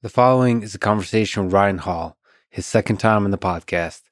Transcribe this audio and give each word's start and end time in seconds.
The 0.00 0.08
following 0.08 0.62
is 0.62 0.76
a 0.76 0.78
conversation 0.78 1.42
with 1.42 1.52
Ryan 1.52 1.78
Hall, 1.78 2.16
his 2.50 2.64
second 2.64 2.98
time 2.98 3.24
on 3.24 3.32
the 3.32 3.36
podcast. 3.36 4.02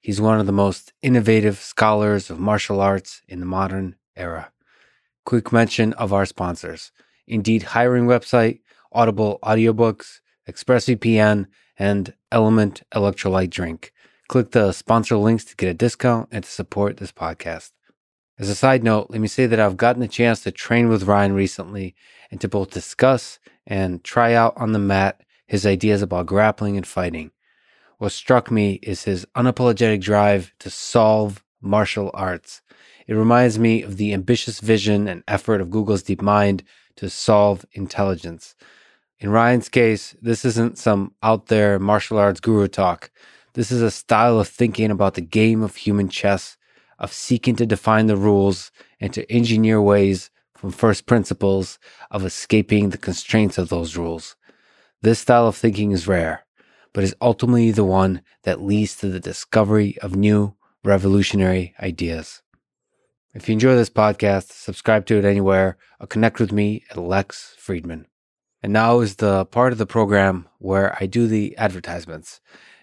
He's 0.00 0.20
one 0.20 0.40
of 0.40 0.46
the 0.46 0.52
most 0.52 0.92
innovative 1.02 1.58
scholars 1.58 2.30
of 2.30 2.40
martial 2.40 2.80
arts 2.80 3.22
in 3.28 3.38
the 3.38 3.46
modern 3.46 3.94
era. 4.16 4.50
Quick 5.24 5.52
mention 5.52 5.92
of 5.92 6.12
our 6.12 6.26
sponsors 6.26 6.90
Indeed 7.28 7.62
Hiring 7.62 8.06
Website, 8.06 8.58
Audible 8.90 9.38
Audiobooks, 9.44 10.18
ExpressVPN, 10.48 11.46
and 11.78 12.14
Element 12.32 12.82
Electrolyte 12.92 13.50
Drink. 13.50 13.92
Click 14.26 14.50
the 14.50 14.72
sponsor 14.72 15.16
links 15.16 15.44
to 15.44 15.54
get 15.54 15.68
a 15.68 15.74
discount 15.74 16.28
and 16.32 16.42
to 16.42 16.50
support 16.50 16.96
this 16.96 17.12
podcast. 17.12 17.70
As 18.36 18.48
a 18.48 18.56
side 18.56 18.82
note, 18.82 19.10
let 19.10 19.20
me 19.20 19.28
say 19.28 19.46
that 19.46 19.60
I've 19.60 19.76
gotten 19.76 20.02
a 20.02 20.08
chance 20.08 20.40
to 20.40 20.50
train 20.50 20.88
with 20.88 21.04
Ryan 21.04 21.34
recently 21.34 21.94
and 22.32 22.40
to 22.40 22.48
both 22.48 22.70
discuss 22.72 23.38
and 23.64 24.02
try 24.02 24.34
out 24.34 24.52
on 24.56 24.72
the 24.72 24.80
mat 24.80 25.22
his 25.46 25.64
ideas 25.64 26.02
about 26.02 26.26
grappling 26.26 26.76
and 26.76 26.86
fighting. 26.86 27.30
What 27.98 28.12
struck 28.12 28.50
me 28.50 28.74
is 28.82 29.04
his 29.04 29.26
unapologetic 29.36 30.00
drive 30.00 30.52
to 30.58 30.70
solve 30.70 31.42
martial 31.60 32.10
arts. 32.12 32.62
It 33.06 33.14
reminds 33.14 33.58
me 33.58 33.82
of 33.82 33.96
the 33.96 34.12
ambitious 34.12 34.60
vision 34.60 35.08
and 35.08 35.22
effort 35.28 35.60
of 35.60 35.70
Google's 35.70 36.02
DeepMind 36.02 36.62
to 36.96 37.08
solve 37.08 37.64
intelligence. 37.72 38.54
In 39.18 39.30
Ryan's 39.30 39.68
case, 39.68 40.14
this 40.20 40.44
isn't 40.44 40.76
some 40.76 41.14
out 41.22 41.46
there 41.46 41.78
martial 41.78 42.18
arts 42.18 42.40
guru 42.40 42.68
talk. 42.68 43.10
This 43.54 43.70
is 43.70 43.80
a 43.80 43.90
style 43.90 44.38
of 44.38 44.48
thinking 44.48 44.90
about 44.90 45.14
the 45.14 45.22
game 45.22 45.62
of 45.62 45.76
human 45.76 46.10
chess, 46.10 46.58
of 46.98 47.12
seeking 47.12 47.56
to 47.56 47.64
define 47.64 48.06
the 48.06 48.16
rules 48.16 48.70
and 49.00 49.12
to 49.14 49.30
engineer 49.32 49.80
ways 49.80 50.30
from 50.54 50.70
first 50.70 51.06
principles 51.06 51.78
of 52.10 52.24
escaping 52.24 52.90
the 52.90 52.98
constraints 52.98 53.56
of 53.56 53.70
those 53.70 53.96
rules. 53.96 54.36
This 55.06 55.20
style 55.20 55.46
of 55.46 55.54
thinking 55.54 55.92
is 55.92 56.08
rare, 56.08 56.44
but 56.92 57.04
is 57.04 57.14
ultimately 57.20 57.70
the 57.70 57.84
one 57.84 58.22
that 58.42 58.60
leads 58.60 58.96
to 58.96 59.08
the 59.08 59.20
discovery 59.20 59.96
of 60.02 60.16
new 60.16 60.56
revolutionary 60.82 61.76
ideas. 61.78 62.42
If 63.32 63.48
you 63.48 63.52
enjoy 63.52 63.76
this 63.76 63.88
podcast, 63.88 64.50
subscribe 64.50 65.06
to 65.06 65.16
it 65.16 65.24
anywhere 65.24 65.76
or 66.00 66.08
connect 66.08 66.40
with 66.40 66.50
me 66.50 66.82
at 66.90 66.96
Lex 66.96 67.54
Fridman. 67.56 68.06
And 68.64 68.72
now 68.72 68.98
is 68.98 69.14
the 69.14 69.44
part 69.44 69.70
of 69.70 69.78
the 69.78 69.86
program 69.86 70.48
where 70.58 70.98
I 71.00 71.06
do 71.06 71.28
the 71.28 71.56
advertisements. 71.56 72.40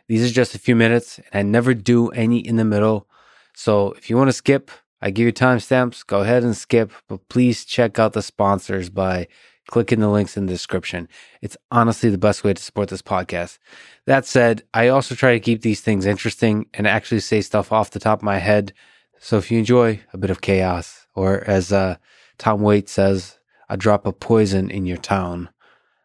These 0.08 0.23
are 0.23 0.34
just 0.34 0.56
a 0.56 0.59
few 0.59 0.78
minutes 0.78 1.17
and 1.17 1.28
I 1.34 1.42
never 1.42 1.73
do 1.73 2.08
any 2.12 2.40
in 2.40 2.56
the 2.56 2.64
middle. 2.64 3.06
So 3.53 3.92
if 3.97 4.09
you 4.09 4.16
want 4.16 4.30
to 4.30 4.31
skip, 4.31 4.72
I 5.02 5.09
give 5.09 5.25
you 5.25 5.34
timestamps. 5.34 6.08
Go 6.08 6.22
ahead 6.22 6.44
and 6.44 6.56
skip, 6.56 6.94
but 7.09 7.28
please 7.28 7.66
check 7.66 8.00
out 8.00 8.14
the 8.14 8.22
sponsors 8.22 8.90
by 8.90 9.28
clicking 9.67 10.00
the 10.00 10.09
links 10.09 10.38
in 10.38 10.45
the 10.45 10.53
description. 10.53 11.08
It's 11.42 11.58
honestly 11.72 12.09
the 12.09 12.17
best 12.17 12.44
way 12.44 12.53
to 12.53 12.61
support 12.61 12.89
this 12.89 13.02
podcast. 13.02 13.59
That 14.06 14.25
said, 14.25 14.64
I 14.73 14.89
also 14.89 15.16
try 15.16 15.33
to 15.33 15.39
keep 15.39 15.61
these 15.61 15.81
things 15.81 16.06
interesting 16.06 16.67
and 16.73 16.88
actually 16.88 17.22
say 17.22 17.42
stuff 17.42 17.72
off 17.72 17.91
the 17.91 18.00
top 18.00 18.19
of 18.19 18.23
my 18.23 18.38
head. 18.38 18.73
So 19.19 19.38
if 19.38 19.50
you 19.52 19.59
enjoy 19.59 20.02
a 20.11 20.17
bit 20.17 20.30
of 20.30 20.41
chaos, 20.41 21.08
or 21.16 21.44
as 21.47 21.72
uh, 21.72 21.97
Tom 22.38 22.61
Waits 22.61 22.91
says, 22.91 23.39
a 23.69 23.78
drop 23.78 24.06
of 24.06 24.19
poison 24.19 24.69
in 24.69 24.86
your 24.86 24.97
town, 24.97 25.50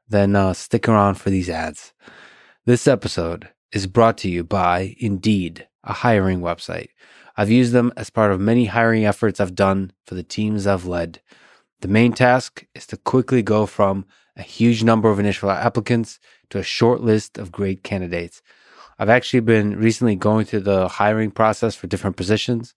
then 0.08 0.36
uh, 0.36 0.54
stick 0.54 0.88
around 0.88 1.16
for 1.16 1.30
these 1.30 1.50
ads. 1.50 1.92
This 2.64 2.86
episode 2.86 3.48
is 3.72 3.86
brought 3.86 4.18
to 4.18 4.28
you 4.28 4.44
by 4.44 4.94
Indeed, 4.98 5.66
a 5.84 5.92
hiring 5.92 6.40
website. 6.40 6.88
I've 7.36 7.50
used 7.50 7.72
them 7.72 7.92
as 7.96 8.10
part 8.10 8.32
of 8.32 8.40
many 8.40 8.66
hiring 8.66 9.04
efforts 9.04 9.40
I've 9.40 9.54
done 9.54 9.92
for 10.06 10.14
the 10.14 10.22
teams 10.22 10.66
I've 10.66 10.86
led. 10.86 11.20
The 11.80 11.88
main 11.88 12.12
task 12.12 12.66
is 12.74 12.86
to 12.88 12.96
quickly 12.96 13.40
go 13.40 13.64
from 13.64 14.04
a 14.36 14.42
huge 14.42 14.82
number 14.82 15.10
of 15.10 15.20
initial 15.20 15.50
applicants 15.50 16.18
to 16.50 16.58
a 16.58 16.62
short 16.64 17.02
list 17.02 17.38
of 17.38 17.52
great 17.52 17.84
candidates. 17.84 18.42
I've 18.98 19.08
actually 19.08 19.40
been 19.40 19.76
recently 19.76 20.16
going 20.16 20.44
through 20.44 20.60
the 20.60 20.88
hiring 20.88 21.30
process 21.30 21.76
for 21.76 21.86
different 21.86 22.16
positions 22.16 22.74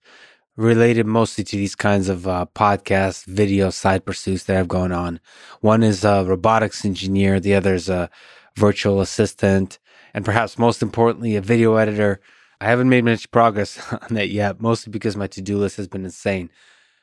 related 0.56 1.06
mostly 1.06 1.42
to 1.42 1.56
these 1.56 1.74
kinds 1.74 2.08
of 2.08 2.28
uh, 2.28 2.46
podcast, 2.54 3.24
video 3.24 3.70
side 3.70 4.04
pursuits 4.04 4.44
that 4.44 4.54
have 4.54 4.68
going 4.68 4.92
on. 4.92 5.18
One 5.60 5.82
is 5.82 6.04
a 6.04 6.24
robotics 6.24 6.84
engineer, 6.84 7.40
the 7.40 7.54
other 7.54 7.74
is 7.74 7.88
a 7.88 8.08
virtual 8.56 9.00
assistant, 9.00 9.80
and 10.14 10.24
perhaps 10.24 10.58
most 10.58 10.82
importantly, 10.82 11.34
a 11.34 11.40
video 11.40 11.74
editor. 11.74 12.20
I 12.60 12.66
haven't 12.66 12.90
made 12.90 13.04
much 13.04 13.30
progress 13.32 13.80
on 13.92 14.14
that 14.14 14.28
yet, 14.28 14.60
mostly 14.60 14.92
because 14.92 15.16
my 15.16 15.26
to 15.28 15.42
do 15.42 15.58
list 15.58 15.76
has 15.78 15.88
been 15.88 16.04
insane. 16.04 16.50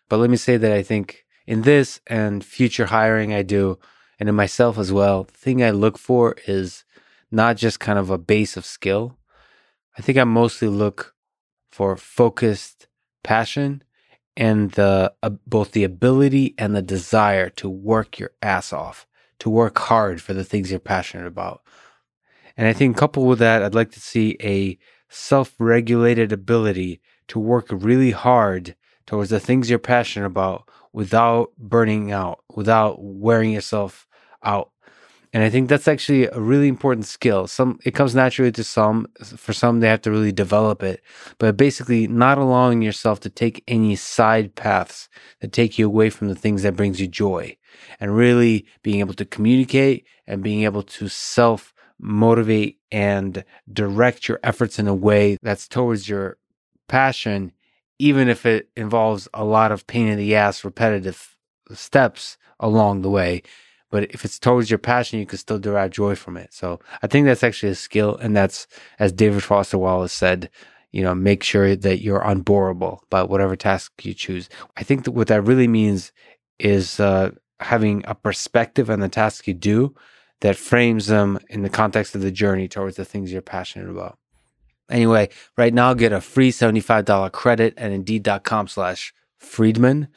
But 0.07 0.19
let 0.19 0.29
me 0.29 0.37
say 0.37 0.55
that 0.55 0.71
I 0.71 0.83
think 0.83 1.25
in 1.49 1.63
this 1.63 1.99
and 2.05 2.45
future 2.45 2.85
hiring 2.85 3.33
I 3.33 3.41
do, 3.41 3.79
and 4.19 4.29
in 4.29 4.35
myself 4.35 4.77
as 4.77 4.91
well, 4.91 5.23
the 5.23 5.33
thing 5.33 5.63
I 5.63 5.71
look 5.71 5.97
for 5.97 6.35
is 6.45 6.83
not 7.31 7.57
just 7.57 7.79
kind 7.79 7.97
of 7.97 8.11
a 8.11 8.19
base 8.19 8.55
of 8.55 8.67
skill. 8.67 9.17
I 9.97 10.03
think 10.03 10.19
I 10.19 10.25
mostly 10.25 10.67
look 10.67 11.15
for 11.71 11.97
focused 11.97 12.87
passion 13.23 13.83
and 14.37 14.73
the 14.73 15.11
uh, 15.23 15.31
both 15.47 15.71
the 15.71 15.83
ability 15.83 16.53
and 16.59 16.75
the 16.75 16.83
desire 16.83 17.49
to 17.49 17.67
work 17.67 18.19
your 18.19 18.29
ass 18.43 18.71
off, 18.71 19.07
to 19.39 19.49
work 19.49 19.79
hard 19.79 20.21
for 20.21 20.35
the 20.35 20.43
things 20.43 20.69
you're 20.69 20.79
passionate 20.79 21.25
about. 21.25 21.63
And 22.57 22.67
I 22.67 22.73
think 22.73 22.95
coupled 22.95 23.27
with 23.27 23.39
that, 23.39 23.63
I'd 23.63 23.73
like 23.73 23.91
to 23.93 23.99
see 23.99 24.37
a 24.39 24.77
self-regulated 25.09 26.31
ability 26.31 27.01
to 27.29 27.39
work 27.39 27.65
really 27.71 28.11
hard 28.11 28.75
towards 29.07 29.31
the 29.31 29.39
things 29.39 29.67
you're 29.67 29.79
passionate 29.79 30.27
about 30.27 30.69
without 30.93 31.51
burning 31.57 32.11
out, 32.11 32.43
without 32.55 32.97
wearing 32.99 33.51
yourself 33.51 34.07
out. 34.43 34.71
And 35.31 35.43
I 35.43 35.49
think 35.51 35.69
that's 35.69 35.87
actually 35.87 36.25
a 36.25 36.39
really 36.39 36.67
important 36.67 37.05
skill. 37.05 37.45
Some 37.45 37.77
it 37.85 37.91
comes 37.91 38.15
naturally 38.15 38.51
to 38.53 38.63
some. 38.63 39.07
For 39.23 39.53
some, 39.53 39.79
they 39.79 39.87
have 39.87 40.01
to 40.01 40.11
really 40.11 40.31
develop 40.31 40.81
it. 40.81 41.03
But 41.37 41.55
basically, 41.55 42.07
not 42.07 42.39
allowing 42.39 42.81
yourself 42.81 43.19
to 43.21 43.29
take 43.29 43.63
any 43.67 43.95
side 43.95 44.55
paths 44.55 45.07
that 45.41 45.51
take 45.51 45.77
you 45.77 45.85
away 45.85 46.09
from 46.09 46.29
the 46.29 46.35
things 46.35 46.63
that 46.63 46.75
brings 46.75 46.99
you 46.99 47.07
joy, 47.07 47.55
and 47.99 48.15
really 48.15 48.65
being 48.81 49.01
able 49.01 49.13
to 49.13 49.25
communicate 49.25 50.07
and 50.25 50.41
being 50.41 50.63
able 50.63 50.81
to 50.83 51.07
self 51.07 51.75
motivate 51.99 52.79
and 52.91 53.43
direct 53.71 54.27
your 54.27 54.39
efforts 54.43 54.79
in 54.79 54.87
a 54.87 54.95
way 54.95 55.37
that's 55.43 55.67
towards 55.67 56.09
your 56.09 56.37
passion 56.87 57.51
even 57.99 58.29
if 58.29 58.45
it 58.45 58.69
involves 58.75 59.27
a 59.33 59.43
lot 59.43 59.71
of 59.71 59.85
pain 59.85 60.07
in 60.07 60.17
the 60.17 60.35
ass, 60.35 60.63
repetitive 60.63 61.35
steps 61.73 62.37
along 62.59 63.01
the 63.01 63.09
way. 63.09 63.43
But 63.91 64.11
if 64.11 64.23
it's 64.23 64.39
towards 64.39 64.69
your 64.69 64.77
passion, 64.77 65.19
you 65.19 65.25
can 65.25 65.37
still 65.37 65.59
derive 65.59 65.91
joy 65.91 66.15
from 66.15 66.37
it. 66.37 66.53
So 66.53 66.79
I 67.01 67.07
think 67.07 67.25
that's 67.25 67.43
actually 67.43 67.71
a 67.71 67.75
skill. 67.75 68.15
And 68.17 68.35
that's, 68.35 68.67
as 68.99 69.11
David 69.11 69.43
Foster 69.43 69.77
Wallace 69.77 70.13
said, 70.13 70.49
you 70.91 71.03
know, 71.03 71.13
make 71.13 71.43
sure 71.43 71.75
that 71.75 72.01
you're 72.01 72.21
unboreable 72.21 73.03
about 73.07 73.29
whatever 73.29 73.55
task 73.55 73.91
you 74.03 74.13
choose. 74.13 74.49
I 74.77 74.83
think 74.83 75.03
that 75.03 75.11
what 75.11 75.27
that 75.27 75.41
really 75.43 75.67
means 75.67 76.11
is 76.57 76.99
uh, 76.99 77.31
having 77.59 78.03
a 78.07 78.15
perspective 78.15 78.89
on 78.89 78.99
the 78.99 79.09
task 79.09 79.47
you 79.47 79.53
do 79.53 79.95
that 80.41 80.55
frames 80.55 81.07
them 81.07 81.39
in 81.49 81.63
the 81.63 81.69
context 81.69 82.15
of 82.15 82.21
the 82.21 82.31
journey 82.31 82.67
towards 82.67 82.95
the 82.95 83.05
things 83.05 83.31
you're 83.31 83.41
passionate 83.41 83.89
about. 83.89 84.17
Anyway, 84.89 85.29
right 85.57 85.73
now 85.73 85.93
get 85.93 86.11
a 86.11 86.21
free 86.21 86.51
$75 86.51 87.31
credit 87.31 87.73
at 87.77 87.91
indeed.com 87.91 88.67
slash 88.67 89.13
Fridman. 89.41 90.07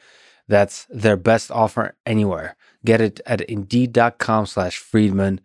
That's 0.47 0.85
their 0.89 1.17
best 1.17 1.51
offer 1.51 1.95
anywhere. 2.05 2.55
Get 2.83 3.01
it 3.01 3.21
at 3.25 3.41
indeed.com 3.41 4.45
slash 4.45 4.81
Fridman. 4.81 5.39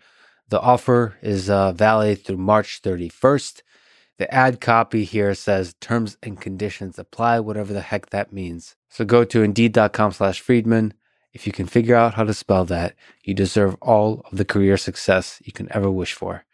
The 0.49 0.61
offer 0.61 1.17
is 1.23 1.51
uh, 1.51 1.73
valid 1.73 2.25
through 2.25 2.39
March 2.39 2.81
31st. 2.83 3.63
The 4.19 4.33
ad 4.35 4.61
copy 4.61 5.05
here 5.05 5.35
says 5.35 5.75
terms 5.81 6.17
and 6.23 6.41
conditions 6.41 6.99
apply, 6.99 7.41
whatever 7.41 7.73
the 7.73 7.83
heck 7.83 8.11
that 8.11 8.33
means. 8.33 8.75
So 8.89 9.05
go 9.05 9.25
to 9.25 9.43
indeed.com 9.43 10.13
slash 10.13 10.43
Fridman. 10.43 10.93
If 11.33 11.47
you 11.47 11.53
can 11.53 11.67
figure 11.67 11.95
out 11.95 12.15
how 12.15 12.25
to 12.25 12.35
spell 12.35 12.65
that, 12.65 12.95
you 13.23 13.35
deserve 13.35 13.77
all 13.81 14.23
of 14.33 14.39
the 14.39 14.45
career 14.45 14.77
success 14.77 15.41
you 15.45 15.53
can 15.53 15.69
ever 15.71 15.91
wish 15.91 16.15
for. 16.15 16.45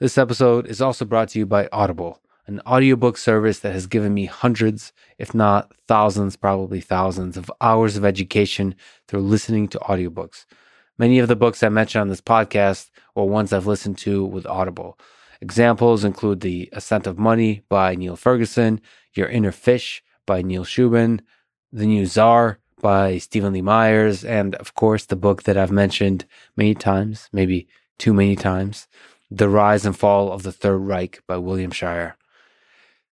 This 0.00 0.16
episode 0.16 0.68
is 0.68 0.80
also 0.80 1.04
brought 1.04 1.30
to 1.30 1.40
you 1.40 1.46
by 1.46 1.68
Audible, 1.72 2.20
an 2.46 2.60
audiobook 2.64 3.16
service 3.16 3.58
that 3.58 3.72
has 3.72 3.88
given 3.88 4.14
me 4.14 4.26
hundreds, 4.26 4.92
if 5.18 5.34
not 5.34 5.72
thousands, 5.88 6.36
probably 6.36 6.80
thousands 6.80 7.36
of 7.36 7.50
hours 7.60 7.96
of 7.96 8.04
education 8.04 8.76
through 9.08 9.22
listening 9.22 9.66
to 9.66 9.78
audiobooks. 9.80 10.46
Many 10.98 11.18
of 11.18 11.26
the 11.26 11.34
books 11.34 11.64
I 11.64 11.68
mention 11.68 12.00
on 12.00 12.06
this 12.06 12.20
podcast 12.20 12.90
were 13.16 13.24
ones 13.24 13.52
I've 13.52 13.66
listened 13.66 13.98
to 13.98 14.24
with 14.24 14.46
Audible. 14.46 14.96
Examples 15.40 16.04
include 16.04 16.42
The 16.42 16.68
Ascent 16.72 17.08
of 17.08 17.18
Money 17.18 17.62
by 17.68 17.96
Niall 17.96 18.14
Ferguson, 18.14 18.80
Your 19.14 19.26
Inner 19.26 19.50
Fish 19.50 20.04
by 20.26 20.42
Neil 20.42 20.64
Shubin, 20.64 21.22
The 21.72 21.86
New 21.86 22.06
Czar 22.06 22.60
by 22.80 23.18
Steven 23.18 23.52
Lee 23.52 23.62
Myers, 23.62 24.24
and 24.24 24.54
of 24.54 24.76
course, 24.76 25.06
the 25.06 25.16
book 25.16 25.42
that 25.42 25.56
I've 25.56 25.72
mentioned 25.72 26.24
many 26.56 26.76
times, 26.76 27.28
maybe 27.32 27.66
too 27.98 28.14
many 28.14 28.36
times, 28.36 28.86
the 29.30 29.48
Rise 29.48 29.84
and 29.84 29.96
Fall 29.96 30.32
of 30.32 30.42
the 30.42 30.52
Third 30.52 30.78
Reich 30.78 31.22
by 31.26 31.36
William 31.36 31.70
Shirer. 31.70 32.16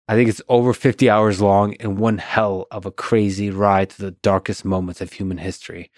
I 0.08 0.14
think 0.14 0.30
it's 0.30 0.42
over 0.48 0.74
50 0.74 1.10
hours 1.10 1.42
long 1.42 1.76
and 1.76 1.98
one 1.98 2.20
hell 2.20 2.68
of 2.70 2.86
a 2.86 2.92
crazy 2.92 3.50
ride 3.50 3.90
to 3.92 4.02
the 4.02 4.12
darkest 4.12 4.64
moments 4.64 5.02
of 5.02 5.14
human 5.14 5.40
history. 5.40 5.92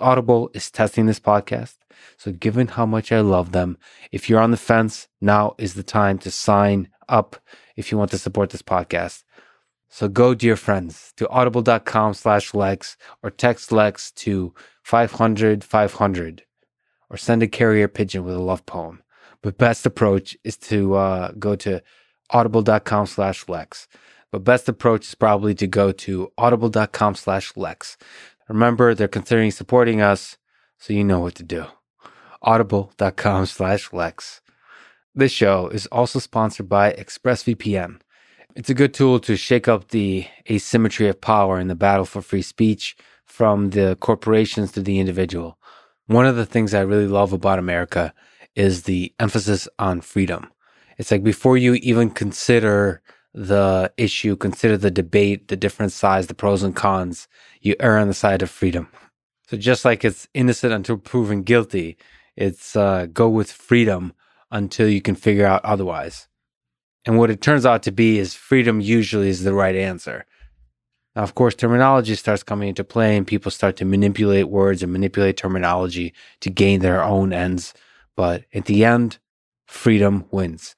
Audible 0.00 0.50
is 0.54 0.70
testing 0.70 1.06
this 1.06 1.20
podcast. 1.20 1.76
So, 2.16 2.32
given 2.32 2.68
how 2.68 2.86
much 2.86 3.12
I 3.12 3.20
love 3.20 3.52
them, 3.52 3.76
if 4.10 4.28
you're 4.28 4.40
on 4.40 4.50
the 4.50 4.56
fence, 4.56 5.06
now 5.20 5.54
is 5.58 5.74
the 5.74 5.82
time 5.82 6.18
to 6.20 6.30
sign 6.30 6.88
up 7.08 7.36
if 7.76 7.92
you 7.92 7.98
want 7.98 8.10
to 8.12 8.18
support 8.18 8.50
this 8.50 8.62
podcast. 8.62 9.22
So 9.94 10.08
go, 10.08 10.34
dear 10.34 10.56
friends, 10.56 11.12
to 11.18 11.28
audible.com 11.28 12.14
slash 12.14 12.54
Lex 12.54 12.96
or 13.22 13.30
text 13.30 13.70
Lex 13.70 14.10
to 14.12 14.54
500 14.82 15.62
500 15.62 16.44
or 17.10 17.18
send 17.18 17.42
a 17.42 17.46
carrier 17.46 17.88
pigeon 17.88 18.24
with 18.24 18.34
a 18.34 18.40
love 18.40 18.64
poem. 18.64 19.01
But 19.42 19.58
best 19.58 19.84
approach 19.86 20.36
is 20.44 20.56
to 20.58 20.94
uh, 20.94 21.32
go 21.38 21.56
to 21.56 21.82
audible.com 22.30 23.06
slash 23.06 23.48
Lex. 23.48 23.88
But 24.30 24.44
best 24.44 24.68
approach 24.68 25.08
is 25.08 25.14
probably 25.14 25.54
to 25.56 25.66
go 25.66 25.92
to 25.92 26.32
audible.com 26.38 27.14
slash 27.16 27.56
Lex. 27.56 27.98
Remember, 28.48 28.94
they're 28.94 29.08
considering 29.08 29.50
supporting 29.50 30.00
us, 30.00 30.38
so 30.78 30.92
you 30.92 31.04
know 31.04 31.20
what 31.20 31.34
to 31.36 31.42
do. 31.42 31.66
Audible.com 32.40 33.46
slash 33.46 33.92
Lex. 33.92 34.40
This 35.14 35.32
show 35.32 35.68
is 35.68 35.86
also 35.88 36.18
sponsored 36.18 36.68
by 36.68 36.92
ExpressVPN. 36.92 38.00
It's 38.54 38.70
a 38.70 38.74
good 38.74 38.94
tool 38.94 39.18
to 39.20 39.36
shake 39.36 39.68
up 39.68 39.88
the 39.88 40.26
asymmetry 40.50 41.08
of 41.08 41.20
power 41.20 41.58
in 41.58 41.68
the 41.68 41.74
battle 41.74 42.04
for 42.04 42.22
free 42.22 42.42
speech 42.42 42.96
from 43.24 43.70
the 43.70 43.96
corporations 44.00 44.72
to 44.72 44.82
the 44.82 44.98
individual. 45.00 45.58
One 46.06 46.26
of 46.26 46.36
the 46.36 46.46
things 46.46 46.74
I 46.74 46.80
really 46.80 47.06
love 47.06 47.32
about 47.32 47.58
America 47.58 48.12
is 48.54 48.82
the 48.82 49.12
emphasis 49.18 49.68
on 49.78 50.00
freedom. 50.00 50.50
It's 50.98 51.10
like 51.10 51.22
before 51.22 51.56
you 51.56 51.74
even 51.74 52.10
consider 52.10 53.02
the 53.34 53.92
issue, 53.96 54.36
consider 54.36 54.76
the 54.76 54.90
debate, 54.90 55.48
the 55.48 55.56
different 55.56 55.92
sides, 55.92 56.26
the 56.26 56.34
pros 56.34 56.62
and 56.62 56.76
cons, 56.76 57.28
you 57.60 57.74
err 57.80 57.98
on 57.98 58.08
the 58.08 58.14
side 58.14 58.42
of 58.42 58.50
freedom. 58.50 58.88
So 59.48 59.56
just 59.56 59.84
like 59.84 60.04
it's 60.04 60.28
innocent 60.34 60.72
until 60.72 60.98
proven 60.98 61.42
guilty, 61.42 61.96
it's 62.36 62.76
uh, 62.76 63.06
go 63.06 63.28
with 63.28 63.50
freedom 63.50 64.12
until 64.50 64.88
you 64.88 65.00
can 65.00 65.14
figure 65.14 65.46
out 65.46 65.64
otherwise. 65.64 66.28
And 67.04 67.18
what 67.18 67.30
it 67.30 67.40
turns 67.40 67.66
out 67.66 67.82
to 67.84 67.92
be 67.92 68.18
is 68.18 68.34
freedom 68.34 68.80
usually 68.80 69.28
is 69.28 69.42
the 69.42 69.54
right 69.54 69.74
answer. 69.74 70.24
Now, 71.16 71.22
of 71.22 71.34
course, 71.34 71.54
terminology 71.54 72.14
starts 72.14 72.42
coming 72.42 72.68
into 72.68 72.84
play 72.84 73.16
and 73.16 73.26
people 73.26 73.50
start 73.50 73.76
to 73.76 73.84
manipulate 73.84 74.48
words 74.48 74.82
and 74.82 74.92
manipulate 74.92 75.36
terminology 75.36 76.14
to 76.40 76.50
gain 76.50 76.80
their 76.80 77.02
own 77.02 77.32
ends. 77.32 77.74
But 78.22 78.44
at 78.54 78.66
the 78.66 78.84
end, 78.84 79.18
freedom 79.66 80.26
wins. 80.30 80.76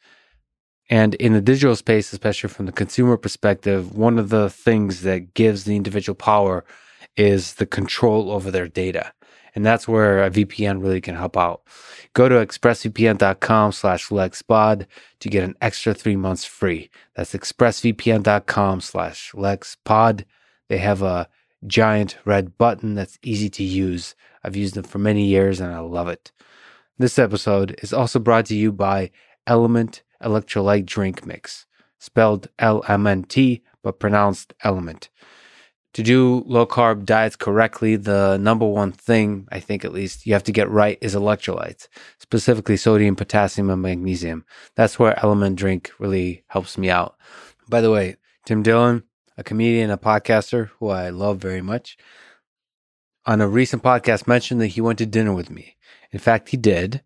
And 0.88 1.14
in 1.17 1.35
the 1.35 1.43
digital 1.43 1.76
space, 1.76 2.11
especially 2.11 2.49
from 2.49 2.64
the 2.64 2.73
consumer 2.73 3.19
perspective, 3.19 3.94
one 3.94 4.19
of 4.19 4.31
the 4.31 4.49
things 4.49 5.02
that 5.02 5.35
gives 5.35 5.64
the 5.64 5.76
individual 5.76 6.14
power 6.14 6.64
is 7.19 7.56
the 7.56 7.67
control 7.67 8.31
over 8.31 8.50
their 8.50 8.67
data. 8.67 9.12
And 9.55 9.62
that's 9.62 9.87
where 9.87 10.25
a 10.25 10.31
VPN 10.31 10.81
really 10.81 11.02
can 11.02 11.17
help 11.17 11.37
out. 11.37 11.61
Go 12.14 12.31
to 12.31 12.37
expressvpn.com 12.37 13.73
slash 13.73 14.08
lexpod 14.08 14.87
to 15.20 15.29
get 15.29 15.44
an 15.44 15.55
extra 15.61 15.93
three 15.93 16.17
months 16.17 16.46
free. 16.46 16.88
That's 17.14 17.35
expressvpn.com 17.35 18.81
slash 18.81 19.32
lexpod. 19.32 20.25
They 20.70 20.79
have 20.79 21.02
a 21.02 21.29
giant 21.67 22.17
red 22.25 22.56
button 22.56 22.94
that's 22.94 23.19
easy 23.23 23.50
to 23.50 23.62
use. 23.62 24.14
I've 24.43 24.56
used 24.56 24.76
them 24.76 24.85
for 24.85 24.99
many 24.99 25.26
years 25.26 25.61
and 25.61 25.75
I 25.75 25.81
love 25.81 26.08
it. 26.08 26.32
This 26.99 27.19
episode 27.19 27.79
is 27.82 27.93
also 27.93 28.19
brought 28.19 28.46
to 28.46 28.56
you 28.56 28.73
by 28.73 29.11
Element 29.46 30.02
Electrolyte 30.23 30.87
Drink 30.87 31.26
Mix, 31.26 31.67
spelled 31.99 32.49
L 32.58 32.85
M 32.88 33.06
N 33.06 33.25
T, 33.25 33.62
but 33.82 33.99
pronounced 33.99 34.55
Element 34.62 35.11
to 35.94 36.02
do 36.02 36.43
low 36.46 36.67
carb 36.67 37.05
diets 37.05 37.37
correctly, 37.37 37.94
the 37.96 38.37
number 38.37 38.67
one 38.67 38.91
thing, 38.91 39.46
I 39.50 39.61
think 39.61 39.85
at 39.85 39.93
least, 39.93 40.26
you 40.26 40.32
have 40.32 40.43
to 40.43 40.52
get 40.52 40.69
right 40.69 40.99
is 41.00 41.14
electrolytes, 41.14 41.87
specifically 42.19 42.76
sodium, 42.76 43.14
potassium, 43.14 43.70
and 43.70 43.81
magnesium. 43.81 44.44
That's 44.75 44.99
where 44.99 45.19
Element 45.25 45.56
Drink 45.56 45.93
really 46.00 46.44
helps 46.49 46.76
me 46.76 46.91
out. 46.91 47.17
By 47.69 47.81
the 47.81 47.93
way, 47.93 48.17
Tim 48.44 48.62
Dillon, 48.64 49.05
a 49.38 49.44
comedian, 49.44 49.91
a 49.91 49.96
podcaster 49.96 50.70
who 50.81 50.88
I 50.88 51.11
love 51.11 51.38
very 51.38 51.62
much, 51.62 51.96
on 53.25 53.41
a 53.41 53.49
recent 53.49 53.82
podcast 53.82 54.26
mentioned 54.26 54.61
that 54.61 54.69
he 54.69 54.81
went 54.81 54.99
to 54.99 55.06
dinner 55.06 55.32
with 55.32 55.49
me. 55.49 55.73
In 56.14 56.20
fact, 56.20 56.50
he 56.50 56.56
did. 56.56 57.02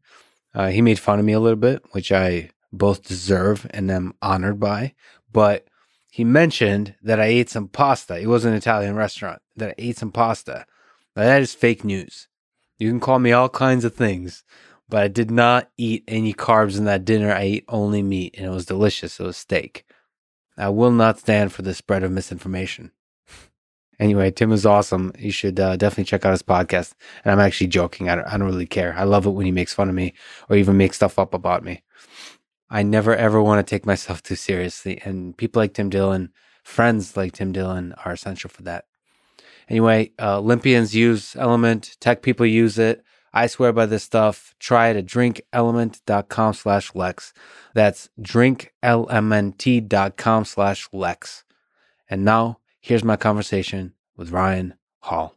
Uh, 0.55 0.69
he 0.69 0.83
made 0.83 0.99
fun 0.99 1.19
of 1.19 1.25
me 1.25 1.33
a 1.33 1.41
little 1.41 1.57
bit, 1.57 1.83
which 1.93 2.13
I 2.13 2.51
both 2.71 3.03
deserve 3.03 3.67
and 3.71 3.91
am 3.91 4.13
honored 4.21 4.61
by. 4.61 4.93
But 5.33 5.67
he 6.11 6.25
mentioned 6.25 6.95
that 7.03 7.19
I 7.19 7.25
ate 7.25 7.49
some 7.49 7.69
pasta. 7.69 8.21
It 8.21 8.27
was 8.27 8.45
an 8.45 8.53
Italian 8.53 8.97
restaurant 8.97 9.41
that 9.57 9.71
I 9.71 9.75
ate 9.79 9.97
some 9.97 10.13
pasta. 10.13 10.67
Now, 11.17 11.23
that 11.23 11.41
is 11.41 11.55
fake 11.55 11.85
news. 11.85 12.29
You 12.79 12.91
can 12.91 13.01
call 13.01 13.19
me 13.19 13.33
all 13.33 13.49
kinds 13.49 13.87
of 13.87 13.95
things, 13.95 14.45
but 14.91 15.03
I 15.03 15.09
did 15.09 15.31
not 15.31 15.71
eat 15.79 16.05
any 16.07 16.35
carbs 16.35 16.77
in 16.77 16.85
that 16.85 17.07
dinner. 17.07 17.33
I 17.33 17.41
ate 17.41 17.65
only 17.69 18.03
meat 18.03 18.35
and 18.37 18.45
it 18.45 18.51
was 18.51 18.67
delicious. 18.67 19.19
It 19.19 19.25
was 19.25 19.39
steak. 19.39 19.87
I 20.59 20.69
will 20.69 20.93
not 20.93 21.19
stand 21.19 21.55
for 21.55 21.63
the 21.63 21.73
spread 21.73 22.03
of 22.03 22.13
misinformation. 22.13 22.93
Anyway, 23.99 24.31
Tim 24.31 24.53
is 24.53 24.67
awesome. 24.67 25.13
You 25.19 25.31
should 25.31 25.59
uh, 25.61 25.77
definitely 25.77 26.05
check 26.05 26.25
out 26.25 26.33
his 26.33 26.43
podcast. 26.43 26.95
And 27.25 27.33
I'm 27.33 27.41
actually 27.41 27.69
joking. 27.69 28.09
I 28.09 28.17
don't, 28.17 28.27
I 28.27 28.37
don't 28.37 28.49
really 28.49 28.67
care. 28.67 28.95
I 28.97 29.05
love 29.05 29.27
it 29.27 29.31
when 29.31 29.47
he 29.47 29.53
makes 29.53 29.75
fun 29.75 29.89
of 29.89 29.95
me 29.95 30.15
or 30.49 30.57
even 30.57 30.77
makes 30.77 30.97
stuff 30.97 31.19
up 31.19 31.35
about 31.35 31.65
me. 31.65 31.83
I 32.71 32.83
never 32.83 33.17
ever 33.17 33.43
want 33.43 33.67
to 33.67 33.71
take 33.71 33.87
myself 33.87 34.23
too 34.23 34.37
seriously. 34.37 35.01
And 35.05 35.37
people 35.37 35.61
like 35.61 35.75
Tim 35.75 35.91
Dillon, 35.91 36.31
friends 36.63 37.17
like 37.17 37.33
Tim 37.33 37.53
Dillon, 37.53 37.95
are 38.05 38.13
essential 38.13 38.51
for 38.51 38.63
that. 38.63 38.85
Anyway, 39.69 40.13
uh, 40.19 40.39
Olympians 40.39 40.95
use 40.95 41.37
Element, 41.37 41.97
tech 42.01 42.23
people 42.23 42.47
use 42.47 42.79
it. 42.79 43.05
I 43.33 43.47
swear 43.47 43.73
by 43.75 43.87
this 43.87 44.03
stuff. 44.03 44.55
Try 44.59 44.89
it 44.89 44.97
at 44.97 45.07
drinkelement.com 45.07 46.55
slash 46.55 46.93
Lex. 46.95 47.33
That's 47.75 48.09
drinklmnt.com 48.21 50.45
slash 50.47 50.89
Lex. 50.93 51.45
And 52.09 52.25
now, 52.25 52.59
here's 52.89 53.05
my 53.05 53.17
conversation 53.17 53.93
with 54.17 54.31
Ryan 54.31 54.73
Hall. 55.01 55.35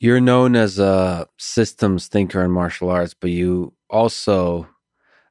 You're 0.00 0.20
known 0.20 0.56
as 0.56 0.80
a 0.80 1.28
systems 1.38 2.08
thinker 2.08 2.44
in 2.44 2.50
martial 2.50 2.90
arts, 2.90 3.14
but 3.14 3.30
you 3.30 3.72
also, 3.88 4.66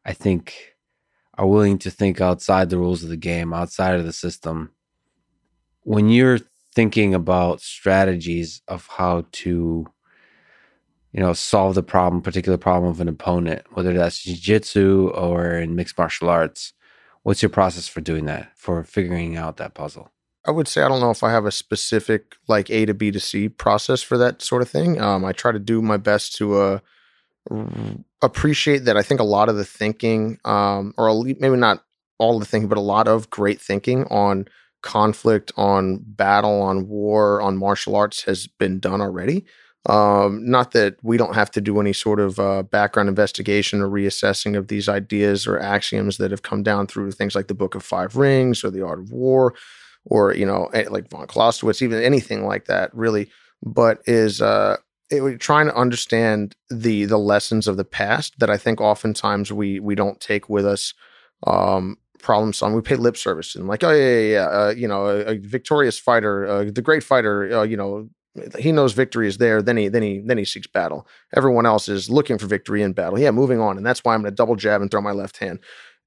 I 0.05 0.13
think, 0.13 0.72
are 1.35 1.47
willing 1.47 1.77
to 1.79 1.91
think 1.91 2.21
outside 2.21 2.69
the 2.69 2.77
rules 2.77 3.03
of 3.03 3.09
the 3.09 3.17
game, 3.17 3.53
outside 3.53 3.95
of 3.95 4.05
the 4.05 4.13
system. 4.13 4.71
When 5.81 6.09
you're 6.09 6.39
thinking 6.73 7.13
about 7.13 7.61
strategies 7.61 8.61
of 8.67 8.87
how 8.87 9.25
to, 9.31 9.85
you 11.11 11.19
know, 11.19 11.33
solve 11.33 11.75
the 11.75 11.83
problem, 11.83 12.21
particular 12.21 12.57
problem 12.57 12.89
of 12.89 13.01
an 13.01 13.07
opponent, 13.07 13.63
whether 13.73 13.93
that's 13.93 14.23
jiu-jitsu 14.23 15.11
or 15.13 15.53
in 15.53 15.75
mixed 15.75 15.97
martial 15.97 16.29
arts, 16.29 16.73
what's 17.23 17.41
your 17.41 17.49
process 17.49 17.87
for 17.87 18.01
doing 18.01 18.25
that, 18.25 18.51
for 18.55 18.83
figuring 18.83 19.35
out 19.35 19.57
that 19.57 19.73
puzzle? 19.73 20.11
I 20.45 20.51
would 20.51 20.67
say 20.67 20.81
I 20.81 20.89
don't 20.89 20.99
know 20.99 21.11
if 21.11 21.23
I 21.23 21.31
have 21.31 21.45
a 21.45 21.51
specific 21.51 22.35
like 22.47 22.69
A 22.69 22.85
to 22.85 22.93
B 22.93 23.11
to 23.11 23.19
C 23.19 23.47
process 23.47 24.01
for 24.01 24.17
that 24.17 24.41
sort 24.41 24.61
of 24.61 24.69
thing. 24.69 24.99
Um, 24.99 25.23
I 25.23 25.31
try 25.31 25.51
to 25.51 25.59
do 25.59 25.81
my 25.81 25.97
best 25.97 26.35
to 26.35 26.55
uh, 26.55 26.79
appreciate 28.23 28.85
that. 28.85 28.97
I 28.97 29.03
think 29.03 29.19
a 29.19 29.25
lot 29.25 29.49
of 29.49 29.55
the 29.55 29.65
thinking, 29.65 30.39
um, 30.45 30.93
or 30.97 31.23
maybe 31.23 31.57
not 31.57 31.83
all 32.17 32.39
the 32.39 32.45
thinking, 32.45 32.69
but 32.69 32.77
a 32.77 32.81
lot 32.81 33.07
of 33.07 33.29
great 33.29 33.61
thinking 33.61 34.05
on 34.05 34.47
conflict, 34.81 35.51
on 35.57 35.99
battle, 36.03 36.61
on 36.61 36.87
war, 36.87 37.41
on 37.41 37.57
martial 37.57 37.95
arts 37.95 38.23
has 38.23 38.47
been 38.47 38.79
done 38.79 39.01
already. 39.01 39.45
Um, 39.85 40.49
not 40.49 40.71
that 40.71 40.95
we 41.03 41.17
don't 41.17 41.35
have 41.35 41.51
to 41.51 41.61
do 41.61 41.81
any 41.81 41.91
sort 41.91 42.21
of 42.21 42.39
uh, 42.39 42.63
background 42.63 43.09
investigation 43.09 43.81
or 43.81 43.89
reassessing 43.89 44.57
of 44.57 44.69
these 44.69 44.87
ideas 44.87 45.45
or 45.45 45.59
axioms 45.59 46.17
that 46.17 46.31
have 46.31 46.41
come 46.41 46.63
down 46.63 46.87
through 46.87 47.11
things 47.11 47.35
like 47.35 47.47
the 47.47 47.53
Book 47.53 47.75
of 47.75 47.83
Five 47.83 48.15
Rings 48.15 48.63
or 48.63 48.71
the 48.71 48.85
Art 48.85 48.99
of 48.99 49.11
War 49.11 49.53
or 50.05 50.33
you 50.33 50.45
know 50.45 50.69
like 50.89 51.09
von 51.09 51.27
Clausewitz, 51.27 51.81
even 51.81 52.01
anything 52.01 52.45
like 52.45 52.65
that, 52.65 52.93
really. 52.95 53.29
But 53.61 54.01
is 54.05 54.41
uh, 54.41 54.77
it, 55.17 55.39
trying 55.39 55.67
to 55.67 55.75
understand 55.75 56.55
the 56.69 57.05
the 57.05 57.17
lessons 57.17 57.67
of 57.67 57.77
the 57.77 57.85
past 57.85 58.39
that 58.39 58.49
I 58.49 58.57
think 58.57 58.81
oftentimes 58.81 59.51
we 59.51 59.79
we 59.79 59.95
don't 59.95 60.19
take 60.19 60.49
with 60.49 60.65
us. 60.65 60.93
Um, 61.45 61.97
problem 62.19 62.53
solving. 62.53 62.75
We 62.75 62.81
pay 62.81 62.95
lip 62.95 63.17
service 63.17 63.53
and 63.53 63.67
like, 63.67 63.83
oh 63.83 63.91
yeah, 63.91 64.19
yeah, 64.19 64.31
yeah. 64.31 64.45
Uh, 64.45 64.73
you 64.75 64.87
know, 64.87 65.07
a, 65.07 65.33
a, 65.33 65.37
victorious 65.39 65.99
fighter, 65.99 66.47
uh, 66.47 66.63
the 66.73 66.81
great 66.81 67.03
fighter. 67.03 67.59
Uh, 67.59 67.63
you 67.63 67.75
know, 67.75 68.07
he 68.57 68.71
knows 68.71 68.93
victory 68.93 69.27
is 69.27 69.37
there. 69.37 69.61
Then 69.61 69.77
he 69.77 69.89
then 69.89 70.01
he 70.01 70.21
then 70.25 70.37
he 70.37 70.45
seeks 70.45 70.67
battle. 70.67 71.07
Everyone 71.35 71.65
else 71.65 71.87
is 71.87 72.09
looking 72.09 72.37
for 72.37 72.47
victory 72.47 72.81
in 72.81 72.93
battle. 72.93 73.19
Yeah, 73.19 73.31
moving 73.31 73.59
on, 73.59 73.77
and 73.77 73.85
that's 73.85 74.03
why 74.03 74.13
I'm 74.13 74.21
going 74.21 74.31
to 74.31 74.35
double 74.35 74.55
jab 74.55 74.81
and 74.81 74.89
throw 74.89 75.01
my 75.01 75.11
left 75.11 75.37
hand. 75.37 75.59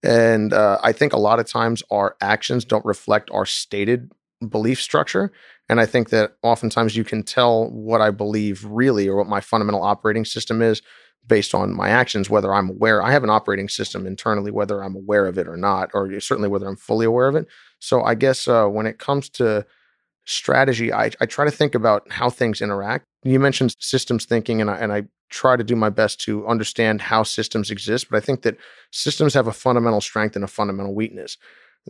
And 0.03 0.53
uh, 0.53 0.79
I 0.83 0.93
think 0.93 1.13
a 1.13 1.19
lot 1.19 1.39
of 1.39 1.47
times 1.47 1.83
our 1.91 2.17
actions 2.21 2.65
don't 2.65 2.85
reflect 2.85 3.31
our 3.33 3.47
stated 3.47 4.11
belief 4.49 4.81
structure. 4.81 5.33
And 5.69 5.81
I 5.81 5.87
think 5.87 6.11
that 6.11 6.37
oftentimes 6.43 6.97
you 6.97 7.05
can 7.05 7.23
tell 7.23 7.71
what 7.71 8.01
I 8.01 8.11
believe 8.11 8.65
really 8.65 9.09
or 9.09 9.17
what 9.17 9.27
my 9.27 9.41
fundamental 9.41 9.83
operating 9.83 10.25
system 10.25 10.63
is 10.63 10.81
based 11.27 11.55
on 11.55 11.75
my 11.75 11.89
actions, 11.89 12.31
whether 12.31 12.55
I'm 12.55 12.71
aware. 12.71 13.03
I 13.03 13.11
have 13.11 13.25
an 13.25 13.31
operating 13.31 13.69
system 13.69 14.07
internally, 14.07 14.51
whether 14.51 14.83
I'm 14.83 14.95
aware 14.95 15.27
of 15.27 15.39
it 15.39 15.49
or 15.49 15.57
not, 15.57 15.91
or 15.93 16.21
certainly 16.21 16.49
whether 16.49 16.69
I'm 16.69 16.77
fully 16.77 17.05
aware 17.05 17.27
of 17.27 17.35
it. 17.35 17.49
So 17.81 18.03
I 18.03 18.15
guess 18.15 18.47
uh, 18.47 18.67
when 18.67 18.87
it 18.87 18.99
comes 18.99 19.29
to 19.31 19.67
strategy, 20.25 20.93
I, 20.93 21.11
I 21.21 21.27
try 21.27 21.45
to 21.45 21.51
think 21.51 21.75
about 21.75 22.11
how 22.13 22.31
things 22.31 22.61
interact. 22.61 23.05
You 23.25 23.41
mentioned 23.41 23.75
systems 23.81 24.25
thinking, 24.25 24.61
and 24.61 24.71
I, 24.71 24.77
and 24.77 24.93
I 24.93 25.05
try 25.31 25.57
to 25.57 25.65
do 25.65 25.75
my 25.75 25.91
best 25.91 26.21
to 26.23 26.47
understand 26.47 27.01
how 27.01 27.25
systems 27.25 27.71
exist. 27.73 28.09
But 28.09 28.19
I 28.19 28.21
think 28.21 28.43
that 28.43 28.57
systems 28.93 29.35
have 29.35 29.49
a 29.49 29.53
fundamental 29.53 30.01
strength 30.01 30.37
and 30.37 30.45
a 30.45 30.49
fundamental 30.49 30.95
weakness. 30.95 31.37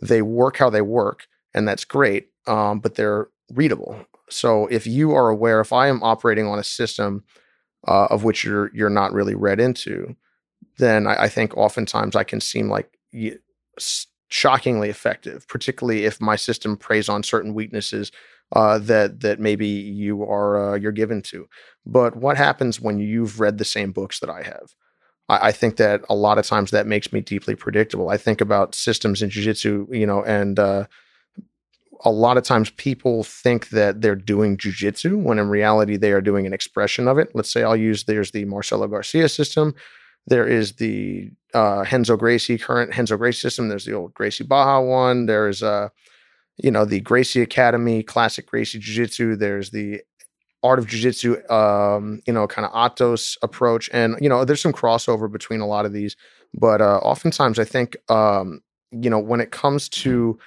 They 0.00 0.22
work 0.22 0.56
how 0.56 0.70
they 0.70 0.82
work, 0.82 1.26
and 1.52 1.68
that's 1.68 1.84
great, 1.84 2.28
um, 2.46 2.80
but 2.80 2.94
they're 2.94 3.28
readable. 3.52 4.04
So 4.28 4.66
if 4.66 4.86
you 4.86 5.12
are 5.12 5.28
aware, 5.28 5.60
if 5.60 5.72
I 5.72 5.88
am 5.88 6.02
operating 6.02 6.46
on 6.46 6.58
a 6.58 6.64
system 6.64 7.24
uh, 7.86 8.06
of 8.10 8.24
which 8.24 8.44
you're 8.44 8.70
you're 8.74 8.90
not 8.90 9.12
really 9.12 9.34
read 9.34 9.60
into, 9.60 10.16
then 10.78 11.06
I, 11.06 11.24
I 11.24 11.28
think 11.28 11.56
oftentimes 11.56 12.16
I 12.16 12.24
can 12.24 12.40
seem 12.40 12.68
like 12.68 12.90
shockingly 14.28 14.88
effective, 14.88 15.46
particularly 15.48 16.04
if 16.04 16.20
my 16.20 16.36
system 16.36 16.76
preys 16.76 17.08
on 17.08 17.22
certain 17.22 17.54
weaknesses 17.54 18.10
uh, 18.52 18.78
that 18.78 19.20
that 19.20 19.40
maybe 19.40 19.66
you 19.66 20.22
are 20.22 20.74
uh, 20.74 20.76
you're 20.76 20.92
given 20.92 21.22
to. 21.22 21.46
But 21.84 22.16
what 22.16 22.36
happens 22.36 22.80
when 22.80 22.98
you've 22.98 23.40
read 23.40 23.58
the 23.58 23.64
same 23.64 23.92
books 23.92 24.20
that 24.20 24.30
I 24.30 24.42
have? 24.42 24.74
I, 25.28 25.48
I, 25.48 25.52
think 25.52 25.76
that 25.76 26.02
a 26.08 26.14
lot 26.14 26.38
of 26.38 26.46
times 26.46 26.70
that 26.70 26.86
makes 26.86 27.12
me 27.12 27.20
deeply 27.20 27.54
predictable. 27.54 28.08
I 28.08 28.16
think 28.16 28.40
about 28.40 28.74
systems 28.74 29.22
in 29.22 29.30
jujitsu, 29.30 29.86
you 29.94 30.06
know, 30.06 30.22
and 30.24 30.58
uh, 30.58 30.86
a 32.04 32.10
lot 32.10 32.36
of 32.36 32.44
times 32.44 32.70
people 32.70 33.24
think 33.24 33.70
that 33.70 34.00
they're 34.00 34.14
doing 34.14 34.56
jujitsu 34.56 35.22
when 35.22 35.38
in 35.38 35.48
reality 35.48 35.96
they 35.96 36.12
are 36.12 36.20
doing 36.20 36.46
an 36.46 36.52
expression 36.52 37.08
of 37.08 37.18
it. 37.18 37.30
Let's 37.34 37.50
say 37.50 37.62
I'll 37.62 37.76
use 37.76 38.04
there's 38.04 38.30
the 38.30 38.44
Marcelo 38.44 38.86
Garcia 38.86 39.28
system. 39.28 39.74
There 40.26 40.46
is 40.46 40.74
the 40.74 41.30
uh, 41.54 41.84
Renzo 41.90 42.16
Gracie 42.16 42.58
current 42.58 42.96
Renzo 42.96 43.16
Gracie 43.16 43.40
system. 43.40 43.68
There's 43.68 43.84
the 43.84 43.94
old 43.94 44.14
Gracie 44.14 44.44
Barra 44.44 44.82
one. 44.82 45.26
There's 45.26 45.62
uh, 45.62 45.88
you 46.56 46.70
know 46.70 46.84
the 46.84 47.00
Gracie 47.00 47.42
Academy, 47.42 48.02
classic 48.02 48.46
Gracie 48.46 48.78
Jiu 48.78 48.94
Jitsu. 48.94 49.36
There's 49.36 49.70
the 49.70 50.00
Art 50.62 50.78
of 50.78 50.86
Jiu 50.86 51.00
Jitsu, 51.00 51.48
um, 51.48 52.20
you 52.26 52.32
know, 52.32 52.46
kind 52.48 52.66
of 52.66 52.72
Atos 52.72 53.36
approach, 53.42 53.88
and 53.92 54.16
you 54.20 54.28
know, 54.28 54.44
there's 54.44 54.62
some 54.62 54.72
crossover 54.72 55.30
between 55.30 55.60
a 55.60 55.66
lot 55.66 55.86
of 55.86 55.92
these. 55.92 56.16
But 56.52 56.80
uh, 56.80 56.98
oftentimes, 57.02 57.58
I 57.58 57.64
think 57.64 57.96
um, 58.10 58.60
you 58.90 59.10
know 59.10 59.18
when 59.18 59.40
it 59.40 59.52
comes 59.52 59.88
to 59.90 60.38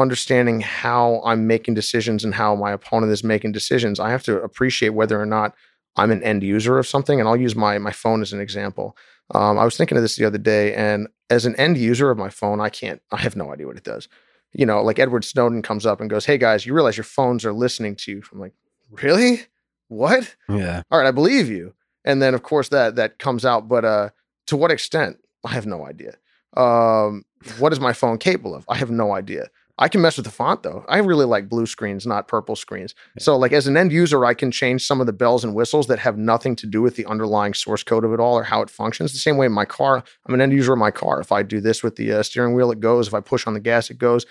understanding 0.00 0.60
how 0.60 1.22
I'm 1.24 1.46
making 1.46 1.74
decisions 1.74 2.24
and 2.24 2.34
how 2.34 2.54
my 2.54 2.72
opponent 2.72 3.12
is 3.12 3.24
making 3.24 3.52
decisions, 3.52 4.00
I 4.00 4.10
have 4.10 4.22
to 4.24 4.40
appreciate 4.42 4.90
whether 4.90 5.20
or 5.20 5.26
not 5.26 5.54
I'm 5.96 6.10
an 6.10 6.22
end 6.22 6.42
user 6.42 6.78
of 6.78 6.86
something. 6.86 7.18
And 7.18 7.28
I'll 7.28 7.36
use 7.36 7.56
my 7.56 7.78
my 7.78 7.92
phone 7.92 8.22
as 8.22 8.32
an 8.32 8.40
example. 8.40 8.96
Um, 9.34 9.58
I 9.58 9.64
was 9.64 9.76
thinking 9.76 9.96
of 9.96 10.02
this 10.02 10.16
the 10.16 10.24
other 10.24 10.38
day, 10.38 10.74
and 10.74 11.08
as 11.28 11.46
an 11.46 11.54
end 11.56 11.78
user 11.78 12.10
of 12.10 12.18
my 12.18 12.30
phone, 12.30 12.60
I 12.60 12.68
can't, 12.68 13.00
I 13.12 13.18
have 13.18 13.36
no 13.36 13.52
idea 13.52 13.66
what 13.66 13.76
it 13.76 13.84
does. 13.84 14.08
You 14.52 14.66
know, 14.66 14.82
like 14.82 14.98
Edward 14.98 15.24
Snowden 15.24 15.62
comes 15.62 15.86
up 15.86 16.00
and 16.00 16.10
goes, 16.10 16.26
Hey 16.26 16.38
guys, 16.38 16.66
you 16.66 16.74
realize 16.74 16.96
your 16.96 17.04
phones 17.04 17.44
are 17.44 17.52
listening 17.52 17.94
to 17.96 18.10
you. 18.12 18.22
I'm 18.32 18.40
like, 18.40 18.54
Really? 18.90 19.42
What? 19.88 20.34
Yeah. 20.48 20.82
All 20.90 20.98
right, 20.98 21.06
I 21.06 21.12
believe 21.12 21.48
you. 21.48 21.74
And 22.04 22.20
then 22.22 22.34
of 22.34 22.42
course 22.42 22.68
that 22.70 22.96
that 22.96 23.18
comes 23.18 23.44
out, 23.44 23.68
but 23.68 23.84
uh 23.84 24.10
to 24.46 24.56
what 24.56 24.70
extent? 24.70 25.18
I 25.44 25.50
have 25.50 25.66
no 25.66 25.86
idea. 25.86 26.14
Um, 26.56 27.24
what 27.58 27.72
is 27.72 27.80
my 27.80 27.92
phone 27.92 28.18
capable 28.18 28.54
of? 28.54 28.64
I 28.68 28.76
have 28.76 28.90
no 28.90 29.12
idea. 29.14 29.48
I 29.80 29.88
can 29.88 30.02
mess 30.02 30.16
with 30.16 30.26
the 30.26 30.30
font 30.30 30.62
though. 30.62 30.84
I 30.88 30.98
really 30.98 31.24
like 31.24 31.48
blue 31.48 31.64
screens, 31.64 32.06
not 32.06 32.28
purple 32.28 32.54
screens. 32.54 32.94
Yeah. 33.16 33.22
So, 33.22 33.36
like 33.36 33.52
as 33.52 33.66
an 33.66 33.76
end 33.78 33.92
user, 33.92 34.24
I 34.26 34.34
can 34.34 34.50
change 34.50 34.86
some 34.86 35.00
of 35.00 35.06
the 35.06 35.12
bells 35.12 35.42
and 35.42 35.54
whistles 35.54 35.86
that 35.86 35.98
have 35.98 36.18
nothing 36.18 36.54
to 36.56 36.66
do 36.66 36.82
with 36.82 36.96
the 36.96 37.06
underlying 37.06 37.54
source 37.54 37.82
code 37.82 38.04
of 38.04 38.12
it 38.12 38.20
all 38.20 38.34
or 38.34 38.44
how 38.44 38.60
it 38.60 38.68
functions. 38.68 39.12
The 39.12 39.18
same 39.18 39.38
way 39.38 39.46
in 39.46 39.52
my 39.52 39.64
car, 39.64 40.04
I'm 40.26 40.34
an 40.34 40.42
end 40.42 40.52
user 40.52 40.74
of 40.74 40.78
my 40.78 40.90
car. 40.90 41.18
If 41.20 41.32
I 41.32 41.42
do 41.42 41.60
this 41.60 41.82
with 41.82 41.96
the 41.96 42.12
uh, 42.12 42.22
steering 42.22 42.54
wheel, 42.54 42.70
it 42.70 42.80
goes. 42.80 43.08
If 43.08 43.14
I 43.14 43.20
push 43.20 43.46
on 43.46 43.54
the 43.54 43.60
gas, 43.60 43.90
it 43.90 43.98
goes. 43.98 44.26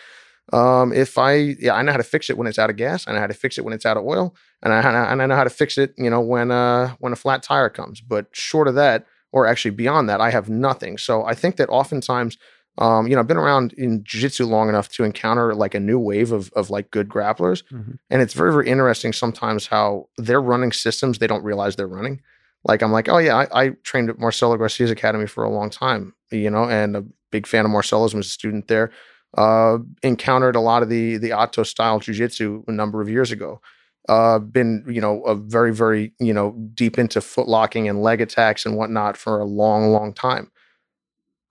Um, 0.54 0.94
if 0.94 1.18
I, 1.18 1.34
yeah, 1.34 1.74
I 1.74 1.82
know 1.82 1.92
how 1.92 1.98
to 1.98 2.04
fix 2.04 2.30
it 2.30 2.38
when 2.38 2.48
it's 2.48 2.60
out 2.60 2.70
of 2.70 2.76
gas. 2.76 3.08
I 3.08 3.14
know 3.14 3.20
how 3.20 3.28
to 3.28 3.34
fix 3.34 3.58
it 3.58 3.66
when 3.66 3.74
it's 3.74 3.86
out 3.86 3.98
of 3.98 4.04
oil, 4.04 4.36
and 4.64 4.74
I, 4.74 5.12
and 5.12 5.22
I 5.22 5.26
know 5.26 5.36
how 5.36 5.44
to 5.44 5.50
fix 5.50 5.78
it, 5.78 5.94
you 5.98 6.10
know, 6.10 6.22
when 6.22 6.52
uh 6.52 6.96
when 7.00 7.14
a 7.14 7.16
flat 7.16 7.44
tire 7.44 7.70
comes. 7.70 8.02
But 8.02 8.28
short 8.32 8.68
of 8.68 8.76
that, 8.76 9.06
or 9.32 9.46
actually 9.46 9.72
beyond 9.72 10.10
that, 10.10 10.22
I 10.22 10.32
have 10.32 10.50
nothing. 10.50 10.98
So 10.98 11.24
I 11.24 11.36
think 11.36 11.58
that 11.58 11.70
oftentimes 11.70 12.38
um, 12.80 13.08
you 13.08 13.14
know, 13.14 13.20
I've 13.20 13.28
been 13.28 13.38
around 13.38 13.74
in 13.74 14.04
jiu-jitsu 14.06 14.46
long 14.46 14.70
enough 14.70 14.88
to 14.90 15.04
encounter 15.04 15.54
like 15.54 15.76
a 15.76 15.80
new 15.80 16.00
wave 16.00 16.32
of 16.32 16.52
of 16.54 16.70
like 16.70 16.90
good 16.92 17.10
grapplers. 17.10 17.64
Mm-hmm. 17.72 17.92
And 18.10 18.22
it's 18.22 18.34
very, 18.34 18.52
very 18.52 18.68
interesting 18.70 19.12
sometimes 19.12 19.68
how 19.68 20.08
they're 20.18 20.42
running 20.42 20.72
systems 20.72 21.20
they 21.20 21.28
don't 21.28 21.44
realize 21.44 21.76
they're 21.76 21.88
running. 21.88 22.22
Like 22.64 22.82
I'm 22.82 22.92
like, 22.92 23.10
oh 23.10 23.18
yeah, 23.18 23.36
I, 23.36 23.66
I 23.66 23.70
trained 23.84 24.10
at 24.10 24.18
Marcelo 24.18 24.58
Garcia's 24.58 24.92
academy 24.92 25.28
for 25.28 25.44
a 25.44 25.50
long 25.50 25.70
time, 25.70 26.14
you 26.32 26.50
know, 26.50 26.64
and 26.64 26.96
a 26.96 27.06
big 27.32 27.46
fan 27.46 27.66
of 27.66 27.72
Marcelo's 27.72 28.16
was 28.16 28.28
a 28.28 28.30
student 28.30 28.68
there. 28.68 28.92
Uh, 29.38 29.78
encountered 30.02 30.56
a 30.56 30.62
lot 30.62 30.82
of 30.82 30.90
the 30.90 31.18
the 31.18 31.34
Otto 31.34 31.64
style 31.64 32.00
jiu-jitsu 32.00 32.64
a 32.68 32.72
number 32.72 33.02
of 33.02 33.10
years 33.10 33.32
ago. 33.32 33.62
Uh, 34.08 34.40
been 34.40 34.86
you 34.88 35.02
know 35.02 35.22
a 35.24 35.36
very 35.36 35.74
very 35.74 36.14
you 36.20 36.34
know 36.34 36.56
deep 36.74 36.98
into 36.98 37.20
foot 37.20 37.48
locking 37.48 37.90
and 37.90 38.02
leg 38.02 38.22
attacks 38.22 38.66
and 38.66 38.78
whatnot 38.78 39.18
for 39.18 39.38
a 39.40 39.46
long 39.46 39.92
long 39.92 40.14
time. 40.14 40.50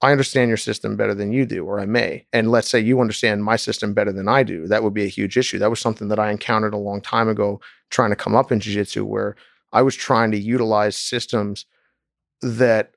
I 0.00 0.12
understand 0.12 0.48
your 0.48 0.56
system 0.56 0.96
better 0.96 1.14
than 1.14 1.32
you 1.32 1.44
do, 1.44 1.64
or 1.64 1.80
I 1.80 1.86
may. 1.86 2.24
And 2.32 2.50
let's 2.50 2.68
say 2.68 2.78
you 2.78 3.00
understand 3.00 3.42
my 3.42 3.56
system 3.56 3.94
better 3.94 4.12
than 4.12 4.28
I 4.28 4.44
do. 4.44 4.66
That 4.68 4.84
would 4.84 4.94
be 4.94 5.04
a 5.04 5.08
huge 5.08 5.36
issue. 5.36 5.58
That 5.58 5.70
was 5.70 5.80
something 5.80 6.08
that 6.08 6.20
I 6.20 6.30
encountered 6.30 6.74
a 6.74 6.78
long 6.78 7.00
time 7.00 7.28
ago 7.28 7.60
trying 7.90 8.10
to 8.10 8.16
come 8.16 8.36
up 8.36 8.52
in 8.52 8.60
jiu 8.60 8.74
jitsu, 8.74 9.04
where 9.04 9.34
I 9.72 9.82
was 9.82 9.96
trying 9.96 10.30
to 10.30 10.38
utilize 10.38 10.96
systems 10.96 11.66
that 12.42 12.92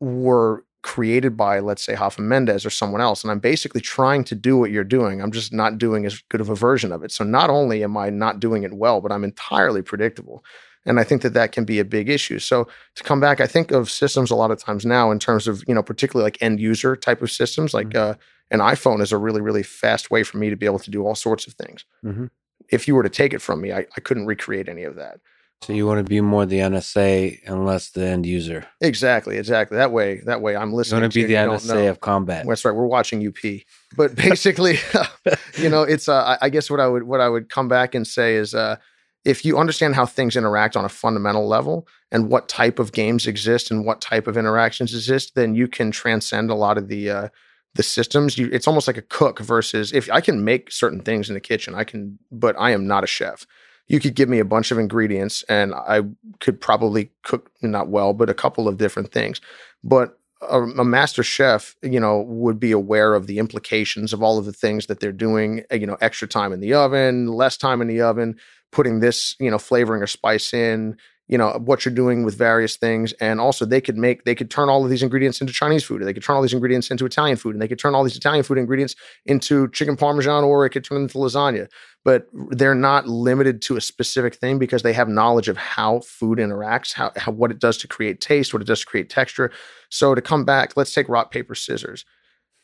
were 0.00 0.64
created 0.82 1.36
by, 1.36 1.60
let's 1.60 1.82
say, 1.82 1.94
Rafa 1.94 2.20
Mendes 2.20 2.66
or 2.66 2.70
someone 2.70 3.00
else. 3.00 3.22
And 3.22 3.30
I'm 3.30 3.38
basically 3.38 3.80
trying 3.80 4.24
to 4.24 4.34
do 4.34 4.58
what 4.58 4.70
you're 4.70 4.84
doing. 4.84 5.22
I'm 5.22 5.32
just 5.32 5.52
not 5.52 5.78
doing 5.78 6.04
as 6.04 6.20
good 6.28 6.40
of 6.40 6.50
a 6.50 6.54
version 6.54 6.92
of 6.92 7.02
it. 7.02 7.12
So 7.12 7.24
not 7.24 7.50
only 7.50 7.82
am 7.84 7.96
I 7.96 8.10
not 8.10 8.40
doing 8.40 8.64
it 8.64 8.74
well, 8.74 9.00
but 9.00 9.12
I'm 9.12 9.24
entirely 9.24 9.80
predictable. 9.80 10.44
And 10.84 10.98
I 10.98 11.04
think 11.04 11.22
that 11.22 11.34
that 11.34 11.52
can 11.52 11.64
be 11.64 11.78
a 11.78 11.84
big 11.84 12.08
issue. 12.08 12.38
So 12.38 12.66
to 12.96 13.04
come 13.04 13.20
back, 13.20 13.40
I 13.40 13.46
think 13.46 13.70
of 13.70 13.90
systems 13.90 14.30
a 14.30 14.34
lot 14.34 14.50
of 14.50 14.58
times 14.58 14.84
now 14.84 15.10
in 15.10 15.18
terms 15.18 15.46
of, 15.46 15.62
you 15.68 15.74
know, 15.74 15.82
particularly 15.82 16.24
like 16.24 16.42
end 16.42 16.60
user 16.60 16.96
type 16.96 17.22
of 17.22 17.30
systems, 17.30 17.72
like 17.72 17.90
mm-hmm. 17.90 18.12
uh, 18.12 18.14
an 18.50 18.60
iPhone 18.60 19.00
is 19.00 19.12
a 19.12 19.16
really, 19.16 19.40
really 19.40 19.62
fast 19.62 20.10
way 20.10 20.22
for 20.22 20.38
me 20.38 20.50
to 20.50 20.56
be 20.56 20.66
able 20.66 20.80
to 20.80 20.90
do 20.90 21.06
all 21.06 21.14
sorts 21.14 21.46
of 21.46 21.54
things. 21.54 21.84
Mm-hmm. 22.04 22.26
If 22.70 22.88
you 22.88 22.94
were 22.94 23.02
to 23.02 23.08
take 23.08 23.32
it 23.32 23.40
from 23.40 23.60
me, 23.60 23.72
I, 23.72 23.86
I 23.96 24.00
couldn't 24.00 24.26
recreate 24.26 24.68
any 24.68 24.82
of 24.82 24.96
that. 24.96 25.20
So 25.62 25.72
you 25.72 25.86
want 25.86 25.98
to 25.98 26.04
be 26.04 26.20
more 26.20 26.44
the 26.44 26.58
NSA 26.58 27.38
and 27.46 27.64
less 27.64 27.90
the 27.90 28.04
end 28.04 28.26
user. 28.26 28.66
Exactly, 28.80 29.38
exactly. 29.38 29.76
That 29.76 29.92
way, 29.92 30.20
that 30.26 30.40
way, 30.40 30.56
I'm 30.56 30.72
listening. 30.72 30.98
You 30.98 31.02
want 31.04 31.12
to 31.12 31.18
be 31.20 31.24
the 31.24 31.34
NSA 31.34 31.88
of 31.88 32.00
combat. 32.00 32.44
That's 32.48 32.64
right. 32.64 32.74
We're 32.74 32.86
watching 32.86 33.24
UP, 33.24 33.60
but 33.96 34.16
basically, 34.16 34.78
you 35.58 35.68
know, 35.68 35.84
it's. 35.84 36.08
Uh, 36.08 36.36
I 36.40 36.48
guess 36.48 36.68
what 36.68 36.80
I 36.80 36.88
would 36.88 37.04
what 37.04 37.20
I 37.20 37.28
would 37.28 37.48
come 37.48 37.68
back 37.68 37.94
and 37.94 38.04
say 38.04 38.34
is, 38.34 38.56
uh, 38.56 38.76
if 39.24 39.44
you 39.44 39.58
understand 39.58 39.94
how 39.94 40.04
things 40.04 40.36
interact 40.36 40.76
on 40.76 40.84
a 40.84 40.88
fundamental 40.88 41.46
level 41.46 41.86
and 42.10 42.28
what 42.28 42.48
type 42.48 42.78
of 42.78 42.92
games 42.92 43.26
exist 43.26 43.70
and 43.70 43.84
what 43.84 44.00
type 44.00 44.26
of 44.26 44.36
interactions 44.36 44.94
exist, 44.94 45.34
then 45.34 45.54
you 45.54 45.68
can 45.68 45.90
transcend 45.90 46.50
a 46.50 46.54
lot 46.54 46.76
of 46.76 46.88
the 46.88 47.10
uh, 47.10 47.28
the 47.74 47.82
systems. 47.82 48.36
You, 48.36 48.48
it's 48.52 48.66
almost 48.66 48.86
like 48.86 48.96
a 48.96 49.02
cook 49.02 49.38
versus 49.40 49.92
if 49.92 50.10
I 50.10 50.20
can 50.20 50.44
make 50.44 50.70
certain 50.70 51.00
things 51.00 51.28
in 51.28 51.34
the 51.34 51.40
kitchen, 51.40 51.74
I 51.74 51.84
can, 51.84 52.18
but 52.30 52.54
I 52.58 52.70
am 52.72 52.86
not 52.86 53.04
a 53.04 53.06
chef. 53.06 53.46
You 53.88 54.00
could 54.00 54.14
give 54.14 54.28
me 54.28 54.38
a 54.38 54.44
bunch 54.44 54.70
of 54.70 54.78
ingredients 54.78 55.42
and 55.48 55.74
I 55.74 56.02
could 56.40 56.60
probably 56.60 57.10
cook 57.24 57.50
not 57.62 57.88
well, 57.88 58.12
but 58.12 58.30
a 58.30 58.34
couple 58.34 58.68
of 58.68 58.76
different 58.76 59.12
things. 59.12 59.40
But 59.82 60.18
a, 60.40 60.60
a, 60.62 60.84
master 60.84 61.22
chef, 61.22 61.76
you 61.82 62.00
know, 62.00 62.20
would 62.22 62.58
be 62.58 62.72
aware 62.72 63.14
of 63.14 63.26
the 63.26 63.38
implications 63.38 64.12
of 64.12 64.22
all 64.22 64.38
of 64.38 64.44
the 64.44 64.52
things 64.52 64.86
that 64.86 65.00
they're 65.00 65.12
doing, 65.12 65.64
you 65.70 65.86
know, 65.86 65.96
extra 66.00 66.26
time 66.26 66.52
in 66.52 66.60
the 66.60 66.74
oven, 66.74 67.28
less 67.28 67.56
time 67.56 67.80
in 67.80 67.88
the 67.88 68.00
oven, 68.00 68.38
putting 68.72 69.00
this, 69.00 69.36
you 69.38 69.50
know, 69.50 69.58
flavoring 69.58 70.02
or 70.02 70.06
spice 70.06 70.52
in, 70.52 70.96
you 71.28 71.38
know, 71.38 71.50
what 71.64 71.84
you're 71.84 71.94
doing 71.94 72.24
with 72.24 72.36
various 72.36 72.76
things. 72.76 73.12
And 73.14 73.40
also 73.40 73.64
they 73.64 73.80
could 73.80 73.96
make, 73.96 74.24
they 74.24 74.34
could 74.34 74.50
turn 74.50 74.68
all 74.68 74.84
of 74.84 74.90
these 74.90 75.02
ingredients 75.02 75.40
into 75.40 75.52
Chinese 75.52 75.84
food, 75.84 76.02
or 76.02 76.04
they 76.04 76.12
could 76.12 76.22
turn 76.22 76.36
all 76.36 76.42
these 76.42 76.52
ingredients 76.52 76.90
into 76.90 77.06
Italian 77.06 77.36
food, 77.36 77.54
and 77.54 77.62
they 77.62 77.68
could 77.68 77.78
turn 77.78 77.94
all 77.94 78.02
these 78.02 78.16
Italian 78.16 78.42
food 78.42 78.58
ingredients 78.58 78.96
into 79.24 79.68
chicken 79.68 79.96
parmesan, 79.96 80.44
or 80.44 80.66
it 80.66 80.70
could 80.70 80.84
turn 80.84 81.02
into 81.02 81.18
lasagna. 81.18 81.68
But 82.04 82.26
they're 82.50 82.74
not 82.74 83.06
limited 83.06 83.62
to 83.62 83.76
a 83.76 83.80
specific 83.80 84.34
thing 84.34 84.58
because 84.58 84.82
they 84.82 84.92
have 84.92 85.08
knowledge 85.08 85.48
of 85.48 85.56
how 85.56 86.00
food 86.00 86.38
interacts, 86.38 86.92
how, 86.92 87.12
how 87.16 87.30
what 87.30 87.50
it 87.50 87.60
does 87.60 87.78
to 87.78 87.88
create 87.88 88.20
taste, 88.20 88.52
what 88.52 88.62
it 88.62 88.66
does 88.66 88.80
to 88.80 88.86
create 88.86 89.08
texture. 89.08 89.52
So 89.90 90.14
to 90.14 90.20
come 90.20 90.44
back, 90.44 90.76
let's 90.76 90.92
take 90.92 91.08
rock, 91.08 91.30
paper, 91.30 91.54
scissors 91.54 92.04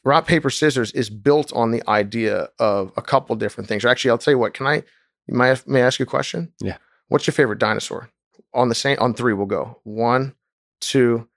rock 0.04 0.26
paper 0.26 0.48
scissors 0.48 0.92
is 0.92 1.10
built 1.10 1.52
on 1.52 1.70
the 1.70 1.82
idea 1.88 2.48
of 2.58 2.92
a 2.96 3.02
couple 3.02 3.34
different 3.36 3.68
things 3.68 3.84
or 3.84 3.88
actually 3.88 4.10
i'll 4.10 4.16
tell 4.16 4.32
you 4.32 4.38
what 4.38 4.54
can 4.54 4.66
i 4.66 4.82
May 5.28 5.52
I, 5.52 5.56
may 5.66 5.82
I 5.82 5.87
ask 5.87 5.99
you 5.99 6.04
a 6.04 6.06
question? 6.06 6.52
Yeah. 6.61 6.78
What's 7.08 7.26
your 7.26 7.35
favorite 7.35 7.58
dinosaur? 7.58 8.11
On 8.54 8.68
the 8.68 8.75
same 8.75 8.99
on 8.99 9.14
three, 9.14 9.35
we'll 9.35 9.47
go 9.47 9.78
one, 9.85 10.35
two, 10.80 11.28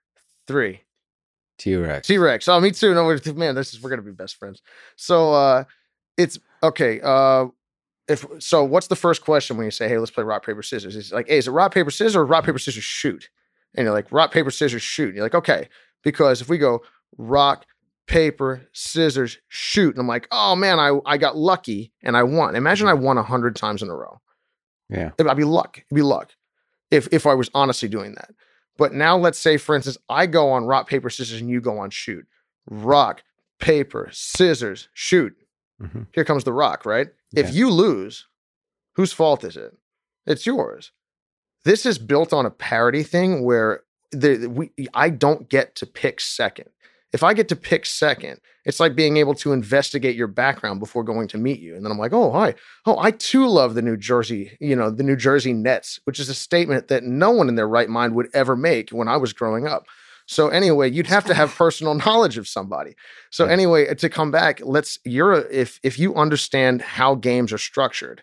three. 0.46 0.80
T 1.58 1.76
Rex. 1.76 2.06
T 2.08 2.18
Rex. 2.18 2.48
Oh, 2.48 2.58
me 2.60 2.70
too. 2.70 2.94
No, 2.94 3.16
man, 3.34 3.54
this 3.54 3.72
is 3.72 3.82
we're 3.82 3.90
gonna 3.90 4.02
be 4.02 4.10
best 4.10 4.36
friends. 4.36 4.62
So 4.96 5.32
uh 5.32 5.64
it's 6.16 6.38
okay. 6.62 7.00
Uh 7.02 7.46
if 8.08 8.26
so, 8.40 8.64
what's 8.64 8.88
the 8.88 8.96
first 8.96 9.22
question 9.22 9.56
when 9.56 9.64
you 9.64 9.70
say, 9.70 9.88
"Hey, 9.88 9.96
let's 9.96 10.10
play 10.10 10.24
rock 10.24 10.44
paper 10.44 10.62
scissors"? 10.62 10.96
It's 10.96 11.12
like, 11.12 11.28
"Hey, 11.28 11.38
is 11.38 11.46
it 11.46 11.52
rock 11.52 11.72
paper 11.72 11.90
scissors 11.90 12.16
or 12.16 12.24
rock 12.26 12.44
paper 12.44 12.58
scissors 12.58 12.82
shoot?" 12.82 13.30
And 13.74 13.84
you're 13.84 13.94
like, 13.94 14.10
"Rock 14.10 14.32
paper 14.32 14.50
scissors 14.50 14.82
shoot." 14.82 15.08
And 15.08 15.16
you're 15.16 15.24
like, 15.24 15.36
"Okay," 15.36 15.68
because 16.02 16.40
if 16.40 16.48
we 16.48 16.58
go 16.58 16.82
rock 17.16 17.64
paper 18.12 18.62
scissors 18.72 19.38
shoot, 19.48 19.90
and 19.94 19.98
I'm 19.98 20.06
like, 20.06 20.28
"Oh 20.30 20.54
man, 20.54 20.78
I 20.78 20.98
I 21.06 21.16
got 21.18 21.36
lucky 21.36 21.92
and 22.02 22.16
I 22.16 22.22
won." 22.22 22.54
Imagine 22.56 22.88
I 22.88 22.94
won 22.94 23.18
a 23.18 23.22
hundred 23.22 23.56
times 23.56 23.82
in 23.82 23.88
a 23.88 23.94
row. 23.96 24.20
Yeah. 24.88 25.10
I'd 25.18 25.36
be 25.36 25.44
luck. 25.44 25.78
It'd 25.78 25.94
be 25.94 26.02
luck 26.02 26.32
if 26.90 27.08
if 27.12 27.26
I 27.26 27.34
was 27.34 27.50
honestly 27.54 27.88
doing 27.88 28.14
that. 28.14 28.30
But 28.76 28.92
now 28.92 29.16
let's 29.16 29.38
say, 29.38 29.56
for 29.56 29.74
instance, 29.74 29.98
I 30.08 30.26
go 30.26 30.50
on 30.50 30.64
rock 30.66 30.88
paper 30.88 31.10
scissors 31.10 31.40
and 31.40 31.50
you 31.50 31.60
go 31.60 31.78
on 31.78 31.90
shoot. 31.90 32.26
Rock 32.68 33.22
paper 33.58 34.08
scissors 34.12 34.88
shoot. 34.92 35.34
Mhm. 35.80 36.06
Here 36.12 36.24
comes 36.24 36.44
the 36.44 36.52
rock, 36.52 36.84
right? 36.86 37.08
Yeah. 37.32 37.44
If 37.44 37.54
you 37.54 37.70
lose, 37.70 38.26
whose 38.94 39.12
fault 39.12 39.44
is 39.44 39.56
it? 39.56 39.76
It's 40.26 40.46
yours. 40.46 40.92
This 41.64 41.86
is 41.86 41.98
built 41.98 42.32
on 42.32 42.44
a 42.46 42.50
parity 42.50 43.02
thing 43.02 43.44
where 43.44 43.82
the, 44.10 44.46
we, 44.46 44.70
I 44.94 45.08
don't 45.10 45.48
get 45.48 45.74
to 45.76 45.86
pick 45.86 46.20
second. 46.20 46.68
If 47.12 47.22
I 47.22 47.34
get 47.34 47.48
to 47.48 47.56
pick 47.56 47.84
second, 47.84 48.40
it's 48.64 48.80
like 48.80 48.94
being 48.94 49.16
able 49.16 49.34
to 49.34 49.52
investigate 49.52 50.16
your 50.16 50.28
background 50.28 50.80
before 50.80 51.04
going 51.04 51.28
to 51.28 51.38
meet 51.38 51.60
you. 51.60 51.74
And 51.74 51.84
then 51.84 51.92
I'm 51.92 51.98
like, 51.98 52.12
oh, 52.12 52.30
hi. 52.30 52.54
Oh, 52.86 52.98
I 52.98 53.10
too 53.10 53.46
love 53.46 53.74
the 53.74 53.82
New 53.82 53.96
Jersey, 53.96 54.56
you 54.60 54.76
know, 54.76 54.90
the 54.90 55.02
New 55.02 55.16
Jersey 55.16 55.52
Nets, 55.52 56.00
which 56.04 56.18
is 56.18 56.28
a 56.28 56.34
statement 56.34 56.88
that 56.88 57.02
no 57.02 57.30
one 57.30 57.48
in 57.48 57.56
their 57.56 57.68
right 57.68 57.88
mind 57.88 58.14
would 58.14 58.28
ever 58.34 58.56
make 58.56 58.90
when 58.90 59.08
I 59.08 59.16
was 59.16 59.32
growing 59.32 59.66
up. 59.66 59.86
So 60.26 60.48
anyway, 60.48 60.90
you'd 60.90 61.08
have 61.08 61.24
to 61.26 61.34
have 61.34 61.54
personal 61.54 61.94
knowledge 61.94 62.38
of 62.38 62.48
somebody. 62.48 62.94
So 63.30 63.46
anyway, 63.46 63.92
to 63.94 64.08
come 64.08 64.30
back, 64.30 64.60
let's 64.64 64.98
you're 65.04 65.32
a, 65.32 65.40
if 65.50 65.80
if 65.82 65.98
you 65.98 66.14
understand 66.14 66.82
how 66.82 67.16
games 67.16 67.52
are 67.52 67.58
structured, 67.58 68.22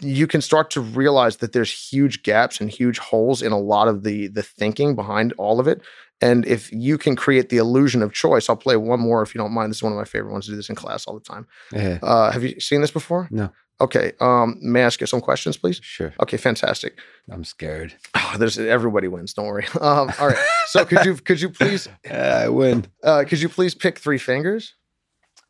you 0.00 0.26
can 0.26 0.40
start 0.40 0.70
to 0.70 0.80
realize 0.80 1.38
that 1.38 1.52
there's 1.52 1.72
huge 1.72 2.22
gaps 2.22 2.60
and 2.60 2.70
huge 2.70 2.98
holes 2.98 3.42
in 3.42 3.52
a 3.52 3.58
lot 3.58 3.88
of 3.88 4.02
the 4.02 4.28
the 4.28 4.42
thinking 4.42 4.94
behind 4.94 5.32
all 5.38 5.60
of 5.60 5.66
it. 5.66 5.82
And 6.22 6.46
if 6.46 6.72
you 6.72 6.96
can 6.98 7.16
create 7.16 7.48
the 7.50 7.56
illusion 7.58 8.00
of 8.02 8.12
choice, 8.12 8.48
I'll 8.48 8.56
play 8.56 8.76
one 8.76 9.00
more 9.00 9.22
if 9.22 9.34
you 9.34 9.38
don't 9.40 9.52
mind. 9.52 9.70
This 9.70 9.78
is 9.78 9.82
one 9.82 9.92
of 9.92 9.98
my 9.98 10.04
favorite 10.04 10.32
ones 10.32 10.44
to 10.46 10.52
do 10.52 10.56
this 10.56 10.68
in 10.70 10.76
class 10.76 11.04
all 11.06 11.14
the 11.14 11.20
time. 11.24 11.46
Yeah. 11.72 11.98
Uh, 12.02 12.30
have 12.30 12.42
you 12.44 12.58
seen 12.60 12.80
this 12.80 12.90
before? 12.92 13.28
No. 13.30 13.50
Okay. 13.80 14.12
Um, 14.20 14.56
may 14.62 14.82
I 14.82 14.84
ask 14.86 15.00
you 15.00 15.06
some 15.08 15.20
questions, 15.20 15.56
please? 15.56 15.80
Sure. 15.82 16.14
Okay, 16.20 16.36
fantastic. 16.36 16.98
I'm 17.30 17.44
scared. 17.44 17.94
Ah, 18.14 18.36
there's 18.38 18.58
everybody 18.58 19.08
wins. 19.08 19.34
Don't 19.34 19.46
worry. 19.46 19.66
Um, 19.80 20.10
all 20.20 20.28
right. 20.28 20.46
So 20.68 20.84
could 20.86 21.04
you 21.04 21.16
could 21.16 21.40
you 21.40 21.50
please 21.50 21.88
I 22.10 22.48
win. 22.48 22.86
uh, 23.02 23.24
could 23.28 23.40
you 23.42 23.48
please 23.48 23.74
pick 23.74 23.98
three 23.98 24.18
fingers 24.18 24.74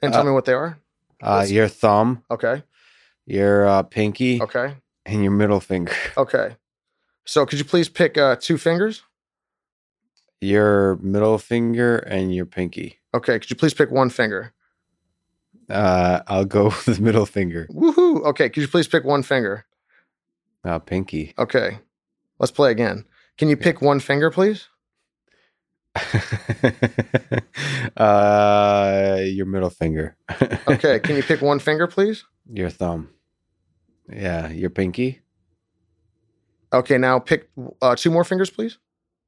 and 0.00 0.12
tell 0.12 0.22
Uh, 0.22 0.24
me 0.24 0.32
what 0.32 0.46
they 0.46 0.54
are? 0.54 0.78
Uh, 1.22 1.44
your 1.48 1.68
thumb, 1.68 2.24
Okay. 2.30 2.62
your 3.26 3.66
uh, 3.68 3.82
pinky, 3.84 4.40
Okay. 4.42 4.74
and 5.06 5.22
your 5.22 5.30
middle 5.32 5.60
finger. 5.60 5.92
Okay. 6.16 6.56
So 7.24 7.46
could 7.46 7.58
you 7.58 7.64
please 7.64 7.88
pick 7.88 8.16
uh, 8.18 8.34
two 8.40 8.56
fingers? 8.58 9.02
Your 10.42 10.96
middle 10.96 11.38
finger 11.38 11.98
and 11.98 12.34
your 12.34 12.46
pinky. 12.46 12.98
Okay. 13.14 13.38
Could 13.38 13.48
you 13.48 13.54
please 13.56 13.74
pick 13.74 13.92
one 13.92 14.10
finger? 14.10 14.52
Uh, 15.70 16.20
I'll 16.26 16.44
go 16.44 16.64
with 16.86 16.86
the 16.86 17.00
middle 17.00 17.26
finger. 17.26 17.68
Woohoo. 17.70 18.24
Okay. 18.26 18.50
Could 18.50 18.62
you 18.62 18.68
please 18.68 18.88
pick 18.88 19.04
one 19.04 19.22
finger? 19.22 19.64
Uh, 20.64 20.80
pinky. 20.80 21.32
Okay. 21.38 21.78
Let's 22.40 22.50
play 22.50 22.72
again. 22.72 23.04
Can 23.38 23.48
you 23.48 23.56
pick 23.56 23.80
one 23.80 24.00
finger, 24.00 24.30
please? 24.30 24.68
uh, 27.96 29.18
your 29.22 29.46
middle 29.46 29.70
finger. 29.70 30.16
Okay. 30.68 31.00
Can 31.00 31.16
you 31.16 31.22
pick 31.22 31.42
one 31.42 31.58
finger, 31.58 31.86
please? 31.86 32.24
your 32.52 32.70
thumb. 32.70 33.10
Yeah, 34.12 34.48
your 34.48 34.70
pinky. 34.70 35.20
Okay. 36.72 36.98
Now 36.98 37.18
pick 37.18 37.48
uh, 37.80 37.94
two 37.94 38.10
more 38.10 38.24
fingers, 38.24 38.50
please. 38.50 38.78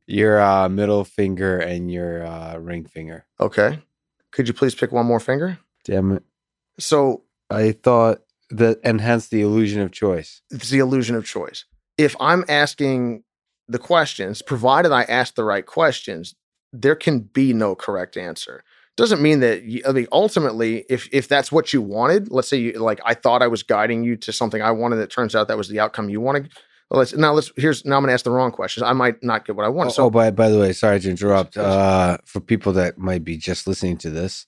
Your 0.07 0.41
uh, 0.41 0.69
middle 0.69 1.05
finger 1.05 1.59
and 1.59 1.91
your 1.91 2.27
uh, 2.27 2.59
ring 2.59 2.85
finger. 2.85 3.25
Okay. 3.41 3.81
Could 4.33 4.49
you 4.49 4.55
please 4.55 4.75
pick 4.75 4.93
one 4.93 5.07
more 5.07 5.21
finger? 5.21 5.59
Damn 5.85 6.13
it! 6.13 6.23
So 6.79 7.23
I 7.51 7.73
thought 7.73 8.19
that 8.51 8.81
enhanced 8.85 9.31
the 9.31 9.43
illusion 9.43 9.81
of 9.81 9.93
choice. 9.93 10.43
it's 10.51 10.71
the 10.71 10.79
illusion 10.79 11.17
of 11.17 11.25
choice. 11.25 11.65
If 11.97 12.17
I'm 12.21 12.45
asking 12.49 13.23
the 13.69 13.79
questions, 13.79 14.43
provided 14.43 14.93
I 14.93 15.03
ask 15.05 15.35
the 15.35 15.45
right 15.45 15.65
questions, 15.65 16.35
there 16.73 16.97
can 16.97 17.21
be 17.21 17.53
no 17.53 17.75
correct 17.75 18.17
answer. 18.17 18.65
Doesn't 18.97 19.23
mean 19.23 19.41
that 19.41 19.63
you, 19.63 19.83
I 19.87 19.93
mean 19.93 20.07
ultimately, 20.13 20.85
if 20.89 21.09
if 21.13 21.27
that's 21.27 21.51
what 21.51 21.73
you 21.73 21.83
wanted, 21.83 22.31
let's 22.31 22.49
say 22.49 22.59
you 22.59 22.73
like 22.73 23.01
I 23.05 23.15
thought 23.15 23.43
I 23.43 23.49
was 23.49 23.63
guiding 23.63 24.05
you 24.05 24.17
to 24.17 24.33
something 24.33 24.63
I 24.63 24.71
wanted, 24.71 24.99
it 24.99 25.11
turns 25.11 25.35
out 25.35 25.49
that 25.49 25.57
was 25.57 25.69
the 25.69 25.81
outcome 25.81 26.09
you 26.09 26.21
wanted. 26.21 26.53
Well, 26.91 26.99
let's 26.99 27.15
now 27.15 27.33
let's 27.33 27.51
here's 27.57 27.85
now 27.85 27.97
I'm 27.97 28.03
gonna 28.03 28.13
ask 28.13 28.25
the 28.25 28.31
wrong 28.31 28.51
questions. 28.53 28.83
I 28.85 28.93
might 28.93 29.23
not 29.23 29.45
get 29.47 29.57
what 29.57 29.65
I 29.65 29.69
Oh, 29.69 29.73
want. 29.73 29.89
oh, 29.89 29.93
So 29.93 30.11
by 30.11 30.31
by 30.31 30.49
the 30.49 30.59
way, 30.59 30.73
sorry 30.73 31.01
to 31.01 31.11
interrupt. 31.11 31.57
Uh, 31.57 32.19
for 32.25 32.41
people 32.41 32.73
that 32.75 32.99
might 32.99 33.25
be 33.25 33.37
just 33.37 33.67
listening 33.67 33.97
to 33.99 34.11
this, 34.11 34.47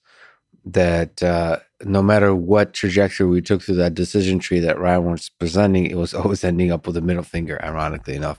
that 0.64 1.22
uh, 1.22 1.58
no 1.84 2.02
matter 2.02 2.34
what 2.34 2.72
trajectory 2.74 3.26
we 3.26 3.40
took 3.40 3.62
through 3.62 3.76
that 3.76 3.94
decision 3.94 4.38
tree 4.38 4.60
that 4.60 4.78
Ryan 4.78 5.10
was 5.12 5.30
presenting, 5.38 5.86
it 5.86 5.96
was 5.96 6.12
always 6.20 6.44
ending 6.44 6.70
up 6.70 6.86
with 6.86 6.96
a 6.96 7.00
middle 7.00 7.22
finger. 7.22 7.58
Ironically 7.64 8.14
enough, 8.14 8.38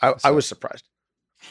I, 0.00 0.14
I 0.22 0.30
was 0.30 0.46
surprised. 0.46 0.84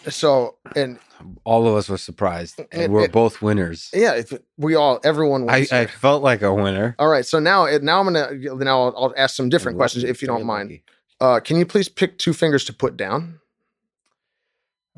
So 0.09 0.57
and 0.75 0.97
all 1.43 1.67
of 1.67 1.75
us 1.75 1.87
were 1.87 1.97
surprised, 1.99 2.59
and 2.71 2.81
It- 2.83 2.89
we're 2.89 3.03
it- 3.03 3.11
both 3.11 3.41
winners. 3.41 3.89
yeah, 3.93 4.15
if 4.15 4.33
we 4.57 4.75
all 4.75 4.99
everyone 5.03 5.49
I, 5.49 5.67
I 5.71 5.85
felt 5.85 6.23
like 6.23 6.41
a 6.41 6.53
winner. 6.53 6.95
all 6.99 7.07
right, 7.09 7.25
so 7.25 7.39
now 7.39 7.67
now 7.81 7.99
I'm 7.99 8.05
gonna 8.05 8.33
now 8.55 8.81
I'll, 8.83 8.93
I'll 8.97 9.13
ask 9.17 9.35
some 9.35 9.49
different 9.49 9.77
questions 9.77 10.03
if 10.03 10.21
you 10.21 10.27
don't 10.27 10.45
mind. 10.45 10.79
Uh, 11.23 11.39
can 11.39 11.55
you 11.55 11.65
please 11.65 11.87
pick 11.87 12.17
two 12.17 12.33
fingers 12.33 12.65
to 12.65 12.73
put 12.73 12.97
down? 12.97 13.39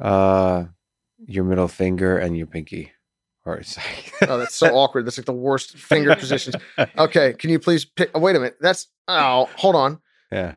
Uh, 0.01 0.65
your 1.27 1.43
middle 1.43 1.67
finger 1.67 2.17
and 2.17 2.35
your 2.35 2.47
pinky. 2.47 2.91
Or 3.45 3.61
sorry. 3.63 3.87
Oh, 4.23 4.39
that's 4.39 4.55
so 4.55 4.73
awkward. 4.73 5.05
That's 5.05 5.19
like 5.19 5.27
the 5.27 5.33
worst 5.33 5.77
finger 5.77 6.15
positions. 6.19 6.55
Okay, 6.97 7.33
can 7.33 7.51
you 7.51 7.59
please 7.59 7.85
pick? 7.85 8.09
Oh, 8.15 8.19
wait 8.19 8.35
a 8.35 8.39
minute. 8.39 8.57
That's 8.59 8.87
oh, 9.07 9.47
hold 9.55 9.75
on. 9.75 9.99
Yeah. 10.31 10.55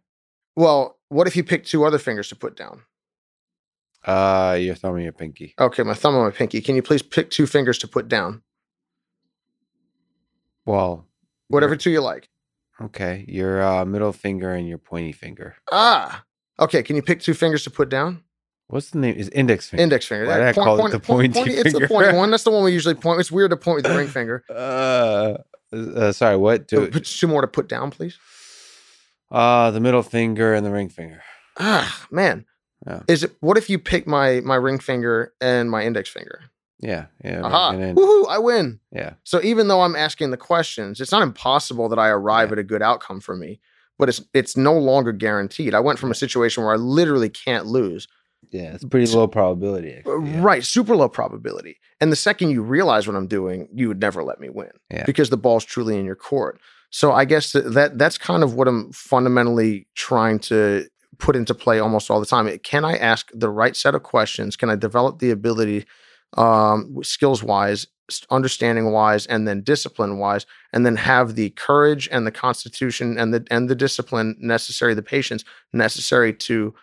Well, 0.57 0.99
what 1.11 1.27
if 1.27 1.37
you 1.37 1.45
pick 1.45 1.67
two 1.67 1.85
other 1.85 1.99
fingers 1.99 2.31
to 2.31 2.37
put 2.37 2.57
down? 2.57 2.81
Uh, 4.07 4.57
your 4.59 4.75
thumb 4.75 4.95
and 4.95 5.05
your 5.05 5.13
pinky. 5.13 5.53
Okay, 5.61 5.83
my 5.83 5.93
thumb 5.93 6.15
and 6.15 6.25
my 6.25 6.31
pinky. 6.31 6.63
Can 6.63 6.77
you 6.77 6.83
please 6.83 7.03
pick 7.03 7.31
two 7.31 7.47
fingers 7.47 7.77
to 7.81 7.89
put 7.89 8.09
down? 8.09 8.41
Well, 10.65 11.05
Whatever 11.49 11.77
two 11.77 11.91
you 11.91 12.01
like. 12.01 12.31
Okay. 12.83 13.25
Your 13.29 13.63
uh, 13.63 13.85
middle 13.85 14.13
finger 14.13 14.53
and 14.55 14.69
your 14.69 14.79
pointy 14.79 15.13
finger. 15.13 15.57
Ah, 15.71 16.25
okay. 16.61 16.83
Can 16.83 16.97
you 16.97 17.03
pick 17.03 17.21
two 17.21 17.35
fingers 17.35 17.65
to 17.65 17.71
put 17.71 17.89
down? 17.89 18.23
What's 18.69 18.91
the 18.91 18.99
name? 18.99 19.15
Is 19.17 19.29
index 19.31 19.69
finger? 19.69 19.83
Index 19.83 20.05
finger. 20.07 20.27
Why 20.27 20.37
did 20.39 20.47
I 20.49 20.53
call 20.53 20.87
it 20.87 20.91
the 20.93 21.01
pointy 21.01 21.29
finger? 21.45 21.51
It's 21.65 21.73
the 21.79 21.89
pointy 21.89 22.17
one. 22.17 22.31
That's 22.31 22.45
the 22.45 22.51
one 22.51 22.63
we 22.65 22.73
usually 22.73 22.95
point. 22.95 23.19
It's 23.21 23.33
weird 23.33 23.51
to 23.51 23.57
point 23.57 23.77
with 23.77 23.87
the 23.87 23.97
ring 23.97 24.09
finger. 24.19 24.45
Uh, 24.51 25.39
uh, 25.73 26.13
sorry. 26.13 26.37
What? 26.37 26.69
Do, 26.69 26.87
put 26.89 27.05
two 27.07 27.27
more 27.27 27.41
to 27.41 27.47
put 27.49 27.69
down, 27.69 27.91
please. 27.91 28.19
uh, 29.31 29.71
the 29.71 29.81
middle 29.81 30.03
finger 30.03 30.55
and 30.55 30.65
the 30.67 30.71
ring 30.71 30.89
finger. 30.91 31.23
Ah, 31.59 32.07
man. 32.11 32.45
Yeah. 32.87 33.01
Is 33.09 33.25
it? 33.25 33.33
What 33.41 33.57
if 33.59 33.69
you 33.69 33.79
pick 33.79 34.07
my 34.07 34.41
my 34.41 34.55
ring 34.57 34.79
finger 34.79 35.33
and 35.41 35.71
my 35.71 35.83
index 35.85 36.09
finger? 36.11 36.43
Yeah. 36.81 37.07
Yeah. 37.25 37.43
Aha! 37.43 37.71
and 37.71 37.83
then- 37.83 37.95
Woohoo! 37.97 38.27
I 38.29 38.39
win. 38.39 38.81
yeah. 38.93 39.15
So 39.25 39.41
even 39.43 39.69
though 39.69 39.83
I'm 39.83 39.97
asking 39.97 40.31
the 40.31 40.37
questions, 40.37 41.01
it's 41.01 41.13
not 41.13 41.23
impossible 41.23 41.89
that 41.89 41.99
I 41.99 42.09
arrive 42.09 42.49
Yeah. 42.49 42.53
at 42.55 42.59
a 42.59 42.63
good 42.65 42.83
outcome 42.83 43.21
for 43.21 43.35
me, 43.37 43.61
but 43.99 44.09
it's 44.09 44.21
it's 44.33 44.57
no 44.57 44.79
longer 44.79 45.13
guaranteed. 45.13 45.75
I 45.75 45.81
went 45.81 45.99
from 45.99 46.11
a 46.11 46.15
situation 46.15 46.63
where 46.65 46.73
I 46.73 46.77
literally 46.77 47.29
can't 47.31 47.67
lose. 47.67 48.07
Yeah. 48.51 48.75
It's 48.75 48.85
pretty 48.85 49.11
low 49.13 49.27
probability. 49.27 49.93
Uh, 49.95 49.99
actually, 49.99 50.31
yeah. 50.31 50.41
Right, 50.41 50.65
super 50.65 50.95
low 50.97 51.09
probability. 51.09 51.79
And 52.01 52.13
the 52.13 52.17
second 52.17 52.51
you 52.51 52.63
realize 52.63 53.07
what 53.09 53.17
I'm 53.17 53.27
doing, 53.27 53.69
you 53.75 53.89
would 53.89 54.01
never 54.01 54.23
let 54.23 54.39
me 54.41 54.49
win 54.49 54.71
Yeah. 54.91 55.05
because 55.05 55.29
the 55.31 55.37
ball's 55.37 55.65
truly 55.65 55.99
in 55.99 56.05
your 56.07 56.15
court. 56.15 56.61
So 56.91 57.13
I 57.13 57.25
guess 57.27 57.53
that, 57.53 57.73
that 57.75 57.99
that's 57.99 58.17
kind 58.17 58.43
of 58.45 58.55
what 58.55 58.69
I'm 58.69 58.93
fundamentally 58.93 59.87
trying 59.97 60.39
to 60.39 60.87
put 61.19 61.35
into 61.35 61.53
play 61.53 61.81
almost 61.81 62.11
all 62.11 62.21
the 62.21 62.27
time. 62.27 62.49
Can 62.61 62.85
I 62.85 62.97
ask 62.97 63.29
the 63.35 63.51
right 63.51 63.77
set 63.77 63.95
of 63.97 64.05
questions? 64.05 64.57
Can 64.57 64.71
I 64.71 64.77
develop 64.77 65.19
the 65.19 65.31
ability, 65.33 65.85
um, 66.37 66.99
skills 67.03 67.43
wise, 67.43 67.87
understanding 68.31 68.91
wise, 68.91 69.27
and 69.27 69.47
then 69.47 69.63
discipline 69.63 70.19
wise, 70.19 70.47
and 70.73 70.85
then 70.85 70.97
have 70.97 71.35
the 71.35 71.51
courage 71.51 72.09
and 72.11 72.27
the 72.27 72.31
constitution 72.33 73.19
and 73.19 73.33
the 73.33 73.47
and 73.51 73.69
the 73.69 73.75
discipline 73.75 74.37
necessary, 74.39 74.95
the 74.95 75.03
patience 75.03 75.45
necessary 75.73 76.33
to 76.33 76.75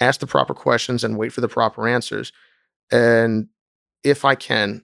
ask 0.00 0.20
the 0.20 0.26
proper 0.26 0.54
questions 0.54 1.04
and 1.04 1.16
wait 1.16 1.32
for 1.32 1.40
the 1.40 1.48
proper 1.48 1.88
answers. 1.88 2.32
And 2.90 3.48
if 4.02 4.24
I 4.24 4.34
can, 4.34 4.82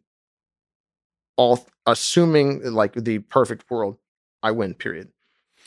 all 1.37 1.66
assuming 1.87 2.73
like 2.73 2.94
the 2.94 3.18
perfect 3.18 3.70
world, 3.70 3.99
I 4.42 4.51
win. 4.53 4.75
Period. 4.75 5.09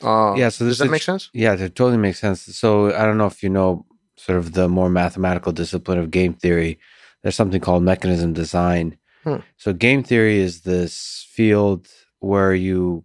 Uh, 0.02 0.34
Yeah. 0.36 0.48
So 0.48 0.64
does 0.64 0.78
that 0.78 0.90
make 0.90 1.02
sense? 1.02 1.30
Yeah, 1.32 1.54
that 1.54 1.74
totally 1.74 1.98
makes 1.98 2.18
sense. 2.18 2.42
So 2.42 2.94
I 2.94 3.04
don't 3.04 3.18
know 3.18 3.26
if 3.26 3.42
you 3.42 3.48
know 3.48 3.86
sort 4.16 4.38
of 4.38 4.52
the 4.52 4.68
more 4.68 4.88
mathematical 4.88 5.52
discipline 5.52 5.98
of 5.98 6.10
game 6.10 6.34
theory. 6.34 6.78
There's 7.24 7.34
something 7.34 7.60
called 7.60 7.82
mechanism 7.82 8.34
design. 8.34 8.98
Hmm. 9.24 9.36
So 9.56 9.72
game 9.72 10.04
theory 10.04 10.40
is 10.40 10.60
this 10.60 11.26
field 11.30 11.88
where 12.20 12.54
you 12.54 13.04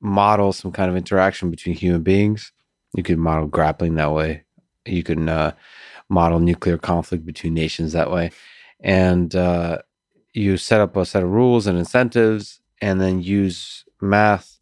model 0.00 0.54
some 0.54 0.72
kind 0.72 0.90
of 0.90 0.96
interaction 0.96 1.50
between 1.50 1.76
human 1.76 2.02
beings. 2.02 2.50
You 2.96 3.02
could 3.02 3.18
model 3.18 3.46
grappling 3.46 3.96
that 3.96 4.10
way. 4.10 4.44
You 4.86 5.02
can 5.02 5.28
uh, 5.28 5.52
model 6.08 6.40
nuclear 6.40 6.78
conflict 6.78 7.26
between 7.26 7.52
nations 7.52 7.92
that 7.92 8.10
way. 8.10 8.30
And 8.80 9.36
uh, 9.36 9.82
you 10.32 10.56
set 10.56 10.80
up 10.80 10.96
a 10.96 11.04
set 11.04 11.22
of 11.22 11.28
rules 11.28 11.66
and 11.66 11.78
incentives 11.78 12.60
and 12.80 13.02
then 13.02 13.22
use 13.22 13.84
math 14.00 14.58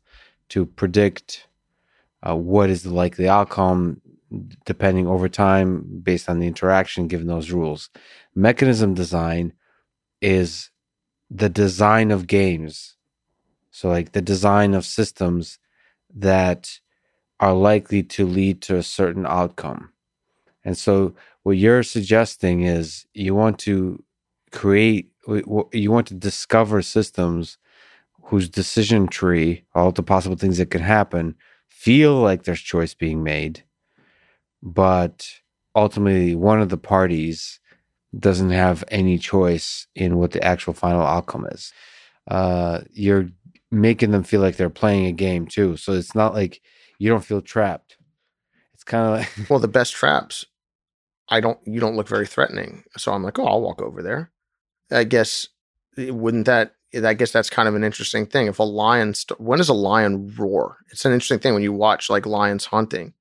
to 0.49 0.67
predict 0.67 1.47
uh, 2.29 2.35
what 2.35 2.71
is 2.71 2.83
the 2.83 2.93
likely 2.93 3.29
outcome 3.29 4.01
depending 4.65 5.07
over 5.07 5.29
time 5.29 6.01
based 6.03 6.29
on 6.29 6.39
the 6.39 6.47
interaction 6.47 7.09
given 7.09 7.27
those 7.27 7.51
rules. 7.51 7.91
Mechanism 8.35 8.95
design 8.95 9.53
is 10.21 10.71
the 11.31 11.49
design 11.49 12.11
of 12.11 12.27
games. 12.27 12.97
So, 13.71 13.89
like 13.89 14.13
the 14.13 14.23
design 14.23 14.75
of 14.75 14.85
systems 14.85 15.59
that 16.15 16.81
are 17.39 17.55
likely 17.55 18.03
to 18.03 18.27
lead 18.27 18.61
to 18.63 18.77
a 18.77 18.83
certain 18.83 19.27
outcome. 19.27 19.93
And 20.65 20.77
so, 20.77 21.15
what 21.43 21.57
you're 21.57 21.83
suggesting 21.83 22.63
is 22.63 23.07
you 23.15 23.35
want 23.35 23.59
to 23.61 24.03
create, 24.53 25.11
you 25.73 25.91
want 25.91 26.09
to 26.09 26.15
discover 26.15 26.83
systems 26.83 27.59
whose 28.25 28.49
decision 28.49 29.07
tree, 29.09 29.65
all 29.75 29.93
the 29.93 30.03
possible 30.03 30.37
things 30.37 30.59
that 30.59 30.71
could 30.71 30.81
happen, 30.81 31.35
feel 31.69 32.15
like 32.15 32.45
there's 32.45 32.61
choice 32.61 32.95
being 32.95 33.23
made, 33.23 33.65
but 34.63 35.29
ultimately 35.75 36.35
one 36.35 36.61
of 36.61 36.69
the 36.69 36.79
parties 36.79 37.61
doesn't 38.19 38.51
have 38.51 38.83
any 38.89 39.19
choice 39.19 39.87
in 39.95 40.19
what 40.19 40.33
the 40.33 40.43
actual 40.43 40.75
final 40.75 41.03
outcome 41.03 41.47
is. 41.47 41.73
Uh, 42.29 42.81
you're 42.93 43.29
making 43.71 44.11
them 44.11 44.23
feel 44.23 44.41
like 44.41 44.57
they're 44.57 44.71
playing 44.71 45.07
a 45.07 45.13
game 45.13 45.47
too. 45.47 45.77
So 45.77 45.93
it's 45.93 46.15
not 46.15 46.35
like 46.35 46.61
you 46.99 47.09
don't 47.09 47.25
feel 47.25 47.41
trapped. 47.41 47.97
It's 48.75 48.85
kind 48.85 49.07
of 49.07 49.19
like 49.21 49.31
well, 49.51 49.59
the 49.59 49.69
best 49.69 49.95
traps. 49.95 50.47
I 51.29 51.41
don't. 51.41 51.59
You 51.65 51.79
don't 51.79 51.97
look 51.97 52.09
very 52.09 52.27
threatening, 52.27 52.83
so 52.97 53.13
I'm 53.13 53.23
like, 53.23 53.39
oh, 53.39 53.47
I'll 53.47 53.61
walk 53.61 53.81
over 53.81 54.03
there. 54.03 54.33
I 54.91 55.05
guess 55.05 55.49
eh, 55.97 56.11
wouldn't 56.11 56.47
that? 56.47 56.75
I 56.93 57.15
guess 57.15 57.31
that's 57.31 57.51
kind 57.51 57.69
of 57.69 57.77
an 57.77 57.85
interesting 57.85 58.27
thing. 58.27 58.49
If 58.49 58.59
a 58.59 58.65
lion, 58.65 59.15
st- 59.15 59.41
when 59.41 59.59
does 59.59 59.69
a 59.69 59.75
lion 59.75 60.35
roar? 60.37 60.79
It's 60.91 61.05
an 61.05 61.13
interesting 61.13 61.39
thing 61.39 61.55
when 61.55 61.63
you 61.63 61.73
watch 61.73 62.11
like 62.11 62.27
lions 62.27 62.65
hunting. 62.65 63.15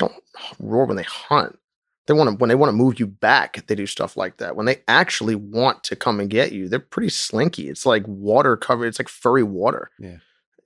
Don't 0.00 0.14
roar 0.58 0.86
when 0.86 0.96
they 0.96 1.04
hunt. 1.04 1.58
They 2.06 2.14
want 2.14 2.30
to 2.30 2.36
when 2.36 2.48
they 2.48 2.54
want 2.54 2.70
to 2.70 2.76
move 2.76 2.98
you 2.98 3.06
back. 3.06 3.64
They 3.66 3.74
do 3.74 3.86
stuff 3.86 4.16
like 4.16 4.38
that. 4.38 4.56
When 4.56 4.64
they 4.66 4.78
actually 4.88 5.34
want 5.34 5.84
to 5.84 5.94
come 5.94 6.18
and 6.18 6.30
get 6.30 6.52
you, 6.52 6.68
they're 6.68 6.80
pretty 6.80 7.10
slinky. 7.10 7.68
It's 7.68 7.84
like 7.84 8.02
water 8.08 8.56
covered. 8.56 8.86
It's 8.86 8.98
like 8.98 9.10
furry 9.10 9.42
water. 9.42 9.90
Yeah. 9.98 10.16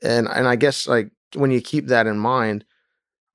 And 0.01 0.29
and 0.29 0.47
I 0.47 0.55
guess 0.57 0.87
like 0.87 1.11
when 1.35 1.51
you 1.51 1.61
keep 1.61 1.88
that 1.88 2.07
in 2.07 2.16
mind, 2.18 2.64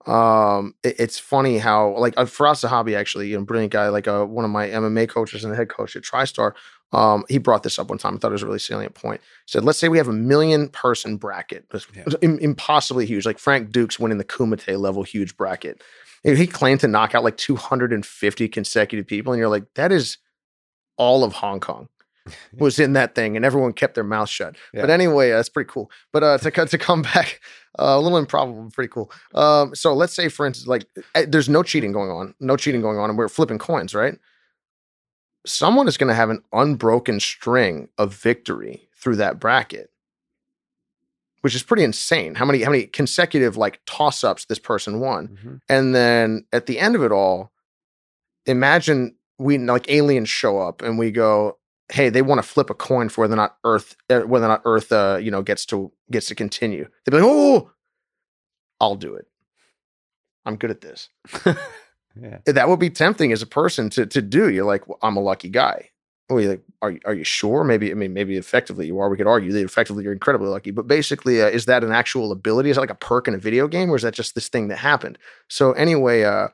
um, 0.08 0.74
it, 0.84 0.96
it's 1.00 1.20
funny 1.20 1.58
how 1.58 1.98
like 1.98 2.14
uh, 2.18 2.24
Zahabi 2.24 2.98
actually, 2.98 3.28
you 3.28 3.38
know, 3.38 3.44
brilliant 3.44 3.74
guy, 3.74 3.90
like 3.90 4.08
uh, 4.08 4.24
one 4.24 4.46
of 4.46 4.52
my 4.52 4.68
MMA 4.70 5.10
coaches 5.10 5.44
and 5.44 5.52
the 5.52 5.58
head 5.58 5.70
coach 5.70 5.96
at 5.98 6.04
TriStar. 6.04 6.54
Um, 6.92 7.24
he 7.30 7.38
brought 7.38 7.64
this 7.64 7.78
up 7.78 7.90
one 7.90 8.00
time. 8.00 8.16
I 8.16 8.18
thought 8.18 8.30
it 8.30 8.34
was 8.34 8.44
a 8.44 8.48
really 8.48 8.60
salient 8.60 8.96
point. 8.96 9.22
He 9.46 9.52
said, 9.52 9.64
let's 9.64 9.78
say 9.78 9.90
we 9.90 10.00
have 10.00 10.08
a 10.08 10.14
million 10.14 10.70
person 10.70 11.18
bracket, 11.18 11.66
yeah. 11.96 12.06
impossibly 12.22 13.06
huge, 13.06 13.26
like 13.26 13.38
Frank 13.38 13.72
Dux 13.72 14.00
winning 14.00 14.18
the 14.18 14.26
Kumite 14.26 14.80
level 14.80 15.04
huge 15.04 15.38
bracket 15.38 15.82
he 16.24 16.48
claimed 16.48 16.82
to 16.82 16.88
knock 16.88 17.16
out 17.16 17.24
like 17.24 17.38
250 17.38 18.48
consecutive 18.50 19.08
people, 19.08 19.34
and 19.34 19.40
you're 19.40 19.50
like, 19.50 19.66
that 19.76 19.92
is 19.92 20.18
all 20.98 21.24
of 21.24 21.34
Hong 21.34 21.60
Kong 21.60 21.88
was 22.58 22.80
in 22.80 22.94
that 22.94 23.16
thing, 23.16 23.36
and 23.36 23.46
everyone 23.46 23.74
kept 23.74 23.96
their 23.96 24.04
mouth 24.04 24.30
shut. 24.30 24.56
Yeah. 24.74 24.82
But 24.82 24.90
anyway, 24.90 25.30
that's 25.30 25.50
pretty 25.50 25.70
cool. 25.70 25.90
But 26.12 26.24
uh, 26.24 26.38
to 26.40 26.52
to 26.66 26.78
come 26.78 27.02
back, 27.14 27.42
uh, 27.78 27.96
a 27.98 28.00
little 28.00 28.18
improbable, 28.18 28.70
pretty 28.72 28.90
cool. 28.90 29.12
Um, 29.34 29.74
so 29.76 29.94
let's 29.94 30.14
say, 30.14 30.30
for 30.30 30.46
instance, 30.46 30.68
like 30.68 30.86
eh, 31.16 31.26
there's 31.28 31.50
no 31.50 31.64
cheating 31.64 31.92
going 31.92 32.12
on, 32.12 32.36
no 32.40 32.58
cheating 32.58 32.82
going 32.82 32.98
on, 32.98 33.10
and 33.10 33.18
we're 33.18 33.30
flipping 33.30 33.60
coins, 33.60 33.96
right? 33.96 34.18
Someone 35.46 35.88
is 35.88 35.98
going 35.98 36.10
to 36.10 36.16
have 36.16 36.30
an 36.30 36.44
unbroken 36.52 37.20
string 37.20 37.90
of 37.98 38.14
victory 38.14 38.90
through 38.96 39.16
that 39.18 39.40
bracket 39.40 39.90
which 41.42 41.56
is 41.56 41.64
pretty 41.64 41.84
insane. 41.84 42.36
How 42.36 42.46
many 42.46 42.62
how 42.64 42.72
many 42.72 42.86
consecutive 42.86 43.58
like 43.58 43.80
toss 43.86 44.24
ups 44.24 44.46
this 44.46 44.60
person 44.60 45.00
won, 45.00 45.30
mm-hmm. 45.30 45.56
and 45.68 45.96
then 45.96 46.46
at 46.52 46.66
the 46.66 46.80
end 46.80 46.96
of 46.96 47.04
it 47.04 47.12
all, 47.12 47.52
imagine 48.46 49.16
we 49.38 49.58
like 49.58 49.90
aliens 49.90 50.30
show 50.30 50.60
up 50.60 50.82
and 50.82 51.00
we 51.00 51.12
go, 51.12 51.58
hey, 51.92 52.10
they 52.10 52.22
want 52.22 52.40
to 52.40 52.48
flip 52.48 52.70
a 52.70 52.74
coin 52.74 53.10
for 53.10 53.22
whether 53.22 53.34
or 53.34 53.38
not 53.38 53.58
Earth 53.64 53.96
uh, 54.10 54.22
whether 54.22 54.46
or 54.46 54.50
not 54.50 54.62
Earth 54.66 54.92
uh, 54.92 55.20
you 55.22 55.32
know 55.32 55.42
gets 55.42 55.66
to 55.68 55.92
gets 56.12 56.28
to 56.28 56.36
continue. 56.36 56.88
They'd 57.06 57.12
be 57.12 57.22
like, 57.22 57.30
oh, 57.30 57.72
I'll 58.80 58.96
do 58.96 59.16
it. 59.16 59.28
I'm 60.46 60.58
good 60.58 60.72
at 60.72 60.82
this. 60.82 61.10
yeah. 62.22 62.38
That 62.46 62.70
would 62.70 62.80
be 62.80 62.90
tempting 62.90 63.32
as 63.32 63.42
a 63.42 63.48
person 63.48 63.90
to 63.92 64.06
to 64.06 64.22
do. 64.22 64.50
You're 64.50 64.66
like, 64.66 64.88
well, 64.88 65.00
I'm 65.02 65.18
a 65.18 65.22
lucky 65.22 65.50
guy. 65.50 65.90
Oh, 66.32 66.36
like, 66.36 66.62
are 66.84 66.92
you, 66.92 67.00
are 67.06 67.14
you 67.16 67.24
sure? 67.24 67.64
Maybe 67.64 67.92
I 67.92 67.96
mean 67.96 68.14
maybe 68.14 68.38
effectively 68.38 68.86
you 68.86 69.00
are. 69.00 69.10
We 69.10 69.18
could 69.18 69.28
argue 69.28 69.52
that 69.52 69.64
effectively 69.64 70.04
you're 70.04 70.14
incredibly 70.14 70.48
lucky, 70.48 70.72
but 70.72 70.88
basically, 70.88 71.42
uh, 71.42 71.48
is 71.48 71.66
that 71.66 71.84
an 71.84 71.92
actual 71.92 72.32
ability? 72.32 72.70
Is 72.70 72.76
that 72.76 72.82
like 72.82 72.90
a 72.92 72.96
perk 72.96 73.28
in 73.28 73.34
a 73.34 73.40
video 73.40 73.68
game, 73.68 73.90
or 73.90 73.96
is 73.96 74.04
that 74.04 74.14
just 74.14 74.36
this 74.36 74.48
thing 74.48 74.68
that 74.68 74.78
happened? 74.78 75.18
So 75.48 75.72
anyway, 75.74 76.24
uh, 76.24 76.50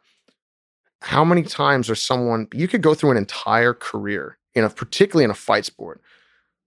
how 1.01 1.25
many 1.25 1.43
times 1.43 1.89
are 1.89 1.95
someone 1.95 2.47
you 2.53 2.67
could 2.67 2.81
go 2.81 2.93
through 2.93 3.11
an 3.11 3.17
entire 3.17 3.73
career 3.73 4.37
you 4.55 4.61
know, 4.61 4.69
particularly 4.69 5.25
in 5.25 5.29
a 5.29 5.35
fight 5.35 5.65
sport? 5.65 6.01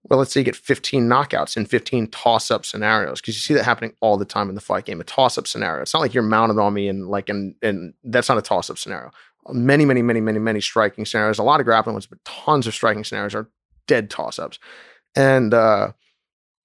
Well, 0.05 0.19
let's 0.19 0.33
say 0.33 0.41
you 0.41 0.45
get 0.45 0.57
15 0.57 1.07
knockouts 1.09 1.57
in 1.57 1.67
15 1.67 2.07
toss-up 2.09 2.65
scenarios 2.65 3.21
because 3.21 3.35
you 3.35 3.41
see 3.41 3.55
that 3.55 3.65
happening 3.65 3.93
all 4.01 4.17
the 4.17 4.25
time 4.25 4.49
in 4.49 4.55
the 4.55 4.61
fight 4.61 4.85
game. 4.85 5.01
A 5.01 5.05
toss-up 5.05 5.47
scenario. 5.47 5.83
It's 5.83 5.93
not 5.93 6.01
like 6.01 6.15
you're 6.15 6.23
mounted 6.23 6.59
on 6.59 6.73
me 6.73 6.89
and 6.89 7.09
like 7.09 7.29
and 7.29 7.55
and 7.63 7.95
that's 8.05 8.29
not 8.29 8.39
a 8.39 8.43
toss-up 8.43 8.79
scenario 8.79 9.11
many, 9.53 9.85
many, 9.85 10.03
many, 10.03 10.21
many, 10.21 10.39
many 10.39 10.61
striking 10.61 11.05
scenarios. 11.05 11.39
A 11.39 11.43
lot 11.43 11.61
of 11.61 11.67
grappling 11.67 11.95
ones, 11.95 12.07
but 12.07 12.25
tons 12.25 12.67
of 12.67 12.75
striking 12.75 13.05
scenarios 13.05 13.35
are 13.35 13.49
dead 13.87 14.11
toss 14.11 14.39
ups. 14.39 14.59
And 15.17 15.55
uh, 15.55 15.93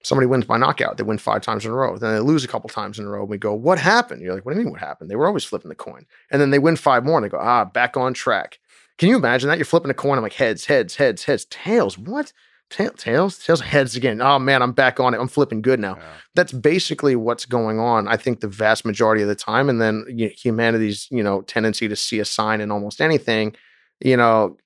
somebody 0.04 0.28
wins 0.28 0.46
by 0.46 0.58
knockout. 0.58 0.98
They 0.98 1.04
win 1.04 1.17
five 1.17 1.41
times 1.41 1.65
in 1.65 1.72
a 1.72 1.76
row. 1.76 1.98
Then 1.98 2.13
they 2.13 2.19
lose 2.19 2.43
a 2.43 2.48
couple 2.48 2.69
times 2.69 3.00
in 3.00 3.06
a 3.06 3.10
row. 3.10 3.22
And 3.22 3.30
we 3.30 3.38
go, 3.38 3.54
what 3.54 3.80
happened? 3.80 4.22
You're 4.22 4.36
like, 4.36 4.46
what 4.46 4.54
do 4.54 4.60
you 4.60 4.65
mean 4.65 4.72
what 4.72 4.82
happened? 4.82 5.10
They 5.10 5.15
were 5.15 5.28
always 5.28 5.43
flipping 5.43 5.69
the 5.69 5.76
coin. 5.76 6.06
And 6.32 6.41
then 6.41 6.52
they 6.52 6.60
win 6.60 6.76
five 6.76 7.06
more 7.06 7.17
and 7.17 7.26
they 7.26 7.30
go, 7.30 7.39
ah, 7.39 7.65
back 7.65 7.98
on 7.98 8.13
track. 8.13 8.60
Can 8.98 9.10
you 9.10 9.15
imagine 9.15 9.50
that? 9.50 9.58
You're 9.58 9.65
flipping 9.65 9.91
a 9.91 9.96
coin. 9.96 10.17
I'm 10.17 10.24
like, 10.24 10.34
heads, 10.34 10.65
heads, 10.65 10.96
heads, 10.96 11.24
heads, 11.24 11.46
tails. 11.46 11.98
What? 11.98 12.32
Tails, 12.69 13.39
tails, 13.39 13.62
heads 13.62 13.95
again. 13.95 14.21
Oh 14.21 14.39
man, 14.39 14.62
I'm 14.62 14.71
back 14.71 14.99
on 14.99 15.13
it. 15.13 15.19
I'm 15.19 15.28
flipping 15.28 15.62
good 15.62 15.80
now. 15.80 15.95
Yeah. 15.95 16.04
That's 16.36 16.52
basically 16.52 17.15
what's 17.15 17.45
going 17.45 17.80
on. 17.80 18.08
I 18.08 18.17
think 18.17 18.39
the 18.39 18.47
vast 18.47 18.86
majority 18.86 19.21
of 19.21 19.28
the 19.28 19.36
time, 19.36 19.69
and 19.69 19.82
then 19.82 20.06
you 20.10 20.28
know, 20.28 20.34
humanity's 20.36 21.08
you 21.12 21.23
know 21.23 21.41
tendency 21.43 21.88
to 21.88 21.95
see 21.95 22.19
a 22.19 22.26
sign 22.26 22.62
in 22.62 22.71
almost 22.71 23.02
anything, 23.02 23.56
you 23.99 24.17
know, 24.17 24.58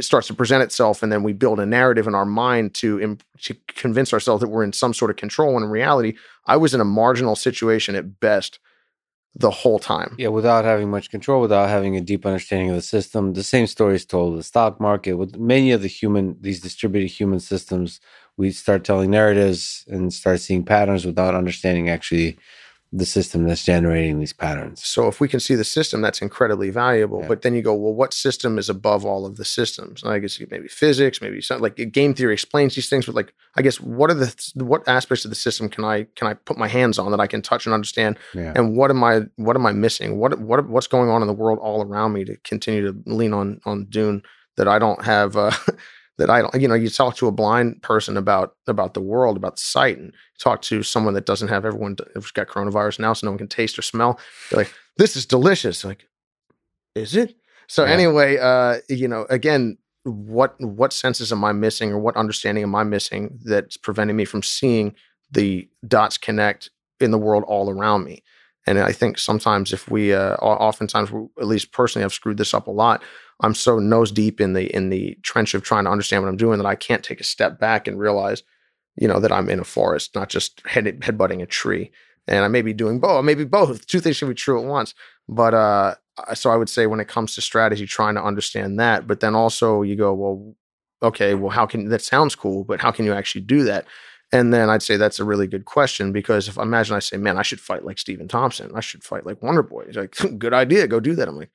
starts 0.00 0.26
to 0.28 0.34
present 0.34 0.62
itself, 0.62 1.02
and 1.02 1.12
then 1.12 1.22
we 1.22 1.32
build 1.32 1.60
a 1.60 1.66
narrative 1.66 2.06
in 2.06 2.14
our 2.14 2.26
mind 2.26 2.74
to 2.74 3.16
to 3.42 3.54
convince 3.68 4.12
ourselves 4.12 4.40
that 4.40 4.48
we're 4.48 4.64
in 4.64 4.72
some 4.72 4.94
sort 4.94 5.10
of 5.10 5.16
control. 5.16 5.54
When 5.54 5.62
in 5.62 5.70
reality, 5.70 6.14
I 6.46 6.56
was 6.56 6.74
in 6.74 6.80
a 6.80 6.84
marginal 6.84 7.36
situation 7.36 7.94
at 7.94 8.20
best 8.20 8.58
the 9.34 9.50
whole 9.50 9.78
time. 9.78 10.14
Yeah, 10.18 10.28
without 10.28 10.64
having 10.64 10.90
much 10.90 11.10
control, 11.10 11.40
without 11.40 11.68
having 11.68 11.96
a 11.96 12.00
deep 12.00 12.26
understanding 12.26 12.70
of 12.70 12.76
the 12.76 12.82
system. 12.82 13.32
The 13.32 13.42
same 13.42 13.66
story 13.66 13.94
is 13.94 14.04
told 14.04 14.38
the 14.38 14.42
stock 14.42 14.80
market 14.80 15.14
with 15.14 15.36
many 15.36 15.72
of 15.72 15.82
the 15.82 15.88
human 15.88 16.36
these 16.40 16.60
distributed 16.60 17.08
human 17.08 17.40
systems. 17.40 18.00
We 18.36 18.50
start 18.50 18.84
telling 18.84 19.10
narratives 19.10 19.84
and 19.88 20.12
start 20.12 20.40
seeing 20.40 20.64
patterns 20.64 21.04
without 21.06 21.34
understanding 21.34 21.88
actually 21.88 22.38
the 22.94 23.06
system 23.06 23.44
that's 23.44 23.64
generating 23.64 24.20
these 24.20 24.34
patterns. 24.34 24.84
So 24.84 25.08
if 25.08 25.18
we 25.18 25.26
can 25.26 25.40
see 25.40 25.54
the 25.54 25.64
system, 25.64 26.02
that's 26.02 26.20
incredibly 26.20 26.68
valuable. 26.68 27.22
Yeah. 27.22 27.28
But 27.28 27.40
then 27.40 27.54
you 27.54 27.62
go, 27.62 27.74
well, 27.74 27.94
what 27.94 28.12
system 28.12 28.58
is 28.58 28.68
above 28.68 29.06
all 29.06 29.24
of 29.24 29.36
the 29.36 29.46
systems? 29.46 30.02
And 30.02 30.12
I 30.12 30.18
guess 30.18 30.38
maybe 30.50 30.68
physics, 30.68 31.22
maybe 31.22 31.40
something 31.40 31.62
like 31.62 31.90
game 31.90 32.12
theory 32.12 32.34
explains 32.34 32.74
these 32.74 32.90
things. 32.90 33.06
But 33.06 33.14
like, 33.14 33.32
I 33.56 33.62
guess 33.62 33.80
what 33.80 34.10
are 34.10 34.14
the 34.14 34.52
what 34.56 34.86
aspects 34.86 35.24
of 35.24 35.30
the 35.30 35.34
system 35.34 35.70
can 35.70 35.84
I 35.84 36.06
can 36.16 36.28
I 36.28 36.34
put 36.34 36.58
my 36.58 36.68
hands 36.68 36.98
on 36.98 37.10
that 37.12 37.20
I 37.20 37.26
can 37.26 37.40
touch 37.40 37.64
and 37.64 37.72
understand? 37.72 38.18
Yeah. 38.34 38.52
And 38.54 38.76
what 38.76 38.90
am 38.90 39.02
I 39.02 39.22
what 39.36 39.56
am 39.56 39.64
I 39.64 39.72
missing? 39.72 40.18
What 40.18 40.38
what 40.38 40.68
what's 40.68 40.86
going 40.86 41.08
on 41.08 41.22
in 41.22 41.28
the 41.28 41.34
world 41.34 41.58
all 41.62 41.82
around 41.82 42.12
me 42.12 42.24
to 42.26 42.36
continue 42.44 42.92
to 42.92 43.02
lean 43.06 43.32
on 43.32 43.60
on 43.64 43.86
Dune 43.86 44.22
that 44.56 44.68
I 44.68 44.78
don't 44.78 45.02
have. 45.02 45.36
Uh, 45.36 45.52
that 46.18 46.30
I 46.30 46.42
don't, 46.42 46.60
you 46.60 46.68
know, 46.68 46.74
you 46.74 46.90
talk 46.90 47.16
to 47.16 47.26
a 47.26 47.32
blind 47.32 47.82
person 47.82 48.16
about 48.16 48.56
about 48.66 48.94
the 48.94 49.00
world, 49.00 49.36
about 49.36 49.58
sight, 49.58 49.98
and 49.98 50.12
talk 50.38 50.62
to 50.62 50.82
someone 50.82 51.14
that 51.14 51.26
doesn't 51.26 51.48
have 51.48 51.64
everyone 51.64 51.96
who's 52.14 52.30
got 52.30 52.48
coronavirus 52.48 52.98
now, 52.98 53.12
so 53.12 53.26
no 53.26 53.30
one 53.30 53.38
can 53.38 53.48
taste 53.48 53.78
or 53.78 53.82
smell. 53.82 54.18
They're 54.50 54.58
like, 54.58 54.74
"This 54.98 55.16
is 55.16 55.26
delicious." 55.26 55.84
Like, 55.84 56.08
is 56.94 57.16
it? 57.16 57.34
So 57.66 57.84
yeah. 57.84 57.90
anyway, 57.90 58.36
uh, 58.38 58.78
you 58.88 59.08
know, 59.08 59.26
again, 59.30 59.78
what 60.04 60.54
what 60.60 60.92
senses 60.92 61.32
am 61.32 61.44
I 61.44 61.52
missing, 61.52 61.92
or 61.92 61.98
what 61.98 62.16
understanding 62.16 62.64
am 62.64 62.74
I 62.74 62.84
missing 62.84 63.38
that's 63.44 63.76
preventing 63.76 64.16
me 64.16 64.24
from 64.24 64.42
seeing 64.42 64.94
the 65.30 65.68
dots 65.86 66.18
connect 66.18 66.70
in 67.00 67.10
the 67.10 67.18
world 67.18 67.44
all 67.46 67.70
around 67.70 68.04
me? 68.04 68.22
And 68.66 68.78
I 68.78 68.92
think 68.92 69.18
sometimes 69.18 69.72
if 69.72 69.90
we, 69.90 70.12
uh, 70.12 70.34
oftentimes, 70.36 71.10
at 71.40 71.46
least 71.46 71.72
personally, 71.72 72.04
I've 72.04 72.12
screwed 72.12 72.36
this 72.36 72.54
up 72.54 72.68
a 72.68 72.70
lot. 72.70 73.02
I'm 73.40 73.54
so 73.54 73.78
nose 73.78 74.12
deep 74.12 74.40
in 74.40 74.52
the 74.52 74.74
in 74.74 74.90
the 74.90 75.18
trench 75.22 75.54
of 75.54 75.62
trying 75.62 75.84
to 75.84 75.90
understand 75.90 76.22
what 76.22 76.28
I'm 76.28 76.36
doing 76.36 76.58
that 76.58 76.66
I 76.66 76.76
can't 76.76 77.02
take 77.02 77.20
a 77.20 77.24
step 77.24 77.58
back 77.58 77.88
and 77.88 77.98
realize, 77.98 78.42
you 78.96 79.08
know, 79.08 79.18
that 79.18 79.32
I'm 79.32 79.48
in 79.48 79.58
a 79.58 79.64
forest, 79.64 80.14
not 80.14 80.28
just 80.28 80.62
head 80.66 80.84
headbutting 80.84 81.42
a 81.42 81.46
tree. 81.46 81.90
and 82.28 82.44
I 82.44 82.48
may 82.48 82.62
be 82.62 82.72
doing 82.72 83.00
both. 83.00 83.24
Maybe 83.24 83.44
both. 83.44 83.86
Two 83.88 84.00
things 84.00 84.18
can 84.18 84.28
be 84.28 84.34
true 84.34 84.60
at 84.60 84.66
once. 84.66 84.94
But 85.28 85.54
uh, 85.54 85.94
so 86.34 86.50
I 86.50 86.56
would 86.56 86.68
say 86.68 86.86
when 86.86 87.00
it 87.00 87.08
comes 87.08 87.34
to 87.34 87.40
strategy, 87.40 87.86
trying 87.86 88.14
to 88.14 88.22
understand 88.22 88.78
that. 88.78 89.06
But 89.06 89.20
then 89.20 89.34
also 89.34 89.82
you 89.82 89.96
go, 89.96 90.14
well, 90.14 90.54
okay, 91.02 91.34
well, 91.34 91.50
how 91.50 91.66
can 91.66 91.88
that 91.88 92.02
sounds 92.02 92.34
cool, 92.36 92.64
but 92.64 92.80
how 92.80 92.92
can 92.92 93.04
you 93.04 93.12
actually 93.12 93.40
do 93.42 93.64
that? 93.64 93.86
And 94.32 94.52
then 94.52 94.70
I'd 94.70 94.82
say 94.82 94.96
that's 94.96 95.20
a 95.20 95.24
really 95.24 95.46
good 95.46 95.66
question 95.66 96.10
because 96.10 96.48
if 96.48 96.58
I 96.58 96.62
imagine 96.62 96.96
I 96.96 97.00
say, 97.00 97.18
man, 97.18 97.36
I 97.36 97.42
should 97.42 97.60
fight 97.60 97.84
like 97.84 97.98
Stephen 97.98 98.28
Thompson, 98.28 98.72
I 98.74 98.80
should 98.80 99.04
fight 99.04 99.26
like 99.26 99.42
Wonder 99.42 99.62
Boy. 99.62 99.84
He's 99.86 99.96
like, 99.96 100.16
good 100.38 100.54
idea, 100.54 100.86
go 100.86 101.00
do 101.00 101.14
that. 101.14 101.28
I'm 101.28 101.36
like, 101.36 101.50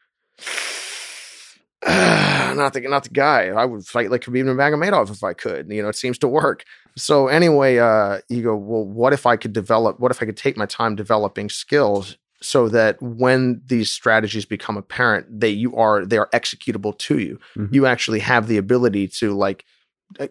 not 2.55 2.73
the 2.73 2.81
not 2.81 3.03
the 3.03 3.09
guy. 3.09 3.47
I 3.47 3.65
would 3.65 3.85
fight 3.85 4.11
like 4.11 4.21
Khabib 4.21 4.43
Nurmagomedov 4.43 5.09
if 5.09 5.23
I 5.23 5.33
could. 5.33 5.71
You 5.71 5.81
know, 5.81 5.89
it 5.89 5.95
seems 5.95 6.17
to 6.19 6.27
work. 6.27 6.63
So 6.95 7.27
anyway, 7.27 7.77
uh, 7.77 8.19
you 8.29 8.43
go, 8.43 8.55
well, 8.55 8.83
what 8.83 9.13
if 9.13 9.25
I 9.25 9.37
could 9.37 9.53
develop? 9.53 9.99
What 9.99 10.11
if 10.11 10.21
I 10.21 10.25
could 10.25 10.37
take 10.37 10.57
my 10.57 10.65
time 10.65 10.95
developing 10.95 11.49
skills 11.49 12.17
so 12.41 12.69
that 12.69 13.01
when 13.01 13.61
these 13.65 13.89
strategies 13.89 14.45
become 14.45 14.77
apparent, 14.77 15.27
they 15.39 15.49
you 15.49 15.75
are 15.75 16.05
they 16.05 16.17
are 16.17 16.29
executable 16.33 16.97
to 16.99 17.19
you. 17.19 17.39
Mm-hmm. 17.55 17.73
You 17.73 17.85
actually 17.85 18.19
have 18.19 18.47
the 18.47 18.57
ability 18.57 19.07
to 19.19 19.33
like 19.33 19.65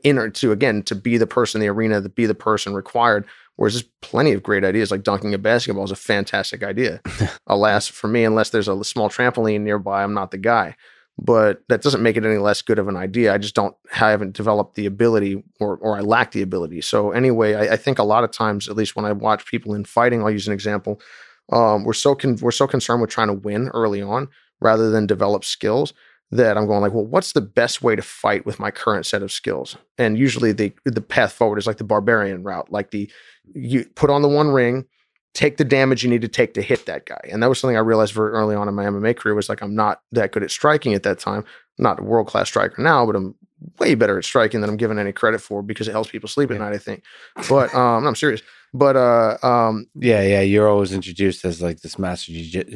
inner 0.03 0.31
to 0.31 0.53
again 0.53 0.83
to 0.85 0.95
be 0.95 1.19
the 1.19 1.27
person 1.27 1.61
in 1.61 1.67
the 1.67 1.73
arena, 1.73 2.01
to 2.01 2.09
be 2.09 2.27
the 2.27 2.35
person 2.35 2.75
required. 2.75 3.25
Whereas 3.57 3.75
there's 3.75 3.89
plenty 4.03 4.33
of 4.33 4.43
great 4.43 4.65
ideas, 4.65 4.91
like 4.91 5.03
dunking 5.03 5.33
a 5.33 5.39
basketball 5.39 5.85
is 5.85 5.91
a 5.91 5.97
fantastic 5.97 6.62
idea. 6.62 7.01
Alas, 7.47 7.89
for 7.89 8.07
me, 8.07 8.25
unless 8.25 8.51
there's 8.51 8.69
a 8.69 8.85
small 8.85 9.09
trampoline 9.09 9.62
nearby, 9.62 10.03
I'm 10.03 10.12
not 10.12 10.31
the 10.31 10.39
guy 10.39 10.77
but 11.19 11.62
that 11.69 11.83
doesn't 11.83 12.03
make 12.03 12.17
it 12.17 12.25
any 12.25 12.37
less 12.37 12.61
good 12.61 12.79
of 12.79 12.89
an 12.89 12.97
idea. 12.97 13.33
I 13.33 13.39
just 13.39 13.55
don't 13.55 13.75
I 13.95 14.11
haven't 14.11 14.37
developed 14.37 14.75
the 14.75 14.87
ability 14.87 15.43
or 15.61 15.77
or 15.79 15.97
I 15.97 16.01
lack 16.01 16.33
the 16.33 16.43
ability. 16.43 16.83
So 16.83 17.11
anyway, 17.11 17.55
I, 17.55 17.75
I 17.75 17.77
think 17.77 17.99
a 17.99 18.05
lot 18.05 18.25
of 18.25 18.31
times, 18.31 18.69
at 18.69 18.77
least 18.77 18.97
when 18.97 19.05
I 19.05 19.12
watch 19.12 19.47
people 19.47 19.75
in 19.75 19.85
fighting, 19.85 20.23
I'll 20.23 20.31
use 20.31 20.47
an 20.47 20.53
example. 20.53 21.01
Um, 21.53 21.85
we're 21.85 21.95
so 21.95 22.15
con- 22.15 22.39
we're 22.43 22.51
so 22.51 22.67
concerned 22.67 23.01
with 23.01 23.11
trying 23.11 23.29
to 23.29 23.35
win 23.35 23.69
early 23.69 24.03
on 24.03 24.29
rather 24.61 24.91
than 24.91 25.07
develop 25.07 25.45
skills 25.45 25.95
that 26.33 26.57
I'm 26.57 26.67
going 26.67 26.81
like, 26.81 26.93
well, 26.93 27.07
what's 27.07 27.33
the 27.33 27.41
best 27.41 27.83
way 27.83 27.95
to 27.95 28.03
fight 28.03 28.45
with 28.45 28.59
my 28.59 28.71
current 28.71 29.07
set 29.07 29.23
of 29.23 29.31
skills? 29.31 29.77
And 29.99 30.19
usually 30.19 30.53
the 30.53 30.73
the 30.85 31.01
path 31.01 31.33
forward 31.33 31.59
is 31.59 31.67
like 31.67 31.79
the 31.79 31.85
barbarian 31.85 32.43
route, 32.43 32.71
like 32.71 32.91
the 32.91 33.11
you 33.55 33.85
put 33.95 34.11
on 34.11 34.23
the 34.23 34.29
one 34.29 34.49
ring, 34.49 34.87
take 35.35 35.57
the 35.57 35.65
damage 35.65 36.03
you 36.03 36.11
need 36.11 36.23
to 36.23 36.29
take 36.29 36.55
to 36.55 36.62
hit 36.62 36.87
that 36.87 37.07
guy. 37.07 37.21
And 37.31 37.43
that 37.43 37.49
was 37.49 37.61
something 37.61 37.77
I 37.77 37.81
realized 37.81 38.12
very 38.12 38.33
early 38.33 38.57
on 38.57 38.69
in 38.69 38.75
my 38.75 38.87
MMA 38.87 39.17
career 39.17 39.35
was 39.35 39.49
like 39.49 39.62
I'm 39.62 39.75
not 39.75 40.01
that 40.12 40.33
good 40.33 40.43
at 40.43 40.51
striking 40.51 40.95
at 40.95 41.05
that 41.05 41.19
time. 41.19 41.45
I'm 41.79 41.83
not 41.83 42.01
a 42.01 42.03
world 42.03 42.27
class 42.27 42.49
striker 42.49 42.83
now, 42.83 43.07
but 43.07 43.15
I'm 43.15 43.35
way 43.79 43.94
better 43.94 44.18
at 44.18 44.24
striking 44.24 44.61
than 44.61 44.70
I'm 44.70 44.76
given 44.76 44.98
any 44.98 45.12
credit 45.12 45.40
for 45.40 45.62
because 45.62 45.88
it 45.88 45.92
helps 45.92 46.11
people 46.11 46.29
sleep 46.29 46.50
at 46.50 46.59
night. 46.59 46.72
I 46.72 46.79
think, 46.79 47.02
but 47.48 47.74
um, 47.74 48.07
I'm 48.07 48.14
serious. 48.14 48.42
But 48.74 48.96
uh, 48.96 49.38
um, 49.42 49.87
yeah, 49.94 50.22
yeah, 50.22 50.40
you're 50.40 50.68
always 50.68 50.92
introduced 50.92 51.44
as 51.44 51.62
like 51.62 51.81
this 51.81 51.98
master, 51.98 52.33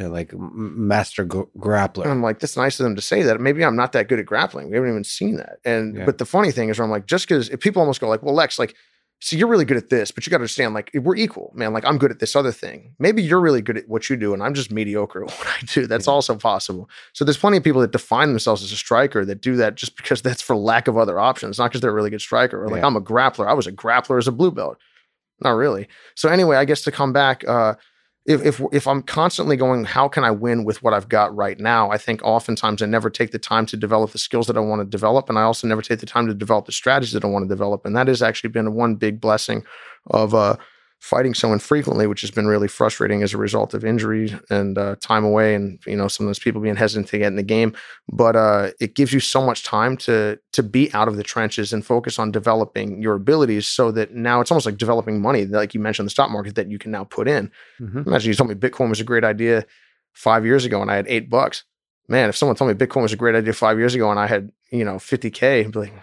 like 0.09 0.33
master 0.35 1.25
g- 1.25 1.43
grappler. 1.59 2.05
And 2.05 2.13
I'm 2.13 2.23
like, 2.23 2.39
that's 2.39 2.57
nice 2.57 2.81
of 2.81 2.85
them 2.85 2.97
to 2.97 3.03
say 3.03 3.23
that. 3.23 3.41
Maybe 3.41 3.65
I'm 3.65 3.77
not 3.77 3.93
that 3.93 4.09
good 4.09 4.19
at 4.19 4.25
grappling. 4.25 4.71
We 4.71 4.77
haven't 4.77 4.91
even 4.91 5.05
seen 5.05 5.37
that. 5.37 5.59
And 5.65 5.97
yeah. 5.97 6.05
but 6.07 6.19
the 6.19 6.25
funny 6.25 6.53
thing 6.53 6.71
is, 6.71 6.81
I'm 6.81 6.91
like, 6.91 7.07
just 7.07 7.29
because 7.29 7.51
people 7.61 7.81
almost 7.81 8.01
go 8.01 8.09
like, 8.09 8.23
well, 8.23 8.35
Lex, 8.35 8.59
like 8.59 8.75
so 9.23 9.37
you're 9.37 9.49
really 9.49 9.67
good 9.67 9.77
at 9.77 9.91
this, 9.91 10.11
but 10.11 10.27
you 10.27 10.31
got 10.31 10.39
to 10.39 10.43
understand, 10.43 10.73
like, 10.73 10.91
we're 10.95 11.15
equal, 11.15 11.53
man. 11.55 11.75
Like, 11.75 11.85
I'm 11.85 11.99
good 11.99 12.11
at 12.11 12.21
this 12.21 12.35
other 12.35 12.53
thing. 12.53 12.95
Maybe 12.99 13.23
you're 13.23 13.41
really 13.41 13.61
good 13.61 13.77
at 13.77 13.87
what 13.87 14.09
you 14.09 14.17
do, 14.17 14.33
and 14.33 14.43
I'm 14.43 14.55
just 14.55 14.71
mediocre 14.71 15.25
at 15.29 15.31
what 15.31 15.47
I 15.47 15.67
do. 15.67 15.87
That's 15.87 16.07
yeah. 16.07 16.13
also 16.13 16.37
possible. 16.37 16.89
So 17.13 17.27
there's 17.27 17.37
plenty 17.37 17.59
of 17.59 17.65
people 17.65 17.83
that 17.83 17.93
define 17.93 18.31
themselves 18.31 18.63
as 18.63 18.73
a 18.73 18.77
striker 18.77 19.27
that 19.27 19.43
do 19.43 19.57
that 19.57 19.75
just 19.75 19.97
because 19.99 20.23
that's 20.23 20.41
for 20.41 20.57
lack 20.57 20.89
of 20.89 20.97
other 20.97 21.21
options, 21.21 21.59
not 21.59 21.69
because 21.69 21.83
they're 21.83 21.91
a 21.91 21.95
really 21.95 22.09
good 22.09 22.23
striker. 22.23 22.65
Or 22.65 22.69
like, 22.69 22.81
yeah. 22.81 22.87
I'm 22.87 22.97
a 22.97 23.01
grappler. 23.01 23.47
I 23.47 23.53
was 23.53 23.67
a 23.67 23.73
grappler 23.73 24.17
as 24.17 24.27
a 24.27 24.33
blue 24.33 24.51
belt. 24.51 24.79
Not 25.43 25.53
really. 25.53 25.89
So 26.15 26.31
anyway, 26.31 26.57
I 26.57 26.65
guess 26.65 26.81
to 26.83 26.91
come 26.91 27.13
back, 27.13 27.47
uh, 27.47 27.75
if 28.27 28.45
if 28.45 28.61
if 28.73 28.87
I'm 28.87 29.03
constantly 29.03 29.57
going, 29.57 29.85
how 29.85 30.09
can 30.09 30.25
I 30.25 30.31
win 30.31 30.65
with 30.65 30.83
what 30.83 30.93
I've 30.93 31.09
got 31.09 31.35
right 31.35 31.59
now? 31.59 31.91
I 31.91 31.97
think 31.97 32.23
oftentimes 32.23 32.83
I 32.83 32.87
never 32.87 33.09
take 33.09 33.31
the 33.31 33.39
time 33.39 33.67
to 33.67 33.77
develop 33.77 34.11
the 34.11 34.19
skills 34.19 34.47
that 34.49 34.57
I 34.57 34.61
want 34.61 34.81
to 34.81 34.85
develop, 34.85 35.29
and 35.29 35.39
I 35.39 35.43
also 35.43 35.67
never 35.67 35.83
take 35.83 36.01
the 36.01 36.07
time 36.07 36.27
to 36.27 36.35
develop 36.35 36.67
the 36.67 36.73
strategies 36.73 37.13
that 37.13 37.25
I 37.25 37.29
want 37.29 37.45
to 37.45 37.49
develop, 37.49 37.87
and 37.87 37.97
that 37.97 38.09
has 38.09 38.23
actually 38.23 38.51
been 38.51 38.75
one 38.75 38.97
big 38.97 39.21
blessing 39.21 39.65
of 40.09 40.35
uh, 40.35 40.57
fighting 41.01 41.33
so 41.33 41.53
infrequently, 41.53 42.07
which 42.07 42.21
has 42.21 42.31
been 42.31 42.47
really 42.47 42.69
frustrating 42.69 43.23
as 43.23 43.33
a 43.33 43.39
result 43.39 43.73
of 43.73 43.85
injury 43.85 44.39
and 44.51 44.77
uh, 44.77 44.97
time 45.01 45.25
away, 45.25 45.55
and 45.55 45.81
you 45.87 45.97
know 45.97 46.09
some 46.09 46.27
of 46.27 46.29
those 46.29 46.39
people 46.39 46.61
being 46.61 46.77
hesitant 46.77 47.09
to 47.09 47.19
get 47.19 47.27
in 47.27 47.37
the 47.37 47.43
game. 47.43 47.75
But 48.13 48.37
uh, 48.37 48.71
it 48.81 48.95
gives 48.95 49.13
you 49.13 49.21
so 49.21 49.45
much 49.45 49.65
time 49.65 49.97
to 49.99 50.39
to 50.53 50.63
be 50.63 50.93
out 50.93 51.09
of 51.09 51.17
the 51.17 51.23
trenches 51.23 51.73
and 51.73 51.85
focus 51.85 52.19
on 52.19 52.31
developing 52.31 53.03
your 53.03 53.15
abilities, 53.15 53.67
so 53.67 53.91
that 53.93 54.13
now 54.13 54.41
it's 54.41 54.51
almost 54.51 54.67
like 54.67 54.77
developing 54.77 55.21
money, 55.21 55.47
like 55.47 55.75
you 55.75 55.81
mentioned 55.81 56.07
the 56.07 56.11
stock 56.11 56.31
market, 56.31 56.55
that 56.55 56.71
you 56.71 56.79
can 56.79 56.91
now 56.91 57.05
put 57.05 57.27
in. 57.27 57.51
Mm-hmm. 57.81 58.03
Imagine 58.07 58.29
you 58.29 58.35
told 58.35 58.51
me 58.51 58.57
Bitcoin 58.57 58.91
was 58.91 59.01
a 59.01 59.05
great 59.05 59.25
idea 59.25 59.65
five 60.13 60.45
years 60.45 60.65
ago, 60.65 60.83
and 60.83 60.91
I 60.91 60.97
had 60.97 61.09
eight 61.09 61.31
bucks. 61.31 61.65
Man, 62.09 62.29
if 62.29 62.37
someone 62.37 62.57
told 62.57 62.69
me 62.69 62.75
Bitcoin 62.75 63.03
was 63.03 63.13
a 63.13 63.17
great 63.17 63.37
idea 63.37 63.53
five 63.53 63.79
years 63.79 63.95
ago, 63.95 64.11
and 64.11 64.21
I 64.21 64.27
had 64.27 64.53
you 64.71 64.85
know 64.85 64.99
fifty 64.99 65.31
k, 65.31 65.61
I'd 65.61 65.73
be 65.73 65.79
like, 65.79 65.95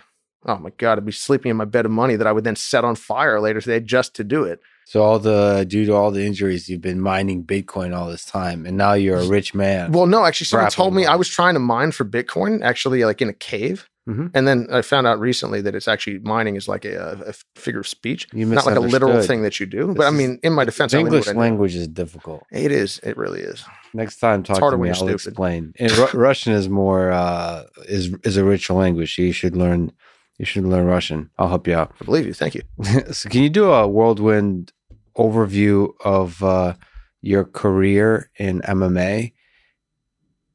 oh 0.48 0.58
my 0.58 0.72
god, 0.78 0.98
I'd 0.98 1.06
be 1.06 1.12
sleeping 1.12 1.50
in 1.50 1.58
my 1.58 1.66
bed 1.66 1.86
of 1.86 1.92
money 1.92 2.16
that 2.16 2.28
I 2.28 2.32
would 2.32 2.44
then 2.44 2.56
set 2.56 2.84
on 2.84 2.96
fire 2.96 3.40
later 3.40 3.62
today 3.62 3.80
just 3.80 4.16
to 4.16 4.24
do 4.24 4.44
it. 4.44 4.60
So 4.86 5.04
all 5.04 5.20
the 5.20 5.66
due 5.68 5.86
to 5.86 5.94
all 5.94 6.12
the 6.12 6.26
injuries, 6.26 6.70
you've 6.70 6.82
been 6.82 7.02
mining 7.02 7.44
Bitcoin 7.44 7.96
all 7.96 8.08
this 8.08 8.24
time, 8.24 8.66
and 8.66 8.78
now 8.78 8.94
you're 8.94 9.20
a 9.20 9.28
rich 9.28 9.54
man. 9.54 9.92
Well, 9.92 10.06
no, 10.06 10.24
actually, 10.24 10.46
someone 10.46 10.72
told 10.72 10.94
me 10.94 11.06
I 11.06 11.16
was 11.16 11.28
trying 11.28 11.56
to 11.56 11.60
mine 11.60 11.92
for 11.92 12.06
Bitcoin, 12.06 12.62
actually, 12.64 13.04
like 13.04 13.22
in 13.22 13.28
a 13.28 13.34
cave. 13.34 13.90
Mm-hmm. 14.08 14.28
And 14.34 14.48
then 14.48 14.68
I 14.72 14.82
found 14.84 15.06
out 15.06 15.20
recently 15.20 15.60
that 15.62 15.76
it's 15.76 15.90
actually 15.90 16.20
mining 16.20 16.56
is 16.56 16.70
like 16.70 16.86
a, 16.86 17.22
a 17.28 17.34
figure 17.60 17.82
of 17.82 17.88
speech, 17.88 18.28
you 18.32 18.46
not 18.46 18.66
like 18.66 18.78
a 18.78 18.80
literal 18.80 19.22
thing 19.22 19.42
that 19.42 19.60
you 19.60 19.66
do. 19.66 19.88
This 19.88 19.98
but 19.98 20.08
I 20.08 20.12
mean, 20.12 20.40
in 20.44 20.54
my 20.54 20.64
defense, 20.64 20.94
English 20.94 21.28
language 21.28 21.76
is 21.76 21.90
difficult. 21.90 22.44
It 22.50 22.72
is. 22.72 23.00
It 23.04 23.18
really 23.18 23.42
is. 23.42 23.66
Next 23.94 24.20
time, 24.20 24.44
talk 24.44 24.60
to 24.72 24.78
me. 24.78 24.90
I'll 24.90 24.96
stupid. 24.96 25.14
explain. 25.14 25.74
And 25.78 25.92
Russian 26.14 26.54
is 26.54 26.70
more 26.70 27.12
uh, 27.12 27.66
is 27.90 28.16
is 28.24 28.38
a 28.38 28.46
richer 28.46 28.74
language. 28.74 29.18
You 29.18 29.34
should 29.34 29.58
learn. 29.58 29.92
You 30.38 30.46
should 30.46 30.66
learn 30.66 30.86
Russian. 30.86 31.30
I'll 31.38 31.50
help 31.50 31.68
you 31.68 31.74
out. 31.74 31.94
I 32.00 32.06
believe 32.06 32.28
you. 32.28 32.34
Thank 32.34 32.56
you. 32.56 32.62
so, 33.12 33.30
can 33.30 33.42
you 33.42 33.50
do 33.50 33.72
a 33.72 33.88
whirlwind 33.88 34.72
overview 35.18 35.94
of 36.06 36.44
uh, 36.44 36.76
your 37.22 37.44
career 37.44 38.30
in 38.38 38.62
MMA 38.62 39.34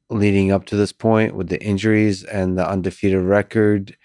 leading 0.09 0.51
up 0.51 0.65
to 0.65 0.75
this 0.75 0.91
point 0.91 1.35
with 1.35 1.49
the 1.49 1.61
injuries 1.61 2.23
and 2.23 2.57
the 2.57 2.67
undefeated 2.67 3.21
record, 3.21 3.97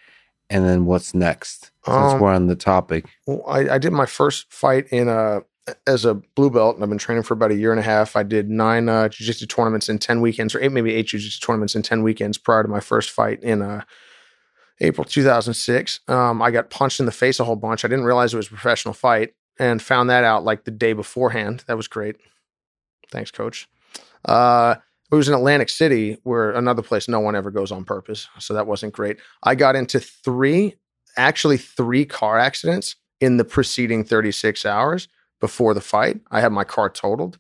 and 0.50 0.64
then 0.64 0.84
what's 0.86 1.14
next? 1.14 1.70
Since 1.84 2.14
um, 2.14 2.20
we're 2.20 2.32
on 2.32 2.46
the 2.48 2.56
topic, 2.56 3.06
well, 3.26 3.42
I, 3.46 3.74
I, 3.74 3.78
did 3.78 3.92
my 3.92 4.06
first 4.06 4.52
fight 4.52 4.86
in 4.88 5.08
a 5.08 5.42
as 5.86 6.04
a 6.04 6.14
blue 6.14 6.50
belt, 6.50 6.74
and 6.74 6.82
I've 6.82 6.90
been 6.90 6.98
training 6.98 7.22
for 7.22 7.34
about 7.34 7.50
a 7.50 7.54
year 7.56 7.70
and 7.70 7.80
a 7.80 7.84
half. 7.84 8.16
I 8.16 8.22
did 8.22 8.50
nine 8.50 8.88
uh, 8.88 9.08
jiu-jitsu 9.08 9.46
tournaments 9.46 9.88
in 9.88 9.98
ten 9.98 10.20
weekends, 10.20 10.54
or 10.54 10.62
eight, 10.62 10.72
maybe 10.72 10.94
eight 10.94 11.06
jiu-jitsu 11.06 11.40
tournaments 11.40 11.74
in 11.74 11.82
ten 11.82 12.02
weekends 12.02 12.36
prior 12.36 12.62
to 12.62 12.68
my 12.68 12.80
first 12.80 13.10
fight 13.10 13.42
in 13.42 13.62
uh, 13.62 13.84
April 14.80 15.04
2006. 15.04 16.00
Um, 16.08 16.40
I 16.40 16.50
got 16.50 16.70
punched 16.70 17.00
in 17.00 17.06
the 17.06 17.12
face 17.12 17.40
a 17.40 17.44
whole 17.44 17.56
bunch. 17.56 17.84
I 17.84 17.88
didn't 17.88 18.04
realize 18.04 18.32
it 18.32 18.36
was 18.36 18.46
a 18.46 18.50
professional 18.50 18.94
fight 18.94 19.34
and 19.58 19.82
found 19.82 20.10
that 20.10 20.24
out 20.24 20.44
like 20.44 20.64
the 20.64 20.70
day 20.70 20.92
beforehand. 20.92 21.64
That 21.66 21.76
was 21.76 21.88
great. 21.88 22.16
Thanks, 23.10 23.30
coach. 23.30 23.68
Uh, 24.24 24.76
it 25.10 25.14
was 25.14 25.28
in 25.28 25.34
Atlantic 25.34 25.70
City, 25.70 26.18
where 26.22 26.50
another 26.50 26.82
place 26.82 27.08
no 27.08 27.20
one 27.20 27.34
ever 27.34 27.50
goes 27.50 27.72
on 27.72 27.84
purpose. 27.84 28.28
So 28.38 28.54
that 28.54 28.66
wasn't 28.66 28.92
great. 28.92 29.18
I 29.42 29.54
got 29.54 29.74
into 29.74 30.00
three, 30.00 30.76
actually 31.16 31.56
three 31.56 32.04
car 32.04 32.38
accidents 32.38 32.96
in 33.20 33.38
the 33.38 33.44
preceding 33.44 34.04
36 34.04 34.66
hours 34.66 35.08
before 35.40 35.72
the 35.72 35.80
fight. 35.80 36.20
I 36.30 36.40
had 36.40 36.52
my 36.52 36.64
car 36.64 36.90
totaled. 36.90 37.38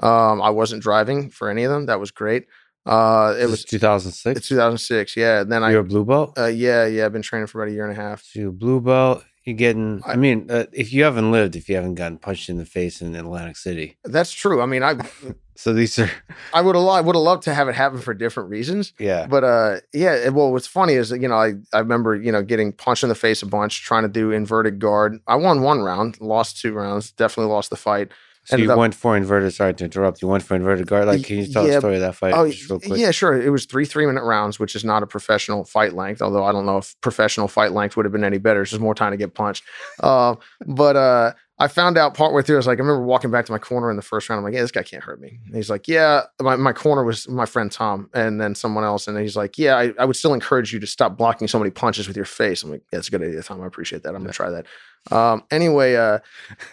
Um, 0.00 0.40
I 0.40 0.50
wasn't 0.50 0.82
driving 0.82 1.28
for 1.28 1.50
any 1.50 1.64
of 1.64 1.72
them. 1.72 1.86
That 1.86 1.98
was 1.98 2.12
great. 2.12 2.46
Uh, 2.86 3.34
it 3.38 3.46
was 3.46 3.64
2006. 3.64 4.38
It's 4.38 4.48
2006. 4.48 5.16
Yeah. 5.16 5.40
And 5.40 5.52
then 5.52 5.60
You're 5.60 5.68
I. 5.68 5.72
You're 5.72 5.80
a 5.80 5.84
blue 5.84 6.04
belt. 6.04 6.38
Uh, 6.38 6.46
yeah, 6.46 6.86
yeah. 6.86 7.06
I've 7.06 7.12
been 7.12 7.22
training 7.22 7.46
for 7.46 7.60
about 7.60 7.70
a 7.70 7.74
year 7.74 7.88
and 7.88 7.96
a 7.96 8.00
half. 8.00 8.22
So 8.22 8.40
you 8.40 8.52
blue 8.52 8.80
belt. 8.80 9.24
You're 9.48 9.56
getting. 9.56 10.02
I 10.04 10.16
mean, 10.16 10.50
uh, 10.50 10.66
if 10.74 10.92
you 10.92 11.04
haven't 11.04 11.32
lived, 11.32 11.56
if 11.56 11.70
you 11.70 11.74
haven't 11.74 11.94
gotten 11.94 12.18
punched 12.18 12.50
in 12.50 12.58
the 12.58 12.66
face 12.66 13.00
in 13.00 13.14
Atlantic 13.16 13.56
City, 13.56 13.96
that's 14.04 14.30
true. 14.30 14.60
I 14.60 14.66
mean, 14.66 14.82
I. 14.82 14.96
so 15.56 15.72
these 15.72 15.98
are. 15.98 16.10
I 16.52 16.60
would 16.60 16.74
have. 16.74 16.84
I 16.86 17.00
would 17.00 17.16
have 17.16 17.22
loved 17.22 17.44
to 17.44 17.54
have 17.54 17.66
it 17.66 17.74
happen 17.74 17.98
for 17.98 18.12
different 18.12 18.50
reasons. 18.50 18.92
Yeah. 18.98 19.26
But 19.26 19.44
uh, 19.44 19.76
yeah. 19.94 20.28
Well, 20.28 20.52
what's 20.52 20.66
funny 20.66 20.94
is 20.94 21.12
you 21.12 21.28
know 21.28 21.36
I 21.36 21.54
I 21.72 21.78
remember 21.78 22.14
you 22.14 22.30
know 22.30 22.42
getting 22.42 22.72
punched 22.72 23.02
in 23.02 23.08
the 23.08 23.14
face 23.14 23.40
a 23.40 23.46
bunch 23.46 23.82
trying 23.82 24.02
to 24.02 24.08
do 24.10 24.32
inverted 24.32 24.80
guard. 24.80 25.18
I 25.26 25.36
won 25.36 25.62
one 25.62 25.80
round, 25.80 26.20
lost 26.20 26.60
two 26.60 26.74
rounds, 26.74 27.10
definitely 27.12 27.50
lost 27.50 27.70
the 27.70 27.76
fight. 27.76 28.12
So 28.48 28.56
you 28.56 28.72
up, 28.72 28.78
went 28.78 28.94
for 28.94 29.14
inverted. 29.14 29.52
Sorry 29.52 29.74
to 29.74 29.84
interrupt. 29.84 30.22
You 30.22 30.28
went 30.28 30.42
for 30.42 30.56
inverted 30.56 30.86
guard. 30.86 31.06
Like, 31.06 31.22
can 31.22 31.36
you 31.36 31.46
tell 31.46 31.66
yeah, 31.66 31.74
the 31.74 31.80
story 31.80 31.96
of 31.96 32.00
that 32.00 32.14
fight? 32.14 32.32
Oh, 32.34 32.44
yeah, 32.94 33.10
sure. 33.10 33.38
It 33.38 33.50
was 33.50 33.66
three 33.66 33.84
three 33.84 34.06
minute 34.06 34.24
rounds, 34.24 34.58
which 34.58 34.74
is 34.74 34.84
not 34.84 35.02
a 35.02 35.06
professional 35.06 35.66
fight 35.66 35.92
length. 35.92 36.22
Although 36.22 36.44
I 36.44 36.52
don't 36.52 36.64
know 36.64 36.78
if 36.78 36.98
professional 37.02 37.46
fight 37.46 37.72
length 37.72 37.94
would 37.96 38.06
have 38.06 38.12
been 38.12 38.24
any 38.24 38.38
better. 38.38 38.62
It's 38.62 38.70
just 38.70 38.80
more 38.80 38.94
time 38.94 39.10
to 39.10 39.18
get 39.18 39.34
punched. 39.34 39.64
Uh, 40.00 40.36
but 40.66 40.96
uh, 40.96 41.34
I 41.60 41.66
found 41.66 41.98
out 41.98 42.14
partway 42.14 42.42
through. 42.42 42.56
I 42.56 42.58
was 42.58 42.66
like, 42.68 42.78
I 42.78 42.82
remember 42.82 43.02
walking 43.02 43.32
back 43.32 43.44
to 43.46 43.52
my 43.52 43.58
corner 43.58 43.90
in 43.90 43.96
the 43.96 44.02
first 44.02 44.28
round. 44.28 44.38
I'm 44.38 44.44
like, 44.44 44.54
yeah, 44.54 44.60
this 44.60 44.70
guy 44.70 44.84
can't 44.84 45.02
hurt 45.02 45.20
me. 45.20 45.40
And 45.44 45.56
he's 45.56 45.68
like, 45.68 45.88
yeah. 45.88 46.22
My, 46.40 46.54
my 46.54 46.72
corner 46.72 47.02
was 47.02 47.28
my 47.28 47.46
friend 47.46 47.70
Tom 47.70 48.08
and 48.14 48.40
then 48.40 48.54
someone 48.54 48.84
else. 48.84 49.08
And 49.08 49.18
he's 49.18 49.36
like, 49.36 49.58
yeah, 49.58 49.76
I, 49.76 49.92
I 49.98 50.04
would 50.04 50.14
still 50.14 50.34
encourage 50.34 50.72
you 50.72 50.78
to 50.78 50.86
stop 50.86 51.16
blocking 51.16 51.48
so 51.48 51.58
many 51.58 51.72
punches 51.72 52.06
with 52.06 52.16
your 52.16 52.26
face. 52.26 52.62
I'm 52.62 52.70
like, 52.70 52.82
yeah, 52.92 52.98
that's 52.98 53.08
a 53.08 53.10
good 53.10 53.22
idea, 53.22 53.42
Tom. 53.42 53.60
I 53.60 53.66
appreciate 53.66 54.04
that. 54.04 54.10
I'm 54.10 54.22
going 54.22 54.28
to 54.28 54.36
try 54.36 54.50
that. 54.50 54.66
Um, 55.10 55.42
anyway, 55.50 55.96
uh, 55.96 56.18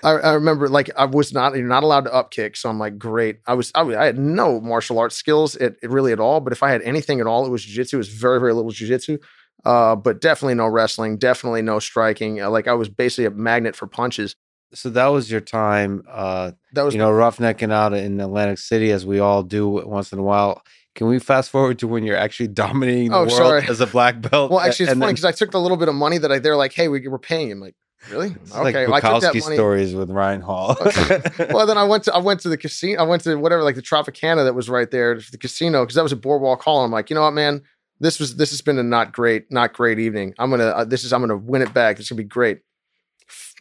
I, 0.04 0.12
I, 0.12 0.34
remember 0.34 0.68
like 0.68 0.92
I 0.98 1.06
was 1.06 1.34
not, 1.34 1.56
you're 1.56 1.68
not 1.68 1.84
allowed 1.84 2.06
to 2.06 2.14
up 2.14 2.30
kick. 2.32 2.56
So 2.56 2.70
I'm 2.70 2.78
like, 2.78 3.00
great. 3.00 3.40
I 3.48 3.56
was, 3.56 3.72
I, 3.74 3.82
I 3.82 4.06
had 4.06 4.20
no 4.20 4.62
martial 4.62 5.00
arts 5.00 5.16
skills 5.16 5.56
it, 5.56 5.78
it 5.82 5.90
really 5.90 6.12
at 6.12 6.20
all. 6.20 6.42
But 6.42 6.54
if 6.54 6.62
I 6.62 6.70
had 6.70 6.82
anything 6.84 7.20
at 7.20 7.28
all, 7.28 7.46
it 7.46 7.50
was 7.50 7.66
jujitsu. 7.66 7.94
It 7.94 7.98
was 7.98 8.10
very, 8.10 8.40
very 8.40 8.54
little 8.54 8.72
jujitsu. 8.72 9.20
Uh, 9.64 9.96
but 9.96 10.22
definitely 10.22 10.54
no 10.54 10.68
wrestling, 10.68 11.18
definitely 11.18 11.64
no 11.64 11.80
striking. 11.80 12.40
Uh, 12.40 12.52
like 12.52 12.68
I 12.68 12.74
was 12.74 12.88
basically 12.88 13.26
a 13.26 13.32
magnet 13.32 13.76
for 13.76 13.88
punches 13.88 14.36
so 14.76 14.90
that 14.92 15.08
was 15.08 15.32
your 15.32 15.42
time. 15.42 16.04
Uh, 16.10 16.52
that 16.74 16.84
was 16.84 16.94
you 16.94 17.00
know 17.00 17.10
roughnecking 17.10 17.72
out 17.72 17.94
in 17.94 18.20
Atlantic 18.20 18.58
City 18.58 18.92
as 18.92 19.06
we 19.06 19.20
all 19.20 19.44
do 19.44 19.68
once 19.68 20.12
in 20.12 20.20
a 20.20 20.24
while. 20.24 20.62
Can 20.96 21.08
we 21.08 21.20
fast 21.20 21.50
forward 21.50 21.80
to 21.80 21.88
when 21.88 22.04
you're 22.04 22.18
actually 22.18 22.48
dominating 22.66 23.10
the 23.10 23.18
oh, 23.18 23.20
world 23.22 23.32
sorry. 23.32 23.68
as 23.68 23.82
a 23.82 23.88
black 23.88 24.22
belt? 24.22 24.52
Well, 24.52 24.60
actually, 24.60 24.86
it's 24.86 24.94
and 24.94 25.02
funny 25.02 25.14
because 25.14 25.26
I 25.26 25.32
took 25.32 25.52
the 25.52 25.60
little 25.60 25.78
bit 25.78 25.88
of 25.88 25.96
money 25.96 26.18
that 26.18 26.32
I 26.32 26.40
they're 26.40 26.56
like, 26.56 26.74
hey, 26.74 26.88
we, 26.88 27.06
are 27.06 27.18
paying. 27.18 27.52
I'm 27.52 27.60
like, 27.60 27.76
really? 28.10 28.36
Okay, 28.56 28.88
like 28.88 29.04
Bukowski 29.04 29.42
well, 29.42 29.54
stories 29.54 29.94
with 29.94 30.10
Ryan 30.10 30.42
Hall. 30.42 30.78
okay. 30.82 31.22
Well, 31.54 31.66
then 31.66 31.78
I 31.78 31.84
went 31.84 32.04
to 32.06 32.14
I 32.14 32.20
went 32.20 32.40
to 32.42 32.50
the 32.50 32.58
casino. 32.58 33.02
I 33.02 33.04
went 33.04 33.24
to 33.24 33.36
whatever 33.36 33.64
like 33.64 33.76
the 33.76 33.82
Tropicana 33.82 34.46
that 34.46 34.56
was 34.56 34.70
right 34.70 34.90
there, 34.90 35.20
the 35.32 35.38
casino 35.38 35.84
because 35.84 35.96
that 35.96 36.04
was 36.04 36.12
a 36.12 36.18
boardwalk 36.18 36.64
hall. 36.64 36.84
I'm 36.84 36.92
like, 36.92 37.10
you 37.10 37.16
know 37.16 37.24
what, 37.24 37.32
man. 37.32 37.64
This 38.00 38.20
was 38.20 38.36
this 38.36 38.50
has 38.50 38.62
been 38.62 38.78
a 38.78 38.84
not 38.84 39.14
great 39.14 39.52
not 39.52 39.74
great 39.74 40.00
evening. 40.00 40.34
I'm 40.38 40.50
gonna 40.50 40.66
uh, 40.66 40.86
this 40.86 41.04
is 41.04 41.14
I'm 41.14 41.22
gonna 41.22 41.38
win 41.38 41.62
it 41.62 41.74
back. 41.74 42.00
It's 42.00 42.10
gonna 42.10 42.18
be 42.18 42.26
great. 42.26 42.60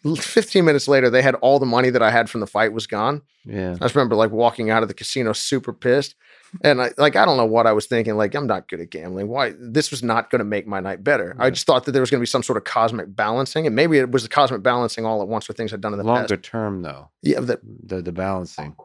15 0.04 0.64
minutes 0.64 0.86
later, 0.86 1.08
they 1.08 1.22
had 1.22 1.34
all 1.36 1.58
the 1.58 1.66
money 1.66 1.90
that 1.90 2.02
I 2.02 2.10
had 2.10 2.28
from 2.28 2.40
the 2.40 2.46
fight 2.46 2.72
was 2.72 2.86
gone. 2.86 3.22
Yeah. 3.44 3.72
I 3.72 3.84
just 3.84 3.94
remember 3.94 4.16
like 4.16 4.30
walking 4.30 4.70
out 4.70 4.82
of 4.82 4.88
the 4.88 4.94
casino 4.94 5.32
super 5.32 5.72
pissed. 5.72 6.14
And 6.62 6.80
I 6.80 6.90
like 6.98 7.16
I 7.16 7.24
don't 7.24 7.36
know 7.36 7.46
what 7.46 7.66
I 7.66 7.72
was 7.72 7.86
thinking. 7.86 8.16
Like, 8.16 8.34
I'm 8.34 8.46
not 8.46 8.68
good 8.68 8.80
at 8.80 8.90
gambling. 8.90 9.28
Why 9.28 9.54
this 9.58 9.90
was 9.90 10.02
not 10.02 10.30
going 10.30 10.38
to 10.38 10.44
make 10.44 10.66
my 10.66 10.78
night 10.78 11.02
better. 11.02 11.34
Yeah. 11.36 11.44
I 11.44 11.50
just 11.50 11.66
thought 11.66 11.84
that 11.86 11.92
there 11.92 12.02
was 12.02 12.10
going 12.10 12.20
to 12.20 12.22
be 12.22 12.26
some 12.26 12.42
sort 12.42 12.56
of 12.56 12.64
cosmic 12.64 13.14
balancing. 13.16 13.66
And 13.66 13.74
maybe 13.74 13.98
it 13.98 14.10
was 14.10 14.22
the 14.22 14.28
cosmic 14.28 14.62
balancing 14.62 15.04
all 15.04 15.20
at 15.20 15.26
once 15.26 15.48
with 15.48 15.56
things 15.56 15.72
I'd 15.72 15.80
done 15.80 15.94
in 15.94 15.98
the 15.98 16.04
longer 16.04 16.36
past. 16.36 16.44
term 16.44 16.82
though. 16.82 17.10
Yeah, 17.22 17.40
the, 17.40 17.60
the 17.62 18.02
the 18.02 18.12
balancing. 18.12 18.76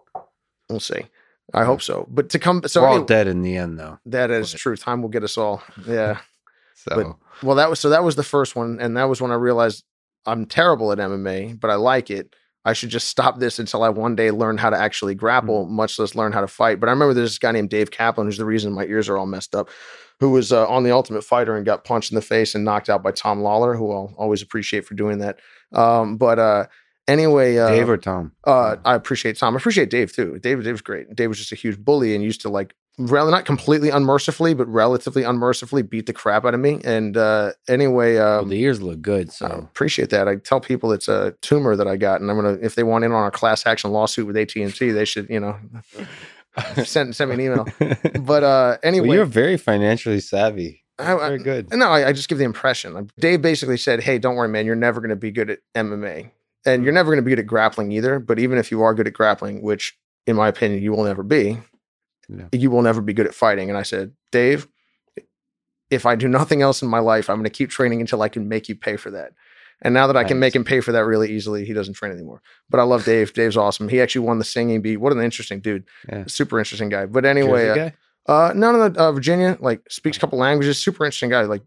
We'll 0.69 0.79
see. 0.79 1.05
I 1.53 1.63
hope 1.63 1.81
so. 1.81 2.07
But 2.09 2.29
to 2.29 2.39
come 2.39 2.61
so 2.65 2.81
we're 2.81 2.87
all 2.87 2.93
anyway, 2.93 3.07
dead 3.07 3.27
in 3.27 3.41
the 3.41 3.57
end 3.57 3.79
though. 3.79 3.99
That 4.05 4.31
is 4.31 4.53
true. 4.53 4.75
Time 4.75 5.01
will 5.01 5.09
get 5.09 5.23
us 5.23 5.37
all. 5.37 5.61
Yeah. 5.85 6.19
so 6.75 6.95
but, 6.95 7.45
well 7.45 7.55
that 7.57 7.69
was 7.69 7.79
so 7.79 7.89
that 7.89 8.03
was 8.03 8.15
the 8.15 8.23
first 8.23 8.55
one. 8.55 8.79
And 8.79 8.95
that 8.97 9.05
was 9.05 9.21
when 9.21 9.31
I 9.31 9.35
realized 9.35 9.83
I'm 10.25 10.45
terrible 10.45 10.91
at 10.91 10.97
MMA, 10.97 11.59
but 11.59 11.69
I 11.69 11.75
like 11.75 12.09
it. 12.09 12.35
I 12.65 12.73
should 12.73 12.89
just 12.89 13.07
stop 13.07 13.39
this 13.39 13.57
until 13.57 13.83
I 13.83 13.89
one 13.89 14.15
day 14.15 14.31
learn 14.31 14.57
how 14.57 14.69
to 14.69 14.77
actually 14.77 15.15
grapple, 15.15 15.65
mm-hmm. 15.65 15.75
much 15.75 15.97
less 15.97 16.15
learn 16.15 16.33
how 16.33 16.41
to 16.41 16.47
fight. 16.47 16.79
But 16.79 16.89
I 16.89 16.91
remember 16.91 17.13
there's 17.13 17.31
this 17.31 17.39
guy 17.39 17.51
named 17.51 17.69
Dave 17.69 17.91
Kaplan, 17.91 18.27
who's 18.27 18.37
the 18.37 18.45
reason 18.45 18.73
my 18.73 18.85
ears 18.85 19.09
are 19.09 19.17
all 19.17 19.25
messed 19.25 19.55
up, 19.55 19.69
who 20.19 20.31
was 20.31 20.51
uh, 20.51 20.67
on 20.67 20.83
The 20.83 20.91
Ultimate 20.91 21.23
Fighter 21.23 21.55
and 21.55 21.65
got 21.65 21.85
punched 21.85 22.11
in 22.11 22.15
the 22.15 22.21
face 22.21 22.55
and 22.55 22.65
knocked 22.65 22.89
out 22.89 23.01
by 23.01 23.11
Tom 23.11 23.41
Lawlor, 23.41 23.77
who 23.77 23.91
I'll 23.91 24.13
always 24.17 24.41
appreciate 24.41 24.85
for 24.85 24.93
doing 24.93 25.19
that. 25.19 25.39
Um, 25.71 26.17
but 26.17 26.37
uh, 26.37 26.65
anyway, 27.07 27.57
uh, 27.57 27.69
Dave 27.69 27.89
or 27.89 27.97
Tom? 27.97 28.33
Uh, 28.43 28.75
I 28.83 28.95
appreciate 28.95 29.37
Tom. 29.37 29.55
I 29.55 29.57
appreciate 29.57 29.89
Dave 29.89 30.13
too. 30.13 30.37
Dave, 30.39 30.63
Dave 30.63 30.73
was 30.73 30.81
great. 30.81 31.15
Dave 31.15 31.29
was 31.29 31.37
just 31.37 31.53
a 31.53 31.55
huge 31.55 31.79
bully 31.79 32.13
and 32.13 32.23
used 32.23 32.41
to 32.41 32.49
like 32.49 32.75
not 32.99 33.45
completely 33.45 33.89
unmercifully, 33.89 34.53
but 34.53 34.67
relatively 34.67 35.23
unmercifully 35.23 35.81
beat 35.81 36.05
the 36.05 36.13
crap 36.13 36.45
out 36.45 36.53
of 36.53 36.59
me. 36.59 36.81
And 36.83 37.15
uh, 37.15 37.53
anyway, 37.67 38.17
um, 38.17 38.25
well, 38.25 38.45
the 38.45 38.59
ears 38.59 38.81
look 38.81 39.01
good, 39.01 39.31
so 39.31 39.47
I 39.47 39.57
appreciate 39.57 40.09
that. 40.09 40.27
I 40.27 40.35
tell 40.35 40.59
people 40.59 40.91
it's 40.91 41.07
a 41.07 41.33
tumor 41.41 41.75
that 41.75 41.87
I 41.87 41.97
got, 41.97 42.21
and 42.21 42.29
I'm 42.29 42.37
gonna 42.37 42.57
if 42.61 42.75
they 42.75 42.83
want 42.83 43.05
in 43.05 43.11
on 43.11 43.25
a 43.25 43.31
class 43.31 43.65
action 43.65 43.91
lawsuit 43.91 44.27
with 44.27 44.37
AT 44.37 44.55
and 44.55 44.75
T, 44.75 44.91
they 44.91 45.05
should 45.05 45.29
you 45.29 45.39
know 45.39 45.57
send 46.83 47.15
send 47.15 47.29
me 47.29 47.35
an 47.35 47.41
email. 47.41 47.65
But 48.21 48.43
uh, 48.43 48.77
anyway, 48.83 49.07
well, 49.07 49.17
you're 49.17 49.25
very 49.25 49.57
financially 49.57 50.19
savvy. 50.19 50.83
I, 50.99 51.15
very 51.15 51.39
good. 51.39 51.73
No, 51.73 51.87
I, 51.87 52.09
I, 52.09 52.13
just 52.13 52.27
give 52.27 52.37
the 52.37 52.43
impression. 52.43 53.09
Dave 53.17 53.41
basically 53.41 53.77
said, 53.77 54.03
"Hey, 54.03 54.19
don't 54.19 54.35
worry, 54.35 54.49
man. 54.49 54.65
You're 54.65 54.75
never 54.75 54.99
going 54.99 55.09
to 55.09 55.15
be 55.15 55.31
good 55.31 55.49
at 55.49 55.59
MMA, 55.73 56.29
and 56.65 56.83
you're 56.83 56.93
never 56.93 57.09
going 57.09 57.23
to 57.23 57.23
be 57.23 57.31
good 57.31 57.39
at 57.39 57.47
grappling 57.47 57.93
either. 57.93 58.19
But 58.19 58.39
even 58.39 58.57
if 58.57 58.69
you 58.69 58.81
are 58.81 58.93
good 58.93 59.07
at 59.07 59.13
grappling, 59.13 59.61
which 59.61 59.97
in 60.27 60.35
my 60.35 60.49
opinion 60.49 60.83
you 60.83 60.91
will 60.91 61.05
never 61.05 61.23
be, 61.23 61.57
you 62.51 62.71
will 62.71 62.81
never 62.81 63.01
be 63.01 63.13
good 63.13 63.27
at 63.27 63.33
fighting. 63.33 63.69
And 63.69 63.77
I 63.77 63.83
said, 63.83 64.13
Dave, 64.31 64.67
if 65.89 66.05
I 66.05 66.15
do 66.15 66.27
nothing 66.27 66.61
else 66.61 66.81
in 66.81 66.87
my 66.87 66.99
life, 66.99 67.29
I'm 67.29 67.37
going 67.37 67.45
to 67.45 67.49
keep 67.49 67.69
training 67.69 68.01
until 68.01 68.21
I 68.21 68.29
can 68.29 68.47
make 68.47 68.69
you 68.69 68.75
pay 68.75 68.95
for 68.95 69.11
that. 69.11 69.33
And 69.81 69.93
now 69.93 70.07
that 70.07 70.17
I 70.17 70.25
can 70.25 70.39
make 70.39 70.53
him 70.53 70.65
pay 70.65 70.81
for 70.81 70.91
that 70.91 71.05
really 71.05 71.31
easily, 71.31 71.63
he 71.63 71.71
doesn't 71.71 71.93
train 71.93 72.11
anymore. 72.11 72.41
But 72.69 72.81
I 72.81 72.83
love 72.83 73.05
Dave. 73.05 73.33
Dave's 73.33 73.55
awesome. 73.55 73.87
He 73.87 74.01
actually 74.01 74.25
won 74.25 74.37
the 74.37 74.43
singing 74.43 74.81
bee. 74.81 74.97
What 74.97 75.13
an 75.13 75.21
interesting 75.21 75.61
dude. 75.61 75.85
Yeah. 76.09 76.25
Super 76.27 76.59
interesting 76.59 76.89
guy. 76.89 77.05
But 77.05 77.23
anyway, 77.25 77.69
uh, 78.27 78.31
uh, 78.31 78.53
no, 78.53 78.73
no, 78.73 78.93
uh, 78.93 79.11
Virginia, 79.13 79.57
like 79.61 79.81
speaks 79.89 80.17
a 80.17 80.19
couple 80.19 80.37
languages. 80.37 80.77
Super 80.77 81.05
interesting 81.05 81.29
guy. 81.29 81.43
Like 81.43 81.61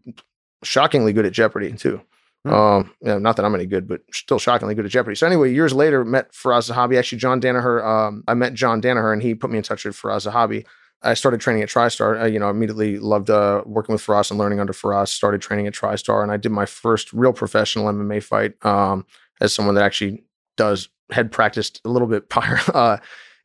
shockingly 0.63 1.11
good 1.11 1.25
at 1.25 1.33
Jeopardy 1.33 1.73
too. 1.73 2.01
Hmm. 2.43 2.53
Um, 2.53 2.91
yeah, 3.01 3.17
not 3.17 3.37
that 3.37 3.45
I'm 3.45 3.55
any 3.55 3.65
good, 3.65 3.87
but 3.87 4.01
still 4.11 4.39
shockingly 4.39 4.75
good 4.75 4.85
at 4.85 4.91
Jeopardy. 4.91 5.15
So 5.15 5.25
anyway, 5.25 5.53
years 5.53 5.73
later, 5.73 6.03
met 6.03 6.31
Firas 6.33 6.71
Zahabi. 6.71 6.97
Actually, 6.97 7.19
John 7.19 7.39
Danaher. 7.39 7.83
Um, 7.85 8.23
I 8.27 8.33
met 8.33 8.53
John 8.53 8.81
Danaher, 8.81 9.13
and 9.13 9.21
he 9.21 9.33
put 9.33 9.49
me 9.49 9.57
in 9.57 9.63
touch 9.63 9.85
with 9.85 9.95
Firas 9.95 10.29
Zahabi. 10.29 10.65
I 11.01 11.13
started 11.13 11.41
training 11.41 11.63
at 11.63 11.69
TriStar. 11.69 12.21
Uh, 12.21 12.25
you 12.25 12.39
know, 12.39 12.49
immediately 12.49 12.97
loved 12.97 13.29
uh, 13.29 13.61
working 13.65 13.93
with 13.93 14.05
Firas 14.05 14.29
and 14.29 14.39
learning 14.39 14.59
under 14.59 14.73
Firas. 14.73 15.09
Started 15.09 15.41
training 15.41 15.67
at 15.67 15.73
TriStar, 15.73 16.21
and 16.21 16.31
I 16.31 16.37
did 16.37 16.51
my 16.51 16.65
first 16.65 17.13
real 17.13 17.33
professional 17.33 17.85
MMA 17.85 18.23
fight 18.23 18.53
um, 18.65 19.05
as 19.39 19.53
someone 19.53 19.75
that 19.75 19.83
actually 19.83 20.23
does 20.57 20.89
had 21.11 21.31
practiced 21.31 21.81
a 21.85 21.89
little 21.89 22.07
bit 22.07 22.29
prior 22.29 22.59
uh, 22.73 22.97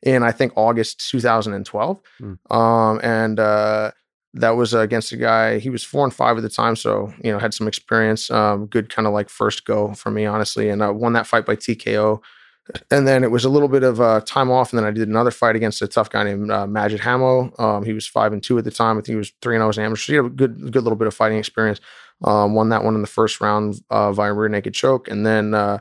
in 0.03 0.23
I 0.23 0.33
think 0.33 0.53
August 0.57 1.09
2012. 1.11 2.01
Mm. 2.21 2.55
Um, 2.55 3.01
and 3.03 3.41
uh, 3.41 3.93
that 4.35 4.51
was 4.51 4.75
against 4.75 5.13
a 5.13 5.17
guy. 5.17 5.59
He 5.59 5.71
was 5.71 5.85
four 5.85 6.05
and 6.05 6.13
five 6.13 6.37
at 6.37 6.43
the 6.43 6.49
time, 6.51 6.77
so 6.77 7.13
you 7.23 7.33
know 7.33 7.39
had 7.39 7.55
some 7.55 7.69
experience. 7.69 8.31
Um, 8.31 8.67
good 8.67 8.91
kind 8.91 9.07
of 9.07 9.15
like 9.15 9.29
first 9.29 9.65
go 9.65 9.95
for 9.95 10.11
me, 10.11 10.27
honestly, 10.27 10.69
and 10.69 10.83
I 10.83 10.91
won 10.91 11.15
that 11.15 11.27
fight 11.27 11.47
by 11.47 11.57
TKO. 11.57 12.21
And 12.91 13.09
then 13.09 13.25
it 13.25 13.31
was 13.31 13.47
a 13.47 13.49
little 13.49 13.69
bit 13.69 13.83
of 13.83 13.99
uh, 13.99 14.21
time 14.27 14.51
off, 14.51 14.73
and 14.73 14.79
then 14.79 14.87
I 14.87 14.91
did 14.91 15.09
another 15.09 15.31
fight 15.31 15.57
against 15.57 15.81
a 15.81 15.89
tough 15.89 16.11
guy 16.11 16.25
named 16.25 16.51
uh, 16.51 16.67
Majid 16.67 17.01
Hamo. 17.01 17.51
Um, 17.59 17.83
he 17.83 17.95
was 17.95 18.07
five 18.07 18.35
and 18.35 18.43
two 18.43 18.59
at 18.59 18.65
the 18.65 18.71
time. 18.71 18.97
I 18.97 19.01
think 19.01 19.09
he 19.09 19.15
was 19.15 19.33
three 19.41 19.57
and 19.57 19.61
zero 19.61 19.69
oh 19.69 19.71
as 19.71 19.79
an 19.79 19.85
amateur. 19.85 20.01
So 20.01 20.13
he 20.13 20.17
had 20.17 20.27
a 20.27 20.29
good, 20.29 20.73
good 20.73 20.83
little 20.83 20.99
bit 20.99 21.09
of 21.09 21.15
fighting 21.15 21.39
experience. 21.39 21.81
Um, 22.23 22.55
won 22.55 22.69
that 22.69 22.85
one 22.85 22.95
in 22.95 23.01
the 23.01 23.07
first 23.07 23.41
round 23.41 23.81
uh, 23.89 24.13
via 24.13 24.33
rear 24.35 24.49
naked 24.49 24.75
choke, 24.75 25.09
and 25.09 25.25
then. 25.25 25.55
Uh, 25.55 25.79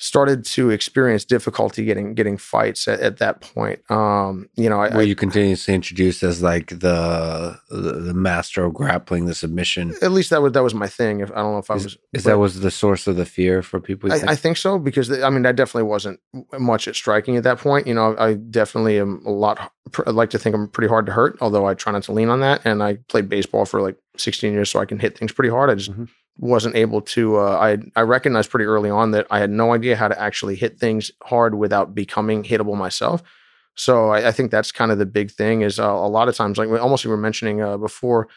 started 0.00 0.46
to 0.46 0.70
experience 0.70 1.26
difficulty 1.26 1.84
getting 1.84 2.14
getting 2.14 2.38
fights 2.38 2.88
at, 2.88 3.00
at 3.00 3.18
that 3.18 3.42
point. 3.42 3.78
Um, 3.90 4.48
you 4.56 4.68
know, 4.68 4.80
I, 4.80 4.96
were 4.96 5.02
you 5.02 5.14
continuously 5.14 5.74
introduced 5.74 6.22
as 6.22 6.42
like 6.42 6.68
the, 6.68 7.60
the, 7.68 7.92
the 7.92 8.14
master 8.14 8.64
of 8.64 8.72
grappling, 8.72 9.26
the 9.26 9.34
submission? 9.34 9.94
At 10.00 10.12
least 10.12 10.30
that 10.30 10.40
was 10.40 10.52
that 10.52 10.62
was 10.62 10.74
my 10.74 10.88
thing. 10.88 11.20
If 11.20 11.30
I 11.32 11.36
don't 11.36 11.52
know 11.52 11.58
if 11.58 11.70
I 11.70 11.74
was, 11.74 11.98
is 12.14 12.24
that 12.24 12.38
was 12.38 12.60
the 12.60 12.70
source 12.70 13.06
of 13.06 13.16
the 13.16 13.26
fear 13.26 13.62
for 13.62 13.78
people? 13.78 14.10
I 14.10 14.18
think? 14.18 14.30
I, 14.30 14.36
think? 14.36 14.56
so 14.56 14.78
because 14.78 15.22
I 15.22 15.28
mean, 15.28 15.44
I 15.44 15.52
definitely 15.52 15.88
wasn't 15.88 16.18
much 16.58 16.88
at 16.88 16.96
striking 16.96 17.36
at 17.36 17.42
that 17.44 17.58
point. 17.58 17.86
You 17.86 17.94
know, 17.94 18.16
I 18.18 18.34
definitely 18.34 18.98
am 18.98 19.22
a 19.26 19.30
lot. 19.30 19.70
I 20.06 20.10
like 20.10 20.30
to 20.30 20.38
think 20.38 20.54
I'm 20.54 20.68
pretty 20.68 20.88
hard 20.88 21.04
to 21.06 21.12
hurt, 21.12 21.36
although 21.42 21.66
I 21.66 21.74
try 21.74 21.92
not 21.92 22.04
to 22.04 22.12
lean 22.12 22.30
on 22.30 22.40
that. 22.40 22.62
And 22.64 22.82
I 22.82 22.94
played 23.08 23.28
baseball 23.28 23.66
for 23.66 23.82
like 23.82 23.98
16 24.16 24.52
years, 24.52 24.70
so 24.70 24.80
I 24.80 24.86
can 24.86 24.98
hit 24.98 25.18
things 25.18 25.32
pretty 25.32 25.50
hard. 25.50 25.68
I 25.68 25.74
just 25.74 25.90
mm-hmm 25.90 26.04
wasn't 26.40 26.74
able 26.74 27.02
to 27.02 27.36
uh, 27.36 27.58
I 27.60 28.00
I 28.00 28.02
recognized 28.02 28.50
pretty 28.50 28.64
early 28.64 28.90
on 28.90 29.10
that 29.12 29.26
I 29.30 29.38
had 29.38 29.50
no 29.50 29.74
idea 29.74 29.94
how 29.94 30.08
to 30.08 30.20
actually 30.20 30.56
hit 30.56 30.78
things 30.78 31.12
hard 31.22 31.54
without 31.54 31.94
becoming 31.94 32.42
hittable 32.42 32.76
myself. 32.76 33.22
So 33.74 34.10
I, 34.10 34.28
I 34.28 34.32
think 34.32 34.50
that's 34.50 34.72
kind 34.72 34.90
of 34.90 34.98
the 34.98 35.06
big 35.06 35.30
thing 35.30 35.60
is 35.60 35.78
uh, 35.78 35.84
a 35.84 36.08
lot 36.08 36.28
of 36.28 36.34
times 36.34 36.58
like 36.58 36.68
almost 36.68 37.04
you 37.04 37.10
were 37.10 37.16
mentioning 37.16 37.62
uh, 37.62 37.76
before, 37.76 38.28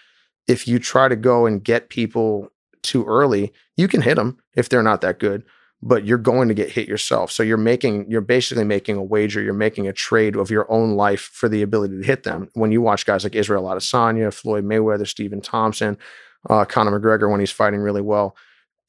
if 0.47 0.67
you 0.67 0.79
try 0.79 1.07
to 1.07 1.15
go 1.15 1.45
and 1.45 1.63
get 1.63 1.89
people 1.89 2.49
too 2.81 3.05
early, 3.05 3.53
you 3.77 3.87
can 3.87 4.01
hit 4.01 4.15
them 4.15 4.37
if 4.55 4.67
they're 4.67 4.83
not 4.83 5.01
that 5.01 5.17
good, 5.17 5.43
but 5.81 6.05
you're 6.05 6.17
going 6.17 6.49
to 6.49 6.53
get 6.53 6.71
hit 6.71 6.87
yourself. 6.87 7.31
So 7.31 7.41
you're 7.41 7.57
making 7.57 8.09
you're 8.09 8.21
basically 8.21 8.65
making 8.65 8.97
a 8.97 9.03
wager, 9.03 9.41
you're 9.41 9.53
making 9.53 9.87
a 9.87 9.93
trade 9.93 10.35
of 10.35 10.51
your 10.51 10.69
own 10.69 10.95
life 10.95 11.21
for 11.21 11.47
the 11.47 11.61
ability 11.61 12.01
to 12.01 12.05
hit 12.05 12.23
them. 12.23 12.49
When 12.53 12.73
you 12.73 12.81
watch 12.81 13.05
guys 13.05 13.23
like 13.23 13.35
Israel 13.35 13.63
Adesanya, 13.63 14.33
Floyd 14.33 14.65
Mayweather, 14.65 15.07
Stephen 15.07 15.39
Thompson, 15.39 15.97
uh, 16.49 16.65
Conor 16.65 16.99
McGregor 16.99 17.29
when 17.29 17.39
he's 17.39 17.51
fighting 17.51 17.79
really 17.79 18.01
well. 18.01 18.35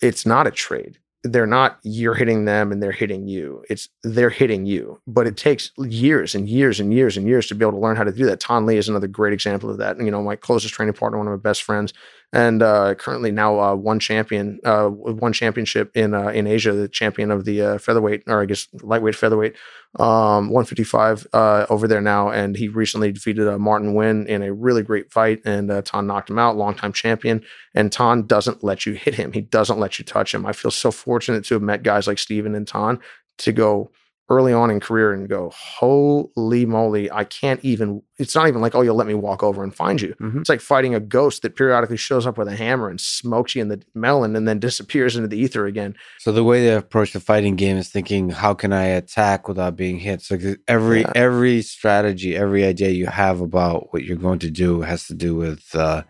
It's 0.01 0.27
not 0.27 0.47
a 0.47 0.51
trade. 0.51 0.99
They're 1.23 1.47
not 1.47 1.79
you're 1.83 2.15
hitting 2.15 2.45
them 2.45 2.71
and 2.71 2.83
they're 2.83 2.93
hitting 2.93 3.27
you. 3.27 3.65
It's 3.71 3.89
they're 4.03 4.31
hitting 4.31 4.67
you. 4.67 5.01
But 5.07 5.27
it 5.27 5.39
takes 5.39 5.71
years 5.79 6.35
and 6.35 6.49
years 6.49 6.81
and 6.81 6.93
years 6.93 7.17
and 7.17 7.27
years 7.27 7.47
to 7.47 7.55
be 7.55 7.65
able 7.65 7.73
to 7.73 7.79
learn 7.79 7.97
how 7.97 8.05
to 8.05 8.13
do 8.13 8.27
that. 8.27 8.41
Thanh 8.41 8.67
Le 8.67 8.75
is 8.75 8.89
another 8.91 9.07
great 9.07 9.33
example 9.33 9.71
of 9.71 9.79
that. 9.79 9.99
You 9.99 10.11
know, 10.11 10.23
my 10.23 10.37
closest 10.37 10.75
training 10.75 10.95
partner, 10.95 11.17
one 11.17 11.27
of 11.27 11.33
my 11.33 11.39
best 11.39 11.63
friends, 11.63 11.95
and 12.35 12.65
uh, 12.65 12.97
currently 12.97 13.31
now 13.31 13.61
uh, 13.61 13.75
one 13.77 14.01
champion, 14.01 14.59
uh, 14.65 14.89
one 14.89 15.33
championship 15.33 15.93
in 15.95 16.15
uh, 16.15 16.29
in 16.31 16.49
Asia, 16.49 16.73
the 16.73 16.89
champion 16.89 17.31
of 17.31 17.45
the 17.45 17.63
uh, 17.63 17.79
featherweight, 17.79 18.25
or 18.27 18.43
I 18.43 18.47
guess 18.47 18.67
lightweight 18.83 19.15
featherweight, 19.15 19.55
um, 20.01 20.51
155 20.51 21.29
uh, 21.33 21.67
over 21.71 21.87
there 21.87 22.01
now. 22.01 22.31
And 22.31 22.57
he 22.57 22.67
recently 22.67 23.13
defeated 23.13 23.57
Martin 23.59 23.95
Nguyen 23.95 24.27
in 24.27 24.43
a 24.43 24.53
really 24.53 24.83
great 24.83 25.13
fight, 25.13 25.43
and 25.45 25.71
Thanh 25.71 26.07
knocked 26.07 26.29
him 26.29 26.41
out, 26.41 26.57
longtime 26.57 26.93
champion. 26.93 27.45
And 27.73 27.93
Thanh 27.93 28.27
doesn't 28.27 28.65
let 28.65 28.85
you 28.85 28.95
hit 28.95 29.15
him; 29.15 29.33
he 29.33 29.41
doesn't 29.41 29.79
let 29.79 30.01
you 30.01 30.05
touch 30.05 30.35
him. 30.35 30.45
I 30.45 30.53
feel 30.53 30.73
so 30.73 30.91
fortunate 30.91 31.45
to 31.45 31.55
have 31.55 31.63
met 31.63 31.85
guys 31.85 32.09
like 32.09 32.19
Stephen 32.19 32.57
and 32.57 32.67
Thanh 32.67 33.01
to 33.39 33.53
go 33.53 33.93
early 34.31 34.53
on 34.55 34.71
in 34.71 34.81
career 34.81 35.13
and 35.13 35.29
go, 35.29 35.51
holy 35.55 36.65
moly, 36.65 37.11
I 37.11 37.25
can't 37.25 37.63
even, 37.63 38.03
it's 38.17 38.35
not 38.35 38.49
even 38.49 38.63
like, 38.63 38.75
oh, 38.75 38.81
you'll 38.81 38.95
let 38.97 39.07
me 39.07 39.13
walk 39.15 39.43
over 39.43 39.63
and 39.63 39.75
find 39.75 40.01
you. 40.01 40.15
Mhm. 40.21 40.41
It's 40.41 40.49
like 40.49 40.63
fighting 40.63 40.95
a 40.95 41.01
ghost 41.01 41.43
that 41.43 41.57
periodically 41.57 41.99
shows 41.99 42.27
up 42.27 42.39
with 42.39 42.49
a 42.49 42.57
hammer 42.57 42.89
and 42.89 42.99
smokes 43.01 43.55
you 43.55 43.61
in 43.61 43.69
the 43.69 43.83
melon 43.95 44.35
and 44.35 44.49
then 44.49 44.59
disappears 44.59 45.15
into 45.15 45.29
the 45.29 45.39
ether 45.39 45.67
again. 45.67 45.95
So 46.21 46.33
the 46.33 46.43
way 46.45 46.65
they 46.65 46.75
approach 46.75 47.13
the 47.13 47.21
fighting 47.21 47.55
game 47.57 47.77
is 47.77 47.89
thinking, 47.91 48.31
how 48.31 48.55
can 48.55 48.73
I 48.73 48.85
attack 48.85 49.47
without 49.47 49.77
being 49.77 49.99
hit? 49.99 50.23
So 50.23 50.39
every 50.69 51.01
Yeah. 51.03 51.13
every 51.15 51.61
strategy, 51.61 52.35
every 52.35 52.65
idea 52.65 52.89
you 52.91 53.07
have 53.07 53.41
about 53.43 53.93
what 53.93 54.05
you're 54.05 54.17
going 54.17 54.39
to 54.41 54.51
do 54.51 54.81
has 54.81 55.07
to 55.09 55.15
do 55.15 55.35
with 55.35 55.75
uh, 55.75 56.03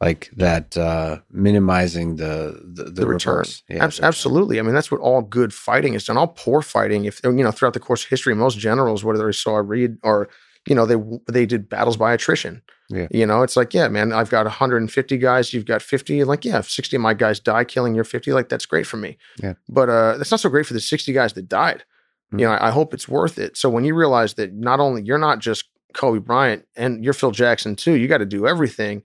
like 0.00 0.30
that 0.36 0.76
uh, 0.76 1.18
minimizing 1.30 2.16
the 2.16 2.60
the, 2.64 2.84
the, 2.84 2.90
The 2.90 3.06
return. 3.06 3.44
Yeah, 3.68 3.84
return. 3.84 4.04
absolutely. 4.04 4.58
I 4.58 4.62
mean, 4.62 4.74
that's 4.74 4.90
what 4.90 5.00
all 5.00 5.22
good 5.22 5.52
fighting 5.54 5.94
is 5.94 6.04
done. 6.04 6.16
All 6.16 6.28
poor 6.28 6.62
fighting, 6.62 7.04
if 7.04 7.20
you 7.24 7.32
know, 7.32 7.50
throughout 7.50 7.74
the 7.74 7.80
course 7.80 8.04
of 8.04 8.10
history, 8.10 8.34
most 8.34 8.58
generals, 8.58 9.04
whether 9.04 9.24
they 9.24 9.32
saw 9.32 9.56
read 9.56 9.96
or 10.02 10.28
you 10.66 10.74
know, 10.74 10.86
they 10.86 10.96
they 11.30 11.46
did 11.46 11.68
battles 11.68 11.96
by 11.96 12.12
attrition. 12.14 12.62
Yeah. 12.90 13.08
You 13.10 13.26
know, 13.26 13.42
it's 13.42 13.56
like, 13.56 13.72
yeah, 13.74 13.88
man, 13.88 14.12
I've 14.12 14.28
got 14.30 14.44
150 14.44 15.16
guys, 15.18 15.52
you've 15.54 15.64
got 15.66 15.80
50. 15.82 16.24
Like, 16.24 16.44
yeah, 16.44 16.58
if 16.58 16.70
60 16.70 16.96
of 16.96 17.02
my 17.02 17.14
guys 17.14 17.40
die 17.40 17.64
killing 17.64 17.94
your 17.94 18.04
50, 18.04 18.32
like 18.32 18.48
that's 18.50 18.66
great 18.66 18.86
for 18.86 18.96
me. 18.98 19.16
Yeah. 19.42 19.54
But 19.68 19.88
uh 19.88 20.16
that's 20.18 20.30
not 20.30 20.40
so 20.40 20.48
great 20.50 20.66
for 20.66 20.74
the 20.74 20.80
60 20.80 21.12
guys 21.12 21.32
that 21.34 21.48
died. 21.48 21.84
Mhm. 22.32 22.40
You 22.40 22.46
know, 22.46 22.52
I, 22.52 22.68
I 22.68 22.70
hope 22.70 22.92
it's 22.94 23.08
worth 23.08 23.38
it. 23.38 23.56
So 23.56 23.68
when 23.70 23.84
you 23.84 23.94
realize 23.94 24.34
that 24.34 24.52
not 24.54 24.80
only 24.80 25.02
you're 25.02 25.18
not 25.18 25.38
just 25.38 25.64
Kobe 25.94 26.18
Bryant 26.18 26.66
and 26.76 27.04
you're 27.04 27.14
Phil 27.14 27.30
Jackson 27.30 27.76
too, 27.76 27.92
you 27.92 28.08
got 28.08 28.18
to 28.18 28.26
do 28.26 28.46
everything. 28.46 29.02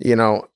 You 0.00 0.16
know, 0.16 0.48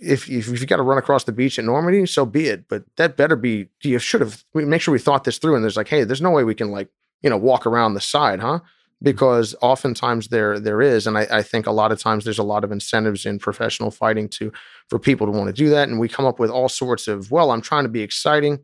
if 0.00 0.30
if, 0.30 0.48
you 0.48 0.66
got 0.66 0.76
to 0.76 0.82
run 0.82 0.98
across 0.98 1.24
the 1.24 1.32
beach 1.32 1.58
at 1.58 1.64
Normandy, 1.64 2.06
so 2.06 2.24
be 2.24 2.48
it. 2.48 2.68
But 2.68 2.84
that 2.96 3.16
better 3.16 3.36
be. 3.36 3.68
You 3.82 3.98
should 3.98 4.20
have 4.20 4.44
we 4.54 4.64
make 4.64 4.82
sure 4.82 4.92
we 4.92 4.98
thought 4.98 5.24
this 5.24 5.38
through. 5.38 5.54
And 5.54 5.64
there's 5.64 5.76
like, 5.76 5.88
hey, 5.88 6.04
there's 6.04 6.22
no 6.22 6.30
way 6.30 6.44
we 6.44 6.54
can 6.54 6.70
like 6.70 6.88
you 7.22 7.30
know 7.30 7.36
walk 7.36 7.66
around 7.66 7.94
the 7.94 8.00
side, 8.00 8.40
huh? 8.40 8.58
Mm-hmm. 8.58 8.64
Because 9.02 9.54
oftentimes 9.62 10.28
there 10.28 10.58
there 10.58 10.82
is, 10.82 11.06
and 11.06 11.16
I, 11.16 11.26
I 11.30 11.42
think 11.42 11.66
a 11.66 11.72
lot 11.72 11.92
of 11.92 11.98
times 11.98 12.24
there's 12.24 12.38
a 12.38 12.42
lot 12.44 12.64
of 12.64 12.72
incentives 12.72 13.24
in 13.24 13.38
professional 13.38 13.90
fighting 13.90 14.28
to 14.30 14.52
for 14.88 14.98
people 14.98 15.26
to 15.26 15.32
want 15.32 15.46
to 15.48 15.54
do 15.54 15.70
that, 15.70 15.88
and 15.88 15.98
we 15.98 16.08
come 16.08 16.26
up 16.26 16.38
with 16.38 16.50
all 16.50 16.68
sorts 16.68 17.08
of. 17.08 17.30
Well, 17.30 17.50
I'm 17.50 17.62
trying 17.62 17.84
to 17.84 17.88
be 17.88 18.02
exciting. 18.02 18.60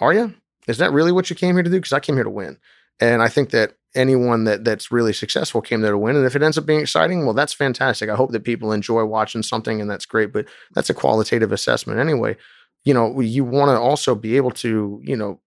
Are 0.00 0.12
you? 0.12 0.34
Is 0.66 0.78
that 0.78 0.92
really 0.92 1.12
what 1.12 1.30
you 1.30 1.36
came 1.36 1.54
here 1.56 1.62
to 1.62 1.70
do? 1.70 1.76
Because 1.76 1.94
I 1.94 2.00
came 2.00 2.14
here 2.14 2.24
to 2.24 2.30
win, 2.30 2.58
and 3.00 3.22
I 3.22 3.28
think 3.28 3.50
that 3.50 3.77
anyone 3.98 4.44
that 4.44 4.64
that's 4.64 4.92
really 4.92 5.12
successful 5.12 5.60
came 5.60 5.80
there 5.80 5.90
to 5.90 5.98
win. 5.98 6.16
And 6.16 6.24
if 6.24 6.36
it 6.36 6.42
ends 6.42 6.56
up 6.56 6.64
being 6.64 6.80
exciting, 6.80 7.24
well, 7.24 7.34
that's 7.34 7.52
fantastic. 7.52 8.08
I 8.08 8.14
hope 8.14 8.30
that 8.32 8.44
people 8.44 8.72
enjoy 8.72 9.04
watching 9.04 9.42
something, 9.42 9.80
and 9.80 9.90
that's 9.90 10.06
great. 10.06 10.32
But 10.32 10.46
that's 10.72 10.88
a 10.88 10.94
qualitative 10.94 11.52
assessment 11.52 11.98
anyway. 11.98 12.36
You 12.84 12.94
know, 12.94 13.20
you 13.20 13.44
want 13.44 13.70
to 13.70 13.78
also 13.78 14.14
be 14.14 14.36
able 14.36 14.52
to, 14.52 15.00
you 15.02 15.16
know, 15.16 15.40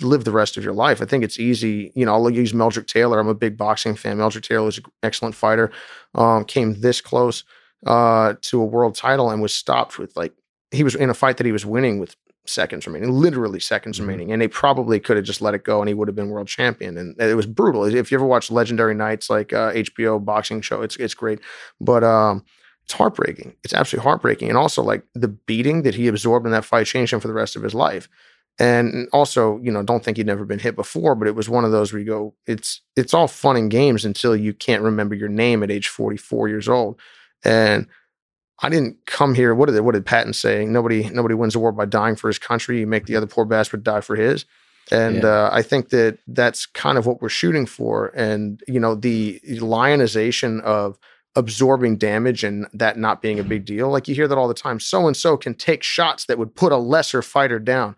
live 0.00 0.24
the 0.24 0.32
rest 0.32 0.56
of 0.56 0.64
your 0.64 0.72
life. 0.72 1.02
I 1.02 1.04
think 1.04 1.24
it's 1.24 1.40
easy. 1.40 1.92
You 1.94 2.06
know, 2.06 2.14
I'll 2.14 2.30
use 2.30 2.52
Meldrick 2.52 2.86
Taylor. 2.86 3.18
I'm 3.18 3.28
a 3.28 3.34
big 3.34 3.56
boxing 3.56 3.96
fan. 3.96 4.18
Meldrick 4.18 4.42
Taylor 4.42 4.68
is 4.68 4.78
an 4.78 4.84
excellent 5.02 5.34
fighter. 5.34 5.72
Um, 6.14 6.44
came 6.44 6.80
this 6.80 7.00
close 7.00 7.44
uh, 7.86 8.34
to 8.42 8.62
a 8.62 8.64
world 8.64 8.94
title 8.94 9.30
and 9.30 9.42
was 9.42 9.52
stopped 9.52 9.98
with 9.98 10.16
like 10.16 10.32
he 10.70 10.82
was 10.84 10.94
in 10.94 11.10
a 11.10 11.14
fight 11.14 11.36
that 11.36 11.46
he 11.46 11.52
was 11.52 11.66
winning 11.66 11.98
with 11.98 12.16
seconds 12.48 12.86
remaining, 12.86 13.10
literally 13.12 13.60
seconds 13.60 13.98
Mhm. 13.98 14.02
remaining, 14.02 14.32
and 14.32 14.40
they 14.42 14.48
probably 14.48 15.00
could 15.00 15.16
have 15.16 15.26
just 15.26 15.40
let 15.40 15.54
it 15.54 15.64
go 15.64 15.80
and 15.80 15.88
he 15.88 15.94
would 15.94 16.08
have 16.08 16.14
been 16.14 16.28
world 16.28 16.48
champion. 16.48 16.96
And 16.98 17.20
it 17.20 17.36
was 17.36 17.46
brutal. 17.46 17.84
If 17.84 18.10
you 18.10 18.18
ever 18.18 18.26
watch 18.26 18.50
Legendary 18.50 18.94
Nights, 18.94 19.28
like 19.30 19.52
uh, 19.52 19.72
HBO 19.74 20.18
boxing 20.18 20.60
show, 20.60 20.82
it's 20.82 20.96
it's 20.96 21.14
great, 21.14 21.40
but 21.80 22.02
um, 22.04 22.44
it's 22.84 22.92
heartbreaking. 22.94 23.54
It's 23.64 23.74
absolutely 23.74 24.04
heartbreaking, 24.04 24.48
and 24.48 24.58
also 24.58 24.82
like 24.82 25.02
the 25.14 25.28
beating 25.28 25.82
that 25.82 25.94
he 25.94 26.08
absorbed 26.08 26.46
in 26.46 26.52
that 26.52 26.64
fight 26.64 26.86
changed 26.86 27.12
him 27.12 27.20
for 27.20 27.28
the 27.28 27.34
rest 27.34 27.56
of 27.56 27.62
his 27.62 27.74
life. 27.74 28.08
And 28.58 29.06
also, 29.12 29.58
you 29.62 29.70
know, 29.70 29.82
don't 29.82 30.02
think 30.02 30.16
he'd 30.16 30.26
never 30.26 30.46
been 30.46 30.58
hit 30.58 30.76
before, 30.76 31.14
but 31.14 31.28
it 31.28 31.34
was 31.34 31.46
one 31.48 31.66
of 31.66 31.72
those 31.72 31.92
where 31.92 32.00
you 32.00 32.06
go, 32.06 32.34
it's 32.46 32.80
it's 32.96 33.12
all 33.12 33.28
fun 33.28 33.56
and 33.56 33.70
games 33.70 34.04
until 34.06 34.34
you 34.34 34.54
can't 34.54 34.82
remember 34.82 35.14
your 35.14 35.28
name 35.28 35.62
at 35.62 35.70
age 35.70 35.88
44 35.88 36.48
years 36.48 36.66
old. 36.68 36.98
And 37.44 37.86
I 38.60 38.68
didn't 38.70 39.04
come 39.06 39.34
here. 39.34 39.54
What 39.54 39.68
did 39.68 39.78
what 39.80 39.92
did 39.92 40.06
Patton 40.06 40.32
say? 40.32 40.64
Nobody 40.64 41.08
nobody 41.10 41.34
wins 41.34 41.54
a 41.54 41.58
war 41.58 41.72
by 41.72 41.84
dying 41.84 42.16
for 42.16 42.28
his 42.28 42.38
country. 42.38 42.80
You 42.80 42.86
make 42.86 43.06
the 43.06 43.16
other 43.16 43.26
poor 43.26 43.44
bastard 43.44 43.84
die 43.84 44.00
for 44.00 44.16
his. 44.16 44.44
And 44.90 45.16
Yeah. 45.22 45.28
uh, 45.46 45.50
I 45.52 45.62
think 45.62 45.90
that 45.90 46.18
that's 46.26 46.64
kind 46.64 46.96
of 46.96 47.06
what 47.06 47.20
we're 47.20 47.28
shooting 47.28 47.66
for. 47.66 48.12
And 48.14 48.62
you 48.66 48.80
know, 48.80 48.94
the 48.94 49.40
lionization 49.60 50.60
of 50.62 50.98
absorbing 51.34 51.98
damage 51.98 52.42
and 52.44 52.66
that 52.72 52.96
not 52.98 53.20
being 53.20 53.38
a 53.38 53.44
big 53.44 53.66
deal. 53.66 53.90
Like 53.90 54.08
you 54.08 54.14
hear 54.14 54.26
that 54.26 54.38
all 54.38 54.48
the 54.48 54.54
time. 54.54 54.80
So 54.80 55.06
and 55.06 55.14
so 55.16 55.36
can 55.36 55.54
take 55.54 55.82
shots 55.82 56.24
that 56.24 56.38
would 56.38 56.54
put 56.54 56.72
a 56.72 56.78
lesser 56.78 57.20
fighter 57.20 57.58
down. 57.58 57.96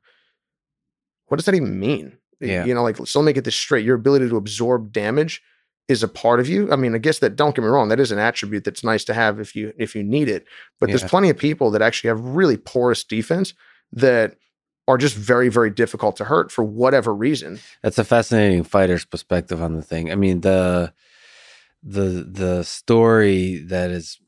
What 1.26 1.36
does 1.36 1.44
that 1.46 1.54
even 1.54 1.78
mean? 1.78 2.18
Yeah. 2.40 2.64
You 2.64 2.74
know, 2.74 2.82
like 2.82 2.96
so 3.06 3.20
let 3.20 3.26
me 3.26 3.32
get 3.32 3.44
this 3.44 3.54
straight. 3.54 3.84
Your 3.84 3.94
ability 3.96 4.28
to 4.28 4.36
absorb 4.36 4.92
damage 4.92 5.40
is 5.88 6.02
a 6.02 6.08
part 6.08 6.38
of 6.38 6.48
you. 6.48 6.70
I 6.70 6.76
mean, 6.76 6.94
I 6.94 6.98
guess 6.98 7.18
that 7.20 7.34
don't 7.36 7.54
get 7.54 7.62
me 7.62 7.68
wrong, 7.68 7.88
that 7.88 7.98
is 8.00 8.12
an 8.12 8.18
attribute 8.18 8.64
that's 8.64 8.84
nice 8.84 9.04
to 9.04 9.14
have 9.14 9.40
if 9.40 9.56
you 9.56 9.72
if 9.78 9.94
you 9.94 10.04
need 10.04 10.28
it. 10.28 10.46
But 10.78 10.88
Yeah. 10.88 10.96
there's 10.96 11.10
plenty 11.10 11.30
of 11.30 11.38
people 11.38 11.70
that 11.70 11.82
actually 11.82 12.08
have 12.08 12.20
really 12.20 12.56
porous 12.56 13.04
defense 13.04 13.54
that 13.92 14.36
are 14.86 14.98
just 14.98 15.16
very, 15.16 15.48
very 15.50 15.70
difficult 15.70 16.16
to 16.16 16.24
hurt 16.24 16.50
for 16.50 16.64
whatever 16.64 17.14
reason. 17.14 17.58
That's 17.82 17.98
a 17.98 18.04
fascinating 18.04 18.64
fighter's 18.64 19.04
perspective 19.04 19.62
on 19.62 19.74
the 19.76 19.82
thing. 19.82 20.10
I 20.10 20.14
mean, 20.14 20.40
the 20.42 20.92
the 21.82 22.26
the 22.28 22.64
story 22.64 23.58
that 23.58 23.90
is 23.90 24.18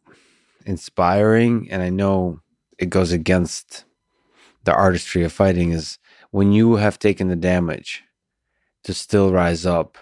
inspiring, 0.66 1.68
and 1.70 1.82
I 1.82 1.90
know 1.90 2.40
it 2.78 2.90
goes 2.90 3.12
against 3.12 3.84
the 4.64 4.74
artistry 4.74 5.24
of 5.24 5.32
fighting, 5.32 5.72
is 5.72 5.98
when 6.30 6.52
you 6.52 6.76
have 6.76 6.98
taken 6.98 7.28
the 7.28 7.36
damage 7.36 8.02
to 8.84 8.94
still 8.94 9.32
rise 9.32 9.66
up 9.66 9.98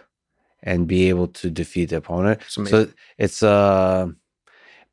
and 0.68 0.86
be 0.86 1.08
able 1.08 1.28
to 1.40 1.46
defeat 1.50 1.86
the 1.90 1.96
opponent. 1.96 2.38
So 2.48 2.88
it's 3.24 3.42
uh 3.42 4.06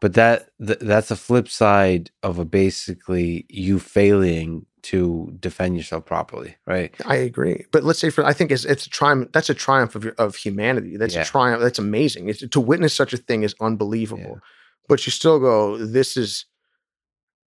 but 0.01 0.13
that 0.13 0.37
th- 0.65 0.79
that's 0.91 1.11
a 1.11 1.15
flip 1.15 1.47
side 1.47 2.11
of 2.23 2.39
a 2.39 2.45
basically 2.45 3.45
you 3.49 3.79
failing 3.79 4.65
to 4.91 5.33
defend 5.39 5.75
yourself 5.77 6.05
properly, 6.05 6.55
right? 6.67 6.93
I 7.05 7.15
agree, 7.29 7.65
but 7.71 7.83
let's 7.83 7.99
say 7.99 8.09
for 8.11 8.23
I 8.25 8.33
think 8.33 8.51
it's 8.51 8.65
it's 8.73 8.85
a 8.85 8.89
triumph. 8.89 9.29
That's 9.33 9.49
a 9.49 9.53
triumph 9.67 9.95
of 9.95 10.03
your- 10.05 10.17
of 10.25 10.35
humanity. 10.35 10.97
That's 10.97 11.15
Yeah. 11.15 11.23
a 11.23 11.25
triumph. 11.33 11.61
That's 11.65 11.79
amazing. 11.79 12.29
It's, 12.29 12.47
to 12.55 12.59
witness 12.71 12.93
such 12.93 13.13
a 13.13 13.17
thing 13.27 13.43
is 13.43 13.55
unbelievable. 13.59 14.35
Yeah. 14.35 14.49
But 14.87 15.05
you 15.05 15.11
still 15.11 15.39
go, 15.39 15.77
this 15.77 16.15
is 16.15 16.45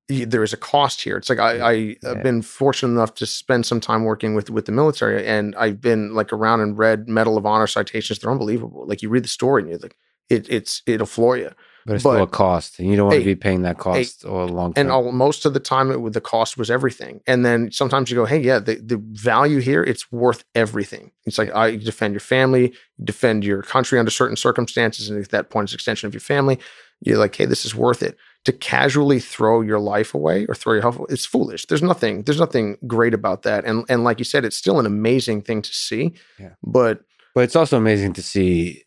there 0.09 0.43
is 0.43 0.53
a 0.53 0.57
cost 0.57 1.03
here. 1.03 1.17
It's 1.19 1.29
like 1.29 1.39
I, 1.39 1.59
I 1.59 1.73
Yeah. 1.73 1.95
have 2.05 2.23
been 2.23 2.43
fortunate 2.43 2.93
enough 2.93 3.15
to 3.17 3.27
spend 3.27 3.67
some 3.67 3.81
time 3.81 4.05
working 4.05 4.35
with 4.35 4.49
with 4.51 4.65
the 4.67 4.73
military, 4.73 5.27
and 5.27 5.55
I've 5.57 5.81
been 5.81 6.15
like 6.15 6.33
around 6.33 6.61
and 6.61 6.79
read 6.79 7.09
Medal 7.09 7.37
of 7.37 7.45
Honor 7.47 7.67
citations. 7.67 8.19
They're 8.19 8.31
unbelievable. 8.31 8.87
Like 8.87 9.03
you 9.03 9.11
read 9.11 9.25
the 9.25 9.29
story 9.29 9.63
and 9.63 9.71
you're 9.71 9.79
like, 9.79 9.97
it, 10.31 10.47
it's 10.51 10.83
it'll 10.87 11.07
floor 11.07 11.37
you. 11.37 11.51
But 11.87 11.95
it's 11.95 12.05
But- 12.05 12.15
still 12.15 12.23
a 12.25 12.27
cost, 12.27 12.79
and 12.79 12.89
you 12.91 12.97
don't 12.97 13.07
want 13.07 13.15
Hey, 13.15 13.21
to 13.21 13.25
be 13.25 13.35
paying 13.35 13.63
that 13.63 13.79
cost 13.79 14.25
all 14.25 14.47
long 14.49 14.75
and 14.77 14.91
all, 14.91 15.11
most 15.13 15.47
of 15.47 15.55
the 15.55 15.61
time 15.61 15.91
it, 15.91 16.13
the 16.13 16.21
cost 16.21 16.59
was 16.59 16.71
everything 16.71 17.21
and 17.27 17.47
then 17.47 17.71
sometimes 17.73 18.11
you 18.11 18.15
go 18.17 18.27
hey 18.27 18.39
yeah 18.41 18.59
the, 18.59 18.75
the 18.75 18.99
value 19.13 19.61
here 19.61 19.83
it's 19.83 20.13
worth 20.13 20.45
everything 20.55 21.13
it's 21.25 21.39
like 21.39 21.51
I 21.55 21.69
you 21.69 21.79
defend 21.79 22.13
your 22.13 22.21
family 22.21 22.73
you 22.99 23.05
defend 23.05 23.43
your 23.43 23.63
country 23.63 23.99
under 23.99 24.11
certain 24.11 24.37
circumstances 24.37 25.09
and 25.09 25.23
at 25.23 25.31
that 25.31 25.49
point 25.49 25.65
it's 25.69 25.73
extension 25.75 26.07
of 26.07 26.13
your 26.13 26.21
family 26.21 26.59
you're 27.01 27.17
like 27.17 27.35
hey 27.35 27.47
this 27.47 27.65
is 27.65 27.75
worth 27.75 28.03
it 28.03 28.19
to 28.49 28.53
casually 28.53 29.21
throw 29.21 29.61
your 29.71 29.79
life 29.95 30.11
away 30.19 30.47
or 30.49 30.55
throw 30.55 30.73
your 30.73 30.83
health 30.83 30.97
away, 30.99 31.07
it's 31.11 31.27
foolish 31.35 31.63
there's 31.67 31.83
nothing 31.93 32.15
there's 32.25 32.41
nothing 32.47 32.77
great 32.95 33.15
about 33.21 33.43
that 33.43 33.61
and 33.69 33.85
and 33.91 34.05
like 34.09 34.19
you 34.19 34.25
said 34.33 34.45
it's 34.45 34.57
still 34.65 34.79
an 34.83 34.87
amazing 34.87 35.39
thing 35.47 35.61
to 35.69 35.73
see 35.87 36.05
Yeah. 36.39 36.55
but 36.63 36.97
but 37.35 37.45
it's 37.45 37.57
also 37.61 37.77
amazing 37.77 38.13
to 38.15 38.23
see 38.23 38.85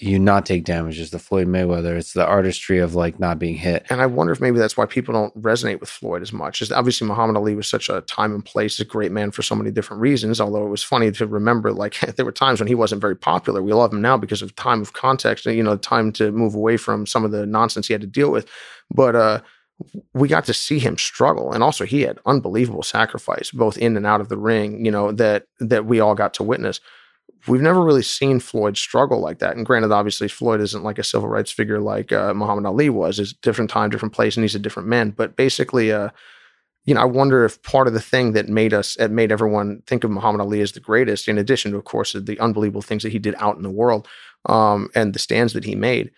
you 0.00 0.16
not 0.16 0.46
take 0.46 0.64
damage 0.64 1.00
as 1.00 1.10
the 1.10 1.18
Floyd 1.18 1.48
Mayweather. 1.48 1.96
It's 1.96 2.12
the 2.12 2.24
artistry 2.24 2.78
of 2.78 2.94
like 2.94 3.18
not 3.18 3.40
being 3.40 3.56
hit. 3.56 3.84
And 3.90 4.00
I 4.00 4.06
wonder 4.06 4.32
if 4.32 4.40
maybe 4.40 4.56
that's 4.56 4.76
why 4.76 4.86
people 4.86 5.12
don't 5.12 5.42
resonate 5.42 5.80
with 5.80 5.88
Floyd 5.88 6.22
as 6.22 6.32
much. 6.32 6.60
Just 6.60 6.70
obviously 6.70 7.08
Muhammad 7.08 7.36
Ali 7.36 7.56
was 7.56 7.66
such 7.66 7.88
a 7.88 8.00
time 8.02 8.32
and 8.32 8.44
place, 8.44 8.78
a 8.78 8.84
great 8.84 9.10
man 9.10 9.32
for 9.32 9.42
so 9.42 9.56
many 9.56 9.72
different 9.72 10.00
reasons. 10.00 10.40
Although 10.40 10.64
it 10.64 10.70
was 10.70 10.84
funny 10.84 11.10
to 11.10 11.26
remember, 11.26 11.72
like 11.72 11.98
there 12.16 12.24
were 12.24 12.30
times 12.30 12.60
when 12.60 12.68
he 12.68 12.76
wasn't 12.76 13.00
very 13.00 13.16
popular. 13.16 13.60
We 13.60 13.72
love 13.72 13.92
him 13.92 14.00
now 14.00 14.16
because 14.16 14.40
of 14.40 14.54
time 14.54 14.80
of 14.80 14.92
context, 14.92 15.46
you 15.46 15.64
know, 15.64 15.76
time 15.76 16.12
to 16.12 16.30
move 16.30 16.54
away 16.54 16.76
from 16.76 17.04
some 17.04 17.24
of 17.24 17.32
the 17.32 17.44
nonsense 17.44 17.88
he 17.88 17.94
had 17.94 18.00
to 18.02 18.06
deal 18.06 18.30
with. 18.30 18.48
But 18.90 19.16
uh 19.16 19.40
we 20.12 20.26
got 20.26 20.44
to 20.44 20.52
see 20.52 20.80
him 20.80 20.98
struggle 20.98 21.52
and 21.52 21.62
also 21.62 21.84
he 21.84 22.02
had 22.02 22.18
unbelievable 22.26 22.82
sacrifice 22.82 23.52
both 23.52 23.78
in 23.78 23.96
and 23.96 24.06
out 24.06 24.20
of 24.20 24.28
the 24.28 24.36
ring 24.36 24.84
you 24.84 24.90
know 24.90 25.12
that 25.12 25.44
that 25.60 25.86
we 25.86 26.00
all 26.00 26.16
got 26.16 26.34
to 26.34 26.42
witness 26.42 26.80
we've 27.46 27.60
never 27.60 27.82
really 27.82 28.02
seen 28.02 28.40
Floyd 28.40 28.76
struggle 28.76 29.20
like 29.20 29.38
that. 29.38 29.56
And 29.56 29.64
granted, 29.64 29.92
obviously, 29.92 30.28
Floyd 30.28 30.60
isn't 30.60 30.82
like 30.82 30.98
a 30.98 31.04
civil 31.04 31.28
rights 31.28 31.50
figure 31.50 31.80
like 31.80 32.12
uh, 32.12 32.34
Muhammad 32.34 32.66
Ali 32.66 32.90
was. 32.90 33.18
It's 33.18 33.32
a 33.32 33.40
different 33.42 33.70
time, 33.70 33.90
different 33.90 34.14
place, 34.14 34.36
and 34.36 34.44
he's 34.44 34.54
a 34.54 34.60
different 34.60 34.88
man. 34.88 35.10
But 35.10 35.36
basically, 35.36 35.92
uh, 35.92 36.10
you 36.84 36.94
know, 36.94 37.02
I 37.02 37.04
wonder 37.04 37.44
if 37.44 37.62
part 37.62 37.86
of 37.86 37.92
the 37.92 38.00
thing 38.00 38.32
that 38.32 38.48
made 38.48 38.72
us, 38.72 38.94
that 38.96 39.10
made 39.10 39.30
everyone 39.30 39.82
think 39.86 40.04
of 40.04 40.10
Muhammad 40.10 40.40
Ali 40.40 40.60
as 40.60 40.72
the 40.72 40.80
greatest, 40.80 41.28
in 41.28 41.38
addition 41.38 41.72
to, 41.72 41.76
of 41.78 41.84
course, 41.84 42.14
the 42.14 42.40
unbelievable 42.40 42.82
things 42.82 43.02
that 43.02 43.12
he 43.12 43.18
did 43.18 43.34
out 43.38 43.56
in 43.56 43.62
the 43.62 43.70
world 43.70 44.08
um, 44.46 44.88
and 44.94 45.12
the 45.12 45.18
stands 45.18 45.52
that 45.52 45.64
he 45.64 45.74
made, 45.74 46.10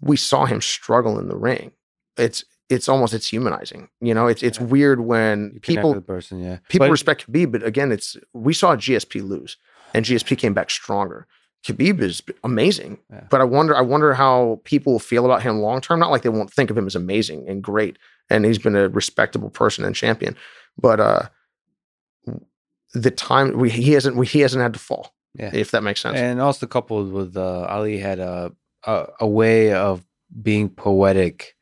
we 0.00 0.16
saw 0.16 0.46
him 0.46 0.60
struggle 0.60 1.18
in 1.18 1.28
the 1.28 1.36
ring. 1.36 1.72
It's 2.16 2.44
it's 2.70 2.88
almost 2.88 3.12
it's 3.12 3.28
humanizing. 3.28 3.88
You 4.00 4.14
know, 4.14 4.26
it's 4.26 4.42
it's 4.42 4.58
weird 4.58 5.00
when 5.00 5.58
people 5.60 6.00
person, 6.00 6.40
yeah. 6.40 6.58
people 6.68 6.86
But- 6.86 6.92
respect 6.92 7.30
Khabib, 7.30 7.52
but 7.52 7.62
again, 7.62 7.92
it's 7.92 8.16
we 8.32 8.54
saw 8.54 8.76
GSP 8.76 9.26
lose. 9.26 9.56
And 9.94 10.04
GSP 10.04 10.36
came 10.36 10.52
back 10.52 10.70
stronger. 10.70 11.26
Khabib 11.66 12.00
is 12.02 12.22
amazing, 12.42 12.98
Yeah. 13.10 13.24
but 13.30 13.40
I 13.40 13.44
wonder 13.44 13.74
I 13.74 13.80
wonder 13.80 14.12
how 14.12 14.60
people 14.64 14.98
feel 14.98 15.24
about 15.24 15.42
him 15.42 15.60
long 15.60 15.80
term. 15.80 15.98
Not 16.00 16.10
like 16.10 16.20
they 16.22 16.28
won't 16.28 16.52
think 16.52 16.68
of 16.70 16.76
him 16.76 16.86
as 16.86 16.94
amazing 16.94 17.48
and 17.48 17.62
great, 17.62 17.96
and 18.28 18.44
he's 18.44 18.58
been 18.58 18.76
a 18.76 18.88
respectable 18.90 19.48
person 19.48 19.82
and 19.84 19.94
champion, 19.96 20.36
but 20.76 21.00
uh, 21.00 21.22
the 22.92 23.10
time 23.10 23.58
we, 23.58 23.70
he 23.70 23.92
hasn't 23.92 24.16
we, 24.16 24.26
he 24.26 24.40
hasn't 24.40 24.62
had 24.62 24.72
to 24.74 24.78
fall. 24.78 25.14
Yeah. 25.36 25.50
if 25.52 25.72
that 25.72 25.82
makes 25.82 26.00
sense. 26.00 26.16
And 26.16 26.40
also 26.40 26.64
coupled 26.66 27.10
with 27.12 27.36
uh, 27.36 27.66
Ali 27.68 27.98
had 27.98 28.20
a, 28.20 28.52
a 28.86 29.06
a 29.20 29.26
way 29.26 29.72
of 29.72 30.04
being 30.42 30.68
poetic 30.68 31.56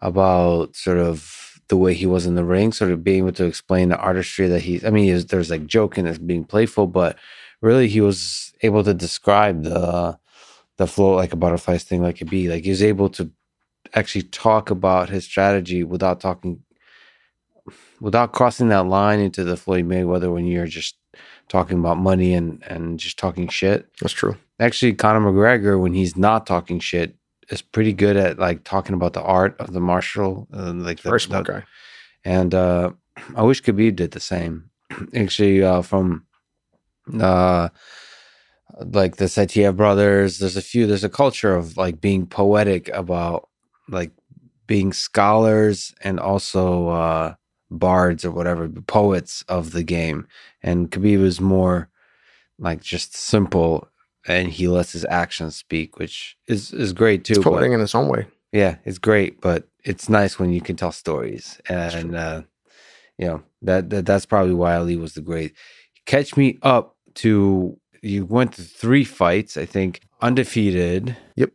about 0.00 0.76
sort 0.76 0.98
of 0.98 1.58
the 1.68 1.76
way 1.76 1.94
he 1.94 2.06
was 2.06 2.26
in 2.26 2.36
the 2.36 2.44
ring, 2.44 2.70
sort 2.72 2.92
of 2.92 3.02
being 3.02 3.18
able 3.24 3.32
to 3.32 3.44
explain 3.44 3.88
the 3.88 3.96
artistry 3.96 4.46
that 4.46 4.60
he's. 4.62 4.84
I 4.84 4.90
mean, 4.90 5.04
he 5.04 5.12
was, 5.12 5.26
there's 5.26 5.50
like 5.50 5.66
joking 5.66 6.06
as 6.06 6.18
being 6.18 6.44
playful, 6.44 6.86
but 6.86 7.16
really 7.60 7.88
he 7.88 8.00
was 8.00 8.52
able 8.62 8.84
to 8.84 8.94
describe 8.94 9.64
the 9.64 10.18
the 10.76 10.86
flow 10.86 11.14
like 11.16 11.32
a 11.32 11.36
butterfly 11.36 11.76
sting 11.78 12.02
like 12.02 12.20
a 12.20 12.24
bee. 12.24 12.48
Like 12.48 12.64
he 12.64 12.70
was 12.70 12.82
able 12.82 13.08
to 13.10 13.30
actually 13.94 14.22
talk 14.22 14.70
about 14.70 15.08
his 15.10 15.24
strategy 15.24 15.82
without 15.84 16.20
talking, 16.20 16.62
without 18.00 18.32
crossing 18.32 18.68
that 18.68 18.86
line 18.86 19.20
into 19.20 19.44
the 19.44 19.56
Floyd 19.56 19.86
Mayweather 19.88 20.32
when 20.32 20.46
you're 20.46 20.66
just 20.66 20.96
talking 21.48 21.78
about 21.78 21.98
money 21.98 22.34
and 22.34 22.62
and 22.66 22.98
just 23.00 23.18
talking 23.18 23.48
shit 23.48 23.88
That's 24.00 24.12
true. 24.14 24.36
actually 24.60 24.92
Conor 24.94 25.20
McGregor 25.20 25.80
when 25.80 25.94
he's 25.94 26.16
not 26.16 26.46
talking 26.46 26.78
shit 26.80 27.16
is 27.50 27.62
pretty 27.62 27.92
good 27.94 28.16
at 28.16 28.38
like 28.38 28.64
talking 28.64 28.94
about 28.94 29.14
the 29.14 29.22
art 29.22 29.56
of 29.58 29.72
the 29.72 29.80
martial 29.80 30.46
uh, 30.52 30.72
like 30.74 31.00
the, 31.02 31.08
Very 31.08 31.20
smart 31.20 31.46
guy. 31.46 31.64
and 32.24 32.54
uh 32.54 32.90
I 33.36 33.42
wish 33.42 33.62
Khabib 33.62 33.96
did 33.96 34.12
the 34.12 34.20
same 34.20 34.70
actually 35.16 35.62
uh 35.62 35.82
from 35.82 36.24
uh 37.20 37.68
like 38.80 39.16
the 39.16 39.24
Saitiev 39.24 39.76
brothers 39.76 40.38
there's 40.38 40.56
a 40.56 40.62
few 40.62 40.86
there's 40.86 41.04
a 41.04 41.08
culture 41.08 41.54
of 41.54 41.76
like 41.76 42.00
being 42.00 42.26
poetic 42.26 42.88
about 42.90 43.48
like 43.88 44.12
being 44.66 44.92
scholars 44.92 45.94
and 46.02 46.20
also 46.20 46.88
uh 46.88 47.34
bards 47.70 48.24
or 48.24 48.30
whatever 48.30 48.68
poets 48.68 49.42
of 49.48 49.72
the 49.72 49.82
game 49.82 50.26
and 50.62 50.90
Khabib 50.90 51.22
is 51.22 51.40
more 51.40 51.88
like 52.58 52.80
just 52.82 53.14
simple 53.16 53.88
and 54.26 54.48
he 54.48 54.68
lets 54.68 54.92
his 54.92 55.06
actions 55.08 55.56
speak 55.56 55.98
which 55.98 56.36
is 56.46 56.72
is 56.72 56.92
great 56.92 57.24
too 57.24 57.34
It's 57.34 57.44
but- 57.44 57.62
in 57.62 57.80
its 57.80 57.94
own 57.94 58.08
way. 58.08 58.26
yeah, 58.52 58.76
it's 58.84 58.98
great, 58.98 59.40
but 59.40 59.68
it's 59.84 60.08
nice 60.08 60.38
when 60.38 60.50
you 60.52 60.60
can 60.62 60.74
tell 60.76 60.92
stories, 60.92 61.60
and 61.68 62.16
uh, 62.16 62.42
you 63.18 63.26
know 63.26 63.42
that, 63.62 63.90
that 63.90 64.06
that's 64.06 64.26
probably 64.26 64.54
why 64.54 64.74
Ali 64.74 64.96
was 64.96 65.12
the 65.14 65.20
great. 65.20 65.52
Catch 66.06 66.36
me 66.36 66.58
up 66.62 66.96
to 67.18 67.78
you 68.02 68.24
went 68.24 68.52
to 68.54 68.62
three 68.62 69.04
fights, 69.04 69.56
I 69.56 69.64
think, 69.64 70.00
undefeated. 70.20 71.16
Yep. 71.36 71.50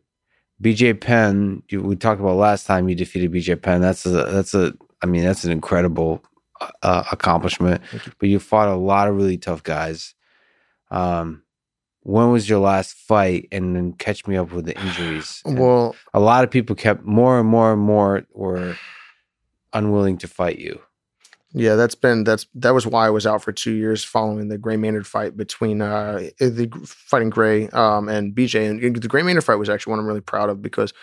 BJ 0.61 0.99
Penn, 0.99 1.64
you, 1.70 1.82
we 1.82 1.95
talked 1.95 2.22
about 2.22 2.36
last 2.36 2.66
time 2.68 2.88
you 2.89 2.95
defeated 2.95 3.32
BJ 3.32 3.61
Penn. 3.61 3.82
That's 3.82 4.05
a 4.05 4.09
that's 4.09 4.53
a 4.53 4.74
I 5.01 5.05
mean 5.05 5.24
that's 5.24 5.43
an 5.43 5.51
incredible 5.51 6.24
uh, 6.82 7.03
accomplishment. 7.11 7.82
You. 7.91 7.99
But 8.20 8.30
you 8.30 8.39
fought 8.39 8.68
a 8.70 8.76
lot 8.76 9.07
of 9.07 9.16
really 9.16 9.38
tough 9.38 9.64
guys. 9.64 10.14
Um, 10.91 11.43
when 12.01 12.32
was 12.32 12.47
your 12.49 12.59
last 12.59 12.93
fight? 12.95 13.47
And 13.51 13.76
then 13.76 13.93
catch 13.93 14.28
me 14.28 14.36
up 14.38 14.51
with 14.51 14.66
the 14.66 14.80
injuries. 14.80 15.41
And- 15.45 15.59
Well, 15.59 15.95
a 16.14 16.20
lot 16.20 16.43
of 16.43 16.51
people 16.51 16.76
kept 16.76 17.03
more 17.03 17.39
and 17.39 17.47
more 17.47 17.72
and 17.74 17.82
more 17.82 18.24
were 18.34 18.76
unwilling 19.74 20.18
to 20.20 20.28
fight 20.28 20.59
you. 20.59 20.82
Yeah, 21.56 21.76
that's 21.76 21.93
been 21.93 22.24
that's 22.24 22.47
that 22.56 22.74
was 22.74 22.88
why 22.88 23.06
I 23.06 23.12
was 23.12 23.28
out 23.28 23.43
for 23.43 23.51
two 23.51 23.74
years 23.74 24.04
following 24.04 24.47
the 24.47 24.58
Gray 24.58 24.76
Maynard 24.76 25.06
fight 25.06 25.38
between 25.38 25.82
uh 25.84 26.30
the 26.39 26.68
fighting 26.86 27.30
Gray 27.30 27.68
um 27.70 28.10
and 28.10 28.34
BJ 28.36 28.70
and 28.70 28.95
the 28.95 29.08
Gray 29.08 29.22
Maynard 29.22 29.43
fight 29.43 29.56
was 29.56 29.70
actually 29.70 29.91
one 29.91 29.99
I'm 29.99 30.08
really 30.08 30.22
proud 30.22 30.49
of 30.49 30.64
because 30.64 30.93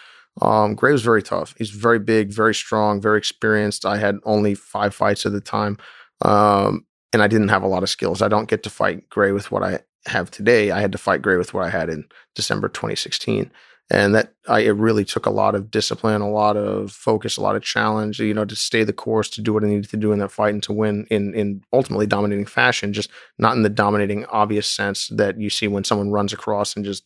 um 0.43 0.75
Gray 0.75 0.91
was 0.91 1.03
very 1.03 1.23
tough. 1.23 1.55
He's 1.57 1.71
very 1.71 2.01
big, 2.01 2.33
very 2.33 2.55
strong, 2.55 3.01
very 3.01 3.19
experienced. 3.19 3.87
I 3.87 3.99
had 3.99 4.17
only 4.25 4.57
five 4.57 4.93
fights 4.93 5.25
at 5.25 5.33
the 5.33 5.41
time, 5.41 5.79
um 6.23 6.85
and 7.13 7.23
I 7.23 7.29
didn't 7.29 7.49
have 7.49 7.63
a 7.63 7.69
lot 7.69 7.85
of 7.85 7.91
skills. 7.91 8.21
I 8.21 8.29
don't 8.29 8.49
get 8.49 8.65
to 8.65 8.71
fight 8.71 9.09
Gray 9.09 9.31
with 9.31 9.53
what 9.53 9.63
I 9.63 9.81
have 10.07 10.33
today. 10.33 10.73
I 10.73 10.81
had 10.81 10.93
to 10.93 10.99
fight 10.99 11.23
Gray 11.23 11.37
with 11.37 11.55
what 11.55 11.65
I 11.65 11.71
had 11.71 11.89
in 11.89 12.07
December 12.35 12.69
2016 12.69 13.53
and 13.91 14.15
that 14.15 14.33
I 14.49 14.61
it 14.61 14.71
really 14.71 15.05
took 15.05 15.27
a 15.27 15.31
lot 15.31 15.55
of 15.55 15.71
discipline, 15.71 16.23
a 16.23 16.31
lot 16.31 16.57
of 16.57 16.93
focus, 16.93 17.37
a 17.37 17.41
lot 17.43 17.57
of 17.57 17.63
challenge, 17.63 18.21
you 18.21 18.33
know, 18.35 18.45
to 18.45 18.57
stay 18.57 18.85
the 18.85 18.93
course, 18.93 19.29
to 19.31 19.43
do 19.43 19.53
what 19.53 19.65
I 19.65 19.69
needed 19.69 19.91
to 19.91 19.97
do 19.97 20.13
in 20.13 20.19
that 20.21 20.31
fight, 20.33 20.55
and 20.55 20.63
to 20.65 20.73
win 20.73 21.07
in 21.11 21.35
in 21.35 21.63
ultimately 21.73 22.07
dominating 22.07 22.47
fashion. 22.47 22.93
Just 22.93 23.11
not 23.39 23.57
in 23.57 23.63
the 23.63 23.69
dominating 23.69 24.25
obvious 24.27 24.69
sense 24.69 25.09
that 25.09 25.39
you 25.41 25.51
see 25.51 25.69
when 25.69 25.85
someone 25.85 26.11
runs 26.11 26.33
across 26.33 26.77
and 26.77 26.85
just 26.85 27.05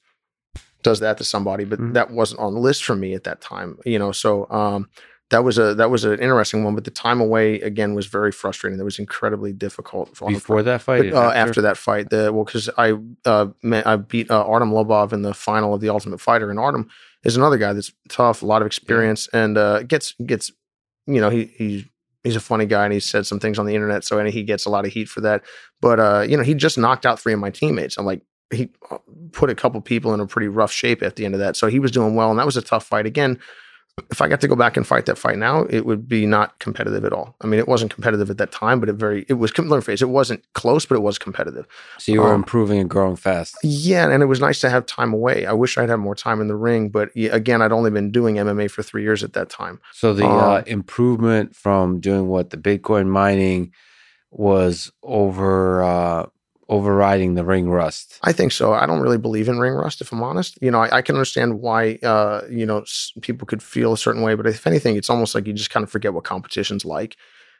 does 0.82 1.00
that 1.00 1.16
to 1.16 1.24
somebody, 1.24 1.64
but 1.64 1.78
Mhm. 1.80 1.94
that 1.94 2.10
wasn't 2.10 2.40
on 2.40 2.52
the 2.52 2.60
list 2.60 2.84
for 2.84 2.94
me 2.94 3.14
at 3.14 3.24
that 3.24 3.40
time, 3.40 3.78
you 3.86 3.98
know. 3.98 4.12
So 4.12 4.46
um, 4.50 4.88
that 5.30 5.42
was 5.42 5.58
a 5.58 5.74
that 5.74 5.90
was 5.90 6.04
an 6.04 6.18
interesting 6.20 6.64
one, 6.64 6.74
but 6.74 6.84
the 6.84 6.90
time 6.90 7.20
away 7.20 7.60
again 7.60 7.94
was 7.94 8.06
very 8.06 8.30
frustrating. 8.30 8.78
That 8.78 8.84
was 8.84 8.98
incredibly 8.98 9.52
difficult 9.52 10.14
for 10.16 10.28
Before 10.30 10.62
that 10.62 10.82
fight, 10.82 11.10
but, 11.10 11.16
uh, 11.16 11.30
after? 11.30 11.62
that 11.62 11.76
fight, 11.76 12.10
the 12.10 12.32
well, 12.32 12.44
because 12.44 12.68
I 12.76 12.94
uh, 13.24 13.48
met, 13.62 13.86
I 13.86 13.96
beat 13.96 14.30
uh, 14.30 14.44
Artem 14.44 14.70
Lobov 14.70 15.12
in 15.12 15.22
the 15.22 15.32
final 15.32 15.74
of 15.74 15.80
the 15.80 15.88
Ultimate 15.88 16.20
Fighter, 16.20 16.50
and 16.50 16.58
Artem 16.58 16.90
is 17.24 17.36
another 17.36 17.56
guy 17.56 17.72
that's 17.72 17.92
tough, 18.08 18.42
a 18.42 18.46
lot 18.46 18.60
of 18.60 18.66
experience, 18.66 19.28
and 19.28 19.56
uh, 19.56 19.82
gets 19.84 20.12
gets 20.26 20.52
you 21.06 21.20
know 21.20 21.30
he 21.30 21.46
he 21.56 21.90
he's 22.22 22.36
a 22.36 22.40
funny 22.40 22.66
guy, 22.66 22.84
and 22.84 22.92
he 22.92 23.00
said 23.00 23.26
some 23.26 23.40
things 23.40 23.58
on 23.58 23.64
the 23.64 23.74
internet, 23.74 24.04
so 24.04 24.18
and 24.18 24.28
he 24.28 24.42
gets 24.42 24.66
a 24.66 24.70
lot 24.70 24.84
of 24.84 24.92
heat 24.92 25.08
for 25.08 25.22
that. 25.22 25.42
But 25.80 26.00
uh, 26.00 26.26
you 26.28 26.36
know, 26.36 26.42
he 26.42 26.54
just 26.54 26.76
knocked 26.76 27.06
out 27.06 27.18
three 27.18 27.32
of 27.32 27.40
my 27.40 27.50
teammates. 27.50 27.96
I'm 27.96 28.06
like. 28.06 28.22
He 28.52 28.68
uh, 28.90 28.98
put 29.32 29.48
a 29.48 29.54
couple 29.54 29.80
people 29.80 30.12
in 30.12 30.20
a 30.20 30.26
pretty 30.26 30.48
rough 30.48 30.70
shape 30.70 31.02
at 31.02 31.16
the 31.16 31.24
end 31.24 31.34
of 31.34 31.40
that, 31.40 31.56
so 31.56 31.66
he 31.66 31.80
was 31.80 31.90
doing 31.90 32.14
well, 32.14 32.28
and 32.30 32.38
that 32.38 32.44
was 32.44 32.58
a 32.58 32.62
tough 32.62 32.84
fight. 32.86 33.06
Again, 33.06 33.40
if 34.10 34.20
I 34.20 34.28
got 34.28 34.40
to 34.40 34.48
go 34.48 34.56
back 34.56 34.76
and 34.76 34.86
fight 34.86 35.06
that 35.06 35.16
fight 35.16 35.38
now, 35.38 35.66
it 35.70 35.86
would 35.86 36.08
be 36.08 36.26
not 36.26 36.58
competitive 36.58 37.04
at 37.04 37.12
all. 37.12 37.36
I 37.40 37.46
mean, 37.46 37.60
it 37.60 37.68
wasn't 37.68 37.94
competitive 37.94 38.28
at 38.28 38.38
that 38.38 38.50
time, 38.50 38.80
but 38.80 38.88
it 38.88 38.94
very 38.94 39.24
it 39.28 39.34
was 39.34 39.56
let 39.56 39.84
phase. 39.84 40.02
It 40.02 40.08
wasn't 40.08 40.44
close, 40.52 40.84
but 40.84 40.96
it 40.96 41.02
was 41.02 41.16
competitive. 41.16 41.66
so 41.98 42.12
you 42.12 42.20
were 42.20 42.34
um, 42.34 42.42
improving 42.42 42.80
and 42.80 42.90
growing 42.90 43.14
fast. 43.14 43.56
Yeah, 43.62 44.10
and 44.10 44.22
it 44.22 44.26
was 44.26 44.40
nice 44.40 44.60
to 44.62 44.70
have 44.70 44.86
time 44.86 45.12
away. 45.12 45.46
I 45.46 45.52
wish 45.52 45.78
I'd 45.78 45.88
had 45.88 45.96
more 45.96 46.16
time 46.16 46.40
in 46.40 46.48
the 46.48 46.56
ring, 46.56 46.88
but 46.88 47.10
again, 47.16 47.62
I'd 47.62 47.72
only 47.72 47.90
been 47.90 48.10
doing 48.10 48.36
MMA 48.36 48.70
for 48.70 48.82
three 48.82 49.02
years 49.02 49.22
at 49.22 49.32
that 49.34 49.48
time. 49.48 49.80
So 49.92 50.12
the 50.12 50.26
uh, 50.26 50.28
uh, 50.28 50.62
improvement 50.66 51.54
from 51.54 52.00
doing 52.00 52.26
what 52.26 52.50
the 52.50 52.56
Bitcoin 52.56 53.06
mining 53.06 53.72
was 54.30 54.90
over 55.04 55.84
uh, 55.84 56.26
overriding 56.68 57.34
the 57.34 57.44
ring 57.44 57.68
rust. 57.68 58.18
I 58.22 58.32
think 58.32 58.52
so. 58.52 58.72
I 58.72 58.86
don't 58.86 59.00
really 59.00 59.18
believe 59.18 59.48
in 59.48 59.58
ring 59.58 59.74
rust, 59.74 60.00
if 60.00 60.12
I'm 60.12 60.22
honest. 60.22 60.58
You 60.62 60.70
know, 60.70 60.80
I, 60.80 60.96
I 60.98 61.02
can 61.02 61.14
understand 61.16 61.60
why 61.60 61.98
uh, 62.02 62.42
you 62.50 62.66
know 62.66 62.80
s- 62.80 63.12
people 63.22 63.46
could 63.46 63.62
feel 63.62 63.92
a 63.92 63.98
certain 63.98 64.22
way, 64.22 64.34
but 64.34 64.46
if 64.46 64.66
anything, 64.66 64.96
it's 64.96 65.10
almost 65.10 65.34
like 65.34 65.46
you 65.46 65.52
just 65.52 65.70
kind 65.70 65.84
of 65.84 65.90
forget 65.90 66.14
what 66.14 66.24
competition's 66.24 66.84
like, 66.84 67.16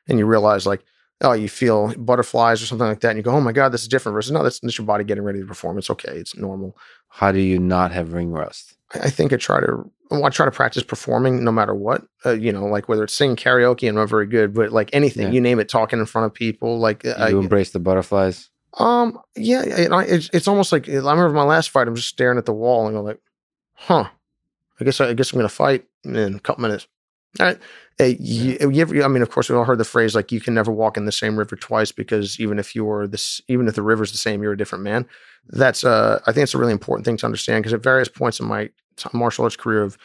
and 0.08 0.18
you 0.18 0.26
realize 0.26 0.66
like. 0.66 0.82
Oh, 1.20 1.32
you 1.32 1.48
feel 1.48 1.94
butterflies 1.96 2.60
or 2.60 2.66
something 2.66 2.88
like 2.88 2.98
that, 3.00 3.10
and 3.10 3.16
you 3.16 3.22
go, 3.22 3.30
"Oh 3.30 3.40
my 3.40 3.52
god, 3.52 3.68
this 3.70 3.82
is 3.82 3.88
different." 3.88 4.14
Versus, 4.14 4.32
no, 4.32 4.42
that's, 4.42 4.58
that's 4.58 4.76
your 4.76 4.84
body 4.84 5.04
getting 5.04 5.22
ready 5.22 5.38
to 5.40 5.46
perform. 5.46 5.78
It's 5.78 5.88
okay. 5.88 6.10
It's 6.18 6.36
normal. 6.36 6.76
How 7.08 7.30
do 7.30 7.38
you 7.38 7.60
not 7.60 7.92
have 7.92 8.12
ring 8.12 8.32
rust? 8.32 8.76
I 8.92 8.98
I 8.98 9.10
think 9.10 9.32
I 9.32 9.36
try 9.36 9.60
to 9.60 9.88
well, 10.10 10.24
I 10.26 10.28
try 10.30 10.44
to 10.44 10.50
practice 10.50 10.82
performing 10.82 11.44
no 11.44 11.52
matter 11.52 11.72
what. 11.72 12.02
Uh, 12.26 12.32
you 12.32 12.50
know, 12.52 12.64
like 12.66 12.88
whether 12.88 13.04
it's 13.04 13.14
singing 13.14 13.36
karaoke, 13.36 13.88
I'm 13.88 13.94
not 13.94 14.08
very 14.08 14.26
good, 14.26 14.52
but 14.54 14.72
like 14.72 14.90
anything, 14.92 15.28
Yeah. 15.28 15.30
you 15.34 15.40
name 15.40 15.60
it, 15.60 15.68
talking 15.68 16.00
in 16.00 16.04
front 16.04 16.26
of 16.26 16.34
people, 16.34 16.80
like 16.80 17.04
uh, 17.06 17.28
You 17.28 17.38
embrace 17.38 17.70
the 17.70 17.78
butterflies. 17.78 18.50
Um, 18.78 19.18
yeah, 19.36 19.62
and 19.62 19.94
I, 19.94 20.04
it's 20.04 20.30
it's 20.32 20.48
almost 20.48 20.72
like 20.72 20.88
I 20.88 20.92
remember 20.92 21.30
my 21.30 21.44
last 21.44 21.70
fight. 21.70 21.88
I'm 21.88 21.94
just 21.94 22.08
staring 22.08 22.38
at 22.38 22.46
the 22.46 22.52
wall 22.52 22.86
and 22.86 22.96
go 22.96 23.02
like, 23.02 23.20
huh. 23.74 24.08
I 24.80 24.84
guess 24.84 25.00
I, 25.00 25.10
I 25.10 25.14
guess 25.14 25.32
I'm 25.32 25.38
gonna 25.38 25.48
fight 25.48 25.84
in 26.04 26.34
a 26.34 26.40
couple 26.40 26.62
minutes. 26.62 26.86
All 27.40 27.46
right. 27.46 27.58
Hey, 27.98 28.16
you, 28.18 28.70
you 28.70 28.82
ever, 28.82 29.04
I 29.04 29.08
mean, 29.08 29.22
of 29.22 29.30
course, 29.30 29.48
we 29.48 29.54
all 29.54 29.64
heard 29.64 29.78
the 29.78 29.84
phrase 29.84 30.16
like 30.16 30.32
you 30.32 30.40
can 30.40 30.54
never 30.54 30.72
walk 30.72 30.96
in 30.96 31.04
the 31.04 31.12
same 31.12 31.38
river 31.38 31.54
twice 31.54 31.92
because 31.92 32.40
even 32.40 32.58
if 32.58 32.74
you're 32.74 33.06
this, 33.06 33.40
even 33.46 33.68
if 33.68 33.74
the 33.76 33.82
river's 33.82 34.10
the 34.10 34.18
same, 34.18 34.42
you're 34.42 34.52
a 34.52 34.56
different 34.56 34.82
man. 34.82 35.06
That's 35.48 35.84
uh, 35.84 36.20
I 36.26 36.32
think 36.32 36.42
it's 36.42 36.54
a 36.54 36.58
really 36.58 36.72
important 36.72 37.04
thing 37.04 37.16
to 37.18 37.26
understand 37.26 37.62
because 37.62 37.72
at 37.72 37.82
various 37.82 38.08
points 38.08 38.40
in 38.40 38.46
my 38.46 38.70
martial 39.12 39.44
arts 39.44 39.56
career, 39.56 39.84
I've 39.84 39.98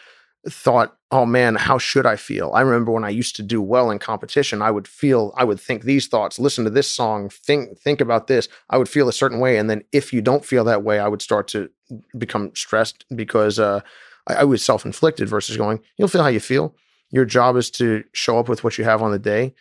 thought, 0.50 0.96
oh 1.12 1.26
man, 1.26 1.56
how 1.56 1.78
should 1.78 2.06
I 2.06 2.16
feel? 2.16 2.52
I 2.54 2.62
remember 2.62 2.92
when 2.92 3.04
I 3.04 3.10
used 3.10 3.36
to 3.38 3.44
do 3.44 3.62
well 3.62 3.90
in 3.90 4.00
competition, 4.00 4.62
I 4.62 4.72
would 4.72 4.88
feel, 4.88 5.34
I 5.38 5.44
would 5.44 5.60
think 5.60 5.84
these 5.84 6.08
thoughts, 6.08 6.40
listen 6.40 6.64
to 6.66 6.70
this 6.70 6.90
song, 6.90 7.30
think 7.30 7.80
think 7.80 8.02
about 8.02 8.28
this. 8.28 8.48
I 8.70 8.78
would 8.78 8.90
feel 8.90 9.10
a 9.10 9.14
certain 9.14 9.40
way, 9.40 9.58
and 9.58 9.70
then 9.70 9.84
if 9.92 10.14
you 10.14 10.22
don't 10.22 10.46
feel 10.46 10.64
that 10.66 10.84
way, 10.84 11.00
I 11.00 11.08
would 11.08 11.22
start 11.22 11.48
to 11.50 11.70
become 12.18 12.52
stressed 12.56 13.06
because 13.16 13.60
uh, 13.60 13.82
I, 14.28 14.36
I 14.36 14.44
was 14.44 14.64
self 14.64 14.86
inflicted 14.86 15.28
versus 15.30 15.58
going, 15.58 15.80
you'll 15.98 16.08
feel 16.08 16.24
how 16.24 16.30
you 16.30 16.40
feel. 16.40 16.76
Your 17.12 17.26
job 17.26 17.56
is 17.58 17.72
to 17.72 18.04
show 18.14 18.38
up 18.38 18.48
with 18.48 18.64
what 18.64 18.78
you 18.78 18.84
have 18.84 19.02
on 19.02 19.12
the 19.12 19.20
day, 19.20 19.56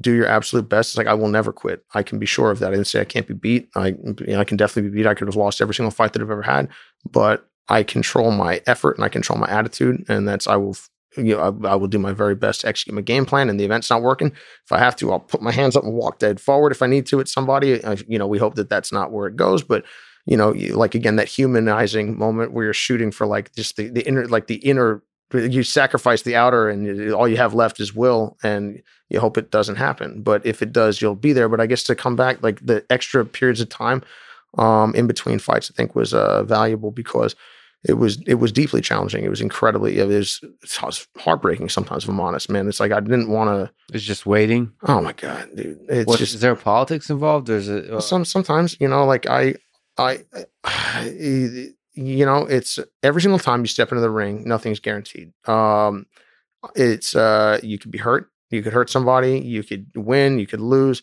do 0.00 0.12
your 0.12 0.26
absolute 0.26 0.68
best. 0.68 0.90
It's 0.90 0.98
like 0.98 1.06
I 1.06 1.14
will 1.14 1.28
never 1.28 1.52
quit. 1.52 1.84
I 1.94 2.02
can 2.02 2.18
be 2.18 2.26
sure 2.26 2.50
of 2.50 2.58
that. 2.58 2.68
I 2.68 2.76
didn't 2.76 2.86
say 2.86 3.00
I 3.00 3.04
can't 3.04 3.26
be 3.26 3.34
beat. 3.34 3.68
I 3.76 3.88
you 3.88 4.16
know, 4.28 4.40
I 4.40 4.44
can 4.44 4.56
definitely 4.56 4.90
be 4.90 4.96
beat. 4.96 5.06
I 5.06 5.14
could 5.14 5.28
have 5.28 5.36
lost 5.36 5.60
every 5.60 5.74
single 5.74 5.90
fight 5.90 6.12
that 6.14 6.22
I've 6.22 6.30
ever 6.30 6.42
had, 6.42 6.68
but 7.10 7.48
I 7.68 7.82
control 7.82 8.30
my 8.30 8.60
effort 8.66 8.96
and 8.96 9.04
I 9.04 9.08
control 9.08 9.38
my 9.38 9.48
attitude, 9.48 10.04
and 10.08 10.28
that's 10.28 10.46
I 10.46 10.56
will. 10.56 10.76
You 11.16 11.36
know, 11.36 11.62
I, 11.64 11.68
I 11.68 11.74
will 11.76 11.86
do 11.86 12.00
my 12.00 12.12
very 12.12 12.34
best 12.34 12.62
to 12.62 12.66
execute 12.66 12.92
my 12.92 13.00
game 13.00 13.24
plan. 13.24 13.48
And 13.48 13.60
the 13.60 13.64
event's 13.64 13.88
not 13.88 14.02
working. 14.02 14.32
If 14.32 14.72
I 14.72 14.78
have 14.78 14.96
to, 14.96 15.12
I'll 15.12 15.20
put 15.20 15.42
my 15.42 15.52
hands 15.52 15.76
up 15.76 15.84
and 15.84 15.92
walk 15.92 16.18
dead 16.18 16.40
forward 16.40 16.72
if 16.72 16.82
I 16.82 16.88
need 16.88 17.06
to 17.06 17.20
at 17.20 17.28
somebody. 17.28 17.84
I, 17.84 17.98
you 18.08 18.18
know, 18.18 18.26
we 18.26 18.38
hope 18.38 18.56
that 18.56 18.68
that's 18.68 18.90
not 18.90 19.12
where 19.12 19.28
it 19.28 19.36
goes, 19.36 19.62
but 19.62 19.84
you 20.26 20.36
know, 20.36 20.52
you, 20.52 20.74
like 20.74 20.96
again 20.96 21.14
that 21.16 21.28
humanizing 21.28 22.18
moment 22.18 22.52
where 22.52 22.64
you're 22.64 22.74
shooting 22.74 23.12
for 23.12 23.28
like 23.28 23.54
just 23.54 23.76
the 23.76 23.90
the 23.90 24.04
inner 24.08 24.26
like 24.26 24.48
the 24.48 24.56
inner 24.56 25.04
you 25.32 25.62
sacrifice 25.62 26.22
the 26.22 26.36
outer 26.36 26.68
and 26.68 27.12
all 27.12 27.26
you 27.26 27.36
have 27.36 27.54
left 27.54 27.80
is 27.80 27.94
will 27.94 28.36
and 28.42 28.82
you 29.08 29.18
hope 29.20 29.36
it 29.36 29.50
doesn't 29.50 29.76
happen 29.76 30.22
but 30.22 30.44
if 30.46 30.62
it 30.62 30.72
does 30.72 31.00
you'll 31.00 31.16
be 31.16 31.32
there 31.32 31.48
but 31.48 31.60
i 31.60 31.66
guess 31.66 31.82
to 31.82 31.94
come 31.94 32.14
back 32.14 32.42
like 32.42 32.64
the 32.64 32.84
extra 32.90 33.24
periods 33.24 33.60
of 33.60 33.68
time 33.68 34.02
um, 34.58 34.94
in 34.94 35.06
between 35.06 35.38
fights 35.38 35.70
i 35.70 35.74
think 35.74 35.94
was 35.94 36.14
uh, 36.14 36.44
valuable 36.44 36.90
because 36.90 37.34
it 37.86 37.94
was 37.94 38.20
it 38.26 38.34
was 38.34 38.50
deeply 38.52 38.80
challenging. 38.80 39.24
It 39.24 39.28
was 39.28 39.40
incredibly 39.40 39.98
it 39.98 40.06
was, 40.06 40.40
it 40.42 40.82
was 40.82 41.06
heartbreaking 41.18 41.68
sometimes 41.68 42.04
if 42.04 42.10
i'm 42.10 42.20
honest 42.20 42.48
man. 42.50 42.66
It's 42.68 42.80
like 42.80 42.92
i 42.92 43.00
didn't 43.00 43.28
want 43.28 43.50
to 43.50 43.94
It's 43.94 44.04
just 44.04 44.24
waiting. 44.26 44.72
oh 44.88 45.00
my 45.00 45.12
god 45.12 45.48
dude. 45.54 45.78
It's 45.88 46.06
What, 46.06 46.18
just 46.18 46.34
is 46.34 46.40
there 46.40 46.56
politics 46.56 47.10
involved, 47.10 47.50
or 47.50 47.56
is 47.56 47.68
it? 47.68 47.90
uh, 47.90 48.00
some 48.00 48.24
sometimes 48.24 48.76
you 48.80 48.88
know 48.88 49.04
like 49.04 49.26
i 49.28 49.54
i 49.98 50.24
you 51.96 52.26
know 52.26 52.38
it's 52.46 52.78
every 53.02 53.22
single 53.22 53.38
time 53.38 53.60
you 53.60 53.66
step 53.66 53.90
into 53.92 54.00
the 54.00 54.10
ring 54.10 54.44
nothing's 54.46 54.80
guaranteed. 54.80 55.32
Um 55.48 56.06
it's 56.74 57.14
uh 57.14 57.60
you 57.62 57.78
could 57.78 57.90
be 57.90 57.98
hurt 57.98 58.30
you 58.50 58.62
could 58.62 58.72
hurt 58.72 58.88
somebody 58.90 59.38
you 59.40 59.62
could 59.62 59.86
win 59.94 60.38
you 60.38 60.46
could 60.46 60.60
lose. 60.60 61.02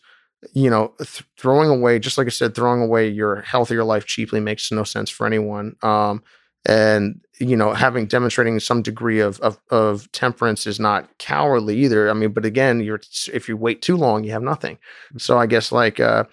You 0.54 0.70
know 0.70 0.94
th- 0.98 1.22
throwing 1.38 1.70
away 1.70 2.00
just 2.00 2.18
like 2.18 2.26
i 2.26 2.30
said 2.30 2.54
throwing 2.54 2.82
away 2.82 3.08
your 3.08 3.42
health 3.42 3.70
or 3.70 3.74
your 3.74 3.84
life 3.84 4.06
cheaply 4.06 4.40
makes 4.40 4.72
no 4.72 4.82
sense 4.82 5.08
for 5.08 5.26
anyone. 5.26 5.76
Um 5.82 6.22
and 6.66 7.20
you 7.38 7.56
know 7.56 7.72
having 7.72 8.06
demonstrating 8.06 8.58
some 8.60 8.82
degree 8.82 9.20
of, 9.20 9.40
of 9.40 9.58
of 9.70 10.10
temperance 10.12 10.66
is 10.66 10.78
not 10.78 11.08
cowardly 11.18 11.76
either 11.76 12.08
i 12.08 12.12
mean 12.12 12.32
but 12.32 12.44
again 12.44 12.80
you're 12.80 13.00
if 13.32 13.48
you 13.48 13.56
wait 13.56 13.82
too 13.82 13.96
long 13.96 14.22
you 14.22 14.30
have 14.30 14.42
nothing 14.42 14.78
so 15.16 15.38
i 15.38 15.46
guess 15.46 15.72
like 15.72 15.98
uh 15.98 16.24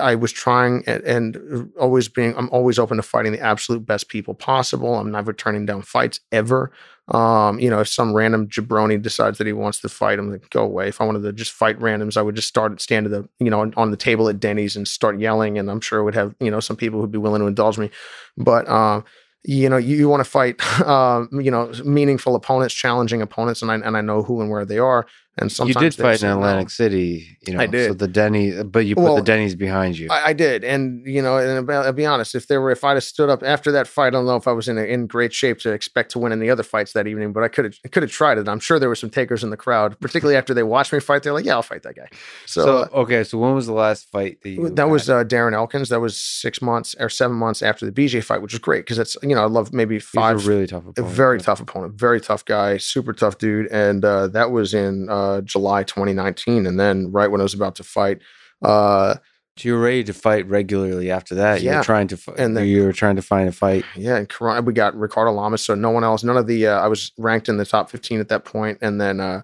I 0.00 0.16
was 0.16 0.32
trying 0.32 0.82
and, 0.86 1.02
and 1.04 1.70
always 1.78 2.08
being, 2.08 2.36
I'm 2.36 2.50
always 2.50 2.78
open 2.78 2.96
to 2.96 3.02
fighting 3.02 3.32
the 3.32 3.40
absolute 3.40 3.86
best 3.86 4.08
people 4.08 4.34
possible. 4.34 4.96
I'm 4.96 5.10
never 5.10 5.32
turning 5.32 5.66
down 5.66 5.82
fights 5.82 6.20
ever. 6.32 6.72
Um, 7.08 7.58
you 7.60 7.70
know, 7.70 7.80
if 7.80 7.88
some 7.88 8.12
random 8.12 8.48
jabroni 8.48 9.00
decides 9.00 9.38
that 9.38 9.46
he 9.46 9.52
wants 9.52 9.80
to 9.80 9.88
fight, 9.88 10.18
I'm 10.18 10.30
like, 10.30 10.50
go 10.50 10.64
away. 10.64 10.88
If 10.88 11.00
I 11.00 11.04
wanted 11.04 11.22
to 11.22 11.32
just 11.32 11.52
fight 11.52 11.78
randoms, 11.78 12.16
I 12.16 12.22
would 12.22 12.34
just 12.34 12.48
start 12.48 12.80
stand 12.80 13.06
at 13.06 13.12
the, 13.12 13.28
you 13.38 13.50
know, 13.50 13.60
on, 13.60 13.72
on 13.76 13.90
the 13.92 13.96
table 13.96 14.28
at 14.28 14.40
Denny's 14.40 14.76
and 14.76 14.86
start 14.86 15.20
yelling. 15.20 15.58
And 15.58 15.70
I'm 15.70 15.80
sure 15.80 16.00
it 16.00 16.04
would 16.04 16.14
have, 16.14 16.34
you 16.40 16.50
know, 16.50 16.60
some 16.60 16.76
people 16.76 17.00
who'd 17.00 17.12
be 17.12 17.18
willing 17.18 17.40
to 17.40 17.46
indulge 17.46 17.78
me. 17.78 17.90
But, 18.36 18.68
um, 18.68 19.04
you 19.44 19.68
know, 19.68 19.76
you, 19.76 19.96
you 19.96 20.08
want 20.08 20.22
to 20.22 20.28
fight, 20.28 20.60
um, 20.86 21.28
you 21.32 21.50
know, 21.50 21.72
meaningful 21.84 22.34
opponents, 22.34 22.74
challenging 22.74 23.22
opponents, 23.22 23.62
and 23.62 23.70
I 23.70 23.74
and 23.74 23.96
I 23.96 24.00
know 24.00 24.22
who 24.22 24.40
and 24.40 24.50
where 24.50 24.64
they 24.64 24.78
are. 24.78 25.06
And 25.38 25.50
you 25.60 25.72
did 25.72 25.94
fight 25.94 26.22
in 26.22 26.28
no. 26.28 26.36
Atlantic 26.36 26.68
City, 26.68 27.38
you 27.46 27.54
know. 27.54 27.60
I 27.60 27.66
did. 27.66 27.88
So 27.88 27.94
the 27.94 28.06
Denny, 28.06 28.62
but 28.62 28.80
you 28.80 28.94
put 28.94 29.04
Well, 29.04 29.16
the 29.16 29.22
Denny's 29.22 29.54
behind 29.54 29.98
you. 29.98 30.08
I, 30.10 30.26
I 30.26 30.32
did, 30.34 30.62
and 30.62 31.06
you 31.06 31.22
know, 31.22 31.38
and 31.38 31.70
I'll, 31.70 31.92
be 31.94 32.04
honest. 32.04 32.34
If 32.34 32.48
there 32.48 32.60
were, 32.60 32.70
if 32.70 32.84
I'd 32.84 32.94
have 32.94 33.04
stood 33.04 33.30
up 33.30 33.42
after 33.42 33.72
that 33.72 33.86
fight, 33.86 34.08
I 34.08 34.10
don't 34.10 34.26
know 34.26 34.36
if 34.36 34.46
I 34.46 34.52
was 34.52 34.68
in 34.68 34.76
a, 34.76 34.82
in 34.82 35.06
great 35.06 35.32
shape 35.32 35.58
to 35.60 35.72
expect 35.72 36.10
to 36.10 36.18
win 36.18 36.32
in 36.32 36.38
the 36.38 36.50
other 36.50 36.62
fights 36.62 36.92
that 36.92 37.06
evening. 37.06 37.32
But 37.32 37.44
I 37.44 37.48
could 37.48 37.64
have 37.64 37.92
could 37.92 38.02
have 38.02 38.12
tried 38.12 38.36
it. 38.36 38.46
I'm 38.46 38.60
sure 38.60 38.78
there 38.78 38.90
were 38.90 38.94
some 38.94 39.08
takers 39.08 39.42
in 39.42 39.48
the 39.48 39.56
crowd, 39.56 39.98
particularly 40.00 40.36
after 40.36 40.52
they 40.52 40.64
watched 40.64 40.92
me 40.92 41.00
fight. 41.00 41.22
They're 41.22 41.32
like, 41.32 41.46
"Yeah, 41.46 41.54
I'll 41.54 41.62
fight 41.62 41.82
that 41.84 41.96
guy." 41.96 42.08
So, 42.44 42.64
so 42.64 43.00
okay, 43.00 43.24
so 43.24 43.38
when 43.38 43.54
was 43.54 43.66
the 43.66 43.72
last 43.72 44.10
fight 44.10 44.42
that 44.42 44.50
you? 44.50 44.68
that 44.68 44.90
was 44.90 45.08
uh, 45.08 45.24
Darren 45.24 45.54
Elkins. 45.54 45.88
That 45.88 46.00
was 46.00 46.14
six 46.14 46.60
months 46.60 46.94
or 47.00 47.08
seven 47.08 47.38
months 47.38 47.62
after 47.62 47.90
the 47.90 47.92
BJ 47.92 48.22
fight, 48.22 48.42
which 48.42 48.52
was 48.52 48.60
great 48.60 48.80
because 48.80 48.98
it's 48.98 49.16
you 49.22 49.34
know 49.34 49.42
I 49.42 49.46
love 49.46 49.72
maybe 49.72 49.98
five 49.98 50.44
a 50.44 50.48
really 50.50 50.66
tough 50.66 50.84
a 50.84 50.90
opponent. 50.90 51.14
very 51.14 51.38
yeah. 51.38 51.44
tough 51.44 51.60
opponent, 51.62 51.94
very 51.94 52.20
tough 52.20 52.44
guy, 52.44 52.76
super 52.76 53.14
tough 53.14 53.38
dude, 53.38 53.68
and 53.72 54.04
uh, 54.04 54.28
that 54.28 54.50
was 54.50 54.74
in 54.74 55.08
uh, 55.08 55.21
July 55.44 55.82
2019. 55.84 56.66
And 56.66 56.78
then 56.78 57.10
right 57.12 57.30
when 57.30 57.40
I 57.40 57.44
was 57.44 57.54
about 57.54 57.74
to 57.76 57.84
fight, 57.84 58.18
uh, 58.62 59.14
So 59.58 59.68
you 59.68 59.74
were 59.74 59.80
ready 59.82 60.02
to 60.04 60.14
fight 60.14 60.48
regularly 60.48 61.10
after 61.10 61.34
that. 61.34 61.60
You 61.60 61.68
Yeah. 61.70 61.78
were 61.78 61.84
trying 61.84 62.08
to, 62.08 62.16
fi- 62.16 62.32
And 62.38 62.56
then- 62.56 62.66
you 62.66 62.84
were 62.84 62.92
trying 62.94 63.16
to 63.16 63.22
find 63.22 63.48
a 63.48 63.52
fight. 63.52 63.84
yeah, 63.94 64.16
and 64.16 64.26
Corona, 64.26 64.62
we 64.62 64.72
got 64.72 64.96
Ricardo 64.96 65.30
Lamas, 65.32 65.62
so 65.62 65.74
no 65.74 65.90
one 65.90 66.04
else, 66.04 66.24
none 66.24 66.38
of 66.38 66.46
the. 66.46 66.68
Uh, 66.68 66.80
I 66.80 66.88
was 66.88 67.12
ranked 67.18 67.48
in 67.50 67.58
the 67.58 67.66
top 67.66 67.90
15 67.90 68.18
at 68.20 68.28
that 68.28 68.44
point, 68.46 68.78
and 68.80 68.98
then 68.98 69.20
uh, 69.20 69.42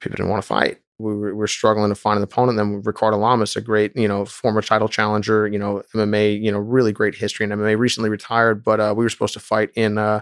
people 0.00 0.16
didn't 0.16 0.28
want 0.30 0.42
to 0.42 0.46
fight. 0.46 0.78
We 0.98 1.14
were, 1.14 1.28
we 1.28 1.32
were 1.32 1.46
struggling 1.46 1.88
to 1.90 1.94
find 1.94 2.18
an 2.18 2.22
opponent. 2.24 2.58
Then 2.58 2.82
Ricardo 2.84 3.16
Lamas, 3.18 3.56
a 3.56 3.60
great, 3.62 3.96
you 3.96 4.08
know, 4.08 4.24
former 4.26 4.60
title 4.60 4.88
challenger, 4.88 5.46
you 5.46 5.58
know, 5.58 5.82
MMA, 5.94 6.42
you 6.42 6.50
know, 6.52 6.58
really 6.58 6.92
great 6.92 7.14
history 7.14 7.44
in 7.44 7.50
MMA. 7.52 7.78
Recently 7.78 8.10
retired, 8.10 8.62
but 8.62 8.78
uh, 8.78 8.92
we 8.96 9.04
were 9.04 9.10
supposed 9.10 9.34
to 9.34 9.40
fight 9.40 9.70
in, 9.74 9.96
uh, 9.96 10.20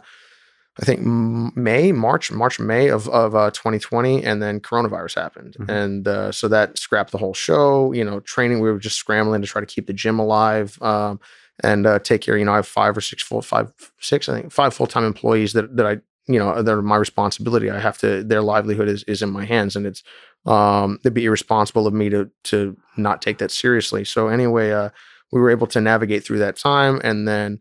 I 0.80 0.84
think 0.84 1.00
May, 1.00 1.90
March, 1.92 2.30
March, 2.30 2.60
May 2.60 2.88
of 2.88 3.08
of 3.08 3.34
uh, 3.34 3.50
2020, 3.52 4.22
and 4.24 4.42
then 4.42 4.60
coronavirus 4.60 5.14
happened, 5.14 5.56
Mhm. 5.58 5.68
and 5.70 6.08
uh, 6.08 6.32
so 6.32 6.48
that 6.48 6.78
scrapped 6.78 7.12
the 7.12 7.18
whole 7.18 7.32
show. 7.34 7.92
You 7.92 8.04
know, 8.04 8.20
training 8.20 8.60
we 8.60 8.70
were 8.70 8.78
just 8.78 8.96
scrambling 8.96 9.40
to 9.40 9.48
try 9.48 9.60
to 9.60 9.66
keep 9.66 9.86
the 9.86 9.92
gym 9.94 10.18
alive. 10.18 10.78
Um, 10.82 11.18
and 11.64 11.86
uh, 11.86 11.98
take 12.00 12.20
care. 12.20 12.36
You 12.36 12.44
know, 12.44 12.52
I 12.52 12.56
have 12.56 12.66
five 12.68 12.94
or 12.94 13.00
six 13.00 13.22
full, 13.22 13.40
five, 13.40 13.72
six, 13.98 14.28
I 14.28 14.38
think, 14.38 14.52
five 14.52 14.74
full 14.74 14.86
time 14.86 15.04
employees 15.04 15.54
that 15.54 15.74
that 15.78 15.86
I, 15.86 15.96
you 16.26 16.38
know, 16.38 16.60
that 16.62 16.70
are 16.70 16.82
my 16.82 16.96
responsibility. 16.96 17.70
I 17.70 17.78
have 17.78 17.96
to. 17.98 18.22
Their 18.22 18.42
livelihood 18.42 18.88
is 18.88 19.02
is 19.04 19.22
in 19.22 19.30
my 19.30 19.46
hands, 19.46 19.74
and 19.76 19.86
it's 19.86 20.02
um, 20.44 20.98
it'd 21.00 21.14
be 21.14 21.24
irresponsible 21.24 21.86
of 21.86 21.94
me 21.94 22.10
to 22.10 22.30
to 22.44 22.76
not 22.98 23.22
take 23.22 23.38
that 23.38 23.50
seriously. 23.50 24.04
So 24.04 24.28
anyway, 24.28 24.70
uh, 24.72 24.90
we 25.32 25.40
were 25.40 25.50
able 25.50 25.66
to 25.68 25.80
navigate 25.80 26.22
through 26.24 26.40
that 26.40 26.56
time, 26.58 27.00
and 27.02 27.26
then. 27.26 27.60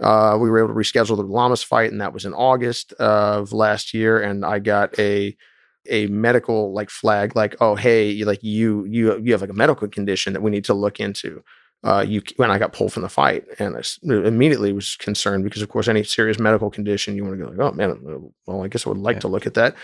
Uh, 0.00 0.36
we 0.40 0.50
were 0.50 0.58
able 0.58 0.68
to 0.68 0.74
reschedule 0.74 1.16
the 1.16 1.22
Lamas 1.22 1.62
fight, 1.62 1.92
and 1.92 2.00
that 2.00 2.12
was 2.12 2.24
in 2.24 2.34
August 2.34 2.92
of 2.94 3.52
last 3.52 3.94
year. 3.94 4.20
And 4.20 4.44
I 4.44 4.58
got 4.58 4.98
a 4.98 5.36
a 5.90 6.06
medical 6.06 6.72
like 6.72 6.88
flag, 6.90 7.36
like, 7.36 7.56
oh 7.60 7.74
hey, 7.74 8.08
you 8.10 8.24
like 8.24 8.42
you 8.42 8.84
you 8.86 9.18
you 9.18 9.32
have 9.32 9.40
like 9.40 9.50
a 9.50 9.54
medical 9.54 9.86
condition 9.88 10.32
that 10.32 10.40
we 10.42 10.50
need 10.50 10.64
to 10.64 10.74
look 10.74 10.98
into 10.98 11.42
uh, 11.84 12.04
you 12.06 12.22
when 12.36 12.50
I 12.50 12.58
got 12.58 12.72
pulled 12.72 12.92
from 12.92 13.02
the 13.02 13.08
fight, 13.10 13.44
and 13.58 13.76
I 13.76 13.82
immediately 14.02 14.72
was 14.72 14.96
concerned 14.96 15.44
because, 15.44 15.60
of 15.62 15.68
course, 15.68 15.86
any 15.86 16.02
serious 16.02 16.38
medical 16.38 16.70
condition, 16.70 17.14
you 17.14 17.24
want 17.24 17.38
to 17.38 17.44
go 17.44 17.50
like, 17.50 17.60
oh 17.60 17.72
man, 17.72 18.30
well, 18.46 18.64
I 18.64 18.68
guess 18.68 18.86
I 18.86 18.88
would 18.90 18.98
like 18.98 19.16
Yeah. 19.16 19.20
to 19.20 19.28
look 19.28 19.46
at 19.46 19.54
that. 19.54 19.76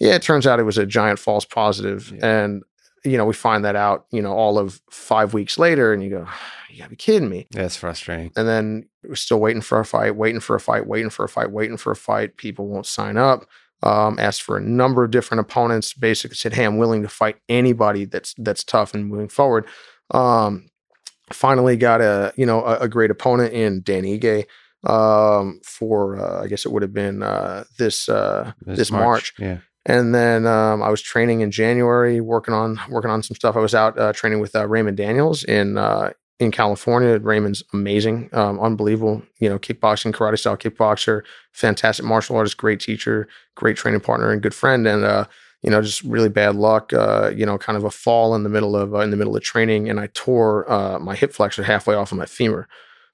Yeah, 0.00 0.14
it 0.14 0.22
turns 0.22 0.46
out 0.46 0.58
it 0.58 0.64
was 0.64 0.78
a 0.78 0.86
giant 0.86 1.18
false 1.18 1.44
positive, 1.44 2.10
Yeah. 2.16 2.44
and 2.44 2.62
you 3.04 3.16
know 3.16 3.24
we 3.24 3.34
find 3.34 3.64
that 3.64 3.76
out, 3.76 4.06
you 4.10 4.22
know, 4.22 4.32
all 4.32 4.58
of 4.58 4.80
five 4.90 5.34
weeks 5.34 5.58
later, 5.58 5.92
and 5.92 6.02
you 6.02 6.10
go, 6.10 6.26
you 6.70 6.78
gotta 6.78 6.90
be 6.90 6.96
kidding 6.96 7.28
me. 7.28 7.46
That's 7.50 7.76
frustrating. 7.76 8.32
And 8.36 8.48
then 8.48 8.88
we're 9.04 9.14
still 9.14 9.40
waiting 9.40 9.62
for 9.62 9.80
a 9.80 9.84
fight, 9.84 10.16
waiting 10.16 10.40
for 10.40 10.56
a 10.56 10.60
fight, 10.60 10.86
waiting 10.86 11.10
for 11.10 11.24
a 11.24 11.28
fight, 11.28 11.50
waiting 11.50 11.76
for 11.76 11.92
a 11.92 11.96
fight. 11.96 12.36
People 12.36 12.68
won't 12.68 12.86
sign 12.86 13.16
up. 13.16 13.46
Um, 13.84 14.20
asked 14.20 14.42
for 14.42 14.56
a 14.56 14.60
number 14.60 15.02
of 15.02 15.10
different 15.10 15.40
opponents. 15.40 15.92
Basically 15.92 16.36
said, 16.36 16.54
"Hey, 16.54 16.64
I'm 16.64 16.78
willing 16.78 17.02
to 17.02 17.08
fight 17.08 17.36
anybody 17.48 18.04
that's 18.04 18.34
that's 18.38 18.62
tough 18.62 18.94
and 18.94 19.06
moving 19.06 19.28
forward." 19.28 19.66
Um, 20.12 20.70
finally 21.32 21.76
got 21.76 22.00
a 22.00 22.32
you 22.36 22.46
know 22.46 22.62
a, 22.64 22.80
a 22.80 22.88
great 22.88 23.10
opponent 23.10 23.52
in 23.52 23.82
Dan 23.82 24.04
Ige 24.04 24.44
um, 24.84 25.60
for 25.64 26.16
uh, 26.16 26.42
I 26.42 26.46
guess 26.46 26.64
it 26.64 26.72
would 26.72 26.82
have 26.82 26.92
been 26.92 27.22
uh, 27.22 27.64
this 27.78 28.08
uh, 28.08 28.52
this 28.60 28.90
March. 28.90 29.34
Yeah. 29.38 29.58
And 29.84 30.14
then 30.14 30.46
um, 30.46 30.82
I 30.82 30.90
was 30.90 31.02
training 31.02 31.40
in 31.40 31.50
January, 31.50 32.20
working 32.20 32.54
on 32.54 32.78
working 32.88 33.10
on 33.10 33.22
some 33.22 33.34
stuff. 33.34 33.56
I 33.56 33.60
was 33.60 33.74
out 33.74 33.98
uh, 33.98 34.12
training 34.12 34.40
with 34.40 34.54
uh, 34.54 34.66
Raymond 34.68 34.96
Daniels 34.96 35.42
in 35.44 35.76
uh, 35.76 36.12
in 36.38 36.52
California. 36.52 37.18
Raymond's 37.18 37.64
amazing, 37.72 38.28
um, 38.32 38.60
unbelievable. 38.60 39.22
You 39.40 39.48
know, 39.48 39.58
kickboxing, 39.58 40.12
karate 40.12 40.38
style 40.38 40.56
kickboxer, 40.56 41.22
fantastic 41.52 42.04
martial 42.04 42.36
artist, 42.36 42.56
great 42.56 42.78
teacher, 42.78 43.26
great 43.56 43.76
training 43.76 44.00
partner, 44.00 44.30
and 44.30 44.40
good 44.40 44.54
friend. 44.54 44.86
And 44.86 45.04
uh, 45.04 45.26
you 45.62 45.70
know, 45.70 45.82
just 45.82 46.02
really 46.04 46.28
bad 46.28 46.54
luck. 46.54 46.92
Uh, 46.92 47.32
you 47.34 47.44
know, 47.44 47.58
kind 47.58 47.76
of 47.76 47.82
a 47.82 47.90
fall 47.90 48.36
in 48.36 48.44
the 48.44 48.48
middle 48.48 48.76
of 48.76 48.94
uh, 48.94 48.98
in 48.98 49.10
the 49.10 49.16
middle 49.16 49.36
of 49.36 49.42
training, 49.42 49.90
and 49.90 49.98
I 49.98 50.08
tore 50.14 50.64
my 51.00 51.16
hip 51.16 51.32
flexor 51.32 51.64
halfway 51.64 51.96
off 51.96 52.12
of 52.12 52.18
my 52.18 52.26
femur. 52.26 52.68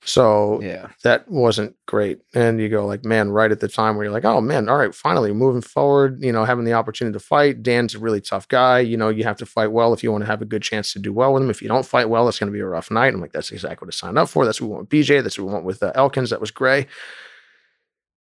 So 0.04 0.60
Yeah. 0.62 0.88
that 1.02 1.28
wasn't 1.28 1.74
great. 1.86 2.20
And 2.34 2.60
you 2.60 2.68
go 2.68 2.86
like, 2.86 3.04
man, 3.04 3.30
right 3.30 3.50
at 3.50 3.60
the 3.60 3.68
time 3.68 3.96
where 3.96 4.04
you're 4.04 4.12
like, 4.12 4.24
oh 4.24 4.40
man, 4.40 4.68
all 4.68 4.78
right, 4.78 4.94
finally 4.94 5.32
moving 5.32 5.60
forward, 5.60 6.22
you 6.22 6.32
know, 6.32 6.44
having 6.44 6.64
the 6.64 6.72
opportunity 6.72 7.12
to 7.18 7.24
fight. 7.24 7.62
Dan's 7.62 7.94
a 7.94 7.98
really 7.98 8.20
tough 8.20 8.46
guy. 8.48 8.78
You 8.78 8.96
know, 8.96 9.08
you 9.08 9.24
have 9.24 9.36
to 9.38 9.46
fight 9.46 9.72
well 9.72 9.92
if 9.92 10.02
you 10.04 10.12
want 10.12 10.22
to 10.22 10.26
have 10.30 10.40
a 10.40 10.46
good 10.46 10.62
chance 10.62 10.92
to 10.92 10.98
do 10.98 11.12
well 11.12 11.32
with 11.34 11.42
him. 11.42 11.50
If 11.50 11.60
you 11.60 11.68
don't 11.68 11.84
fight 11.84 12.08
well, 12.08 12.28
it's 12.28 12.38
going 12.38 12.50
to 12.50 12.56
be 12.56 12.60
a 12.60 12.66
rough 12.66 12.90
night. 12.90 13.12
I'm 13.12 13.20
like, 13.20 13.32
that's 13.32 13.50
exactly 13.50 13.86
what 13.86 13.94
I 13.94 13.96
signed 13.96 14.18
up 14.18 14.28
for. 14.28 14.44
That's 14.44 14.60
what 14.60 14.68
we 14.68 14.74
want 14.74 14.82
with 14.82 14.90
BJ. 14.90 15.22
That's 15.22 15.38
what 15.38 15.46
we 15.46 15.52
want 15.52 15.64
with 15.64 15.82
uh, 15.82 15.92
Elkins. 15.94 16.30
That 16.30 16.40
was 16.40 16.52
gray. 16.52 16.86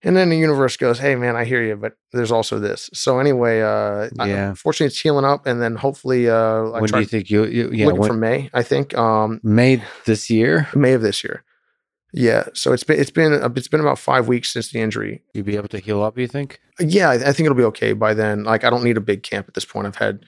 And 0.05 0.17
then 0.17 0.29
the 0.29 0.37
universe 0.37 0.75
goes, 0.75 0.99
hey 0.99 1.15
man, 1.15 1.37
I 1.37 1.45
hear 1.45 1.63
you, 1.63 1.77
but 1.77 1.93
there's 2.11 2.31
also 2.31 2.59
this. 2.59 2.89
So 2.93 3.19
anyway, 3.19 3.61
uh, 3.61 4.09
Yeah. 4.25 4.51
I, 4.51 4.53
fortunately 4.53 4.87
it's 4.87 4.99
healing 4.99 5.23
up, 5.23 5.45
and 5.47 5.61
then 5.61 5.75
hopefully, 5.75 6.29
uh, 6.29 6.35
I 6.71 6.81
when 6.81 6.89
do 6.89 6.99
you 6.99 7.05
think 7.05 7.29
you? 7.29 7.45
you 7.45 7.71
yeah. 7.71 7.85
looking 7.85 8.01
When, 8.01 8.09
for 8.09 8.13
May. 8.17 8.49
I 8.53 8.63
think 8.63 8.95
um, 8.97 9.39
May 9.43 9.81
this 10.05 10.29
year, 10.29 10.67
May 10.75 10.91
of 10.93 11.01
this 11.01 11.23
year. 11.23 11.43
Yeah, 12.13 12.45
so 12.53 12.73
it's 12.73 12.83
been 12.83 12.99
it's 12.99 13.09
been 13.09 13.33
it's 13.55 13.67
been 13.67 13.79
about 13.79 13.97
five 13.97 14.27
weeks 14.27 14.53
since 14.53 14.71
the 14.71 14.79
injury. 14.79 15.23
you'll 15.33 15.45
be 15.45 15.55
able 15.55 15.67
to 15.69 15.79
heal 15.79 16.03
up. 16.03 16.17
You 16.17 16.27
think? 16.27 16.61
Yeah, 16.79 17.09
I, 17.09 17.17
think 17.17 17.41
it'll 17.41 17.55
be 17.55 17.63
okay 17.63 17.93
by 17.93 18.13
then. 18.13 18.43
Like 18.43 18.63
I 18.63 18.69
don't 18.69 18.83
need 18.83 18.97
a 18.97 19.01
big 19.01 19.23
camp 19.23 19.47
at 19.47 19.55
this 19.55 19.65
point. 19.65 19.87
I've 19.87 19.95
had 19.95 20.23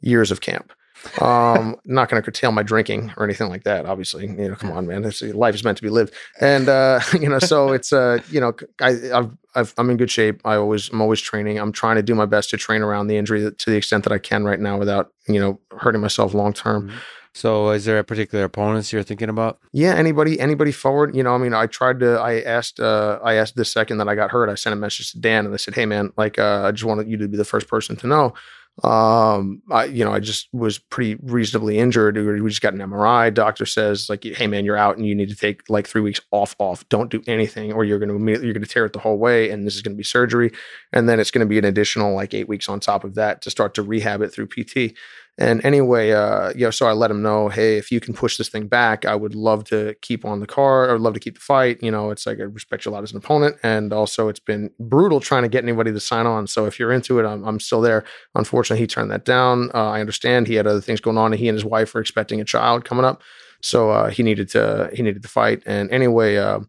years 0.00 0.32
of 0.32 0.40
camp. 0.40 0.72
Um, 1.20 1.76
not 1.84 2.08
going 2.08 2.20
to 2.20 2.24
curtail 2.24 2.50
my 2.50 2.64
drinking 2.64 3.12
or 3.16 3.24
anything 3.24 3.48
like 3.48 3.62
that. 3.62 3.86
Obviously, 3.86 4.26
you 4.26 4.48
know, 4.48 4.56
come 4.56 4.72
on, 4.72 4.88
man. 4.88 5.04
It's, 5.04 5.22
life 5.22 5.54
is 5.54 5.62
meant 5.62 5.76
to 5.78 5.84
be 5.84 5.88
lived, 5.88 6.12
and 6.40 6.68
uh, 6.68 6.98
you 7.20 7.28
know, 7.28 7.38
so 7.38 7.72
it's 7.72 7.92
uh, 7.92 8.18
you 8.28 8.40
know, 8.40 8.52
I 8.80 8.88
I've, 9.12 9.30
I've, 9.54 9.74
I'm 9.78 9.88
in 9.88 9.98
good 9.98 10.10
shape. 10.10 10.40
I 10.44 10.56
always 10.56 10.88
I'm 10.88 11.00
always 11.00 11.20
training. 11.20 11.60
I'm 11.60 11.70
trying 11.70 11.94
to 11.94 12.02
do 12.02 12.16
my 12.16 12.26
best 12.26 12.50
to 12.50 12.56
train 12.56 12.82
around 12.82 13.06
the 13.06 13.16
injury 13.16 13.48
to 13.56 13.70
the 13.70 13.76
extent 13.76 14.02
that 14.02 14.12
I 14.12 14.18
can 14.18 14.42
right 14.42 14.58
now 14.58 14.78
without 14.78 15.12
you 15.28 15.38
know 15.38 15.60
hurting 15.78 16.00
myself 16.00 16.34
long 16.34 16.52
term. 16.52 16.90
So, 17.32 17.70
is 17.70 17.84
there 17.84 17.98
a 17.98 18.04
particular 18.04 18.44
opponents 18.44 18.92
you're 18.92 19.04
thinking 19.04 19.28
about? 19.28 19.60
Yeah, 19.72 19.94
anybody, 19.94 20.40
anybody 20.40 20.72
forward. 20.72 21.14
You 21.14 21.22
know, 21.22 21.34
I 21.34 21.38
mean, 21.38 21.54
I 21.54 21.66
tried 21.66 22.00
to. 22.00 22.18
I 22.18 22.40
asked. 22.40 22.80
uh 22.80 23.20
I 23.22 23.34
asked 23.34 23.54
the 23.54 23.64
second 23.64 23.98
that 23.98 24.08
I 24.08 24.14
got 24.16 24.30
hurt. 24.30 24.48
I 24.48 24.56
sent 24.56 24.72
a 24.72 24.76
message 24.76 25.12
to 25.12 25.20
Dan 25.20 25.44
and 25.44 25.54
I 25.54 25.56
said, 25.56 25.74
"Hey, 25.74 25.86
man, 25.86 26.12
like, 26.16 26.38
uh, 26.38 26.62
I 26.64 26.72
just 26.72 26.84
wanted 26.84 27.08
you 27.08 27.16
to 27.18 27.28
be 27.28 27.36
the 27.36 27.44
first 27.44 27.68
person 27.68 27.96
to 27.96 28.06
know." 28.06 28.34
Um, 28.82 29.60
I, 29.70 29.84
you 29.84 30.04
know, 30.04 30.12
I 30.12 30.20
just 30.20 30.48
was 30.52 30.78
pretty 30.78 31.16
reasonably 31.22 31.78
injured. 31.78 32.16
We 32.16 32.48
just 32.48 32.62
got 32.62 32.72
an 32.72 32.80
MRI. 32.80 33.32
Doctor 33.32 33.66
says, 33.66 34.08
like, 34.08 34.24
"Hey, 34.24 34.46
man, 34.46 34.64
you're 34.64 34.76
out, 34.76 34.96
and 34.96 35.06
you 35.06 35.14
need 35.14 35.28
to 35.28 35.36
take 35.36 35.68
like 35.68 35.86
three 35.86 36.00
weeks 36.00 36.20
off. 36.30 36.56
Off. 36.58 36.88
Don't 36.88 37.10
do 37.10 37.22
anything, 37.26 37.72
or 37.72 37.84
you're 37.84 37.98
to 37.98 38.14
immediately 38.14 38.46
you're 38.46 38.54
going 38.54 38.64
to 38.64 38.68
tear 38.68 38.86
it 38.86 38.92
the 38.92 38.98
whole 38.98 39.18
way, 39.18 39.50
and 39.50 39.66
this 39.66 39.76
is 39.76 39.82
going 39.82 39.94
to 39.94 39.98
be 39.98 40.04
surgery, 40.04 40.50
and 40.92 41.08
then 41.08 41.20
it's 41.20 41.30
going 41.30 41.46
to 41.46 41.48
be 41.48 41.58
an 41.58 41.64
additional 41.64 42.14
like 42.14 42.32
eight 42.32 42.48
weeks 42.48 42.68
on 42.68 42.80
top 42.80 43.04
of 43.04 43.14
that 43.16 43.42
to 43.42 43.50
start 43.50 43.74
to 43.74 43.82
rehab 43.82 44.22
it 44.22 44.32
through 44.32 44.46
PT." 44.48 44.96
And 45.40 45.64
anyway, 45.64 46.10
uh, 46.10 46.50
you 46.50 46.66
know, 46.66 46.70
so 46.70 46.86
I 46.86 46.92
let 46.92 47.10
him 47.10 47.22
know, 47.22 47.48
hey, 47.48 47.78
if 47.78 47.90
you 47.90 47.98
can 47.98 48.12
push 48.12 48.36
this 48.36 48.50
thing 48.50 48.66
back, 48.66 49.06
I 49.06 49.14
would 49.14 49.34
love 49.34 49.64
to 49.64 49.94
keep 50.02 50.26
on 50.26 50.40
the 50.40 50.46
card. 50.46 50.90
I 50.90 50.92
would 50.92 51.00
love 51.00 51.14
to 51.14 51.20
keep 51.20 51.36
the 51.36 51.40
fight. 51.40 51.82
You 51.82 51.90
know, 51.90 52.10
it's 52.10 52.26
like 52.26 52.38
I 52.38 52.42
respect 52.42 52.84
you 52.84 52.90
a 52.90 52.92
lot 52.92 53.02
as 53.02 53.12
an 53.12 53.16
opponent, 53.16 53.56
and 53.62 53.90
also 53.90 54.28
it's 54.28 54.38
been 54.38 54.70
brutal 54.78 55.18
trying 55.18 55.42
to 55.44 55.48
get 55.48 55.64
anybody 55.64 55.92
to 55.92 56.00
sign 56.00 56.26
on. 56.26 56.46
So 56.46 56.66
if 56.66 56.78
you're 56.78 56.92
into 56.92 57.18
it, 57.18 57.24
I'm, 57.24 57.42
I'm 57.44 57.58
still 57.58 57.80
there. 57.80 58.04
Unfortunately, 58.34 58.82
he 58.82 58.86
turned 58.86 59.10
that 59.12 59.24
down. 59.24 59.70
Uh, 59.72 59.88
I 59.88 60.00
understand 60.00 60.46
he 60.46 60.56
had 60.56 60.66
other 60.66 60.82
things 60.82 61.00
going 61.00 61.16
on, 61.16 61.32
and 61.32 61.40
he 61.40 61.48
and 61.48 61.56
his 61.56 61.64
wife 61.64 61.94
were 61.94 62.02
expecting 62.02 62.42
a 62.42 62.44
child 62.44 62.84
coming 62.84 63.06
up, 63.06 63.22
so 63.62 63.90
uh, 63.90 64.10
he 64.10 64.22
needed 64.22 64.50
to 64.50 64.90
he 64.92 65.02
needed 65.02 65.22
to 65.22 65.28
fight. 65.28 65.62
And 65.64 65.90
anyway. 65.90 66.36
Uh, 66.36 66.60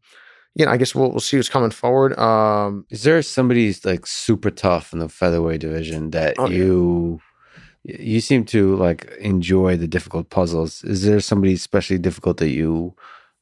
you 0.54 0.66
know, 0.66 0.72
I 0.74 0.76
guess 0.76 0.94
we'll 0.94 1.10
we'll 1.12 1.22
see 1.22 1.38
who's 1.38 1.48
coming 1.48 1.72
forward. 1.72 2.18
Um, 2.20 2.86
Is 2.90 3.04
there 3.04 3.22
somebody 3.22 3.74
like 3.86 4.06
super 4.06 4.52
tough 4.52 4.92
in 4.92 5.00
the 5.00 5.08
featherweight 5.08 5.62
division 5.62 6.12
that 6.12 6.36
Oh, 6.38 6.50
yeah. 6.50 7.31
You 7.84 8.22
seem 8.22 8.46
to 8.46 8.76
like 8.76 9.12
enjoy 9.20 9.78
the 9.78 9.88
difficult 9.88 10.30
puzzles? 10.30 10.84
Is 10.84 11.04
there 11.04 11.20
somebody 11.20 11.54
especially 11.54 11.98
difficult 11.98 12.38
that 12.38 12.50
you 12.50 12.96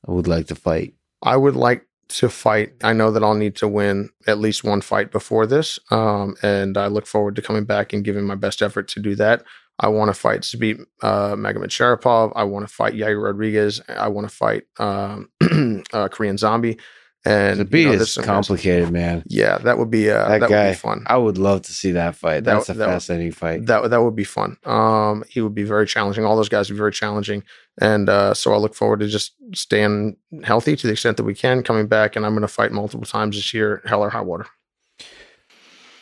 would 0.07 0.27
like 0.27 0.47
to 0.47 0.55
fight? 0.55 0.93
I 1.21 1.35
would 1.35 1.55
like 1.55 1.85
to 2.09 2.29
fight. 2.29 2.73
I 2.83 2.93
know 2.93 3.11
that 3.11 3.23
I'll 3.23 3.33
need 3.33 3.55
to 3.57 3.67
win 3.67 4.09
at 4.27 4.39
least 4.39 4.63
one 4.63 4.81
fight 4.81 5.11
before 5.11 5.45
this, 5.45 5.77
um, 5.91 6.35
and 6.41 6.77
I 6.77 6.87
look 6.87 7.05
forward 7.05 7.35
to 7.35 7.41
coming 7.41 7.65
back 7.65 7.93
and 7.93 8.03
giving 8.03 8.25
my 8.25 8.35
best 8.35 8.61
effort 8.61 8.87
to 8.89 8.99
do 8.99 9.15
that. 9.15 9.43
I 9.79 9.87
want 9.87 10.09
to 10.09 10.13
fight 10.13 10.41
Zabit 10.41 10.81
uh, 11.01 11.35
Magomedsharipov. 11.35 12.33
I 12.35 12.43
want 12.43 12.67
to 12.67 12.73
fight 12.73 12.95
Yair 12.95 13.21
Rodriguez. 13.21 13.81
I 13.87 14.09
want 14.09 14.29
to 14.29 14.35
fight 14.35 14.63
um, 14.77 15.29
uh, 15.93 16.07
Korean 16.09 16.37
Zombie. 16.37 16.77
And 17.25 17.59
The 17.59 17.65
beat 17.65 17.81
you 17.81 17.87
know, 17.87 17.93
is 17.95 18.17
complicated, 18.17 18.91
man. 18.91 19.23
Yeah, 19.27 19.57
that 19.57 19.77
would 19.77 19.89
be 19.91 20.09
uh, 20.09 20.25
That 20.29 20.39
that, 20.39 20.49
guy, 20.49 20.65
would 20.67 20.71
be 20.71 20.75
fun. 20.77 21.03
I 21.05 21.17
would 21.17 21.37
love 21.37 21.63
to 21.63 21.73
see 21.73 21.91
that 21.91 22.15
fight. 22.15 22.45
That- 22.45 22.53
That's 22.53 22.69
a 22.69 22.73
that 22.75 22.87
would- 22.87 22.93
fascinating 22.93 23.33
fight. 23.33 23.65
That 23.65 23.89
that 23.89 24.01
would 24.01 24.15
be 24.15 24.23
fun. 24.23 24.55
Um, 24.65 25.25
he 25.27 25.41
would 25.41 25.53
be 25.53 25.63
very 25.63 25.85
challenging. 25.85 26.23
All 26.23 26.37
those 26.37 26.47
guys 26.47 26.69
would 26.69 26.75
be 26.75 26.79
very 26.79 26.93
challenging, 26.93 27.43
and 27.81 28.07
uh, 28.07 28.33
so 28.33 28.53
I 28.53 28.57
look 28.57 28.73
forward 28.73 29.01
to 29.01 29.07
just 29.07 29.33
staying 29.53 30.15
healthy 30.43 30.77
to 30.77 30.87
the 30.87 30.93
extent 30.93 31.17
that 31.17 31.23
we 31.23 31.35
can, 31.35 31.61
coming 31.61 31.87
back, 31.87 32.15
and 32.15 32.25
I'm 32.25 32.31
going 32.31 32.41
to 32.41 32.47
fight 32.47 32.71
multiple 32.71 33.05
times 33.05 33.35
this 33.35 33.53
year, 33.53 33.81
hell 33.85 34.01
or 34.01 34.09
high 34.09 34.21
water. 34.21 34.45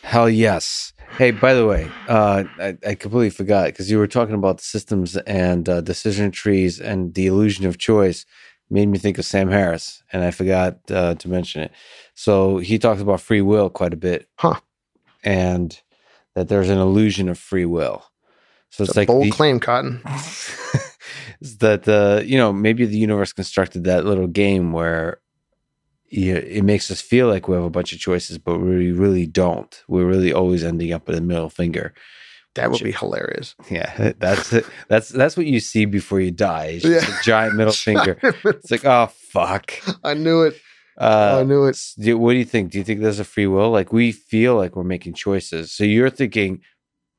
Hell 0.02 0.30
yes. 0.30 0.92
Hey, 1.16 1.30
by 1.32 1.54
the 1.54 1.66
way, 1.66 1.90
uh, 2.06 2.44
I, 2.60 2.76
I 2.86 2.94
completely 2.94 3.30
forgot 3.30 3.66
because 3.66 3.90
you 3.90 3.98
were 3.98 4.06
talking 4.06 4.34
about 4.34 4.58
the 4.58 4.62
systems 4.64 5.16
and 5.16 5.68
uh, 5.68 5.80
decision 5.80 6.30
trees 6.30 6.80
and 6.80 7.14
the 7.14 7.26
illusion 7.26 7.66
of 7.66 7.78
choice. 7.78 8.24
Made 8.70 8.86
me 8.88 8.98
think 8.98 9.16
of 9.18 9.24
Sam 9.24 9.48
Harris, 9.50 10.02
and 10.12 10.22
I 10.22 10.30
forgot 10.30 10.78
uh, 10.90 11.14
to 11.14 11.28
mention 11.28 11.62
it. 11.62 11.72
So 12.14 12.58
he 12.58 12.78
talks 12.78 13.00
about 13.00 13.20
free 13.22 13.40
will 13.40 13.70
quite 13.70 13.94
a 13.94 13.96
bit, 13.96 14.28
Huh. 14.36 14.60
and 15.24 15.78
that 16.34 16.48
there's 16.48 16.68
an 16.68 16.78
illusion 16.78 17.28
of 17.30 17.38
free 17.38 17.64
will. 17.64 18.04
So 18.70 18.82
It's 18.82 18.90
it's 18.90 18.96
like 18.96 19.08
bold 19.08 19.24
the- 19.24 19.30
claim, 19.30 19.58
Cotton. 19.58 20.02
that 21.60 21.84
the 21.84 22.22
you 22.26 22.36
know 22.36 22.52
maybe 22.52 22.84
the 22.84 22.98
universe 22.98 23.32
constructed 23.32 23.84
that 23.84 24.04
little 24.04 24.26
game 24.26 24.72
where 24.72 25.20
you, 26.10 26.36
it 26.36 26.62
makes 26.62 26.90
us 26.90 27.00
feel 27.00 27.28
like 27.28 27.48
we 27.48 27.54
have 27.54 27.64
a 27.64 27.70
bunch 27.70 27.92
of 27.92 27.98
choices, 27.98 28.38
but 28.38 28.58
we 28.58 28.92
really 28.92 29.26
don't. 29.26 29.82
We're 29.88 30.06
really 30.06 30.32
always 30.32 30.64
ending 30.64 30.92
up 30.92 31.06
with 31.06 31.16
a 31.18 31.20
middle 31.20 31.50
finger. 31.50 31.92
That 32.58 32.70
would 32.70 32.82
be 32.82 32.92
hilarious. 32.92 33.54
Yeah, 33.70 34.12
that's 34.18 34.52
it. 34.52 34.66
That's 34.88 35.08
that's 35.08 35.36
what 35.36 35.46
you 35.46 35.60
see 35.60 35.84
before 35.84 36.20
you 36.20 36.30
die. 36.30 36.80
Yeah. 36.82 36.98
a 37.04 37.22
giant 37.22 37.54
middle 37.56 37.72
finger. 37.88 38.18
It's 38.22 38.70
like, 38.70 38.84
oh 38.84 39.06
fuck. 39.06 39.72
I 40.04 40.14
knew 40.14 40.42
it. 40.42 40.60
Uh, 40.98 41.38
I 41.40 41.44
knew 41.44 41.64
it. 41.66 41.78
do- 41.98 42.18
what 42.18 42.32
do 42.32 42.38
you 42.38 42.44
think? 42.44 42.72
Do 42.72 42.78
you 42.78 42.84
think 42.84 43.00
there's 43.00 43.20
a 43.20 43.24
free 43.24 43.46
will? 43.46 43.70
Like 43.70 43.92
we 43.92 44.10
feel 44.12 44.56
like 44.56 44.74
we're 44.76 44.82
making 44.84 45.14
choices. 45.14 45.70
So 45.72 45.84
you're 45.84 46.10
thinking, 46.10 46.60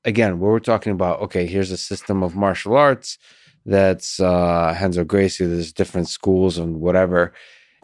again, 0.03 0.39
what 0.39 0.49
we're 0.49 0.59
talking 0.59 0.91
about. 0.91 1.21
Okay, 1.21 1.45
here's 1.45 1.71
a 1.71 1.77
system 1.77 2.21
of 2.21 2.35
martial 2.35 2.75
arts 2.75 3.17
that's 3.65 4.19
uh, 4.19 4.75
Renzo 4.81 5.03
Gracie. 5.05 5.45
There's 5.45 5.71
different 5.71 6.09
schools 6.09 6.57
and 6.57 6.81
whatever, 6.81 7.33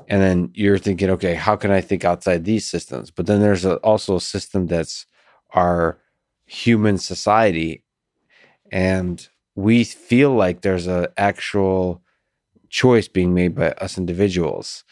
and 0.10 0.22
then 0.22 0.52
you're 0.54 0.78
thinking, 0.80 1.10
okay, 1.12 1.34
how 1.36 1.56
can 1.56 1.72
I 1.72 1.80
think 1.82 2.04
outside 2.04 2.44
these 2.44 2.68
systems? 2.70 3.10
But 3.12 3.26
then 3.28 3.40
there's 3.40 3.64
a, 3.66 3.76
also 3.78 4.18
a 4.18 4.22
system 4.22 4.68
that's 4.68 5.06
our 5.54 5.98
human 6.46 6.98
society, 6.98 7.84
and 8.72 9.28
we 9.56 9.84
feel 9.84 10.32
like 10.34 10.62
there's 10.62 10.88
an 10.88 11.08
actual 11.18 12.02
choice 12.70 13.08
being 13.08 13.34
made 13.34 13.56
by 13.56 13.72
us 13.72 13.98
individuals. 13.98 14.84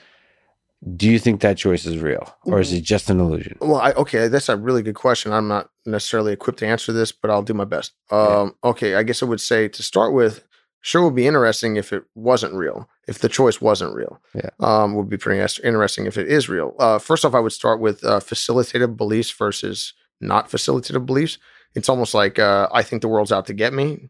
Do 0.95 1.09
you 1.09 1.17
think 1.17 1.39
that 1.41 1.57
choice 1.57 1.85
is 1.85 1.97
real, 1.97 2.35
or 2.45 2.59
is 2.59 2.73
it 2.73 2.81
just 2.81 3.09
an 3.09 3.19
illusion? 3.19 3.57
Well, 3.61 3.77
I, 3.77 3.91
okay, 3.93 4.27
that's 4.27 4.49
a 4.49 4.57
really 4.57 4.81
good 4.81 4.95
question. 4.95 5.31
I'm 5.31 5.47
not 5.47 5.69
necessarily 5.85 6.33
equipped 6.33 6.59
to 6.59 6.67
answer 6.67 6.91
this, 6.91 7.11
but 7.13 7.31
I'll 7.31 7.41
do 7.41 7.53
my 7.53 7.63
best. 7.63 7.93
Um, 8.11 8.55
Okay, 8.63 8.95
I 8.95 9.03
guess 9.03 9.23
I 9.23 9.25
would 9.25 9.39
say 9.39 9.69
to 9.69 9.83
start 9.83 10.13
with, 10.13 10.45
sure 10.81 11.01
would 11.05 11.15
be 11.15 11.25
interesting 11.25 11.77
if 11.77 11.93
it 11.93 12.03
wasn't 12.15 12.53
real, 12.53 12.89
if 13.07 13.19
the 13.19 13.29
choice 13.29 13.61
wasn't 13.61 13.95
real. 13.95 14.19
Yeah. 14.35 14.49
um, 14.59 14.95
would 14.95 15.07
be 15.07 15.15
pretty 15.15 15.39
interesting 15.63 16.05
if 16.05 16.17
it 16.17 16.27
is 16.27 16.49
real. 16.49 16.75
Uh, 16.77 16.99
first 16.99 17.23
off, 17.23 17.33
I 17.33 17.39
would 17.39 17.53
start 17.53 17.79
with 17.79 18.03
uh, 18.03 18.19
facilitated 18.19 18.97
beliefs 18.97 19.31
versus 19.31 19.93
not 20.27 20.49
facilitative 20.49 21.05
beliefs. 21.05 21.37
It's 21.75 21.89
almost 21.89 22.13
like 22.13 22.39
uh, 22.39 22.67
I 22.71 22.83
think 22.83 23.01
the 23.01 23.07
world's 23.07 23.31
out 23.31 23.45
to 23.47 23.53
get 23.53 23.73
me. 23.73 24.09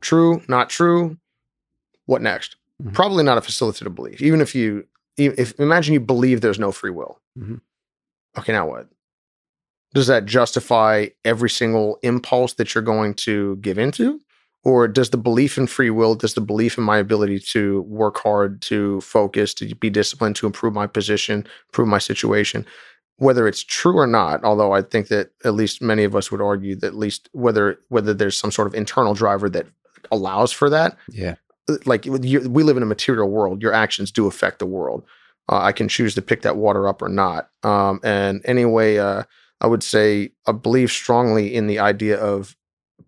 True, 0.00 0.42
not 0.48 0.70
true. 0.70 1.18
What 2.06 2.22
next? 2.22 2.56
Mhm. 2.82 2.94
Probably 2.94 3.24
not 3.24 3.38
a 3.38 3.40
facilitative 3.40 3.94
belief. 3.94 4.22
Even 4.22 4.40
if 4.40 4.54
you, 4.54 4.86
if 5.16 5.58
imagine 5.58 5.94
you 5.94 6.00
believe 6.00 6.40
there's 6.40 6.58
no 6.58 6.72
free 6.72 6.90
will. 6.90 7.20
Mhm. 7.38 7.60
Okay, 8.38 8.52
now 8.52 8.68
what? 8.68 8.88
Does 9.94 10.06
that 10.06 10.26
justify 10.26 11.08
every 11.24 11.50
single 11.50 11.98
impulse 12.02 12.54
that 12.54 12.74
you're 12.74 12.82
going 12.82 13.14
to 13.14 13.56
give 13.56 13.78
into? 13.78 14.20
Or 14.64 14.86
does 14.86 15.10
the 15.10 15.16
belief 15.18 15.56
in 15.56 15.66
free 15.66 15.88
will, 15.90 16.14
does 16.14 16.34
the 16.34 16.40
belief 16.40 16.76
in 16.78 16.84
my 16.84 16.98
ability 16.98 17.38
to 17.52 17.82
work 17.82 18.18
hard, 18.18 18.60
to 18.62 19.00
focus, 19.00 19.54
to 19.54 19.74
be 19.76 19.88
disciplined, 19.88 20.36
to 20.36 20.46
improve 20.46 20.74
my 20.74 20.86
position, 20.86 21.46
improve 21.70 21.88
my 21.88 21.98
situation, 21.98 22.66
whether 23.18 23.46
it's 23.46 23.62
true 23.62 23.96
or 23.98 24.06
not, 24.06 24.42
although 24.44 24.72
I 24.72 24.82
think 24.82 25.08
that 25.08 25.30
at 25.44 25.54
least 25.54 25.82
many 25.82 26.04
of 26.04 26.16
us 26.16 26.30
would 26.32 26.40
argue 26.40 26.74
that 26.76 26.86
at 26.88 26.94
least 26.94 27.28
whether 27.32 27.78
whether 27.88 28.14
there's 28.14 28.36
some 28.36 28.50
sort 28.50 28.66
of 28.68 28.74
internal 28.74 29.14
driver 29.14 29.48
that 29.50 29.66
allows 30.10 30.52
for 30.52 30.70
that, 30.70 30.96
Yeah. 31.10 31.34
like 31.84 32.06
you, 32.06 32.12
we 32.48 32.62
live 32.62 32.76
in 32.76 32.82
a 32.82 32.86
material 32.86 33.28
world. 33.28 33.60
Your 33.60 33.72
actions 33.74 34.10
do 34.10 34.26
affect 34.26 34.58
the 34.58 34.66
world. 34.66 35.04
Uh, 35.50 35.58
I 35.60 35.72
can 35.72 35.88
choose 35.88 36.14
to 36.14 36.22
pick 36.22 36.42
that 36.42 36.56
water 36.56 36.86
up 36.88 37.02
or 37.02 37.08
not. 37.08 37.50
Um, 37.62 38.00
and 38.02 38.40
anyway, 38.44 38.98
uh, 38.98 39.24
I 39.60 39.66
would 39.66 39.82
say 39.82 40.30
I 40.46 40.52
believe 40.52 40.90
strongly 40.90 41.54
in 41.54 41.66
the 41.66 41.78
idea 41.80 42.18
of 42.18 42.56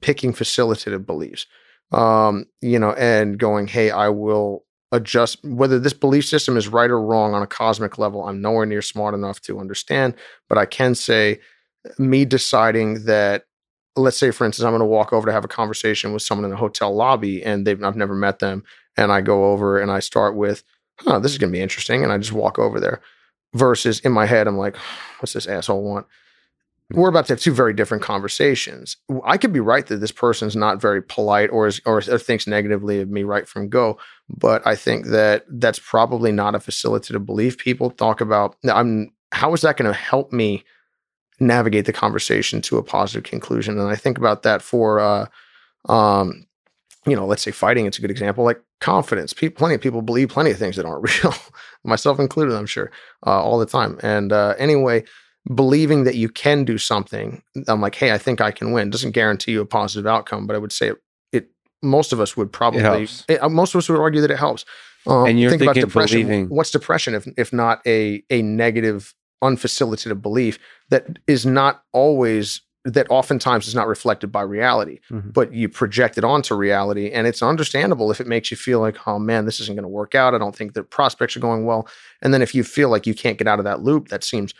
picking 0.01 0.33
facilitative 0.33 1.07
beliefs. 1.07 1.47
Um, 1.93 2.47
you 2.61 2.79
know, 2.79 2.93
and 2.93 3.37
going, 3.39 3.67
hey, 3.67 3.91
I 3.91 4.09
will 4.11 4.65
adjust 4.93 5.45
whether 5.45 5.79
this 5.79 5.93
belief 5.93 6.27
system 6.27 6.57
is 6.57 6.69
right 6.69 6.91
or 6.91 7.01
wrong 7.01 7.35
on 7.35 7.43
a 7.43 7.47
cosmic 7.47 7.99
level. 7.99 8.27
I'm 8.27 8.41
nowhere 8.41 8.67
near 8.67 8.83
smart 8.83 9.15
enough 9.15 9.41
to 9.43 9.61
understand, 9.61 10.15
but 10.49 10.59
I 10.59 10.67
can 10.67 10.95
say 10.95 11.41
me 11.99 12.25
deciding 12.25 13.05
that 13.05 13.45
let's 13.97 14.17
say 14.17 14.31
for 14.31 14.45
instance 14.45 14.65
i'm 14.65 14.73
going 14.73 14.81
to 14.81 14.87
walk 14.87 15.13
over 15.13 15.27
to 15.27 15.33
have 15.33 15.45
a 15.45 15.49
conversation 15.49 16.13
with 16.13 16.23
someone 16.23 16.45
in 16.45 16.53
a 16.53 16.57
hotel 16.57 16.95
lobby 16.95 17.43
and 17.43 17.67
they've 17.67 17.83
i've 17.83 17.97
never 17.97 18.15
met 18.15 18.39
them 18.39 18.63
and 18.97 19.11
i 19.11 19.21
go 19.21 19.53
over 19.53 19.81
and 19.81 19.91
i 19.91 19.99
start 19.99 20.37
with 20.37 20.63
huh 21.01 21.19
this 21.19 21.33
is 21.33 21.39
going 21.39 21.51
to 21.51 21.57
be 21.57 21.63
interesting 21.63 22.03
and 22.03 22.13
i 22.13 22.19
just 22.19 22.33
walk 22.33 22.59
over 22.59 22.79
there 22.79 23.01
versus 23.55 24.01
in 24.01 24.13
my 24.13 24.27
head 24.27 24.47
i'm 24.47 24.57
like 24.57 24.77
what's 25.19 25.33
this 25.33 25.47
asshole 25.47 25.83
want 25.83 26.07
we're 26.93 27.09
about 27.09 27.27
to 27.27 27.33
have 27.33 27.41
two 27.41 27.53
very 27.53 27.73
different 27.73 28.03
conversations 28.03 28.97
i 29.25 29.37
could 29.37 29.53
be 29.53 29.61
right 29.61 29.87
that 29.87 29.99
this 29.99 30.13
person's 30.13 30.57
not 30.57 30.81
very 30.81 31.03
polite 31.03 31.51
or 31.51 31.67
is 31.67 31.81
or, 31.87 31.99
or 31.99 32.19
thinks 32.19 32.47
negatively 32.47 33.01
of 33.01 33.09
me 33.09 33.23
right 33.23 33.49
from 33.49 33.69
go 33.69 33.99
but 34.29 34.67
i 34.67 34.75
think 34.75 35.07
that 35.07 35.45
that's 35.49 35.79
probably 35.79 36.33
not 36.33 36.55
a 36.55 36.59
facilitative 36.59 37.25
belief 37.25 37.59
people 37.59 37.91
talk 37.91 38.21
about 38.21 38.57
i'm 38.65 39.11
how 39.33 39.53
is 39.53 39.61
that 39.61 39.77
going 39.77 39.91
to 39.91 39.97
help 39.97 40.33
me 40.33 40.65
navigate 41.41 41.87
the 41.87 41.93
conversation 41.93 42.61
to 42.61 42.77
a 42.77 42.83
positive 42.83 43.25
conclusion. 43.25 43.79
And 43.79 43.89
I 43.89 43.97
think 43.97 44.19
about 44.19 44.43
that 44.43 44.61
for, 44.63 45.01
uh, 45.01 45.27
um, 45.89 46.47
you 47.07 47.17
know, 47.17 47.27
let's 47.27 47.43
say 47.43 47.51
fighting. 47.51 47.87
It's 47.87 47.99
a 47.99 48.03
good 48.03 48.11
example. 48.11 48.45
Like 48.45 48.61
confidence. 48.81 49.33
People, 49.33 49.59
plenty 49.59 49.75
of 49.75 49.81
people 49.81 50.03
believe 50.03 50.29
plenty 50.29 50.51
of 50.51 50.59
things 50.59 50.77
that 50.77 50.85
aren't 50.85 51.03
real, 51.25 51.35
myself 51.83 52.21
included. 52.21 52.55
I'm 52.55 52.67
sure 52.67 52.91
uh, 53.27 53.43
all 53.43 53.59
the 53.59 53.67
time. 53.67 53.99
And 54.03 54.33
uh, 54.33 54.55
anyway, 54.59 55.05
believing 55.55 56.05
that 56.05 56.15
you 56.17 56.29
can 56.29 56.65
do 56.65 56.79
something, 56.79 57.43
I'm 57.69 57.81
like, 57.81 57.95
hey, 57.95 58.13
I 58.13 58.19
think 58.19 58.41
I 58.41 58.51
can 58.51 58.73
win. 58.73 58.91
Doesn't 58.91 59.13
guarantee 59.13 59.53
you 59.53 59.61
a 59.61 59.67
positive 59.67 60.07
outcome, 60.07 60.47
but 60.47 60.55
I 60.55 60.59
would 60.59 60.73
say 60.73 60.89
it, 60.89 60.97
it 61.33 61.51
most 61.83 62.13
of 62.13 62.21
us 62.21 62.37
would 62.37 62.53
probably 62.53 62.83
helps. 62.83 63.25
eh, 63.29 63.39
most 63.49 63.75
of 63.75 63.79
us 63.79 63.89
would 63.89 64.01
argue 64.01 64.21
that 64.21 64.31
it 64.31 64.39
helps. 64.39 64.65
Um, 65.07 65.27
And 65.27 65.41
you're 65.41 65.51
think 65.51 65.63
about 65.63 65.77
depression. 65.77 66.23
believing- 66.23 66.49
What's 66.49 66.71
depression 66.71 67.15
if 67.15 67.27
if 67.39 67.53
not 67.53 67.81
a 67.87 68.23
a 68.31 68.43
negative, 68.43 69.15
unfacilitated 69.43 70.21
belief 70.21 70.59
that 70.91 71.07
is 71.27 71.47
not 71.47 71.83
always 71.93 72.61
that 72.87 73.07
oftentimes 73.11 73.69
is 73.69 73.75
not 73.75 73.87
reflected 73.87 74.33
by 74.33 74.41
reality, 74.41 75.01
Mhm. 75.11 75.35
but 75.35 75.53
you 75.53 75.69
project 75.69 76.17
it 76.17 76.25
onto 76.25 76.55
reality, 76.55 77.11
and 77.11 77.27
it's 77.27 77.43
understandable 77.43 78.11
if 78.11 78.21
it 78.23 78.27
makes 78.27 78.51
you 78.51 78.57
feel 78.57 78.81
like, 78.81 78.97
oh 79.07 79.19
man, 79.19 79.45
this 79.45 79.61
isn't 79.61 79.75
going 79.77 79.83
to 79.83 79.89
work 79.89 80.15
out. 80.15 80.35
I 80.35 80.39
don't 80.39 80.57
think 80.57 80.73
the 80.73 80.83
prospects 80.83 81.37
are 81.37 81.41
going 81.41 81.67
well, 81.67 81.87
and 82.23 82.33
then 82.33 82.41
if 82.41 82.55
you 82.55 82.65
feel 82.65 82.89
like 82.89 83.07
you 83.07 83.13
can't 83.15 83.37
get 83.37 83.47
out 83.47 83.59
of 83.59 83.67
that 83.67 83.83
loop, 83.83 84.09
that 84.09 84.25
seems 84.25 84.55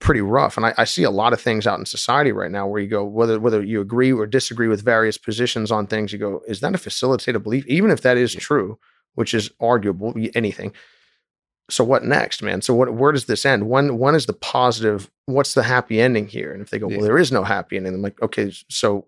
pretty 0.00 0.20
rough. 0.20 0.56
And 0.56 0.66
I, 0.66 0.74
I 0.78 0.84
see 0.84 1.02
a 1.02 1.10
lot 1.10 1.32
of 1.32 1.40
things 1.40 1.66
out 1.66 1.78
in 1.78 1.86
society 1.86 2.32
right 2.32 2.50
now 2.50 2.66
where 2.66 2.80
you 2.80 2.88
go, 2.88 3.04
whether 3.04 3.40
whether 3.40 3.62
you 3.62 3.80
agree 3.80 4.12
or 4.12 4.26
disagree 4.26 4.68
with 4.68 4.82
various 4.82 5.18
positions 5.18 5.70
on 5.70 5.86
things, 5.86 6.12
you 6.12 6.18
go, 6.18 6.42
is 6.46 6.60
that 6.60 6.74
a 6.74 6.78
facilitated 6.78 7.42
belief? 7.42 7.66
Even 7.66 7.90
if 7.90 8.02
that 8.02 8.16
is 8.16 8.34
true, 8.34 8.78
which 9.14 9.34
is 9.34 9.50
arguable, 9.60 10.14
anything. 10.34 10.72
So 11.70 11.82
what 11.82 12.04
next, 12.04 12.42
man? 12.42 12.60
So 12.60 12.74
what 12.74 12.92
where 12.94 13.12
does 13.12 13.24
this 13.24 13.46
end? 13.46 13.68
When 13.68 13.98
when 13.98 14.14
is 14.14 14.26
the 14.26 14.34
positive? 14.34 15.10
What's 15.26 15.54
the 15.54 15.62
happy 15.62 16.00
ending 16.00 16.26
here? 16.28 16.52
And 16.52 16.60
if 16.60 16.68
they 16.68 16.78
go, 16.78 16.88
Yeah. 16.88 16.98
well, 16.98 17.06
there 17.06 17.18
is 17.18 17.32
no 17.32 17.42
happy 17.42 17.76
ending, 17.78 17.94
I'm 17.94 18.02
like, 18.02 18.20
okay, 18.20 18.52
so 18.68 19.06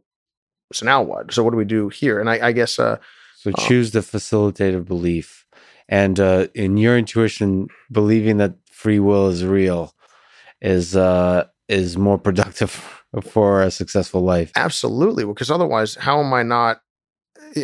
so 0.72 0.86
now 0.86 1.02
what? 1.02 1.32
So 1.32 1.44
what 1.44 1.50
do 1.50 1.56
we 1.58 1.64
do 1.66 1.90
here? 1.90 2.18
And 2.18 2.30
I, 2.30 2.48
I 2.48 2.52
guess 2.52 2.78
uh 2.78 2.98
So 3.36 3.50
Oh. 3.50 3.66
choose 3.66 3.90
the 3.90 4.00
facilitative 4.00 4.86
belief. 4.86 5.46
And 5.88 6.18
uh, 6.18 6.48
in 6.54 6.78
your 6.78 6.98
intuition, 6.98 7.68
believing 7.92 8.38
that 8.38 8.54
free 8.72 8.98
will 8.98 9.28
is 9.28 9.44
real 9.44 9.94
is 10.60 10.96
uh, 10.96 11.44
is 11.68 11.96
more 11.96 12.18
productive 12.18 12.70
for 13.22 13.62
a 13.62 13.70
successful 13.70 14.20
life. 14.20 14.52
Absolutely, 14.56 15.24
because 15.24 15.50
otherwise, 15.50 15.94
how 15.94 16.20
am 16.20 16.32
I 16.32 16.42
not? 16.42 16.80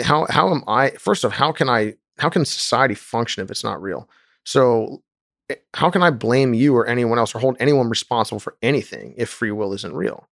How 0.03 0.27
how 0.29 0.51
am 0.51 0.63
I? 0.67 0.91
First 0.91 1.25
of, 1.25 1.33
how 1.33 1.53
can 1.53 1.69
I? 1.69 1.95
How 2.19 2.29
can 2.29 2.45
society 2.45 2.95
function 2.95 3.43
if 3.43 3.51
it's 3.51 3.65
not 3.65 3.81
real? 3.83 4.09
So, 4.45 5.03
eh, 5.49 5.57
how 5.75 5.91
can 5.91 6.03
I 6.03 6.11
blame 6.11 6.55
you 6.55 6.77
or 6.77 6.87
anyone 6.87 7.19
else 7.19 7.35
or 7.35 7.39
hold 7.39 7.57
anyone 7.59 7.89
responsible 7.89 8.39
for 8.39 8.57
anything 8.63 9.15
if 9.17 9.29
free 9.29 9.51
will 9.51 9.73
isn't 9.73 9.95
real? 9.95 10.29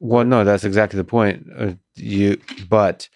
Well, 0.00 0.24
no, 0.24 0.44
that's 0.44 0.64
exactly 0.64 0.96
the 0.96 1.04
point. 1.04 1.46
Uh, 1.56 1.72
you, 1.94 2.40
but 2.68 3.08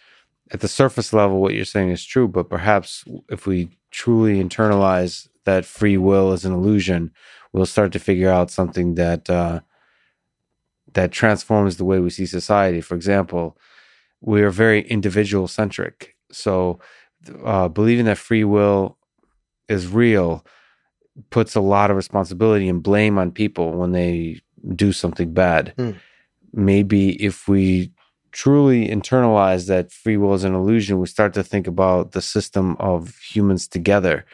at 0.50 0.60
the 0.60 0.68
surface 0.68 1.12
level, 1.12 1.40
what 1.40 1.54
you're 1.54 1.64
saying 1.64 1.90
is 1.90 2.04
true. 2.04 2.28
But 2.28 2.48
perhaps 2.48 3.04
if 3.28 3.46
we 3.46 3.70
truly 3.90 4.42
internalize 4.42 5.28
that 5.44 5.64
free 5.64 5.96
will 5.96 6.32
is 6.32 6.44
an 6.44 6.52
illusion, 6.52 7.10
we'll 7.52 7.66
start 7.66 7.92
to 7.92 7.98
figure 7.98 8.30
out 8.30 8.50
something 8.50 8.94
that 8.94 9.28
uh, 9.30 9.60
that 10.94 11.12
transforms 11.12 11.76
the 11.76 11.84
way 11.84 11.98
we 11.98 12.10
see 12.10 12.26
society. 12.26 12.80
For 12.80 12.94
example, 12.94 13.56
we 14.20 14.42
are 14.42 14.50
very 14.50 14.82
individual 14.88 15.48
centric. 15.48 16.16
So, 16.32 16.80
uh, 17.44 17.68
believing 17.68 18.06
that 18.06 18.18
free 18.18 18.44
will 18.44 18.98
is 19.68 19.86
real 19.86 20.44
puts 21.30 21.54
a 21.54 21.60
lot 21.60 21.90
of 21.90 21.96
responsibility 21.96 22.68
and 22.68 22.82
blame 22.82 23.18
on 23.18 23.30
people 23.30 23.72
when 23.72 23.92
they 23.92 24.40
do 24.74 24.92
something 24.92 25.32
bad. 25.32 25.74
Hmm. 25.76 25.92
Maybe 26.52 27.22
if 27.22 27.48
we 27.48 27.92
truly 28.32 28.88
internalize 28.88 29.66
that 29.66 29.92
free 29.92 30.16
will 30.16 30.34
is 30.34 30.44
an 30.44 30.54
illusion, 30.54 31.00
we 31.00 31.06
start 31.06 31.34
to 31.34 31.42
think 31.42 31.66
about 31.66 32.12
the 32.12 32.22
system 32.22 32.76
of 32.78 33.16
humans 33.16 33.66
together 33.66 34.24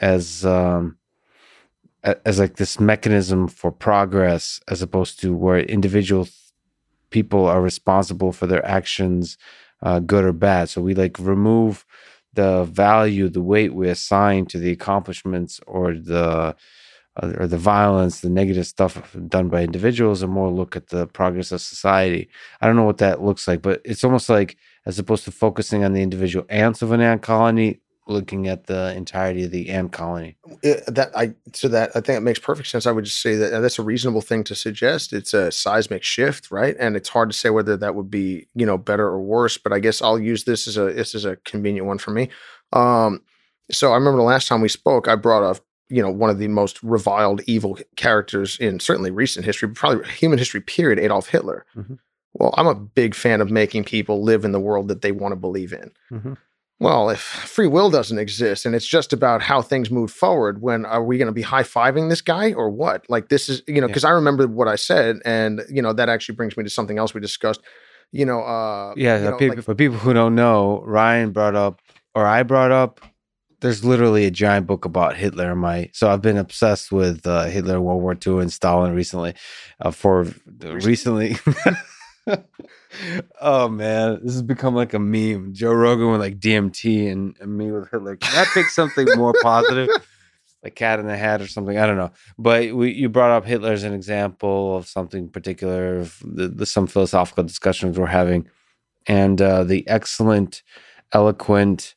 as 0.00 0.44
um, 0.44 0.96
as 2.04 2.38
like 2.38 2.56
this 2.56 2.78
mechanism 2.78 3.48
for 3.48 3.72
progress, 3.72 4.60
as 4.68 4.82
opposed 4.82 5.20
to 5.20 5.34
where 5.34 5.60
individual 5.60 6.28
people 7.10 7.46
are 7.46 7.62
responsible 7.62 8.32
for 8.32 8.46
their 8.46 8.64
actions, 8.66 9.38
uh, 9.82 10.00
good 10.00 10.24
or 10.24 10.32
bad. 10.32 10.68
So 10.68 10.82
we 10.82 10.94
like 10.94 11.18
remove 11.18 11.84
the 12.34 12.64
value, 12.64 13.28
the 13.28 13.42
weight 13.42 13.74
we 13.74 13.88
assign 13.88 14.46
to 14.46 14.58
the 14.58 14.70
accomplishments 14.70 15.60
or 15.66 15.94
the 15.94 16.56
uh, 17.22 17.32
or 17.38 17.46
the 17.46 17.56
violence, 17.56 18.20
the 18.20 18.28
negative 18.28 18.66
stuff 18.66 19.16
done 19.28 19.48
by 19.48 19.62
individuals, 19.62 20.20
and 20.20 20.32
more 20.32 20.50
look 20.50 20.74
at 20.74 20.88
the 20.88 21.06
progress 21.06 21.52
of 21.52 21.60
society. 21.60 22.28
I 22.60 22.66
don't 22.66 22.74
know 22.74 22.82
what 22.82 22.98
that 22.98 23.22
looks 23.22 23.46
like, 23.46 23.62
but 23.62 23.80
it's 23.84 24.02
almost 24.02 24.28
like 24.28 24.56
as 24.84 24.98
opposed 24.98 25.24
to 25.24 25.30
focusing 25.30 25.84
on 25.84 25.92
the 25.92 26.02
individual 26.02 26.44
ants 26.48 26.82
of 26.82 26.90
an 26.90 27.00
ant 27.00 27.22
colony, 27.22 27.80
looking 28.06 28.48
at 28.48 28.66
the 28.66 28.94
entirety 28.94 29.44
of 29.44 29.50
the 29.50 29.70
ant 29.70 29.92
colony. 29.92 30.36
Eh, 30.62 30.80
that 30.88 31.10
I 31.16 31.34
so 31.52 31.68
that 31.68 31.90
I 31.94 32.00
think 32.00 32.18
it 32.18 32.22
makes 32.22 32.38
perfect 32.38 32.68
sense. 32.68 32.86
I 32.86 32.92
would 32.92 33.04
just 33.04 33.20
say 33.22 33.36
that 33.36 33.52
uh, 33.52 33.60
that's 33.60 33.78
a 33.78 33.82
reasonable 33.82 34.20
thing 34.20 34.44
to 34.44 34.54
suggest. 34.54 35.12
It's 35.12 35.32
a 35.34 35.50
seismic 35.50 36.02
shift, 36.02 36.50
right? 36.50 36.76
And 36.78 36.96
it's 36.96 37.08
hard 37.08 37.30
to 37.30 37.36
say 37.36 37.50
whether 37.50 37.76
that 37.76 37.94
would 37.94 38.10
be 38.10 38.46
you 38.54 38.66
know 38.66 38.76
better 38.78 39.06
or 39.06 39.20
worse. 39.20 39.56
But 39.58 39.72
I 39.72 39.78
guess 39.78 40.02
I'll 40.02 40.18
use 40.18 40.44
this 40.44 40.66
as 40.68 40.76
a 40.76 40.92
this 40.92 41.14
is 41.14 41.24
a 41.24 41.36
convenient 41.36 41.86
one 41.86 41.98
for 41.98 42.10
me. 42.10 42.28
Um, 42.72 43.22
so 43.70 43.92
I 43.92 43.94
remember 43.94 44.18
the 44.18 44.24
last 44.24 44.48
time 44.48 44.60
we 44.60 44.68
spoke, 44.68 45.08
I 45.08 45.16
brought 45.16 45.42
up 45.42 45.58
you 45.88 46.02
know 46.02 46.10
one 46.10 46.30
of 46.30 46.38
the 46.38 46.48
most 46.48 46.82
reviled 46.82 47.40
evil 47.46 47.78
characters 47.96 48.58
in 48.58 48.80
certainly 48.80 49.10
recent 49.10 49.46
history, 49.46 49.68
probably 49.70 50.06
human 50.10 50.38
history 50.38 50.60
period, 50.60 50.98
Adolf 50.98 51.28
Hitler. 51.28 51.64
Mhm. 51.76 51.98
Well, 52.34 52.52
I'm 52.58 52.66
a 52.66 52.74
big 52.74 53.14
fan 53.14 53.40
of 53.40 53.50
making 53.50 53.84
people 53.84 54.22
live 54.22 54.44
in 54.44 54.50
the 54.52 54.58
world 54.60 54.88
that 54.88 55.02
they 55.02 55.12
want 55.12 55.32
to 55.32 55.36
believe 55.36 55.72
in. 55.72 55.92
Well, 56.84 57.08
if 57.08 57.20
free 57.20 57.66
will 57.66 57.88
doesn't 57.88 58.18
exist 58.18 58.66
and 58.66 58.74
it's 58.74 58.86
just 58.86 59.14
about 59.14 59.40
how 59.40 59.62
things 59.62 59.90
move 59.90 60.10
forward, 60.10 60.60
when 60.60 60.84
are 60.84 61.02
we 61.02 61.16
going 61.16 61.28
to 61.28 61.32
be 61.32 61.40
high 61.40 61.62
fiving 61.62 62.10
this 62.10 62.20
guy 62.20 62.52
or 62.52 62.68
what? 62.68 63.08
Like, 63.08 63.30
this 63.30 63.48
is, 63.48 63.62
you 63.66 63.76
know, 63.76 63.86
Yeah. 63.86 63.86
because 63.86 64.04
I 64.04 64.10
remember 64.10 64.46
what 64.46 64.68
I 64.68 64.76
said. 64.76 65.20
And, 65.24 65.62
you 65.70 65.80
know, 65.80 65.94
that 65.94 66.10
actually 66.10 66.34
brings 66.34 66.58
me 66.58 66.62
to 66.64 66.68
something 66.68 66.98
else 66.98 67.14
we 67.14 67.22
discussed. 67.22 67.62
You 68.12 68.26
know, 68.26 68.40
uh, 68.42 68.92
Yeah, 68.98 69.16
you 69.16 69.24
know, 69.30 69.36
people, 69.38 69.56
like- 69.56 69.64
for 69.64 69.74
people 69.74 69.96
who 69.96 70.12
don't 70.12 70.34
know, 70.34 70.82
Ryan 70.84 71.30
brought 71.32 71.54
up, 71.56 71.80
or 72.14 72.26
I 72.26 72.42
brought 72.42 72.70
up, 72.70 73.00
there's 73.62 73.82
literally 73.82 74.26
a 74.26 74.30
giant 74.30 74.66
book 74.66 74.84
about 74.84 75.16
Hitler 75.16 75.52
in 75.52 75.58
my. 75.58 75.88
So 75.94 76.10
I've 76.10 76.20
been 76.20 76.36
obsessed 76.36 76.92
with 76.92 77.26
uh, 77.26 77.44
Hitler, 77.44 77.80
World 77.80 78.02
War 78.02 78.14
II, 78.14 78.40
and 78.42 78.52
Stalin 78.52 78.92
recently. 78.94 79.32
Uh, 79.80 79.90
for 79.90 80.26
recently. 80.60 81.38
oh 83.40 83.68
man, 83.68 84.20
this 84.22 84.32
has 84.32 84.42
become 84.42 84.74
like 84.74 84.94
a 84.94 84.98
meme. 84.98 85.52
Joe 85.52 85.72
Rogan 85.72 86.10
with 86.10 86.20
like 86.20 86.38
DMT 86.38 87.10
and, 87.10 87.36
and 87.40 87.56
me 87.56 87.70
with 87.70 87.90
Hitler. 87.90 88.16
Can 88.16 88.38
I 88.38 88.44
pick 88.52 88.66
something 88.66 89.06
more 89.16 89.34
positive? 89.42 89.88
Like 90.62 90.76
Cat 90.76 90.98
in 90.98 91.06
the 91.06 91.16
Hat 91.16 91.42
or 91.42 91.46
something. 91.46 91.76
I 91.76 91.86
don't 91.86 91.98
know. 91.98 92.10
But 92.38 92.74
we, 92.74 92.92
you 92.92 93.10
brought 93.10 93.30
up 93.30 93.44
Hitler 93.44 93.72
as 93.72 93.84
an 93.84 93.92
example 93.92 94.76
of 94.76 94.88
something 94.88 95.28
particular, 95.28 95.98
of 95.98 96.18
the, 96.24 96.48
the, 96.48 96.64
some 96.64 96.86
philosophical 96.86 97.44
discussions 97.44 97.98
we're 97.98 98.06
having, 98.06 98.48
and 99.06 99.42
uh, 99.42 99.64
the 99.64 99.86
excellent, 99.88 100.62
eloquent, 101.12 101.94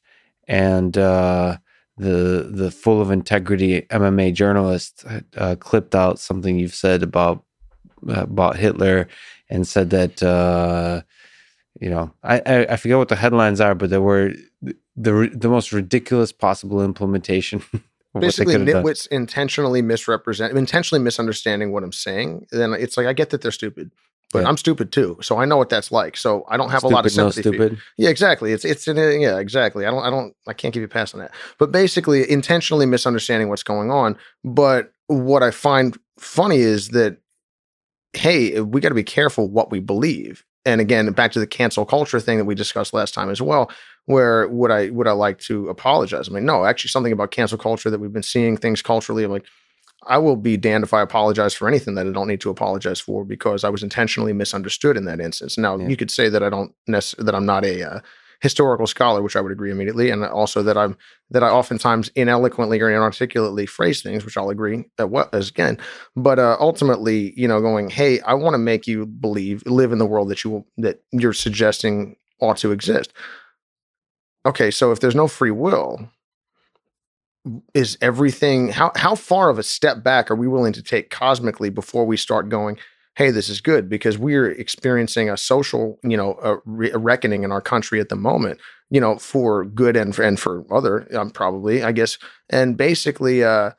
and 0.50 0.98
uh, 0.98 1.58
the 1.98 2.50
the 2.52 2.70
full 2.70 3.02
of 3.02 3.10
integrity 3.10 3.82
MMA 3.84 4.34
journalist 4.34 5.06
uh, 5.38 5.56
clipped 5.56 5.96
out 5.96 6.20
something 6.20 6.60
you've 6.60 6.76
said 6.76 7.04
about 7.04 7.44
about 8.08 8.58
Hitler 8.58 9.08
and 9.50 9.68
said 9.68 9.90
that 9.92 10.22
uh, 10.24 11.02
you 11.80 11.90
know 11.90 12.12
I, 12.24 12.40
I 12.46 12.66
I 12.74 12.76
forget 12.78 12.98
what 12.98 13.10
the 13.10 13.16
headlines 13.16 13.62
are, 13.62 13.76
but 13.76 13.90
there 13.90 14.02
were 14.02 14.34
the 14.96 15.32
the 15.34 15.50
most 15.50 15.72
ridiculous 15.72 16.32
possible 16.32 16.84
implementation. 16.84 17.64
of 17.74 17.82
what 18.14 18.22
they 18.22 18.28
basically 18.28 18.54
have 18.54 18.66
done. 18.66 18.84
nitwits 18.84 19.08
intentionally 19.10 19.82
misrepresent, 19.82 20.58
intentionally 20.58 21.04
misunderstanding 21.04 21.72
what 21.72 21.84
I'm 21.84 21.92
saying. 21.92 22.48
Then 22.52 22.74
it's 22.74 22.98
like, 22.98 23.06
I 23.06 23.14
get 23.14 23.30
that 23.30 23.42
they're 23.42 23.52
stupid. 23.52 23.92
But 24.34 24.42
Yeah. 24.42 24.50
I'm 24.50 24.58
stupid 24.58 24.92
too, 24.92 25.18
so 25.22 25.38
I 25.38 25.46
know 25.46 25.56
what 25.56 25.70
that's 25.70 25.90
like. 25.92 26.18
So 26.18 26.44
I 26.50 26.58
don't 26.58 26.70
have 26.70 26.84
a 26.84 26.88
lot 26.90 27.06
of 27.06 27.12
Stupid, 27.12 27.26
no 27.26 27.32
sympathy. 27.32 27.58
for 27.58 27.64
you. 27.64 27.70
stupid. 27.70 27.84
Yeah, 27.98 28.10
exactly. 28.10 28.52
It's 28.52 28.66
it's 28.66 28.88
in 28.88 28.98
a, 28.98 29.18
yeah, 29.22 29.38
exactly. 29.40 29.86
I 29.86 29.92
don't 29.92 30.04
I 30.04 30.10
don't 30.10 30.34
I 30.48 30.54
can't 30.54 30.74
give 30.74 30.82
you 30.82 30.86
a 30.86 30.90
pass 30.90 31.14
on 31.14 31.20
that. 31.22 31.32
But 31.60 31.72
basically, 31.72 32.30
intentionally 32.30 32.86
misunderstanding 32.86 33.48
what's 33.50 33.64
going 33.64 33.90
on. 33.90 34.18
But 34.44 34.92
what 35.08 35.44
I 35.44 35.52
find 35.52 35.98
funny 36.20 36.58
is 36.58 36.90
that 36.90 37.18
hey, 38.18 38.60
we 38.62 38.82
got 38.82 38.90
to 38.90 38.96
be 38.96 39.04
careful 39.04 39.48
what 39.50 39.72
we 39.72 39.80
believe. 39.80 40.44
And 40.66 40.82
again, 40.82 41.10
back 41.14 41.32
to 41.32 41.40
the 41.40 41.48
cancel 41.48 41.86
culture 41.86 42.20
thing 42.20 42.38
that 42.38 42.46
we 42.46 42.56
discussed 42.56 42.94
last 42.94 43.14
time 43.14 43.30
as 43.30 43.42
well. 43.42 43.72
Where 44.06 44.48
would 44.50 44.72
I 44.72 44.90
would 44.90 45.08
I 45.08 45.12
like 45.14 45.40
to 45.42 45.70
apologize? 45.70 46.28
I 46.30 46.34
mean, 46.34 46.46
no, 46.46 46.66
actually, 46.66 46.90
something 46.90 47.14
about 47.14 47.32
cancel 47.32 47.58
culture 47.58 47.90
that 47.90 48.00
we've 48.00 48.12
been 48.14 48.24
seeing 48.24 48.58
things 48.58 48.82
culturally. 48.82 49.24
I'm 49.24 49.32
like, 49.32 49.46
I 50.06 50.18
will 50.18 50.36
be 50.36 50.58
damned 50.58 50.84
if 50.84 50.94
I 50.94 51.02
apologize 51.02 51.54
for 51.54 51.68
anything 51.68 51.96
that 51.96 52.08
I 52.08 52.12
don't 52.12 52.28
need 52.28 52.42
to 52.42 52.50
apologize 52.50 53.00
for 53.00 53.26
because 53.26 53.64
I 53.64 53.70
was 53.70 53.84
intentionally 53.84 54.34
misunderstood 54.34 54.96
in 54.98 55.06
that 55.06 55.20
instance. 55.20 55.58
Now, 55.58 55.78
Yeah. 55.78 55.88
you 55.88 55.98
could 55.98 56.12
say 56.12 56.30
that 56.30 56.44
I 56.44 56.50
don't 56.50 56.74
nec- 56.88 57.16
that 57.18 57.36
I'm 57.36 57.46
not 57.46 57.66
a 57.66 57.96
uh, 57.96 58.00
historical 58.40 58.88
scholar, 58.88 59.22
which 59.22 59.36
I 59.36 59.42
would 59.42 59.52
agree 59.52 59.72
immediately, 59.72 60.10
and 60.10 60.24
also 60.24 60.64
that 60.64 60.78
I'm 60.78 60.98
that 61.32 61.44
I 61.44 61.50
oftentimes 61.50 62.10
ineloquently 62.16 62.80
or 62.80 62.90
inarticulately 62.90 63.66
phrase 63.66 64.02
things, 64.02 64.24
which 64.24 64.38
I'll 64.38 64.50
agree 64.50 64.86
that 64.98 65.08
what 65.08 65.34
as 65.34 65.50
again. 65.50 65.78
But 66.16 66.40
uh, 66.40 66.58
ultimately, 66.60 67.34
you 67.36 67.48
know, 67.48 67.62
going, 67.62 67.90
hey, 67.90 68.20
I 68.22 68.34
want 68.34 68.54
to 68.54 68.60
make 68.60 68.88
you 68.88 69.06
believe, 69.06 69.64
live 69.66 69.92
in 69.92 70.00
the 70.00 70.06
world 70.06 70.30
that 70.30 70.44
you 70.44 70.66
that 70.78 71.02
you're 71.12 71.34
suggesting 71.34 72.16
ought 72.40 72.58
to 72.58 72.72
exist. 72.72 73.14
Okay, 74.46 74.72
so 74.72 74.92
if 74.92 75.00
there's 75.00 75.16
no 75.16 75.28
free 75.28 75.52
will, 75.52 76.10
is 77.74 77.98
everything 78.02 78.70
how 78.70 78.92
how 78.96 79.16
far 79.16 79.50
of 79.50 79.60
a 79.60 79.64
step 79.64 80.04
back 80.04 80.30
are 80.30 80.36
we 80.36 80.48
willing 80.48 80.74
to 80.74 80.84
take 80.84 81.10
cosmically 81.10 81.70
before 81.70 82.06
we 82.06 82.18
start 82.18 82.50
going 82.50 82.78
hey, 83.18 83.32
this 83.32 83.50
is 83.50 83.62
good 83.62 83.90
because 83.90 84.16
we're 84.16 84.52
experiencing 84.52 85.28
a 85.28 85.36
social, 85.36 85.98
you 86.04 86.16
know, 86.16 86.38
a, 86.44 86.58
re- 86.66 86.92
a 86.92 87.00
reckoning 87.00 87.44
in 87.44 87.52
our 87.52 87.62
country 87.62 88.00
at 88.00 88.10
the 88.10 88.16
moment, 88.16 88.60
you 88.92 89.02
know, 89.02 89.18
for 89.18 89.66
good 89.66 89.98
and 89.98 90.16
for, 90.16 90.22
and 90.22 90.40
for 90.40 90.64
other, 90.72 91.08
um, 91.18 91.32
probably, 91.32 91.82
I 91.82 91.94
guess. 91.94 92.20
And 92.52 92.78
basically, 92.78 93.44
uh, 93.44 93.72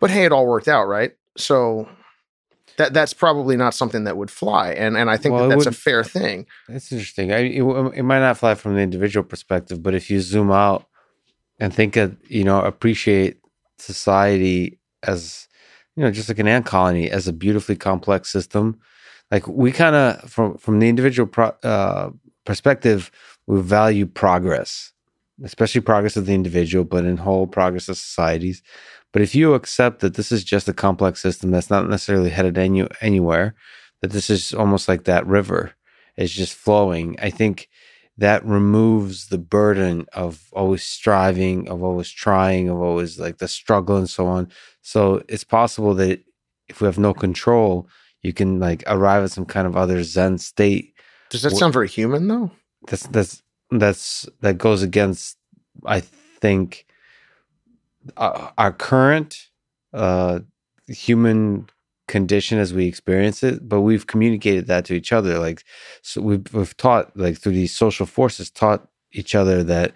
but 0.00 0.10
hey, 0.10 0.24
it 0.24 0.32
all 0.32 0.48
worked 0.48 0.66
out, 0.66 0.86
right? 0.86 1.12
So 1.36 1.88
that 2.76 2.92
that's 2.92 3.14
probably 3.14 3.56
not 3.56 3.72
something 3.72 4.02
that 4.02 4.16
would 4.16 4.30
fly, 4.30 4.72
and 4.72 4.96
and 4.96 5.08
I 5.08 5.16
think 5.16 5.34
well, 5.34 5.48
that 5.48 5.54
that's 5.54 5.66
a 5.66 5.72
fair 5.72 6.02
thing. 6.02 6.46
That's 6.68 6.90
interesting. 6.90 7.32
I, 7.32 7.38
it, 7.38 7.62
it 7.62 8.02
might 8.02 8.18
not 8.18 8.38
fly 8.38 8.56
from 8.56 8.74
the 8.74 8.80
individual 8.80 9.22
perspective, 9.22 9.80
but 9.82 9.94
if 9.94 10.10
you 10.10 10.20
zoom 10.20 10.50
out 10.50 10.86
and 11.60 11.72
think 11.72 11.96
of 11.96 12.16
you 12.28 12.42
know 12.42 12.60
appreciate 12.60 13.38
society 13.78 14.80
as 15.04 15.46
you 15.96 16.02
know 16.02 16.10
just 16.10 16.28
like 16.28 16.38
an 16.38 16.48
ant 16.48 16.66
colony 16.66 17.10
as 17.10 17.28
a 17.28 17.32
beautifully 17.32 17.76
complex 17.76 18.30
system, 18.30 18.78
like 19.30 19.46
we 19.48 19.72
kind 19.72 19.96
of 19.96 20.30
from 20.30 20.56
from 20.58 20.78
the 20.78 20.88
individual 20.88 21.26
pro, 21.26 21.48
uh, 21.62 22.10
perspective, 22.44 23.10
we 23.46 23.60
value 23.60 24.06
progress, 24.06 24.92
especially 25.42 25.80
progress 25.80 26.16
of 26.16 26.26
the 26.26 26.34
individual, 26.34 26.84
but 26.84 27.04
in 27.04 27.16
whole 27.16 27.46
progress 27.46 27.88
of 27.88 27.96
societies. 27.96 28.62
But 29.12 29.22
if 29.22 29.34
you 29.34 29.54
accept 29.54 30.00
that 30.00 30.14
this 30.14 30.32
is 30.32 30.42
just 30.42 30.68
a 30.68 30.72
complex 30.72 31.20
system 31.20 31.50
that's 31.50 31.70
not 31.70 31.88
necessarily 31.88 32.30
headed 32.30 32.56
any, 32.56 32.88
anywhere, 33.00 33.54
that 34.00 34.10
this 34.10 34.30
is 34.30 34.54
almost 34.54 34.88
like 34.88 35.04
that 35.04 35.26
river 35.26 35.72
is 36.16 36.32
just 36.32 36.54
flowing, 36.54 37.16
I 37.20 37.30
think 37.30 37.68
that 38.22 38.44
removes 38.46 39.26
the 39.26 39.38
burden 39.38 40.06
of 40.12 40.46
always 40.52 40.84
striving, 40.84 41.68
of 41.68 41.82
always 41.82 42.08
trying, 42.08 42.68
of 42.68 42.80
always 42.80 43.18
like 43.18 43.38
the 43.38 43.48
struggle 43.48 43.96
and 43.96 44.08
so 44.08 44.28
on. 44.28 44.48
So 44.80 45.24
it's 45.28 45.42
possible 45.42 45.92
that 45.94 46.22
if 46.68 46.80
we 46.80 46.86
have 46.86 47.00
no 47.00 47.14
control, 47.14 47.88
you 48.22 48.32
can 48.32 48.60
like 48.60 48.84
arrive 48.86 49.24
at 49.24 49.32
some 49.32 49.44
kind 49.44 49.66
of 49.66 49.76
other 49.76 50.04
Zen 50.04 50.38
state. 50.38 50.94
Does 51.30 51.42
that 51.42 51.50
sound 51.56 51.72
very 51.72 51.88
human 51.88 52.28
though? 52.28 52.52
That's 52.86 53.08
that's 53.08 53.42
that's 53.72 54.28
that 54.40 54.56
goes 54.56 54.84
against 54.84 55.36
I 55.84 55.98
think 55.98 56.86
uh, 58.16 58.50
our 58.56 58.72
current 58.72 59.48
uh, 59.92 60.38
human 60.86 61.68
condition 62.12 62.58
as 62.58 62.74
we 62.74 62.86
experience 62.86 63.42
it, 63.42 63.66
but 63.66 63.80
we've 63.80 64.06
communicated 64.06 64.66
that 64.66 64.84
to 64.84 64.94
each 64.94 65.12
other. 65.12 65.38
Like, 65.38 65.64
so 66.02 66.20
we've, 66.20 66.44
we've 66.52 66.76
taught, 66.76 67.10
like, 67.16 67.38
through 67.38 67.54
these 67.54 67.74
social 67.74 68.04
forces, 68.04 68.50
taught 68.50 68.86
each 69.12 69.34
other 69.34 69.64
that 69.64 69.92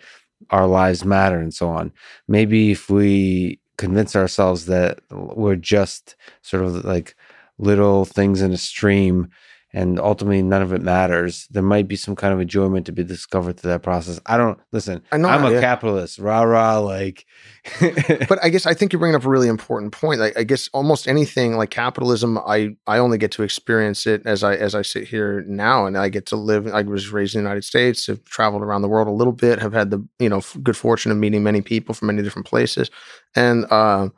our 0.48 0.66
lives 0.66 1.04
matter 1.04 1.38
and 1.38 1.52
so 1.52 1.68
on. 1.68 1.92
Maybe 2.26 2.70
if 2.70 2.88
we 2.88 3.60
convince 3.76 4.16
ourselves 4.16 4.64
that 4.64 5.00
we're 5.10 5.56
just 5.56 6.16
sort 6.40 6.64
of 6.64 6.84
like 6.86 7.14
little 7.58 8.06
things 8.06 8.40
in 8.40 8.50
a 8.50 8.56
stream 8.56 9.28
and 9.77 10.01
ultimately 10.01 10.41
none 10.41 10.62
of 10.62 10.72
it 10.72 10.81
matters. 10.81 11.47
There 11.51 11.62
might 11.62 11.87
be 11.87 11.97
some 11.97 12.16
kind 12.16 12.33
of 12.33 12.41
enjoyment 12.41 12.87
to 12.87 12.93
be 12.93 13.05
discovered 13.05 13.61
through 13.61 13.72
that 13.72 13.83
process. 13.83 14.18
I 14.24 14.39
don't 14.39 14.59
listen. 14.72 15.03
I 15.12 15.18
know, 15.18 15.29
I'm 15.29 15.45
a 15.45 15.53
yeah. 15.53 15.61
capitalist, 15.61 16.18
rah 16.18 16.45
rah. 16.45 16.79
Like, 16.79 17.27
but 18.27 18.43
I 18.43 18.49
guess 18.49 18.64
I 18.64 18.72
think 18.72 18.95
you're 18.95 19.01
bringing 19.01 19.16
up 19.16 19.27
a 19.27 19.29
really 19.29 19.49
important 19.49 19.93
point. 19.93 20.18
Like, 20.18 20.39
I 20.39 20.45
guess 20.45 20.70
almost 20.72 21.07
anything 21.07 21.59
like 21.59 21.68
capitalism, 21.68 22.39
I 22.39 22.70
I 22.87 22.97
only 22.97 23.18
get 23.18 23.33
to 23.33 23.43
experience 23.43 24.07
it 24.07 24.22
as 24.24 24.43
I 24.43 24.55
as 24.55 24.74
I 24.74 24.81
sit 24.81 25.09
here 25.09 25.45
now, 25.47 25.85
and 25.85 25.99
I 25.99 26.09
get 26.09 26.24
to 26.27 26.37
live. 26.37 26.66
I 26.68 26.81
was 26.81 27.11
raised 27.11 27.35
in 27.35 27.43
the 27.43 27.47
United 27.47 27.64
States, 27.64 28.07
have 28.07 28.24
traveled 28.24 28.62
around 28.62 28.81
the 28.81 28.89
world 28.89 29.09
a 29.09 29.11
little 29.11 29.35
bit, 29.35 29.59
have 29.59 29.74
had 29.74 29.91
the 29.91 30.03
you 30.18 30.31
know 30.31 30.41
good 30.62 30.79
fortune 30.79 31.12
of 31.12 31.18
meeting 31.18 31.43
many 31.43 31.61
people 31.61 31.95
from 31.95 32.07
many 32.07 32.22
different 32.22 32.47
places, 32.47 32.91
and. 33.35 33.70
Um, 33.70 34.14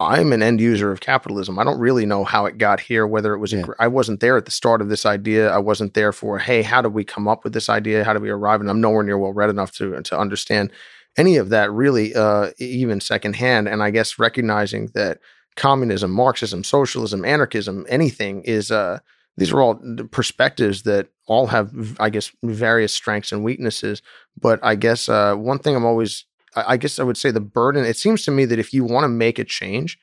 I'm 0.00 0.32
an 0.32 0.42
end 0.42 0.62
user 0.62 0.90
of 0.90 1.00
capitalism. 1.00 1.58
I 1.58 1.64
don't 1.64 1.78
really 1.78 2.06
know 2.06 2.24
how 2.24 2.46
it 2.46 2.56
got 2.56 2.80
here, 2.80 3.06
whether 3.06 3.34
it 3.34 3.38
was, 3.38 3.52
yeah. 3.52 3.66
I 3.78 3.86
wasn't 3.86 4.20
there 4.20 4.38
at 4.38 4.46
the 4.46 4.50
start 4.50 4.80
of 4.80 4.88
this 4.88 5.04
idea. 5.04 5.50
I 5.50 5.58
wasn't 5.58 5.92
there 5.92 6.10
for, 6.10 6.38
hey, 6.38 6.62
how 6.62 6.80
did 6.80 6.94
we 6.94 7.04
come 7.04 7.28
up 7.28 7.44
with 7.44 7.52
this 7.52 7.68
idea? 7.68 8.02
How 8.02 8.14
did 8.14 8.22
we 8.22 8.30
arrive? 8.30 8.62
And 8.62 8.70
I'm 8.70 8.80
nowhere 8.80 9.02
near 9.02 9.18
well 9.18 9.34
read 9.34 9.50
enough 9.50 9.72
to, 9.72 10.00
to 10.00 10.18
understand 10.18 10.72
any 11.18 11.36
of 11.36 11.50
that 11.50 11.70
really, 11.70 12.14
uh, 12.14 12.52
even 12.58 13.00
secondhand. 13.00 13.68
And 13.68 13.82
I 13.82 13.90
guess 13.90 14.18
recognizing 14.18 14.86
that 14.94 15.18
communism, 15.56 16.10
Marxism, 16.12 16.64
socialism, 16.64 17.22
anarchism, 17.22 17.84
anything 17.88 18.42
is, 18.44 18.70
uh, 18.70 19.00
these 19.36 19.52
are 19.52 19.60
all 19.60 19.80
perspectives 20.10 20.82
that 20.84 21.08
all 21.26 21.46
have, 21.48 21.96
I 22.00 22.08
guess, 22.08 22.32
various 22.42 22.94
strengths 22.94 23.32
and 23.32 23.44
weaknesses. 23.44 24.00
But 24.40 24.60
I 24.62 24.76
guess 24.76 25.10
uh, 25.10 25.34
one 25.34 25.58
thing 25.58 25.76
I'm 25.76 25.84
always 25.84 26.24
I 26.54 26.76
guess 26.76 26.98
I 26.98 27.02
would 27.02 27.16
say 27.16 27.30
the 27.30 27.40
burden. 27.40 27.84
It 27.84 27.96
seems 27.96 28.24
to 28.24 28.30
me 28.30 28.44
that 28.46 28.58
if 28.58 28.72
you 28.72 28.84
want 28.84 29.04
to 29.04 29.08
make 29.08 29.38
a 29.38 29.44
change, 29.44 29.98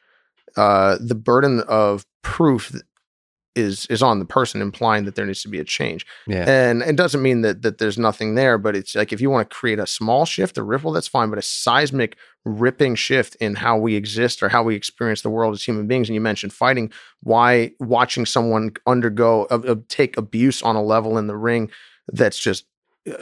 uh, 0.56 0.98
the 1.00 1.16
burden 1.16 1.62
of 1.62 2.06
proof 2.22 2.74
is 3.58 3.88
is 3.88 4.04
on 4.04 4.20
the 4.20 4.26
person, 4.26 4.62
implying 4.62 5.06
that 5.06 5.16
there 5.16 5.26
needs 5.26 5.42
to 5.42 5.50
be 5.50 5.60
a 5.60 5.64
change. 5.64 6.06
Yeah. 6.28 6.46
And 6.48 6.82
it 6.84 6.96
doesn't 6.96 7.22
mean 7.22 7.42
that 7.42 7.64
that 7.64 7.80
there's 7.80 7.98
nothing 7.98 8.36
there, 8.36 8.58
but 8.58 8.76
it's 8.76 8.96
like 8.96 9.12
if 9.12 9.20
you 9.20 9.30
want 9.30 9.50
to 9.50 9.56
create 9.56 9.80
a 9.80 9.88
small 9.88 10.26
shift, 10.26 10.58
a 10.58 10.64
ripple, 10.64 10.92
that's 10.92 11.08
fine. 11.08 11.30
But 11.30 11.40
a 11.40 11.42
seismic, 11.42 12.18
ripping 12.46 12.96
shift 12.96 13.36
in 13.36 13.56
how 13.56 13.78
we 13.78 13.96
exist 13.96 14.42
or 14.42 14.50
how 14.50 14.64
we 14.64 14.76
experience 14.76 15.22
the 15.22 15.30
world 15.30 15.54
as 15.54 15.64
human 15.64 15.88
beings. 15.88 16.08
And 16.08 16.16
you 16.16 16.22
mentioned 16.22 16.54
fighting. 16.54 16.92
Why 17.24 17.72
watching 17.80 18.26
someone 18.26 18.72
undergo 18.86 19.48
uh, 19.50 19.60
uh, 19.68 19.76
take 19.90 20.18
abuse 20.18 20.62
on 20.62 20.76
a 20.76 20.84
level 20.84 21.18
in 21.18 21.28
the 21.28 21.36
ring 21.36 21.72
that's 22.10 22.40
just 22.40 22.66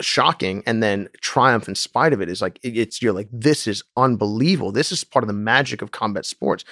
shocking 0.01 0.63
and 0.65 0.81
then 0.81 1.09
triumph 1.21 1.67
in 1.67 1.75
spite 1.75 2.13
of 2.13 2.21
it 2.21 2.29
is 2.29 2.41
like 2.41 2.59
it's 2.63 3.01
you're 3.01 3.13
like 3.13 3.29
this 3.31 3.67
is 3.67 3.83
unbelievable. 3.97 4.71
This 4.71 4.91
is 4.91 5.03
part 5.03 5.23
of 5.23 5.27
the 5.27 5.33
magic 5.33 5.81
of 5.81 5.91
combat 5.91 6.25
sports. 6.25 6.63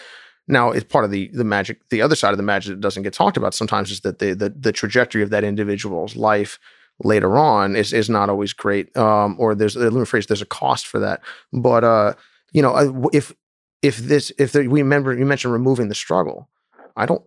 Now 0.47 0.72
it's 0.72 0.84
part 0.84 1.05
of 1.05 1.11
the 1.11 1.30
the 1.34 1.43
magic 1.43 1.88
the 1.89 2.01
other 2.01 2.16
side 2.16 2.32
of 2.32 2.38
the 2.38 2.43
magic 2.43 2.72
that 2.72 2.82
doesn't 2.82 3.03
get 3.03 3.14
talked 3.14 3.38
about 3.38 3.53
sometimes 3.53 3.91
is 3.91 4.01
that 4.01 4.20
the 4.20 4.34
the, 4.34 4.49
the 4.49 4.72
trajectory 4.72 5.24
of 5.24 5.30
that 5.30 5.43
individual's 5.43 6.16
life 6.16 6.59
later 7.03 7.38
on 7.38 7.76
is 7.76 7.93
is 7.93 8.09
not 8.09 8.30
always 8.30 8.53
great 8.53 8.95
um, 8.97 9.36
or 9.39 9.55
there's 9.55 9.76
let 9.76 9.93
me 9.93 10.05
phrase 10.05 10.28
there's 10.28 10.41
a 10.41 10.45
cost 10.45 10.88
for 10.88 10.99
that. 10.99 11.22
But 11.51 11.84
uh 11.84 12.14
you 12.51 12.61
know 12.61 13.09
if 13.14 13.34
if 13.82 13.97
this 13.97 14.32
if 14.38 14.51
the, 14.51 14.68
we 14.68 14.82
remember 14.82 15.14
you 15.14 15.26
mentioned 15.26 15.53
removing 15.53 15.89
the 15.89 15.95
struggle. 15.95 16.49
I 16.95 17.05
don't 17.05 17.24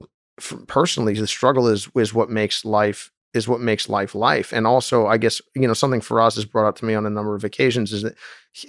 personally 0.67 1.15
the 1.15 1.27
struggle 1.27 1.69
is 1.69 1.89
is 1.97 2.13
what 2.13 2.29
makes 2.29 2.65
life 2.65 3.11
is 3.37 3.47
what 3.47 3.61
makes 3.61 3.89
life 3.89 4.15
life. 4.15 4.53
And 4.53 4.67
also, 4.67 5.07
I 5.07 5.19
guess, 5.19 5.41
you 5.55 5.67
know, 5.67 5.75
something 5.75 6.01
Firas 6.01 6.35
has 6.37 6.45
brought 6.45 6.69
up 6.69 6.77
to 6.77 6.85
me 6.85 6.95
on 6.95 7.07
a 7.07 7.11
number 7.11 7.35
of 7.35 7.45
occasions 7.45 7.93
is 7.93 8.03
that 8.03 8.15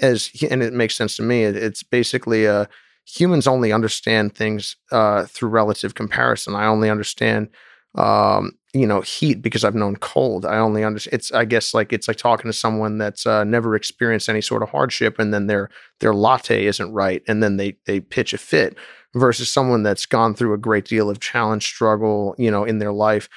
as, 0.02 0.30
and 0.50 0.62
it 0.62 0.74
makes 0.74 0.96
sense 0.96 1.16
to 1.16 1.24
me, 1.24 1.44
it's 1.44 1.84
basically 1.84 2.48
uh, 2.48 2.66
humans 3.06 3.48
only 3.48 3.72
understand 3.72 4.36
things 4.36 4.76
uh, 4.92 5.26
through 5.26 5.50
relative 5.50 5.96
comparison. 5.96 6.56
I 6.56 6.66
only 6.68 6.90
understand, 6.90 7.50
um, 7.96 8.52
you 8.74 8.86
know, 8.86 9.02
heat 9.02 9.42
because 9.42 9.64
I've 9.64 9.76
known 9.76 9.96
cold. 9.96 10.46
I 10.46 10.58
only 10.58 10.84
understand. 10.84 11.16
It's, 11.16 11.32
I 11.32 11.46
guess, 11.46 11.74
like 11.74 11.94
it's 11.94 12.08
like 12.08 12.18
talking 12.18 12.50
to 12.50 12.58
someone 12.58 12.98
that's 12.98 13.26
uh, 13.26 13.44
never 13.44 13.76
experienced 13.76 14.30
any 14.30 14.42
sort 14.42 14.62
of 14.62 14.70
hardship, 14.70 15.18
and 15.20 15.34
then 15.34 15.48
their 15.48 15.70
their 16.00 16.14
latte 16.14 16.66
isn't 16.66 16.94
right, 16.94 17.24
and 17.28 17.42
then 17.42 17.58
they 17.58 17.78
they 17.86 18.00
pitch 18.00 18.34
a 18.34 18.38
fit, 18.38 18.78
versus 19.16 19.50
someone 19.50 19.84
that's 19.84 20.06
gone 20.06 20.36
through 20.36 20.54
a 20.54 20.60
great 20.60 20.86
deal 20.86 21.10
of 21.10 21.20
challenge, 21.20 21.66
struggle, 21.66 22.36
you 22.38 22.52
know, 22.52 22.66
in 22.66 22.80
their 22.80 22.94
life 22.94 23.30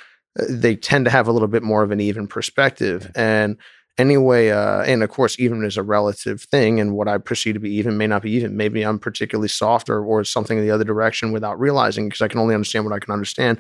they 0.49 0.77
tend 0.77 1.05
to 1.07 1.11
have 1.11 1.29
a 1.29 1.33
little 1.33 1.49
bit 1.49 1.63
more 1.63 1.83
of 1.83 1.91
an 1.91 2.01
even 2.01 2.27
perspective. 2.27 3.11
And 3.15 3.57
anyway, 3.99 4.51
uh, 4.51 4.83
and 4.83 5.03
of 5.03 5.11
course, 5.11 5.39
even 5.39 5.65
is 5.65 5.77
a 5.77 5.83
relative 5.83 6.43
thing, 6.43 6.81
and 6.81 6.95
what 6.95 7.09
I 7.09 7.19
perceive 7.19 7.55
to 7.55 7.61
be 7.61 7.75
even 7.75 7.99
may 7.99 8.07
not 8.07 8.23
be 8.23 8.33
even. 8.33 8.57
Maybe 8.57 8.83
I'm 8.83 8.99
particularly 8.99 9.49
soft 9.49 9.91
or, 9.91 10.05
or 10.05 10.25
something 10.25 10.59
in 10.59 10.65
the 10.65 10.71
other 10.73 10.85
direction 10.85 11.33
without 11.33 11.59
realizing 11.61 12.09
because 12.09 12.23
I 12.23 12.29
can 12.29 12.41
only 12.41 12.55
understand 12.55 12.85
what 12.85 12.95
I 12.95 12.99
can 12.99 13.13
understand. 13.13 13.59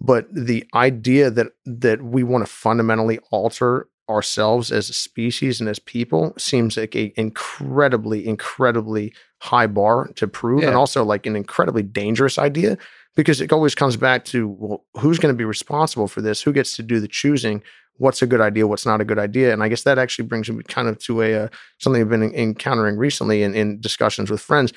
But 0.00 0.26
the 0.32 0.64
idea 0.74 1.30
that 1.30 1.48
that 1.66 2.02
we 2.02 2.22
want 2.22 2.46
to 2.46 2.52
fundamentally 2.52 3.18
alter 3.30 3.88
ourselves 4.08 4.72
as 4.72 4.90
a 4.90 4.92
species 4.92 5.60
and 5.60 5.68
as 5.68 5.78
people 5.78 6.34
seems 6.36 6.76
like 6.76 6.96
a 6.96 7.12
incredibly, 7.16 8.26
incredibly 8.26 9.14
high 9.38 9.68
bar 9.68 10.10
to 10.16 10.26
prove, 10.26 10.62
yeah. 10.62 10.68
and 10.68 10.76
also 10.76 11.04
like 11.04 11.26
an 11.26 11.36
incredibly 11.36 11.82
dangerous 11.82 12.38
idea 12.38 12.76
because 13.16 13.40
it 13.40 13.52
always 13.52 13.74
comes 13.74 13.96
back 13.96 14.24
to 14.26 14.48
well, 14.48 14.84
who's 14.98 15.18
going 15.18 15.34
to 15.34 15.38
be 15.38 15.44
responsible 15.44 16.08
for 16.08 16.20
this? 16.20 16.42
Who 16.42 16.52
gets 16.52 16.76
to 16.76 16.82
do 16.82 17.00
the 17.00 17.08
choosing? 17.08 17.62
What's 17.96 18.22
a 18.22 18.26
good 18.26 18.40
idea? 18.40 18.66
What's 18.66 18.86
not 18.86 19.00
a 19.00 19.04
good 19.04 19.18
idea? 19.18 19.52
And 19.52 19.62
I 19.62 19.68
guess 19.68 19.82
that 19.82 19.98
actually 19.98 20.26
brings 20.26 20.50
me 20.50 20.62
kind 20.64 20.88
of 20.88 20.98
to 21.00 21.22
a 21.22 21.44
uh, 21.44 21.48
something 21.78 22.00
I've 22.00 22.08
been 22.08 22.34
encountering 22.34 22.96
recently 22.96 23.42
in, 23.42 23.54
in 23.54 23.80
discussions 23.80 24.30
with 24.30 24.40
friends. 24.40 24.72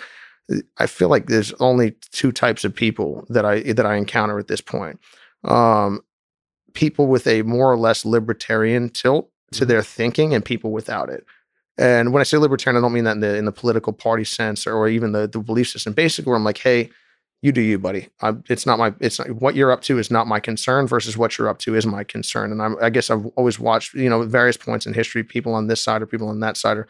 I 0.78 0.88
feel 0.88 1.08
like 1.08 1.28
there's 1.28 1.54
only 1.54 1.96
two 2.12 2.32
types 2.32 2.66
of 2.66 2.76
people 2.76 3.26
that 3.30 3.46
I 3.46 3.62
that 3.74 3.86
I 3.86 3.96
encounter 3.96 4.40
at 4.40 4.48
this 4.48 4.62
point. 4.62 5.00
Um, 5.46 6.02
people 6.74 7.08
with 7.08 7.28
a 7.28 7.44
more 7.44 7.72
or 7.72 7.78
less 7.78 8.04
libertarian 8.04 8.90
tilt 8.90 9.30
to 9.52 9.62
mm-hmm. 9.62 9.70
their 9.70 9.84
thinking, 9.84 10.34
and 10.34 10.44
people 10.44 10.72
without 10.72 11.10
it. 11.10 11.26
And 11.78 12.14
when 12.14 12.22
I 12.22 12.24
say 12.24 12.38
libertarian, 12.38 12.78
I 12.78 12.86
don't 12.86 12.94
mean 12.94 13.06
that 13.06 13.14
in 13.14 13.22
the 13.22 13.38
in 13.38 13.46
the 13.46 13.52
political 13.52 13.94
party 13.94 14.26
sense 14.26 14.68
or 14.68 14.88
even 14.90 15.14
the 15.14 15.28
the 15.28 15.40
belief 15.40 15.70
system. 15.70 15.94
Basically, 15.94 16.30
where 16.30 16.38
I'm 16.38 16.44
like, 16.44 16.58
hey, 16.58 16.90
you 17.44 17.52
do 17.52 17.60
you, 17.60 17.78
buddy. 17.78 18.08
I, 18.22 18.36
it's 18.48 18.66
not 18.66 18.80
my. 18.80 18.94
It's 19.02 19.20
not, 19.20 19.30
what 19.30 19.54
you're 19.54 19.72
up 19.74 19.82
to 19.82 20.00
is 20.00 20.10
not 20.10 20.28
my 20.28 20.40
concern. 20.40 20.88
Versus 20.88 21.18
what 21.18 21.38
you're 21.38 21.50
up 21.50 21.60
to 21.60 21.76
is 21.76 21.86
my 21.86 22.06
concern. 22.06 22.54
And 22.54 22.62
I'm, 22.62 22.78
I 22.82 22.90
guess 22.90 23.10
I've 23.10 23.26
always 23.36 23.60
watched, 23.60 23.94
you 23.96 24.10
know, 24.10 24.24
various 24.24 24.56
points 24.56 24.86
in 24.86 24.94
history, 24.94 25.26
people 25.26 25.54
on 25.54 25.68
this 25.68 25.82
side 25.82 26.02
or 26.02 26.06
people 26.06 26.30
on 26.30 26.40
that 26.40 26.56
side 26.56 26.78
are 26.78 26.88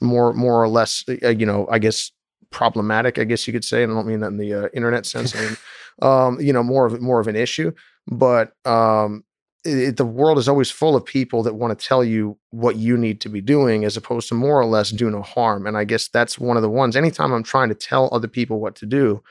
more, 0.00 0.32
more 0.34 0.60
or 0.60 0.66
less, 0.66 1.04
uh, 1.22 1.28
you 1.28 1.46
know, 1.46 1.68
I 1.70 1.78
guess 1.78 2.10
problematic, 2.50 3.20
I 3.20 3.24
guess 3.24 3.46
you 3.46 3.52
could 3.52 3.64
say. 3.64 3.84
And 3.84 3.92
I 3.92 3.94
don't 3.94 4.08
mean 4.08 4.18
that 4.18 4.32
in 4.32 4.36
the 4.36 4.52
uh, 4.52 4.68
internet 4.74 5.06
sense. 5.06 5.36
I 5.36 5.42
mean, 5.42 5.56
um, 6.02 6.40
you 6.40 6.52
know, 6.52 6.64
more 6.64 6.84
of 6.86 7.00
more 7.00 7.20
of 7.20 7.28
an 7.28 7.36
issue. 7.36 7.70
But 8.08 8.54
um, 8.66 9.22
it, 9.64 9.96
the 9.96 10.04
world 10.04 10.38
is 10.38 10.48
always 10.48 10.72
full 10.72 10.96
of 10.96 11.04
people 11.04 11.44
that 11.44 11.54
want 11.54 11.78
to 11.78 11.86
tell 11.86 12.02
you 12.02 12.36
what 12.50 12.74
you 12.74 12.96
need 12.96 13.20
to 13.20 13.28
be 13.28 13.40
doing, 13.40 13.84
as 13.84 13.96
opposed 13.96 14.28
to 14.30 14.34
more 14.34 14.60
or 14.60 14.66
less 14.66 14.90
do 14.90 15.08
no 15.08 15.22
harm. 15.22 15.68
And 15.68 15.76
I 15.76 15.84
guess 15.84 16.08
that's 16.08 16.36
one 16.36 16.56
of 16.56 16.64
the 16.64 16.68
ones. 16.68 16.96
Anytime 16.96 17.32
I'm 17.32 17.44
trying 17.44 17.68
to 17.68 17.76
tell 17.76 18.08
other 18.10 18.26
people 18.26 18.58
what 18.58 18.74
to 18.76 18.86
do, 18.86 19.22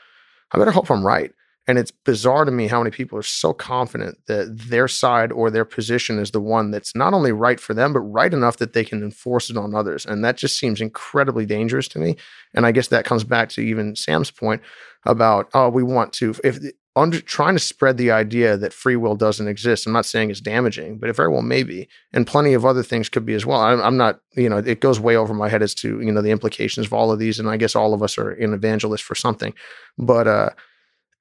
I 0.52 0.58
better 0.58 0.70
hope 0.70 0.90
I'm 0.90 1.06
right. 1.06 1.32
And 1.66 1.78
it's 1.78 1.90
bizarre 1.90 2.46
to 2.46 2.50
me 2.50 2.66
how 2.66 2.78
many 2.78 2.90
people 2.90 3.18
are 3.18 3.22
so 3.22 3.52
confident 3.52 4.16
that 4.26 4.56
their 4.58 4.88
side 4.88 5.30
or 5.30 5.50
their 5.50 5.66
position 5.66 6.18
is 6.18 6.30
the 6.30 6.40
one 6.40 6.70
that's 6.70 6.96
not 6.96 7.12
only 7.12 7.30
right 7.30 7.60
for 7.60 7.74
them, 7.74 7.92
but 7.92 8.00
right 8.00 8.32
enough 8.32 8.56
that 8.56 8.72
they 8.72 8.84
can 8.84 9.02
enforce 9.02 9.50
it 9.50 9.58
on 9.58 9.74
others. 9.74 10.06
And 10.06 10.24
that 10.24 10.38
just 10.38 10.58
seems 10.58 10.80
incredibly 10.80 11.44
dangerous 11.44 11.86
to 11.88 11.98
me. 11.98 12.16
And 12.54 12.64
I 12.64 12.72
guess 12.72 12.88
that 12.88 13.04
comes 13.04 13.22
back 13.22 13.50
to 13.50 13.60
even 13.60 13.96
Sam's 13.96 14.30
point 14.30 14.62
about, 15.04 15.50
oh, 15.52 15.68
we 15.68 15.82
want 15.82 16.14
to, 16.14 16.34
if 16.42 16.58
under, 16.98 17.20
trying 17.20 17.54
to 17.54 17.60
spread 17.60 17.96
the 17.96 18.10
idea 18.10 18.56
that 18.56 18.72
free 18.72 18.96
will 18.96 19.16
doesn't 19.16 19.48
exist. 19.48 19.86
I'm 19.86 19.92
not 19.92 20.06
saying 20.06 20.30
it's 20.30 20.40
damaging, 20.40 20.98
but 20.98 21.08
it 21.08 21.16
very 21.16 21.30
well 21.30 21.42
may 21.42 21.62
be. 21.62 21.88
And 22.12 22.26
plenty 22.26 22.54
of 22.54 22.64
other 22.64 22.82
things 22.82 23.08
could 23.08 23.24
be 23.24 23.34
as 23.34 23.46
well. 23.46 23.60
I'm, 23.60 23.80
I'm 23.80 23.96
not, 23.96 24.20
you 24.34 24.48
know, 24.48 24.58
it 24.58 24.80
goes 24.80 25.00
way 25.00 25.16
over 25.16 25.34
my 25.34 25.48
head 25.48 25.62
as 25.62 25.74
to, 25.76 26.00
you 26.00 26.12
know, 26.12 26.22
the 26.22 26.30
implications 26.30 26.86
of 26.86 26.92
all 26.92 27.10
of 27.10 27.18
these. 27.18 27.38
And 27.38 27.48
I 27.48 27.56
guess 27.56 27.74
all 27.76 27.94
of 27.94 28.02
us 28.02 28.18
are 28.18 28.30
an 28.30 28.52
evangelist 28.52 29.04
for 29.04 29.14
something. 29.14 29.54
But, 29.96 30.26
uh, 30.26 30.50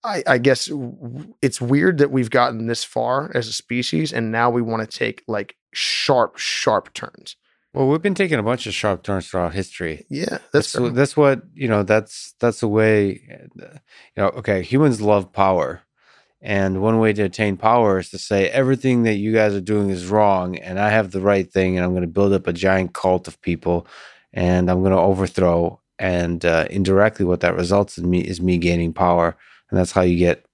I, 0.03 0.23
I, 0.27 0.37
guess 0.37 0.69
it's 1.41 1.59
weird 1.59 1.97
that 1.97 2.11
we've 2.11 2.29
gotten 2.29 2.67
this 2.67 2.83
far 2.83 3.31
as 3.33 3.47
a 3.47 3.53
species, 3.53 4.13
and 4.13 4.31
now 4.31 4.49
we 4.49 4.61
want 4.61 4.89
to 4.89 4.97
take 4.97 5.23
like 5.27 5.55
sharp, 5.73 6.37
sharp 6.37 6.93
turns. 6.93 7.35
Well, 7.77 7.87
we've 7.89 8.01
been 8.01 8.15
taking 8.15 8.39
a 8.39 8.43
bunch 8.43 8.65
of 8.65 8.73
sharp 8.73 9.03
turns 9.03 9.27
throughout 9.27 9.53
history. 9.53 10.05
Yeah, 10.09 10.39
that's 10.51 10.73
that's, 10.73 10.95
that's 10.95 11.15
what 11.15 11.43
you 11.53 11.67
know. 11.67 11.83
That's 11.83 12.33
that's 12.39 12.61
the 12.61 12.67
way. 12.67 13.21
You 13.55 13.79
know, 14.17 14.29
okay, 14.29 14.63
humans 14.63 14.99
love 14.99 15.31
power, 15.31 15.83
and 16.41 16.81
one 16.81 16.97
way 16.97 17.13
to 17.13 17.21
attain 17.21 17.55
power 17.55 17.99
is 17.99 18.09
to 18.09 18.17
say 18.17 18.49
everything 18.49 19.03
that 19.03 19.17
you 19.17 19.31
guys 19.31 19.53
are 19.53 19.61
doing 19.61 19.91
is 19.91 20.07
wrong, 20.07 20.57
and 20.57 20.79
I 20.79 20.89
have 20.89 21.11
the 21.11 21.21
right 21.21 21.47
thing, 21.51 21.77
and 21.77 21.85
I'm 21.85 21.91
going 21.91 22.01
to 22.01 22.07
build 22.07 22.33
up 22.33 22.47
a 22.47 22.53
giant 22.53 22.93
cult 22.93 23.27
of 23.27 23.39
people, 23.41 23.85
and 24.33 24.71
I'm 24.71 24.81
going 24.81 24.93
to 24.93 24.97
overthrow. 24.97 25.79
And 25.99 26.43
uh, 26.45 26.65
indirectly, 26.71 27.25
what 27.25 27.41
that 27.41 27.55
results 27.55 27.99
in 27.99 28.09
me 28.09 28.21
is 28.21 28.41
me 28.41 28.57
gaining 28.57 28.93
power 28.93 29.35
and 29.69 29.79
that's 29.79 29.91
how 29.91 30.01
you 30.01 30.17
get 30.17 30.45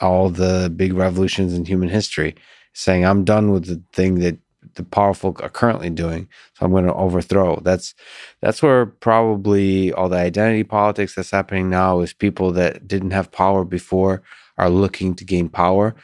all 0.00 0.30
the 0.30 0.72
big 0.74 0.92
revolutions 0.92 1.52
in 1.54 1.64
human 1.64 1.88
history, 1.88 2.34
saying, 2.72 3.04
I'm 3.04 3.24
done 3.24 3.52
with 3.52 3.66
the 3.66 3.82
thing 3.92 4.20
that 4.20 4.38
the 4.74 4.84
powerful 4.84 5.36
are 5.40 5.48
currently 5.48 5.90
doing. 5.90 6.28
So 6.54 6.64
I'm 6.64 6.72
going 6.72 6.86
to 6.86 6.94
overthrow. 6.94 7.60
That's 7.62 7.94
that's 8.40 8.62
where 8.62 8.86
probably 8.86 9.92
all 9.92 10.08
the 10.08 10.18
identity 10.18 10.64
politics 10.64 11.14
that's 11.14 11.30
happening 11.30 11.70
now 11.70 12.00
is 12.00 12.12
people 12.12 12.52
that 12.52 12.86
didn't 12.86 13.12
have 13.12 13.32
power 13.32 13.64
before 13.64 14.22
are 14.58 14.70
looking 14.70 15.14
to 15.14 15.24
gain 15.24 15.48
power. 15.48 15.94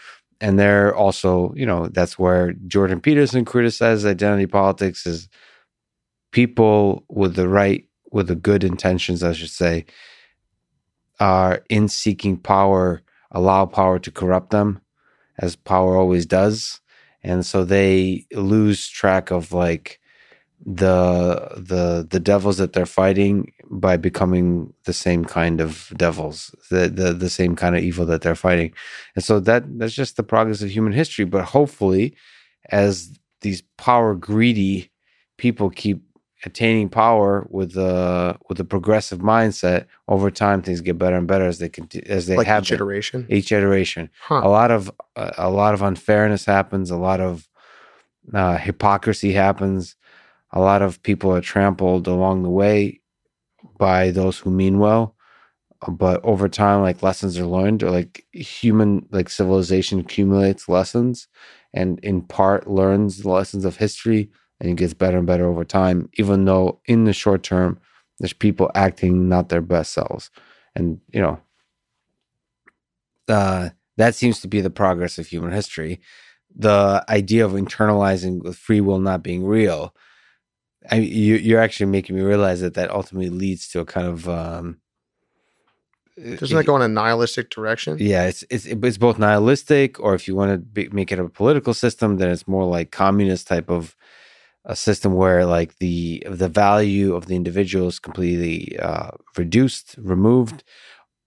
And 0.41 0.59
they're 0.59 0.95
also, 0.95 1.53
you 1.57 1.65
know, 1.65 1.89
that's 1.89 2.19
where 2.19 2.53
Jordan 2.67 3.01
Peterson 3.01 3.45
criticizes 3.45 4.05
identity 4.05 4.47
politics 4.47 5.07
is 5.07 5.29
people 6.31 7.05
with 7.09 7.37
the 7.37 7.49
right, 7.49 7.89
with 8.13 8.29
the 8.29 8.35
good 8.35 8.63
intentions, 8.63 9.23
I 9.23 9.33
should 9.33 9.51
say, 9.51 9.87
are 11.19 11.65
in 11.71 11.89
seeking 11.89 12.37
power 12.37 13.03
allow 13.31 13.67
power 13.67 13.99
to 13.99 14.11
corrupt 14.11 14.51
them, 14.51 14.81
as 15.39 15.57
power 15.57 15.97
always 15.97 16.27
does, 16.27 16.81
and 17.27 17.45
so 17.45 17.65
they 17.65 18.25
lose 18.33 18.89
track 18.89 19.31
of 19.31 19.53
like 19.53 20.01
the 20.65 21.51
the 21.57 22.07
the 22.09 22.21
devils 22.21 22.57
that 22.57 22.73
they're 22.73 22.87
fighting 22.87 23.53
by 23.71 23.97
becoming 23.97 24.73
the 24.85 24.93
same 24.93 25.25
kind 25.25 25.61
of 25.61 25.93
devils 25.97 26.55
the 26.71 26.89
the, 26.89 27.13
the 27.13 27.29
same 27.29 27.55
kind 27.57 27.77
of 27.77 27.83
evil 27.83 28.07
that 28.07 28.23
they're 28.23 28.35
fighting. 28.35 28.73
And 29.15 29.25
so 29.25 29.41
that 29.41 29.65
that's 29.79 29.93
just 29.93 30.17
the 30.17 30.23
progress 30.23 30.63
of 30.63 30.71
human 30.71 30.93
history. 30.93 31.25
But 31.25 31.45
hopefully 31.45 32.17
as 32.71 33.19
these 33.43 33.63
power 33.77 34.15
greedy 34.15 34.91
people 35.37 35.69
keep 35.69 36.03
attaining 36.45 36.89
power 36.89 37.47
with 37.51 37.77
a 37.77 38.39
with 38.49 38.61
a 38.61 38.65
progressive 38.65 39.21
mindset 39.21 39.87
over 40.09 40.31
time 40.31 40.63
things 40.63 40.81
get 40.81 40.99
better 40.99 41.17
and 41.17 41.27
better 41.27 41.47
as 41.47 41.59
they 41.59 41.69
continue 41.69 42.07
as 42.09 42.27
they 42.27 42.37
like 42.37 42.47
have 42.47 42.65
each 42.65 42.73
iteration? 42.73 43.27
Each 43.29 43.51
iteration. 43.53 44.11
Huh. 44.21 44.43
a 44.45 44.49
lot 44.49 44.71
of 44.71 44.91
uh, 45.17 45.33
a 45.39 45.51
lot 45.51 45.75
of 45.75 45.83
unfairness 45.83 46.45
happens 46.45 46.91
a 46.91 46.97
lot 46.97 47.21
of 47.21 47.49
uh, 48.33 48.57
hypocrisy 48.57 49.33
happens. 49.33 49.97
A 50.53 50.61
lot 50.61 50.83
of 50.83 51.03
people 51.03 51.35
are 51.35 51.41
trampled 51.41 52.07
along 52.07 52.43
the 52.43 52.51
way 52.51 53.01
by 53.79 54.11
those 54.11 54.39
who 54.39 54.51
mean 54.51 54.79
well. 54.79 55.15
But 55.89 56.25
over 56.25 56.49
time 56.49 56.81
like 56.81 57.03
lessons 57.03 57.39
are 57.39 57.47
learned 57.47 57.83
or 57.83 57.91
like 57.91 58.25
human 58.33 59.07
like 59.11 59.29
civilization 59.29 60.01
accumulates 60.01 60.69
lessons 60.69 61.29
and 61.75 62.01
in 62.01 62.23
part 62.23 62.67
learns 62.67 63.19
the 63.19 63.29
lessons 63.29 63.65
of 63.65 63.77
history 63.77 64.31
and 64.61 64.71
it 64.71 64.77
gets 64.77 64.95
better 64.95 65.19
and 65.19 65.27
better 65.27 65.47
over 65.47 65.65
time, 65.65 66.09
even 66.15 66.45
though 66.45 66.81
in 66.87 67.05
the 67.05 67.13
short 67.13 67.43
term, 67.43 67.79
there's 68.19 68.33
people 68.33 68.71
acting 68.75 69.29
not 69.29 69.49
their 69.49 69.61
best 69.61 69.93
selves. 69.93 70.31
And, 70.75 71.01
you 71.13 71.21
know, 71.21 71.41
uh, 73.29 73.71
that 73.97 74.15
seems 74.15 74.41
to 74.41 74.49
be 74.49 74.61
the 74.61 74.71
progress 74.71 75.19
of 75.19 75.27
human 75.27 75.53
history. 75.53 76.01
The 76.55 77.05
idea 77.09 77.45
of 77.45 77.53
internalizing 77.53 78.43
with 78.43 78.57
free 78.57 78.81
will 78.81 79.01
not 79.01 79.23
being 79.23 79.45
real, 79.45 79.95
I, 80.91 80.97
you, 80.97 81.37
you're 81.37 81.61
actually 81.61 81.87
making 81.87 82.17
me 82.17 82.23
realize 82.23 82.61
that 82.61 82.75
that 82.75 82.91
ultimately 82.91 83.31
leads 83.31 83.69
to 83.69 83.81
a 83.81 83.85
kind 83.85 84.07
of 84.07 84.29
um, 84.29 84.79
doesn't 86.17 86.57
that 86.57 86.65
go 86.65 86.77
in 86.77 86.83
a 86.83 86.89
nihilistic 86.89 87.51
direction? 87.51 87.99
Yeah, 88.01 88.27
it's 88.27 88.43
it's 88.49 88.65
it's 88.65 88.97
both 88.97 89.19
nihilistic, 89.19 90.01
or 90.01 90.15
if 90.15 90.27
you 90.27 90.35
want 90.35 90.53
to 90.53 90.59
be, 90.59 90.89
make 90.89 91.13
it 91.13 91.19
a 91.19 91.29
political 91.29 91.75
system, 91.75 92.17
then 92.17 92.31
it's 92.31 92.49
more 92.49 92.65
like 92.65 92.91
communist 92.91 93.47
type 93.47 93.69
of 93.69 93.95
a 94.67 94.77
system 94.77 95.15
where 95.15 95.47
like 95.47 95.79
the 95.79 96.23
the 96.29 96.49
value 96.49 97.15
of 97.15 97.27
the 97.27 97.37
individual 97.37 97.89
is 97.89 97.99
completely 97.99 98.79
uh, 98.79 99.13
reduced, 99.37 99.95
removed, 99.99 100.65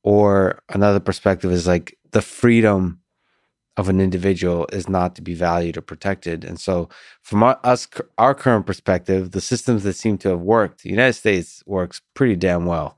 or 0.03 0.61
another 0.69 0.99
perspective 0.99 1.51
is 1.51 1.65
like 1.65 1.97
the 2.11 2.21
freedom 2.21 2.99
of 3.77 3.87
an 3.87 4.01
individual 4.01 4.67
is 4.73 4.89
not 4.89 5.15
to 5.15 5.21
be 5.21 5.33
valued 5.33 5.77
or 5.77 5.81
protected. 5.81 6.43
And 6.43 6.59
so, 6.59 6.89
from 7.21 7.43
our, 7.43 7.57
us, 7.63 7.87
our 8.17 8.35
current 8.35 8.65
perspective, 8.65 9.31
the 9.31 9.39
systems 9.39 9.83
that 9.83 9.93
seem 9.93 10.17
to 10.19 10.29
have 10.29 10.41
worked, 10.41 10.83
the 10.83 10.89
United 10.89 11.13
States 11.13 11.63
works 11.65 12.01
pretty 12.13 12.35
damn 12.35 12.65
well, 12.65 12.97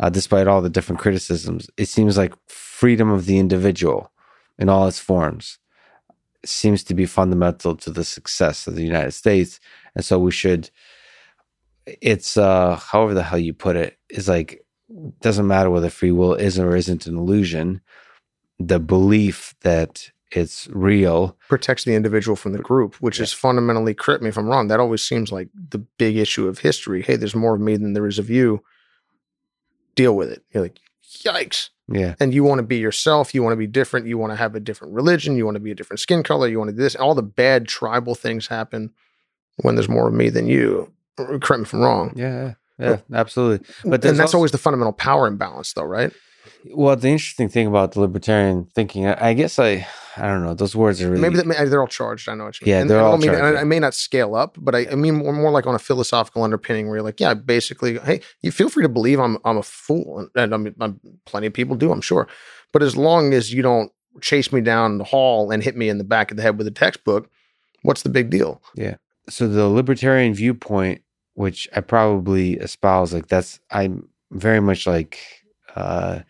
uh, 0.00 0.10
despite 0.10 0.48
all 0.48 0.60
the 0.60 0.68
different 0.68 1.00
criticisms. 1.00 1.70
It 1.76 1.86
seems 1.86 2.18
like 2.18 2.34
freedom 2.48 3.08
of 3.08 3.26
the 3.26 3.38
individual 3.38 4.10
in 4.58 4.68
all 4.68 4.88
its 4.88 4.98
forms 4.98 5.58
seems 6.44 6.84
to 6.84 6.94
be 6.94 7.06
fundamental 7.06 7.76
to 7.76 7.90
the 7.90 8.04
success 8.04 8.66
of 8.66 8.74
the 8.74 8.84
United 8.84 9.12
States. 9.12 9.60
And 9.94 10.04
so 10.04 10.18
we 10.18 10.30
should, 10.30 10.70
it's, 11.86 12.36
uh, 12.36 12.76
however 12.76 13.14
the 13.14 13.22
hell 13.22 13.38
you 13.38 13.54
put 13.54 13.76
it, 13.76 13.98
is 14.10 14.28
like, 14.28 14.64
doesn't 15.20 15.46
matter 15.46 15.70
whether 15.70 15.90
free 15.90 16.12
will 16.12 16.34
is 16.34 16.58
or 16.58 16.76
isn't 16.76 17.06
an 17.06 17.16
illusion. 17.16 17.80
The 18.58 18.78
belief 18.78 19.54
that 19.62 20.10
it's 20.32 20.68
real 20.72 21.36
protects 21.48 21.84
the 21.84 21.94
individual 21.94 22.36
from 22.36 22.52
the 22.52 22.58
group, 22.58 22.96
which 22.96 23.18
yeah. 23.18 23.24
is 23.24 23.32
fundamentally, 23.32 23.94
correct 23.94 24.22
me 24.22 24.28
if 24.28 24.36
I'm 24.36 24.48
wrong, 24.48 24.68
that 24.68 24.80
always 24.80 25.02
seems 25.02 25.30
like 25.30 25.48
the 25.54 25.78
big 25.78 26.16
issue 26.16 26.48
of 26.48 26.58
history. 26.58 27.02
Hey, 27.02 27.16
there's 27.16 27.34
more 27.34 27.54
of 27.54 27.60
me 27.60 27.76
than 27.76 27.92
there 27.92 28.06
is 28.06 28.18
of 28.18 28.30
you. 28.30 28.62
Deal 29.94 30.14
with 30.14 30.30
it. 30.30 30.42
You're 30.52 30.64
like, 30.64 30.78
yikes. 31.04 31.70
Yeah. 31.88 32.14
And 32.18 32.34
you 32.34 32.42
want 32.42 32.58
to 32.58 32.64
be 32.64 32.78
yourself. 32.78 33.34
You 33.34 33.42
want 33.42 33.52
to 33.52 33.58
be 33.58 33.66
different. 33.66 34.06
You 34.06 34.18
want 34.18 34.32
to 34.32 34.36
have 34.36 34.54
a 34.54 34.60
different 34.60 34.94
religion. 34.94 35.36
You 35.36 35.44
want 35.44 35.56
to 35.56 35.60
be 35.60 35.70
a 35.70 35.74
different 35.74 36.00
skin 36.00 36.22
color. 36.22 36.48
You 36.48 36.58
want 36.58 36.70
to 36.70 36.76
do 36.76 36.82
this. 36.82 36.96
All 36.96 37.14
the 37.14 37.22
bad 37.22 37.68
tribal 37.68 38.14
things 38.14 38.48
happen 38.48 38.92
when 39.58 39.76
there's 39.76 39.88
more 39.88 40.08
of 40.08 40.14
me 40.14 40.28
than 40.28 40.48
you. 40.48 40.92
Correct 41.16 41.50
me 41.50 41.62
if 41.62 41.72
I'm 41.72 41.80
wrong. 41.80 42.12
Yeah. 42.16 42.54
Yeah, 42.78 42.90
uh, 42.90 42.98
absolutely. 43.14 43.66
But 43.84 44.04
and 44.04 44.18
that's 44.18 44.20
also, 44.20 44.36
always 44.36 44.50
the 44.50 44.58
fundamental 44.58 44.92
power 44.92 45.26
imbalance, 45.26 45.72
though, 45.72 45.84
right? 45.84 46.12
Well, 46.74 46.94
the 46.94 47.08
interesting 47.08 47.48
thing 47.48 47.66
about 47.66 47.92
the 47.92 48.00
libertarian 48.00 48.66
thinking, 48.74 49.06
I, 49.06 49.30
I 49.30 49.32
guess 49.32 49.58
I, 49.58 49.86
I 50.16 50.26
don't 50.28 50.42
know, 50.42 50.54
those 50.54 50.74
words 50.74 51.02
are 51.02 51.10
really 51.10 51.28
maybe 51.28 51.36
they're 51.68 51.80
all 51.80 51.86
charged. 51.86 52.28
I 52.28 52.34
know 52.34 52.44
what 52.44 52.60
you 52.60 52.64
mean. 52.64 52.74
Yeah, 52.74 52.80
and, 52.80 52.90
they're 52.90 53.00
all 53.00 53.18
mean, 53.18 53.30
charged. 53.30 53.58
I, 53.58 53.60
I, 53.60 53.64
may 53.64 53.78
not 53.78 53.94
scale 53.94 54.34
up, 54.34 54.56
but 54.58 54.74
I, 54.74 54.86
I 54.90 54.94
mean 54.94 55.16
more, 55.16 55.32
more, 55.32 55.50
like 55.50 55.66
on 55.66 55.74
a 55.74 55.78
philosophical 55.78 56.42
underpinning, 56.42 56.86
where 56.86 56.96
you're 56.96 57.04
like, 57.04 57.20
yeah, 57.20 57.34
basically, 57.34 57.98
hey, 57.98 58.20
you 58.42 58.50
feel 58.50 58.68
free 58.68 58.82
to 58.82 58.88
believe 58.88 59.20
I'm 59.20 59.38
I'm 59.44 59.58
a 59.58 59.62
fool, 59.62 60.18
and, 60.18 60.30
and 60.34 60.54
I 60.54 60.56
mean, 60.56 60.74
I'm, 60.80 61.00
plenty 61.26 61.46
of 61.46 61.52
people 61.52 61.76
do, 61.76 61.92
I'm 61.92 62.00
sure, 62.00 62.28
but 62.72 62.82
as 62.82 62.96
long 62.96 63.34
as 63.34 63.52
you 63.52 63.62
don't 63.62 63.92
chase 64.20 64.52
me 64.52 64.60
down 64.60 64.98
the 64.98 65.04
hall 65.04 65.50
and 65.50 65.62
hit 65.62 65.76
me 65.76 65.88
in 65.88 65.98
the 65.98 66.04
back 66.04 66.30
of 66.30 66.36
the 66.36 66.42
head 66.42 66.58
with 66.58 66.66
a 66.66 66.70
textbook, 66.72 67.30
what's 67.82 68.02
the 68.02 68.08
big 68.08 68.30
deal? 68.30 68.62
Yeah. 68.74 68.96
So 69.28 69.48
the 69.48 69.68
libertarian 69.68 70.34
viewpoint, 70.34 71.02
which 71.34 71.68
I 71.74 71.80
probably 71.80 72.54
espouse, 72.54 73.12
like 73.12 73.28
that's 73.28 73.60
I'm 73.70 74.08
very 74.30 74.60
much 74.60 74.86
like. 74.86 75.18
uh 75.74 76.20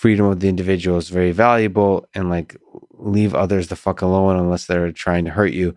freedom 0.00 0.24
of 0.26 0.40
the 0.40 0.48
individual 0.48 0.96
is 0.96 1.10
very 1.10 1.30
valuable 1.32 2.06
and 2.14 2.30
like 2.30 2.56
leave 2.92 3.34
others 3.34 3.68
the 3.68 3.76
fuck 3.76 4.00
alone 4.00 4.36
unless 4.36 4.64
they're 4.66 4.92
trying 4.92 5.24
to 5.26 5.30
hurt 5.30 5.52
you. 5.52 5.74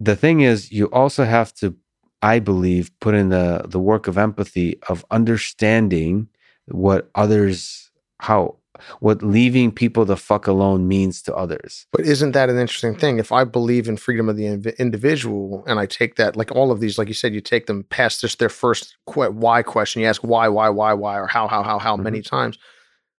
The 0.00 0.16
thing 0.16 0.40
is, 0.40 0.72
you 0.72 0.86
also 0.86 1.24
have 1.24 1.52
to, 1.60 1.74
I 2.22 2.38
believe, 2.38 2.90
put 3.00 3.14
in 3.14 3.28
the 3.28 3.48
the 3.74 3.78
work 3.92 4.08
of 4.08 4.16
empathy 4.16 4.70
of 4.88 5.04
understanding 5.10 6.28
what 6.68 7.10
others 7.14 7.90
how 8.20 8.56
what 9.00 9.22
leaving 9.22 9.70
people 9.72 10.04
the 10.06 10.16
fuck 10.16 10.46
alone 10.46 10.88
means 10.88 11.22
to 11.22 11.34
others. 11.34 11.86
But 11.92 12.02
isn't 12.06 12.32
that 12.32 12.48
an 12.50 12.58
interesting 12.58 12.94
thing? 12.96 13.18
If 13.18 13.32
I 13.32 13.44
believe 13.44 13.86
in 13.88 13.96
freedom 13.96 14.28
of 14.30 14.36
the 14.36 14.44
inv- 14.44 14.78
individual 14.78 15.64
and 15.66 15.78
I 15.78 15.86
take 15.86 16.16
that, 16.16 16.36
like 16.36 16.50
all 16.52 16.70
of 16.70 16.80
these, 16.80 16.98
like 16.98 17.08
you 17.08 17.14
said, 17.14 17.34
you 17.34 17.40
take 17.42 17.66
them 17.66 17.84
past 17.98 18.20
just 18.22 18.38
their 18.38 18.50
first 18.50 18.96
qu- 19.06 19.30
why 19.44 19.62
question, 19.62 20.02
you 20.02 20.08
ask 20.08 20.22
why, 20.22 20.48
why, 20.48 20.68
why, 20.70 20.92
why, 20.92 21.18
or 21.18 21.26
how, 21.26 21.46
how, 21.48 21.62
how, 21.62 21.78
how 21.78 21.96
Mhm. 21.96 22.02
many 22.02 22.20
times. 22.22 22.58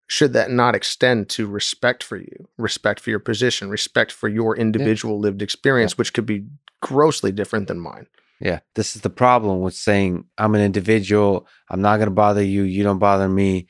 Should 0.08 0.34
that 0.34 0.50
not 0.52 0.76
extend 0.76 1.30
to 1.30 1.48
respect 1.48 2.02
for 2.02 2.18
you, 2.18 2.48
respect 2.58 3.00
for 3.00 3.10
your 3.10 3.20
position, 3.20 3.70
respect 3.70 4.12
for 4.12 4.30
your 4.30 4.56
individual 4.56 5.20
lived 5.20 5.42
experience, 5.42 5.98
which 5.98 6.14
could 6.14 6.26
be 6.26 6.46
grossly 6.82 7.32
different 7.32 7.68
than 7.68 7.80
mine? 7.80 8.08
Yeah, 8.40 8.60
this 8.76 8.96
is 8.96 9.02
the 9.02 9.10
problem 9.10 9.62
with 9.62 9.74
saying 9.74 10.26
I'm 10.38 10.56
an 10.56 10.62
individual, 10.62 11.48
I'm 11.70 11.82
not 11.82 11.98
going 11.98 12.08
to 12.08 12.16
bother 12.16 12.44
you, 12.44 12.64
you 12.64 12.84
don't 12.84 13.00
bother 13.00 13.28
me. 13.28 13.68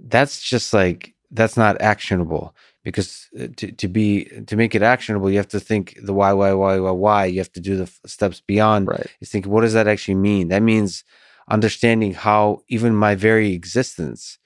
That's 0.00 0.42
just 0.42 0.72
like 0.72 1.14
that's 1.30 1.56
not 1.56 1.80
actionable 1.80 2.54
because 2.86 3.28
uh, 3.38 3.48
to, 3.56 3.72
to 3.72 3.88
be 3.88 4.24
to 4.46 4.56
make 4.56 4.74
it 4.74 4.82
actionable, 4.82 5.28
you 5.30 5.38
have 5.38 5.48
to 5.48 5.60
think 5.60 5.98
the 6.02 6.14
why, 6.14 6.32
why, 6.32 6.52
why, 6.52 6.78
why, 6.78 6.90
why. 6.92 7.24
You 7.26 7.40
have 7.40 7.52
to 7.52 7.60
do 7.60 7.76
the 7.76 7.82
f- 7.82 8.00
steps 8.06 8.40
beyond. 8.40 8.88
Right. 8.88 9.06
is 9.20 9.30
thinking, 9.30 9.50
what 9.50 9.62
does 9.62 9.72
that 9.72 9.88
actually 9.88 10.14
mean? 10.14 10.48
That 10.48 10.62
means 10.62 11.04
understanding 11.50 12.12
how 12.14 12.60
even 12.68 12.94
my 12.94 13.14
very 13.14 13.52
existence, 13.52 14.38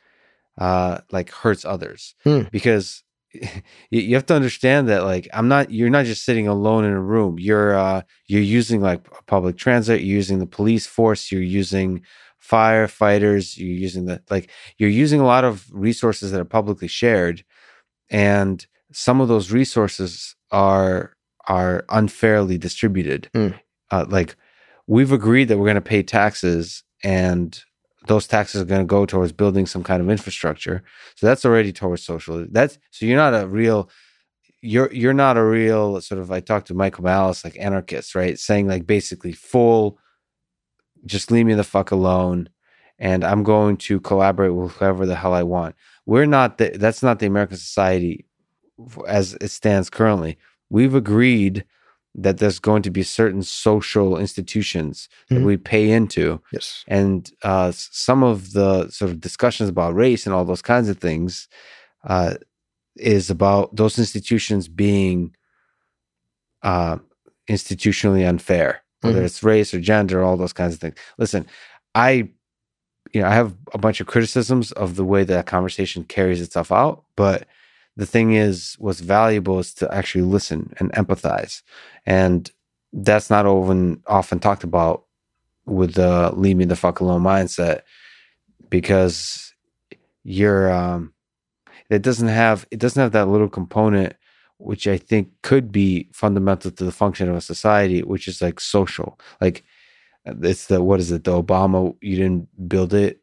uh, 0.60 0.98
like 1.10 1.30
hurts 1.30 1.64
others. 1.64 2.14
Hmm. 2.22 2.42
Because 2.52 3.02
you, 3.32 3.50
you 3.90 4.14
have 4.14 4.26
to 4.26 4.34
understand 4.34 4.88
that, 4.88 5.04
like, 5.04 5.28
I'm 5.32 5.48
not. 5.48 5.70
You're 5.72 5.90
not 5.90 6.04
just 6.04 6.24
sitting 6.24 6.46
alone 6.46 6.84
in 6.84 6.92
a 6.92 7.00
room. 7.00 7.38
You're 7.38 7.76
uh, 7.76 8.02
you're 8.26 8.42
using 8.42 8.80
like 8.80 9.06
public 9.26 9.56
transit. 9.56 10.02
You're 10.02 10.16
using 10.16 10.38
the 10.38 10.46
police 10.46 10.86
force. 10.86 11.32
You're 11.32 11.42
using 11.42 12.02
firefighters. 12.40 13.56
You're 13.56 13.68
using 13.68 14.04
the 14.04 14.22
like. 14.30 14.50
You're 14.78 14.90
using 14.90 15.20
a 15.20 15.26
lot 15.26 15.44
of 15.44 15.66
resources 15.72 16.30
that 16.30 16.40
are 16.40 16.44
publicly 16.44 16.88
shared, 16.88 17.44
and 18.10 18.64
some 18.92 19.20
of 19.20 19.28
those 19.28 19.50
resources 19.50 20.36
are 20.50 21.16
are 21.48 21.84
unfairly 21.88 22.58
distributed. 22.58 23.30
Hmm. 23.34 23.48
Uh, 23.90 24.04
like 24.08 24.36
we've 24.86 25.12
agreed 25.12 25.48
that 25.48 25.58
we're 25.58 25.66
going 25.66 25.74
to 25.76 25.80
pay 25.80 26.02
taxes 26.02 26.84
and 27.02 27.62
those 28.06 28.26
taxes 28.26 28.62
are 28.62 28.66
going 28.66 28.80
to 28.80 28.86
go 28.86 29.04
towards 29.06 29.32
building 29.32 29.66
some 29.66 29.82
kind 29.82 30.00
of 30.00 30.08
infrastructure. 30.08 30.82
So 31.16 31.26
that's 31.26 31.44
already 31.44 31.72
towards 31.72 32.02
social 32.02 32.46
that's 32.50 32.78
so 32.90 33.06
you're 33.06 33.16
not 33.16 33.34
a 33.34 33.46
real 33.46 33.90
you're 34.62 34.92
you're 34.92 35.14
not 35.14 35.36
a 35.36 35.44
real 35.44 36.00
sort 36.00 36.20
of 36.20 36.30
i 36.30 36.40
talked 36.40 36.66
to 36.66 36.74
michael 36.74 37.04
malice 37.04 37.44
like 37.44 37.58
anarchist 37.58 38.14
right? 38.14 38.38
Saying 38.38 38.68
like 38.68 38.86
basically 38.86 39.32
full 39.32 39.98
just 41.06 41.30
leave 41.30 41.46
me 41.46 41.54
the 41.54 41.64
fuck 41.64 41.90
alone 41.90 42.48
and 42.98 43.24
i'm 43.24 43.42
going 43.42 43.76
to 43.78 44.00
collaborate 44.00 44.54
with 44.54 44.72
whoever 44.72 45.06
the 45.06 45.16
hell 45.16 45.34
i 45.34 45.42
want. 45.42 45.74
We're 46.06 46.26
not 46.26 46.58
the, 46.58 46.70
that's 46.74 47.02
not 47.02 47.18
the 47.18 47.26
american 47.26 47.56
society 47.56 48.26
as 49.06 49.34
it 49.40 49.48
stands 49.48 49.90
currently. 49.90 50.38
We've 50.70 50.94
agreed 50.94 51.64
that 52.14 52.38
there's 52.38 52.58
going 52.58 52.82
to 52.82 52.90
be 52.90 53.02
certain 53.02 53.42
social 53.42 54.18
institutions 54.18 55.08
that 55.28 55.36
Mhm. 55.40 55.44
we 55.44 55.56
pay 55.56 55.90
into 55.90 56.40
Yes. 56.52 56.84
and 56.88 57.30
uh, 57.42 57.70
some 57.72 58.22
of 58.24 58.52
the 58.52 58.88
sort 58.90 59.10
of 59.12 59.20
discussions 59.20 59.68
about 59.68 59.94
race 59.94 60.26
and 60.26 60.34
all 60.34 60.44
those 60.44 60.62
kinds 60.62 60.88
of 60.88 60.98
things 60.98 61.48
uh, 62.04 62.34
is 62.96 63.30
about 63.30 63.74
those 63.76 63.98
institutions 63.98 64.66
being 64.68 65.34
uh, 66.62 66.98
institutionally 67.48 68.28
unfair, 68.28 68.82
whether 69.00 69.20
Mhm. 69.22 69.24
it's 69.24 69.42
race 69.42 69.72
or 69.72 69.80
gender, 69.80 70.22
all 70.22 70.36
those 70.36 70.52
kinds 70.52 70.74
of 70.74 70.80
things. 70.80 70.94
Listen, 71.18 71.46
I, 71.94 72.28
you 73.12 73.22
know, 73.22 73.26
I 73.28 73.34
have 73.34 73.54
a 73.72 73.78
bunch 73.78 74.00
of 74.00 74.06
criticisms 74.06 74.72
of 74.72 74.96
the 74.96 75.04
way 75.04 75.24
that 75.24 75.46
conversation 75.46 76.04
carries 76.04 76.40
itself 76.42 76.70
out, 76.70 77.04
but 77.16 77.46
the 78.00 78.06
thing 78.06 78.32
is, 78.32 78.76
what's 78.78 79.00
valuable 79.00 79.58
is 79.58 79.74
to 79.74 79.94
actually 79.94 80.24
listen 80.24 80.72
and 80.78 80.90
empathize, 80.92 81.60
and 82.06 82.50
that's 82.94 83.28
not 83.28 83.44
often 83.44 84.02
often 84.06 84.40
talked 84.40 84.64
about 84.64 85.04
with 85.66 85.94
the 85.94 86.32
leave 86.34 86.56
me 86.56 86.64
the 86.64 86.76
fuck 86.76 87.00
alone 87.00 87.22
mindset 87.22 87.82
because 88.70 89.52
you're 90.24 90.72
um 90.72 91.12
it 91.90 92.00
doesn't 92.00 92.28
have 92.28 92.66
it 92.70 92.78
doesn't 92.80 93.02
have 93.02 93.12
that 93.12 93.28
little 93.28 93.50
component 93.50 94.14
which 94.56 94.86
i 94.88 94.96
think 94.96 95.28
could 95.42 95.70
be 95.70 96.08
fundamental 96.12 96.70
to 96.70 96.84
the 96.84 96.92
function 96.92 97.28
of 97.28 97.36
a 97.36 97.40
society 97.40 98.02
which 98.02 98.26
is 98.26 98.40
like 98.40 98.60
social. 98.60 99.20
Like 99.42 99.62
it's 100.24 100.66
the 100.66 100.82
what 100.82 101.00
is 101.00 101.12
it 101.12 101.24
the 101.24 101.42
obama 101.42 101.94
you 102.00 102.16
didn't 102.16 102.48
build 102.68 102.94
it 102.94 103.19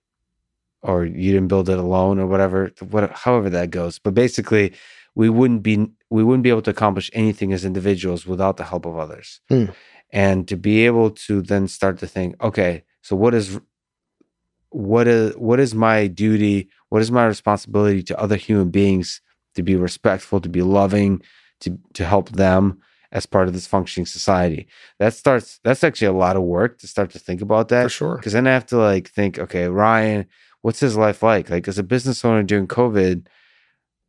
or 0.81 1.05
you 1.05 1.31
didn't 1.33 1.47
build 1.47 1.69
it 1.69 1.77
alone 1.79 2.19
or 2.19 2.27
whatever 2.27 2.71
what 2.89 3.11
however 3.11 3.49
that 3.49 3.69
goes 3.71 3.99
but 3.99 4.13
basically 4.13 4.73
we 5.15 5.29
wouldn't 5.29 5.63
be 5.63 5.87
we 6.09 6.23
wouldn't 6.23 6.43
be 6.43 6.49
able 6.49 6.61
to 6.61 6.69
accomplish 6.71 7.09
anything 7.13 7.51
as 7.53 7.65
individuals 7.65 8.25
without 8.27 8.57
the 8.57 8.63
help 8.63 8.85
of 8.85 8.97
others 8.97 9.41
Hmm. 9.49 9.65
and 10.11 10.47
to 10.47 10.55
be 10.55 10.85
able 10.85 11.09
to 11.27 11.41
then 11.41 11.67
start 11.67 11.97
to 11.99 12.07
think 12.07 12.35
okay 12.43 12.83
so 13.01 13.15
what 13.15 13.33
is 13.33 13.59
what 14.69 15.07
is 15.07 15.35
what 15.37 15.59
is 15.59 15.73
my 15.73 16.07
duty 16.07 16.69
what 16.89 17.01
is 17.01 17.11
my 17.11 17.25
responsibility 17.25 18.03
to 18.03 18.19
other 18.19 18.35
human 18.35 18.69
beings 18.69 19.21
to 19.55 19.63
be 19.63 19.75
respectful 19.75 20.39
to 20.41 20.49
be 20.49 20.61
loving 20.61 21.21
to 21.61 21.77
to 21.93 22.05
help 22.05 22.29
them 22.31 22.77
as 23.13 23.25
part 23.25 23.47
of 23.47 23.53
this 23.53 23.65
functioning 23.65 24.05
society 24.05 24.67
that 24.99 25.13
starts 25.13 25.59
that's 25.63 25.83
actually 25.83 26.07
a 26.07 26.11
lot 26.11 26.35
of 26.35 26.43
work 26.43 26.77
to 26.79 26.87
start 26.87 27.09
to 27.11 27.19
think 27.19 27.41
about 27.41 27.69
that 27.69 27.83
For 27.83 27.89
sure. 27.89 28.15
because 28.17 28.33
then 28.33 28.45
I 28.47 28.51
have 28.51 28.65
to 28.67 28.77
like 28.77 29.07
think, 29.09 29.39
okay, 29.39 29.67
Ryan, 29.69 30.25
what's 30.67 30.81
his 30.81 30.97
life 30.97 31.23
like? 31.23 31.49
Like 31.49 31.65
as 31.69 31.77
a 31.77 31.83
business 31.83 32.25
owner 32.25 32.43
during 32.43 32.67
COVID, 32.67 33.25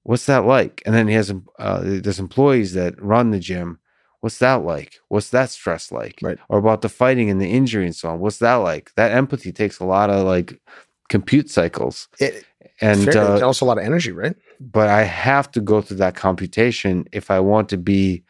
what's 0.03 0.27
that 0.27 0.45
like? 0.45 0.83
And 0.85 0.93
then 0.93 1.07
he 1.07 1.15
has 1.15 1.33
uh, 1.61 1.81
there's 1.85 2.19
employees 2.19 2.73
that 2.73 3.01
run 3.01 3.31
the 3.31 3.39
gym. 3.39 3.79
What's 4.23 4.39
that 4.39 4.65
like? 4.65 4.99
What's 5.07 5.31
that 5.31 5.51
stress 5.51 5.93
like? 5.93 6.19
Right. 6.21 6.37
Or 6.49 6.59
about 6.59 6.83
the 6.83 6.89
fighting 6.89 7.31
and 7.31 7.41
the 7.41 7.49
injury 7.49 7.85
and 7.85 7.95
so 7.95 8.09
on. 8.09 8.19
What's 8.19 8.39
that 8.39 8.57
like? 8.57 8.91
That 8.97 9.13
empathy 9.13 9.53
takes 9.53 9.79
a 9.79 9.85
lot 9.85 10.11
of 10.11 10.27
like 10.27 10.61
compute 11.09 11.49
cycles. 11.49 12.09
It, 12.19 12.45
And 12.81 13.05
fair- 13.05 13.23
uh, 13.23 13.41
also 13.41 13.65
a 13.65 13.69
lot 13.69 13.79
of 13.79 13.85
energy, 13.85 14.11
right? 14.11 14.35
but 14.59 14.89
I 14.89 15.05
have 15.05 15.49
to 15.53 15.61
go 15.61 15.81
through 15.81 15.99
that 15.99 16.17
computation 16.17 17.07
if 17.13 17.31
I 17.31 17.39
want 17.39 17.69
to 17.69 17.77
be 17.77 18.25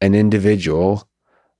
an 0.00 0.14
individual 0.14 1.06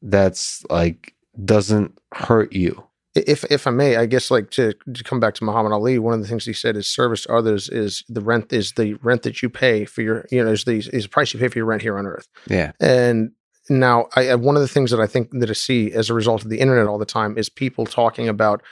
that's 0.00 0.64
like 0.70 1.12
doesn't 1.44 1.98
hurt 2.14 2.54
you. 2.54 2.82
If 3.14 3.44
if 3.50 3.66
I 3.66 3.70
may, 3.70 3.96
I 3.96 4.06
guess 4.06 4.30
like 4.30 4.50
to, 4.52 4.72
to 4.94 5.04
come 5.04 5.18
back 5.18 5.34
to 5.34 5.44
Muhammad 5.44 5.72
Ali, 5.72 5.98
one 5.98 6.14
of 6.14 6.20
the 6.20 6.28
things 6.28 6.44
he 6.44 6.52
said 6.52 6.76
is 6.76 6.86
service 6.86 7.22
to 7.22 7.32
others 7.34 7.68
is 7.68 8.04
the 8.08 8.20
rent 8.20 8.52
is 8.52 8.72
the 8.72 8.94
rent 9.02 9.22
that 9.22 9.42
you 9.42 9.48
pay 9.48 9.84
for 9.84 10.02
your 10.02 10.26
you 10.30 10.42
know 10.42 10.52
is 10.52 10.64
the 10.64 10.78
is 10.78 11.04
the 11.04 11.08
price 11.08 11.34
you 11.34 11.40
pay 11.40 11.48
for 11.48 11.58
your 11.58 11.66
rent 11.66 11.82
here 11.82 11.98
on 11.98 12.06
earth. 12.06 12.28
Yeah. 12.48 12.72
And 12.78 13.32
now, 13.68 14.08
I 14.14 14.34
one 14.34 14.56
of 14.56 14.62
the 14.62 14.68
things 14.68 14.90
that 14.90 15.00
I 15.00 15.06
think 15.06 15.30
that 15.32 15.50
I 15.50 15.54
see 15.54 15.92
as 15.92 16.10
a 16.10 16.14
result 16.14 16.42
of 16.42 16.50
the 16.50 16.60
internet 16.60 16.86
all 16.86 16.98
the 16.98 17.04
time 17.04 17.36
is 17.36 17.48
people 17.48 17.86
talking 17.86 18.28
about 18.28 18.62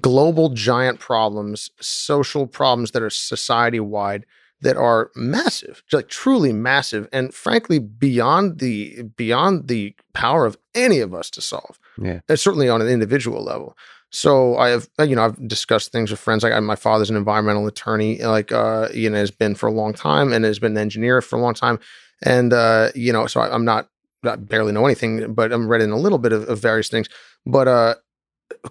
global 0.00 0.50
giant 0.50 0.98
problems, 0.98 1.70
social 1.80 2.46
problems 2.46 2.90
that 2.90 3.02
are 3.02 3.10
society 3.10 3.80
wide 3.80 4.26
that 4.62 4.76
are 4.76 5.10
massive, 5.14 5.82
like 5.92 6.08
truly 6.08 6.52
massive, 6.52 7.08
and 7.12 7.32
frankly 7.34 7.78
beyond 7.78 8.58
the 8.58 9.02
beyond 9.16 9.68
the 9.68 9.94
power 10.14 10.46
of 10.46 10.56
any 10.74 11.00
of 11.00 11.12
us 11.14 11.30
to 11.30 11.40
solve. 11.40 11.78
Yeah. 12.00 12.20
and 12.28 12.38
certainly 12.38 12.68
on 12.68 12.82
an 12.82 12.88
individual 12.88 13.42
level. 13.42 13.76
So 14.10 14.56
I 14.56 14.68
have, 14.68 14.88
you 15.00 15.16
know, 15.16 15.24
I've 15.24 15.48
discussed 15.48 15.92
things 15.92 16.10
with 16.10 16.20
friends. 16.20 16.42
Like 16.42 16.52
I- 16.52 16.60
my 16.60 16.76
father's 16.76 17.10
an 17.10 17.16
environmental 17.16 17.66
attorney, 17.66 18.22
like 18.22 18.52
uh, 18.52 18.88
you 18.94 19.10
know, 19.10 19.16
has 19.16 19.30
been 19.30 19.54
for 19.54 19.66
a 19.66 19.72
long 19.72 19.92
time, 19.94 20.32
and 20.32 20.44
has 20.44 20.58
been 20.58 20.72
an 20.72 20.78
engineer 20.78 21.20
for 21.22 21.36
a 21.36 21.42
long 21.42 21.54
time, 21.54 21.78
and 22.22 22.52
uh, 22.52 22.90
you 22.94 23.12
know, 23.12 23.26
so 23.26 23.40
I, 23.40 23.52
I'm 23.52 23.64
not, 23.64 23.88
I 24.24 24.36
barely 24.36 24.72
know 24.72 24.86
anything, 24.86 25.34
but 25.34 25.52
I'm 25.52 25.68
reading 25.68 25.90
a 25.90 25.98
little 25.98 26.18
bit 26.18 26.32
of, 26.32 26.48
of 26.48 26.58
various 26.60 26.88
things. 26.88 27.08
But 27.44 27.68
uh, 27.68 27.94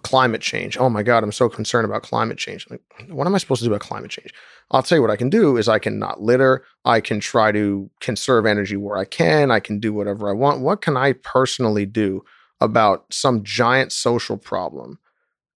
climate 0.04 0.42
change. 0.42 0.78
Oh 0.78 0.90
my 0.90 1.04
God, 1.04 1.24
I'm 1.24 1.32
so 1.32 1.50
concerned 1.50 1.86
about 1.86 2.04
climate 2.04 2.38
change. 2.38 2.68
Like, 2.70 2.82
what 3.10 3.28
am 3.28 3.36
I 3.36 3.38
supposed 3.38 3.62
to 3.62 3.68
do 3.68 3.74
about 3.74 3.82
climate 3.82 4.12
change? 4.12 4.34
I'll 4.72 4.84
tell 4.84 4.98
you 4.98 5.02
what 5.02 5.12
I 5.12 5.16
can 5.16 5.30
do 5.30 5.58
is 5.58 5.70
I 5.70 5.80
can 5.80 6.00
not 6.00 6.22
litter. 6.22 6.64
I 6.86 7.00
can 7.00 7.20
try 7.20 7.52
to 7.52 7.90
conserve 8.00 8.46
energy 8.46 8.76
where 8.76 8.98
I 8.98 9.06
can. 9.06 9.52
I 9.52 9.60
can 9.60 9.80
do 9.80 9.94
whatever 9.94 10.30
I 10.30 10.34
want. 10.34 10.62
What 10.62 10.82
can 10.82 10.98
I 10.98 11.14
personally 11.14 11.86
do 11.86 12.24
about 12.62 13.06
some 13.14 13.44
giant 13.44 13.92
social 13.92 14.38
problem 14.38 15.00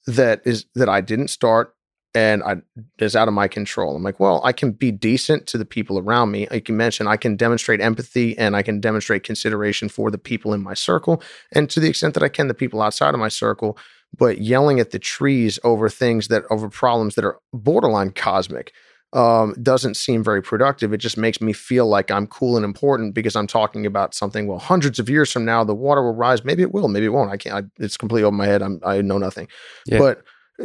that 0.06 0.42
is 0.46 0.66
that 0.76 0.90
I 0.90 1.02
didn't 1.02 1.30
start 1.30 1.76
and 2.16 2.42
I 2.44 2.58
is 2.98 3.16
out 3.16 3.28
of 3.28 3.34
my 3.34 3.48
control? 3.48 3.96
I'm 3.96 4.04
like, 4.04 4.20
well, 4.20 4.42
I 4.44 4.52
can 4.52 4.72
be 4.72 4.92
decent 4.92 5.48
to 5.48 5.58
the 5.58 5.66
people 5.66 5.98
around 5.98 6.32
me. 6.32 6.48
Like 6.50 6.68
you 6.68 6.76
mentioned, 6.76 7.08
I 7.08 7.18
can 7.18 7.36
demonstrate 7.36 7.82
empathy 7.82 8.38
and 8.38 8.56
I 8.56 8.64
can 8.64 8.80
demonstrate 8.80 9.24
consideration 9.24 9.90
for 9.90 10.12
the 10.12 10.18
people 10.18 10.54
in 10.54 10.62
my 10.62 10.74
circle, 10.74 11.22
and 11.52 11.70
to 11.70 11.80
the 11.80 11.90
extent 11.90 12.16
that 12.16 12.24
I 12.24 12.30
can, 12.30 12.48
the 12.48 12.54
people 12.54 12.82
outside 12.82 13.14
of 13.14 13.20
my 13.20 13.28
circle 13.28 13.78
but 14.18 14.40
yelling 14.40 14.80
at 14.80 14.92
the 14.92 15.00
trees 15.00 15.60
over 15.64 15.90
things 15.90 16.28
that 16.28 16.44
over 16.50 16.70
problems 16.70 17.16
that 17.16 17.26
are 17.26 17.40
borderline 17.54 18.12
cosmic 18.12 18.74
um, 19.14 19.56
doesn't 19.62 19.96
seem 19.96 20.24
very 20.24 20.42
productive. 20.42 20.94
It 20.94 20.98
just 20.98 21.18
makes 21.18 21.42
me 21.42 21.54
feel 21.54 21.88
like 21.88 22.12
I'm 22.12 22.28
cool 22.28 22.56
and 22.56 22.66
important 22.66 23.16
because 23.16 23.36
I'm 23.36 23.48
talking 23.48 23.86
about 23.86 24.14
something. 24.14 24.46
Well, 24.48 24.60
hundreds 24.60 25.00
of 25.00 25.10
years 25.10 25.32
from 25.32 25.46
now, 25.46 25.64
the 25.64 25.74
water 25.74 26.04
will 26.04 26.14
rise. 26.14 26.44
Maybe 26.44 26.62
it 26.62 26.72
will. 26.74 26.88
Maybe 26.88 27.08
it 27.08 27.10
won't. 27.10 27.32
I 27.32 27.38
can't. 27.38 27.66
I, 27.66 27.84
it's 27.84 27.98
completely 27.98 28.26
over 28.26 28.36
my 28.36 28.46
head. 28.46 28.62
I'm, 28.62 28.80
I 28.86 29.02
know 29.02 29.18
nothing. 29.18 29.48
Yeah. 29.88 29.98
But 30.00 30.24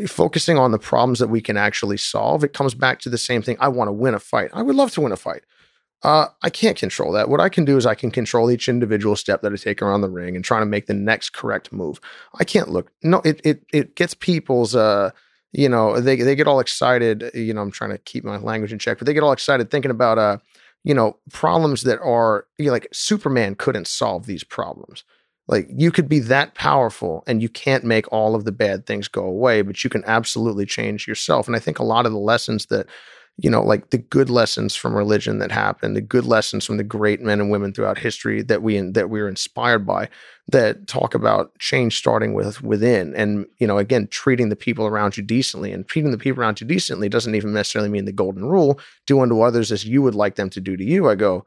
focusing 0.09 0.59
on 0.59 0.73
the 0.73 0.79
problems 0.79 1.21
that 1.21 1.29
we 1.29 1.41
can 1.41 1.57
actually 1.57 1.97
solve, 1.97 2.45
it 2.45 2.53
comes 2.53 2.75
back 2.75 3.01
to 3.01 3.09
the 3.09 3.19
same 3.19 3.41
thing. 3.41 3.57
I 3.61 3.69
want 3.69 3.89
to 3.89 3.93
win 3.93 4.15
a 4.15 4.21
fight. 4.21 4.51
I 4.53 4.63
would 4.63 4.77
love 4.77 4.91
to 4.93 5.01
win 5.01 5.13
a 5.13 5.17
fight. 5.17 5.45
Uh, 6.05 6.29
I 6.43 6.51
can't 6.51 6.77
control 6.77 7.13
that. 7.13 7.31
What 7.31 7.41
I 7.41 7.49
can 7.49 7.65
do 7.65 7.79
is 7.79 7.87
I 7.87 7.95
can 7.95 8.11
control 8.11 8.51
each 8.51 8.69
individual 8.69 9.17
step 9.17 9.41
that 9.41 9.53
I 9.53 9.57
take 9.57 9.81
around 9.81 10.03
the 10.03 10.11
ring 10.11 10.37
and 10.37 10.45
trying 10.45 10.61
to 10.61 10.67
make 10.67 10.87
the 10.87 10.95
next 10.95 11.31
correct 11.31 11.73
move. 11.73 11.99
I 12.39 12.45
can't 12.45 12.69
look. 12.69 12.93
No, 13.03 13.23
it 13.25 13.41
it 13.43 13.65
it 13.73 13.97
gets 13.97 14.13
people's 14.13 14.77
uh, 14.77 15.11
you 15.53 15.69
know, 15.69 15.99
they 16.01 16.17
they 16.17 16.35
get 16.35 16.47
all 16.47 16.61
excited. 16.61 17.31
You 17.33 17.55
know, 17.55 17.63
I'm 17.63 17.71
trying 17.71 17.91
to 17.91 17.99
keep 17.99 18.23
my 18.23 18.37
language 18.37 18.73
in 18.73 18.79
check, 18.79 18.99
but 18.99 19.07
they 19.07 19.15
get 19.15 19.23
all 19.23 19.33
excited 19.33 19.71
thinking 19.71 19.91
about 19.91 20.19
uh, 20.19 20.39
you 20.83 20.93
know, 20.93 21.17
problems 21.33 21.85
that 21.85 22.01
are 22.01 22.47
you 22.59 22.67
know, 22.67 22.73
like 22.73 22.89
Superman 22.93 23.55
couldn't 23.55 23.87
solve 23.87 24.27
these 24.27 24.45
problems. 24.45 25.05
Like 25.49 25.69
you 25.71 25.91
could 25.91 26.09
be 26.09 26.21
that 26.21 26.55
powerful 26.55 27.25
and 27.27 27.41
you 27.41 27.49
can't 27.49 27.85
make 27.85 28.11
all 28.13 28.35
of 28.35 28.45
the 28.45 28.53
bad 28.53 28.87
things 28.87 29.09
go 29.09 29.25
away, 29.25 29.63
but 29.63 29.83
you 29.85 29.91
can 29.91 30.05
absolutely 30.07 30.67
change 30.67 31.07
yourself. 31.07 31.47
And 31.47 31.57
I 31.57 31.61
think 31.61 31.79
a 31.79 31.85
lot 31.85 32.07
of 32.07 32.13
the 32.13 32.19
lessons 32.19 32.67
that 32.67 32.87
you 33.37 33.51
know, 33.51 33.63
like 33.63 33.91
the 33.91 33.99
good 33.99 34.31
lessons 34.31 34.77
from 34.77 34.95
religion 34.95 35.39
that 35.39 35.51
happened, 35.51 35.97
the 35.97 36.01
good 36.01 36.25
lessons 36.25 36.65
from 36.65 36.77
the 36.77 36.85
great 36.85 37.21
men 37.21 37.41
and 37.41 37.51
women 37.51 37.73
throughout 37.73 37.99
history 37.99 38.43
that 38.43 38.63
we 38.63 38.79
that 38.79 39.11
we 39.11 39.21
are 39.21 39.29
inspired 39.29 39.85
by, 39.85 40.09
that 40.49 40.87
talk 40.87 41.17
about 41.17 41.59
change 41.59 41.97
starting 41.97 42.33
with 42.35 42.63
within, 42.63 43.13
and 43.17 43.47
you 43.59 43.67
know, 43.67 43.79
again, 43.79 44.07
treating 44.09 44.51
the 44.51 44.57
people 44.57 44.87
around 44.87 45.17
you 45.17 45.23
decently, 45.23 45.73
and 45.73 45.89
treating 45.89 46.13
the 46.13 46.19
people 46.19 46.41
around 46.41 46.61
you 46.61 46.67
decently 46.67 47.09
doesn't 47.09 47.35
even 47.35 47.53
necessarily 47.53 47.91
mean 47.91 48.05
the 48.05 48.13
golden 48.13 48.45
rule: 48.45 48.79
do 49.05 49.21
unto 49.21 49.41
others 49.41 49.73
as 49.73 49.85
you 49.85 50.01
would 50.01 50.15
like 50.15 50.37
them 50.37 50.51
to 50.51 50.61
do 50.61 50.77
to 50.77 50.85
you. 50.85 51.09
I 51.09 51.17
go, 51.17 51.45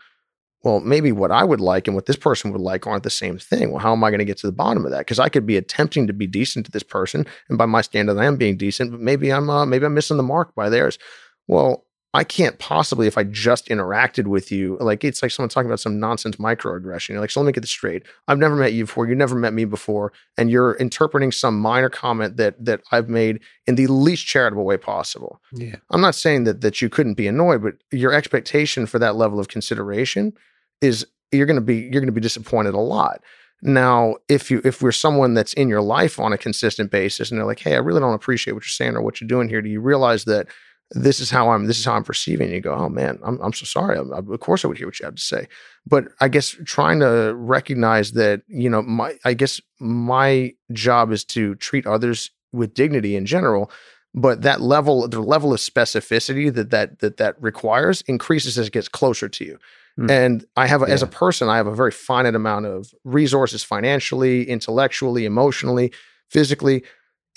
well, 0.64 0.82
maybe 0.82 1.14
what 1.14 1.32
I 1.32 1.46
would 1.46 1.62
like 1.62 1.88
and 1.88 1.96
what 1.96 2.06
this 2.06 2.18
person 2.18 2.52
would 2.52 2.60
like 2.60 2.86
aren't 2.86 3.04
the 3.04 3.10
same 3.10 3.38
thing. 3.38 3.72
Well, 3.72 3.80
how 3.80 3.94
am 3.94 4.04
I 4.04 4.10
going 4.10 4.20
to 4.20 4.26
get 4.26 4.38
to 4.40 4.48
the 4.48 4.52
bottom 4.52 4.84
of 4.84 4.92
that? 4.92 5.00
Because 5.00 5.20
I 5.20 5.30
could 5.30 5.46
be 5.46 5.56
attempting 5.56 6.08
to 6.08 6.14
be 6.14 6.28
decent 6.28 6.66
to 6.66 6.72
this 6.72 6.84
person, 6.84 7.26
and 7.48 7.58
by 7.58 7.66
my 7.66 7.80
standard, 7.80 8.18
I 8.18 8.26
am 8.26 8.36
being 8.36 8.58
decent, 8.58 8.92
but 8.92 9.00
maybe 9.00 9.32
I'm 9.32 9.50
uh, 9.50 9.66
maybe 9.66 9.86
I'm 9.86 9.94
missing 9.94 10.18
the 10.18 10.24
mark 10.24 10.54
by 10.54 10.68
theirs 10.68 11.00
well, 11.48 11.86
I 12.14 12.24
can't 12.24 12.58
possibly, 12.58 13.06
if 13.06 13.18
I 13.18 13.24
just 13.26 13.68
interacted 13.68 14.26
with 14.28 14.52
you, 14.52 14.78
like 14.80 15.04
it's 15.04 15.22
like 15.22 15.30
someone 15.30 15.50
talking 15.50 15.70
about 15.70 15.82
some 15.82 16.00
nonsense 16.00 16.38
microaggression. 16.38 17.10
You're 17.10 17.20
like, 17.20 17.30
so 17.30 17.42
let 17.42 17.46
me 17.46 17.52
get 17.52 17.62
this 17.62 17.70
straight. 17.70 18.04
I've 18.28 18.40
never 18.40 18.56
met 18.56 18.74
you 18.74 18.86
before. 18.86 19.08
You 19.08 19.14
never 19.14 19.36
met 19.36 19.54
me 19.54 19.66
before, 19.66 20.14
and 20.38 20.50
you're 20.50 20.74
interpreting 20.76 21.32
some 21.32 21.60
minor 21.60 21.90
comment 21.90 22.38
that 22.38 22.64
that 22.64 22.82
I've 22.92 23.10
made 23.10 23.42
in 23.68 23.76
the 23.76 23.88
least 23.88 24.26
charitable 24.26 24.66
way 24.66 24.78
possible. 24.78 25.42
Yeah, 25.52 25.76
I'm 25.92 26.02
not 26.02 26.16
saying 26.16 26.46
that 26.46 26.62
that 26.62 26.82
you 26.82 26.90
couldn't 26.90 27.16
be 27.16 27.28
annoyed, 27.28 27.62
but 27.62 27.76
your 27.92 28.14
expectation 28.14 28.88
for 28.88 29.00
that 29.00 29.16
level 29.16 29.40
of 29.40 29.50
consideration 29.50 30.34
is 30.82 31.06
you're 31.32 31.46
going 31.46 31.56
to 31.56 31.62
be 31.62 31.76
you're 31.76 32.02
going 32.02 32.06
to 32.06 32.12
be 32.12 32.22
disappointed 32.22 32.74
a 32.74 32.80
lot. 32.80 33.22
Now, 33.62 34.16
if 34.30 34.50
you 34.50 34.62
if 34.64 34.82
we're 34.82 34.92
someone 34.92 35.34
that's 35.34 35.54
in 35.54 35.68
your 35.68 35.82
life 35.82 36.20
on 36.20 36.32
a 36.32 36.38
consistent 36.38 36.90
basis, 36.90 37.30
and 37.30 37.38
they're 37.38 37.46
like, 37.46 37.60
hey, 37.60 37.76
I 37.76 37.80
really 37.80 38.00
don't 38.00 38.16
appreciate 38.16 38.54
what 38.54 38.64
you're 38.64 38.70
saying 38.70 38.96
or 38.96 39.02
what 39.02 39.20
you're 39.20 39.28
doing 39.28 39.50
here, 39.50 39.62
do 39.62 39.70
you 39.70 39.82
realize 39.82 40.24
that? 40.24 40.48
This 40.92 41.20
is 41.20 41.30
how 41.30 41.50
I'm 41.50 41.66
this 41.66 41.80
is 41.80 41.86
how 41.86 41.94
I'm 41.94 42.04
perceiving. 42.04 42.50
You 42.52 42.62
go, 42.62 42.74
oh 42.74 42.90
man, 42.90 43.20
I'm 43.24 43.40
I'm 43.42 43.54
so 43.54 43.66
sorry. 43.66 43.98
I'm, 43.98 44.12
of 44.12 44.40
course, 44.40 44.64
I 44.64 44.68
would 44.68 44.78
hear 44.78 44.88
what 44.88 45.00
you 45.00 45.06
have 45.06 45.16
to 45.16 45.22
say, 45.22 45.48
but 45.86 46.06
I 46.22 46.28
guess 46.28 46.56
trying 46.66 47.00
to 47.02 47.34
recognize 47.36 48.14
that 48.14 48.42
you 48.48 48.70
know 48.70 48.82
my 48.82 49.16
I 49.26 49.34
guess 49.34 49.60
my 49.80 50.54
job 50.72 51.12
is 51.12 51.26
to 51.26 51.56
treat 51.56 51.86
others 51.86 52.32
with 52.54 52.74
dignity 52.74 53.16
in 53.16 53.26
general, 53.26 53.70
but 54.14 54.44
that 54.44 54.62
level 54.62 55.08
the 55.08 55.20
level 55.20 55.54
of 55.54 55.60
specificity 55.60 56.54
that 56.54 56.70
that 56.70 57.00
that 57.00 57.18
that 57.18 57.36
requires 57.42 58.02
increases 58.04 58.58
as 58.58 58.68
it 58.68 58.74
gets 58.74 58.88
closer 58.88 59.28
to 59.28 59.46
you. 59.46 59.60
Mm. 60.00 60.12
And 60.12 60.46
I 60.56 60.68
have, 60.68 60.82
yeah. 60.82 60.94
as 60.94 61.02
a 61.02 61.08
person, 61.08 61.50
I 61.50 61.58
have 61.58 61.66
a 61.66 61.74
very 61.74 61.92
finite 61.92 62.36
amount 62.36 62.68
of 62.68 62.94
resources 63.04 63.64
financially, 63.64 64.48
intellectually, 64.48 65.26
emotionally, 65.26 65.92
physically 66.30 66.84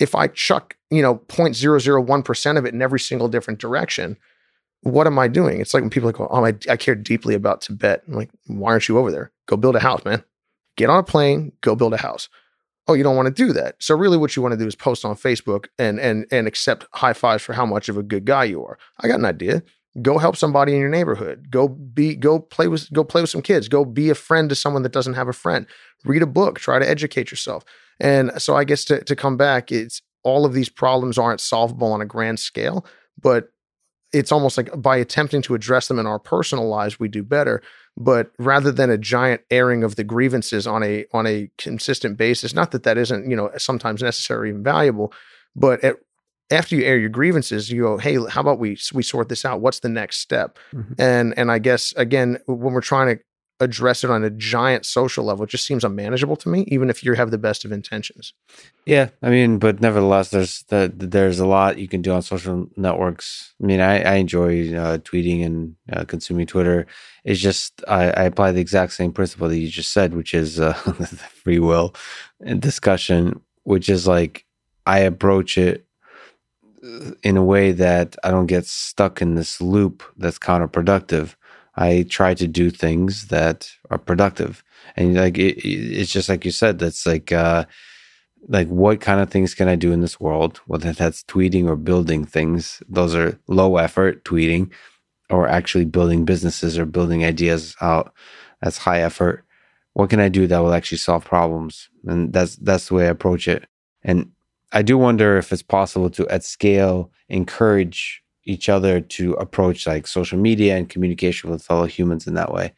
if 0.01 0.15
I 0.15 0.27
chuck, 0.27 0.75
you 0.89 1.01
know, 1.01 1.17
0.001% 1.27 2.57
of 2.57 2.65
it 2.65 2.73
in 2.73 2.81
every 2.81 2.99
single 2.99 3.27
different 3.27 3.59
direction, 3.59 4.17
what 4.81 5.07
am 5.07 5.19
I 5.19 5.27
doing? 5.27 5.61
It's 5.61 5.73
like 5.73 5.81
when 5.81 5.89
people 5.89 6.11
go, 6.11 6.27
oh, 6.29 6.45
I, 6.45 6.53
I 6.69 6.75
care 6.75 6.95
deeply 6.95 7.35
about 7.35 7.61
Tibet. 7.61 8.03
I'm 8.07 8.15
like, 8.15 8.31
why 8.47 8.71
aren't 8.71 8.87
you 8.87 8.97
over 8.97 9.11
there? 9.11 9.31
Go 9.45 9.57
build 9.57 9.75
a 9.75 9.79
house, 9.79 10.03
man. 10.03 10.23
Get 10.75 10.89
on 10.89 10.99
a 10.99 11.03
plane, 11.03 11.51
go 11.61 11.75
build 11.75 11.93
a 11.93 11.97
house. 11.97 12.29
Oh, 12.87 12.93
you 12.93 13.03
don't 13.03 13.15
want 13.15 13.27
to 13.27 13.33
do 13.33 13.53
that. 13.53 13.75
So 13.79 13.95
really 13.95 14.17
what 14.17 14.35
you 14.35 14.41
want 14.41 14.53
to 14.53 14.57
do 14.57 14.65
is 14.65 14.75
post 14.75 15.05
on 15.05 15.15
Facebook 15.15 15.67
and 15.77 15.99
and 15.99 16.25
and 16.31 16.47
accept 16.47 16.87
high 16.93 17.13
fives 17.13 17.43
for 17.43 17.53
how 17.53 17.65
much 17.65 17.89
of 17.89 17.97
a 17.97 18.03
good 18.03 18.25
guy 18.25 18.45
you 18.45 18.65
are. 18.65 18.79
I 18.99 19.07
got 19.07 19.19
an 19.19 19.25
idea. 19.25 19.61
Go 20.01 20.17
help 20.17 20.37
somebody 20.37 20.73
in 20.73 20.79
your 20.79 20.89
neighborhood. 20.89 21.47
Go 21.49 21.67
be 21.67 22.15
go 22.15 22.39
play 22.39 22.67
with 22.67 22.91
go 22.93 23.03
play 23.03 23.21
with 23.21 23.29
some 23.29 23.41
kids. 23.41 23.67
Go 23.67 23.83
be 23.83 24.09
a 24.09 24.15
friend 24.15 24.47
to 24.49 24.55
someone 24.55 24.83
that 24.83 24.93
doesn't 24.93 25.15
have 25.15 25.27
a 25.27 25.33
friend. 25.33 25.65
Read 26.05 26.21
a 26.21 26.27
book, 26.27 26.59
try 26.59 26.79
to 26.79 26.89
educate 26.89 27.29
yourself. 27.29 27.65
And 27.99 28.31
so 28.41 28.55
I 28.55 28.63
guess 28.63 28.85
to, 28.85 29.03
to 29.03 29.15
come 29.15 29.37
back, 29.37 29.71
it's 29.71 30.01
all 30.23 30.45
of 30.45 30.53
these 30.53 30.69
problems 30.69 31.17
aren't 31.17 31.41
solvable 31.41 31.91
on 31.91 32.01
a 32.01 32.05
grand 32.05 32.39
scale, 32.39 32.85
but 33.21 33.49
it's 34.13 34.31
almost 34.31 34.57
like 34.57 34.69
by 34.81 34.97
attempting 34.97 35.41
to 35.43 35.55
address 35.55 35.87
them 35.87 35.99
in 35.99 36.05
our 36.05 36.19
personal 36.19 36.67
lives, 36.67 36.99
we 36.99 37.07
do 37.07 37.23
better. 37.23 37.61
But 37.97 38.31
rather 38.39 38.71
than 38.71 38.89
a 38.89 38.97
giant 38.97 39.41
airing 39.49 39.83
of 39.83 39.95
the 39.95 40.03
grievances 40.03 40.65
on 40.65 40.83
a 40.83 41.05
on 41.13 41.27
a 41.27 41.49
consistent 41.57 42.17
basis, 42.17 42.53
not 42.53 42.71
that 42.71 42.83
that 42.83 42.97
isn't 42.97 43.29
you 43.29 43.35
know 43.35 43.51
sometimes 43.57 44.01
necessary 44.01 44.49
and 44.49 44.63
valuable, 44.63 45.13
but 45.55 45.83
at, 45.83 45.97
after 46.51 46.75
you 46.75 46.83
air 46.83 46.97
your 46.97 47.09
grievances, 47.09 47.71
you 47.71 47.83
go, 47.83 47.97
hey, 47.97 48.17
how 48.29 48.41
about 48.41 48.59
we 48.59 48.77
we 48.93 49.03
sort 49.03 49.29
this 49.29 49.45
out? 49.45 49.61
What's 49.61 49.79
the 49.79 49.89
next 49.89 50.19
step? 50.19 50.59
Mm-hmm. 50.73 50.93
And 50.99 51.37
and 51.37 51.51
I 51.51 51.59
guess 51.59 51.93
again, 51.97 52.37
when 52.45 52.73
we're 52.73 52.81
trying 52.81 53.15
to 53.15 53.23
address 53.61 54.03
it 54.03 54.09
on 54.09 54.23
a 54.23 54.29
giant 54.29 54.85
social 54.85 55.23
level. 55.23 55.43
It 55.43 55.51
just 55.51 55.65
seems 55.65 55.83
unmanageable 55.83 56.35
to 56.37 56.49
me, 56.49 56.65
even 56.67 56.89
if 56.89 57.03
you 57.03 57.13
have 57.13 57.29
the 57.29 57.37
best 57.37 57.63
of 57.63 57.71
intentions. 57.71 58.33
Yeah, 58.85 59.09
I 59.21 59.29
mean, 59.29 59.59
but 59.59 59.79
nevertheless, 59.79 60.29
there's 60.29 60.63
the, 60.63 60.91
there's 60.93 61.39
a 61.39 61.45
lot 61.45 61.77
you 61.77 61.87
can 61.87 62.01
do 62.01 62.11
on 62.11 62.23
social 62.23 62.67
networks. 62.75 63.53
I 63.61 63.65
mean, 63.67 63.79
I, 63.79 64.01
I 64.01 64.13
enjoy 64.15 64.75
uh, 64.75 64.97
tweeting 64.97 65.45
and 65.45 65.75
uh, 65.93 66.05
consuming 66.05 66.47
Twitter. 66.47 66.87
It's 67.23 67.39
just 67.39 67.83
I, 67.87 68.05
I, 68.05 68.23
apply 68.23 68.51
the 68.51 68.61
exact 68.61 68.93
same 68.93 69.13
principle 69.13 69.47
that 69.47 69.57
you 69.57 69.69
just 69.69 69.93
said, 69.93 70.15
which 70.15 70.33
is 70.33 70.59
uh, 70.59 70.73
free 71.43 71.59
will 71.59 71.93
and 72.43 72.59
discussion, 72.59 73.41
which 73.63 73.89
is 73.89 74.07
like 74.07 74.45
I 74.87 74.99
approach 74.99 75.59
it 75.59 75.85
in 77.23 77.37
a 77.37 77.43
way 77.43 77.71
that 77.71 78.15
I 78.23 78.31
don't 78.31 78.47
get 78.47 78.65
stuck 78.65 79.21
in 79.21 79.35
this 79.35 79.61
loop 79.61 80.03
that's 80.17 80.39
counterproductive 80.39 81.35
I 81.75 82.05
try 82.09 82.33
to 82.33 82.47
do 82.47 82.69
things 82.69 83.27
that 83.27 83.71
are 83.89 83.97
productive. 83.97 84.63
And 84.95 85.15
like 85.15 85.37
it, 85.37 85.63
it's 85.65 86.11
just 86.11 86.29
like 86.29 86.45
you 86.45 86.51
said, 86.51 86.79
that's 86.79 87.05
like 87.05 87.31
uh 87.31 87.65
like 88.47 88.67
what 88.67 89.01
kind 89.01 89.21
of 89.21 89.29
things 89.29 89.53
can 89.53 89.67
I 89.67 89.75
do 89.75 89.91
in 89.91 90.01
this 90.01 90.19
world? 90.19 90.59
Whether 90.67 90.93
that's 90.93 91.23
tweeting 91.23 91.67
or 91.67 91.75
building 91.75 92.25
things, 92.25 92.81
those 92.89 93.15
are 93.15 93.39
low 93.47 93.77
effort 93.77 94.25
tweeting, 94.25 94.71
or 95.29 95.47
actually 95.47 95.85
building 95.85 96.25
businesses 96.25 96.77
or 96.77 96.85
building 96.85 97.23
ideas 97.23 97.75
out. 97.81 98.13
That's 98.61 98.79
high 98.79 99.01
effort. 99.01 99.45
What 99.93 100.09
can 100.09 100.19
I 100.19 100.29
do 100.29 100.47
that 100.47 100.59
will 100.59 100.73
actually 100.73 100.97
solve 100.97 101.25
problems? 101.25 101.89
And 102.05 102.33
that's 102.33 102.55
that's 102.57 102.89
the 102.89 102.95
way 102.95 103.05
I 103.05 103.11
approach 103.11 103.47
it. 103.47 103.67
And 104.03 104.31
I 104.71 104.81
do 104.81 104.97
wonder 104.97 105.37
if 105.37 105.51
it's 105.51 105.61
possible 105.61 106.09
to 106.11 106.27
at 106.29 106.43
scale 106.43 107.11
encourage 107.29 108.21
each 108.45 108.69
other 108.69 109.01
to 109.01 109.33
approach 109.33 109.85
like 109.85 110.07
social 110.07 110.37
media 110.37 110.77
and 110.77 110.89
communication 110.89 111.49
with 111.49 111.63
fellow 111.63 111.85
humans 111.85 112.27
in 112.27 112.33
that 112.35 112.53
way. 112.53 112.73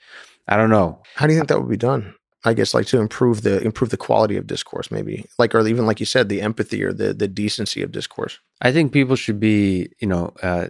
I 0.47 0.57
don't 0.57 0.69
know. 0.69 1.01
How 1.15 1.25
do 1.25 1.33
you 1.33 1.39
think 1.39 1.49
that 1.49 1.59
would 1.59 1.69
be 1.69 1.77
done? 1.77 2.13
I 2.45 2.53
guess 2.53 2.73
like 2.73 2.87
to 2.87 2.99
improve 2.99 3.43
the 3.43 3.61
improve 3.61 3.89
the 3.89 3.97
quality 3.97 4.35
of 4.35 4.47
discourse, 4.47 4.91
maybe 4.91 5.25
like 5.39 5.55
or 5.55 5.65
even 5.65 5.85
like 5.85 6.01
you 6.01 6.05
said, 6.05 6.27
the 6.27 6.41
empathy 6.41 6.83
or 6.83 6.91
the 6.91 7.13
the 7.13 7.27
decency 7.27 7.81
of 7.81 7.91
discourse. 7.91 8.39
I 8.61 8.73
think 8.73 8.91
people 8.91 9.15
should 9.15 9.39
be 9.39 9.89
you 9.99 10.07
know 10.07 10.33
uh, 10.43 10.67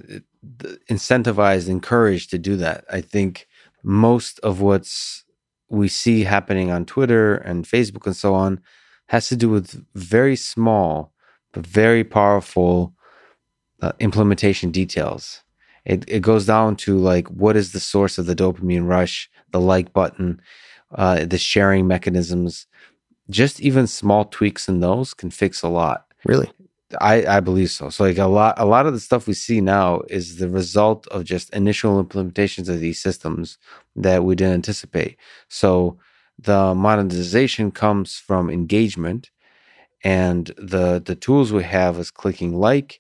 incentivized, 0.90 1.70
encouraged 1.70 2.30
to 2.30 2.38
do 2.38 2.56
that. 2.58 2.86
I 2.91 3.02
think 3.02 3.48
most 3.82 4.40
of 4.41 4.62
what's 4.62 5.24
we 5.70 5.88
see 5.88 6.24
happening 6.24 6.70
on 6.70 6.86
Twitter 6.86 7.36
and 7.36 7.66
Facebook 7.66 8.06
and 8.06 8.16
so 8.16 8.36
on 8.36 8.62
has 9.08 9.28
to 9.30 9.36
do 9.36 9.50
with 9.50 9.84
very 9.95 10.36
small 10.36 11.12
but 11.53 11.65
very 11.65 12.03
powerful 12.03 12.93
uh, 13.81 13.93
implementation 13.99 14.71
details. 14.71 15.41
It, 15.85 16.05
it 16.07 16.21
goes 16.21 16.45
down 16.45 16.75
to 16.77 16.97
like 16.97 17.27
what 17.27 17.55
is 17.55 17.71
the 17.71 17.80
source 17.80 18.17
of 18.17 18.25
the 18.25 18.35
dopamine 18.35 18.88
rush, 18.88 19.30
the 19.51 19.59
like 19.59 19.93
button, 19.93 20.41
uh, 20.95 21.25
the 21.25 21.38
sharing 21.38 21.88
mechanisms. 21.88 22.67
Just 23.30 23.61
even 23.61 23.88
small 23.88 24.25
tweaks 24.25 24.67
in 24.67 24.80
those 24.80 25.13
can 25.13 25.30
fix 25.30 25.61
a 25.61 25.69
lot. 25.69 26.05
Really, 26.25 26.51
I 27.01 27.25
I 27.25 27.39
believe 27.39 27.71
so. 27.71 27.89
So 27.89 28.03
like 28.03 28.17
a 28.17 28.25
lot 28.25 28.55
a 28.57 28.65
lot 28.65 28.85
of 28.85 28.93
the 28.93 28.99
stuff 28.99 29.27
we 29.27 29.34
see 29.34 29.61
now 29.61 30.01
is 30.09 30.38
the 30.38 30.49
result 30.49 31.07
of 31.07 31.23
just 31.23 31.53
initial 31.53 32.03
implementations 32.03 32.69
of 32.69 32.80
these 32.80 33.01
systems 33.01 33.57
that 33.95 34.23
we 34.23 34.35
didn't 34.35 34.53
anticipate. 34.55 35.17
So 35.47 35.97
the 36.39 36.73
monetization 36.75 37.71
comes 37.71 38.17
from 38.17 38.49
engagement, 38.49 39.31
and 40.03 40.47
the 40.57 41.01
the 41.03 41.15
tools 41.15 41.51
we 41.51 41.63
have 41.63 41.97
is 41.97 42.11
clicking 42.11 42.55
like 42.55 42.99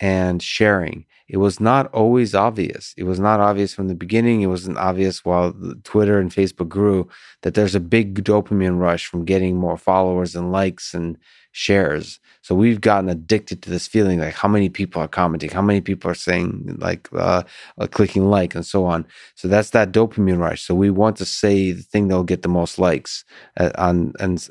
and 0.00 0.42
sharing. 0.42 1.06
It 1.28 1.38
was 1.38 1.58
not 1.58 1.92
always 1.92 2.34
obvious. 2.34 2.94
It 2.96 3.02
was 3.04 3.18
not 3.18 3.40
obvious 3.40 3.74
from 3.74 3.88
the 3.88 3.94
beginning. 3.96 4.42
It 4.42 4.46
wasn't 4.46 4.78
obvious 4.78 5.24
while 5.24 5.54
Twitter 5.82 6.20
and 6.20 6.30
Facebook 6.30 6.68
grew 6.68 7.08
that 7.42 7.54
there's 7.54 7.74
a 7.74 7.80
big 7.80 8.22
dopamine 8.22 8.78
rush 8.78 9.06
from 9.06 9.24
getting 9.24 9.56
more 9.56 9.76
followers 9.76 10.36
and 10.36 10.52
likes 10.52 10.94
and 10.94 11.18
shares. 11.50 12.20
So 12.42 12.54
we've 12.54 12.80
gotten 12.80 13.08
addicted 13.08 13.62
to 13.62 13.70
this 13.70 13.88
feeling 13.88 14.20
like 14.20 14.34
how 14.34 14.46
many 14.46 14.68
people 14.68 15.02
are 15.02 15.08
commenting, 15.08 15.50
how 15.50 15.62
many 15.62 15.80
people 15.80 16.10
are 16.10 16.14
saying 16.14 16.76
like 16.78 17.08
uh, 17.12 17.42
uh, 17.78 17.86
clicking 17.88 18.30
like 18.30 18.54
and 18.54 18.64
so 18.64 18.84
on. 18.84 19.04
So 19.34 19.48
that's 19.48 19.70
that 19.70 19.90
dopamine 19.90 20.38
rush. 20.38 20.62
So 20.62 20.74
we 20.74 20.90
want 20.90 21.16
to 21.16 21.24
say 21.24 21.72
the 21.72 21.82
thing 21.82 22.06
that'll 22.06 22.24
get 22.24 22.42
the 22.42 22.48
most 22.48 22.78
likes 22.78 23.24
uh, 23.56 23.70
on 23.78 24.12
and 24.20 24.46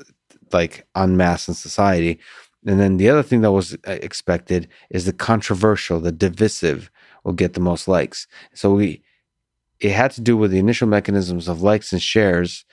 like 0.52 0.86
en 0.96 1.16
masse 1.16 1.48
in 1.48 1.54
society. 1.54 2.18
And 2.66 2.80
then 2.80 2.96
the 2.96 3.08
other 3.08 3.22
thing 3.22 3.42
that 3.42 3.52
was 3.52 3.74
uh, 3.86 3.98
expected 4.02 4.68
is 4.90 5.04
the 5.04 5.12
controversial, 5.12 6.00
the 6.00 6.12
divisive 6.12 6.90
will 7.24 7.32
get 7.32 7.54
the 7.54 7.60
most 7.60 7.86
likes. 7.88 8.26
So 8.54 8.74
we 8.74 9.02
it 9.80 9.92
had 9.92 10.10
to 10.12 10.20
do 10.20 10.36
with 10.36 10.50
the 10.50 10.58
initial 10.58 10.88
mechanisms 10.88 11.48
of 11.48 11.62
likes 11.62 11.92
and 11.92 12.00
shares 12.00 12.64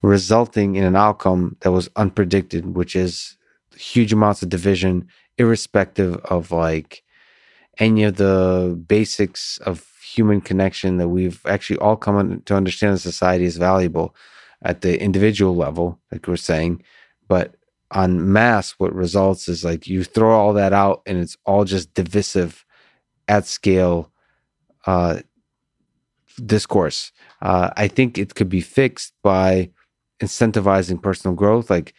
resulting 0.00 0.76
in 0.76 0.84
an 0.84 0.96
outcome 0.96 1.56
that 1.60 1.72
was 1.72 1.88
unpredicted, 1.90 2.64
which 2.72 2.94
is 2.94 3.36
huge 3.76 4.12
amounts 4.12 4.42
of 4.42 4.48
division, 4.48 5.08
irrespective 5.38 6.16
of 6.24 6.50
like 6.52 7.02
any 7.78 8.04
of 8.04 8.16
the 8.16 8.80
basics 8.86 9.58
of 9.58 9.86
human 10.02 10.40
connection 10.40 10.98
that 10.98 11.08
we've 11.08 11.44
actually 11.46 11.78
all 11.78 11.96
come 11.96 12.42
to 12.44 12.54
understand 12.54 12.92
in 12.92 12.98
society 12.98 13.44
is 13.44 13.56
valuable 13.56 14.14
at 14.62 14.82
the 14.82 15.00
individual 15.00 15.56
level, 15.56 15.98
like 16.10 16.26
we're 16.26 16.36
saying. 16.36 16.82
But 17.32 17.54
on 17.92 18.30
mass, 18.30 18.72
what 18.72 18.94
results 18.94 19.48
is 19.48 19.64
like 19.64 19.86
you 19.86 20.04
throw 20.04 20.38
all 20.38 20.52
that 20.52 20.74
out 20.74 21.00
and 21.06 21.16
it's 21.16 21.34
all 21.46 21.64
just 21.64 21.94
divisive 21.94 22.66
at 23.26 23.46
scale 23.46 24.12
uh, 24.86 25.20
discourse. 26.44 27.10
Uh, 27.40 27.70
I 27.74 27.88
think 27.88 28.18
it 28.18 28.34
could 28.34 28.50
be 28.50 28.60
fixed 28.60 29.14
by 29.22 29.70
incentivizing 30.20 31.02
personal 31.02 31.34
growth, 31.34 31.70
like 31.70 31.94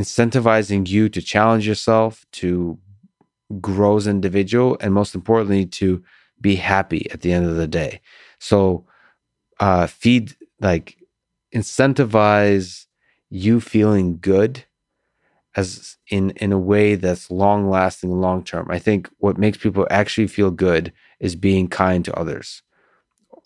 incentivizing 0.00 0.88
you 0.88 1.10
to 1.10 1.20
challenge 1.20 1.68
yourself, 1.68 2.24
to 2.40 2.78
grow 3.60 3.98
as 3.98 4.06
an 4.06 4.16
individual, 4.16 4.78
and 4.80 4.94
most 4.94 5.14
importantly, 5.14 5.66
to 5.66 6.02
be 6.40 6.56
happy 6.56 7.10
at 7.10 7.20
the 7.20 7.34
end 7.34 7.44
of 7.44 7.56
the 7.56 7.68
day. 7.68 8.00
So, 8.38 8.86
uh, 9.60 9.88
feed 9.88 10.34
like 10.58 10.96
incentivize 11.54 12.86
you 13.34 13.60
feeling 13.60 14.18
good 14.20 14.64
as 15.56 15.96
in 16.08 16.30
in 16.30 16.52
a 16.52 16.58
way 16.58 16.94
that's 16.94 17.30
long 17.30 17.68
lasting 17.68 18.10
long 18.10 18.42
term 18.42 18.66
i 18.70 18.78
think 18.78 19.08
what 19.18 19.38
makes 19.38 19.58
people 19.58 19.86
actually 19.90 20.26
feel 20.26 20.50
good 20.50 20.92
is 21.24 21.36
being 21.36 21.68
kind 21.68 22.04
to 22.04 22.14
others. 22.18 22.62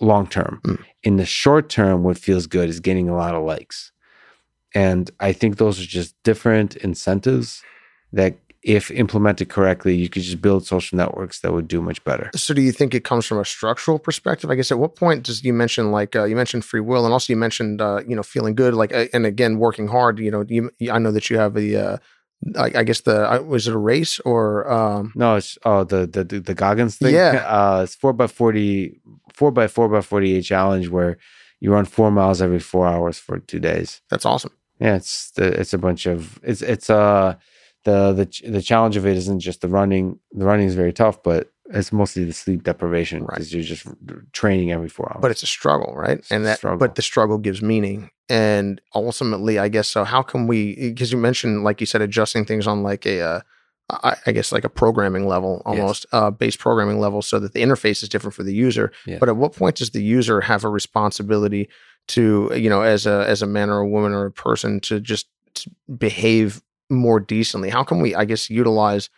Long 0.01 0.27
term 0.27 0.61
mm. 0.65 0.85
in 1.03 1.17
the 1.17 1.25
short 1.25 1.69
term 1.69 2.03
what 2.03 2.19
feels 2.19 2.47
good 2.47 2.69
is 2.69 2.81
getting 2.81 3.09
a 3.09 3.17
lot 3.17 3.35
of 3.35 3.45
likes. 3.45 3.93
And 4.75 5.11
i 5.21 5.33
think 5.33 5.57
those 5.57 5.81
are 5.81 5.87
just 5.87 6.15
different 6.25 6.77
incentives 6.77 7.63
that 8.13 8.37
if 8.69 8.91
implemented 8.91 9.49
correctly, 9.49 9.97
you 9.97 10.11
could 10.11 10.21
just 10.21 10.43
build 10.43 10.67
social 10.67 10.99
networks 10.99 11.41
that 11.41 11.55
would 11.55 11.67
do 11.67 11.81
much 11.81 12.05
better. 12.05 12.31
So, 12.37 12.53
do 12.53 12.61
you 12.61 12.71
think 12.71 12.95
it 12.95 13.03
comes 13.03 13.25
from 13.25 13.39
a 13.39 13.45
structural 13.45 13.99
perspective? 13.99 14.51
I 14.51 14.57
guess 14.57 14.71
at 14.71 14.79
what 14.79 14.95
point 14.95 15.25
does 15.25 15.43
you 15.43 15.55
mention 15.55 15.91
like 15.91 16.15
uh, 16.15 16.25
you 16.25 16.37
mentioned 16.37 16.67
free 16.67 16.81
will, 16.81 17.07
and 17.07 17.13
also 17.15 17.33
you 17.33 17.39
mentioned 17.39 17.81
uh, 17.81 18.03
you 18.07 18.15
know 18.15 18.23
feeling 18.23 18.55
good, 18.55 18.75
like 18.75 18.93
uh, 18.93 19.07
and 19.15 19.25
again 19.25 19.59
working 19.59 19.89
hard. 19.89 20.19
You 20.19 20.31
know, 20.31 20.45
you, 20.47 20.71
I 20.93 20.99
know 20.99 21.11
that 21.13 21.31
you 21.31 21.39
have 21.39 21.55
the. 21.55 21.77
Uh, 21.77 21.97
I, 22.57 22.71
I, 22.77 22.83
guess 22.85 23.01
the 23.01 23.33
uh, 23.33 23.43
was 23.43 23.67
it 23.67 23.75
a 23.75 23.79
race 23.79 24.21
or 24.21 24.71
um 24.71 25.13
no 25.17 25.35
it's 25.35 25.59
oh 25.65 25.83
the 25.83 26.07
the 26.07 26.23
the 26.23 26.55
Goggins 26.55 26.97
thing 26.97 27.13
yeah 27.13 27.45
uh 27.49 27.81
it's 27.83 27.97
four 27.97 28.13
by 28.13 28.29
forty 28.29 29.01
four 29.35 29.51
by 29.51 29.67
four 29.67 29.89
by 29.89 30.03
forty 30.03 30.35
eight 30.35 30.43
challenge 30.43 30.89
where 30.89 31.19
you 31.59 31.73
run 31.73 31.85
four 31.85 32.13
miles 32.13 32.41
every 32.41 32.61
four 32.61 32.87
hours 32.87 33.19
for 33.19 33.41
two 33.41 33.59
days 33.59 34.03
that's 34.09 34.25
awesome 34.25 34.53
yeah 34.79 34.95
it's 34.95 35.33
the, 35.33 35.47
it's 35.47 35.75
a 35.75 35.79
bunch 35.79 36.07
of 36.07 36.39
it's 36.45 36.63
it's 36.63 36.89
uh 36.89 37.35
the 37.85 38.13
the 38.13 38.51
the 38.51 38.63
challenge 38.63 38.97
of 38.97 39.07
it 39.07 39.17
isn't 39.17 39.41
just 39.41 39.61
the 39.61 39.69
running. 39.69 40.19
The 40.33 40.45
running 40.45 40.67
is 40.67 40.75
very 40.75 40.93
tough, 40.93 41.23
but 41.23 41.53
it's 41.71 41.93
mostly 41.93 42.25
the 42.25 42.33
sleep 42.33 42.63
deprivation 42.63 43.27
because 43.27 43.47
right. 43.47 43.53
you're 43.53 43.63
just 43.63 43.87
training 44.33 44.73
every 44.73 44.89
four 44.89 45.11
hours. 45.13 45.21
But 45.21 45.31
it's 45.31 45.43
a 45.43 45.47
struggle, 45.47 45.95
right? 45.95 46.19
It's 46.19 46.31
and 46.31 46.47
that, 46.47 46.59
struggle. 46.59 46.79
but 46.79 46.95
the 46.95 47.03
struggle 47.03 47.39
gives 47.39 47.61
meaning. 47.61 48.11
And 48.31 48.81
ultimately, 48.95 49.59
I 49.59 49.69
guess 49.69 49.89
so. 49.89 50.05
How 50.05 50.23
can 50.23 50.47
we? 50.47 50.75
Because 50.77 51.13
you 51.13 51.19
mentioned, 51.19 51.65
like 51.65 51.81
you 51.81 51.87
said, 51.87 52.03
adjusting 52.03 52.45
things 52.45 52.67
on 52.67 52.83
like 52.83 53.07
a, 53.07 53.21
uh, 53.21 53.41
I, 53.91 54.17
I 54.27 54.33
guess 54.33 54.53
like 54.53 54.65
a 54.65 54.71
programming 54.71 55.27
level, 55.27 55.63
almost 55.65 56.07
yes. 56.13 56.23
uh, 56.23 56.31
base 56.31 56.57
programming 56.57 57.01
level, 57.01 57.23
so 57.23 57.39
that 57.39 57.53
the 57.53 57.63
interface 57.63 58.03
is 58.03 58.09
different 58.09 58.35
for 58.35 58.43
the 58.43 58.55
user. 58.55 58.93
Yeah. 59.07 59.19
But 59.19 59.29
at 59.29 59.37
what 59.37 59.55
point 59.55 59.77
does 59.77 59.91
the 59.91 60.03
user 60.03 60.43
have 60.43 60.65
a 60.65 60.69
responsibility 60.69 61.69
to, 62.09 62.51
you 62.55 62.69
know, 62.69 62.83
as 62.83 63.07
a 63.07 63.25
as 63.27 63.43
a 63.43 63.47
man 63.47 63.71
or 63.71 63.79
a 63.79 63.89
woman 63.89 64.13
or 64.13 64.27
a 64.27 64.33
person, 64.33 64.81
to 64.81 65.01
just 65.01 65.27
behave 65.97 66.63
more 66.91 67.21
decently? 67.21 67.71
How 67.71 67.83
can 67.85 68.01
we, 68.01 68.15
I 68.15 68.25
guess, 68.25 68.51
utilize 68.51 69.11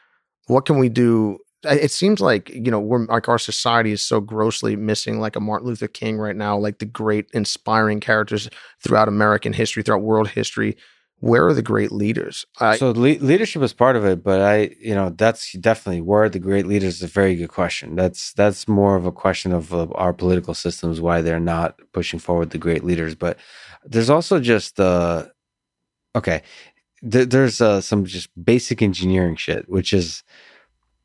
what 0.50 0.66
can 0.66 0.78
we 0.78 0.88
do? 0.88 1.38
It 1.62 1.90
seems 1.90 2.20
like 2.20 2.48
you 2.50 2.70
know 2.70 2.80
we're 2.80 3.04
like 3.04 3.28
our 3.28 3.38
society 3.38 3.92
is 3.92 4.02
so 4.02 4.20
grossly 4.20 4.76
missing 4.76 5.20
like 5.20 5.36
a 5.36 5.40
Martin 5.40 5.68
Luther 5.68 5.88
King 5.88 6.18
right 6.18 6.36
now, 6.36 6.56
like 6.56 6.78
the 6.78 6.86
great 6.86 7.26
inspiring 7.32 8.00
characters 8.00 8.48
throughout 8.82 9.08
American 9.08 9.52
history, 9.52 9.82
throughout 9.82 10.02
world 10.02 10.28
history. 10.28 10.76
Where 11.18 11.46
are 11.46 11.52
the 11.52 11.60
great 11.60 11.92
leaders? 11.92 12.46
I, 12.60 12.78
so 12.78 12.92
le- 12.92 13.20
leadership 13.20 13.60
is 13.60 13.74
part 13.74 13.94
of 13.94 14.06
it, 14.06 14.24
but 14.24 14.40
I, 14.40 14.74
you 14.80 14.94
know, 14.94 15.10
that's 15.10 15.52
definitely 15.52 16.00
where 16.00 16.30
the 16.30 16.38
great 16.38 16.66
leaders 16.66 16.96
is 16.96 17.02
a 17.02 17.08
very 17.08 17.36
good 17.36 17.50
question. 17.50 17.94
That's 17.94 18.32
that's 18.32 18.66
more 18.66 18.96
of 18.96 19.04
a 19.04 19.12
question 19.12 19.52
of, 19.52 19.70
of 19.74 19.92
our 19.96 20.14
political 20.14 20.54
systems 20.54 20.98
why 20.98 21.20
they're 21.20 21.38
not 21.38 21.78
pushing 21.92 22.18
forward 22.18 22.50
the 22.50 22.58
great 22.58 22.84
leaders. 22.84 23.14
But 23.14 23.36
there's 23.84 24.08
also 24.08 24.40
just 24.40 24.76
the 24.76 24.84
uh, 24.84 25.26
okay 26.16 26.42
th- 27.08 27.28
there's 27.28 27.60
uh, 27.60 27.80
some 27.80 28.04
just 28.04 28.28
basic 28.42 28.82
engineering 28.82 29.36
shit, 29.36 29.68
which 29.68 29.92
is 29.92 30.22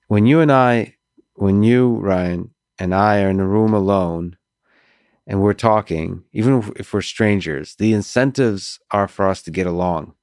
when 0.08 0.26
you 0.26 0.40
and 0.40 0.52
I, 0.52 0.96
when 1.36 1.64
you 1.64 1.96
Ryan 1.98 2.52
and 2.80 2.94
I 2.94 3.22
are 3.22 3.30
in 3.30 3.40
a 3.40 3.48
room 3.48 3.74
alone, 3.74 4.38
and 5.28 5.42
we're 5.42 5.54
talking, 5.54 6.24
even 6.34 6.74
if 6.76 6.94
we're 6.94 7.02
strangers, 7.02 7.76
the 7.76 7.94
incentives 7.94 8.80
are 8.92 9.08
for 9.08 9.28
us 9.28 9.42
to 9.44 9.52
get 9.52 9.66
along. 9.66 10.14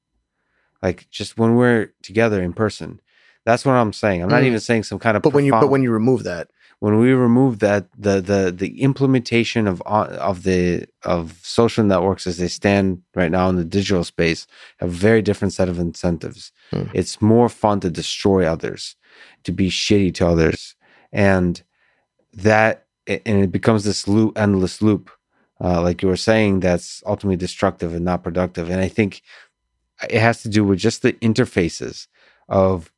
Like 0.83 1.09
just 1.11 1.39
when 1.39 1.57
we're 1.57 1.93
together 2.03 2.43
in 2.43 2.53
person, 2.53 3.01
that's 3.45 3.65
what 3.65 3.73
I'm 3.73 3.93
saying. 3.93 4.23
I'm 4.23 4.29
not 4.29 4.43
mm. 4.43 4.47
even 4.47 4.61
saying 4.61 4.85
some 4.85 4.99
kind 4.99 5.17
of. 5.17 5.23
But 5.23 5.31
profound, 5.31 5.37
when 5.37 5.45
you 5.45 5.53
but 5.53 5.71
when 5.71 5.83
you 5.83 5.91
remove 5.91 6.25
that, 6.25 6.49
when 6.83 6.99
we 6.99 7.13
remove 7.13 7.61
that 7.61 7.87
the 7.97 8.21
the 8.21 8.51
the 8.51 8.83
implementation 8.83 9.69
of 9.69 9.81
uh, 9.87 10.17
of 10.31 10.43
the 10.43 10.85
of 11.05 11.39
social 11.41 11.85
networks 11.85 12.27
as 12.27 12.39
they 12.39 12.49
stand 12.49 13.01
right 13.15 13.31
now 13.31 13.49
in 13.49 13.55
the 13.55 13.65
digital 13.65 14.03
space 14.03 14.49
have 14.81 14.89
a 14.89 14.93
very 14.93 15.23
different 15.23 15.55
set 15.55 15.69
of 15.69 15.79
incentives. 15.79 16.51
Hmm. 16.71 16.87
it's 16.93 17.23
more 17.23 17.49
fun 17.49 17.79
to 17.81 17.91
destroy 17.91 18.45
others 18.45 18.97
to 19.45 19.53
be 19.53 19.69
shitty 19.71 20.13
to 20.15 20.27
others. 20.27 20.75
And 21.13 21.63
that 22.33 22.87
and 23.07 23.45
it 23.45 23.53
becomes 23.53 23.85
this 23.85 24.09
loop 24.09 24.37
endless 24.37 24.83
loop 24.83 25.09
uh, 25.61 25.81
like 25.81 26.03
you 26.03 26.09
were 26.09 26.17
saying 26.31 26.61
that's 26.61 27.01
ultimately 27.07 27.37
destructive 27.37 27.95
and 27.95 28.05
not 28.05 28.25
productive. 28.25 28.69
And 28.71 28.81
i 28.81 28.89
think 28.89 29.23
it 30.11 30.21
has 30.21 30.43
to 30.43 30.49
do 30.49 30.65
with 30.65 30.81
just 30.81 31.03
the 31.03 31.13
interfaces 31.29 32.09
of 32.49 32.92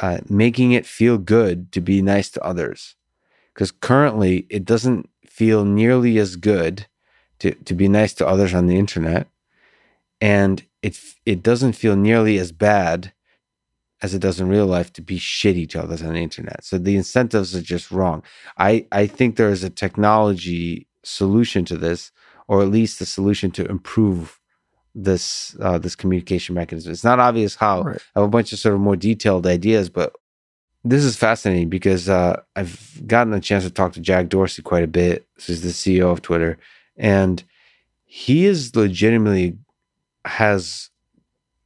uh, 0.00 0.18
making 0.28 0.72
it 0.72 0.86
feel 0.86 1.18
good 1.18 1.72
to 1.72 1.80
be 1.80 2.02
nice 2.02 2.30
to 2.30 2.44
others. 2.44 2.96
Because 3.54 3.70
currently, 3.70 4.46
it 4.50 4.64
doesn't 4.64 5.08
feel 5.26 5.64
nearly 5.64 6.18
as 6.18 6.36
good 6.36 6.86
to, 7.38 7.52
to 7.52 7.74
be 7.74 7.88
nice 7.88 8.12
to 8.14 8.26
others 8.26 8.54
on 8.54 8.66
the 8.66 8.78
internet. 8.78 9.28
And 10.20 10.64
it, 10.82 10.98
it 11.24 11.42
doesn't 11.42 11.72
feel 11.72 11.96
nearly 11.96 12.38
as 12.38 12.52
bad 12.52 13.12
as 14.02 14.14
it 14.14 14.20
does 14.20 14.40
in 14.40 14.48
real 14.48 14.66
life 14.66 14.92
to 14.92 15.02
be 15.02 15.18
shitty 15.18 15.68
to 15.70 15.82
others 15.82 16.02
on 16.02 16.14
the 16.14 16.22
internet. 16.22 16.64
So 16.64 16.78
the 16.78 16.96
incentives 16.96 17.56
are 17.56 17.62
just 17.62 17.90
wrong. 17.90 18.22
I, 18.58 18.86
I 18.92 19.06
think 19.06 19.36
there 19.36 19.50
is 19.50 19.64
a 19.64 19.70
technology 19.70 20.86
solution 21.02 21.64
to 21.66 21.76
this, 21.76 22.12
or 22.46 22.62
at 22.62 22.68
least 22.68 23.00
a 23.00 23.06
solution 23.06 23.50
to 23.52 23.64
improve 23.66 24.35
this 24.96 25.54
uh, 25.60 25.78
this 25.78 25.94
communication 25.94 26.54
mechanism. 26.54 26.90
It's 26.90 27.04
not 27.04 27.20
obvious 27.20 27.54
how. 27.54 27.82
Right. 27.82 28.02
I 28.16 28.20
have 28.20 28.28
a 28.28 28.30
bunch 28.30 28.52
of 28.52 28.58
sort 28.58 28.74
of 28.74 28.80
more 28.80 28.96
detailed 28.96 29.46
ideas, 29.46 29.90
but 29.90 30.14
this 30.82 31.04
is 31.04 31.16
fascinating 31.16 31.68
because 31.68 32.08
uh, 32.08 32.40
I've 32.56 33.02
gotten 33.06 33.34
a 33.34 33.40
chance 33.40 33.64
to 33.64 33.70
talk 33.70 33.92
to 33.92 34.00
Jack 34.00 34.30
Dorsey 34.30 34.62
quite 34.62 34.84
a 34.84 34.88
bit. 34.88 35.26
Is 35.46 35.62
the 35.62 35.68
CEO 35.68 36.10
of 36.10 36.22
Twitter, 36.22 36.58
and 36.96 37.44
he 38.04 38.46
is 38.46 38.74
legitimately 38.74 39.58
has, 40.24 40.90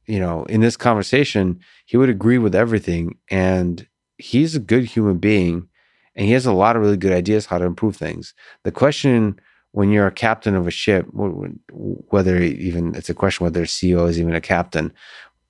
you 0.05 0.19
know, 0.19 0.43
in 0.43 0.61
this 0.61 0.77
conversation, 0.77 1.59
he 1.85 1.97
would 1.97 2.09
agree 2.09 2.37
with 2.37 2.53
everything, 2.53 3.17
and 3.29 3.87
he's 4.17 4.55
a 4.55 4.59
good 4.59 4.83
human 4.83 5.17
being, 5.17 5.67
and 6.15 6.25
he 6.25 6.33
has 6.33 6.45
a 6.45 6.53
lot 6.53 6.75
of 6.75 6.81
really 6.81 6.97
good 6.97 7.13
ideas 7.13 7.45
how 7.45 7.57
to 7.57 7.65
improve 7.65 7.95
things. 7.95 8.33
The 8.65 8.71
question 8.73 9.39
when 9.71 9.89
you're 9.89 10.07
a 10.07 10.11
captain 10.11 10.55
of 10.55 10.67
a 10.67 10.71
ship, 10.71 11.05
whether 11.11 12.41
even 12.41 12.93
it's 12.95 13.09
a 13.09 13.13
question 13.13 13.43
whether 13.43 13.63
a 13.63 13.67
CEO 13.67 14.09
is 14.09 14.19
even 14.19 14.35
a 14.35 14.41
captain, 14.41 14.93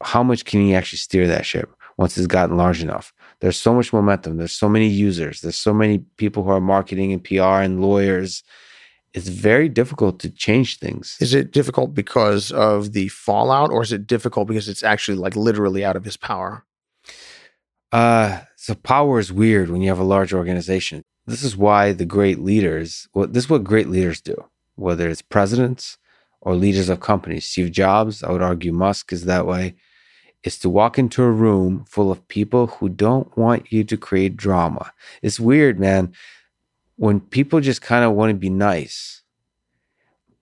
how 0.04 0.24
much 0.24 0.46
can 0.46 0.62
he 0.62 0.76
actually 0.76 0.98
steer 0.98 1.28
that 1.28 1.46
ship 1.46 1.74
once 1.98 2.18
it's 2.18 2.28
gotten 2.28 2.58
large 2.58 2.82
enough? 2.82 3.14
There's 3.40 3.58
so 3.58 3.74
much 3.74 3.92
momentum. 3.92 4.38
There's 4.38 4.52
so 4.52 4.70
many 4.70 4.88
users. 4.88 5.42
There's 5.42 5.56
so 5.56 5.74
many 5.74 6.00
people 6.18 6.44
who 6.44 6.52
are 6.52 6.62
marketing 6.62 7.12
and 7.12 7.24
PR 7.24 7.64
and 7.64 7.82
lawyers. 7.82 8.44
It's 9.14 9.28
very 9.28 9.68
difficult 9.68 10.20
to 10.20 10.30
change 10.30 10.78
things. 10.78 11.18
Is 11.20 11.34
it 11.34 11.52
difficult 11.52 11.94
because 11.94 12.52
of 12.52 12.94
the 12.94 13.08
fallout, 13.10 13.72
or 13.72 13.82
is 13.82 13.92
it 13.92 14.08
difficult 14.08 14.48
because 14.48 14.70
it's 14.70 14.84
actually 14.84 15.18
like 15.18 15.36
literally 15.36 15.84
out 15.84 15.96
of 15.96 16.06
his 16.06 16.16
power? 16.16 16.64
Uh, 17.92 18.42
so 18.56 18.74
power 18.76 19.20
is 19.20 19.34
weird 19.34 19.70
when 19.70 19.82
you 19.82 19.90
have 19.90 20.00
a 20.00 20.04
large 20.04 20.34
organization. 20.34 21.04
This 21.28 21.44
is 21.44 21.56
why 21.56 21.94
the 21.94 22.06
great 22.06 22.40
leaders, 22.40 23.08
well, 23.14 23.28
this 23.28 23.46
is 23.46 23.50
what 23.50 23.64
great 23.64 23.90
leaders 23.90 24.22
do, 24.22 24.36
whether 24.76 25.08
it's 25.10 25.22
presidents 25.22 25.98
or 26.42 26.56
leaders 26.56 26.90
of 26.90 27.00
companies. 27.00 27.46
Steve 27.46 27.72
Jobs, 27.72 28.24
I 28.24 28.32
would 28.32 28.42
argue 28.42 28.74
Musk 28.74 29.14
is 29.14 29.26
that 29.26 29.46
way, 29.46 29.76
is 30.44 30.58
to 30.60 30.70
walk 30.70 30.98
into 30.98 31.22
a 31.24 31.32
room 31.32 31.86
full 31.88 32.12
of 32.12 32.28
people 32.28 32.68
who 32.68 32.90
don't 32.90 33.36
want 33.38 33.72
you 33.72 33.84
to 33.84 33.98
create 33.98 34.36
drama. 34.36 34.92
It's 35.22 35.40
weird, 35.40 35.80
man. 35.80 36.14
When 36.96 37.20
people 37.20 37.60
just 37.62 37.82
kind 37.82 38.04
of 38.04 38.14
want 38.14 38.32
to 38.32 38.36
be 38.36 38.50
nice, 38.50 39.22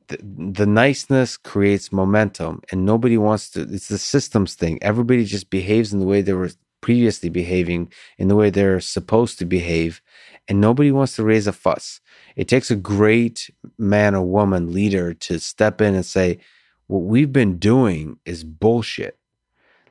the, 0.08 0.18
the 0.24 0.66
niceness 0.66 1.38
creates 1.38 1.92
momentum 1.92 2.62
and 2.72 2.86
nobody 2.86 3.18
wants 3.18 3.50
to, 3.52 3.62
it's 3.62 3.90
the 3.90 3.98
systems 3.98 4.56
thing. 4.56 4.82
Everybody 4.82 5.26
just 5.26 5.50
behaves 5.50 5.94
in 5.94 6.00
the 6.00 6.06
way 6.06 6.22
they 6.22 6.34
were 6.34 6.52
previously 6.82 7.30
behaving, 7.30 7.92
in 8.18 8.28
the 8.28 8.36
way 8.36 8.50
they're 8.50 8.80
supposed 8.80 9.40
to 9.40 9.46
behave, 9.46 10.02
and 10.48 10.60
nobody 10.62 10.92
wants 10.92 11.16
to 11.16 11.24
raise 11.24 11.48
a 11.48 11.54
fuss. 11.54 12.00
It 12.36 12.48
takes 12.48 12.72
a 12.72 12.76
great 12.76 13.50
man 13.78 14.16
or 14.16 14.26
woman 14.26 14.72
leader 14.74 15.14
to 15.14 15.40
step 15.40 15.82
in 15.82 15.96
and 15.96 16.06
say, 16.06 16.40
What 16.88 17.04
we've 17.04 17.32
been 17.34 17.58
doing 17.58 18.18
is 18.26 18.44
bullshit. 18.44 19.18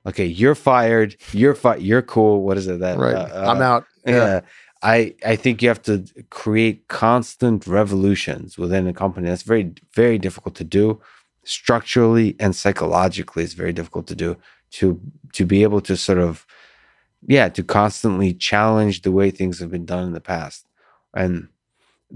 Okay, 0.07 0.25
you're 0.27 0.55
fired. 0.55 1.17
You're 1.33 1.55
fi- 1.55 1.77
You're 1.77 2.03
cool. 2.03 2.43
What 2.43 2.57
is 2.57 2.67
it 2.67 2.81
that? 2.81 2.99
Right. 2.99 3.15
uh, 3.15 3.47
I'm 3.51 3.61
out. 3.63 3.85
yeah. 4.07 4.15
Yeah. 4.17 4.41
I 4.81 5.15
I 5.27 5.35
think 5.37 5.61
you 5.61 5.69
have 5.69 5.83
to 5.83 6.05
create 6.31 6.87
constant 6.89 7.67
revolutions 7.67 8.57
within 8.57 8.87
a 8.87 8.93
company. 8.93 9.29
That's 9.29 9.43
very 9.43 9.73
very 9.95 10.19
difficult 10.19 10.55
to 10.55 10.65
do. 10.65 11.01
Structurally 11.45 12.37
and 12.39 12.55
psychologically, 12.55 13.43
it's 13.43 13.55
very 13.55 13.73
difficult 13.73 14.07
to 14.09 14.15
do. 14.15 14.37
To 14.73 15.01
to 15.33 15.45
be 15.45 15.63
able 15.65 15.81
to 15.83 15.97
sort 15.97 16.19
of, 16.19 16.47
yeah, 17.27 17.49
to 17.51 17.63
constantly 17.63 18.33
challenge 18.35 19.03
the 19.03 19.13
way 19.13 19.31
things 19.31 19.59
have 19.61 19.71
been 19.71 19.87
done 19.87 20.05
in 20.05 20.13
the 20.13 20.21
past, 20.21 20.67
and 21.15 21.49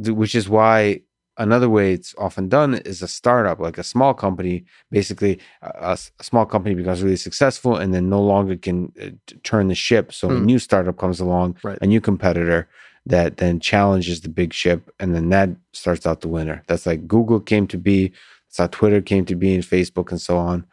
th- 0.03 0.17
which 0.17 0.35
is 0.35 0.49
why 0.49 1.01
another 1.39 1.69
way 1.69 1.93
it's 1.95 2.15
often 2.19 2.49
done 2.49 2.75
is 2.75 3.03
a 3.03 3.09
startup, 3.09 3.59
like 3.59 3.79
a 3.79 3.83
small 3.83 4.15
company. 4.15 4.65
Basically, 4.91 5.41
a 5.63 5.99
small 6.21 6.47
company 6.47 6.75
becomes 6.75 7.03
really 7.03 7.17
successful, 7.17 7.77
and 7.77 7.93
then 7.95 8.09
no 8.09 8.23
longer 8.23 8.57
can 8.57 8.93
uh, 9.01 9.09
turn 9.43 9.69
the 9.69 9.75
ship. 9.75 10.13
So 10.13 10.31
a 10.31 10.39
Hmm. 10.39 10.47
new 10.47 10.59
startup 10.59 10.99
comes 10.99 11.21
along, 11.21 11.57
Right. 11.63 11.79
a 11.81 11.87
new 11.87 12.01
competitor 12.01 12.69
that 13.07 13.39
then 13.39 13.59
challenges 13.59 14.21
the 14.21 14.29
big 14.29 14.53
ship, 14.53 14.89
and 15.01 15.15
then 15.15 15.31
that 15.31 15.51
starts 15.73 16.07
out 16.07 16.21
the 16.21 16.29
winner. 16.29 16.63
That's 16.69 16.87
like 16.87 17.09
Google 17.09 17.41
came 17.41 17.67
to 17.69 17.79
be. 17.79 18.13
That's 18.49 18.59
how 18.59 18.67
Twitter 18.69 19.01
came 19.01 19.25
to 19.25 19.35
be, 19.35 19.55
and 19.55 19.65
Facebook, 19.65 20.11
and 20.11 20.21
so 20.21 20.37
on. 20.37 20.65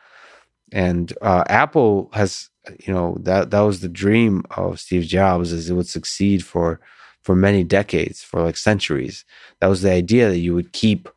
And 0.72 1.14
uh, 1.22 1.44
Apple 1.48 2.10
has, 2.14 2.49
you 2.80 2.94
know, 2.94 3.18
that 3.22 3.52
that 3.52 3.62
was 3.62 3.80
the 3.80 3.90
dream 3.90 4.44
of 4.52 4.80
Steve 4.80 5.04
Jobs, 5.04 5.52
is 5.52 5.70
it 5.70 5.74
would 5.74 5.88
succeed 5.88 6.44
for 6.44 6.80
for 7.24 7.36
many 7.36 7.64
decades, 7.64 8.22
for 8.22 8.42
like 8.42 8.58
centuries. 8.58 9.26
That 9.60 9.68
was 9.68 9.82
the 9.82 9.92
idea 9.92 10.30
that 10.30 10.40
you 10.40 10.56
would 10.56 10.72
keep 10.74 11.10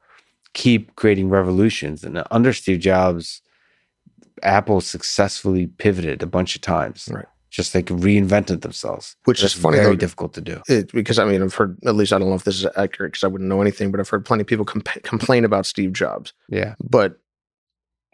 keep 0.54 0.94
creating 0.96 1.30
revolutions. 1.30 2.04
And 2.04 2.22
under 2.30 2.52
Steve 2.52 2.80
Jobs, 2.80 3.40
Apple 4.42 4.80
successfully 4.80 5.66
pivoted 5.66 6.22
a 6.22 6.26
bunch 6.26 6.54
of 6.54 6.62
times. 6.62 7.08
Right. 7.10 7.26
Just 7.50 7.74
like 7.74 7.86
reinvented 7.86 8.62
themselves. 8.62 9.14
Which 9.24 9.42
is 9.42 9.52
funny, 9.52 9.76
very 9.76 9.90
though. 9.90 9.96
difficult 9.96 10.32
to 10.34 10.40
do. 10.40 10.62
It, 10.68 10.90
because 10.92 11.18
I 11.18 11.26
mean, 11.26 11.42
I've 11.42 11.54
heard 11.54 11.78
at 11.84 11.94
least 11.94 12.12
I 12.12 12.18
don't 12.18 12.30
know 12.30 12.34
if 12.34 12.44
this 12.44 12.58
is 12.58 12.66
accurate 12.76 13.12
because 13.12 13.24
I 13.24 13.26
wouldn't 13.26 13.48
know 13.48 13.60
anything, 13.60 13.90
but 13.90 14.00
I've 14.00 14.08
heard 14.08 14.24
plenty 14.24 14.40
of 14.40 14.46
people 14.46 14.64
comp- 14.64 15.02
complain 15.02 15.44
about 15.44 15.66
Steve 15.66 15.92
Jobs. 15.92 16.32
Yeah. 16.48 16.74
But 16.82 17.18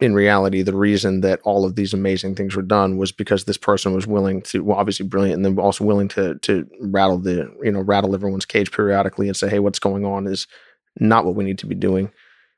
in 0.01 0.15
reality, 0.15 0.63
the 0.63 0.77
reason 0.77 1.23
that 1.23 1.41
all 1.43 1.65
of 1.65 1.75
these 1.75 1.93
amazing 1.93 2.37
things 2.37 2.55
were 2.55 2.63
done 2.63 2.97
was 2.99 3.11
because 3.11 3.45
this 3.45 3.57
person 3.57 3.95
was 3.95 4.07
willing 4.07 4.43
to, 4.43 4.63
well, 4.63 4.79
obviously 4.79 5.07
brilliant, 5.07 5.37
and 5.37 5.45
then 5.45 5.59
also 5.59 5.85
willing 5.85 6.09
to 6.09 6.37
to 6.37 6.69
rattle 6.81 7.19
the, 7.19 7.53
you 7.63 7.73
know, 7.73 7.81
rattle 7.81 8.15
everyone's 8.15 8.45
cage 8.45 8.71
periodically 8.71 9.27
and 9.27 9.37
say, 9.37 9.49
hey, 9.49 9.59
what's 9.59 9.81
going 9.81 10.05
on 10.05 10.27
is 10.27 10.47
not 11.01 11.25
what 11.25 11.35
we 11.35 11.45
need 11.45 11.59
to 11.59 11.67
be 11.67 11.75
doing. 11.75 12.11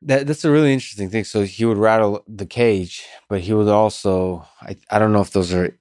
That, 0.03 0.27
that's 0.27 0.45
a 0.45 0.51
really 0.51 0.73
interesting 0.73 1.11
thing. 1.11 1.25
So 1.25 1.43
he 1.43 1.65
would 1.65 1.79
rattle 1.79 2.25
the 2.27 2.47
cage, 2.47 3.05
but 3.29 3.41
he 3.41 3.53
would 3.53 3.69
also, 3.69 4.47
I, 4.63 4.77
I 4.91 4.99
don't 4.99 5.13
know 5.13 5.21
if 5.21 5.31
those 5.31 5.53
are 5.53 5.77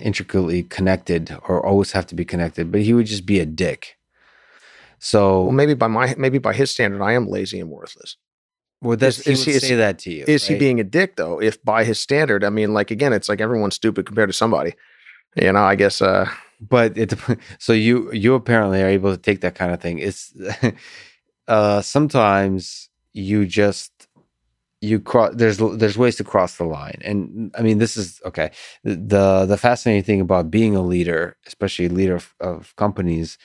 intricately 0.00 0.62
connected 0.64 1.36
or 1.48 1.64
always 1.64 1.92
have 1.92 2.06
to 2.06 2.14
be 2.14 2.24
connected, 2.24 2.72
but 2.72 2.82
he 2.82 2.94
would 2.94 3.06
just 3.06 3.26
be 3.26 3.40
a 3.40 3.46
dick. 3.46 3.96
So, 4.98 5.44
Well, 5.44 5.52
maybe 5.52 5.74
by 5.74 5.88
my 5.88 6.14
maybe 6.16 6.38
by 6.38 6.52
his 6.52 6.70
standard, 6.70 7.02
I 7.02 7.12
am 7.12 7.28
lazy 7.28 7.60
and 7.60 7.70
worthless. 7.70 8.16
Well, 8.82 8.96
that's, 8.96 9.18
is- 9.20 9.24
he 9.26 9.32
is 9.32 9.38
would 9.40 9.46
he- 9.52 9.56
is- 9.56 9.62
say 9.68 9.74
that 9.76 9.98
to 10.00 10.10
you. 10.12 10.24
Is 10.28 10.46
he 10.46 10.54
being 10.56 10.80
a 10.80 10.84
dick 10.84 11.16
though? 11.16 11.40
If 11.40 11.62
by 11.64 11.84
his 11.84 11.98
standard, 12.00 12.44
I 12.44 12.50
mean, 12.50 12.74
like 12.74 12.90
again, 12.90 13.12
it's 13.12 13.28
like 13.28 13.40
everyone's 13.40 13.74
stupid 13.76 14.06
compared 14.06 14.28
to 14.28 14.34
somebody. 14.34 14.74
You 15.36 15.52
know, 15.52 15.62
I 15.62 15.76
guess. 15.76 16.02
uh 16.02 16.28
but 16.60 16.96
it 16.96 17.12
so 17.58 17.72
you 17.72 18.12
you 18.12 18.34
apparently 18.34 18.80
are 18.82 18.88
able 18.98 19.10
to 19.10 19.20
take 19.20 19.40
that 19.40 19.56
kind 19.56 19.72
of 19.74 19.80
thing 19.80 19.98
it's 19.98 20.32
uh 21.48 21.80
sometimes 21.82 22.88
you 23.12 23.46
just 23.46 23.90
you 24.80 25.00
cross 25.00 25.32
there's 25.34 25.58
there's 25.58 25.98
ways 25.98 26.16
to 26.16 26.24
cross 26.24 26.56
the 26.56 26.64
line 26.64 26.98
and 27.04 27.50
i 27.58 27.62
mean 27.62 27.78
this 27.78 27.96
is 27.96 28.20
okay 28.24 28.50
the 28.84 29.44
the 29.46 29.56
fascinating 29.56 30.04
thing 30.04 30.20
about 30.20 30.50
being 30.52 30.76
a 30.76 30.82
leader 30.82 31.36
especially 31.48 31.86
a 31.86 31.88
leader 31.88 32.14
of, 32.16 32.34
of 32.40 32.74
companies 32.76 33.38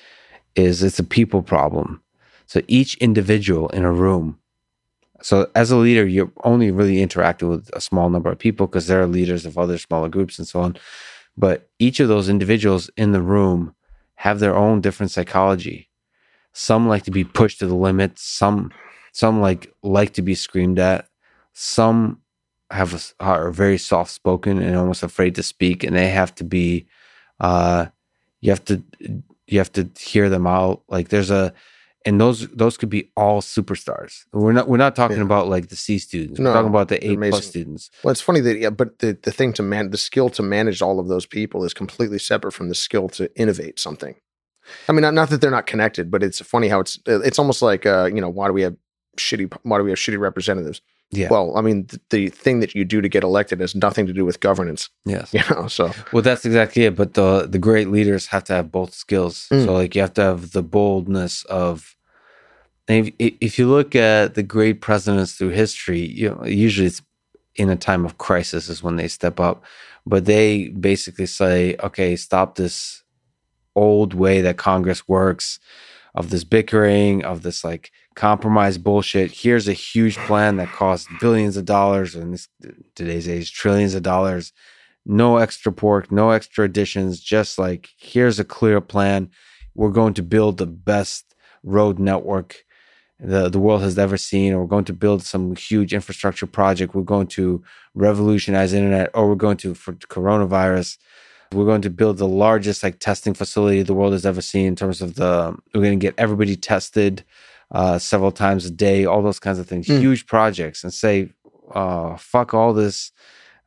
is 0.56 0.84
it's 0.84 1.00
a 1.00 1.04
people 1.04 1.42
problem 1.42 2.02
so 2.46 2.62
each 2.68 2.98
individual 2.98 3.68
in 3.70 3.84
a 3.84 3.92
room 3.92 4.38
so 5.22 5.50
as 5.56 5.72
a 5.72 5.78
leader 5.78 6.06
you're 6.06 6.32
only 6.44 6.72
really 6.72 7.02
interacting 7.02 7.50
with 7.50 7.70
a 7.74 7.82
small 7.82 8.10
number 8.10 8.32
of 8.32 8.40
people 8.40 8.68
because 8.68 8.88
they're 8.88 9.08
leaders 9.08 9.46
of 9.46 9.58
other 9.58 9.78
smaller 9.78 10.10
groups 10.10 10.38
and 10.38 10.48
so 10.48 10.62
on. 10.62 10.78
But 11.38 11.70
each 11.80 12.00
of 12.00 12.08
those 12.08 12.30
individuals 12.30 12.90
in 12.98 13.12
the 13.12 13.22
room 13.22 13.76
have 14.16 14.40
their 14.40 14.56
own 14.56 14.82
different 14.82 15.12
psychology. 15.12 15.90
Some 16.54 16.88
like 16.88 17.04
to 17.04 17.12
be 17.12 17.24
pushed 17.24 17.60
to 17.60 17.68
the 17.68 17.76
limit. 17.76 18.18
Some 18.18 18.72
some 19.12 19.42
like 19.42 19.72
like 19.84 20.14
to 20.14 20.22
be 20.22 20.36
screamed 20.36 20.80
at. 20.80 21.08
Some 21.54 22.22
have 22.72 22.94
a 22.94 23.00
are 23.24 23.52
very 23.52 23.78
soft 23.78 24.12
spoken 24.12 24.62
and 24.62 24.76
almost 24.76 25.04
afraid 25.04 25.36
to 25.36 25.44
speak 25.44 25.84
and 25.84 25.96
they 25.96 26.10
have 26.10 26.36
to 26.36 26.44
be 26.44 26.86
uh 27.40 27.86
you 28.42 28.52
have 28.52 28.66
to 28.66 28.84
you 29.48 29.58
have 29.60 29.72
to 29.74 29.90
hear 29.98 30.30
them 30.30 30.48
out. 30.48 30.84
Like 30.90 31.10
there's 31.10 31.32
a 31.32 31.54
and 32.06 32.22
those 32.22 32.48
those 32.50 32.78
could 32.78 32.90
be 32.90 33.12
all 33.18 33.42
superstars 33.42 34.26
we're 34.32 34.52
not 34.54 34.68
we're 34.70 34.78
not 34.78 34.96
talking 34.96 35.18
Yeah. 35.18 35.24
about 35.24 35.48
like 35.48 35.68
the 35.70 35.76
c 35.76 35.98
students 35.98 36.40
we're 36.40 36.54
talking 36.54 36.70
about 36.70 36.88
the 36.90 37.06
a 37.06 37.16
plus 37.18 37.48
students 37.48 37.90
Well, 38.04 38.12
it's 38.12 38.22
funny 38.22 38.40
that 38.42 38.58
yeah, 38.60 38.70
but 38.70 39.00
the 39.00 39.18
the 39.22 39.32
thing 39.32 39.54
to 39.54 39.64
man 39.64 39.90
the 39.92 39.98
skill 39.98 40.30
to 40.32 40.44
manage 40.44 40.82
all 40.82 41.00
of 41.00 41.08
those 41.08 41.26
people 41.26 41.64
is 41.66 41.74
completely 41.74 42.20
separate 42.20 42.54
from 42.54 42.70
the 42.70 42.76
skill 42.76 43.10
to 43.10 43.30
innovate 43.36 43.80
something. 43.80 44.16
I 44.90 44.92
mean, 44.92 45.02
not, 45.02 45.14
not 45.14 45.30
that 45.30 45.40
they're 45.42 45.50
not 45.60 45.66
connected, 45.66 46.12
but 46.12 46.22
it's 46.24 46.40
funny 46.42 46.68
how 46.68 46.80
it's 46.82 47.00
it's 47.08 47.40
almost 47.40 47.62
like 47.62 47.86
uh, 47.86 48.10
you 48.14 48.22
know 48.22 48.30
why 48.30 48.48
do 48.48 48.54
we 48.54 48.64
have 48.64 48.76
shitty 49.18 49.52
why 49.64 49.78
do 49.78 49.84
we 49.84 49.92
have 49.92 50.00
shitty 50.00 50.20
representatives? 50.20 50.82
Yeah 51.12 51.30
Well, 51.30 51.56
I 51.58 51.62
mean, 51.62 51.86
th- 51.86 52.02
the 52.10 52.30
thing 52.30 52.60
that 52.60 52.76
you 52.76 52.84
do 52.86 53.02
to 53.02 53.10
get 53.10 53.24
elected 53.24 53.60
has 53.62 53.76
nothing 53.76 54.06
to 54.08 54.14
do 54.14 54.26
with 54.26 54.40
governance, 54.40 54.90
yes 55.06 55.34
you 55.34 55.42
know. 55.50 55.68
So 55.68 55.92
Well, 56.12 56.24
that's 56.24 56.46
exactly 56.46 56.84
it. 56.86 56.96
But 56.96 57.14
the 57.14 57.48
the 57.50 57.60
great 57.60 57.90
leaders 57.90 58.28
have 58.28 58.44
to 58.46 58.54
have 58.54 58.72
both 58.72 58.94
skills. 58.94 59.48
Mm. 59.52 59.66
So 59.66 59.74
like 59.74 59.96
you 59.96 60.02
have 60.02 60.14
to 60.16 60.22
have 60.22 60.52
the 60.52 60.64
boldness 60.64 61.44
of. 61.46 61.96
If, 62.90 63.14
if 63.20 63.60
you 63.60 63.68
look 63.68 63.96
at 63.96 64.36
the 64.36 64.44
great 64.44 64.80
presidents 64.80 65.34
through 65.34 65.50
history, 65.50 66.00
you 66.00 66.30
know, 66.30 66.46
usually 66.46 66.88
it's 66.88 67.02
in 67.56 67.70
a 67.70 67.76
time 67.76 68.06
of 68.06 68.18
crisis 68.18 68.70
is 68.70 68.82
when 68.82 68.96
they 68.96 69.10
step 69.10 69.42
up. 69.42 69.64
But 70.06 70.24
they 70.24 70.70
basically 70.70 71.26
say, 71.26 71.76
"Okay, 71.84 72.16
stop 72.16 72.56
this 72.56 73.04
old 73.76 74.14
way 74.14 74.42
that 74.42 74.58
Congress 74.58 75.08
works, 75.08 75.60
of 76.16 76.30
this 76.32 76.44
bickering, 76.44 77.24
of 77.24 77.44
this 77.44 77.64
like 77.64 77.92
compromise 78.18 78.78
bullshit. 78.78 79.32
Here's 79.32 79.70
a 79.70 79.74
huge 79.74 80.18
plan 80.18 80.58
that 80.58 80.74
costs 80.74 81.08
billions 81.22 81.56
of 81.56 81.64
dollars, 81.64 82.16
in 82.16 82.32
this 82.32 82.50
today's 82.96 83.30
age, 83.30 83.54
trillions 83.54 83.96
of 83.96 84.04
dollars." 84.04 84.52
no 85.08 85.38
extra 85.38 85.72
pork, 85.72 86.12
no 86.12 86.32
extra 86.32 86.66
additions, 86.66 87.20
just 87.22 87.58
like 87.58 87.90
here's 87.98 88.40
a 88.40 88.44
clear 88.44 88.82
plan. 88.82 89.30
We're 89.74 89.90
going 89.90 90.14
to 90.16 90.24
build 90.24 90.58
the 90.58 90.68
best 90.68 91.34
road 91.64 91.98
network 91.98 92.66
the, 93.20 93.50
the 93.50 93.58
world 93.58 93.82
has 93.82 93.98
ever 93.98 94.18
seen, 94.18 94.54
or 94.54 94.62
we're 94.62 94.68
going 94.68 94.86
to 94.86 94.94
build 94.94 95.24
some 95.24 95.56
huge 95.56 95.92
infrastructure 95.94 96.46
project. 96.46 96.94
We're 96.94 97.02
going 97.02 97.28
to 97.28 97.64
revolutionize 97.96 98.74
internet, 98.74 99.10
or 99.16 99.28
we're 99.28 99.36
going 99.36 99.58
to 99.58 99.74
for 99.74 99.94
coronavirus. 99.94 100.98
We're 101.54 101.66
going 101.66 101.82
to 101.84 101.90
build 101.90 102.18
the 102.18 102.28
largest 102.28 102.84
like 102.84 103.00
testing 103.00 103.34
facility 103.34 103.82
the 103.82 103.94
world 103.94 104.12
has 104.12 104.26
ever 104.26 104.42
seen 104.42 104.68
in 104.68 104.76
terms 104.76 105.02
of 105.02 105.16
the 105.16 105.56
we're 105.74 105.82
going 105.82 105.98
to 105.98 106.06
get 106.06 106.14
everybody 106.18 106.58
tested 106.58 107.24
uh, 107.72 108.00
several 108.00 108.32
times 108.32 108.66
a 108.66 108.72
day, 108.72 109.06
all 109.06 109.22
those 109.22 109.40
kinds 109.40 109.60
of 109.60 109.68
things, 109.68 109.88
Mm. 109.88 110.00
huge 110.00 110.26
projects, 110.26 110.84
and 110.84 110.94
say, 110.94 111.30
uh, 111.74 112.16
fuck 112.18 112.54
all 112.54 112.74
this 112.74 113.12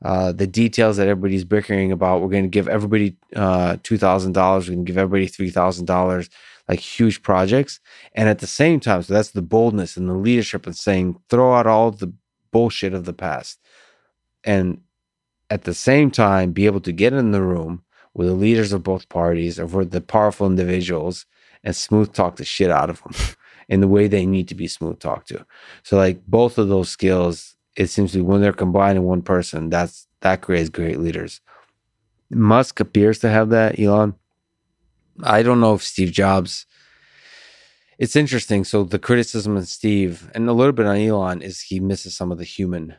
uh, 0.02 0.32
the 0.32 0.46
details 0.46 0.96
that 0.96 1.08
everybody's 1.08 1.44
bickering 1.44 1.92
about. 1.92 2.22
We're 2.22 2.28
going 2.30 2.44
to 2.44 2.48
give 2.48 2.68
everybody 2.68 3.16
uh, 3.36 3.76
two 3.82 3.98
thousand 3.98 4.32
dollars. 4.32 4.66
We're 4.68 4.76
going 4.76 4.86
to 4.86 4.90
give 4.92 4.98
everybody 4.98 5.26
three 5.26 5.50
thousand 5.50 5.84
dollars. 5.86 6.30
Like 6.68 6.78
huge 6.78 7.22
projects, 7.22 7.80
and 8.14 8.28
at 8.28 8.38
the 8.38 8.46
same 8.46 8.78
time, 8.78 9.02
so 9.02 9.12
that's 9.12 9.32
the 9.32 9.42
boldness 9.42 9.96
and 9.96 10.08
the 10.08 10.14
leadership 10.14 10.66
and 10.66 10.76
saying 10.76 11.18
throw 11.28 11.52
out 11.52 11.66
all 11.66 11.90
the 11.90 12.12
bullshit 12.52 12.94
of 12.94 13.06
the 13.06 13.12
past, 13.12 13.58
and 14.44 14.80
at 15.50 15.64
the 15.64 15.74
same 15.74 16.10
time 16.12 16.52
be 16.52 16.66
able 16.66 16.80
to 16.82 16.92
get 16.92 17.12
in 17.12 17.32
the 17.32 17.42
room 17.42 17.82
with 18.14 18.28
the 18.28 18.34
leaders 18.34 18.72
of 18.72 18.84
both 18.84 19.08
parties 19.08 19.58
or 19.58 19.66
with 19.66 19.90
the 19.90 20.00
powerful 20.00 20.46
individuals 20.46 21.26
and 21.64 21.74
smooth 21.74 22.12
talk 22.12 22.36
the 22.36 22.44
shit 22.44 22.70
out 22.70 22.88
of 22.88 23.02
them 23.02 23.12
in 23.70 23.80
the 23.80 23.88
way 23.88 24.08
they 24.08 24.26
need 24.26 24.48
to 24.48 24.54
be 24.54 24.66
smooth 24.66 24.98
talked 24.98 25.28
to. 25.28 25.46
So 25.84 25.96
like 25.96 26.26
both 26.26 26.58
of 26.58 26.68
those 26.68 26.90
skills, 26.90 27.54
it 27.76 27.86
seems 27.86 28.12
to 28.12 28.18
be 28.18 28.22
when 28.22 28.42
they're 28.42 28.52
combined 28.52 28.98
in 28.98 29.04
one 29.04 29.22
person, 29.22 29.70
that's 29.70 30.08
that 30.20 30.42
creates 30.42 30.68
great 30.68 30.98
leaders. 30.98 31.40
Musk 32.30 32.80
appears 32.80 33.20
to 33.20 33.30
have 33.30 33.50
that, 33.50 33.78
Elon. 33.78 34.14
I 35.22 35.42
don't 35.42 35.60
know 35.60 35.74
if 35.74 35.82
Steve 35.82 36.10
Jobs. 36.10 36.66
It's 37.98 38.16
interesting. 38.16 38.64
So 38.64 38.82
the 38.82 38.98
criticism 38.98 39.56
of 39.56 39.68
Steve 39.68 40.30
and 40.34 40.48
a 40.48 40.52
little 40.52 40.72
bit 40.72 40.86
on 40.86 40.96
Elon 40.96 41.40
is 41.40 41.60
he 41.60 41.80
misses 41.80 42.14
some 42.14 42.32
of 42.32 42.38
the 42.38 42.44
human 42.44 42.96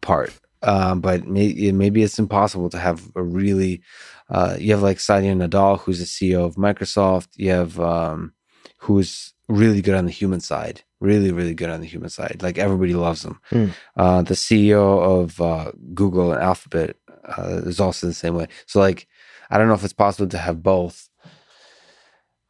part. 0.00 0.32
Um, 0.62 1.00
but 1.00 1.26
may, 1.26 1.70
maybe 1.72 2.02
it's 2.02 2.18
impossible 2.18 2.70
to 2.70 2.78
have 2.78 3.08
a 3.14 3.22
really. 3.22 3.82
Uh, 4.28 4.56
you 4.58 4.72
have 4.72 4.82
like 4.82 4.98
Satya 4.98 5.32
Nadella, 5.34 5.78
who's 5.78 6.00
the 6.00 6.04
CEO 6.06 6.44
of 6.44 6.56
Microsoft. 6.56 7.28
You 7.36 7.50
have 7.50 7.78
um, 7.78 8.32
who's 8.78 9.34
really 9.48 9.80
good 9.80 9.94
on 9.94 10.06
the 10.06 10.10
human 10.10 10.40
side, 10.40 10.82
really, 11.00 11.30
really 11.30 11.54
good 11.54 11.70
on 11.70 11.80
the 11.80 11.86
human 11.86 12.10
side. 12.10 12.42
Like 12.42 12.58
everybody 12.58 12.94
loves 12.94 13.24
him. 13.24 13.40
Mm. 13.50 13.72
Uh, 13.96 14.22
the 14.22 14.34
CEO 14.34 15.22
of 15.22 15.40
uh, 15.40 15.72
Google 15.94 16.32
and 16.32 16.42
Alphabet 16.42 16.96
uh, 17.24 17.62
is 17.64 17.80
also 17.80 18.06
the 18.06 18.14
same 18.14 18.34
way. 18.34 18.48
So 18.66 18.80
like, 18.80 19.06
I 19.50 19.58
don't 19.58 19.68
know 19.68 19.74
if 19.74 19.84
it's 19.84 19.92
possible 19.92 20.28
to 20.28 20.38
have 20.38 20.62
both. 20.62 21.08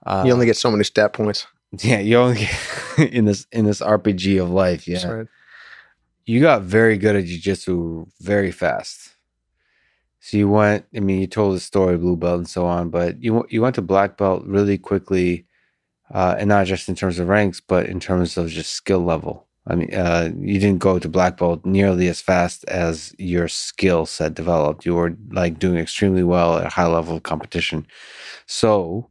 Uh, 0.05 0.25
you 0.27 0.33
only 0.33 0.47
get 0.47 0.57
so 0.57 0.71
many 0.71 0.85
stat 0.85 1.13
points. 1.13 1.47
Yeah, 1.81 1.99
you 1.99 2.17
only 2.17 2.39
get 2.47 2.99
in 3.13 3.25
this 3.25 3.47
in 3.53 3.67
this 3.67 3.81
RPG 3.81 4.41
of 4.41 4.51
life. 4.51 4.87
Yeah, 4.87 4.99
Sorry. 4.99 5.27
you 6.25 6.41
got 6.41 6.63
very 6.63 6.97
good 6.97 7.17
at 7.17 7.25
jujitsu 7.25 8.09
very 8.21 8.53
fast. 8.53 9.17
So 10.21 10.37
you 10.37 10.49
went. 10.49 10.87
I 10.95 11.01
mean, 11.01 11.21
you 11.21 11.27
told 11.27 11.57
the 11.57 11.61
story, 11.61 11.99
blue 11.99 12.17
belt 12.17 12.39
and 12.39 12.49
so 12.49 12.67
on, 12.67 12.89
but 12.91 13.23
you 13.23 13.45
you 13.51 13.63
went 13.63 13.75
to 13.75 13.83
black 13.83 14.17
belt 14.17 14.45
really 14.47 14.79
quickly, 14.79 15.47
uh, 16.13 16.37
and 16.39 16.49
not 16.49 16.67
just 16.67 16.89
in 16.89 16.95
terms 16.95 17.19
of 17.19 17.29
ranks, 17.29 17.61
but 17.61 17.87
in 17.87 18.01
terms 18.01 18.37
of 18.37 18.49
just 18.49 18.73
skill 18.73 19.01
level. 19.01 19.47
I 19.69 19.75
mean, 19.75 19.93
uh, 19.93 20.31
you 20.39 20.61
didn't 20.61 20.79
go 20.79 20.99
to 20.99 21.09
black 21.09 21.39
belt 21.39 21.65
nearly 21.65 22.07
as 22.07 22.21
fast 22.21 22.65
as 22.69 23.15
your 23.19 23.49
skill 23.49 24.07
set 24.07 24.35
developed. 24.35 24.87
You 24.87 24.95
were 24.95 25.17
like 25.33 25.59
doing 25.59 25.79
extremely 25.79 26.23
well 26.23 26.59
at 26.59 26.67
a 26.67 26.71
high 26.71 26.87
level 26.87 27.17
of 27.17 27.25
competition. 27.25 27.87
So 28.47 29.11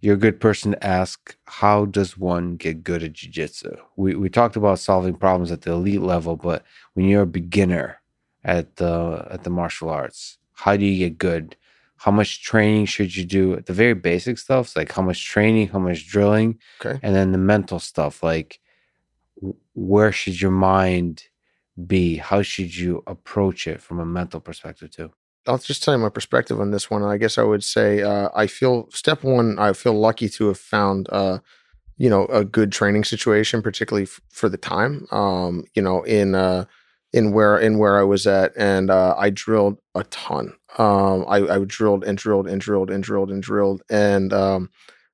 you're 0.00 0.14
a 0.14 0.18
good 0.18 0.40
person 0.40 0.72
to 0.72 0.86
ask 0.86 1.36
how 1.46 1.86
does 1.86 2.16
one 2.16 2.56
get 2.56 2.84
good 2.84 3.02
at 3.02 3.14
jiu-jitsu 3.14 3.74
we, 3.96 4.14
we 4.14 4.28
talked 4.28 4.54
about 4.56 4.78
solving 4.78 5.14
problems 5.14 5.50
at 5.50 5.62
the 5.62 5.72
elite 5.72 6.02
level 6.02 6.36
but 6.36 6.62
when 6.94 7.06
you're 7.06 7.22
a 7.22 7.26
beginner 7.26 8.00
at 8.44 8.76
the 8.76 9.26
at 9.30 9.42
the 9.42 9.50
martial 9.50 9.90
arts 9.90 10.38
how 10.52 10.76
do 10.76 10.84
you 10.84 11.08
get 11.08 11.18
good 11.18 11.56
how 11.98 12.10
much 12.10 12.42
training 12.42 12.84
should 12.86 13.14
you 13.16 13.24
do 13.24 13.60
the 13.66 13.72
very 13.72 13.94
basic 13.94 14.38
stuff 14.38 14.76
like 14.76 14.92
how 14.92 15.02
much 15.02 15.24
training 15.26 15.68
how 15.68 15.78
much 15.78 16.06
drilling 16.08 16.58
Okay. 16.80 16.98
and 17.02 17.14
then 17.14 17.32
the 17.32 17.38
mental 17.38 17.78
stuff 17.78 18.22
like 18.22 18.60
where 19.74 20.12
should 20.12 20.40
your 20.40 20.50
mind 20.50 21.24
be 21.86 22.16
how 22.16 22.42
should 22.42 22.74
you 22.76 23.02
approach 23.06 23.66
it 23.66 23.80
from 23.82 23.98
a 24.00 24.06
mental 24.06 24.40
perspective 24.40 24.90
too 24.90 25.10
I'll 25.48 25.58
just 25.58 25.82
tell 25.84 25.94
you 25.94 26.00
my 26.00 26.08
perspective 26.08 26.60
on 26.60 26.72
this 26.72 26.90
one. 26.90 27.04
I 27.04 27.18
guess 27.18 27.38
I 27.38 27.44
would 27.44 27.62
say 27.62 28.02
uh, 28.02 28.30
I 28.34 28.48
feel 28.48 28.88
step 28.90 29.22
one. 29.22 29.60
I 29.60 29.74
feel 29.74 29.92
lucky 29.94 30.28
to 30.30 30.48
have 30.48 30.58
found, 30.58 31.08
uh, 31.12 31.38
you 31.98 32.10
know, 32.10 32.26
a 32.26 32.44
good 32.44 32.72
training 32.72 33.04
situation, 33.04 33.62
particularly 33.62 34.08
f- 34.08 34.20
for 34.28 34.48
the 34.48 34.56
time. 34.56 35.06
Um, 35.12 35.62
you 35.72 35.82
know, 35.82 36.02
in 36.02 36.34
uh, 36.34 36.64
in 37.16 37.32
where 37.32 37.58
in 37.58 37.78
where 37.78 37.98
I 37.98 38.02
was 38.02 38.26
at, 38.26 38.52
and 38.56 38.90
uh, 38.90 39.14
I 39.18 39.30
drilled 39.30 39.78
a 39.94 40.04
ton. 40.04 40.54
Um, 40.78 41.24
I, 41.26 41.38
I 41.38 41.58
drilled 41.64 42.04
and 42.04 42.18
drilled 42.18 42.46
and 42.46 42.60
drilled 42.60 42.90
and 42.90 43.02
drilled 43.02 43.30
and 43.30 43.42
drilled. 43.42 43.82
And 43.90 44.32
um, 44.32 44.70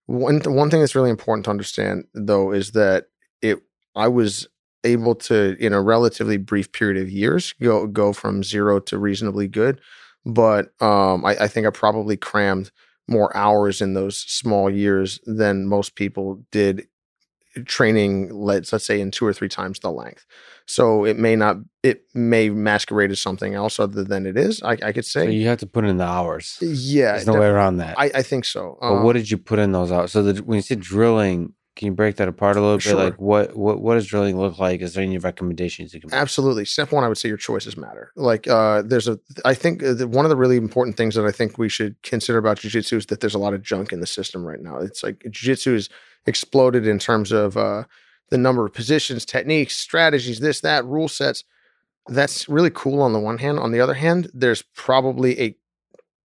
one 0.06 0.40
one 0.44 0.70
thing 0.70 0.80
that's 0.80 0.94
really 0.94 1.10
important 1.10 1.44
to 1.44 1.50
understand, 1.50 2.04
though, 2.14 2.52
is 2.52 2.72
that 2.72 3.06
it 3.40 3.60
I 3.94 4.08
was 4.08 4.48
able 4.84 5.14
to, 5.14 5.56
in 5.60 5.72
a 5.72 5.80
relatively 5.80 6.36
brief 6.36 6.72
period 6.72 7.00
of 7.00 7.08
years, 7.08 7.54
go 7.62 7.86
go 7.86 8.12
from 8.12 8.42
zero 8.42 8.80
to 8.80 8.98
reasonably 8.98 9.48
good 9.48 9.80
but 10.24 10.72
um, 10.80 11.24
I, 11.24 11.36
I, 11.40 11.48
think 11.48 11.66
I 11.66 11.70
probably 11.70 12.16
crammed 12.16 12.70
more 13.08 13.36
hours 13.36 13.80
in 13.80 13.94
those 13.94 14.16
small 14.18 14.70
years 14.70 15.20
than 15.26 15.66
most 15.66 15.96
people 15.96 16.44
did 16.52 16.86
training 17.66 18.32
let's 18.32 18.72
let's 18.72 18.84
say 18.84 19.00
in 19.00 19.10
two 19.10 19.26
or 19.26 19.32
three 19.32 19.48
times 19.48 19.78
the 19.80 19.90
length 19.90 20.24
so 20.66 21.04
it 21.04 21.18
may 21.18 21.36
not 21.36 21.56
it 21.82 22.04
may 22.14 22.48
masquerade 22.48 23.10
as 23.10 23.20
something 23.20 23.54
else 23.54 23.78
other 23.78 24.04
than 24.04 24.26
it 24.26 24.36
is 24.36 24.62
i, 24.62 24.72
I 24.82 24.92
could 24.92 25.04
say 25.04 25.24
so 25.26 25.30
you 25.30 25.48
have 25.48 25.58
to 25.58 25.66
put 25.66 25.84
in 25.84 25.98
the 25.98 26.04
hours 26.04 26.58
yeah 26.60 27.12
there's 27.12 27.26
no 27.26 27.34
way 27.34 27.46
around 27.46 27.76
that 27.78 27.98
I, 27.98 28.10
I 28.14 28.22
think 28.22 28.44
so 28.44 28.78
but 28.80 28.94
um, 28.94 29.04
what 29.04 29.14
did 29.14 29.30
you 29.30 29.38
put 29.38 29.58
in 29.58 29.72
those 29.72 29.92
hours 29.92 30.12
so 30.12 30.22
the, 30.22 30.42
when 30.42 30.56
you 30.56 30.62
said 30.62 30.80
drilling 30.80 31.54
can 31.74 31.86
you 31.86 31.92
break 31.92 32.16
that 32.16 32.28
apart 32.28 32.56
a 32.56 32.60
little 32.60 32.78
Sure. 32.78 32.96
bit? 32.96 33.02
Like 33.02 33.20
what 33.20 33.56
what 33.56 33.80
what 33.80 33.94
does 33.94 34.06
drilling 34.06 34.38
look 34.38 34.58
like? 34.58 34.82
Is 34.82 34.94
there 34.94 35.02
any 35.02 35.16
recommendations 35.16 35.94
you 35.94 36.00
can? 36.00 36.12
Absolutely. 36.12 36.66
Step 36.66 36.92
one, 36.92 37.02
I 37.02 37.08
would 37.08 37.16
say 37.16 37.28
your 37.28 37.38
choices 37.38 37.76
matter. 37.76 38.12
Like, 38.14 38.46
uh, 38.46 38.82
there's 38.82 39.08
a, 39.08 39.18
I 39.44 39.54
think 39.54 39.82
uh, 39.82 39.94
the, 39.94 40.06
one 40.06 40.26
of 40.26 40.28
the 40.28 40.36
really 40.36 40.58
important 40.58 40.96
things 40.96 41.14
that 41.14 41.24
I 41.24 41.32
think 41.32 41.56
we 41.56 41.70
should 41.70 42.00
consider 42.02 42.36
about 42.36 42.58
jujitsu 42.58 42.98
is 42.98 43.06
that 43.06 43.20
there's 43.20 43.34
a 43.34 43.38
lot 43.38 43.54
of 43.54 43.62
junk 43.62 43.92
in 43.92 44.00
the 44.00 44.06
system 44.06 44.44
right 44.44 44.60
now. 44.60 44.78
It's 44.78 45.02
like 45.02 45.20
jujitsu 45.20 45.74
is 45.74 45.88
exploded 46.26 46.86
in 46.86 46.98
terms 46.98 47.32
of 47.32 47.56
uh, 47.56 47.84
the 48.30 48.38
number 48.38 48.64
of 48.64 48.72
positions, 48.72 49.24
techniques, 49.24 49.76
strategies, 49.76 50.40
this, 50.40 50.60
that, 50.60 50.84
rule 50.84 51.08
sets. 51.08 51.44
That's 52.08 52.48
really 52.48 52.70
cool 52.70 53.00
on 53.02 53.12
the 53.12 53.20
one 53.20 53.38
hand. 53.38 53.58
On 53.58 53.72
the 53.72 53.80
other 53.80 53.94
hand, 53.94 54.30
there's 54.34 54.62
probably 54.62 55.40
a 55.40 55.56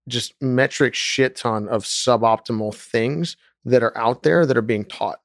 just 0.08 0.34
metric 0.42 0.96
shit 0.96 1.36
ton 1.36 1.68
of 1.68 1.84
suboptimal 1.84 2.74
things 2.74 3.36
that 3.66 3.84
are 3.84 3.96
out 3.98 4.24
there 4.24 4.46
that 4.46 4.58
are 4.58 4.62
being 4.62 4.86
taught. 4.86 5.20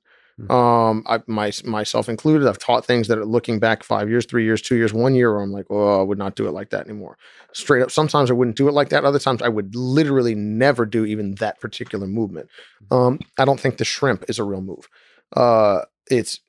Um, 0.51 1.05
I 1.07 1.21
my, 1.27 1.53
myself 1.65 2.09
included, 2.09 2.49
I've 2.49 2.59
taught 2.59 2.85
things 2.85 3.09
that 3.09 3.19
are 3.19 3.25
looking 3.25 3.59
back 3.59 3.85
five 3.85 4.09
years, 4.09 4.27
three 4.27 4.45
years, 4.45 4.63
two 4.63 4.77
years, 4.77 4.93
one 4.93 5.15
year, 5.15 5.33
where 5.33 5.43
I'm 5.43 5.53
like, 5.53 5.67
oh, 5.71 6.01
I 6.01 6.03
would 6.03 6.19
not 6.19 6.35
do 6.35 6.47
it 6.49 6.53
like 6.53 6.71
that 6.71 6.87
anymore. 6.87 7.17
Straight 7.53 7.83
up, 7.83 7.91
sometimes 7.91 8.31
I 8.31 8.35
wouldn't 8.35 8.57
do 8.57 8.69
it 8.69 8.73
like 8.73 8.89
that. 8.89 9.05
Other 9.05 9.19
times 9.19 9.43
I 9.43 9.49
would 9.49 9.75
literally 9.75 10.35
never 10.35 10.87
do 10.87 11.05
even 11.05 11.35
that 11.37 11.61
particular 11.61 12.07
movement. 12.07 12.49
Um, 12.91 13.21
I 13.39 13.45
don't 13.45 13.61
think 13.61 13.77
the 13.77 13.85
shrimp 13.85 14.25
is 14.29 14.39
a 14.39 14.45
real 14.45 14.63
move. 14.63 14.89
Uh, 15.35 15.83
it's 16.11 16.41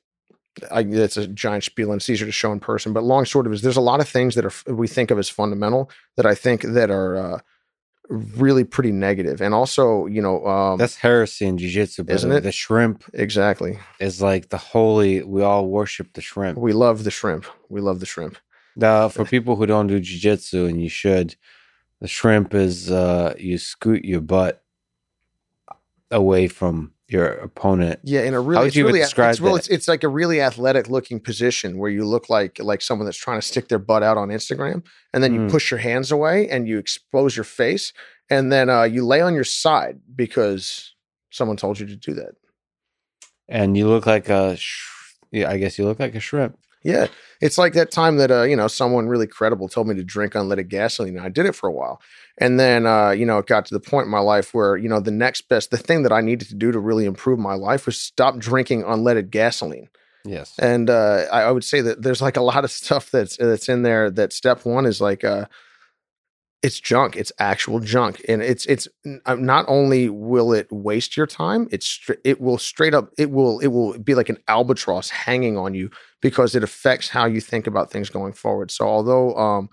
I, 0.72 0.82
it's 0.82 1.18
a 1.18 1.28
giant 1.28 1.64
spiel 1.64 1.92
and 1.92 2.00
it's 2.00 2.10
easier 2.10 2.28
to 2.28 2.32
show 2.32 2.52
in 2.52 2.60
person. 2.60 2.94
But 2.94 3.04
long 3.04 3.26
short 3.26 3.48
of 3.48 3.54
is 3.54 3.62
there's 3.62 3.78
a 3.78 3.82
lot 3.82 4.00
of 4.00 4.08
things 4.08 4.36
that 4.36 4.46
are 4.46 4.74
we 4.74 4.88
think 4.88 5.12
of 5.12 5.18
as 5.18 5.30
fundamental 5.30 5.90
that 6.16 6.26
I 6.26 6.36
think 6.36 6.62
that 6.62 6.92
are 6.92 7.16
uh, 7.16 7.40
really 8.10 8.64
pretty 8.64 8.92
negative. 8.92 9.42
And 9.42 9.54
also, 9.54 10.06
you 10.08 10.22
know, 10.22 10.46
um, 10.46 10.78
That's 10.78 10.96
heresy 10.96 11.46
in 11.46 11.58
jiu-jitsu, 11.58 12.06
Isn't 12.08 12.32
it? 12.32 12.42
The 12.42 12.52
shrimp 12.52 13.04
exactly. 13.14 13.80
is 14.00 14.22
like 14.22 14.50
the 14.50 14.58
holy. 14.58 15.24
We 15.24 15.42
all 15.42 15.68
worship 15.68 16.14
the 16.14 16.22
shrimp. 16.22 16.58
We 16.58 16.74
love 16.74 17.04
the 17.04 17.12
shrimp. 17.12 17.46
We 17.70 17.82
love 17.82 18.00
the 18.00 18.06
shrimp. 18.06 18.38
Now, 18.76 19.08
for 19.08 19.24
people 19.24 19.56
who 19.56 19.66
don't 19.66 19.88
do 19.88 20.00
jiu-jitsu, 20.00 20.66
and 20.66 20.82
you 20.82 20.90
should, 20.90 21.36
the 22.02 22.08
shrimp 22.08 22.54
is 22.54 22.92
uh, 22.92 23.36
you 23.38 23.58
scoot 23.58 24.04
your 24.04 24.22
butt 24.22 24.64
away 26.10 26.48
from 26.48 26.92
your 27.10 27.28
opponent. 27.28 28.00
Yeah, 28.04 28.22
in 28.22 28.34
a 28.34 28.40
really, 28.40 28.68
it's 28.68 28.76
you 28.76 28.86
really, 28.86 29.00
describe 29.00 29.32
it's, 29.32 29.40
real, 29.42 29.54
that? 29.54 29.60
it's, 29.60 29.68
it's 29.68 29.88
like 29.88 30.04
a 30.04 30.08
really 30.08 30.42
athletic 30.42 30.90
looking 30.90 31.20
position 31.20 31.78
where 31.78 31.92
you 31.92 32.06
look 32.06 32.30
like 32.30 32.60
like 32.60 32.82
someone 32.82 33.06
that's 33.06 33.18
trying 33.18 33.40
to 33.40 33.46
stick 33.46 33.68
their 33.68 33.80
butt 33.80 34.04
out 34.04 34.18
on 34.18 34.30
Instagram, 34.30 34.84
and 35.14 35.24
then 35.24 35.34
you 35.34 35.42
Mm. 35.42 35.52
push 35.52 35.70
your 35.70 35.80
hands 35.80 36.12
away 36.12 36.48
and 36.50 36.68
you 36.68 36.78
expose 36.78 37.36
your 37.36 37.44
face, 37.44 37.94
and 38.30 38.52
then 38.52 38.70
uh, 38.70 38.84
you 38.84 39.06
lay 39.06 39.22
on 39.22 39.34
your 39.34 39.44
side 39.44 40.00
because 40.16 40.94
someone 41.30 41.58
told 41.58 41.80
you 41.80 41.86
to 41.88 41.96
do 41.96 42.14
that. 42.14 42.36
and 43.50 43.76
you 43.78 43.88
look 43.88 44.06
like 44.06 44.30
a. 44.30 44.56
Sh- 44.58 44.90
yeah, 45.32 45.50
I 45.50 45.58
guess 45.58 45.78
you 45.78 45.86
look 45.86 46.00
like 46.00 46.16
a 46.16 46.20
shrimp. 46.20 46.58
Yeah, 46.84 47.08
it's 47.40 47.58
like 47.58 47.74
that 47.74 47.92
time 47.92 48.18
that 48.18 48.32
uh, 48.32 48.44
you 48.44 48.56
know 48.56 48.68
someone 48.68 49.08
really 49.08 49.28
credible 49.28 49.70
told 49.70 49.88
me 49.88 49.96
to 49.96 50.04
drink 50.04 50.34
unleaded 50.34 50.68
gasoline, 50.68 51.18
and 51.18 51.26
I 51.26 51.30
did 51.30 51.46
it 51.46 51.56
for 51.56 51.68
a 51.68 51.72
while, 51.72 52.02
and 52.38 52.60
then 52.60 52.86
uh, 52.86 53.12
you 53.12 53.26
know 53.26 53.38
it 53.38 53.48
got 53.48 53.66
to 53.68 53.74
the 53.74 53.80
point 53.80 54.06
in 54.06 54.12
my 54.12 54.20
life 54.20 54.54
where 54.54 54.76
you 54.76 54.90
know 54.90 55.00
the 55.00 55.12
next 55.12 55.48
best, 55.48 55.72
the 55.72 55.78
thing 55.78 56.04
that 56.04 56.12
I 56.12 56.22
needed 56.22 56.50
to 56.50 56.56
do 56.56 56.72
to 56.72 56.80
really 56.80 57.06
improve 57.06 57.40
my 57.40 57.54
life 57.54 57.86
was 57.86 57.98
stop 58.00 58.38
drinking 58.38 58.84
unleaded 58.84 59.30
gasoline. 59.30 59.90
Yes. 60.26 60.58
and 60.58 60.90
uh, 60.90 61.26
I, 61.34 61.42
I 61.42 61.52
would 61.52 61.66
say 61.66 61.82
that 61.82 62.02
there's 62.02 62.22
like 62.22 62.38
a 62.38 62.42
lot 62.42 62.64
of 62.64 62.72
stuff 62.72 63.12
that's 63.12 63.38
that's 63.38 63.70
in 63.70 63.82
there. 63.84 64.10
That 64.10 64.34
step 64.34 64.66
one 64.66 64.86
is 64.86 65.02
like 65.02 65.24
uh, 65.24 65.46
it's 66.64 66.80
junk. 66.80 67.18
It's 67.18 67.32
actual 67.40 67.82
junk, 67.82 68.22
and 68.30 68.42
it's 68.42 68.66
it's 68.68 68.88
uh, 69.26 69.36
not 69.36 69.66
only 69.68 70.10
will 70.10 70.54
it 70.54 70.68
waste 70.72 71.18
your 71.18 71.28
time, 71.28 71.68
it's 71.72 72.10
it 72.24 72.40
will 72.40 72.58
straight 72.58 72.94
up 72.94 73.10
it 73.18 73.32
will 73.32 73.60
it 73.60 73.68
will 73.68 74.00
be 74.00 74.16
like 74.16 74.30
an 74.30 74.38
albatross 74.48 75.10
hanging 75.10 75.58
on 75.58 75.76
you 75.76 75.92
because 76.22 76.56
it 76.56 76.64
affects 76.64 77.10
how 77.10 77.26
you 77.26 77.42
think 77.42 77.68
about 77.68 77.92
things 77.92 78.10
going 78.10 78.32
forward. 78.32 78.72
So 78.72 78.88
although 78.88 79.36
um, 79.36 79.70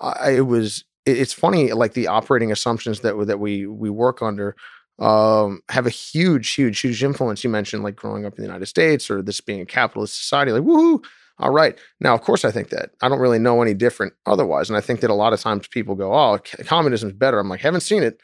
I, 0.00 0.30
it 0.30 0.46
was 0.46 0.84
it, 1.04 1.18
it's 1.18 1.32
funny 1.32 1.72
like 1.72 1.94
the 1.94 2.06
operating 2.06 2.52
assumptions 2.52 3.00
that 3.00 3.16
that 3.26 3.40
we 3.40 3.66
we 3.66 3.90
work 3.90 4.22
under 4.22 4.54
um, 5.00 5.60
have 5.70 5.86
a 5.86 5.90
huge, 5.90 6.54
huge, 6.54 6.80
huge 6.80 7.02
influence. 7.02 7.42
You 7.44 7.50
mentioned 7.50 7.82
like 7.82 7.96
growing 7.96 8.24
up 8.24 8.34
in 8.36 8.42
the 8.42 8.48
United 8.48 8.66
States 8.66 9.10
or 9.10 9.22
this 9.22 9.40
being 9.40 9.60
a 9.60 9.66
capitalist 9.66 10.16
society, 10.16 10.52
like 10.52 10.62
woohoo. 10.62 11.02
All 11.40 11.50
right. 11.50 11.78
Now, 12.00 12.14
of 12.14 12.22
course, 12.22 12.44
I 12.44 12.50
think 12.50 12.70
that. 12.70 12.90
I 13.00 13.08
don't 13.08 13.20
really 13.20 13.38
know 13.38 13.62
any 13.62 13.74
different 13.74 14.12
otherwise. 14.26 14.68
And 14.68 14.76
I 14.76 14.80
think 14.80 15.00
that 15.00 15.10
a 15.10 15.14
lot 15.14 15.32
of 15.32 15.40
times 15.40 15.68
people 15.68 15.94
go, 15.94 16.12
oh, 16.12 16.38
communism 16.64 17.10
is 17.10 17.14
better. 17.14 17.38
I'm 17.38 17.48
like, 17.48 17.60
haven't 17.60 17.82
seen 17.82 18.02
it. 18.02 18.20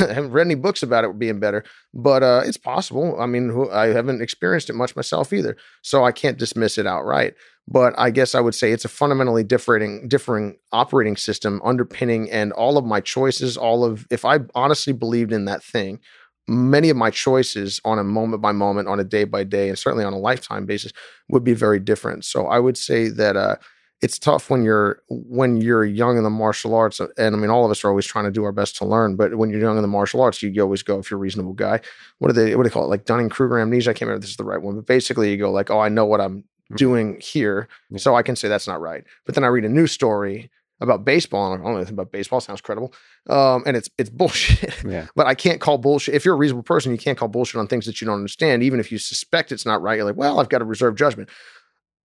I 0.00 0.12
haven't 0.12 0.32
read 0.32 0.46
any 0.46 0.54
books 0.54 0.82
about 0.82 1.04
it 1.04 1.18
being 1.18 1.40
better, 1.40 1.64
but 1.94 2.22
uh, 2.22 2.42
it's 2.44 2.56
possible. 2.56 3.18
I 3.20 3.26
mean, 3.26 3.68
I 3.72 3.86
haven't 3.86 4.20
experienced 4.20 4.68
it 4.68 4.74
much 4.74 4.94
myself 4.94 5.32
either, 5.32 5.56
so 5.82 6.04
I 6.04 6.12
can't 6.12 6.38
dismiss 6.38 6.78
it 6.78 6.86
outright. 6.86 7.34
But 7.66 7.94
I 7.98 8.10
guess 8.10 8.34
I 8.34 8.40
would 8.40 8.54
say 8.54 8.72
it's 8.72 8.84
a 8.84 8.88
fundamentally 8.88 9.44
differing, 9.44 10.08
differing 10.08 10.56
operating 10.72 11.16
system 11.16 11.60
underpinning, 11.64 12.30
and 12.30 12.52
all 12.52 12.78
of 12.78 12.84
my 12.84 13.00
choices, 13.00 13.56
all 13.56 13.84
of 13.84 14.06
if 14.10 14.24
I 14.24 14.40
honestly 14.54 14.92
believed 14.92 15.32
in 15.32 15.44
that 15.46 15.62
thing, 15.62 16.00
many 16.48 16.88
of 16.88 16.96
my 16.96 17.10
choices 17.10 17.80
on 17.84 17.98
a 17.98 18.04
moment 18.04 18.42
by 18.42 18.52
moment, 18.52 18.88
on 18.88 18.98
a 18.98 19.04
day 19.04 19.24
by 19.24 19.44
day, 19.44 19.68
and 19.68 19.78
certainly 19.78 20.04
on 20.04 20.12
a 20.12 20.18
lifetime 20.18 20.66
basis 20.66 20.92
would 21.28 21.44
be 21.44 21.54
very 21.54 21.78
different. 21.78 22.24
So 22.24 22.46
I 22.46 22.58
would 22.58 22.76
say 22.76 23.08
that 23.08 23.36
uh, 23.36 23.56
it's 24.00 24.18
tough 24.18 24.48
when 24.48 24.64
you're 24.64 25.02
when 25.08 25.60
you're 25.60 25.84
young 25.84 26.16
in 26.16 26.24
the 26.24 26.30
martial 26.30 26.74
arts, 26.74 27.00
and 27.00 27.36
I 27.36 27.38
mean 27.38 27.50
all 27.50 27.64
of 27.64 27.70
us 27.70 27.84
are 27.84 27.88
always 27.88 28.06
trying 28.06 28.24
to 28.24 28.30
do 28.30 28.44
our 28.44 28.52
best 28.52 28.76
to 28.76 28.84
learn. 28.84 29.16
But 29.16 29.36
when 29.36 29.50
you're 29.50 29.60
young 29.60 29.76
in 29.76 29.82
the 29.82 29.88
martial 29.88 30.22
arts, 30.22 30.42
you 30.42 30.62
always 30.62 30.82
go 30.82 30.98
if 30.98 31.10
you're 31.10 31.18
a 31.18 31.20
reasonable 31.20 31.52
guy. 31.52 31.80
What 32.18 32.28
do 32.28 32.32
they 32.32 32.56
what 32.56 32.62
do 32.62 32.68
they 32.68 32.72
call 32.72 32.84
it? 32.84 32.88
Like 32.88 33.04
Dunning 33.04 33.28
Kruger 33.28 33.58
amnesia. 33.58 33.90
I 33.90 33.92
can't 33.92 34.02
remember 34.02 34.18
if 34.18 34.22
this 34.22 34.30
is 34.30 34.36
the 34.36 34.44
right 34.44 34.62
one, 34.62 34.76
but 34.76 34.86
basically 34.86 35.30
you 35.30 35.36
go 35.36 35.50
like, 35.50 35.70
oh, 35.70 35.80
I 35.80 35.88
know 35.88 36.06
what 36.06 36.20
I'm 36.20 36.38
mm-hmm. 36.38 36.76
doing 36.76 37.20
here, 37.20 37.68
so 37.96 38.14
I 38.14 38.22
can 38.22 38.36
say 38.36 38.48
that's 38.48 38.68
not 38.68 38.80
right. 38.80 39.04
But 39.26 39.34
then 39.34 39.44
I 39.44 39.48
read 39.48 39.64
a 39.64 39.68
new 39.68 39.86
story 39.86 40.50
about 40.80 41.04
baseball, 41.04 41.52
and 41.52 41.60
I 41.60 41.64
don't 41.64 41.72
know 41.72 41.78
anything 41.78 41.94
about 41.94 42.12
baseball. 42.12 42.40
Sounds 42.40 42.60
credible, 42.60 42.92
um, 43.28 43.62
and 43.66 43.76
it's 43.76 43.90
it's 43.98 44.10
bullshit. 44.10 44.74
Yeah. 44.88 45.06
but 45.14 45.26
I 45.26 45.34
can't 45.34 45.60
call 45.60 45.78
bullshit. 45.78 46.14
If 46.14 46.24
you're 46.24 46.34
a 46.34 46.38
reasonable 46.38 46.62
person, 46.62 46.92
you 46.92 46.98
can't 46.98 47.18
call 47.18 47.28
bullshit 47.28 47.56
on 47.58 47.66
things 47.66 47.86
that 47.86 48.00
you 48.00 48.06
don't 48.06 48.16
understand. 48.16 48.62
Even 48.62 48.80
if 48.80 48.92
you 48.92 48.98
suspect 48.98 49.52
it's 49.52 49.66
not 49.66 49.82
right, 49.82 49.96
you're 49.96 50.04
like, 50.04 50.16
well, 50.16 50.40
I've 50.40 50.48
got 50.48 50.58
to 50.58 50.64
reserve 50.64 50.96
judgment. 50.96 51.28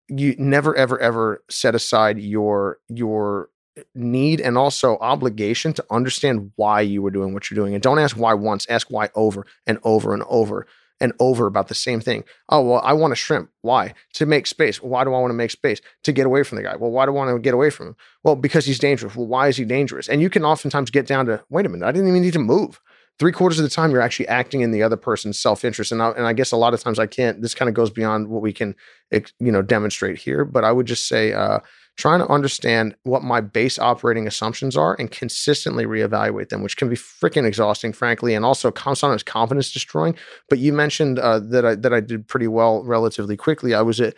You 0.10 0.36
never, 0.38 0.76
ever, 0.76 1.00
ever 1.00 1.44
set 1.50 1.76
aside 1.76 2.20
your 2.20 2.80
your 2.90 3.50
need 3.96 4.42
and 4.42 4.58
also 4.58 4.98
obligation 5.00 5.74
to 5.74 5.86
understand 5.90 6.52
why 6.56 6.82
you 6.82 7.02
were 7.02 7.12
doing 7.12 7.34
what 7.34 7.50
you're 7.50 7.56
doing, 7.56 7.74
and 7.74 7.82
don't 7.82 8.00
ask 8.00 8.18
why 8.18 8.34
once. 8.34 8.66
Ask 8.70 8.90
why 8.90 9.10
over 9.16 9.46
and 9.66 9.80
over 9.84 10.14
and 10.14 10.24
over 10.28 10.68
and 11.04 11.12
over 11.20 11.48
about 11.48 11.68
the 11.68 11.76
same 11.76 12.00
thing. 12.00 12.24
Oh, 12.48 12.62
well, 12.62 12.82
I 12.82 12.94
want 12.94 13.12
a 13.12 13.16
shrimp. 13.18 13.50
Why? 13.62 13.94
To 14.14 14.26
make 14.26 14.48
space. 14.48 14.82
Why 14.82 15.04
do 15.04 15.14
I 15.14 15.20
want 15.20 15.32
to 15.32 15.36
make 15.36 15.52
space? 15.52 15.82
To 16.04 16.14
get 16.14 16.26
away 16.26 16.44
from 16.44 16.56
the 16.56 16.64
guy. 16.64 16.78
Well, 16.78 16.92
why 16.92 17.06
do 17.06 17.12
I 17.12 17.16
want 17.16 17.36
to 17.36 17.40
get 17.40 17.54
away 17.54 17.70
from 17.70 17.88
him? 17.88 17.96
Well, 18.24 18.38
because 18.38 18.66
he's 18.66 18.80
dangerous. 18.80 19.14
Well, 19.14 19.28
why 19.28 19.50
is 19.50 19.58
he 19.58 19.66
dangerous? 19.66 20.08
And 20.08 20.22
you 20.22 20.30
can 20.30 20.46
oftentimes 20.46 20.92
get 20.92 21.06
down 21.06 21.26
to, 21.26 21.44
wait 21.50 21.66
a 21.66 21.70
minute, 21.70 21.86
I 21.86 21.92
didn't 21.92 22.08
even 22.08 22.22
need 22.22 22.32
to 22.34 22.40
move. 22.40 22.80
Three 23.20 23.34
quarters 23.34 23.60
of 23.60 23.64
the 23.64 23.70
time, 23.70 23.92
you're 23.92 24.00
actually 24.00 24.30
acting 24.30 24.62
in 24.62 24.72
the 24.72 24.82
other 24.82 24.96
person's 24.96 25.38
self 25.38 25.66
interest, 25.66 25.92
and 25.92 26.02
I, 26.02 26.12
and 26.12 26.26
I 26.26 26.32
guess 26.32 26.54
a 26.54 26.58
lot 26.58 26.74
of 26.74 26.82
times 26.82 26.98
I 26.98 27.06
can't. 27.06 27.42
This 27.42 27.54
kind 27.54 27.68
of 27.68 27.76
goes 27.76 27.92
beyond 27.92 28.30
what 28.30 28.42
we 28.42 28.54
can, 28.54 28.76
you 29.12 29.52
know, 29.52 29.62
demonstrate 29.62 30.18
here. 30.18 30.46
But 30.46 30.64
I 30.64 30.72
would 30.72 30.88
just 30.88 31.08
say, 31.08 31.34
uh, 31.34 31.60
trying 31.96 32.20
to 32.20 32.28
understand 32.28 32.96
what 33.04 33.24
my 33.24 33.40
base 33.40 33.78
operating 33.78 34.26
assumptions 34.26 34.76
are 34.76 34.96
and 34.98 35.12
consistently 35.12 35.86
reevaluate 35.86 36.50
them, 36.50 36.64
which 36.64 36.76
can 36.76 36.90
be 36.90 36.96
freaking 36.96 37.46
exhausting, 37.46 37.94
frankly, 37.94 38.34
and 38.34 38.44
also 38.44 38.72
sometimes 38.72 39.24
confidence 39.24 39.72
destroying. 39.72 40.16
But 40.50 40.60
you 40.60 40.74
mentioned 40.74 41.20
uh, 41.20 41.40
that 41.40 41.66
I 41.66 41.76
that 41.76 41.94
I 41.94 42.00
did 42.00 42.28
pretty 42.28 42.48
well 42.48 42.84
relatively 42.84 43.38
quickly. 43.38 43.74
I 43.74 43.82
was 43.82 44.02
at 44.02 44.16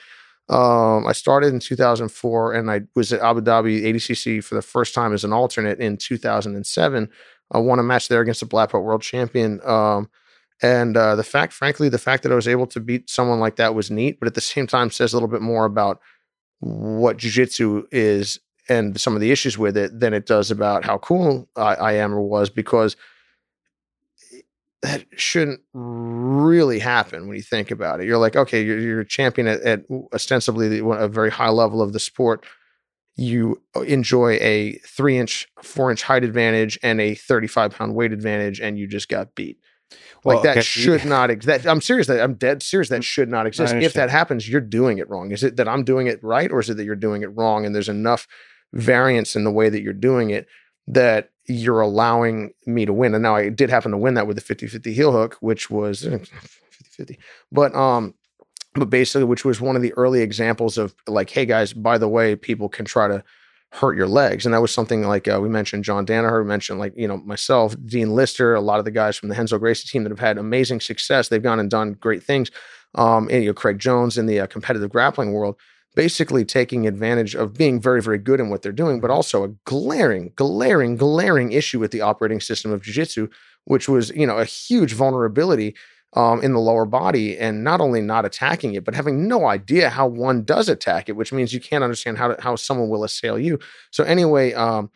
um, 0.48 1.08
I 1.08 1.12
started 1.14 1.54
in 1.54 1.60
2004 1.60 2.54
and 2.54 2.70
I 2.70 2.82
was 2.96 3.12
at 3.12 3.22
Abu 3.22 3.42
Dhabi 3.42 3.84
ADCC 3.84 4.44
for 4.44 4.56
the 4.56 4.62
first 4.62 4.94
time 4.94 5.12
as 5.12 5.24
an 5.24 5.34
alternate 5.34 5.80
in 5.80 5.98
2007. 5.98 7.10
I 7.52 7.58
won 7.58 7.80
a 7.80 7.84
match 7.84 8.08
there 8.08 8.22
against 8.22 8.44
a 8.44 8.48
black 8.48 8.72
belt 8.72 8.84
world 8.84 9.02
champion. 9.02 9.60
Um, 9.66 10.10
and 10.62 10.96
uh, 10.96 11.16
the 11.16 11.24
fact, 11.24 11.52
frankly, 11.52 11.90
the 11.90 11.98
fact 11.98 12.24
that 12.24 12.32
I 12.32 12.36
was 12.36 12.48
able 12.48 12.68
to 12.68 12.80
beat 12.80 13.10
someone 13.10 13.40
like 13.40 13.58
that 13.58 13.76
was 13.76 13.92
neat, 13.92 14.20
but 14.20 14.28
at 14.28 14.36
the 14.36 14.42
same 14.42 14.68
time 14.68 14.92
says 14.92 15.14
a 15.14 15.16
little 15.16 15.28
bit 15.28 15.42
more 15.42 15.66
about 15.66 16.00
what 16.66 17.18
jujitsu 17.18 17.84
is 17.92 18.40
and 18.68 19.00
some 19.00 19.14
of 19.14 19.22
the 19.22 19.32
issues 19.32 19.56
with 19.56 19.78
it 19.78 20.00
than 20.00 20.14
it 20.14 20.26
does 20.26 20.50
about 20.50 20.84
how 20.84 20.98
cool 20.98 21.48
I, 21.56 21.76
I 21.76 21.92
am 21.94 22.12
or 22.12 22.22
was 22.22 22.50
because 22.50 22.96
that 24.82 25.06
shouldn't 25.16 25.62
really 25.74 26.80
happen 26.80 27.28
when 27.28 27.38
you 27.38 27.44
think 27.44 27.70
about 27.70 28.02
it. 28.02 28.08
You're 28.08 28.18
like, 28.18 28.36
okay, 28.36 28.64
you're, 28.64 28.80
you're 28.80 29.00
a 29.02 29.08
champion 29.08 29.48
at, 29.48 29.62
at 29.62 29.84
ostensibly 30.12 30.68
the, 30.68 30.86
a 30.88 31.08
very 31.08 31.30
high 31.30 31.50
level 31.50 31.84
of 31.84 31.94
the 31.94 32.00
sport. 32.00 32.46
You 33.16 33.62
enjoy 33.86 34.38
a 34.42 34.80
three 34.88 35.18
inch, 35.20 35.48
four 35.62 35.92
inch 35.92 36.02
height 36.02 36.24
advantage 36.24 36.80
and 36.82 37.00
a 37.00 37.14
35 37.14 37.76
pound 37.76 37.94
weight 37.94 38.12
advantage, 38.12 38.60
and 38.60 38.78
you 38.78 38.88
just 38.88 39.08
got 39.08 39.36
beat. 39.36 39.60
Like 40.26 40.42
that 40.42 40.52
okay. 40.52 40.62
should 40.62 41.06
not 41.06 41.30
exist. 41.30 41.68
I'm 41.68 41.82
serious. 41.82 42.08
That 42.08 42.22
I'm 42.22 42.34
dead 42.34 42.64
serious. 42.64 42.90
That 42.90 43.02
mm, 43.02 43.06
should 43.06 43.30
not 43.30 43.46
exist. 43.46 43.76
If 43.76 43.94
that 43.94 44.10
happens, 44.10 44.50
you're 44.50 44.60
doing 44.60 44.98
it 44.98 45.08
wrong. 45.08 45.32
Is 45.32 45.44
it 45.44 45.56
that 45.58 45.68
I'm 45.68 45.84
doing 45.84 46.08
it 46.08 46.22
right, 46.24 46.52
or 46.52 46.60
is 46.60 46.70
it 46.70 46.78
that 46.78 46.84
you're 46.84 46.96
doing 46.96 47.22
it 47.22 47.28
wrong? 47.28 47.64
And 47.64 47.76
there's 47.76 47.90
enough 47.90 48.28
variance 48.74 49.36
in 49.36 49.44
the 49.44 49.52
way 49.52 49.70
that 49.70 49.82
you're 49.82 49.94
doing 49.94 50.32
it 50.32 50.48
that 50.88 51.30
you're 51.46 51.80
allowing 51.80 52.54
me 52.66 52.86
to 52.86 52.94
win. 52.94 53.14
And 53.14 53.22
now 53.22 53.36
I 53.36 53.50
did 53.50 53.70
happen 53.70 53.92
to 53.92 53.98
win 53.98 54.16
that 54.16 54.26
with 54.26 54.36
the 54.36 54.56
50-50 54.56 54.94
heel 54.94 55.12
hook, 55.12 55.38
which 55.42 55.70
was 55.70 56.02
50-50. 56.02 56.28
Eh, 57.00 57.14
but 57.52 57.76
um, 57.76 58.16
but 58.74 58.90
basically, 58.90 59.26
which 59.26 59.46
was 59.46 59.62
one 59.62 59.76
of 59.76 59.84
the 59.84 59.94
early 59.94 60.22
examples 60.22 60.78
of 60.80 60.96
like, 61.08 61.30
hey 61.30 61.46
guys, 61.46 61.72
by 61.72 62.00
the 62.00 62.10
way, 62.10 62.36
people 62.36 62.68
can 62.68 62.86
try 62.86 63.08
to 63.08 63.24
hurt 63.76 63.98
your 63.98 64.08
legs. 64.08 64.46
And 64.46 64.54
that 64.54 64.62
was 64.62 64.72
something 64.72 65.04
like 65.04 65.28
uh, 65.28 65.40
we 65.42 65.50
mentioned 65.50 65.84
John 65.84 66.06
Danaher, 66.06 66.42
we 66.42 66.48
mentioned 66.48 66.80
like, 66.80 66.94
you 66.96 67.08
know, 67.08 67.18
myself, 67.18 67.76
Dean 67.86 68.16
Lister, 68.16 68.56
a 68.56 68.62
lot 68.62 68.80
of 68.80 68.86
the 68.86 68.92
guys 68.92 69.18
from 69.18 69.30
the 69.30 69.36
Renzo 69.36 69.58
Gracie 69.58 69.88
team 69.88 70.04
that 70.04 70.12
have 70.12 70.20
had 70.20 70.38
amazing 70.38 70.80
success. 70.80 71.28
They've 71.28 71.44
gone 71.44 71.60
and 71.60 71.70
done 71.70 71.94
great 71.94 72.24
things. 72.24 72.52
Um, 72.96 73.28
and, 73.30 73.44
you 73.44 73.50
know, 73.50 73.54
Craig 73.54 73.78
Jones 73.80 74.18
in 74.18 74.26
the 74.26 74.40
uh, 74.40 74.48
competitive 74.48 74.90
grappling 74.90 75.34
world, 75.34 75.58
basically 75.96 76.46
taking 76.46 76.88
advantage 76.88 77.36
of 77.36 77.54
being 77.54 77.82
very, 77.82 78.02
very 78.02 78.18
good 78.18 78.40
in 78.40 78.50
what 78.50 78.62
they're 78.62 78.72
doing, 78.72 79.02
but 79.02 79.12
also 79.12 79.44
a 79.44 79.50
glaring, 79.66 80.32
glaring, 80.36 80.96
glaring 80.96 81.52
issue 81.52 81.80
with 81.80 81.92
the 81.92 82.02
operating 82.02 82.40
system 82.40 82.72
of 82.72 82.82
jiu-jitsu, 82.82 83.28
which 83.66 83.90
was, 83.90 84.10
you 84.12 84.26
know, 84.26 84.38
a 84.38 84.46
huge 84.46 84.94
vulnerability 84.94 85.76
um, 86.16 86.42
in 86.42 86.54
the 86.54 86.60
lower 86.60 86.86
body 86.86 87.38
and 87.38 87.64
not 87.64 87.82
only 87.82 88.02
not 88.02 88.26
attacking 88.26 88.74
it, 88.74 88.84
but 88.84 88.96
having 88.96 89.28
no 89.28 89.46
idea 89.46 89.90
how 89.90 90.08
one 90.08 90.44
does 90.44 90.70
attack 90.70 91.10
it, 91.10 91.16
which 91.16 91.34
means 91.34 91.54
you 91.54 91.60
can't 91.60 91.84
understand 91.84 92.18
how 92.18 92.30
to, 92.30 92.42
how 92.42 92.56
someone 92.56 92.90
will 92.90 93.04
assail 93.04 93.38
you. 93.38 93.60
So 93.92 94.04
anyway, 94.06 94.54
um, 94.54 94.90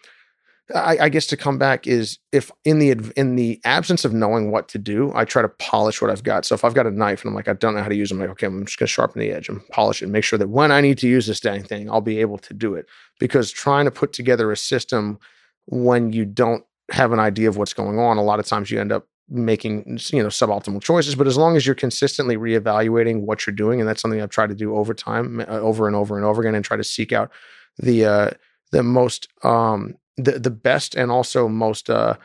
I, 0.73 0.97
I, 1.01 1.09
guess 1.09 1.25
to 1.27 1.37
come 1.37 1.57
back 1.57 1.87
is 1.87 2.19
if 2.31 2.51
in 2.63 2.77
the 2.77 2.91
in 3.17 3.35
the 3.35 3.59
absence 3.65 4.05
of 4.05 4.13
knowing 4.13 4.51
what 4.51 4.67
to 4.69 4.77
do, 4.77 5.11
I 5.15 5.25
try 5.25 5.41
to 5.41 5.49
polish 5.49 5.99
what 5.99 6.11
I've 6.11 6.23
got. 6.23 6.45
So 6.45 6.53
if 6.53 6.63
I've 6.63 6.75
got 6.75 6.85
a 6.85 6.91
knife 6.91 7.23
and 7.23 7.29
I'm 7.29 7.35
like 7.35 7.47
I 7.47 7.53
don't 7.53 7.73
know 7.73 7.81
how 7.81 7.89
to 7.89 7.95
use 7.95 8.11
it, 8.11 8.13
I'm 8.13 8.19
like 8.19 8.29
okay, 8.29 8.45
I'm 8.45 8.65
just 8.65 8.77
gonna 8.77 8.87
sharpen 8.87 9.19
the 9.19 9.31
edge 9.31 9.49
and 9.49 9.67
polish 9.69 10.01
it, 10.01 10.05
and 10.05 10.13
make 10.13 10.23
sure 10.23 10.37
that 10.37 10.49
when 10.49 10.71
I 10.71 10.79
need 10.79 10.99
to 10.99 11.07
use 11.07 11.25
this 11.25 11.39
dang 11.39 11.63
thing, 11.63 11.89
I'll 11.89 12.01
be 12.01 12.19
able 12.19 12.37
to 12.37 12.53
do 12.53 12.75
it. 12.75 12.85
Because 13.19 13.51
trying 13.51 13.85
to 13.85 13.91
put 13.91 14.13
together 14.13 14.51
a 14.51 14.57
system 14.57 15.17
when 15.65 16.13
you 16.13 16.23
don't 16.23 16.63
have 16.91 17.11
an 17.13 17.19
idea 17.19 17.49
of 17.49 17.57
what's 17.57 17.73
going 17.73 17.97
on, 17.97 18.17
a 18.17 18.23
lot 18.23 18.39
of 18.39 18.45
times 18.45 18.69
you 18.69 18.79
end 18.79 18.91
up 18.91 19.07
making 19.29 19.99
you 20.11 20.21
know 20.23 20.29
suboptimal 20.29 20.81
choices 20.81 21.15
but 21.15 21.27
as 21.27 21.37
long 21.37 21.55
as 21.55 21.65
you're 21.65 21.75
consistently 21.75 22.35
reevaluating 22.35 23.21
what 23.21 23.45
you're 23.45 23.55
doing 23.55 23.79
and 23.79 23.87
that's 23.87 24.01
something 24.01 24.21
i've 24.21 24.29
tried 24.29 24.49
to 24.49 24.55
do 24.55 24.75
over 24.75 24.93
time 24.93 25.39
uh, 25.41 25.45
over 25.45 25.87
and 25.87 25.95
over 25.95 26.17
and 26.17 26.25
over 26.25 26.41
again 26.41 26.55
and 26.55 26.65
try 26.65 26.77
to 26.77 26.83
seek 26.83 27.11
out 27.11 27.31
the 27.77 28.05
uh 28.05 28.31
the 28.71 28.83
most 28.83 29.27
um 29.43 29.95
the 30.17 30.39
the 30.39 30.49
best 30.49 30.95
and 30.95 31.11
also 31.11 31.47
most 31.47 31.89
uh 31.89 32.15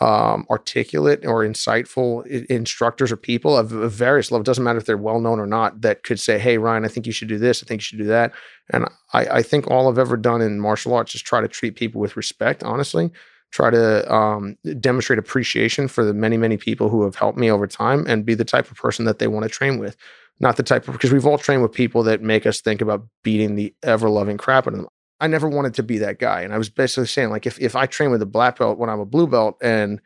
um, 0.00 0.46
articulate 0.48 1.26
or 1.26 1.44
insightful 1.44 2.24
instructors 2.46 3.10
or 3.10 3.16
people 3.16 3.56
of, 3.56 3.72
of 3.72 3.92
various 3.92 4.30
levels. 4.30 4.46
Doesn't 4.46 4.62
matter 4.62 4.78
if 4.78 4.86
they're 4.86 4.96
well 4.96 5.20
known 5.20 5.40
or 5.40 5.46
not. 5.46 5.80
That 5.80 6.04
could 6.04 6.20
say, 6.20 6.38
"Hey, 6.38 6.58
Ryan, 6.58 6.84
I 6.84 6.88
think 6.88 7.06
you 7.06 7.12
should 7.12 7.28
do 7.28 7.38
this. 7.38 7.62
I 7.62 7.66
think 7.66 7.80
you 7.80 7.84
should 7.84 7.98
do 7.98 8.04
that." 8.04 8.32
And 8.70 8.86
I, 9.12 9.26
I 9.26 9.42
think 9.42 9.66
all 9.66 9.88
I've 9.88 9.98
ever 9.98 10.16
done 10.16 10.40
in 10.40 10.60
martial 10.60 10.94
arts 10.94 11.14
is 11.14 11.22
try 11.22 11.40
to 11.40 11.48
treat 11.48 11.74
people 11.74 12.00
with 12.00 12.16
respect. 12.16 12.62
Honestly, 12.62 13.10
try 13.50 13.70
to 13.70 14.12
um, 14.12 14.56
demonstrate 14.80 15.18
appreciation 15.18 15.88
for 15.88 16.04
the 16.04 16.14
many, 16.14 16.36
many 16.36 16.56
people 16.56 16.88
who 16.88 17.02
have 17.04 17.16
helped 17.16 17.38
me 17.38 17.50
over 17.50 17.66
time 17.66 18.04
and 18.06 18.26
be 18.26 18.34
the 18.34 18.44
type 18.44 18.70
of 18.70 18.76
person 18.76 19.04
that 19.06 19.18
they 19.18 19.28
want 19.28 19.44
to 19.44 19.48
train 19.48 19.78
with. 19.78 19.96
Not 20.40 20.56
the 20.56 20.62
type 20.62 20.86
of, 20.86 20.94
because 20.94 21.12
we've 21.12 21.26
all 21.26 21.38
trained 21.38 21.62
with 21.62 21.72
people 21.72 22.02
that 22.04 22.22
make 22.22 22.46
us 22.46 22.60
think 22.60 22.80
about 22.80 23.06
beating 23.24 23.56
the 23.56 23.74
ever 23.82 24.08
loving 24.08 24.36
crap 24.36 24.66
out 24.66 24.74
of 24.74 24.80
them. 24.80 24.88
I 25.20 25.26
never 25.26 25.48
wanted 25.48 25.74
to 25.74 25.82
be 25.82 25.98
that 25.98 26.20
guy. 26.20 26.42
And 26.42 26.52
I 26.52 26.58
was 26.58 26.68
basically 26.68 27.06
saying, 27.06 27.30
like, 27.30 27.46
if, 27.46 27.58
if 27.60 27.74
I 27.74 27.86
train 27.86 28.10
with 28.10 28.22
a 28.22 28.26
black 28.26 28.58
belt 28.58 28.78
when 28.78 28.88
I'm 28.88 29.00
a 29.00 29.06
blue 29.06 29.26
belt 29.26 29.56
and 29.60 30.00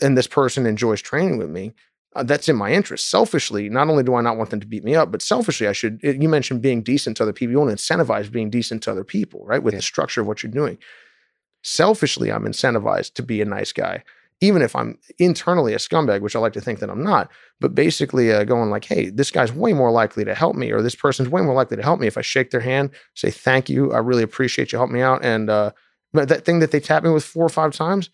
and 0.00 0.16
this 0.16 0.26
person 0.26 0.66
enjoys 0.66 1.00
training 1.00 1.38
with 1.38 1.48
me, 1.48 1.72
uh, 2.14 2.22
that's 2.22 2.50
in 2.50 2.56
my 2.56 2.70
interest. 2.70 3.08
Selfishly, 3.10 3.70
not 3.70 3.88
only 3.88 4.02
do 4.02 4.14
I 4.14 4.20
not 4.20 4.36
want 4.36 4.50
them 4.50 4.60
to 4.60 4.66
beat 4.66 4.84
me 4.84 4.94
up, 4.94 5.10
but 5.10 5.22
selfishly, 5.22 5.66
I 5.66 5.72
should. 5.72 6.00
You 6.02 6.28
mentioned 6.28 6.62
being 6.62 6.82
decent 6.82 7.16
to 7.18 7.22
other 7.22 7.32
people. 7.32 7.52
You 7.52 7.60
want 7.60 7.76
to 7.78 7.82
incentivize 7.82 8.30
being 8.30 8.50
decent 8.50 8.82
to 8.84 8.90
other 8.90 9.04
people, 9.04 9.44
right? 9.46 9.62
With 9.62 9.74
yeah. 9.74 9.78
the 9.78 9.82
structure 9.82 10.20
of 10.20 10.26
what 10.26 10.42
you're 10.42 10.52
doing 10.52 10.78
selfishly, 11.66 12.30
I'm 12.30 12.44
incentivized 12.44 13.14
to 13.14 13.22
be 13.22 13.42
a 13.42 13.44
nice 13.44 13.72
guy, 13.72 14.04
even 14.40 14.62
if 14.62 14.76
I'm 14.76 14.98
internally 15.18 15.74
a 15.74 15.78
scumbag, 15.78 16.20
which 16.20 16.36
I 16.36 16.38
like 16.38 16.52
to 16.52 16.60
think 16.60 16.78
that 16.78 16.90
I'm 16.90 17.02
not. 17.02 17.28
But 17.60 17.74
basically, 17.74 18.32
uh, 18.32 18.44
going 18.44 18.70
like, 18.70 18.84
hey, 18.84 19.10
this 19.10 19.32
guy's 19.32 19.52
way 19.52 19.72
more 19.72 19.90
likely 19.90 20.24
to 20.24 20.34
help 20.34 20.54
me, 20.54 20.70
or 20.70 20.80
this 20.80 20.94
person's 20.94 21.28
way 21.28 21.42
more 21.42 21.54
likely 21.54 21.76
to 21.76 21.82
help 21.82 21.98
me 21.98 22.06
if 22.06 22.16
I 22.16 22.22
shake 22.22 22.50
their 22.50 22.60
hand, 22.60 22.90
say 23.14 23.30
thank 23.30 23.68
you, 23.68 23.92
I 23.92 23.98
really 23.98 24.22
appreciate 24.22 24.72
you 24.72 24.78
helping 24.78 24.94
me 24.94 25.02
out, 25.02 25.24
and 25.24 25.50
uh, 25.50 25.72
that 26.12 26.44
thing 26.44 26.60
that 26.60 26.70
they 26.70 26.80
tap 26.80 27.02
me 27.02 27.10
with 27.10 27.24
four 27.24 27.44
or 27.44 27.50
five 27.50 27.72
times, 27.72 28.10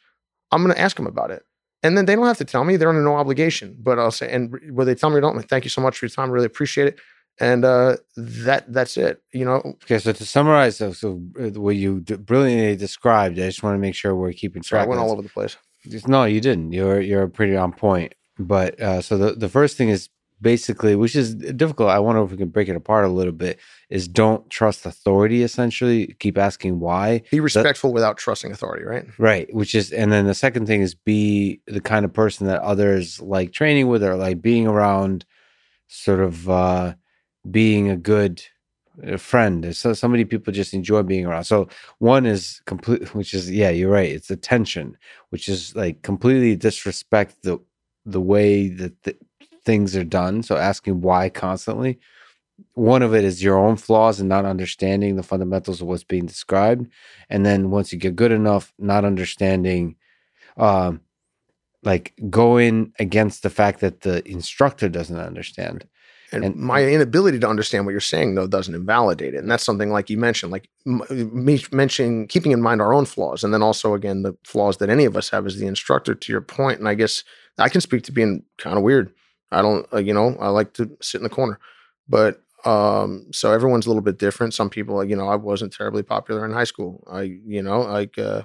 I'm 0.50 0.62
going 0.62 0.74
to 0.74 0.80
ask 0.80 0.96
them 0.96 1.06
about 1.06 1.30
it. 1.30 1.44
And 1.82 1.98
then 1.98 2.06
they 2.06 2.14
don't 2.14 2.26
have 2.26 2.38
to 2.38 2.44
tell 2.44 2.64
me; 2.64 2.76
they're 2.76 2.88
under 2.88 3.02
no 3.02 3.16
obligation. 3.16 3.76
But 3.78 3.98
I'll 3.98 4.12
say, 4.12 4.30
and 4.30 4.56
whether 4.70 4.94
they 4.94 4.98
tell 4.98 5.10
me 5.10 5.16
or 5.16 5.20
don't, 5.20 5.38
thank 5.48 5.64
you 5.64 5.70
so 5.70 5.82
much 5.82 5.98
for 5.98 6.06
your 6.06 6.10
time. 6.10 6.30
Really 6.30 6.46
appreciate 6.46 6.86
it. 6.86 6.98
And 7.40 7.64
uh, 7.64 7.96
that 8.16 8.72
that's 8.72 8.96
it. 8.96 9.22
You 9.32 9.44
know. 9.44 9.62
Okay, 9.84 9.98
so 9.98 10.12
to 10.12 10.24
summarize, 10.26 10.76
so, 10.76 10.92
so 10.92 11.20
uh, 11.40 11.48
what 11.60 11.76
you 11.76 12.00
d- 12.00 12.16
brilliantly 12.16 12.76
described, 12.76 13.38
I 13.38 13.46
just 13.46 13.62
want 13.62 13.74
to 13.74 13.78
make 13.78 13.94
sure 13.94 14.14
we're 14.14 14.32
keeping 14.32 14.62
Sorry, 14.62 14.80
I 14.80 14.84
track. 14.84 14.90
went 14.90 15.00
all 15.00 15.10
over 15.12 15.22
the 15.22 15.28
place. 15.28 15.56
No, 16.06 16.24
you 16.24 16.40
didn't. 16.40 16.72
You're 16.72 17.00
you're 17.00 17.26
pretty 17.28 17.56
on 17.56 17.72
point. 17.72 18.14
But 18.38 18.80
uh, 18.80 19.00
so 19.00 19.16
the 19.16 19.32
the 19.32 19.48
first 19.48 19.76
thing 19.76 19.88
is 19.88 20.08
basically, 20.40 20.94
which 20.96 21.16
is 21.16 21.34
difficult. 21.34 21.88
I 21.90 22.00
wonder 22.00 22.22
if 22.22 22.30
we 22.30 22.36
can 22.36 22.48
break 22.48 22.68
it 22.68 22.76
apart 22.76 23.04
a 23.04 23.08
little 23.08 23.32
bit. 23.32 23.58
Is 23.88 24.08
don't 24.08 24.48
trust 24.50 24.84
authority. 24.84 25.42
Essentially, 25.42 26.14
keep 26.18 26.36
asking 26.36 26.80
why. 26.80 27.22
Be 27.30 27.40
respectful 27.40 27.92
without 27.92 28.18
trusting 28.18 28.52
authority, 28.52 28.84
right? 28.84 29.06
Right. 29.18 29.52
Which 29.54 29.74
is, 29.74 29.92
and 29.92 30.12
then 30.12 30.26
the 30.26 30.34
second 30.34 30.66
thing 30.66 30.82
is 30.82 30.94
be 30.94 31.60
the 31.66 31.80
kind 31.80 32.04
of 32.04 32.12
person 32.12 32.46
that 32.48 32.60
others 32.60 33.20
like 33.20 33.52
training 33.52 33.88
with 33.88 34.02
or 34.02 34.16
like 34.16 34.42
being 34.42 34.66
around, 34.66 35.24
sort 35.88 36.20
of 36.20 36.48
uh, 36.50 36.94
being 37.50 37.88
a 37.88 37.96
good 37.96 38.42
uh, 39.06 39.16
friend. 39.16 39.74
So 39.74 39.92
so 39.92 40.08
many 40.08 40.24
people 40.24 40.52
just 40.52 40.74
enjoy 40.74 41.02
being 41.02 41.26
around. 41.26 41.44
So 41.44 41.68
one 41.98 42.26
is 42.26 42.60
complete, 42.66 43.14
which 43.14 43.34
is 43.34 43.50
yeah, 43.50 43.70
you're 43.70 43.90
right. 43.90 44.10
It's 44.10 44.30
attention, 44.30 44.96
which 45.30 45.48
is 45.48 45.74
like 45.74 46.02
completely 46.02 46.56
disrespect 46.56 47.42
the 47.42 47.58
the 48.04 48.20
way 48.20 48.68
that 48.68 49.02
the, 49.04 49.16
things 49.64 49.96
are 49.96 50.04
done. 50.04 50.42
So 50.42 50.56
asking 50.56 51.00
why 51.00 51.28
constantly. 51.28 51.98
One 52.74 53.02
of 53.02 53.14
it 53.14 53.24
is 53.24 53.42
your 53.42 53.58
own 53.58 53.76
flaws 53.76 54.20
and 54.20 54.28
not 54.28 54.44
understanding 54.44 55.16
the 55.16 55.22
fundamentals 55.22 55.80
of 55.80 55.88
what's 55.88 56.04
being 56.04 56.26
described, 56.26 56.86
and 57.28 57.44
then 57.44 57.70
once 57.70 57.92
you 57.92 57.98
get 57.98 58.14
good 58.14 58.30
enough, 58.30 58.72
not 58.78 59.04
understanding, 59.04 59.96
um, 60.56 61.00
like 61.82 62.14
going 62.30 62.92
against 62.98 63.42
the 63.42 63.50
fact 63.50 63.80
that 63.80 64.02
the 64.02 64.26
instructor 64.28 64.88
doesn't 64.88 65.18
understand. 65.18 65.86
And, 66.32 66.44
And- 66.44 66.56
my 66.56 66.84
inability 66.84 67.38
to 67.40 67.48
understand 67.48 67.84
what 67.84 67.92
you're 67.92 68.00
saying 68.00 68.34
though 68.34 68.46
doesn't 68.46 68.74
invalidate 68.74 69.34
it. 69.34 69.38
And 69.38 69.50
that's 69.50 69.64
something 69.64 69.90
like 69.90 70.08
you 70.10 70.16
mentioned, 70.18 70.50
like 70.52 70.68
m- 70.86 71.02
me 71.10 71.62
mentioning 71.72 72.26
keeping 72.26 72.52
in 72.52 72.62
mind 72.62 72.80
our 72.80 72.94
own 72.94 73.04
flaws, 73.04 73.44
and 73.44 73.52
then 73.52 73.62
also 73.62 73.94
again 73.94 74.22
the 74.22 74.34
flaws 74.44 74.78
that 74.78 74.88
any 74.90 75.04
of 75.04 75.16
us 75.16 75.28
have 75.30 75.46
as 75.46 75.58
the 75.58 75.66
instructor. 75.66 76.14
To 76.14 76.32
your 76.32 76.40
point, 76.40 76.78
and 76.78 76.88
I 76.88 76.94
guess 76.94 77.22
I 77.58 77.68
can 77.68 77.80
speak 77.80 78.02
to 78.04 78.12
being 78.12 78.44
kind 78.58 78.76
of 78.78 78.82
weird. 78.82 79.12
I 79.50 79.60
don't, 79.60 79.86
uh, 79.92 79.98
you 79.98 80.14
know, 80.14 80.36
I 80.40 80.48
like 80.48 80.72
to 80.74 80.90
sit 81.02 81.18
in 81.18 81.24
the 81.24 81.28
corner, 81.28 81.58
but 82.08 82.40
um, 82.64 83.26
so 83.32 83.52
everyone's 83.52 83.84
a 83.86 83.90
little 83.90 84.02
bit 84.02 84.18
different. 84.18 84.54
Some 84.54 84.70
people, 84.70 85.04
you 85.04 85.16
know, 85.16 85.28
I 85.28 85.36
wasn't 85.36 85.72
terribly 85.74 86.02
popular 86.02 86.44
in 86.46 86.52
high 86.52 86.64
school. 86.64 87.04
I, 87.10 87.22
you 87.46 87.62
know, 87.62 87.80
like 87.80 88.16
uh, 88.18 88.42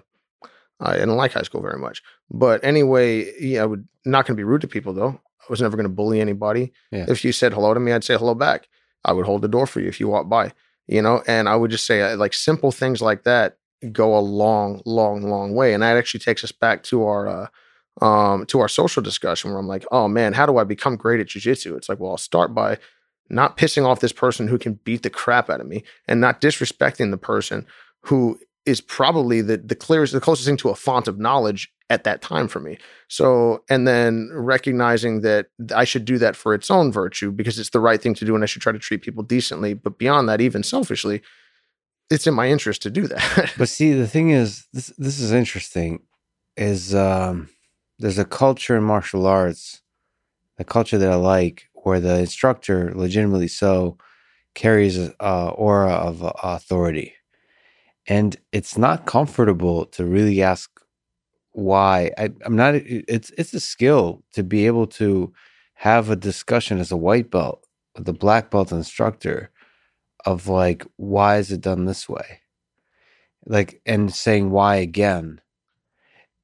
I 0.82 0.94
didn't 0.94 1.16
like 1.16 1.32
high 1.34 1.44
school 1.44 1.62
very 1.62 1.80
much. 1.80 2.04
But 2.30 2.64
anyway, 2.64 3.32
yeah, 3.40 3.62
I 3.64 3.66
would 3.66 3.88
not 4.06 4.26
going 4.26 4.36
to 4.36 4.40
be 4.40 4.44
rude 4.44 4.62
to 4.62 4.68
people 4.68 4.92
though. 4.94 5.22
I 5.48 5.52
was 5.52 5.62
never 5.62 5.78
going 5.78 5.86
to 5.86 5.94
bully 5.94 6.20
anybody. 6.20 6.74
Yeah. 6.92 7.06
If 7.08 7.24
you 7.24 7.32
said 7.32 7.54
hello 7.54 7.74
to 7.74 7.80
me, 7.80 7.92
I'd 7.92 8.04
say 8.04 8.18
hello 8.18 8.36
back. 8.36 8.68
I 9.06 9.14
would 9.14 9.26
hold 9.26 9.42
the 9.42 9.48
door 9.48 9.68
for 9.68 9.80
you 9.80 9.88
if 9.88 10.00
you 10.00 10.08
walked 10.08 10.30
by, 10.30 10.52
you 10.88 11.02
know, 11.02 11.24
and 11.28 11.48
I 11.48 11.56
would 11.56 11.72
just 11.72 11.86
say 11.86 12.02
uh, 12.02 12.18
like 12.18 12.34
simple 12.34 12.72
things 12.72 13.02
like 13.02 13.24
that 13.24 13.58
go 13.92 14.18
a 14.18 14.20
long, 14.20 14.82
long, 14.86 15.22
long 15.22 15.54
way. 15.54 15.74
And 15.74 15.84
that 15.84 15.98
actually 15.98 16.20
takes 16.20 16.44
us 16.44 16.52
back 16.52 16.84
to 16.84 17.06
our, 17.06 17.28
uh, 17.28 18.06
um, 18.06 18.46
to 18.48 18.60
our 18.60 18.68
social 18.68 19.02
discussion 19.02 19.52
where 19.52 19.60
I'm 19.60 19.68
like, 19.68 19.86
oh 19.92 20.08
man, 20.08 20.34
how 20.34 20.46
do 20.46 20.58
I 20.58 20.64
become 20.64 20.98
great 20.98 21.20
at 21.20 21.28
jujitsu? 21.28 21.78
It's 21.78 21.88
like, 21.88 22.00
well, 22.00 22.12
I'll 22.12 22.18
start 22.18 22.54
by 22.54 22.78
not 23.30 23.58
pissing 23.58 23.86
off 23.86 24.00
this 24.00 24.14
person 24.14 24.48
who 24.48 24.58
can 24.58 24.80
beat 24.84 25.04
the 25.04 25.10
crap 25.10 25.50
out 25.50 25.62
of 25.62 25.68
me 25.68 25.84
and 26.08 26.20
not 26.20 26.42
disrespecting 26.42 27.12
the 27.12 27.18
person 27.18 27.66
who 28.02 28.40
is 28.68 28.82
probably 28.82 29.42
the 29.42 29.58
the 29.58 29.76
clearest, 29.76 30.14
the 30.14 30.20
closest 30.20 30.48
thing 30.48 30.58
to 30.58 30.70
a 30.70 30.76
font 30.76 31.08
of 31.08 31.18
knowledge 31.18 31.72
at 31.90 32.04
that 32.04 32.22
time 32.22 32.48
for 32.50 32.60
me. 32.60 32.78
So, 33.08 33.64
and 33.70 33.88
then 33.88 34.30
recognizing 34.34 35.22
that 35.22 35.48
I 35.74 35.86
should 35.86 36.04
do 36.04 36.18
that 36.18 36.36
for 36.36 36.54
its 36.54 36.70
own 36.70 36.92
virtue 36.92 37.32
because 37.32 37.58
it's 37.58 37.70
the 37.70 37.80
right 37.80 38.02
thing 38.02 38.14
to 38.16 38.26
do 38.26 38.36
and 38.36 38.44
I 38.44 38.48
should 38.48 38.62
try 38.62 38.74
to 38.74 38.80
treat 38.80 39.02
people 39.02 39.24
decently. 39.24 39.74
But 39.74 39.98
beyond 39.98 40.28
that, 40.28 40.42
even 40.42 40.64
selfishly, 40.64 41.22
it's 42.10 42.28
in 42.28 42.34
my 42.34 42.50
interest 42.50 42.82
to 42.84 42.90
do 42.90 43.08
that. 43.08 43.54
But 43.58 43.70
see, 43.70 43.94
the 43.94 44.08
thing 44.08 44.32
is, 44.32 44.68
this 44.74 44.88
this 44.98 45.20
is 45.20 45.32
interesting. 45.32 46.02
Is 46.58 46.94
um, 46.94 47.50
there's 48.00 48.20
a 48.20 48.26
culture 48.26 48.76
in 48.76 48.84
martial 48.84 49.26
arts, 49.26 49.82
a 50.58 50.64
culture 50.64 50.98
that 50.98 51.12
I 51.12 51.16
like, 51.16 51.70
where 51.74 52.00
the 52.00 52.20
instructor, 52.20 52.92
legitimately 52.94 53.48
so, 53.48 53.98
carries 54.56 54.98
a, 54.98 55.14
a 55.20 55.50
aura 55.50 55.94
of 55.94 56.24
authority, 56.44 57.14
and 58.08 58.36
it's 58.54 58.78
not 58.78 59.06
comfortable 59.06 59.86
to 59.88 60.06
really 60.06 60.42
ask 60.44 60.70
why. 61.54 62.12
I, 62.18 62.32
I'm 62.46 62.56
not. 62.56 62.76
It's 62.76 63.32
it's 63.38 63.54
a 63.54 63.60
skill 63.62 64.24
to 64.34 64.44
be 64.44 64.68
able 64.68 64.88
to 64.88 65.34
have 65.76 66.10
a 66.10 66.16
discussion 66.18 66.80
as 66.80 66.92
a 66.92 66.98
white 66.98 67.32
belt 67.32 67.66
with 67.96 68.08
a 68.10 68.14
black 68.14 68.52
belt 68.52 68.72
instructor 68.72 69.52
of 70.26 70.48
like 70.48 70.86
why 70.98 71.38
is 71.38 71.52
it 71.52 71.62
done 71.62 71.86
this 71.86 72.10
way 72.10 72.42
like 73.46 73.82
and 73.86 74.14
saying 74.14 74.52
why 74.52 74.78
again 74.78 75.42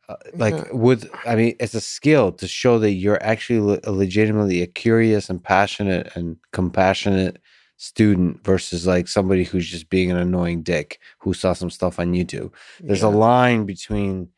uh, 0.10 0.16
like 0.36 0.56
Yeah. 0.56 0.72
with 0.72 1.10
i 1.26 1.36
mean 1.36 1.56
it's 1.60 1.76
a 1.76 1.82
skill 1.82 2.32
to 2.34 2.48
show 2.48 2.80
that 2.80 2.94
you're 2.94 3.24
actually 3.24 3.60
le- 3.60 3.92
legitimately 3.92 4.62
a 4.62 4.68
curious 4.68 5.30
and 5.30 5.44
passionate 5.44 6.12
and 6.16 6.38
compassionate 6.54 7.38
student 7.84 8.42
versus 8.46 8.88
like 8.88 9.10
somebody 9.10 9.44
who's 9.44 9.70
just 9.70 9.90
being 9.90 10.10
an 10.10 10.16
annoying 10.16 10.64
dick 10.64 11.00
who 11.20 11.34
saw 11.34 11.52
some 11.52 11.70
stuff 11.70 12.00
on 12.00 12.14
youtube. 12.14 12.50
There's 12.80 13.04
a 13.04 13.10
line 13.10 13.66
between 13.66 14.30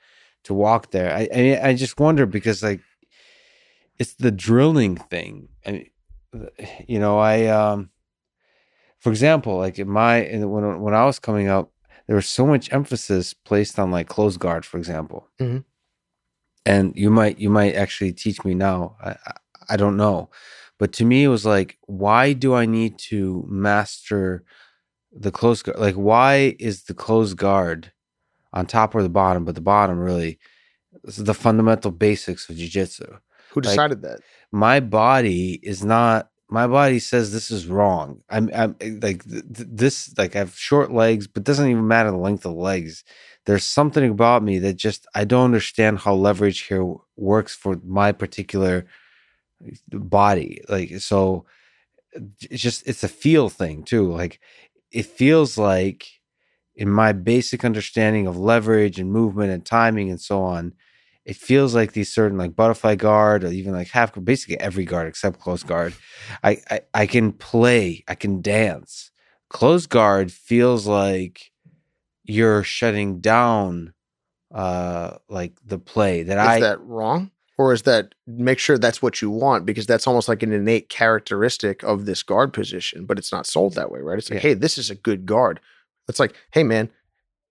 to 0.45 0.53
walk 0.55 0.89
there. 0.89 1.11
I 1.15 1.29
i, 1.41 1.69
I 1.69 1.73
just 1.75 1.99
wonder 1.99 2.25
because 2.25 2.63
like 2.63 2.81
it's 3.99 4.15
the 4.15 4.31
drilling 4.31 4.97
thing. 4.97 5.47
I 5.65 5.71
mean 5.71 5.89
you 6.87 6.99
know 6.99 7.19
i 7.19 7.45
um 7.45 7.89
for 8.97 9.11
example 9.11 9.57
like 9.57 9.77
in 9.77 9.89
my 9.89 10.15
in, 10.33 10.49
when 10.49 10.81
when 10.81 10.95
i 10.95 11.05
was 11.05 11.19
coming 11.19 11.47
up 11.47 11.71
there 12.07 12.15
was 12.15 12.27
so 12.27 12.45
much 12.47 12.73
emphasis 12.73 13.33
placed 13.33 13.77
on 13.77 13.91
like 13.91 14.07
close 14.07 14.37
guard 14.37 14.65
for 14.65 14.77
example. 14.79 15.21
Mhm. 15.39 15.63
and 16.65 16.85
you 16.95 17.09
might 17.11 17.37
you 17.37 17.51
might 17.51 17.75
actually 17.75 18.11
teach 18.23 18.43
me 18.43 18.53
now. 18.55 18.95
I, 19.07 19.11
I 19.11 19.33
i 19.73 19.75
don't 19.77 19.97
know 19.97 20.29
but 20.79 20.91
to 20.93 21.05
me 21.05 21.23
it 21.23 21.29
was 21.29 21.45
like 21.45 21.77
why 21.81 22.33
do 22.33 22.53
i 22.53 22.65
need 22.65 22.97
to 22.97 23.45
master 23.47 24.43
the 25.11 25.31
close 25.31 25.61
guard 25.61 25.79
like 25.79 25.95
why 25.95 26.55
is 26.59 26.83
the 26.83 26.93
close 26.93 27.33
guard 27.33 27.91
on 28.53 28.65
top 28.65 28.95
or 28.95 29.03
the 29.03 29.09
bottom 29.09 29.45
but 29.45 29.55
the 29.55 29.61
bottom 29.61 29.99
really 29.99 30.39
is 31.03 31.17
the 31.17 31.33
fundamental 31.33 31.91
basics 31.91 32.49
of 32.49 32.55
jiu-jitsu. 32.55 33.05
Who 33.51 33.61
like- 33.61 33.63
decided 33.63 34.01
that? 34.03 34.19
my 34.51 34.79
body 34.79 35.59
is 35.63 35.83
not 35.83 36.29
my 36.47 36.67
body 36.67 36.99
says 36.99 37.33
this 37.33 37.49
is 37.49 37.65
wrong. 37.67 38.21
I'm, 38.29 38.51
I'm 38.53 38.75
eh, 38.79 38.91
like 39.01 39.27
th- 39.27 39.43
th- 39.53 39.67
this 39.71 40.15
like 40.17 40.35
i 40.35 40.39
have 40.39 40.55
short 40.55 40.91
legs 40.91 41.27
but 41.27 41.43
doesn't 41.43 41.69
even 41.69 41.87
matter 41.87 42.11
the 42.11 42.17
length 42.17 42.45
of 42.45 42.53
the 42.53 42.61
legs. 42.61 43.03
There's 43.45 43.65
something 43.65 44.09
about 44.09 44.43
me 44.43 44.59
that 44.59 44.75
just 44.75 45.07
i 45.15 45.25
don't 45.25 45.45
understand 45.45 45.99
how 45.99 46.13
leverage 46.13 46.61
here 46.61 46.85
works 47.17 47.55
for 47.55 47.79
my 47.83 48.11
particular 48.11 48.85
body 49.91 50.61
like 50.69 50.99
so 50.99 51.45
it's 52.13 52.61
just 52.61 52.87
it's 52.87 53.03
a 53.03 53.07
feel 53.07 53.49
thing 53.49 53.83
too 53.83 54.11
like 54.11 54.39
it 54.91 55.05
feels 55.05 55.57
like 55.57 56.07
in 56.75 56.89
my 56.89 57.11
basic 57.11 57.63
understanding 57.65 58.27
of 58.27 58.37
leverage 58.37 58.99
and 58.99 59.11
movement 59.11 59.51
and 59.51 59.65
timing 59.65 60.09
and 60.09 60.21
so 60.21 60.41
on 60.41 60.73
it 61.25 61.35
feels 61.35 61.73
like 61.73 61.93
these 61.93 62.13
certain 62.13 62.37
like 62.37 62.55
butterfly 62.55 62.95
guard 62.95 63.43
or 63.43 63.47
even 63.47 63.73
like 63.73 63.87
half 63.89 64.13
basically 64.23 64.59
every 64.59 64.85
guard 64.85 65.07
except 65.07 65.39
close 65.39 65.63
guard 65.63 65.93
I, 66.43 66.61
I 66.69 66.81
i 66.93 67.05
can 67.05 67.31
play 67.31 68.03
i 68.07 68.15
can 68.15 68.41
dance 68.41 69.11
close 69.49 69.87
guard 69.87 70.31
feels 70.31 70.87
like 70.87 71.51
you're 72.23 72.63
shutting 72.63 73.19
down 73.19 73.93
uh 74.53 75.17
like 75.29 75.53
the 75.65 75.79
play 75.79 76.23
that 76.23 76.37
Is 76.37 76.43
i 76.45 76.59
that 76.61 76.81
wrong? 76.81 77.31
Or 77.57 77.71
is 77.71 77.83
that 77.83 78.13
make 78.27 78.59
sure 78.59 78.77
that's 78.77 79.01
what 79.01 79.21
you 79.21 79.29
want? 79.29 79.65
Because 79.65 79.85
that's 79.87 80.07
almost 80.07 80.27
like 80.27 80.43
an 80.43 80.51
innate 80.51 80.89
characteristic 80.89 81.83
of 81.83 82.05
this 82.05 82.21
guard 82.21 82.51
position, 82.51 83.05
but 83.05 83.17
it's 83.17 83.31
not 83.31 83.45
sold 83.47 83.75
that 83.75 83.89
way, 83.91 84.01
right? 84.01 84.17
It's 84.17 84.29
like, 84.29 84.43
Yeah. 84.43 84.49
hey, 84.49 84.53
this 84.55 84.77
is 84.77 84.89
a 84.89 84.95
good 84.95 85.25
guard. 85.25 85.61
It's 86.09 86.19
like, 86.19 86.35
hey, 86.51 86.63
man, 86.63 86.89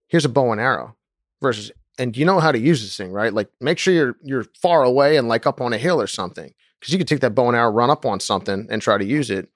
here's 0.07 0.27
a 0.27 0.29
bow 0.29 0.53
and 0.53 0.61
arrow 0.61 0.95
versus, 1.41 1.71
and 1.99 2.15
you 2.17 2.25
know 2.27 2.39
how 2.39 2.53
to 2.53 2.59
use 2.59 2.83
this 2.83 2.97
thing, 2.97 3.13
right? 3.13 3.33
Like, 3.33 3.49
make 3.61 3.79
sure 3.79 3.95
you're 3.95 4.17
you're 4.23 4.45
far 4.61 4.83
away 4.85 5.17
and 5.17 5.27
like 5.29 5.47
up 5.47 5.61
on 5.61 5.73
a 5.73 5.79
hill 5.79 6.01
or 6.01 6.07
something, 6.07 6.53
because 6.79 6.93
you 6.93 6.99
could 6.99 7.09
take 7.09 7.21
that 7.21 7.35
bow 7.35 7.49
and 7.49 7.57
arrow, 7.57 7.71
run 7.71 7.89
up 7.91 8.05
on 8.05 8.21
something, 8.21 8.67
and 8.71 8.83
try 8.83 8.99
to 8.99 9.05
use 9.05 9.31
it. 9.31 9.49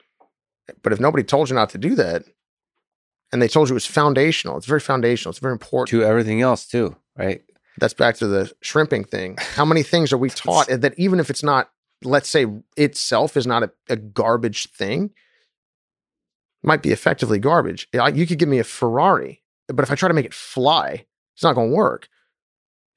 But 0.83 0.93
if 0.93 1.01
nobody 1.01 1.25
told 1.25 1.51
you 1.51 1.55
not 1.57 1.71
to 1.71 1.79
do 1.79 1.95
that, 1.97 2.25
and 3.33 3.43
they 3.43 3.49
told 3.49 3.69
you 3.69 3.77
it's 3.77 3.87
foundational, 3.87 4.57
it's 4.57 4.67
very 4.67 4.81
foundational, 4.81 5.31
it's 5.31 5.39
very 5.41 5.53
important. 5.53 5.89
to 5.91 6.03
everything 6.05 6.41
else 6.41 6.67
too 6.67 6.97
right 7.17 7.43
That's 7.81 7.95
back 7.95 8.17
to 8.17 8.27
the 8.27 8.53
shrimping 8.61 9.05
thing. 9.05 9.37
How 9.55 9.65
many 9.65 9.83
things 9.83 10.13
are 10.13 10.19
we 10.19 10.31
taught 10.45 10.69
that 10.69 10.95
even 10.99 11.21
if 11.21 11.31
it's 11.31 11.43
not, 11.43 11.71
let's 12.05 12.29
say 12.29 12.47
itself 12.77 13.37
is 13.37 13.47
not 13.47 13.63
a, 13.63 13.71
a 13.89 13.97
garbage 13.97 14.71
thing, 14.71 15.11
might 16.63 16.83
be 16.83 16.91
effectively 16.91 17.39
garbage. 17.39 17.89
You 17.93 18.27
could 18.27 18.39
give 18.39 18.49
me 18.49 18.59
a 18.59 18.65
Ferrari, 18.65 19.43
but 19.69 19.83
if 19.85 19.91
I 19.91 19.95
try 19.95 20.09
to 20.09 20.15
make 20.15 20.27
it 20.27 20.35
fly, 20.35 21.05
It's 21.35 21.43
not 21.45 21.55
going 21.55 21.71
to 21.71 21.77
work. 21.77 22.09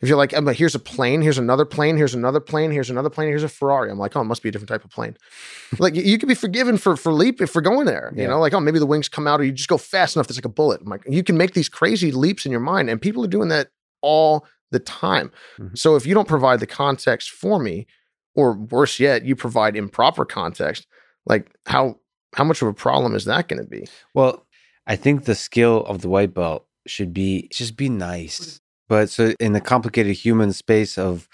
If 0.02 0.10
you're 0.10 0.18
like, 0.18 0.34
oh, 0.34 0.42
but 0.42 0.56
here's 0.56 0.74
a 0.74 0.80
plane, 0.80 1.22
here's 1.22 1.38
another 1.38 1.64
plane, 1.64 1.96
here's 1.96 2.16
another 2.16 2.40
plane, 2.40 2.72
here's 2.72 2.90
another 2.90 3.12
plane, 3.12 3.28
here's 3.28 3.44
a 3.44 3.48
Ferrari. 3.50 3.92
I'm 3.92 4.00
like, 4.00 4.16
oh, 4.16 4.22
it 4.22 4.24
must 4.24 4.42
be 4.42 4.50
a 4.50 4.52
different 4.52 4.70
type 4.70 4.84
of 4.84 4.90
plane. 4.90 5.16
like 5.80 5.94
you 5.94 6.18
could 6.18 6.28
be 6.28 6.34
forgiven 6.34 6.78
for 6.80 6.98
for 6.98 7.14
leap 7.14 7.40
if 7.40 7.52
for 7.52 7.62
going 7.62 7.86
there. 7.86 8.12
You 8.16 8.24
Yeah. 8.24 8.30
know, 8.30 8.40
like 8.40 8.56
oh, 8.56 8.60
maybe 8.60 8.80
the 8.80 8.88
wings 8.88 9.08
come 9.10 9.28
out 9.28 9.40
or 9.40 9.44
you 9.44 9.52
just 9.52 9.70
go 9.70 9.78
fast 9.78 10.16
enough. 10.16 10.26
That's 10.26 10.40
like 10.40 10.46
a 10.46 10.50
bullet. 10.50 10.82
I'm 10.82 10.88
like, 10.90 11.04
you 11.08 11.24
can 11.24 11.38
make 11.38 11.54
these 11.54 11.70
crazy 11.70 12.12
leaps 12.12 12.48
in 12.48 12.52
your 12.52 12.62
mind, 12.62 12.90
and 12.90 13.00
people 13.00 13.24
are 13.24 13.28
doing 13.28 13.50
that 13.50 13.70
all 14.02 14.48
the 14.72 14.80
time. 14.80 15.32
Mhm. 15.60 15.78
So 15.78 15.96
if 15.96 16.06
you 16.06 16.14
don't 16.14 16.28
provide 16.28 16.60
the 16.60 16.68
context 16.68 17.30
for 17.30 17.60
me, 17.60 17.88
or 18.36 18.54
worse 18.54 19.00
yet, 19.00 19.26
you 19.26 19.36
provide 19.36 19.76
improper 19.76 20.26
context, 20.26 20.88
like 21.26 21.52
how 21.66 22.00
how 22.34 22.46
much 22.46 22.62
of 22.62 22.68
a 22.70 22.74
problem 22.74 23.14
is 23.14 23.26
that 23.26 23.50
going 23.50 23.62
to 23.62 23.68
be? 23.68 23.86
Well, 24.14 24.46
I 24.88 24.96
think 24.96 25.26
the 25.26 25.36
skill 25.36 25.84
of 25.86 26.02
the 26.02 26.08
white 26.08 26.34
belt 26.34 26.66
should 26.88 27.14
be 27.14 27.50
just 27.52 27.76
be 27.76 27.90
nice. 27.90 28.60
But 28.88 29.10
so 29.10 29.34
in 29.40 29.54
the 29.54 29.62
complicated 29.62 30.16
human 30.16 30.54
space 30.54 30.98
of 30.98 31.28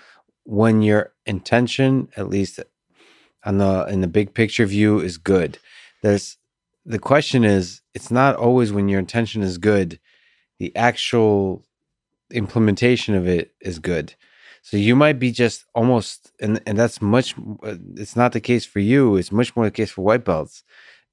when 0.43 0.81
your 0.81 1.14
intention, 1.26 2.09
at 2.15 2.30
least 2.30 2.59
on 3.43 3.57
the 3.59 3.85
in 3.85 4.01
the 4.01 4.07
big 4.07 4.34
picture 4.34 4.65
view, 4.65 4.99
is 4.99 5.18
good. 5.18 5.59
There's 6.01 6.38
the 6.85 6.99
question 6.99 7.43
is 7.43 7.81
it's 7.93 8.11
not 8.11 8.35
always 8.35 8.72
when 8.72 8.89
your 8.89 8.99
intention 8.99 9.43
is 9.43 9.57
good, 9.57 9.99
the 10.59 10.76
actual 10.76 11.64
implementation 12.32 13.16
of 13.16 13.28
it 13.28 13.54
is 13.62 13.80
good. 13.80 14.14
So 14.62 14.76
you 14.78 14.95
might 14.95 15.18
be 15.20 15.32
just 15.32 15.66
almost, 15.76 16.32
and 16.41 16.62
and 16.68 16.78
that's 16.78 17.02
much. 17.02 17.36
uh, 17.64 17.76
It's 17.95 18.16
not 18.16 18.34
the 18.34 18.41
case 18.41 18.66
for 18.66 18.80
you. 18.80 19.16
It's 19.16 19.32
much 19.32 19.56
more 19.56 19.66
the 19.66 19.72
case 19.72 19.91
for 19.91 20.02
white 20.04 20.26
belts 20.26 20.64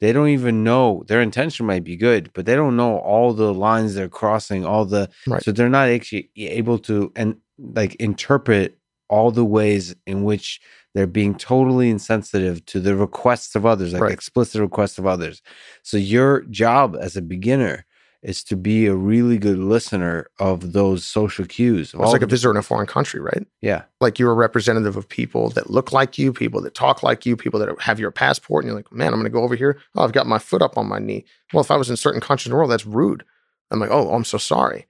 they 0.00 0.12
don't 0.12 0.28
even 0.28 0.64
know 0.64 1.04
their 1.06 1.22
intention 1.22 1.66
might 1.66 1.84
be 1.84 1.96
good, 1.96 2.30
but 2.34 2.46
they 2.46 2.54
don't 2.54 2.76
know 2.76 2.98
all 2.98 3.32
the 3.32 3.54
lines 3.54 3.94
they're 3.94 4.08
crossing, 4.08 4.64
all 4.64 4.84
the 4.84 5.08
Right. 5.26 5.42
so 5.42 5.52
they're 5.52 5.68
not 5.68 5.88
actually 5.88 6.30
able 6.36 6.78
to 6.80 7.12
and 7.16 7.36
like 7.58 7.94
interpret 7.96 8.76
all 9.08 9.30
the 9.30 9.44
ways 9.44 9.94
in 10.06 10.24
which 10.24 10.60
they're 10.94 11.06
being 11.06 11.34
totally 11.34 11.90
insensitive 11.90 12.64
to 12.66 12.80
the 12.80 12.96
requests 12.96 13.54
of 13.54 13.64
others, 13.64 13.92
like 13.92 14.02
Right. 14.02 14.12
explicit 14.12 14.60
requests 14.60 14.98
of 14.98 15.06
others. 15.06 15.42
So 15.82 15.96
your 15.96 16.42
job 16.50 16.96
as 17.00 17.16
a 17.16 17.22
beginner 17.22 17.86
is 18.24 18.42
to 18.44 18.56
be 18.56 18.86
a 18.86 18.94
really 18.94 19.38
good 19.38 19.58
listener 19.58 20.26
of 20.40 20.72
those 20.72 21.04
social 21.04 21.44
cues. 21.44 21.94
It's 21.94 21.94
like 21.94 22.22
a 22.22 22.26
the- 22.26 22.30
visitor 22.30 22.50
in 22.50 22.56
a 22.56 22.62
foreign 22.62 22.86
country, 22.86 23.20
right? 23.20 23.46
yeah, 23.60 23.82
like 24.00 24.18
you're 24.18 24.32
a 24.32 24.34
representative 24.34 24.96
of 24.96 25.08
people 25.08 25.50
that 25.50 25.70
look 25.70 25.92
like 25.92 26.18
you, 26.18 26.32
people 26.32 26.60
that 26.62 26.74
talk 26.74 27.02
like 27.02 27.24
you, 27.26 27.36
people 27.36 27.60
that 27.60 27.80
have 27.80 28.00
your 28.00 28.10
passport, 28.10 28.64
and 28.64 28.68
you're 28.70 28.76
like, 28.76 28.90
man, 28.90 29.12
I'm 29.12 29.20
going 29.20 29.24
to 29.24 29.30
go 29.30 29.42
over 29.42 29.54
here. 29.54 29.78
Oh, 29.94 30.02
I've 30.02 30.12
got 30.12 30.26
my 30.26 30.38
foot 30.38 30.62
up 30.62 30.76
on 30.76 30.88
my 30.88 30.98
knee. 30.98 31.24
Well, 31.52 31.62
if 31.62 31.70
I 31.70 31.76
was 31.76 31.90
in 31.90 31.96
certain 31.96 32.20
countries 32.20 32.46
in 32.46 32.50
the 32.50 32.56
world, 32.56 32.70
that's 32.70 32.86
rude. 32.86 33.24
I'm 33.70 33.78
like, 33.78 33.90
oh, 33.90 34.10
I'm 34.10 34.24
so 34.24 34.38
sorry. 34.38 34.86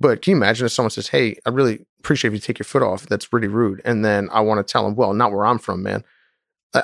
But 0.00 0.22
can 0.22 0.32
you 0.32 0.36
imagine 0.36 0.66
if 0.66 0.72
someone 0.72 0.90
says, 0.90 1.08
hey, 1.08 1.36
I 1.44 1.50
really 1.50 1.84
appreciate 1.98 2.28
if 2.28 2.34
you 2.34 2.40
take 2.40 2.58
your 2.58 2.64
foot 2.64 2.82
off. 2.82 3.06
That's 3.06 3.26
pretty 3.26 3.48
rude. 3.48 3.82
And 3.84 4.04
then 4.04 4.28
I 4.32 4.40
want 4.40 4.64
to 4.64 4.72
tell 4.72 4.84
them, 4.84 4.94
well, 4.94 5.12
not 5.12 5.32
where 5.32 5.44
I'm 5.44 5.58
from, 5.58 5.82
man. 5.82 6.04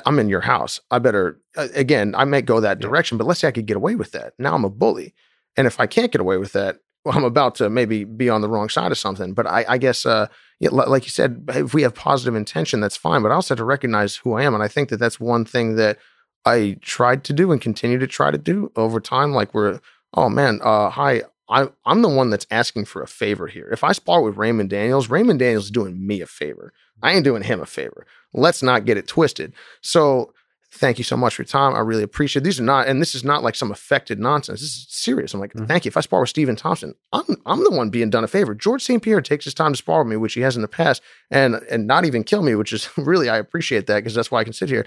I'm 0.05 0.19
in 0.19 0.29
your 0.29 0.41
house. 0.41 0.81
I 0.89 0.99
better, 0.99 1.39
uh, 1.55 1.67
again, 1.75 2.15
I 2.15 2.25
may 2.25 2.41
go 2.41 2.59
that 2.59 2.79
direction, 2.79 3.17
but 3.17 3.27
let's 3.27 3.39
say 3.39 3.47
I 3.47 3.51
could 3.51 3.67
get 3.67 3.77
away 3.77 3.95
with 3.95 4.11
that. 4.11 4.33
Now 4.39 4.55
I'm 4.55 4.65
a 4.65 4.69
bully. 4.69 5.13
And 5.57 5.67
if 5.67 5.79
I 5.79 5.87
can't 5.87 6.11
get 6.11 6.21
away 6.21 6.37
with 6.37 6.53
that, 6.53 6.77
well, 7.03 7.15
I'm 7.17 7.23
about 7.23 7.55
to 7.55 7.69
maybe 7.69 8.03
be 8.03 8.29
on 8.29 8.41
the 8.41 8.49
wrong 8.49 8.69
side 8.69 8.91
of 8.91 8.97
something. 8.97 9.33
But 9.33 9.47
I, 9.47 9.65
I 9.67 9.77
guess, 9.77 10.05
uh, 10.05 10.27
yeah, 10.59 10.69
li- 10.71 10.87
like 10.87 11.03
you 11.03 11.09
said, 11.09 11.45
if 11.49 11.73
we 11.73 11.83
have 11.83 11.95
positive 11.95 12.35
intention, 12.35 12.79
that's 12.79 12.97
fine. 12.97 13.21
But 13.21 13.31
I 13.31 13.35
also 13.35 13.53
have 13.53 13.59
to 13.59 13.65
recognize 13.65 14.17
who 14.17 14.33
I 14.33 14.43
am, 14.43 14.53
and 14.53 14.63
I 14.63 14.67
think 14.67 14.89
that 14.89 14.97
that's 14.97 15.19
one 15.19 15.45
thing 15.45 15.75
that 15.75 15.97
I 16.45 16.77
tried 16.81 17.23
to 17.25 17.33
do 17.33 17.51
and 17.51 17.61
continue 17.61 17.99
to 17.99 18.07
try 18.07 18.31
to 18.31 18.37
do 18.37 18.71
over 18.75 18.99
time. 18.99 19.33
Like 19.33 19.53
we're, 19.53 19.79
oh 20.13 20.29
man, 20.29 20.59
uh, 20.63 20.89
hi, 20.89 21.23
I, 21.49 21.69
I'm 21.85 22.01
the 22.01 22.09
one 22.09 22.29
that's 22.29 22.47
asking 22.51 22.85
for 22.85 23.01
a 23.01 23.07
favor 23.07 23.47
here. 23.47 23.69
If 23.71 23.83
I 23.83 23.91
spar 23.91 24.21
with 24.21 24.37
Raymond 24.37 24.69
Daniels, 24.69 25.09
Raymond 25.09 25.39
Daniels 25.39 25.65
is 25.65 25.71
doing 25.71 26.05
me 26.05 26.21
a 26.21 26.27
favor. 26.27 26.73
I 27.03 27.13
ain't 27.13 27.23
doing 27.23 27.43
him 27.43 27.61
a 27.61 27.65
favor. 27.65 28.05
Let's 28.33 28.63
not 28.63 28.85
get 28.85 28.97
it 28.97 29.07
twisted. 29.07 29.53
So. 29.81 30.33
Thank 30.77 30.97
you 30.97 31.03
so 31.05 31.15
much 31.15 31.35
for 31.35 31.43
your 31.43 31.47
time. 31.47 31.73
I 31.73 31.79
really 31.79 32.03
appreciate 32.03 32.41
it. 32.41 32.43
These 32.43 32.59
are 32.59 32.63
not, 32.63 32.87
and 32.87 32.99
this 33.01 33.15
is 33.15 33.23
not 33.23 33.43
like 33.43 33.55
some 33.55 33.71
affected 33.71 34.19
nonsense. 34.19 34.59
This 34.59 34.69
is 34.71 34.87
serious. 34.89 35.33
I'm 35.33 35.39
like, 35.39 35.53
Mhm. 35.53 35.67
thank 35.67 35.85
you. 35.85 35.89
If 35.89 35.95
I 35.95 36.01
spar 36.01 36.19
with 36.19 36.29
Stephen 36.29 36.55
Thompson, 36.57 36.93
I'm 37.13 37.23
I'm 37.45 37.63
the 37.63 37.71
one 37.71 37.89
being 37.89 38.09
done 38.09 38.25
a 38.25 38.27
favor. 38.27 38.53
George 38.53 38.83
St. 38.83 39.01
Pierre 39.01 39.21
takes 39.21 39.45
his 39.45 39.53
time 39.53 39.71
to 39.71 39.77
spar 39.77 39.99
with 40.03 40.09
me, 40.09 40.17
which 40.17 40.33
he 40.33 40.41
has 40.41 40.55
in 40.57 40.61
the 40.61 40.67
past, 40.67 41.01
and 41.31 41.55
and 41.71 41.87
not 41.87 42.03
even 42.03 42.23
kill 42.25 42.41
me, 42.43 42.55
which 42.55 42.73
is 42.73 42.89
really 42.97 43.29
I 43.29 43.37
appreciate 43.37 43.87
that 43.87 43.95
because 43.95 44.13
that's 44.15 44.29
why 44.31 44.41
I 44.41 44.43
can 44.43 44.53
sit 44.53 44.67
here. 44.69 44.85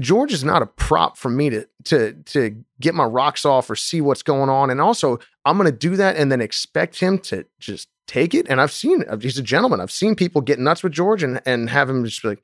George 0.00 0.32
is 0.32 0.42
not 0.42 0.62
a 0.62 0.66
prop 0.66 1.16
for 1.16 1.28
me 1.28 1.50
to 1.50 1.68
to 1.84 2.14
to 2.24 2.56
get 2.80 2.94
my 2.94 3.04
rocks 3.04 3.44
off 3.44 3.70
or 3.70 3.76
see 3.76 4.00
what's 4.00 4.24
going 4.24 4.50
on, 4.50 4.68
and 4.70 4.80
also 4.80 5.20
I'm 5.44 5.56
going 5.56 5.70
to 5.70 5.76
do 5.76 5.94
that 5.96 6.16
and 6.16 6.32
then 6.32 6.40
expect 6.40 6.98
him 6.98 7.18
to 7.20 7.46
just 7.60 7.86
take 8.08 8.34
it. 8.34 8.46
And 8.48 8.60
I've 8.60 8.72
seen 8.72 9.04
he's 9.20 9.38
a 9.38 9.42
gentleman. 9.42 9.80
I've 9.80 9.92
seen 9.92 10.16
people 10.16 10.40
get 10.40 10.58
nuts 10.58 10.82
with 10.82 10.92
George 10.92 11.22
and 11.22 11.40
and 11.46 11.70
have 11.70 11.88
him 11.88 12.04
just 12.04 12.22
be 12.22 12.28
like. 12.30 12.42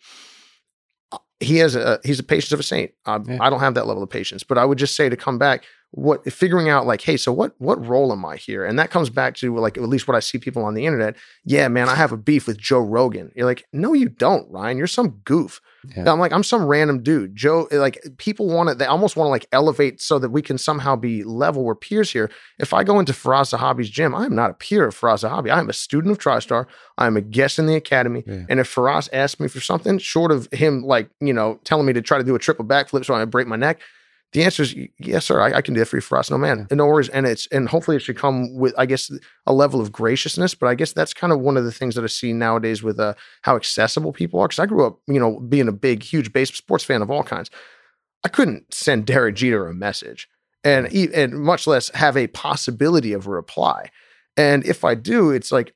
He 1.40 1.56
has 1.58 1.74
a 1.74 1.98
he's 2.04 2.20
a 2.20 2.22
patience 2.22 2.52
of 2.52 2.60
a 2.60 2.62
saint. 2.62 2.92
I, 3.06 3.18
Yeah. 3.26 3.38
I 3.40 3.50
don't 3.50 3.60
have 3.60 3.74
that 3.74 3.86
level 3.86 4.02
of 4.02 4.10
patience, 4.10 4.44
but 4.44 4.58
I 4.58 4.64
would 4.64 4.78
just 4.78 4.94
say 4.94 5.08
to 5.08 5.16
come 5.16 5.38
back, 5.38 5.64
what 5.92 6.30
figuring 6.32 6.68
out 6.68 6.86
like, 6.86 7.00
hey, 7.00 7.16
so 7.16 7.32
what 7.32 7.52
what 7.58 7.84
role 7.84 8.12
am 8.12 8.24
I 8.24 8.36
here? 8.36 8.64
And 8.64 8.78
that 8.78 8.90
comes 8.90 9.10
back 9.10 9.34
to 9.36 9.56
like 9.56 9.76
at 9.76 9.82
least 9.82 10.06
what 10.06 10.16
I 10.16 10.20
see 10.20 10.38
people 10.38 10.64
on 10.64 10.74
the 10.74 10.86
internet. 10.86 11.16
Yeah, 11.44 11.66
man, 11.68 11.88
I 11.88 11.96
have 11.96 12.12
a 12.12 12.16
beef 12.16 12.46
with 12.46 12.58
Joe 12.58 12.80
Rogan. 12.80 13.32
You're 13.34 13.46
like, 13.46 13.66
no, 13.72 13.92
you 13.92 14.08
don't, 14.08 14.48
Ryan. 14.50 14.78
You're 14.78 14.86
some 14.86 15.20
goof. 15.24 15.60
Yeah. 15.96 16.12
I'm 16.12 16.20
like, 16.20 16.32
I'm 16.32 16.44
some 16.44 16.66
random 16.66 17.02
dude. 17.02 17.34
Joe, 17.34 17.66
like 17.72 17.98
people 18.18 18.46
want 18.46 18.68
to, 18.68 18.74
they 18.74 18.84
almost 18.84 19.16
want 19.16 19.26
to 19.26 19.30
like 19.30 19.46
elevate 19.50 20.00
so 20.00 20.18
that 20.18 20.30
we 20.30 20.42
can 20.42 20.58
somehow 20.58 20.94
be 20.94 21.24
level. 21.24 21.64
We're 21.64 21.74
peers 21.74 22.12
here. 22.12 22.30
If 22.58 22.72
I 22.72 22.84
go 22.84 23.00
into 23.00 23.12
Firas 23.12 23.56
Zahabi's 23.56 23.90
gym, 23.90 24.14
I 24.14 24.26
am 24.26 24.34
not 24.34 24.50
a 24.50 24.54
peer 24.54 24.86
of 24.86 24.94
Firas 24.94 25.28
Zahabi. 25.28 25.50
I 25.50 25.58
am 25.58 25.70
a 25.70 25.72
student 25.72 26.12
of 26.12 26.18
TriStar. 26.18 26.66
I 26.98 27.06
am 27.06 27.16
a 27.16 27.22
guest 27.22 27.58
in 27.58 27.66
the 27.66 27.76
academy. 27.76 28.22
Yeah. 28.26 28.44
And 28.48 28.60
if 28.60 28.72
Firas 28.72 29.08
asks 29.12 29.40
me 29.40 29.48
for 29.48 29.60
something, 29.60 29.98
short 29.98 30.30
of 30.30 30.48
him 30.52 30.82
like, 30.82 31.08
you 31.20 31.32
know, 31.32 31.58
telling 31.64 31.86
me 31.86 31.94
to 31.94 32.02
try 32.02 32.18
to 32.18 32.24
do 32.24 32.34
a 32.34 32.38
triple 32.38 32.64
backflip 32.64 33.04
so 33.04 33.14
I 33.14 33.24
break 33.24 33.46
my 33.46 33.56
neck, 33.56 33.80
the 34.32 34.44
answer 34.44 34.62
is 34.62 34.76
yes, 34.98 35.24
sir. 35.24 35.40
I, 35.40 35.54
I 35.54 35.60
can 35.60 35.74
do 35.74 35.80
that 35.80 35.86
for 35.86 35.96
you, 35.96 36.02
Firas. 36.02 36.30
No 36.30 36.38
man, 36.38 36.68
and 36.70 36.78
no 36.78 36.86
worries. 36.86 37.08
And 37.08 37.26
it's 37.26 37.48
and 37.48 37.68
hopefully 37.68 37.96
it 37.96 38.00
should 38.00 38.16
come 38.16 38.54
with, 38.54 38.72
I 38.78 38.86
guess, 38.86 39.10
a 39.46 39.52
level 39.52 39.80
of 39.80 39.90
graciousness. 39.90 40.54
But 40.54 40.68
I 40.68 40.76
guess 40.76 40.92
that's 40.92 41.12
kind 41.12 41.32
of 41.32 41.40
one 41.40 41.56
of 41.56 41.64
the 41.64 41.72
things 41.72 41.96
that 41.96 42.04
I 42.04 42.08
see 42.08 42.32
nowadays 42.32 42.82
with 42.82 43.00
uh, 43.00 43.14
how 43.42 43.56
accessible 43.56 44.12
people 44.12 44.38
are. 44.38 44.46
Because 44.46 44.60
I 44.60 44.66
grew 44.66 44.86
up, 44.86 45.00
you 45.08 45.18
know, 45.18 45.40
being 45.40 45.66
a 45.66 45.72
big, 45.72 46.04
huge 46.04 46.32
base 46.32 46.54
sports 46.54 46.84
fan 46.84 47.02
of 47.02 47.10
all 47.10 47.24
kinds. 47.24 47.50
I 48.24 48.28
couldn't 48.28 48.72
send 48.72 49.06
Derek 49.06 49.34
Jeter 49.34 49.66
a 49.66 49.74
message, 49.74 50.28
and 50.62 50.86
and 50.94 51.34
much 51.34 51.66
less 51.66 51.88
have 51.90 52.16
a 52.16 52.28
possibility 52.28 53.12
of 53.12 53.26
a 53.26 53.30
reply. 53.30 53.90
And 54.36 54.64
if 54.64 54.84
I 54.84 54.94
do, 54.94 55.30
it's 55.30 55.50
like 55.50 55.74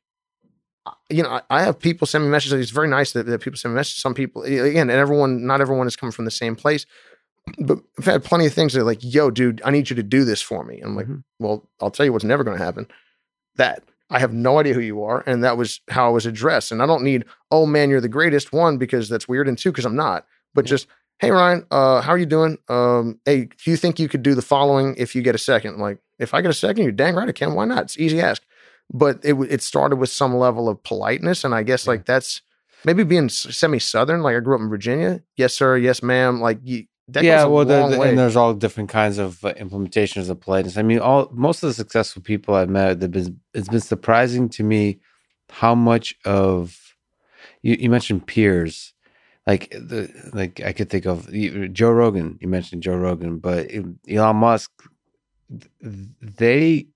you 1.10 1.22
know, 1.22 1.30
I, 1.30 1.42
I 1.50 1.62
have 1.62 1.78
people 1.78 2.06
send 2.06 2.24
me 2.24 2.30
messages. 2.30 2.60
It's 2.60 2.70
very 2.70 2.88
nice 2.88 3.12
that, 3.12 3.26
that 3.26 3.40
people 3.40 3.56
send 3.56 3.74
me 3.74 3.76
messages. 3.76 4.02
Some 4.02 4.14
people, 4.14 4.42
again, 4.42 4.90
and 4.90 4.98
everyone, 4.98 5.46
not 5.46 5.60
everyone 5.60 5.86
is 5.86 5.96
coming 5.96 6.12
from 6.12 6.24
the 6.24 6.30
same 6.30 6.54
place. 6.54 6.86
But 7.58 7.78
I've 7.98 8.04
had 8.06 8.24
plenty 8.24 8.46
of 8.46 8.54
things 8.54 8.72
that 8.72 8.80
are 8.80 8.84
like, 8.84 9.00
yo, 9.02 9.30
dude, 9.30 9.60
I 9.64 9.70
need 9.70 9.90
you 9.90 9.96
to 9.96 10.02
do 10.02 10.24
this 10.24 10.40
for 10.40 10.64
me. 10.64 10.76
And 10.76 10.86
I'm 10.90 10.96
like, 10.96 11.06
Mhm. 11.06 11.24
well, 11.38 11.68
I'll 11.80 11.90
tell 11.90 12.06
you 12.06 12.12
what's 12.12 12.24
never 12.24 12.42
going 12.44 12.56
to 12.58 12.64
happen. 12.64 12.86
That 13.56 13.82
I 14.10 14.18
have 14.18 14.32
no 14.32 14.58
idea 14.58 14.74
who 14.74 14.80
you 14.80 15.02
are. 15.04 15.22
And 15.26 15.44
that 15.44 15.56
was 15.56 15.80
how 15.90 16.06
I 16.06 16.10
was 16.10 16.26
addressed. 16.26 16.72
And 16.72 16.82
I 16.82 16.86
don't 16.86 17.02
need, 17.04 17.24
oh 17.50 17.66
man, 17.66 17.90
you're 17.90 18.00
the 18.00 18.08
greatest 18.08 18.52
one 18.52 18.78
because 18.78 19.08
that's 19.08 19.28
weird. 19.28 19.48
And 19.48 19.56
two, 19.58 19.70
because 19.72 19.84
I'm 19.84 19.96
not. 19.96 20.26
But 20.54 20.64
Yeah. 20.66 20.70
just, 20.70 20.86
hey, 21.20 21.30
Ryan, 21.30 21.64
uh, 21.70 22.00
how 22.00 22.12
are 22.12 22.18
you 22.18 22.26
doing? 22.26 22.58
Um, 22.68 23.20
hey, 23.24 23.44
do 23.64 23.70
you 23.70 23.76
think 23.76 23.98
you 23.98 24.08
could 24.08 24.22
do 24.22 24.34
the 24.34 24.42
following 24.42 24.94
if 24.98 25.14
you 25.14 25.22
get 25.22 25.34
a 25.34 25.38
second? 25.38 25.74
I'm 25.74 25.80
like, 25.80 25.98
if 26.18 26.32
I 26.34 26.40
get 26.42 26.50
a 26.50 26.54
second, 26.54 26.82
you're 26.84 26.92
dang 26.92 27.14
right 27.14 27.28
I 27.28 27.32
can. 27.32 27.54
Why 27.54 27.64
not? 27.66 27.82
It's 27.84 27.98
easy 27.98 28.20
ask 28.20 28.42
but 28.92 29.18
it 29.24 29.32
it 29.48 29.62
started 29.62 29.96
with 29.96 30.10
some 30.10 30.36
level 30.36 30.68
of 30.68 30.82
politeness, 30.82 31.42
and 31.42 31.54
I 31.54 31.62
guess 31.62 31.86
Yeah. 31.86 31.92
like 31.92 32.04
that's 32.04 32.42
maybe 32.84 33.02
being 33.02 33.30
semi 33.30 33.78
southern. 33.78 34.20
Like 34.22 34.36
I 34.36 34.40
grew 34.40 34.54
up 34.56 34.60
in 34.60 34.68
Virginia. 34.68 35.22
Yes, 35.38 35.54
sir. 35.54 35.78
Yes, 35.78 36.02
ma'am. 36.02 36.38
Like 36.42 36.58
you, 36.62 36.84
that 37.08 37.24
yeah, 37.24 37.44
well, 37.44 37.64
there- 37.64 37.98
way. 37.98 38.08
and 38.10 38.18
there's 38.18 38.36
all 38.36 38.54
different 38.54 38.88
kinds 38.88 39.18
of 39.18 39.44
uh, 39.44 39.52
implementations 39.54 40.30
of 40.30 40.40
politeness. 40.40 40.76
I 40.78 40.82
mean, 40.82 41.00
all 41.00 41.28
most 41.32 41.62
of 41.62 41.68
the 41.68 41.74
successful 41.74 42.22
people 42.22 42.54
I've 42.54 42.70
met, 42.70 42.98
been, 42.98 43.40
it's 43.52 43.68
been 43.68 43.80
surprising 43.80 44.48
to 44.50 44.62
me 44.64 45.00
how 45.50 45.74
much 45.74 46.14
of 46.24 46.94
you, 47.62 47.76
you 47.78 47.90
mentioned 47.90 48.26
peers, 48.26 48.94
like 49.46 49.70
the 49.70 50.10
like 50.32 50.60
I 50.60 50.72
could 50.72 50.88
think 50.88 51.04
of 51.06 51.32
you- 51.34 51.68
Joe 51.68 51.90
Rogan. 51.90 52.38
You 52.40 52.48
mentioned 52.48 52.82
Joe 52.82 52.96
Rogan, 52.96 53.38
but 53.38 53.70
Elon 54.08 54.36
Musk, 54.36 54.70
they 55.80 56.86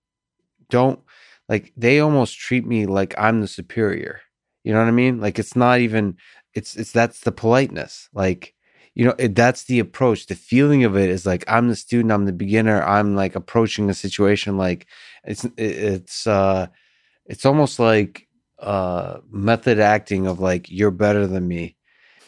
don't 0.70 1.00
like 1.48 1.72
they 1.76 2.00
almost 2.00 2.38
treat 2.38 2.66
me 2.66 2.86
like 2.86 3.14
I'm 3.18 3.40
the 3.40 3.48
superior. 3.48 4.20
You 4.64 4.72
know 4.72 4.80
what 4.80 4.88
I 4.88 4.92
mean? 4.92 5.20
Like 5.20 5.38
it's 5.38 5.56
not 5.56 5.80
even 5.80 6.16
it's 6.54 6.76
it's 6.76 6.92
that's 6.92 7.20
the 7.20 7.32
politeness. 7.32 8.08
Like 8.12 8.54
you 8.98 9.04
know 9.06 9.14
it, 9.18 9.34
that's 9.34 9.62
the 9.70 9.78
approach. 9.86 10.26
The 10.26 10.34
feeling 10.50 10.82
of 10.84 10.96
it 11.02 11.08
is 11.16 11.24
like 11.24 11.44
i'm 11.54 11.68
the 11.68 11.76
student 11.76 12.10
i'm 12.12 12.26
the 12.26 12.32
beginner 12.44 12.78
i'm 12.82 13.14
like 13.22 13.34
approaching 13.36 13.88
a 13.90 13.94
situation 13.94 14.56
like 14.66 14.86
it's 15.30 15.44
it- 15.44 15.78
it's 15.94 16.26
uh 16.26 16.66
it's 17.32 17.46
almost 17.46 17.78
like 17.78 18.26
uh 18.58 19.18
method 19.30 19.78
acting 19.78 20.26
of 20.26 20.40
like 20.40 20.64
you're 20.78 20.90
better 21.06 21.26
than 21.28 21.46
me. 21.54 21.76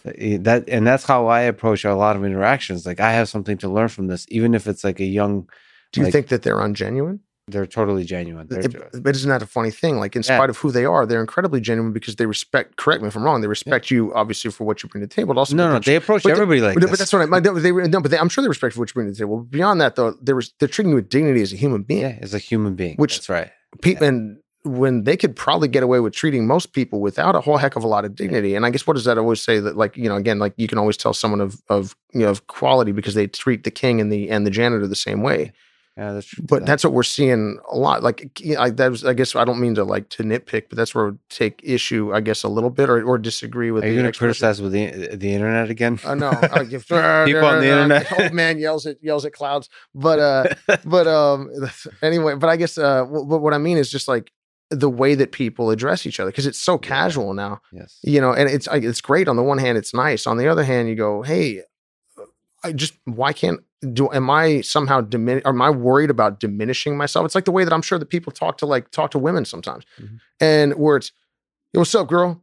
Eh, 0.05 0.38
that 0.47 0.68
and 0.68 0.86
that's 0.86 1.05
how 1.12 1.26
i 1.26 1.40
approach 1.52 1.84
a 1.84 1.94
lot 2.05 2.14
of 2.16 2.24
interactions. 2.24 2.86
Like 2.86 3.01
i 3.01 3.12
have 3.18 3.28
something 3.28 3.59
to 3.59 3.68
learn 3.76 3.88
from 3.88 4.06
this 4.06 4.24
even 4.28 4.55
if 4.55 4.66
it's 4.70 4.84
like 4.84 5.01
a 5.01 5.05
young 5.20 5.48
Do 5.92 6.01
you 6.01 6.05
like- 6.06 6.12
think 6.14 6.28
that 6.28 6.42
they're 6.44 6.62
ungenuine? 6.68 7.18
They're 7.51 7.66
totally 7.66 8.05
genuine. 8.05 8.47
They're, 8.48 8.60
It- 8.60 9.02
but 9.02 9.14
isn't 9.16 9.28
that 9.28 9.43
a 9.43 9.47
funny 9.47 9.70
thing? 9.70 9.98
Like, 9.98 10.16
in 10.16 10.22
Yeah. 10.22 10.36
spite 10.36 10.51
of 10.51 10.56
who 10.59 10.70
they 10.70 10.85
are, 10.85 11.06
they're 11.06 11.20
incredibly 11.20 11.60
genuine 11.60 11.93
because 11.93 12.16
they 12.16 12.27
respect. 12.27 12.77
Correct 12.77 13.02
me 13.02 13.09
if 13.09 13.16
I'm 13.16 13.22
wrong. 13.22 13.40
They 13.40 13.47
respect 13.48 13.90
you, 13.90 14.12
obviously, 14.14 14.51
for 14.51 14.64
what 14.64 14.82
you 14.82 14.89
bring 14.89 15.02
to 15.02 15.06
the 15.06 15.14
table. 15.14 15.35
But 15.35 15.40
also, 15.40 15.55
no, 15.56 15.72
no, 15.72 15.78
they 15.78 15.97
approach 15.97 16.22
but 16.22 16.32
everybody 16.32 16.60
like 16.60 16.74
but, 16.74 16.81
this. 16.82 16.90
but 16.90 16.98
that's 16.98 17.12
what 17.12 17.22
I. 17.22 17.27
My, 17.27 17.40
they, 17.40 17.51
no, 17.72 18.01
but 18.01 18.10
they, 18.10 18.18
I'm 18.18 18.28
sure 18.28 18.43
they 18.43 18.48
respect 18.48 18.77
what 18.77 18.89
you 18.89 18.94
bring 18.94 19.06
to 19.06 19.12
the 19.12 19.18
table. 19.18 19.40
Beyond 19.43 19.81
that, 19.81 19.97
though, 19.97 20.12
they 20.22 20.32
was 20.32 20.52
they're 20.59 20.68
treating 20.68 20.90
you 20.90 20.97
with 20.97 21.09
dignity 21.09 21.43
as 21.43 21.52
a 21.52 21.56
human 21.56 21.82
being. 21.82 22.01
yeah, 22.02 22.18
as 22.22 22.35
a 22.35 22.39
human 22.39 22.74
being. 22.74 22.97
Which- 22.97 23.16
that's 23.16 23.28
right. 23.28 23.51
Pe- 23.82 23.94
and 23.97 24.39
when 24.64 25.05
they 25.05 25.16
could 25.16 25.35
probably 25.36 25.68
get 25.68 25.82
away 25.82 26.01
with 26.01 26.12
treating 26.12 26.47
most 26.47 26.74
people 26.74 27.01
without 27.01 27.35
a 27.35 27.40
whole 27.40 27.56
heck 27.56 27.77
of 27.77 27.85
a 27.85 27.86
lot 27.86 28.05
of 28.05 28.14
dignity. 28.14 28.55
And 28.55 28.66
I 28.66 28.70
guess 28.70 28.86
what 28.86 28.93
does 28.94 29.05
that 29.06 29.16
always 29.16 29.40
say 29.40 29.59
that 29.59 29.74
like, 29.77 29.97
you 29.97 30.06
know, 30.06 30.16
again, 30.16 30.39
like 30.39 30.52
you 30.59 30.68
can 30.68 30.77
always 30.77 30.98
tell 30.98 31.14
someone 31.14 31.40
of 31.40 31.62
of 31.70 31.97
you 32.12 32.20
know 32.20 32.28
of 32.28 32.47
quality 32.47 32.93
because 32.93 33.14
they 33.14 33.27
treat 33.27 33.64
the 33.64 33.70
king 33.70 34.01
and 34.02 34.12
the 34.12 34.28
and 34.28 34.44
the 34.47 34.51
janitor 34.51 34.86
the 34.86 34.94
same 34.97 35.22
way. 35.22 35.52
Yeah, 36.01 36.14
that's 36.14 36.28
true. 36.28 36.43
But 36.48 36.64
that's 36.64 36.82
what 36.82 36.94
we're 36.94 37.02
seeing 37.02 37.59
a 37.70 37.77
lot. 37.77 38.02
Like 38.02 38.40
know, 38.43 38.60
I 38.62 38.70
that 38.70 38.90
was 38.90 39.05
I 39.05 39.12
guess 39.12 39.36
I 39.36 39.44
don't 39.44 39.60
mean 39.60 39.74
to 39.74 39.85
like 39.85 40.09
to 40.10 40.22
nitpick, 40.22 40.70
but 40.70 40.77
that's 40.77 40.94
where 40.94 41.09
I 41.09 41.10
take 41.28 41.60
issue, 41.62 42.14
I 42.14 42.20
guess, 42.20 42.43
a 42.43 42.48
little 42.48 42.70
bit 42.70 42.89
or 42.89 43.05
or 43.05 43.18
disagree 43.18 43.70
with 43.70 43.85
Are 43.85 43.89
you 43.89 43.97
the 43.97 44.01
going 44.01 44.12
to 44.12 44.18
criticize 44.18 44.62
with 44.62 44.72
the 44.72 45.14
the 45.14 45.31
internet 45.35 45.68
again? 45.68 46.01
Uh, 46.02 46.14
no, 46.14 46.31
I 46.31 46.64
give 46.70 46.86
People 47.27 47.44
on 47.44 47.60
the 47.60 47.66
internet. 47.70 48.18
Old 48.18 48.32
man 48.32 48.59
yells 48.59 48.86
at 48.86 48.97
yells 49.02 49.27
at 49.27 49.35
clouds, 49.35 49.68
but 49.94 50.18
uh, 50.18 50.44
but 50.86 51.06
um, 51.06 51.51
anyway, 52.02 52.35
but 52.35 52.48
I 52.48 52.56
guess 52.56 52.78
uh, 52.78 53.05
w- 53.05 53.27
but 53.27 53.40
what 53.40 53.52
I 53.52 53.59
mean 53.59 53.77
is 53.77 53.90
just 53.90 54.09
like 54.09 54.32
the 54.70 54.89
way 54.89 55.14
that 55.16 55.32
people 55.32 55.68
address 55.68 56.06
each 56.06 56.18
other 56.18 56.31
because 56.31 56.47
it's 56.47 56.59
so 56.59 56.78
casual 56.78 57.35
now, 57.35 57.60
yes. 57.72 57.98
you 58.02 58.22
know, 58.22 58.32
and 58.32 58.48
it's 58.48 58.66
it's 58.72 59.02
great. 59.02 59.28
On 59.28 59.36
the 59.36 59.43
one 59.43 59.59
hand, 59.59 59.77
it's 59.77 59.93
nice. 59.93 60.27
On 60.27 60.39
the 60.39 60.48
other 60.48 60.64
hand, 60.64 60.89
you 60.89 60.94
go, 60.94 61.20
hey, 61.20 61.60
I 62.62 62.73
just 62.73 62.95
why 63.05 63.32
can't 63.32 63.61
do? 63.93 64.11
Am 64.12 64.28
I 64.31 64.61
somehow 64.61 65.01
dimin? 65.01 65.43
Am 65.45 65.62
I 65.62 65.70
worried 65.70 66.11
about 66.11 66.41
diminishing 66.41 66.97
myself? 66.97 67.24
It's 67.27 67.35
like 67.35 67.47
the 67.47 67.53
way 67.53 67.65
that 67.65 67.73
I'm 67.73 67.82
sure 67.82 67.99
that 67.99 68.07
people 68.11 68.32
talk 68.32 68.59
to 68.59 68.66
like 68.66 68.91
talk 68.91 69.11
to 69.12 69.19
women 69.19 69.45
sometimes, 69.45 69.85
Mhm. 70.01 70.20
and 70.41 70.74
where 70.74 70.97
it's, 70.99 71.12
"Yo, 71.73 71.81
what's 71.81 71.95
up, 71.95 72.09
girl? 72.09 72.43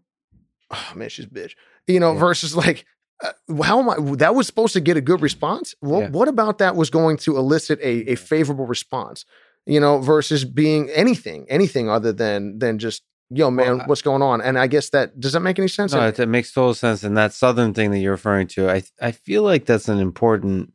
Oh 0.72 0.92
man, 0.96 1.10
she's 1.10 1.26
a 1.26 1.30
bitch. 1.30 1.54
You 1.88 2.00
know, 2.00 2.14
Yeah. 2.14 2.20
versus 2.20 2.56
like, 2.56 2.86
uh, 3.24 3.32
how 3.64 3.80
am 3.80 3.90
I? 3.90 4.16
That 4.16 4.34
was 4.36 4.48
supposed 4.48 4.74
to 4.74 4.80
get 4.82 4.98
a 4.98 5.02
good 5.02 5.22
response. 5.22 5.76
What, 5.80 6.00
Yeah. 6.00 6.10
what 6.10 6.28
about 6.28 6.58
that 6.58 6.76
was 6.76 6.90
going 6.90 7.18
to 7.18 7.38
elicit 7.38 7.80
a, 7.82 8.12
a 8.12 8.16
favorable 8.16 8.66
response? 8.66 9.24
You 9.66 9.80
know, 9.80 10.00
versus 10.00 10.44
being 10.46 10.90
anything, 10.92 11.46
anything 11.50 11.90
other 11.90 12.12
than 12.14 12.58
than 12.60 12.80
just, 12.80 13.04
yo, 13.30 13.50
man, 13.52 13.82
I- 13.82 13.86
what's 13.86 14.02
going 14.02 14.22
on? 14.22 14.42
And 14.42 14.58
I 14.58 14.68
guess 14.68 14.90
that 14.90 15.20
does 15.20 15.34
that 15.34 15.42
make 15.42 15.60
any 15.60 15.68
sense? 15.68 15.94
No, 15.94 16.08
it, 16.08 16.20
it 16.20 16.28
makes 16.28 16.52
total 16.52 16.74
sense. 16.74 17.04
And 17.04 17.18
that 17.18 17.34
southern 17.34 17.74
thing 17.74 17.92
that 17.92 18.00
you're 18.00 18.12
referring 18.12 18.48
to, 18.50 18.70
I 18.70 18.84
I 19.02 19.12
feel 19.12 19.44
like 19.44 19.66
that's 19.66 19.90
an 19.90 20.00
important 20.00 20.74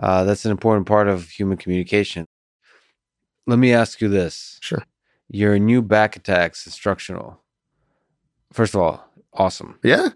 uh, 0.00 0.24
that's 0.24 0.44
an 0.44 0.50
important 0.50 0.86
part 0.86 1.08
of 1.08 1.28
human 1.28 1.56
communication. 1.56 2.26
Let 3.46 3.58
me 3.58 3.72
ask 3.72 4.00
you 4.00 4.08
this: 4.08 4.58
sure. 4.60 4.84
Your 5.28 5.58
new 5.58 5.82
back 5.82 6.16
attacks 6.16 6.66
instructional. 6.66 7.40
First 8.52 8.74
of 8.74 8.80
all, 8.80 9.04
awesome. 9.32 9.78
Yeah. 9.82 10.10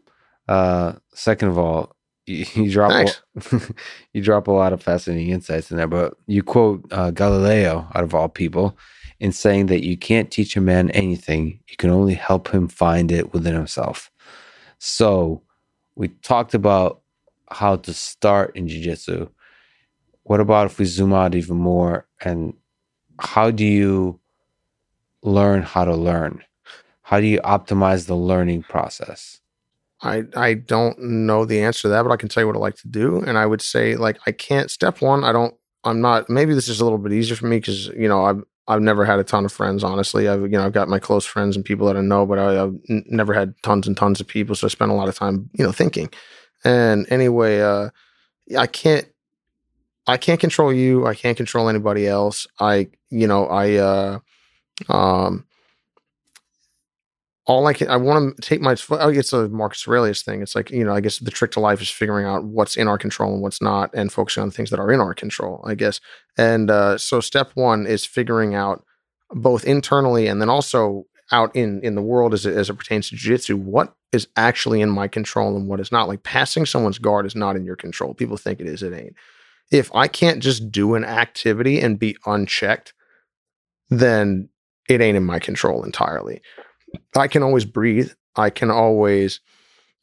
Uh, 0.47 0.95
second 1.13 1.49
of 1.49 1.59
all, 1.59 1.95
you, 2.27 2.47
you 2.55 2.71
drop 2.71 2.93
Thanks. 2.93 3.23
a, 3.53 3.75
you 4.13 4.23
drop 4.23 4.47
a 4.47 4.53
lot 4.53 4.73
of 4.73 4.83
fascinating 4.83 5.31
insights 5.31 5.71
in 5.71 5.77
there. 5.77 5.87
But 5.89 6.15
you 6.27 6.43
quote 6.43 6.87
uh, 6.93 7.11
Galileo 7.11 7.89
out 7.95 8.05
of 8.05 8.15
all 8.15 8.29
people 8.29 8.77
in 9.21 9.33
saying 9.33 9.67
that 9.67 9.85
you 9.85 9.97
can't 9.97 10.31
teach 10.31 10.57
a 10.57 10.61
man 10.61 10.91
anything; 10.91 11.61
you 11.69 11.77
can 11.77 11.91
only 11.91 12.15
help 12.15 12.49
him 12.49 12.69
find 12.69 13.11
it 13.13 13.33
within 13.33 13.55
himself. 13.55 14.11
So 14.79 15.43
we 15.95 16.09
talked 16.09 16.55
about 16.55 17.01
how 17.51 17.77
to 17.77 17.93
start 17.93 18.55
in 18.57 18.69
jiu-jitsu. 18.69 19.29
What 20.23 20.41
about 20.41 20.67
if 20.67 20.79
we 20.79 20.85
zoom 20.85 21.13
out 21.13 21.35
even 21.35 21.57
more 21.57 22.07
and 22.21 22.55
how 23.19 23.51
do 23.51 23.65
you 23.65 24.21
learn 25.23 25.63
how 25.63 25.85
to 25.85 25.97
learn? 25.97 26.45
How 27.03 27.21
do 27.21 27.27
you 27.27 27.41
optimize 27.41 28.07
the 28.07 28.15
learning 28.15 28.65
process? 28.65 29.41
I 30.03 30.25
I 30.37 30.55
don't 30.55 31.01
know 31.01 31.45
the 31.45 31.61
answer 31.61 31.83
to 31.83 31.89
that, 31.89 32.03
but 32.03 32.13
I 32.13 32.17
can 32.17 32.29
tell 32.29 32.43
you 32.43 32.47
what 32.47 32.57
I 32.57 32.61
like 32.61 32.77
to 32.77 32.89
do. 32.89 33.21
And 33.21 33.37
I 33.37 33.47
would 33.47 33.63
say 33.63 33.97
like 33.97 34.19
I 34.27 34.33
can't. 34.33 34.71
Step 34.71 35.01
one, 35.01 35.25
I 35.25 35.33
don't. 35.33 35.55
I'm 35.85 36.01
not. 36.01 36.29
Maybe 36.29 36.55
this 36.55 36.69
is 36.69 36.81
a 36.81 36.85
little 36.85 36.99
bit 36.99 37.13
easier 37.13 37.37
for 37.37 37.47
me 37.47 37.57
because 37.57 37.87
you 37.89 38.09
know 38.09 38.25
I've 38.25 38.43
I've 38.69 38.83
never 38.83 39.05
had 39.05 39.19
a 39.19 39.25
ton 39.25 39.45
of 39.47 39.53
friends. 39.53 39.83
Honestly, 39.83 40.29
I've 40.29 40.43
you 40.43 40.49
know 40.51 40.65
I've 40.67 40.73
got 40.73 40.89
my 40.89 40.99
close 40.99 41.25
friends 41.25 41.57
and 41.57 41.65
people 41.65 41.87
that 41.89 41.97
I 41.97 42.03
know, 42.03 42.27
but 42.27 42.39
I, 42.39 42.63
I've 42.63 42.75
n- 42.91 43.05
never 43.09 43.35
had 43.35 43.55
tons 43.63 43.87
and 43.89 43.97
tons 43.97 44.21
of 44.21 44.29
people. 44.29 44.55
So 44.55 44.67
I 44.67 44.71
spend 44.71 44.91
a 44.91 44.95
lot 44.95 45.09
of 45.09 45.17
time 45.17 45.51
you 45.55 45.65
know 45.65 45.73
thinking. 45.73 46.11
And 46.65 47.11
anyway, 47.11 47.61
uh, 47.61 47.91
I 48.59 48.67
can't. 48.67 49.07
I 50.07 50.17
can't 50.17 50.41
control 50.41 50.73
you. 50.73 51.07
I 51.07 51.15
can't 51.15 51.37
control 51.37 51.69
anybody 51.69 52.07
else. 52.09 52.47
I 52.61 52.89
you 53.11 53.27
know 53.27 53.47
I 53.47 53.75
uh, 53.77 54.19
um 54.91 55.47
all 57.49 57.67
I 57.67 57.73
can, 57.73 57.89
I 57.89 57.97
want 57.97 58.37
to 58.37 58.43
take 58.43 58.61
my, 58.61 58.77
I 58.91 59.11
guess 59.11 59.31
the 59.31 59.49
Marcus 59.49 59.89
Aurelius 59.89 60.23
thing. 60.23 60.43
It's 60.43 60.55
like, 60.55 60.71
you 60.71 60.85
know, 60.85 60.95
I 60.95 61.01
guess 61.01 61.19
the 61.19 61.31
trick 61.31 61.51
to 61.53 61.61
life 61.61 61.81
is 61.81 61.89
figuring 61.89 62.27
out 62.27 62.45
what's 62.45 62.77
in 62.77 62.87
our 62.87 62.99
control 62.99 63.33
and 63.33 63.43
what's 63.43 63.63
not 63.63 63.91
and 63.95 64.13
focusing 64.13 64.43
on 64.43 64.51
the 64.51 64.55
things 64.55 64.69
that 64.69 64.79
are 64.79 64.93
in 64.93 65.01
our 65.01 65.15
control, 65.15 65.65
I 65.67 65.75
guess. 65.75 65.99
And 66.37 66.71
uh, 66.71 66.99
so 66.99 67.21
step 67.21 67.53
one 67.55 67.87
is 67.87 68.05
figuring 68.05 68.55
out 68.55 68.85
both 69.31 69.65
internally 69.65 70.27
and 70.27 70.43
then 70.43 70.51
also 70.51 71.07
out 71.33 71.55
in, 71.57 71.81
in 71.83 71.95
the 71.95 72.03
world 72.03 72.35
as 72.35 72.45
it, 72.45 72.55
as 72.55 72.69
it 72.69 72.75
pertains 72.75 73.09
to 73.09 73.17
jiu-jitsu, 73.17 73.57
what 73.57 73.95
is 74.13 74.29
actually 74.37 74.83
in 74.83 74.91
my 74.91 75.09
control 75.09 75.57
and 75.57 75.69
what 75.69 75.81
is 75.81 75.91
not. 75.91 76.07
Like 76.07 76.23
passing 76.23 76.67
someone's 76.67 76.99
guard 76.99 77.25
is 77.25 77.35
not 77.35 77.57
in 77.57 77.65
your 77.65 77.77
control. 77.77 78.13
People 78.13 78.37
think 78.37 78.61
it 78.61 78.67
is, 78.67 78.83
it 78.83 78.93
ain't. 78.93 79.15
If 79.71 79.95
I 79.95 80.07
can't 80.07 80.43
just 80.43 80.71
do 80.71 80.95
an 80.95 81.05
activity 81.05 81.81
and 81.81 81.99
be 81.99 82.17
unchecked, 82.27 82.93
then 83.89 84.51
it 84.87 85.01
ain't 85.01 85.17
in 85.17 85.25
my 85.25 85.39
control 85.39 85.83
entirely. 85.83 86.43
I 87.17 87.29
can 87.29 87.43
always 87.43 87.65
breathe. 87.65 88.13
I 88.37 88.51
can 88.51 88.71
always, 88.71 89.41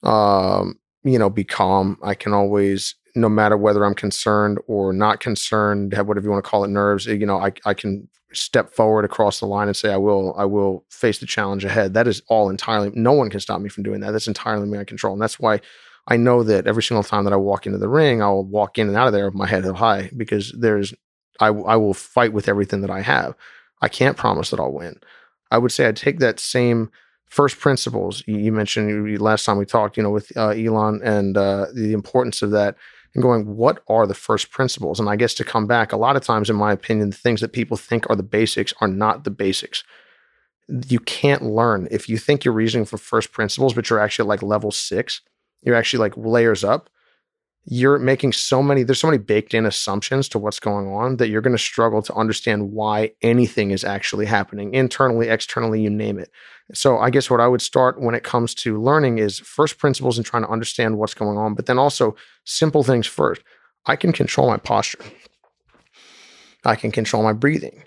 um, 0.03 0.80
you 1.03 1.17
know, 1.19 1.30
be 1.30 1.43
calm. 1.43 1.97
I 2.03 2.15
can 2.15 2.34
always, 2.34 2.95
no 3.15 3.30
matter 3.30 3.57
whether 3.57 3.85
I'm 3.85 3.95
concerned 3.95 4.59
or 4.67 4.93
not 4.93 5.19
concerned, 5.19 5.93
have 5.93 6.07
whatever 6.07 6.26
you 6.26 6.31
want 6.31 6.43
to 6.43 6.49
call 6.49 6.63
it, 6.63 6.69
nerves. 6.69 7.05
You 7.05 7.26
know, 7.26 7.38
I 7.38 7.53
I 7.65 7.73
can 7.73 8.07
step 8.34 8.73
forward 8.73 9.05
across 9.05 9.39
the 9.39 9.45
line 9.45 9.67
and 9.67 9.77
say, 9.77 9.93
I 9.93 9.97
will, 9.97 10.35
I 10.38 10.43
will 10.43 10.84
face 10.89 11.19
the 11.19 11.26
challenge 11.26 11.63
ahead. 11.63 11.93
That 11.93 12.07
is 12.07 12.22
all 12.27 12.49
entirely. 12.49 12.91
No 12.93 13.13
one 13.13 13.30
can 13.30 13.39
stop 13.39 13.61
me 13.61 13.69
from 13.69 13.84
doing 13.84 14.01
that. 14.01 14.11
That's 14.11 14.27
entirely 14.27 14.67
my 14.67 14.84
control, 14.84 15.13
and 15.13 15.22
that's 15.22 15.39
why. 15.39 15.61
I 16.07 16.17
know 16.17 16.43
that 16.43 16.67
every 16.67 16.84
single 16.84 17.03
time 17.03 17.23
that 17.23 17.34
I 17.34 17.38
walk 17.38 17.65
into 17.65 17.80
the 17.80 17.89
ring, 17.89 18.22
I'll 18.22 18.43
walk 18.43 18.77
in 18.77 18.88
and 18.88 18.95
out 18.95 19.07
of 19.07 19.13
there 19.13 19.26
with 19.26 19.34
my 19.34 19.47
head 19.47 19.65
high 19.65 20.11
because 20.15 20.51
there's, 20.51 20.93
I, 21.39 21.47
I 21.47 21.76
will 21.77 21.95
fight 21.95 22.31
with 22.31 22.47
everything 22.47 22.81
that 22.81 22.91
I 22.91 23.01
have. 23.01 23.34
I 23.81 23.88
can't 23.88 24.15
promise 24.15 24.51
that 24.51 24.59
I'll 24.59 24.72
win. 24.72 24.99
I 25.51 25.57
would 25.57 25.72
say 25.72 25.85
I'd 25.85 25.95
take 25.95 26.19
that 26.19 26.39
same 26.39 26.91
first 27.26 27.59
principles 27.59 28.23
you, 28.27 28.38
you 28.38 28.51
mentioned 28.51 29.19
last 29.19 29.45
time 29.45 29.57
we 29.57 29.65
talked, 29.65 29.97
you 29.97 30.03
know, 30.03 30.09
with 30.09 30.35
uh, 30.38 30.49
Elon 30.49 31.01
and 31.03 31.38
uh, 31.38 31.67
the 31.73 31.93
importance 31.93 32.41
of 32.41 32.51
that 32.51 32.76
and 33.13 33.22
going, 33.22 33.55
what 33.55 33.81
are 33.88 34.05
the 34.05 34.13
first 34.13 34.51
principles? 34.51 34.99
And 34.99 35.09
I 35.09 35.15
guess 35.15 35.34
to 35.35 35.43
come 35.43 35.67
back, 35.67 35.91
a 35.91 35.97
lot 35.97 36.17
of 36.17 36.22
times, 36.22 36.49
in 36.49 36.55
my 36.55 36.73
opinion, 36.73 37.09
the 37.09 37.15
things 37.15 37.41
that 37.41 37.53
people 37.53 37.77
think 37.77 38.09
are 38.09 38.15
the 38.15 38.23
basics 38.23 38.73
are 38.81 38.88
not 38.88 39.23
the 39.23 39.31
basics. 39.31 39.84
You 40.67 40.99
can't 40.99 41.43
learn 41.43 41.88
if 41.91 42.09
you 42.09 42.17
think 42.17 42.43
you're 42.43 42.53
reasoning 42.53 42.85
for 42.85 42.97
first 42.97 43.31
principles, 43.31 43.73
but 43.73 43.89
you're 43.89 43.99
actually 43.99 44.27
like 44.27 44.43
level 44.43 44.72
six, 44.72 45.22
you're 45.61 45.76
actually 45.76 45.99
like 45.99 46.17
layers 46.17 46.63
up. 46.63 46.89
You're 47.67 47.97
making 47.97 48.33
so 48.33 48.61
many, 48.61 48.83
there's 48.83 48.99
so 48.99 49.07
many 49.07 49.17
baked 49.17 49.55
in 49.55 49.65
assumptions 49.65 50.29
to 50.29 50.39
what's 50.39 50.59
going 50.59 50.87
on 50.87 51.17
that 51.17 51.29
you're 51.29 51.41
going 51.41 51.57
to 51.57 51.61
struggle 51.61 52.03
to 52.03 52.13
understand 52.13 52.71
why 52.71 53.11
anything 53.23 53.71
is 53.71 53.83
actually 53.83 54.27
happening 54.27 54.73
internally, 54.75 55.29
externally, 55.29 55.81
you 55.81 55.89
name 55.89 56.19
it. 56.19 56.29
So 56.73 56.99
I 56.99 57.09
guess 57.09 57.29
what 57.29 57.39
I 57.39 57.47
would 57.47 57.63
start 57.63 57.99
when 57.99 58.13
it 58.13 58.23
comes 58.23 58.53
to 58.55 58.79
learning 58.79 59.17
is 59.17 59.39
first 59.39 59.79
principles 59.79 60.17
and 60.17 60.25
trying 60.25 60.43
to 60.43 60.49
understand 60.49 60.99
what's 60.99 61.15
going 61.15 61.37
on, 61.37 61.55
but 61.55 61.65
then 61.65 61.79
also 61.79 62.15
simple 62.43 62.83
things 62.83 63.07
first. 63.07 63.41
I 63.87 63.95
can 63.95 64.13
control 64.13 64.47
my 64.47 64.57
posture. 64.57 64.99
I 66.63 66.75
can 66.75 66.91
control 66.91 67.23
my 67.23 67.33
breathing. 67.33 67.83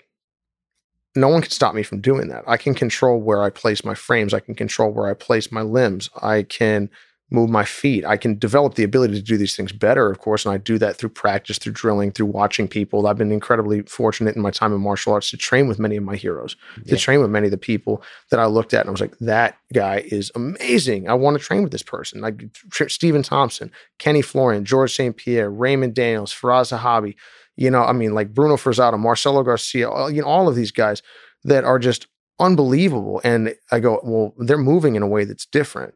No 1.15 1.27
one 1.29 1.41
can 1.41 1.51
stop 1.51 1.73
me 1.73 1.83
from 1.83 2.01
doing 2.01 2.27
that. 2.29 2.43
I 2.47 2.57
can 2.57 2.75
control 2.75 3.19
where 3.19 3.41
I 3.41 3.49
place 3.49 3.83
my 3.83 3.95
frames. 3.95 4.33
I 4.33 4.39
can 4.39 4.55
control 4.55 4.91
where 4.91 5.07
I 5.07 5.13
place 5.13 5.51
my 5.51 5.61
limbs. 5.61 6.09
I 6.21 6.43
can 6.43 6.89
move 7.31 7.49
my 7.49 7.63
feet. 7.63 8.03
I 8.05 8.17
can 8.17 8.39
develop 8.39 8.73
the 8.75 8.83
ability 8.83 9.13
to 9.13 9.21
do 9.21 9.37
these 9.37 9.55
things 9.55 9.71
better, 9.71 10.09
of 10.09 10.19
course. 10.19 10.45
And 10.45 10.53
I 10.53 10.57
do 10.57 10.77
that 10.79 10.95
through 10.97 11.09
practice, 11.09 11.57
through 11.59 11.73
drilling, 11.73 12.11
through 12.11 12.25
watching 12.25 12.67
people. 12.67 13.05
I've 13.05 13.17
been 13.17 13.31
incredibly 13.31 13.81
fortunate 13.83 14.35
in 14.35 14.41
my 14.41 14.51
time 14.51 14.73
in 14.73 14.81
martial 14.81 15.13
arts 15.13 15.29
to 15.29 15.37
train 15.37 15.67
with 15.67 15.77
many 15.77 15.95
of 15.95 16.03
my 16.03 16.15
heroes, 16.15 16.55
Yeah. 16.83 16.95
to 16.95 16.97
train 16.99 17.19
with 17.21 17.29
many 17.29 17.45
of 17.47 17.51
the 17.51 17.57
people 17.57 18.01
that 18.31 18.39
I 18.39 18.45
looked 18.47 18.73
at 18.73 18.81
and 18.81 18.89
I 18.89 18.91
was 18.91 19.01
like, 19.01 19.17
that 19.19 19.57
guy 19.73 20.03
is 20.07 20.31
amazing. 20.35 21.07
I 21.07 21.13
want 21.13 21.37
to 21.37 21.43
train 21.43 21.61
with 21.61 21.71
this 21.71 21.83
person. 21.83 22.21
Like 22.21 22.41
Stephen 22.87 23.21
Thompson, 23.23 23.71
Kenny 23.99 24.21
Florian, 24.23 24.65
George 24.65 24.95
St. 24.95 25.15
Pierre, 25.15 25.51
Raymond 25.51 25.93
Daniels, 25.93 26.33
Firas 26.33 26.75
Zahabi, 26.75 27.15
you 27.55 27.69
know, 27.69 27.83
I 27.83 27.91
mean, 27.93 28.15
like 28.15 28.33
Bruno 28.33 28.55
Frazatto, 28.55 28.97
Marcelo 28.97 29.43
Garcia, 29.43 29.89
you 30.09 30.21
know, 30.21 30.27
all 30.27 30.47
of 30.47 30.55
these 30.55 30.71
guys 30.71 31.03
that 31.43 31.63
are 31.63 31.77
just 31.77 32.07
unbelievable. 32.39 33.21
And 33.23 33.55
I 33.71 33.79
go, 33.79 33.99
well, 34.03 34.33
they're 34.37 34.57
moving 34.57 34.95
in 34.95 35.03
a 35.03 35.07
way 35.07 35.25
that's 35.25 35.45
different. 35.45 35.93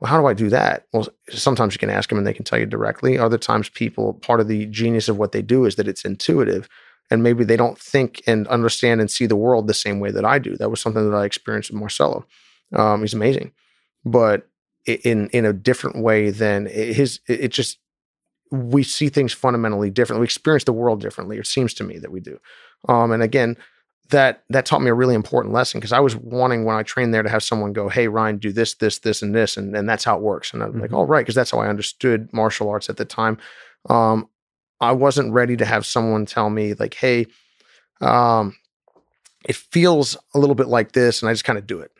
Well, 0.00 0.10
how 0.10 0.20
do 0.20 0.26
I 0.26 0.34
do 0.34 0.48
that? 0.50 0.86
Well, 0.92 1.08
sometimes 1.30 1.74
you 1.74 1.78
can 1.78 1.90
ask 1.90 2.08
them 2.08 2.18
and 2.18 2.26
they 2.26 2.32
can 2.34 2.44
tell 2.44 2.58
you 2.58 2.66
directly. 2.66 3.18
Other 3.18 3.38
times, 3.38 3.68
people, 3.68 4.14
part 4.14 4.40
of 4.40 4.48
the 4.48 4.66
genius 4.66 5.08
of 5.08 5.18
what 5.18 5.32
they 5.32 5.42
do 5.42 5.64
is 5.64 5.76
that 5.76 5.88
it's 5.88 6.04
intuitive. 6.04 6.68
and 7.10 7.22
maybe 7.22 7.44
they 7.44 7.56
don't 7.56 7.78
think 7.78 8.22
and 8.26 8.46
understand 8.48 9.00
and 9.00 9.10
see 9.10 9.26
the 9.26 9.36
world 9.36 9.66
the 9.66 9.74
same 9.74 10.00
way 10.00 10.10
that 10.10 10.24
I 10.24 10.38
do. 10.38 10.56
That 10.56 10.70
was 10.70 10.80
something 10.80 11.10
that 11.10 11.16
I 11.16 11.24
experienced 11.24 11.70
with 11.70 11.80
Marcelo. 11.80 12.26
Um, 12.74 13.00
he's 13.00 13.14
amazing, 13.14 13.52
but 14.04 14.48
in 14.86 15.28
in 15.30 15.44
a 15.46 15.52
different 15.52 16.02
way 16.02 16.30
than 16.30 16.66
his. 16.66 17.20
It 17.28 17.48
just 17.48 17.78
we 18.50 18.82
see 18.82 19.08
things 19.08 19.32
fundamentally 19.32 19.90
differently. 19.90 20.22
We 20.22 20.26
experience 20.26 20.64
the 20.64 20.72
world 20.72 21.00
differently. 21.00 21.38
It 21.38 21.46
seems 21.46 21.74
to 21.74 21.84
me 21.84 21.98
that 21.98 22.12
we 22.12 22.20
do. 22.20 22.38
Um, 22.88 23.12
and 23.12 23.22
again, 23.22 23.56
that 24.10 24.42
that 24.48 24.64
taught 24.64 24.80
me 24.80 24.90
a 24.90 24.94
really 24.94 25.14
important 25.14 25.52
lesson 25.52 25.80
because 25.80 25.92
I 25.92 26.00
was 26.00 26.16
wanting 26.16 26.64
when 26.64 26.76
I 26.76 26.82
trained 26.82 27.12
there 27.12 27.22
to 27.22 27.28
have 27.28 27.42
someone 27.42 27.72
go, 27.72 27.88
"Hey, 27.88 28.08
Ryan, 28.08 28.38
do 28.38 28.52
this, 28.52 28.74
this, 28.74 29.00
this, 29.00 29.22
and 29.22 29.34
this," 29.34 29.56
and, 29.56 29.76
and 29.76 29.88
that's 29.88 30.04
how 30.04 30.16
it 30.16 30.22
works. 30.22 30.52
And 30.52 30.62
I'm 30.62 30.72
mm-hmm. 30.72 30.80
like, 30.80 30.92
"All 30.92 31.06
right," 31.06 31.20
because 31.20 31.34
that's 31.34 31.50
how 31.50 31.58
I 31.58 31.68
understood 31.68 32.32
martial 32.32 32.70
arts 32.70 32.88
at 32.88 32.96
the 32.96 33.04
time. 33.04 33.38
Um, 33.88 34.28
I 34.80 34.92
wasn't 34.92 35.32
ready 35.32 35.56
to 35.56 35.64
have 35.64 35.84
someone 35.84 36.24
tell 36.24 36.48
me 36.48 36.74
like, 36.74 36.94
"Hey, 36.94 37.26
um, 38.00 38.56
it 39.46 39.56
feels 39.56 40.16
a 40.34 40.38
little 40.38 40.54
bit 40.54 40.68
like 40.68 40.92
this," 40.92 41.20
and 41.20 41.28
I 41.28 41.32
just 41.32 41.44
kind 41.44 41.58
of 41.58 41.66
do 41.66 41.80
it, 41.80 41.92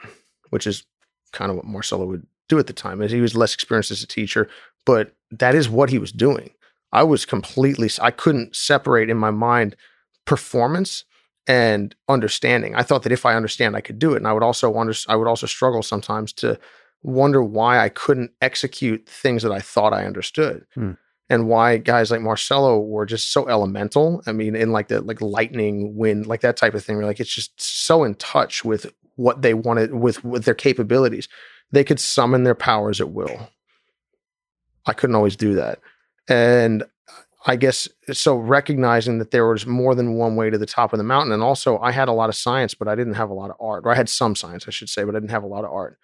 which 0.51 0.67
is 0.67 0.85
kind 1.33 1.51
of 1.51 1.57
what 1.57 1.67
Marcelo 1.67 2.07
would 2.07 2.27
do 2.49 2.59
at 2.59 2.67
the 2.67 2.73
time. 2.73 3.03
As 3.03 3.13
he 3.13 3.21
was 3.21 3.37
less 3.37 3.53
experienced 3.53 3.91
as 3.91 4.03
a 4.03 4.07
teacher, 4.07 4.49
but 4.87 5.13
that 5.31 5.55
is 5.55 5.69
what 5.69 5.91
he 5.91 5.99
was 5.99 6.13
doing. 6.13 6.51
I 6.91 7.03
was 7.03 7.27
completely, 7.27 7.91
I 8.01 8.11
couldn't 8.11 8.57
separate 8.57 9.11
in 9.11 9.19
my 9.19 9.31
mind 9.31 9.77
performance 10.25 11.05
and 11.49 11.95
understanding. 12.09 12.75
I 12.75 12.83
thought 12.83 13.03
that 13.03 13.13
if 13.13 13.25
I 13.25 13.35
understand, 13.35 13.75
I 13.75 13.81
could 13.81 13.99
do 13.99 14.13
it. 14.13 14.19
And 14.19 14.29
I 14.29 14.33
would 14.35 14.43
also 14.43 14.69
wonder, 14.69 14.93
I 15.09 15.17
would 15.17 15.27
also 15.27 15.47
struggle 15.47 15.83
sometimes 15.83 16.33
to 16.35 16.61
wonder 17.03 17.43
why 17.43 17.81
I 17.81 17.89
couldn't 17.89 18.33
execute 18.43 19.09
things 19.09 19.43
that 19.43 19.53
I 19.53 19.61
thought 19.61 19.95
I 19.95 20.05
understood. 20.05 20.67
Hmm. 20.75 20.93
And 21.31 21.49
why 21.49 21.79
guys 21.79 22.11
like 22.11 22.21
Marcelo 22.21 22.79
were 22.79 23.07
just 23.07 23.33
so 23.33 23.49
elemental. 23.49 24.23
I 24.27 24.33
mean, 24.33 24.55
in 24.55 24.73
like 24.73 24.89
the 24.89 25.01
like 25.03 25.21
lightning, 25.21 25.97
wind, 25.97 26.27
like 26.27 26.41
that 26.43 26.57
type 26.57 26.75
of 26.75 26.85
thing. 26.85 26.97
Where 26.97 27.05
like 27.05 27.21
it's 27.21 27.35
just 27.35 27.61
so 27.61 28.05
in 28.05 28.15
touch 28.15 28.65
with 28.65 28.91
what 29.17 29.43
they 29.43 29.53
wanted, 29.53 29.95
with 29.95 30.25
with 30.25 30.45
their 30.45 30.55
capabilities. 30.55 31.29
They 31.71 31.85
could 31.85 32.01
summon 32.01 32.45
their 32.45 32.55
powers 32.55 32.99
at 32.99 33.11
will. 33.11 33.51
I 34.87 34.95
couldn't 34.95 35.17
always 35.17 35.37
do 35.37 35.55
that. 35.57 35.81
And 36.29 36.85
I 37.49 37.57
guess 37.57 37.89
so 38.13 38.37
recognizing 38.37 39.19
that 39.19 39.31
there 39.31 39.49
was 39.49 39.67
more 39.67 39.95
than 39.95 40.15
one 40.15 40.37
way 40.37 40.51
to 40.51 40.59
the 40.59 40.67
top 40.67 40.93
of 40.93 40.99
the 40.99 41.05
mountain. 41.05 41.33
And 41.33 41.43
also 41.43 41.79
I 41.79 41.93
had 41.93 42.07
a 42.09 42.13
lot 42.13 42.29
of 42.29 42.37
science, 42.37 42.75
but 42.75 42.89
I 42.89 42.95
didn't 42.95 43.15
have 43.15 43.31
a 43.31 43.35
lot 43.35 43.49
of 43.49 43.57
art. 43.59 43.85
Or 43.87 43.91
I 43.91 43.95
had 43.95 44.11
some 44.11 44.37
science, 44.37 44.67
I 44.69 44.71
should 44.71 44.91
say, 44.91 45.03
but 45.03 45.17
I 45.17 45.19
didn't 45.19 45.31
have 45.31 45.45
a 45.45 45.49
lot 45.49 45.65
of 45.65 45.73
art. 45.73 45.99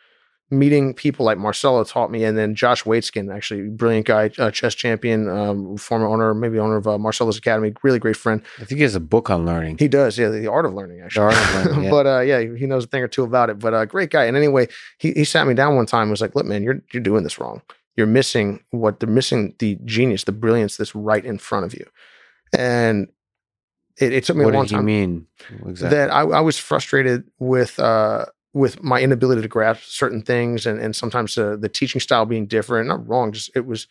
Meeting 0.50 0.94
people 0.94 1.26
like 1.26 1.36
Marcelo 1.36 1.84
taught 1.84 2.10
me, 2.10 2.22
and 2.22 2.36
then 2.36 2.54
Josh 2.54 2.84
Waitzkin, 2.84 3.34
actually 3.34 3.68
brilliant 3.68 4.06
guy, 4.06 4.30
uh, 4.38 4.50
chess 4.50 4.74
champion, 4.74 5.28
um, 5.28 5.76
former 5.78 6.06
owner, 6.06 6.34
maybe 6.34 6.58
owner 6.58 6.76
of 6.76 6.86
uh, 6.86 6.98
Marcelo's 6.98 7.38
Academy, 7.38 7.72
really 7.82 7.98
great 7.98 8.16
friend. 8.16 8.42
I 8.58 8.64
think 8.64 8.76
he 8.76 8.82
has 8.82 8.94
a 8.94 9.00
book 9.00 9.30
on 9.30 9.46
learning. 9.46 9.78
He 9.78 9.88
does, 9.88 10.18
yeah, 10.18 10.28
the 10.28 10.46
art 10.46 10.66
of 10.66 10.74
learning, 10.74 11.00
actually. 11.00 11.30
The 11.30 11.36
art 11.36 11.48
of 11.48 11.66
learning, 11.66 11.84
yeah. 11.84 11.90
but 11.90 12.06
uh, 12.06 12.20
yeah, 12.20 12.40
he 12.40 12.66
knows 12.66 12.84
a 12.84 12.86
thing 12.86 13.02
or 13.02 13.08
two 13.08 13.24
about 13.24 13.48
it. 13.48 13.58
But 13.58 13.72
uh, 13.72 13.84
great 13.86 14.10
guy. 14.10 14.24
And 14.26 14.36
anyway, 14.36 14.68
he, 14.98 15.12
he 15.12 15.24
sat 15.24 15.46
me 15.46 15.54
down 15.54 15.76
one 15.76 15.86
time 15.86 16.02
and 16.02 16.10
was 16.10 16.20
like, 16.20 16.34
"Look, 16.34 16.46
man, 16.46 16.62
you're 16.62 16.82
you're 16.92 17.02
doing 17.02 17.24
this 17.24 17.38
wrong 17.38 17.62
you're 17.96 18.06
missing 18.06 18.62
what 18.70 19.00
they're 19.00 19.08
missing 19.08 19.54
the 19.58 19.78
genius, 19.84 20.24
the 20.24 20.32
brilliance 20.32 20.76
that's 20.76 20.94
right 20.94 21.24
in 21.24 21.38
front 21.38 21.64
of 21.64 21.74
you. 21.74 21.86
And 22.56 23.08
it, 23.98 24.12
it 24.12 24.24
took 24.24 24.36
me 24.36 24.44
what 24.44 24.54
a 24.54 24.56
long 24.56 24.66
time. 24.66 24.86
did 24.86 24.92
he 24.92 25.04
time. 25.04 25.04
mean 25.04 25.26
exactly? 25.66 25.96
That 25.96 26.10
I, 26.10 26.22
I 26.22 26.40
was 26.40 26.58
frustrated 26.58 27.24
with 27.38 27.78
uh, 27.78 28.26
with 28.52 28.82
my 28.82 29.00
inability 29.00 29.42
to 29.42 29.48
grasp 29.48 29.82
certain 29.84 30.22
things, 30.22 30.66
and 30.66 30.80
and 30.80 30.94
sometimes 30.94 31.38
uh, 31.38 31.56
the 31.56 31.68
teaching 31.68 32.00
style 32.00 32.26
being 32.26 32.46
different. 32.46 32.88
Not 32.88 33.06
wrong, 33.06 33.32
just 33.32 33.50
it 33.54 33.66
was 33.66 33.86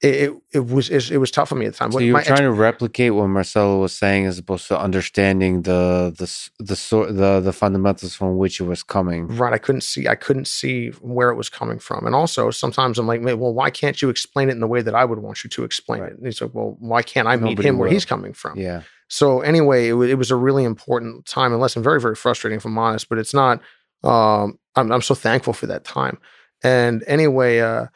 it, 0.00 0.32
it, 0.52 0.66
was 0.66 0.90
it 0.90 1.16
was 1.18 1.30
tough 1.32 1.48
for 1.48 1.56
me 1.56 1.66
at 1.66 1.72
the 1.72 1.78
time. 1.78 1.90
So 1.90 1.98
you 1.98 2.12
were 2.12 2.22
trying 2.22 2.38
ex- 2.38 2.46
to 2.46 2.52
replicate 2.52 3.14
what 3.14 3.26
Marcelo 3.26 3.80
was 3.80 3.92
saying, 3.92 4.26
as 4.26 4.38
opposed 4.38 4.68
to 4.68 4.78
understanding 4.78 5.62
the 5.62 6.14
the 6.16 6.64
the 6.64 6.76
sort 6.76 7.16
the 7.16 7.40
the 7.40 7.52
fundamentals 7.52 8.14
from 8.14 8.36
which 8.36 8.60
it 8.60 8.64
was 8.64 8.84
coming. 8.84 9.26
Right, 9.26 9.52
I 9.52 9.58
couldn't 9.58 9.80
see 9.80 10.06
I 10.06 10.14
couldn't 10.14 10.46
see 10.46 10.90
where 11.00 11.30
it 11.30 11.34
was 11.34 11.48
coming 11.48 11.80
from, 11.80 12.06
and 12.06 12.14
also 12.14 12.50
sometimes 12.52 12.98
I'm 12.98 13.08
like, 13.08 13.22
well, 13.24 13.52
why 13.52 13.70
can't 13.70 14.00
you 14.00 14.08
explain 14.08 14.48
it 14.48 14.52
in 14.52 14.60
the 14.60 14.68
way 14.68 14.82
that 14.82 14.94
I 14.94 15.04
would 15.04 15.18
want 15.18 15.42
you 15.42 15.50
to 15.50 15.64
explain 15.64 16.02
right. 16.02 16.12
it? 16.12 16.18
And 16.18 16.26
he's 16.26 16.40
like, 16.40 16.54
well, 16.54 16.76
why 16.78 17.02
can't 17.02 17.26
I 17.26 17.34
Nobody 17.34 17.56
meet 17.56 17.64
him 17.64 17.74
will. 17.76 17.82
where 17.82 17.90
he's 17.90 18.04
coming 18.04 18.32
from? 18.32 18.56
Yeah. 18.56 18.82
So 19.08 19.40
anyway, 19.40 19.88
it, 19.88 19.92
w- 19.92 20.10
it 20.10 20.16
was 20.16 20.30
a 20.30 20.36
really 20.36 20.62
important 20.62 21.26
time 21.26 21.50
and 21.50 21.60
lesson, 21.60 21.82
very 21.82 22.00
very 22.00 22.14
frustrating 22.14 22.58
if 22.58 22.64
I'm 22.64 22.78
honest, 22.78 23.08
but 23.08 23.18
it's 23.18 23.34
not. 23.34 23.60
Um, 24.04 24.60
I'm 24.76 24.92
I'm 24.92 25.02
so 25.02 25.16
thankful 25.16 25.54
for 25.54 25.66
that 25.66 25.82
time. 25.82 26.18
And 26.62 27.02
anyway, 27.08 27.58
uh, 27.60 27.86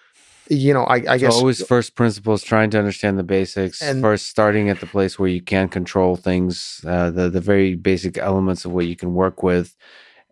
you 0.49 0.75
know, 0.75 0.85
I, 0.85 0.97
I 0.97 1.19
guess 1.19 1.35
always 1.35 1.65
first 1.65 1.95
principles, 1.95 2.43
trying 2.43 2.71
to 2.71 2.79
understand 2.79 3.19
the 3.19 3.23
basics. 3.23 3.81
And 3.83 4.01
first, 4.01 4.29
starting 4.29 4.69
at 4.69 4.81
the 4.81 4.87
place 4.87 5.19
where 5.19 5.29
you 5.29 5.41
can 5.41 5.69
control 5.69 6.17
things, 6.17 6.85
uh, 6.87 7.11
the 7.11 7.31
the 7.31 7.41
very 7.41 7.75
basic 7.75 8.19
elements 8.19 8.65
of 8.65 8.73
what 8.73 8.87
you 8.87 8.97
can 8.97 9.15
work 9.15 9.43
with, 9.43 9.77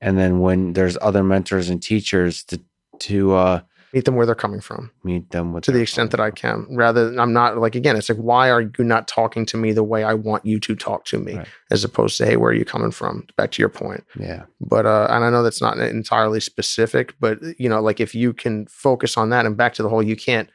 and 0.00 0.18
then 0.18 0.40
when 0.40 0.72
there's 0.72 0.98
other 1.00 1.22
mentors 1.22 1.70
and 1.70 1.82
teachers 1.82 2.44
to 2.44 2.60
to 3.00 3.34
uh, 3.34 3.60
meet 3.92 4.04
them 4.04 4.16
where 4.16 4.26
they're 4.26 4.34
coming 4.34 4.60
from. 4.60 4.90
Meet 5.04 5.30
them 5.30 5.60
to 5.60 5.72
the 5.72 5.80
extent 5.80 6.10
that 6.12 6.20
i 6.20 6.30
can 6.30 6.66
rather 6.70 7.18
i'm 7.20 7.32
not 7.32 7.58
like 7.58 7.74
again 7.74 7.96
it's 7.96 8.08
like 8.08 8.18
why 8.18 8.50
are 8.50 8.62
you 8.62 8.84
not 8.84 9.08
talking 9.08 9.44
to 9.46 9.56
me 9.56 9.72
the 9.72 9.82
way 9.84 10.04
i 10.04 10.14
want 10.14 10.44
you 10.46 10.60
to 10.60 10.74
talk 10.74 11.04
to 11.06 11.18
me? 11.18 11.36
Right. 11.36 11.48
as 11.70 11.84
opposed 11.84 12.16
to 12.18 12.26
hey 12.26 12.36
where 12.36 12.50
are 12.50 12.54
you 12.54 12.64
coming 12.64 12.90
from? 12.90 13.26
Back 13.36 13.50
to 13.52 13.62
your 13.62 13.68
point. 13.68 14.04
Yeah. 14.18 14.44
But 14.60 14.86
uh 14.86 15.06
and 15.10 15.24
i 15.24 15.30
know 15.30 15.42
that's 15.42 15.60
not 15.60 15.78
entirely 15.78 16.40
specific 16.40 17.14
but 17.20 17.38
you 17.58 17.68
know 17.68 17.80
like 17.80 18.00
if 18.00 18.14
you 18.14 18.32
can 18.32 18.66
focus 18.66 19.16
on 19.16 19.30
that 19.30 19.46
and 19.46 19.56
back 19.56 19.74
to 19.74 19.82
the 19.82 19.88
whole 19.88 20.02
you 20.02 20.16
can't 20.16 20.48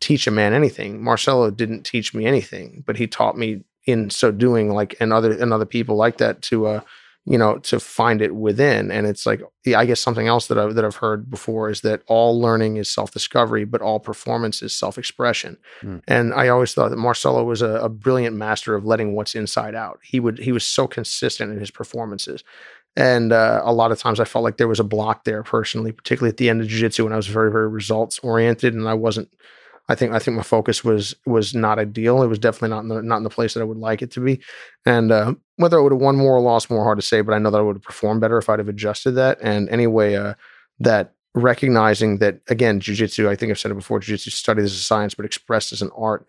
teach 0.00 0.26
a 0.26 0.30
man 0.30 0.54
anything. 0.54 1.02
Marcelo 1.04 1.50
didn't 1.50 1.82
teach 1.82 2.14
me 2.14 2.26
anything 2.26 2.82
but 2.86 2.96
he 2.96 3.06
taught 3.06 3.36
me 3.36 3.62
in 3.86 4.10
so 4.10 4.30
doing 4.30 4.70
like 4.72 4.94
and 5.00 5.12
other 5.12 5.32
and 5.32 5.52
other 5.52 5.66
people 5.66 5.96
like 5.96 6.18
that 6.18 6.42
to 6.42 6.66
uh 6.66 6.80
you 7.30 7.38
know, 7.38 7.58
to 7.58 7.78
find 7.78 8.20
it 8.20 8.34
within. 8.34 8.90
And 8.90 9.06
it's 9.06 9.24
like, 9.24 9.40
I 9.76 9.84
guess 9.84 10.00
something 10.00 10.26
else 10.26 10.48
that 10.48 10.58
I've, 10.58 10.74
that 10.74 10.84
I've 10.84 10.96
heard 10.96 11.30
before 11.30 11.70
is 11.70 11.82
that 11.82 12.02
all 12.08 12.40
learning 12.40 12.76
is 12.76 12.90
self 12.90 13.12
discovery, 13.12 13.64
but 13.64 13.80
all 13.80 14.00
performance 14.00 14.62
is 14.62 14.74
self 14.74 14.98
expression. 14.98 15.56
Mm. 15.80 16.02
And 16.08 16.34
I 16.34 16.48
always 16.48 16.74
thought 16.74 16.88
that 16.88 16.96
Marcelo 16.96 17.44
was 17.44 17.62
a, 17.62 17.74
a, 17.74 17.88
brilliant 17.88 18.34
master 18.34 18.74
of 18.74 18.84
letting 18.84 19.14
what's 19.14 19.36
inside 19.36 19.76
out. 19.76 20.00
He 20.02 20.18
would, 20.18 20.40
he 20.40 20.50
was 20.50 20.64
so 20.64 20.88
consistent 20.88 21.52
in 21.52 21.60
his 21.60 21.70
performances. 21.70 22.42
And 22.96 23.32
uh, 23.32 23.62
a 23.64 23.72
lot 23.72 23.92
of 23.92 24.00
times 24.00 24.18
I 24.18 24.24
felt 24.24 24.42
like 24.42 24.56
there 24.56 24.66
was 24.66 24.80
a 24.80 24.84
block 24.84 25.22
there 25.22 25.44
personally, 25.44 25.92
particularly 25.92 26.30
at 26.30 26.38
the 26.38 26.50
end 26.50 26.60
of 26.60 26.66
jiu-jitsu 26.66 27.04
when 27.04 27.12
I 27.12 27.16
was 27.16 27.28
very, 27.28 27.52
very 27.52 27.68
results 27.68 28.18
oriented 28.24 28.74
and 28.74 28.88
I 28.88 28.94
wasn't 28.94 29.32
I 29.90 29.96
think 29.96 30.12
I 30.12 30.20
think 30.20 30.36
my 30.36 30.44
focus 30.44 30.84
was 30.84 31.16
was 31.26 31.52
not 31.52 31.80
ideal. 31.80 32.22
It 32.22 32.28
was 32.28 32.38
definitely 32.38 32.68
not 32.68 32.82
in 32.82 32.88
the 32.88 33.02
not 33.02 33.16
in 33.16 33.24
the 33.24 33.28
place 33.28 33.54
that 33.54 33.60
I 33.60 33.64
would 33.64 33.76
like 33.76 34.02
it 34.02 34.12
to 34.12 34.20
be. 34.20 34.40
And 34.86 35.10
uh, 35.10 35.34
whether 35.56 35.78
I 35.78 35.82
would 35.82 35.90
have 35.90 36.00
won 36.00 36.16
more 36.16 36.36
or 36.36 36.40
lost 36.40 36.70
more, 36.70 36.84
hard 36.84 36.98
to 36.98 37.04
say. 37.04 37.22
But 37.22 37.34
I 37.34 37.38
know 37.38 37.50
that 37.50 37.58
I 37.58 37.62
would 37.62 37.76
have 37.76 37.82
performed 37.82 38.20
better 38.20 38.38
if 38.38 38.48
I'd 38.48 38.60
have 38.60 38.68
adjusted 38.68 39.12
that. 39.12 39.38
And 39.42 39.68
anyway, 39.68 40.14
uh, 40.14 40.34
that 40.78 41.14
recognizing 41.34 42.18
that 42.18 42.40
again, 42.46 42.78
jujitsu. 42.80 43.26
I 43.26 43.34
think 43.34 43.50
I've 43.50 43.58
said 43.58 43.72
it 43.72 43.74
before. 43.74 43.98
Jujitsu 43.98 44.30
studied 44.30 44.62
as 44.62 44.74
a 44.74 44.76
science, 44.76 45.14
but 45.14 45.26
expressed 45.26 45.72
as 45.72 45.82
an 45.82 45.90
art. 45.96 46.24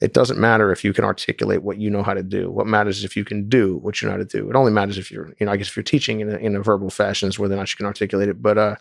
It 0.00 0.14
doesn't 0.14 0.38
matter 0.38 0.70
if 0.70 0.84
you 0.84 0.92
can 0.92 1.04
articulate 1.04 1.64
what 1.64 1.78
you 1.78 1.90
know 1.90 2.04
how 2.04 2.14
to 2.14 2.22
do. 2.22 2.48
What 2.48 2.68
matters 2.68 2.98
is 2.98 3.04
if 3.04 3.16
you 3.16 3.24
can 3.24 3.48
do 3.48 3.78
what 3.78 4.00
you 4.00 4.06
know 4.06 4.12
how 4.12 4.18
to 4.18 4.24
do. 4.24 4.48
It 4.48 4.54
only 4.54 4.72
matters 4.72 4.98
if 4.98 5.10
you're, 5.10 5.34
you 5.40 5.46
know, 5.46 5.52
I 5.52 5.56
guess 5.56 5.66
if 5.66 5.76
you're 5.76 5.82
teaching 5.82 6.20
in 6.20 6.30
a, 6.30 6.36
in 6.36 6.54
a 6.54 6.62
verbal 6.62 6.90
fashion 6.90 7.28
is 7.28 7.40
whether 7.40 7.54
or 7.54 7.58
not 7.58 7.72
you 7.72 7.76
can 7.76 7.86
articulate 7.86 8.28
it. 8.28 8.40
But 8.40 8.56
uh, 8.56 8.76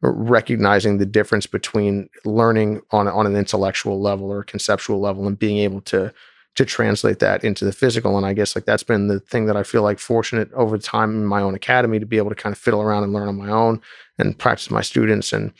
recognizing 0.00 0.98
the 0.98 1.06
difference 1.06 1.46
between 1.46 2.08
learning 2.24 2.80
on 2.92 3.08
on 3.08 3.26
an 3.26 3.36
intellectual 3.36 4.00
level 4.00 4.30
or 4.30 4.44
conceptual 4.44 5.00
level 5.00 5.26
and 5.26 5.38
being 5.38 5.58
able 5.58 5.80
to 5.80 6.12
to 6.54 6.64
translate 6.64 7.18
that 7.20 7.44
into 7.44 7.64
the 7.64 7.72
physical. 7.72 8.16
And 8.16 8.26
i 8.26 8.32
guess 8.32 8.54
like 8.54 8.64
that's 8.64 8.82
been 8.82 9.08
the 9.08 9.20
thing 9.20 9.46
that 9.46 9.56
i 9.56 9.62
feel 9.62 9.82
like 9.82 9.98
fortunate 9.98 10.52
over 10.52 10.78
time 10.78 11.10
in 11.10 11.26
my 11.26 11.40
own 11.40 11.54
academy 11.54 11.98
to 11.98 12.06
be 12.06 12.16
able 12.16 12.30
to 12.30 12.36
kind 12.36 12.52
of 12.52 12.58
fiddle 12.58 12.82
around 12.82 13.04
and 13.04 13.12
learn 13.12 13.28
on 13.28 13.36
my 13.36 13.50
own 13.50 13.80
and 14.18 14.38
practice 14.38 14.70
my 14.70 14.82
students. 14.82 15.32
And 15.32 15.52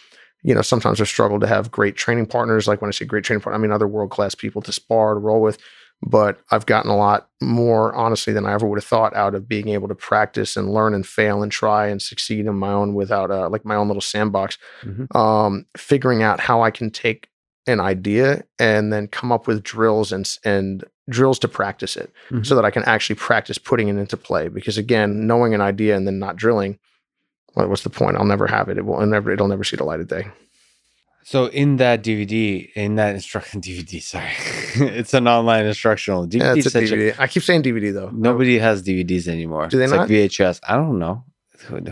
you 0.43 0.55
know 0.55 0.63
sometimes 0.63 1.01
i 1.01 1.05
struggle 1.05 1.41
to 1.41 1.47
have 1.47 1.71
great 1.71 1.97
training 1.97 2.27
partners. 2.27 2.69
Like 2.69 2.81
when 2.81 2.89
i 2.89 2.93
say 2.93 3.05
great 3.05 3.25
training 3.25 3.43
partner 3.43 3.59
i 3.59 3.63
mean 3.63 3.73
other 3.73 3.89
world 3.89 4.11
class 4.11 4.35
people 4.37 4.63
to 4.63 4.73
spar 4.73 5.15
to 5.15 5.21
roll 5.21 5.41
with 5.41 5.59
but 6.03 6.41
I've 6.51 6.67
gotten 6.67 6.91
a 6.91 6.97
lot 6.97 7.29
more 7.41 7.95
honestly 7.95 8.33
than 8.33 8.47
I 8.47 8.53
ever 8.53 8.67
would 8.67 8.79
have 8.79 8.85
thought 8.85 9.15
out 9.17 9.35
of 9.35 9.49
being 9.49 9.69
able 9.69 9.89
to 9.89 9.95
practice 9.95 10.57
and 10.57 10.73
learn 10.73 10.95
and 10.95 11.07
fail 11.07 11.43
and 11.43 11.51
try 11.51 11.89
and 11.89 12.01
succeed 12.01 12.47
in 12.47 12.55
my 12.55 12.73
own 12.73 12.95
without 12.95 13.31
uh, 13.31 13.49
like 13.49 13.65
my 13.65 13.75
own 13.75 13.89
little 13.89 14.01
sandbox. 14.01 14.59
Mm-hmm. 14.83 15.17
Um, 15.17 15.67
figuring 15.77 16.23
out 16.23 16.41
how 16.41 16.63
I 16.63 16.71
can 16.71 16.91
take 16.91 17.29
an 17.67 17.81
idea 17.81 18.45
and 18.59 18.93
then 18.93 19.09
come 19.09 19.31
up 19.31 19.47
with 19.47 19.63
drills 19.63 20.13
and 20.13 20.39
and 20.45 20.85
drills 21.11 21.39
to 21.41 21.49
practice 21.49 21.97
it 21.97 22.13
mm-hmm. 22.31 22.43
so 22.43 22.55
that 22.55 22.65
I 22.65 22.71
can 22.71 22.85
actually 22.85 23.17
practice 23.17 23.59
putting 23.59 23.89
it 23.89 23.97
into 23.97 24.17
play. 24.17 24.49
Because 24.49 24.79
again, 24.79 25.27
knowing 25.27 25.55
an 25.55 25.61
idea 25.61 25.97
and 25.97 26.07
then 26.07 26.19
not 26.19 26.37
drilling, 26.37 26.79
well, 27.55 27.69
what's 27.69 27.83
the 27.83 27.91
point? 27.91 28.17
I'll 28.17 28.25
never 28.25 28.47
have 28.47 28.69
it. 28.69 28.79
It 28.79 28.85
will 28.85 29.05
never. 29.05 29.31
It'll 29.33 29.49
never 29.49 29.65
see 29.65 29.77
the 29.77 29.85
light 29.85 30.01
of 30.01 30.09
day. 30.09 30.29
So 31.29 31.45
in 31.49 31.77
that 31.77 32.03
DVD, 32.03 32.73
in 32.73 32.95
that 32.95 33.15
instruction 33.15 33.61
DVD, 33.67 34.01
sorry, 34.01 34.33
it's 34.99 35.13
an 35.13 35.29
online 35.29 35.67
instructional 35.67 36.27
DVD. 36.27 36.41
Yeah, 36.41 36.55
it's 36.55 36.75
a 36.75 36.81
DVD. 36.81 37.19
A, 37.19 37.21
I 37.21 37.27
keep 37.27 37.43
saying 37.43 37.65
DVD 37.65 37.93
though. 37.93 38.09
Nobody 38.15 38.59
has 38.59 38.83
DVDs 38.83 39.29
anymore. 39.29 39.67
Do 39.67 39.77
they 39.77 39.85
it's 39.85 39.93
not? 39.93 40.09
Like 40.09 40.09
VHS. 40.09 40.61
I 40.67 40.77
don't 40.77 40.99
know. 40.99 41.25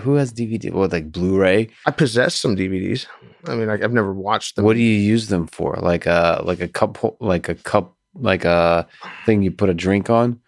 Who 0.01 0.15
has 0.15 0.33
DVD? 0.33 0.73
Well, 0.73 0.89
like 0.89 1.13
Blu-ray. 1.13 1.69
I 1.85 1.91
possess 1.91 2.35
some 2.35 2.57
DVDs. 2.57 3.09
I 3.45 3.57
mean, 3.57 3.69
I, 3.69 3.77
have 3.77 3.93
never 3.93 4.15
watched 4.15 4.57
them. 4.57 4.65
What 4.65 4.73
do 4.73 4.81
you 4.81 4.99
use 4.99 5.29
them 5.29 5.49
for? 5.49 5.77
Like 5.83 6.07
a 6.07 6.41
like 6.43 6.61
a 6.63 6.69
cup, 6.69 6.97
like 7.21 7.51
a 7.51 7.57
cup, 7.57 7.95
like 8.15 8.47
a 8.47 8.89
thing 9.27 9.43
you 9.43 9.51
put 9.51 9.69
a 9.69 9.75
drink 9.75 10.09
on. 10.09 10.41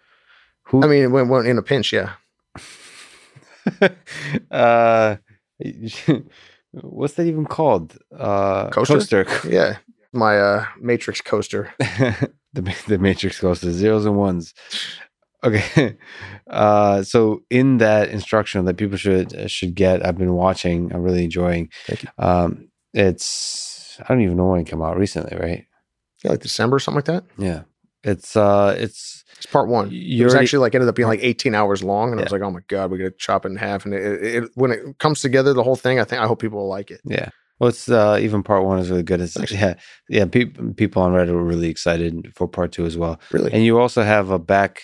Who? 0.63 0.83
I 0.83 0.87
mean, 0.87 1.13
when, 1.13 1.29
when 1.29 1.45
in 1.45 1.59
a 1.59 1.63
pinch, 1.63 1.93
yeah. 1.93 2.13
uh, 4.51 5.17
what's 6.73 7.15
that 7.15 7.27
even 7.27 7.47
called? 7.47 7.97
Uh, 8.17 8.69
Coaster? 8.71 9.27
Yeah, 9.47 9.79
my 10.13 10.39
uh, 10.39 10.67
Matrix 10.81 11.21
coaster. 11.21 11.73
the 11.79 12.77
the 12.87 12.99
Matrix 12.99 13.41
coaster, 13.41 13.73
zeros 13.73 14.07
and 14.07 14.17
ones. 14.17 14.55
Okay, 15.45 15.97
uh, 16.51 17.03
so 17.03 17.43
in 17.51 17.79
that 17.79 18.09
instructional 18.09 18.65
that 18.67 18.77
people 18.77 18.97
should 18.97 19.51
should 19.51 19.75
get, 19.75 20.05
I've 20.05 20.19
been 20.19 20.35
watching. 20.35 20.93
I'm 20.93 21.03
really 21.03 21.25
enjoying. 21.25 21.71
Thank 21.87 22.03
you. 22.03 22.09
Um, 22.19 22.69
it's 22.93 24.01
I 24.01 24.09
don't 24.09 24.23
even 24.23 24.37
know 24.37 24.49
when 24.49 24.61
it 24.61 24.67
came 24.67 24.83
out 24.83 24.97
recently, 24.97 25.37
right? 25.39 25.65
Yeah, 26.25 26.33
like 26.33 26.41
December 26.41 26.77
or 26.77 26.81
something 26.81 26.97
like 26.97 27.05
that. 27.05 27.25
Yeah, 27.39 27.63
it's 28.03 28.37
uh, 28.37 28.75
it's 28.79 29.18
It's 29.39 29.47
part 29.47 29.69
one. 29.69 29.91
You 29.91 30.23
it 30.23 30.25
was 30.25 30.35
already- 30.35 30.45
actually 30.45 30.59
like 30.61 30.75
ended 30.75 30.89
up 30.89 30.95
being 30.95 31.09
like 31.09 31.21
18 31.23 31.55
hours 31.55 31.83
long, 31.83 32.11
and 32.13 32.21
I 32.21 32.25
was 32.25 32.33
like, 32.33 32.43
oh 32.43 32.51
my 32.51 32.61
god, 32.69 32.91
we 32.91 32.99
got 32.99 33.05
to 33.05 33.11
chop 33.13 33.45
it 33.47 33.51
in 33.51 33.57
half. 33.57 33.85
And 33.85 33.95
it, 33.95 34.03
it, 34.03 34.45
it 34.45 34.51
when 34.55 34.71
it 34.73 34.99
comes 34.99 35.21
together, 35.21 35.53
the 35.55 35.63
whole 35.63 35.77
thing, 35.77 35.99
I 36.01 36.05
think 36.05 36.21
I 36.23 36.27
hope 36.27 36.41
people 36.41 36.59
will 36.61 36.69
like 36.69 36.91
it. 36.91 37.01
Yeah. 37.05 37.31
Well, 37.61 37.69
it's 37.71 37.89
uh, 37.89 38.19
even 38.21 38.43
part 38.45 38.65
one 38.65 38.79
is 38.79 38.89
really 38.91 39.03
good. 39.03 39.21
It's 39.21 39.35
Thanks. 39.35 39.51
yeah, 39.53 39.75
yeah. 40.09 40.27
Pe- 40.27 40.45
people 40.77 41.03
on 41.03 41.13
Reddit 41.13 41.33
were 41.33 41.43
really 41.43 41.69
excited 41.69 42.33
for 42.37 42.47
part 42.47 42.71
two 42.71 42.87
as 42.87 42.97
well. 42.97 43.19
Really. 43.33 43.53
And 43.53 43.65
you 43.65 43.79
also 43.81 44.03
have 44.05 44.31
a 44.31 44.39
back, 44.39 44.81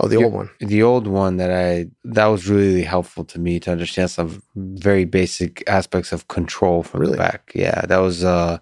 oh, 0.00 0.08
the 0.08 0.16
old 0.16 0.32
one. 0.32 0.48
the 0.60 0.82
old 0.82 1.06
one 1.06 1.36
that 1.36 1.50
I 1.50 1.88
that 2.04 2.26
was 2.26 2.48
really 2.48 2.82
helpful 2.84 3.24
to 3.26 3.38
me 3.38 3.60
to 3.60 3.70
understand 3.70 4.10
some 4.10 4.42
very 4.56 5.04
basic 5.04 5.62
aspects 5.68 6.10
of 6.12 6.26
control 6.28 6.82
from 6.82 7.00
Really? 7.00 7.12
the 7.12 7.18
back. 7.18 7.52
Yeah, 7.54 7.82
that 7.86 7.98
was 7.98 8.24
uh, 8.24 8.58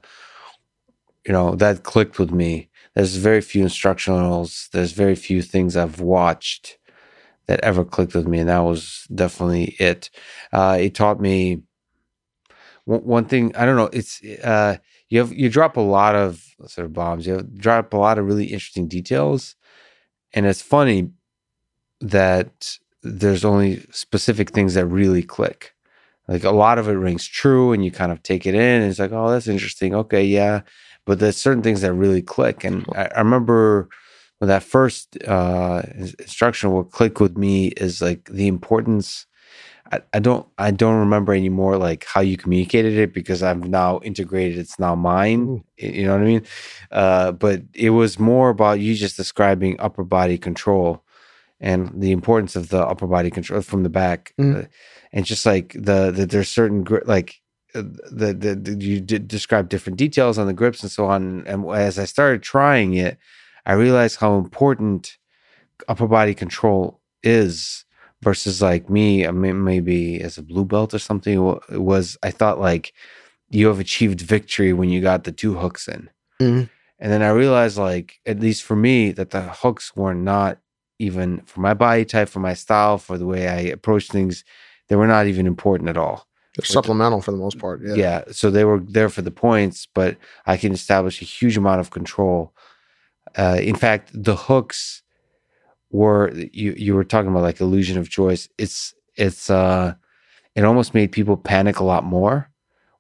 you 1.27 1.33
know, 1.33 1.55
that 1.57 1.83
clicked 1.85 2.19
with 2.19 2.31
me. 2.33 2.68
There's 2.99 3.15
very 3.15 3.41
few 3.41 3.65
instructionals. 3.65 4.69
There's 4.71 4.91
very 4.91 5.15
few 5.15 5.41
things 5.41 5.77
I've 5.77 6.01
watched 6.01 6.79
that 7.47 7.61
ever 7.61 7.85
clicked 7.85 8.13
with 8.13 8.27
me, 8.27 8.41
and 8.41 8.49
that 8.49 8.59
was 8.59 9.07
definitely 9.15 9.77
it. 9.79 10.11
Uh, 10.53 10.79
it 10.81 10.97
taught 10.97 11.21
me 11.21 11.63
one, 12.87 13.03
one 13.03 13.25
thing. 13.27 13.55
I 13.55 13.67
don't 13.67 13.77
know. 13.77 13.89
It's 13.93 14.21
uh, 14.43 14.79
you 15.11 15.21
have 15.21 15.33
you 15.33 15.49
drop 15.49 15.77
a 15.77 15.81
lot 15.81 16.17
of 16.17 16.43
sort 16.67 16.87
of 16.87 16.93
bombs. 16.93 17.25
You 17.25 17.35
have, 17.35 17.57
drop 17.57 17.95
a 17.95 17.97
lot 17.97 18.19
of 18.19 18.27
really 18.27 18.47
interesting 18.47 18.89
details, 18.89 19.55
and 20.35 20.45
it's 20.45 20.61
funny 20.61 21.13
that 22.01 22.79
there's 23.05 23.45
only 23.45 23.87
specific 23.93 24.51
things 24.51 24.75
that 24.75 24.87
really 24.87 25.23
click. 25.23 25.75
Like 26.29 26.45
a 26.45 26.51
lot 26.51 26.79
of 26.79 26.89
it 26.89 26.95
rings 26.95 27.27
true, 27.27 27.73
and 27.73 27.85
you 27.85 27.93
kind 27.93 28.13
of 28.13 28.25
take 28.25 28.47
it 28.47 28.57
in. 28.57 28.83
And 28.83 28.91
it's 28.91 28.99
like, 28.99 29.13
oh, 29.13 29.31
that's 29.31 29.49
interesting. 29.49 29.95
Okay, 29.95 30.25
yeah. 30.25 30.63
But 31.09 31.21
there's 31.21 31.39
certain 31.39 31.63
things 31.63 31.81
that 31.81 31.95
really 31.95 32.21
click, 32.21 32.65
and 32.65 32.85
I, 32.95 33.09
I 33.17 33.19
remember 33.21 33.89
when 34.39 34.49
that 34.49 34.63
first 34.63 35.17
uh, 35.27 35.83
instruction 35.97 36.71
will 36.71 36.85
click 36.85 37.19
with 37.19 37.39
me 37.39 37.69
is 37.69 38.03
like 38.03 38.29
the 38.31 38.47
importance. 38.47 39.27
I, 39.91 40.01
I 40.13 40.19
don't 40.19 40.47
I 40.59 40.71
don't 40.71 41.01
remember 41.01 41.33
anymore 41.33 41.79
like 41.79 42.05
how 42.05 42.21
you 42.21 42.37
communicated 42.37 42.99
it 42.99 43.15
because 43.15 43.43
I've 43.43 43.67
now 43.67 44.01
integrated 44.05 44.59
it's 44.59 44.79
now 44.79 44.95
mine. 44.95 45.49
Ooh. 45.49 45.65
You 45.79 46.05
know 46.05 46.13
what 46.13 46.21
I 46.21 46.25
mean? 46.27 46.43
Uh, 46.91 47.33
but 47.33 47.63
it 47.73 47.91
was 47.91 48.19
more 48.19 48.51
about 48.51 48.81
you 48.81 48.95
just 48.95 49.17
describing 49.17 49.81
upper 49.81 50.05
body 50.05 50.37
control 50.37 51.03
and 51.61 51.91
the 51.95 52.13
importance 52.13 52.55
of 52.55 52.69
the 52.69 52.87
upper 52.87 53.07
body 53.07 53.31
control 53.31 53.63
from 53.63 53.83
the 53.83 53.89
back, 53.89 54.35
Mhm. 54.39 54.65
Uh, 54.65 54.69
and 55.13 55.25
just 55.25 55.47
like 55.47 55.73
the, 55.73 56.11
the 56.11 56.27
there's 56.27 56.51
certain 56.51 56.87
like 57.07 57.41
the, 57.83 58.33
the, 58.35 58.55
the 58.55 58.85
you 58.85 59.01
did 59.01 59.29
describe 59.29 59.69
different 59.69 59.99
details 59.99 60.39
on 60.39 60.47
the 60.47 60.53
grips 60.53 60.83
and 60.83 60.91
so 60.91 61.07
on. 61.07 61.45
And 61.47 61.69
as 61.71 61.99
I 61.99 62.05
started 62.05 62.43
trying 62.43 62.95
it, 62.95 63.19
I 63.67 63.73
realized 63.73 64.19
how 64.19 64.39
important 64.39 65.19
upper 65.89 66.07
body 66.07 66.35
control 66.35 67.01
is 67.23 67.85
versus 68.23 68.61
like 68.63 68.91
me. 68.91 69.27
I 69.27 69.31
mean, 69.31 69.65
maybe 69.65 70.21
as 70.21 70.39
a 70.39 70.43
blue 70.43 70.65
belt 70.65 70.95
or 70.95 70.99
something. 70.99 71.61
It 71.71 71.81
was 71.81 72.17
I 72.23 72.31
thought 72.31 72.61
like 72.61 72.93
you 73.51 73.67
have 73.69 73.81
achieved 73.81 74.21
victory 74.21 74.73
when 74.73 74.89
you 74.89 75.01
got 75.01 75.25
the 75.25 75.33
two 75.33 75.55
hooks 75.55 75.89
in. 75.89 76.11
Mhm. 76.41 76.69
And 77.01 77.13
then 77.13 77.23
I 77.23 77.29
realized, 77.29 77.79
like, 77.79 78.19
at 78.27 78.41
least 78.41 78.65
for 78.65 78.75
me, 78.75 79.13
that 79.13 79.31
the 79.31 79.43
hooks 79.43 79.95
were 79.95 80.15
not 80.15 80.59
even 80.99 81.43
for 81.47 81.61
my 81.61 81.73
body 81.73 82.05
type, 82.05 82.29
for 82.29 82.41
my 82.41 82.55
style, 82.55 82.99
for 82.99 83.17
the 83.17 83.27
way 83.27 83.47
I 83.47 83.61
approach 83.61 84.09
things, 84.09 84.45
they 84.89 84.97
were 84.97 85.07
not 85.07 85.27
even 85.27 85.47
important 85.47 85.89
at 85.89 85.97
all. 85.97 86.27
They're 86.59 86.67
supplemental 86.67 87.21
for 87.23 87.31
the 87.31 87.39
most 87.39 87.59
part. 87.59 87.81
Yeah. 87.85 87.95
Yeah. 87.95 88.25
So 88.33 88.51
they 88.51 88.65
were 88.65 88.81
there 88.81 89.09
for 89.09 89.23
the 89.23 89.31
points, 89.31 89.87
but 89.95 90.17
I 90.47 90.57
can 90.57 90.73
establish 90.73 91.23
a 91.23 91.25
huge 91.25 91.57
amount 91.57 91.81
of 91.81 91.91
control. 91.91 92.53
Uh, 93.37 93.59
in 93.61 93.77
fact, 93.77 94.11
the 94.13 94.35
hooks 94.37 95.03
were 95.91 96.33
you 96.53 96.75
you 96.77 96.95
were 96.95 97.05
talking 97.05 97.31
about 97.31 97.43
like 97.43 97.61
illusion 97.61 97.97
of 97.99 98.11
choice. 98.11 98.49
It's 98.59 98.95
it's 99.17 99.49
uh 99.51 99.95
it 100.55 100.65
almost 100.65 100.95
made 100.95 101.13
people 101.13 101.37
panic 101.37 101.79
a 101.79 101.85
lot 101.85 102.05
more 102.05 102.51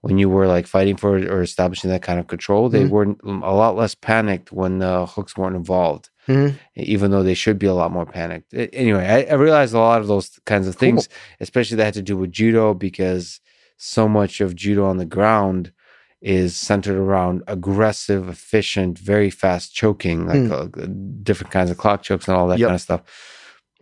when 0.00 0.16
you 0.16 0.28
were 0.28 0.46
like 0.46 0.66
fighting 0.66 0.96
for 0.96 1.16
or 1.18 1.42
establishing 1.42 1.90
that 1.90 2.02
kind 2.02 2.20
of 2.20 2.28
control. 2.28 2.68
They 2.68 2.84
Mhm. 2.84 2.90
were 2.90 3.16
a 3.44 3.54
lot 3.54 3.76
less 3.76 3.94
panicked 3.96 4.52
when 4.52 4.78
the 4.78 5.06
hooks 5.06 5.36
weren't 5.36 5.56
involved, 5.56 6.08
Mhm. 6.28 6.54
even 6.76 7.10
though 7.10 7.24
they 7.24 7.34
should 7.34 7.58
be 7.58 7.66
a 7.66 7.74
lot 7.74 7.90
more 7.90 8.06
panicked. 8.06 8.54
Anyway, 8.54 9.04
I, 9.06 9.22
I 9.32 9.34
realized 9.34 9.74
a 9.74 9.78
lot 9.78 10.00
of 10.00 10.06
those 10.06 10.38
kinds 10.46 10.68
of 10.68 10.76
things, 10.76 11.08
especially 11.40 11.76
that 11.78 11.84
had 11.86 11.94
to 11.94 12.02
do 12.02 12.16
with 12.16 12.30
judo 12.30 12.74
because 12.74 13.40
so 13.78 14.06
much 14.08 14.40
of 14.42 14.54
judo 14.54 14.84
on 14.84 14.98
the 14.98 15.06
ground 15.06 15.72
is 16.20 16.56
centered 16.56 16.96
around 16.98 17.42
aggressive, 17.46 18.28
efficient, 18.28 18.98
very 18.98 19.30
fast 19.30 19.72
choking, 19.74 20.26
like 20.26 20.40
Mm. 20.40 20.52
uh, 20.82 20.86
different 21.22 21.52
kinds 21.52 21.70
of 21.70 21.78
clock 21.78 22.02
chokes 22.02 22.26
and 22.28 22.36
all 22.36 22.48
that 22.48 22.58
Yep. 22.58 22.66
kind 22.68 22.74
of 22.74 22.80
stuff. 22.80 23.02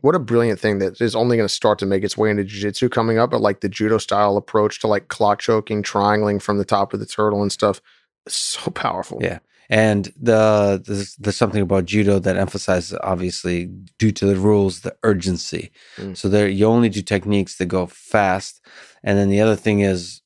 What 0.02 0.14
a 0.14 0.18
brilliant 0.18 0.60
thing 0.60 0.78
that 0.81 1.01
is 1.01 1.16
only 1.16 1.39
going 1.39 1.48
to 1.48 1.52
start 1.55 1.78
to 1.78 1.86
make 1.86 2.05
its 2.05 2.16
way 2.16 2.28
into 2.31 2.44
jiu-jitsu 2.44 2.90
coming 2.90 3.18
up, 3.18 3.31
but 3.31 3.40
like 3.40 3.60
the 3.60 3.68
judo 3.70 3.97
style 3.97 4.36
approach 4.36 4.78
to 4.81 4.86
like 4.86 5.09
clock 5.09 5.40
choking, 5.40 5.82
triangling 5.82 6.39
from 6.39 6.59
the 6.59 6.64
top 6.66 6.93
of 6.93 7.01
the 7.01 7.06
turtle 7.06 7.40
and 7.40 7.51
stuff. 7.51 7.81
So 8.28 8.70
powerful. 8.70 9.18
Yeah. 9.23 9.39
And 9.69 10.13
the 10.21 10.83
there's, 10.87 11.17
there's 11.17 11.37
something 11.37 11.63
about 11.63 11.87
judo 11.87 12.19
that 12.21 12.37
emphasizes, 12.37 12.99
obviously, 13.03 13.67
due 13.99 14.13
to 14.13 14.27
the 14.27 14.37
rules, 14.37 14.81
the 14.81 14.97
urgency. 15.03 15.73
Mm. 15.97 16.17
So 16.17 16.29
there, 16.29 16.49
you 16.49 16.67
only 16.67 16.89
do 16.89 17.03
techniques 17.03 17.59
that 17.59 17.67
go 17.67 17.87
fast, 17.87 18.61
and 19.03 19.19
then 19.19 19.29
the 19.29 19.41
other 19.41 19.57
thing 19.57 19.81
is, 19.81 20.23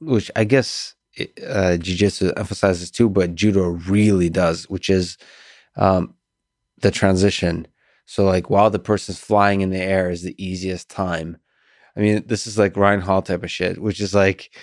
which 0.00 0.30
I 0.36 0.44
guess 0.44 0.94
uh, 1.46 1.76
jiu-jitsu 1.76 2.32
emphasizes 2.36 2.90
too, 2.90 3.08
but 3.08 3.34
judo 3.34 3.68
really 3.88 4.30
does, 4.30 4.68
which 4.68 4.88
is 4.88 5.18
um, 5.76 6.14
the 6.80 6.90
transition. 6.90 7.66
So 8.06 8.24
like 8.24 8.48
while 8.50 8.70
the 8.70 8.78
person's 8.78 9.18
flying 9.18 9.60
in 9.60 9.70
the 9.70 9.80
air 9.80 10.10
is 10.10 10.22
the 10.22 10.42
easiest 10.42 10.88
time. 10.88 11.38
I 11.96 12.00
mean, 12.00 12.24
this 12.26 12.46
is 12.46 12.58
like 12.58 12.76
Ryan 12.76 13.00
Hall 13.00 13.22
type 13.22 13.42
of 13.42 13.50
shit, 13.50 13.80
which 13.82 14.00
is 14.00 14.14
like, 14.14 14.54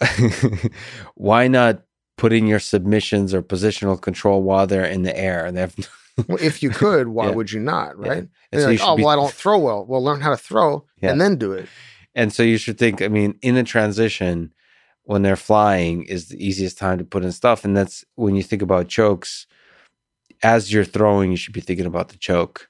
why 1.14 1.48
not 1.48 1.82
put 2.20 2.32
in 2.32 2.46
your 2.46 2.60
submissions 2.60 3.32
or 3.34 3.42
positional 3.42 4.00
control 4.00 4.42
while 4.42 4.66
they're 4.66 4.84
in 4.84 5.02
the 5.02 5.16
air? 5.18 5.46
And 5.46 5.56
they 5.56 5.62
have, 5.62 5.74
Well, 6.28 6.38
if 6.40 6.62
you 6.62 6.70
could, 6.70 7.08
why 7.08 7.26
Yeah. 7.28 7.34
would 7.34 7.50
you 7.50 7.60
not? 7.60 7.98
Right? 7.98 8.28
And 8.52 8.60
so 8.62 8.68
like, 8.68 8.80
oh, 8.82 8.96
be- 8.96 9.02
well, 9.04 9.12
I 9.12 9.16
don't 9.16 9.32
throw 9.32 9.58
well. 9.58 9.86
Well, 9.86 10.04
learn 10.04 10.20
how 10.20 10.30
to 10.30 10.36
throw 10.36 10.84
Yeah. 11.00 11.10
and 11.12 11.20
then 11.20 11.36
do 11.36 11.52
it. 11.52 11.66
and 12.14 12.32
so 12.32 12.42
you 12.42 12.58
should 12.58 12.76
think. 12.78 13.00
I 13.02 13.08
mean, 13.08 13.38
in 13.42 13.56
a 13.56 13.62
transition, 13.64 14.52
when 15.04 15.22
they're 15.22 15.36
flying, 15.50 16.02
is 16.04 16.28
the 16.28 16.44
easiest 16.46 16.76
time 16.78 16.98
to 16.98 17.04
put 17.04 17.24
in 17.24 17.32
stuff, 17.32 17.64
and 17.64 17.74
that's 17.76 18.04
when 18.16 18.34
you 18.36 18.42
think 18.42 18.62
about 18.62 18.88
chokes. 18.88 19.46
As 20.42 20.72
you're 20.72 20.84
throwing, 20.96 21.30
you 21.30 21.36
should 21.36 21.54
be 21.54 21.60
thinking 21.62 21.86
about 21.86 22.08
the 22.10 22.16
choke, 22.18 22.68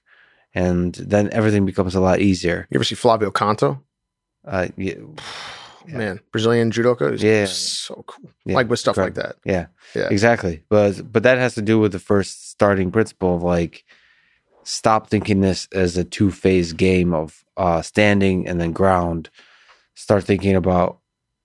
and 0.54 0.94
then 0.94 1.28
everything 1.32 1.64
becomes 1.66 1.94
a 1.94 2.00
lot 2.00 2.20
easier. 2.20 2.66
You 2.70 2.76
ever 2.76 2.84
see 2.84 2.94
Flavio 2.96 3.30
Canto? 3.30 3.82
Uh, 4.46 4.68
yeah, 4.76 4.94
Yeah. 5.88 5.98
Man, 5.98 6.20
Brazilian 6.32 6.70
judoka 6.70 7.12
is 7.12 7.22
Yeah. 7.22 7.46
so 7.46 8.04
cool. 8.06 8.30
yeah, 8.44 8.54
like 8.54 8.68
with 8.68 8.78
stuff 8.80 8.96
like 8.96 9.14
that. 9.14 9.36
Yeah. 9.44 9.66
Yeah. 9.94 10.08
Exactly. 10.10 10.62
But 10.68 11.10
but 11.12 11.22
that 11.24 11.38
has 11.38 11.54
to 11.54 11.62
do 11.62 11.78
with 11.78 11.92
the 11.92 11.98
first 11.98 12.50
starting 12.50 12.90
principle 12.92 13.34
of 13.36 13.42
like 13.42 13.84
stop 14.64 15.08
thinking 15.08 15.40
this 15.40 15.66
as 15.72 15.96
a 15.96 16.04
two 16.04 16.30
phase 16.30 16.72
game 16.72 17.12
of 17.14 17.44
uh 17.56 17.82
standing 17.82 18.46
and 18.46 18.60
then 18.60 18.72
ground. 18.72 19.30
Start 19.94 20.24
thinking 20.24 20.54
about 20.56 20.99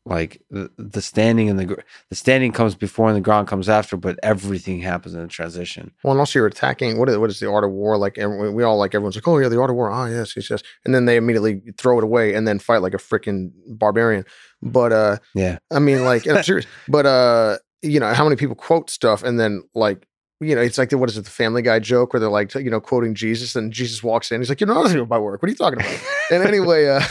like 0.07 0.39
the, 0.51 0.69
the 0.77 1.01
standing 1.01 1.49
and 1.49 1.57
the 1.57 1.83
the 2.09 2.15
standing 2.15 2.51
comes 2.51 2.75
before 2.75 3.07
and 3.07 3.17
the 3.17 3.21
ground 3.21 3.47
comes 3.47 3.67
after, 3.67 3.97
but 3.97 4.19
everything 4.21 4.79
happens 4.79 5.15
in 5.15 5.21
the 5.21 5.27
transition. 5.27 5.91
Well, 6.03 6.11
and 6.11 6.19
also 6.19 6.37
you're 6.37 6.47
attacking. 6.47 6.99
What 6.99 7.09
is, 7.09 7.17
what 7.17 7.31
is 7.31 7.39
the 7.39 7.49
art 7.49 7.63
of 7.63 7.71
war? 7.71 7.97
Like 7.97 8.19
everyone, 8.19 8.53
we 8.53 8.63
all 8.63 8.77
like 8.77 8.93
everyone's 8.93 9.15
like, 9.15 9.27
oh 9.27 9.39
yeah, 9.39 9.49
the 9.49 9.59
art 9.59 9.71
of 9.71 9.75
war. 9.75 9.89
Ah, 9.89 10.05
yes, 10.05 10.35
yes, 10.35 10.49
yes. 10.49 10.61
And 10.85 10.93
then 10.93 11.05
they 11.05 11.17
immediately 11.17 11.61
throw 11.77 11.97
it 11.97 12.03
away 12.03 12.35
and 12.35 12.47
then 12.47 12.59
fight 12.59 12.83
like 12.83 12.93
a 12.93 12.97
freaking 12.97 13.51
barbarian. 13.67 14.25
But 14.61 14.93
uh, 14.93 15.17
Yeah. 15.33 15.57
I 15.71 15.79
mean, 15.79 16.03
like, 16.03 16.27
I'm 16.27 16.43
serious. 16.43 16.67
But 16.87 17.07
uh, 17.07 17.57
you 17.81 17.99
know, 17.99 18.13
how 18.13 18.23
many 18.23 18.35
people 18.35 18.55
quote 18.55 18.91
stuff 18.91 19.23
and 19.23 19.39
then 19.39 19.63
like, 19.73 20.07
you 20.39 20.53
know, 20.53 20.61
it's 20.61 20.77
like 20.77 20.89
the 20.89 20.97
what 20.99 21.09
is 21.09 21.17
it, 21.17 21.23
the 21.23 21.31
Family 21.31 21.63
Guy 21.63 21.79
joke 21.79 22.13
where 22.13 22.19
they're 22.19 22.29
like, 22.29 22.53
you 22.53 22.69
know, 22.69 22.81
quoting 22.81 23.15
Jesus 23.15 23.55
and 23.55 23.71
Jesus 23.71 24.03
walks 24.03 24.31
in. 24.31 24.41
He's 24.41 24.49
like, 24.49 24.61
you 24.61 24.67
know 24.67 24.83
nothing 24.83 24.99
about 24.99 25.09
my 25.09 25.19
work. 25.19 25.41
What 25.41 25.47
are 25.47 25.51
you 25.51 25.57
talking 25.57 25.79
about? 25.79 25.99
and 26.31 26.43
anyway, 26.43 26.87
uh, 26.87 27.01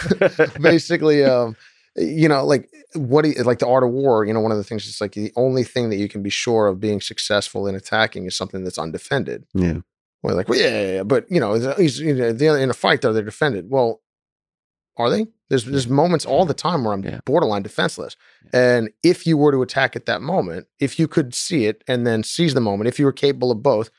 basically, 0.61 1.25
um, 1.25 1.57
you 1.97 2.29
know, 2.29 2.45
like 2.45 2.69
what 2.95 3.23
do 3.23 3.31
you, 3.31 3.43
like 3.45 3.59
the 3.61 3.69
art 3.69 3.85
of 3.85 3.91
war, 3.91 4.25
you 4.25 4.33
know, 4.33 4.41
one 4.41 4.53
of 4.53 4.59
the 4.59 4.65
things 4.65 4.87
is 4.87 5.01
like 5.01 5.13
the 5.13 5.33
only 5.37 5.65
thing 5.65 5.91
that 5.91 5.97
you 5.97 6.09
can 6.09 6.23
be 6.23 6.31
sure 6.31 6.67
of 6.67 6.81
being 6.81 7.01
successful 7.01 7.67
in 7.67 7.75
attacking 7.75 8.27
is 8.27 8.35
something 8.37 8.65
that's 8.65 8.79
undefended. 8.79 9.47
yeah. 9.55 9.79
Well, 10.23 10.35
like, 10.37 10.49
well, 10.49 10.59
yeah, 10.59 10.69
yeah, 10.81 10.93
yeah, 10.95 11.03
but 11.03 11.27
you 11.31 11.39
know, 11.39 11.53
he's 11.77 12.01
you 12.01 12.15
know, 12.15 12.55
in 12.55 12.71
a 12.71 12.75
fight 12.75 13.03
though, 13.03 13.13
they're 13.13 13.23
defended. 13.23 13.69
Well, 13.69 14.01
are 14.97 15.11
they? 15.11 15.27
There's 15.51 15.65
there's 15.67 15.87
moments 15.89 16.25
all 16.25 16.47
the 16.47 16.55
time 16.55 16.85
where 16.85 16.95
I'm 16.95 17.05
Yeah. 17.05 17.21
borderline 17.27 17.63
defenseless, 17.63 18.17
and 18.53 18.89
if 19.03 19.27
you 19.27 19.37
were 19.37 19.53
to 19.53 19.61
attack 19.61 19.95
at 19.97 20.07
that 20.07 20.23
moment, 20.23 20.67
if 20.81 20.99
you 20.99 21.07
could 21.09 21.35
see 21.35 21.67
it 21.67 21.85
and 21.87 22.07
then 22.07 22.23
seize 22.23 22.55
the 22.55 22.61
moment, 22.63 22.89
if 22.89 22.99
you 22.99 23.05
were 23.05 23.13
capable 23.13 23.51
of 23.51 23.63
both, 23.63 23.91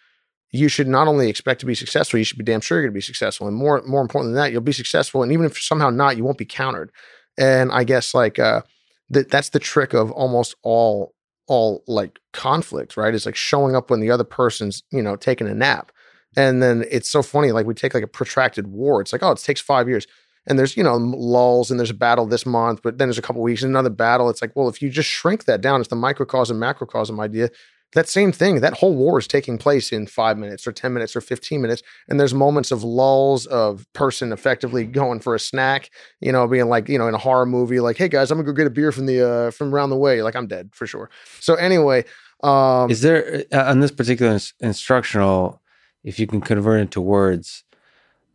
you 0.51 0.67
should 0.67 0.87
not 0.87 1.07
only 1.07 1.29
expect 1.29 1.59
to 1.59 1.65
be 1.67 1.75
successful, 1.75 2.17
you 2.17 2.23
should 2.25 2.39
be 2.39 2.43
damn 2.43 2.61
sure 2.61 2.77
you're 2.79 2.85
going 2.87 2.93
to 2.93 2.97
be 2.97 3.01
successful, 3.01 3.45
and 3.47 3.55
more 3.55 3.83
more 3.85 4.01
important 4.01 4.33
than 4.33 4.41
that, 4.41 4.51
you'll 4.51 4.61
be 4.61 4.71
successful, 4.71 5.21
and 5.21 5.31
even 5.31 5.45
if 5.45 5.61
somehow 5.61 5.91
not, 5.91 6.17
you 6.17 6.23
won't 6.23 6.39
be 6.39 6.45
countered. 6.45 6.91
And 7.37 7.71
I 7.71 7.83
guess 7.83 8.13
like 8.13 8.39
uh, 8.39 8.61
that 9.09 9.29
that's 9.29 9.49
the 9.49 9.59
trick 9.59 9.93
of 9.93 10.11
almost 10.11 10.55
all 10.63 11.13
all 11.47 11.83
like 11.87 12.19
conflict, 12.33 12.97
right? 12.97 13.13
It's 13.13 13.25
like 13.25 13.35
showing 13.35 13.75
up 13.75 13.89
when 13.89 13.99
the 13.99 14.11
other 14.11 14.23
person's 14.23 14.83
you 14.91 15.01
know 15.01 15.15
taking 15.15 15.47
a 15.47 15.53
nap, 15.53 15.91
and 16.37 16.61
then 16.61 16.85
it's 16.89 17.09
so 17.09 17.21
funny. 17.21 17.51
Like 17.51 17.65
we 17.65 17.73
take 17.73 17.93
like 17.93 18.03
a 18.03 18.07
protracted 18.07 18.67
war. 18.67 19.01
It's 19.01 19.13
like 19.13 19.23
oh, 19.23 19.31
it 19.31 19.39
takes 19.39 19.61
five 19.61 19.87
years. 19.87 20.07
And 20.47 20.59
there's, 20.59 20.77
you 20.77 20.83
know, 20.83 20.95
lulls 20.97 21.71
and 21.71 21.79
there's 21.79 21.89
a 21.89 21.95
battle 21.95 22.27
this 22.27 22.45
month, 22.45 22.81
but 22.83 22.99
then 22.99 23.07
there's 23.07 23.17
a 23.17 23.21
couple 23.23 23.41
weeks 23.41 23.63
and 23.63 23.71
another 23.71 23.89
battle. 23.89 24.29
It's 24.29 24.43
like, 24.43 24.55
well, 24.55 24.69
if 24.69 24.79
you 24.79 24.91
just 24.91 25.09
shrink 25.09 25.45
that 25.45 25.59
down, 25.59 25.79
it's 25.79 25.89
the 25.89 25.95
microcosm, 25.95 26.59
macrocosm 26.59 27.19
idea 27.19 27.49
that 27.95 28.07
same 28.09 28.31
thing, 28.31 28.59
that 28.59 28.73
whole 28.73 28.93
war 28.93 29.17
is 29.17 29.27
taking 29.27 29.57
place 29.57 29.91
in 29.91 30.05
five 30.05 30.37
minutes 30.37 30.67
or 30.67 30.71
10 30.71 30.93
minutes 30.93 31.15
or 31.15 31.21
15 31.21 31.61
minutes. 31.61 31.81
And 32.07 32.19
there's 32.19 32.33
moments 32.33 32.71
of 32.71 32.83
lulls 32.83 33.45
of 33.47 33.91
person 33.93 34.31
effectively 34.31 34.85
going 34.85 35.21
for 35.21 35.33
a 35.33 35.39
snack, 35.39 35.89
you 36.19 36.31
know, 36.31 36.45
being 36.47 36.67
like, 36.67 36.89
you 36.89 36.97
know, 36.97 37.07
in 37.07 37.15
a 37.15 37.17
horror 37.17 37.45
movie, 37.45 37.79
like, 37.79 37.97
hey 37.97 38.09
guys, 38.09 38.31
I'm 38.31 38.37
gonna 38.37 38.45
go 38.45 38.53
get 38.53 38.67
a 38.67 38.69
beer 38.69 38.91
from 38.91 39.05
the, 39.05 39.27
uh, 39.27 39.51
from 39.51 39.73
around 39.73 39.89
the 39.89 39.97
way. 39.97 40.21
Like 40.21 40.35
I'm 40.35 40.45
dead 40.45 40.69
for 40.73 40.85
sure. 40.85 41.09
So 41.39 41.55
anyway, 41.55 42.05
um, 42.43 42.91
Is 42.91 43.01
there 43.01 43.45
uh, 43.51 43.71
on 43.71 43.79
this 43.79 43.91
particular 43.91 44.33
ins- 44.33 44.53
instructional, 44.59 45.61
if 46.03 46.19
you 46.19 46.27
can 46.27 46.41
convert 46.41 46.81
it 46.81 46.91
to 46.91 47.01
words, 47.01 47.63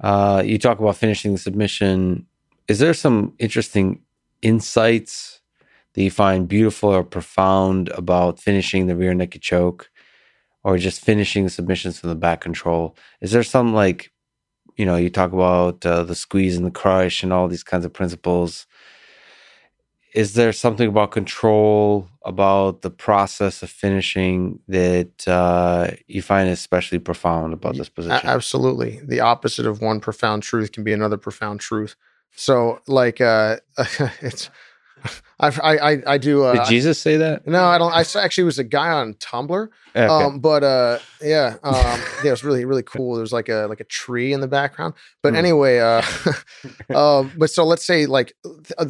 uh, 0.01 0.43
you 0.45 0.59
talk 0.59 0.81
about 0.81 0.97
finishing 0.97 1.33
the 1.33 1.39
submission. 1.39 2.27
Is 2.67 2.79
there 2.79 2.95
some 2.95 3.35
interesting 3.39 4.01
insights 4.43 5.40
that 5.95 6.03
you 6.03 6.11
find 6.11 6.49
beautiful 6.49 6.91
or 6.91 7.05
profound 7.05 7.89
about 7.91 8.41
finishing 8.41 8.87
the 8.87 8.97
rear 8.97 9.15
naked 9.15 9.43
choke, 9.43 9.91
or 10.63 10.79
just 10.79 11.01
finishing 11.01 11.45
the 11.45 11.51
submissions 11.51 11.99
from 11.99 12.11
the 12.11 12.17
back 12.17 12.41
control? 12.41 12.97
Is 13.21 13.33
there 13.33 13.43
some 13.43 13.75
like, 13.75 14.13
you 14.77 14.85
know, 14.87 14.97
you 14.97 15.11
talk 15.11 15.33
about 15.33 15.85
uh, 15.85 16.03
the 16.03 16.15
squeeze 16.15 16.57
and 16.57 16.67
the 16.67 16.71
crush 16.71 17.23
and 17.23 17.33
all 17.33 17.49
these 17.49 17.65
kinds 17.65 17.85
of 17.85 17.93
principles 17.93 18.67
is 20.15 20.35
there 20.35 20.53
something 20.53 20.89
about 20.89 21.13
control 21.13 22.09
about 22.25 22.83
the 22.83 22.91
process 22.91 23.63
of 23.63 23.71
finishing 23.71 24.59
that 24.69 25.27
uh, 25.29 25.91
you 26.07 26.21
find 26.21 26.49
especially 26.49 26.99
profound 26.99 27.53
about 27.53 27.77
this 27.77 27.89
position 27.89 28.29
absolutely. 28.29 29.01
The 29.05 29.21
opposite 29.21 29.67
of 29.67 29.81
one 29.81 30.01
profound 30.01 30.43
truth 30.43 30.73
can 30.73 30.85
be 30.85 30.93
another 30.93 31.17
profound 31.17 31.61
truth. 31.61 31.97
So 32.33 32.81
like, 32.87 33.21
uh, 33.21 33.59
it's, 34.21 34.51
I, 35.41 35.49
I, 35.79 36.03
I 36.07 36.19
do, 36.19 36.45
uh, 36.45 36.53
did 36.55 36.67
jesus 36.67 36.99
say 37.01 37.17
that 37.17 37.47
no, 37.47 37.65
I 37.65 37.79
don't. 37.79 37.93
I 37.93 38.05
actually 38.23 38.45
was 38.45 38.59
a 38.59 38.65
guy 38.65 38.91
on 38.91 39.15
Tumblr 39.15 39.69
okay. 39.97 40.07
Um, 40.07 40.41
but 40.41 40.63
uh, 40.63 40.99
yeah, 41.21 41.57
um, 41.63 42.01
yeah, 42.23 42.29
it 42.29 42.31
was 42.31 42.45
really 42.45 42.65
really 42.65 42.83
cool. 42.83 43.17
There's 43.17 43.33
like 43.33 43.49
a 43.49 43.67
like 43.69 43.81
a 43.81 43.85
tree 43.85 44.33
in 44.33 44.41
the 44.41 44.49
background. 44.49 44.95
But 45.23 45.31
Hmm. 45.31 45.37
anyway, 45.37 45.79
uh, 45.79 46.03
um, 46.95 47.33
but 47.37 47.51
so 47.51 47.65
let's 47.65 47.85
say 47.85 48.07
like 48.07 48.33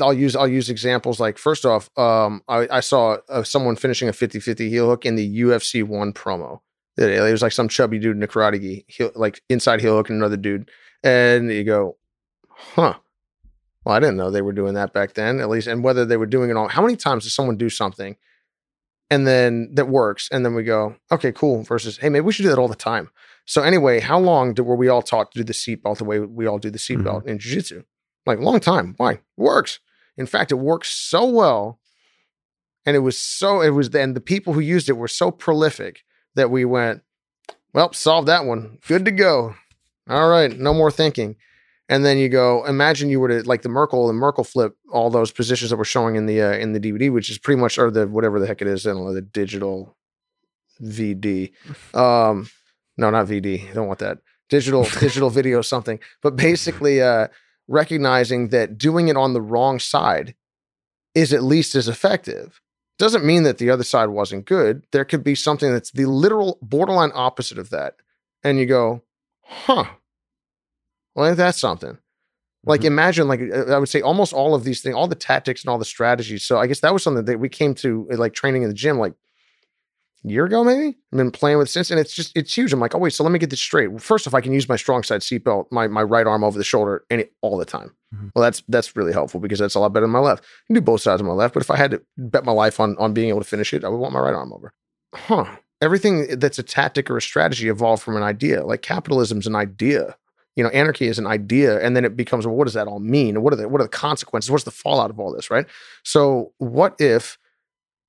I'll 0.01 0.15
use 0.15 0.37
I'll 0.37 0.49
use 0.49 0.71
examples. 0.71 1.21
Like 1.21 1.39
first 1.39 1.65
off, 1.65 1.91
um, 1.99 2.43
I, 2.49 2.69
I 2.71 2.81
saw 2.81 3.19
uh, 3.29 3.43
someone 3.43 3.77
finishing 3.77 4.09
a 4.09 4.13
50-50 4.13 4.69
heel 4.69 4.89
hook 4.89 5.07
in 5.07 5.17
the 5.17 5.41
UFC 5.41 5.83
one 5.85 6.13
promo. 6.13 6.61
It, 6.97 7.11
it 7.11 7.33
was 7.33 7.43
like 7.43 7.53
some 7.53 7.69
chubby 7.69 7.99
dude 7.99 8.17
in 8.17 8.23
a 8.23 8.29
karate 8.29 8.61
gi, 8.61 8.85
heel, 8.89 9.11
like 9.15 9.43
inside 9.49 9.81
heel 9.81 9.97
hook 9.97 10.11
and 10.11 10.19
another 10.19 10.37
dude, 10.37 10.71
and 11.03 11.51
you 11.51 11.65
go, 11.65 11.97
huh. 12.51 12.95
Well, 13.85 13.95
I 13.95 14.01
didn't 14.01 14.17
know 14.17 14.31
they 14.31 14.43
were 14.43 14.53
doing 14.53 14.75
that 14.75 14.93
back 14.93 15.15
then, 15.15 15.41
at 15.41 15.49
least, 15.49 15.67
and 15.67 15.83
whether 15.83 16.05
they 16.05 16.17
were 16.17 16.27
doing 16.27 16.51
it 16.51 16.57
all. 16.57 16.69
How 16.69 16.83
many 16.83 16.97
times 16.97 17.25
does 17.25 17.35
someone 17.35 17.57
do 17.57 17.71
something 17.71 18.17
and 19.11 19.27
then 19.27 19.69
that 19.75 19.89
works 19.89 20.29
and 20.31 20.45
then 20.45 20.55
we 20.55 20.63
go 20.63 20.97
okay 21.11 21.33
cool 21.33 21.63
versus 21.65 21.99
hey 21.99 22.09
maybe 22.09 22.25
we 22.25 22.33
should 22.33 22.45
do 22.45 22.49
that 22.49 22.59
all 22.59 22.69
the 22.69 22.75
time. 22.75 23.11
So 23.45 23.63
anyway 23.63 24.01
how 24.01 24.19
long 24.19 24.55
do, 24.55 24.63
were 24.63 24.77
we 24.77 24.89
all 24.89 25.03
taught 25.03 25.33
to 25.33 25.41
do 25.41 25.45
the 25.45 25.53
seatbelt 25.53 25.99
the 25.99 26.05
way 26.05 26.21
we 26.21 26.47
all 26.47 26.59
do 26.59 26.71
the 26.71 26.79
mm-hmm. 26.79 27.07
seatbelt 27.07 27.27
in 27.27 27.39
jiu-jitsu? 27.39 27.83
Like 28.25 28.39
long 28.39 28.61
time. 28.61 28.95
Why? 28.97 29.13
It 29.13 29.23
works. 29.37 29.81
In 30.17 30.27
fact 30.27 30.53
it 30.53 30.57
works 30.57 30.91
so 30.91 31.29
well 31.29 31.81
and 32.87 32.97
it 32.97 33.01
was 33.01 33.19
so 33.19 33.61
it 33.61 33.71
was 33.71 33.91
then 33.91 34.15
the 34.15 34.21
people 34.21 34.53
who 34.53 34.61
used 34.61 34.89
it 34.89 34.97
were 34.97 35.09
so 35.09 35.31
prolific 35.31 36.05
that 36.37 36.51
we 36.51 36.65
went 36.65 37.03
well 37.75 37.93
solve 37.93 38.27
that 38.27 38.45
one. 38.45 38.79
Good 38.87 39.05
to 39.05 39.11
go. 39.11 39.57
All 40.09 40.29
right 40.29 40.57
no 40.57 40.73
more 40.73 40.91
thinking 40.91 41.37
and 41.91 42.05
then 42.07 42.17
you 42.17 42.31
go 42.31 42.65
imagine 42.65 43.11
you 43.11 43.21
were 43.21 43.29
to 43.29 43.43
like 43.47 43.61
the 43.61 43.69
merkel 43.69 44.09
and 44.09 44.19
merkel 44.19 44.45
flip 44.45 44.77
all 44.91 45.11
those 45.11 45.31
positions 45.31 45.71
that 45.71 45.77
we're 45.77 45.85
showing 45.85 46.17
in 46.17 46.25
the 46.25 46.41
uh, 46.41 46.53
in 46.53 46.73
the 46.73 46.81
dvd 46.81 47.13
which 47.13 47.29
is 47.29 47.37
pretty 47.37 47.61
much 47.61 47.77
or 47.77 47.91
the 47.91 48.07
whatever 48.07 48.41
the 48.41 48.47
heck 48.47 48.63
it 48.63 48.69
is 48.69 48.87
i 48.87 48.91
don't 48.91 49.05
know 49.05 49.13
the 49.13 49.21
digital 49.21 49.97
vd 50.81 51.53
um 51.95 52.49
no 52.97 53.11
not 53.11 53.27
vd 53.27 53.69
i 53.69 53.75
don't 53.75 53.89
want 53.89 53.99
that. 53.99 54.19
Digital 54.49 54.85
digital 55.01 55.31
video 55.31 55.63
something. 55.63 55.99
But 56.23 56.37
basically 56.37 57.03
uh 57.03 57.29
recognizing 57.69 58.49
that 58.49 58.79
doing 58.79 59.09
it 59.09 59.17
on 59.17 59.33
the 59.33 59.41
wrong 59.41 59.79
side 59.79 60.35
is 61.15 61.33
at 61.33 61.43
least 61.43 61.75
as 61.75 61.89
effective. 61.89 62.61
Doesn't 62.99 63.25
mean 63.25 63.45
that 63.45 63.59
the 63.59 63.71
other 63.71 63.85
side 63.85 64.09
wasn't 64.09 64.45
good. 64.45 64.85
There 64.93 65.05
could 65.05 65.25
be 65.25 65.35
something 65.35 65.73
that's 65.73 65.93
the 65.93 66.07
literal 66.07 66.59
borderline 66.61 67.13
opposite 67.15 67.59
of 67.59 67.71
that. 67.71 67.95
And 68.43 68.59
you 68.59 68.67
go 68.67 69.03
huh 69.43 69.87
well 71.15 71.27
ain't 71.29 71.37
that 71.39 71.55
something. 71.55 71.99
Like 72.65 72.83
Mhm. 72.83 72.87
imagine 72.87 73.29
like 73.29 73.41
uh, 73.41 73.73
i 73.75 73.79
would 73.79 73.89
say 73.89 74.03
almost 74.03 74.33
all 74.35 74.55
of 74.55 74.65
these 74.65 74.83
things 74.83 74.95
all 74.95 75.09
the 75.09 75.15
tactics 75.15 75.63
and 75.63 75.71
all 75.71 75.79
the 75.79 75.85
strategies. 75.85 76.43
So 76.45 76.59
i 76.59 76.67
guess 76.67 76.81
that 76.81 76.93
was 76.93 77.03
something 77.03 77.25
that 77.25 77.41
we 77.41 77.49
came 77.49 77.75
to 77.77 78.07
uh, 78.13 78.17
like 78.19 78.35
training 78.35 78.63
in 78.63 78.69
the 78.69 78.75
gym 78.75 78.99
like 78.99 79.15
a 80.25 80.29
year 80.29 80.45
ago 80.45 80.63
maybe? 80.63 80.99
I've 81.13 81.17
been 81.17 81.31
playing 81.31 81.57
with 81.59 81.71
since 81.71 81.91
and 81.91 81.99
it's 81.99 82.13
just 82.15 82.37
it's 82.37 82.55
huge. 82.55 82.73
I'm 82.75 82.81
like 82.81 82.95
oh 82.95 82.99
wait 82.99 83.15
so 83.15 83.25
let 83.25 83.33
me 83.33 83.39
get 83.39 83.49
this 83.51 83.61
straight. 83.61 84.01
First 84.01 84.27
if 84.27 84.35
i 84.35 84.41
can 84.43 84.53
use 84.53 84.69
my 84.69 84.77
strong 84.77 85.03
side 85.03 85.23
seatbelt 85.23 85.67
my, 85.71 85.89
my 85.89 86.03
right 86.03 86.27
arm 86.27 86.45
over 86.45 86.59
the 86.59 86.65
shoulder 86.65 87.05
and 87.11 87.21
it 87.23 87.33
all 87.41 87.57
the 87.57 87.65
time. 87.65 87.95
Mhm. 88.15 88.31
well 88.35 88.43
that's 88.43 88.63
that's 88.69 88.95
really 88.95 89.13
helpful 89.13 89.41
because 89.41 89.59
that's 89.59 89.75
a 89.75 89.81
lot 89.81 89.93
better 89.95 90.05
than 90.05 90.13
my 90.13 90.19
left. 90.19 90.45
I 90.45 90.67
can 90.67 90.75
do 90.75 90.81
both 90.83 91.01
sides 91.01 91.21
of 91.23 91.27
my 91.27 91.33
left 91.33 91.55
but 91.55 91.63
if 91.63 91.71
i 91.71 91.77
had 91.77 91.93
to 91.93 92.03
bet 92.19 92.45
my 92.45 92.53
life 92.53 92.79
on 92.79 92.95
on 92.99 93.15
being 93.15 93.29
able 93.31 93.41
to 93.41 93.47
finish 93.47 93.73
it 93.73 93.85
i 93.85 93.89
would 93.89 93.97
want 93.99 94.13
my 94.13 94.21
right 94.21 94.35
arm 94.35 94.53
over. 94.53 94.75
Huh. 95.15 95.47
Everything 95.81 96.39
that's 96.39 96.59
a 96.59 96.63
tactic 96.63 97.09
or 97.11 97.17
a 97.17 97.23
strategy 97.23 97.69
evolved 97.71 98.03
from 98.03 98.17
an 98.19 98.23
idea. 98.23 98.67
Like 98.67 98.83
capitalism's 98.83 99.47
an 99.47 99.57
idea 99.57 100.17
you 100.57 100.65
know, 100.65 100.71
anarchy 100.71 101.07
is 101.07 101.19
an 101.19 101.27
idea, 101.27 101.79
and 101.81 101.97
then 101.97 102.05
it 102.05 102.17
becomes, 102.17 102.47
well, 102.47 102.57
what 102.57 102.65
does 102.65 102.75
that 102.75 102.89
all 102.89 103.01
mean? 103.01 103.43
What 103.43 103.53
are 103.53 103.57
the 103.57 103.69
what 103.69 103.81
are 103.81 103.85
the 103.85 103.89
consequences? 103.91 104.51
What's 104.51 104.65
the 104.65 104.71
fallout 104.71 105.11
of 105.11 105.19
all 105.21 105.33
this, 105.33 105.51
right? 105.51 105.67
So, 106.05 106.53
what 106.59 106.95
if 106.99 107.39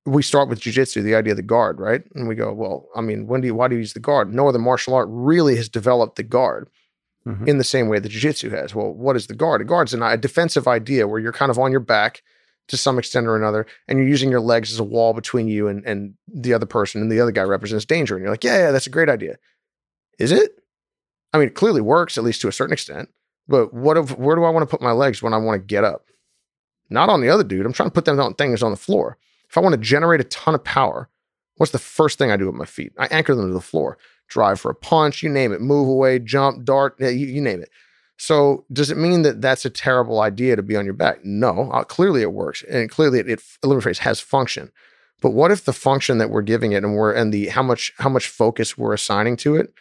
we 0.04 0.22
start 0.22 0.48
with 0.48 0.60
jujitsu, 0.60 1.02
the 1.02 1.14
idea 1.14 1.32
of 1.32 1.36
the 1.36 1.42
guard, 1.44 1.78
right? 1.78 2.02
And 2.16 2.26
we 2.26 2.34
go, 2.34 2.52
well, 2.52 2.88
I 2.96 3.00
mean, 3.00 3.28
when 3.28 3.40
do 3.40 3.46
you, 3.46 3.54
why 3.54 3.68
do 3.68 3.76
you 3.76 3.80
use 3.80 3.92
the 3.92 4.00
guard? 4.00 4.34
No 4.34 4.48
other 4.48 4.58
martial 4.58 4.94
art 4.94 5.06
really 5.10 5.54
has 5.56 5.68
developed 5.68 6.16
the 6.16 6.24
guard 6.24 6.68
Mhm. 7.24 7.46
in 7.46 7.58
the 7.58 7.62
same 7.64 7.86
way 7.86 8.00
that 8.00 8.08
jiu-jitsu 8.08 8.50
has. 8.50 8.74
Well, 8.74 8.92
what 8.92 9.14
is 9.14 9.28
the 9.28 9.36
guard? 9.36 9.60
A 9.60 9.64
guard's 9.64 9.94
an, 9.94 10.02
a 10.02 10.16
defensive 10.16 10.66
idea 10.66 11.06
where 11.06 11.20
you're 11.20 11.30
kind 11.30 11.50
of 11.52 11.58
on 11.60 11.70
your 11.70 11.78
back 11.78 12.20
to 12.66 12.76
some 12.76 12.98
extent 12.98 13.28
or 13.28 13.36
another, 13.36 13.64
and 13.86 13.96
you're 13.96 14.08
using 14.08 14.28
your 14.28 14.40
legs 14.40 14.72
as 14.72 14.80
a 14.80 14.84
wall 14.84 15.12
between 15.12 15.46
you 15.46 15.68
and, 15.68 15.84
and 15.86 16.14
the 16.26 16.52
other 16.52 16.66
person, 16.66 17.00
and 17.00 17.12
the 17.12 17.20
other 17.20 17.30
guy 17.30 17.42
represents 17.42 17.84
danger. 17.84 18.16
And 18.16 18.22
you're 18.24 18.32
like, 18.32 18.42
yeah, 18.42 18.58
yeah, 18.58 18.70
that's 18.72 18.88
a 18.88 18.90
great 18.90 19.08
idea. 19.08 19.36
Is 20.18 20.32
it? 20.32 20.61
I 21.32 21.38
mean, 21.38 21.48
it 21.48 21.54
clearly 21.54 21.80
works, 21.80 22.18
at 22.18 22.24
least 22.24 22.40
to 22.42 22.48
a 22.48 22.52
certain 22.52 22.72
extent. 22.72 23.08
But 23.48 23.72
what 23.74 23.96
if 23.96 24.16
where 24.18 24.36
do 24.36 24.44
I 24.44 24.50
want 24.50 24.62
to 24.68 24.70
put 24.70 24.82
my 24.82 24.92
legs 24.92 25.22
when 25.22 25.34
I 25.34 25.38
want 25.38 25.60
to 25.60 25.66
get 25.66 25.84
up? 25.84 26.06
Not 26.90 27.08
on 27.08 27.20
the 27.20 27.30
other 27.30 27.44
dude. 27.44 27.64
I'm 27.64 27.72
trying 27.72 27.88
to 27.88 27.94
put 27.94 28.04
them 28.04 28.20
on 28.20 28.34
things 28.34 28.62
on 28.62 28.70
the 28.70 28.76
floor. 28.76 29.18
If 29.48 29.56
I 29.56 29.60
want 29.60 29.74
to 29.74 29.80
generate 29.80 30.20
a 30.20 30.24
ton 30.24 30.54
of 30.54 30.64
power, 30.64 31.08
what's 31.56 31.72
the 31.72 31.78
first 31.78 32.18
thing 32.18 32.30
I 32.30 32.36
do 32.36 32.46
with 32.46 32.54
my 32.54 32.64
feet? 32.64 32.92
I 32.98 33.06
anchor 33.06 33.34
them 33.34 33.48
to 33.48 33.52
the 33.52 33.60
floor. 33.60 33.98
Drive 34.28 34.60
for 34.60 34.70
a 34.70 34.74
punch, 34.74 35.22
you 35.22 35.28
name 35.28 35.52
it. 35.52 35.60
Move 35.60 35.88
away, 35.88 36.18
jump, 36.18 36.64
dart, 36.64 36.96
you, 36.98 37.08
you 37.08 37.40
name 37.40 37.62
it. 37.62 37.70
So 38.16 38.64
does 38.72 38.90
it 38.90 38.96
mean 38.96 39.22
that 39.22 39.42
that's 39.42 39.64
a 39.64 39.70
terrible 39.70 40.20
idea 40.20 40.54
to 40.56 40.62
be 40.62 40.76
on 40.76 40.84
your 40.84 40.94
back? 40.94 41.24
No, 41.24 41.70
uh, 41.72 41.82
clearly 41.84 42.22
it 42.22 42.32
works, 42.32 42.62
and 42.70 42.88
clearly 42.88 43.18
it, 43.18 43.28
it 43.28 43.40
rephrase, 43.64 43.98
has 43.98 44.20
function. 44.20 44.70
But 45.20 45.30
what 45.30 45.50
if 45.50 45.64
the 45.64 45.72
function 45.72 46.18
that 46.18 46.30
we're 46.30 46.42
giving 46.42 46.72
it 46.72 46.84
and 46.84 46.94
we're 46.94 47.12
and 47.12 47.32
the 47.32 47.48
how 47.48 47.62
much 47.62 47.92
how 47.98 48.08
much 48.08 48.28
focus 48.28 48.78
we're 48.78 48.92
assigning 48.92 49.36
to 49.38 49.56
it 49.56 49.72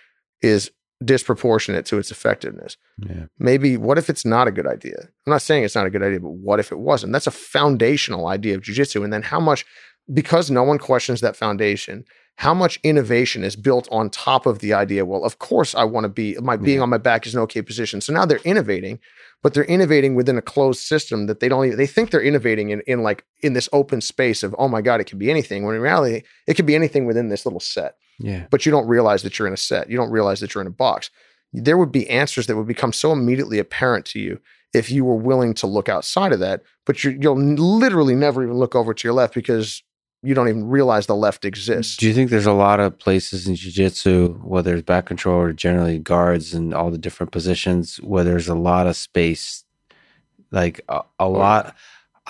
is 0.42 0.72
disproportionate 1.04 1.86
to 1.88 1.98
its 1.98 2.12
effectiveness? 2.12 2.78
yeah 3.10 3.26
maybe 3.40 3.78
what 3.78 3.98
if 3.98 4.10
it's 4.10 4.26
not 4.26 4.48
a 4.48 4.52
good 4.52 4.68
idea? 4.68 4.98
I'm 5.26 5.32
not 5.32 5.42
saying 5.42 5.64
it's 5.64 5.76
not 5.76 5.86
a 5.88 5.90
good 5.90 6.04
idea, 6.04 6.20
but 6.20 6.32
what 6.32 6.60
if 6.60 6.72
it 6.72 6.80
wasn't? 6.80 7.14
That's 7.14 7.28
a 7.28 7.32
foundational 7.32 8.28
idea 8.28 8.56
of 8.56 8.62
jujitsu. 8.62 9.04
And 9.04 9.12
then 9.14 9.24
how 9.24 9.40
much, 9.40 9.66
because 10.14 10.50
no 10.52 10.64
one 10.64 10.78
questions 10.80 11.22
that 11.22 11.36
foundation, 11.36 12.06
how 12.38 12.54
much 12.54 12.80
innovation 12.84 13.44
is 13.44 13.56
built 13.56 13.88
on 13.92 14.10
top 14.10 14.46
of 14.46 14.60
the 14.60 14.74
idea 14.74 15.04
well 15.06 15.24
of 15.26 15.38
course 15.38 15.76
i 15.76 15.84
want 15.84 16.06
to 16.06 16.10
be 16.10 16.36
my 16.42 16.56
being 16.56 16.78
Yeah. 16.78 16.84
on 16.84 16.90
my 16.90 16.98
back 16.98 17.28
is 17.28 17.36
an 17.36 17.42
okay 17.42 17.62
position 17.62 18.00
so 18.02 18.14
now 18.14 18.26
they're 18.26 18.40
innovating 18.46 19.00
but 19.44 19.54
they're 19.54 19.66
innovating 19.66 20.16
within 20.16 20.38
a 20.38 20.42
closed 20.42 20.80
system 20.80 21.28
that 21.28 21.40
they 21.42 21.50
don't 21.50 21.66
even 21.66 21.78
they 21.78 21.86
think 21.86 22.10
they're 22.10 22.22
innovating 22.32 22.70
in, 22.70 22.82
in 22.88 23.04
like 23.04 23.26
in 23.44 23.52
this 23.54 23.68
open 23.74 24.00
space 24.00 24.44
of 24.44 24.56
oh 24.58 24.70
my 24.70 24.82
god 24.82 25.02
it 25.02 25.04
could 25.04 25.20
be 25.20 25.30
anything 25.30 25.66
when 25.66 25.76
in 25.76 25.82
reality 25.82 26.24
it 26.48 26.54
could 26.56 26.66
be 26.66 26.74
anything 26.74 27.06
within 27.06 27.28
this 27.28 27.46
little 27.46 27.60
set 27.60 27.96
Yeah. 28.22 28.46
but 28.52 28.66
you 28.66 28.72
don't 28.72 28.88
realize 28.88 29.24
that 29.24 29.38
you're 29.38 29.48
in 29.48 29.54
a 29.54 29.58
set. 29.58 29.90
You 29.90 29.98
don't 29.98 30.12
realize 30.12 30.40
that 30.40 30.54
you're 30.54 30.62
in 30.62 30.68
a 30.68 30.72
box. 30.72 31.10
There 31.54 31.78
would 31.78 31.92
be 31.92 32.10
answers 32.10 32.48
that 32.48 32.56
would 32.56 32.68
become 32.68 32.94
so 32.94 33.12
immediately 33.12 33.60
apparent 33.60 34.06
to 34.08 34.20
you 34.20 34.40
if 34.74 34.90
you 34.90 35.04
were 35.04 35.16
willing 35.18 35.54
to 35.56 35.68
look 35.68 35.90
outside 35.90 36.32
of 36.32 36.40
that 36.40 36.62
but 36.86 37.04
you, 37.04 37.12
you'll 37.20 37.36
literally 37.38 38.16
never 38.16 38.42
even 38.44 38.56
look 38.58 38.74
over 38.76 38.94
to 38.94 39.08
your 39.08 39.14
left 39.14 39.34
because 39.34 39.84
you 40.24 40.34
don't 40.34 40.48
even 40.50 40.68
realize 40.68 41.08
the 41.08 41.16
left 41.16 41.46
exists. 41.46 41.98
Do 41.98 42.08
you 42.08 42.14
think 42.14 42.30
there's 42.30 42.46
a 42.46 42.54
lot 42.54 42.80
of 42.80 42.98
places 42.98 43.48
in 43.48 43.56
jiu-jitsu, 43.56 44.34
whether 44.44 44.74
it's 44.76 44.86
back 44.86 45.06
control 45.06 45.40
or 45.40 45.54
generally 45.54 46.00
guards 46.00 46.54
and 46.54 46.74
all 46.74 46.90
the 46.92 46.98
different 46.98 47.32
positions, 47.32 47.98
where 47.98 48.24
there's 48.24 48.48
a 48.48 48.56
lot 48.56 48.88
of 48.88 48.96
space, 48.96 49.64
like 50.52 50.82
a, 50.90 50.98
a 50.98 51.04
Oh, 51.20 51.30
lot, 51.32 51.76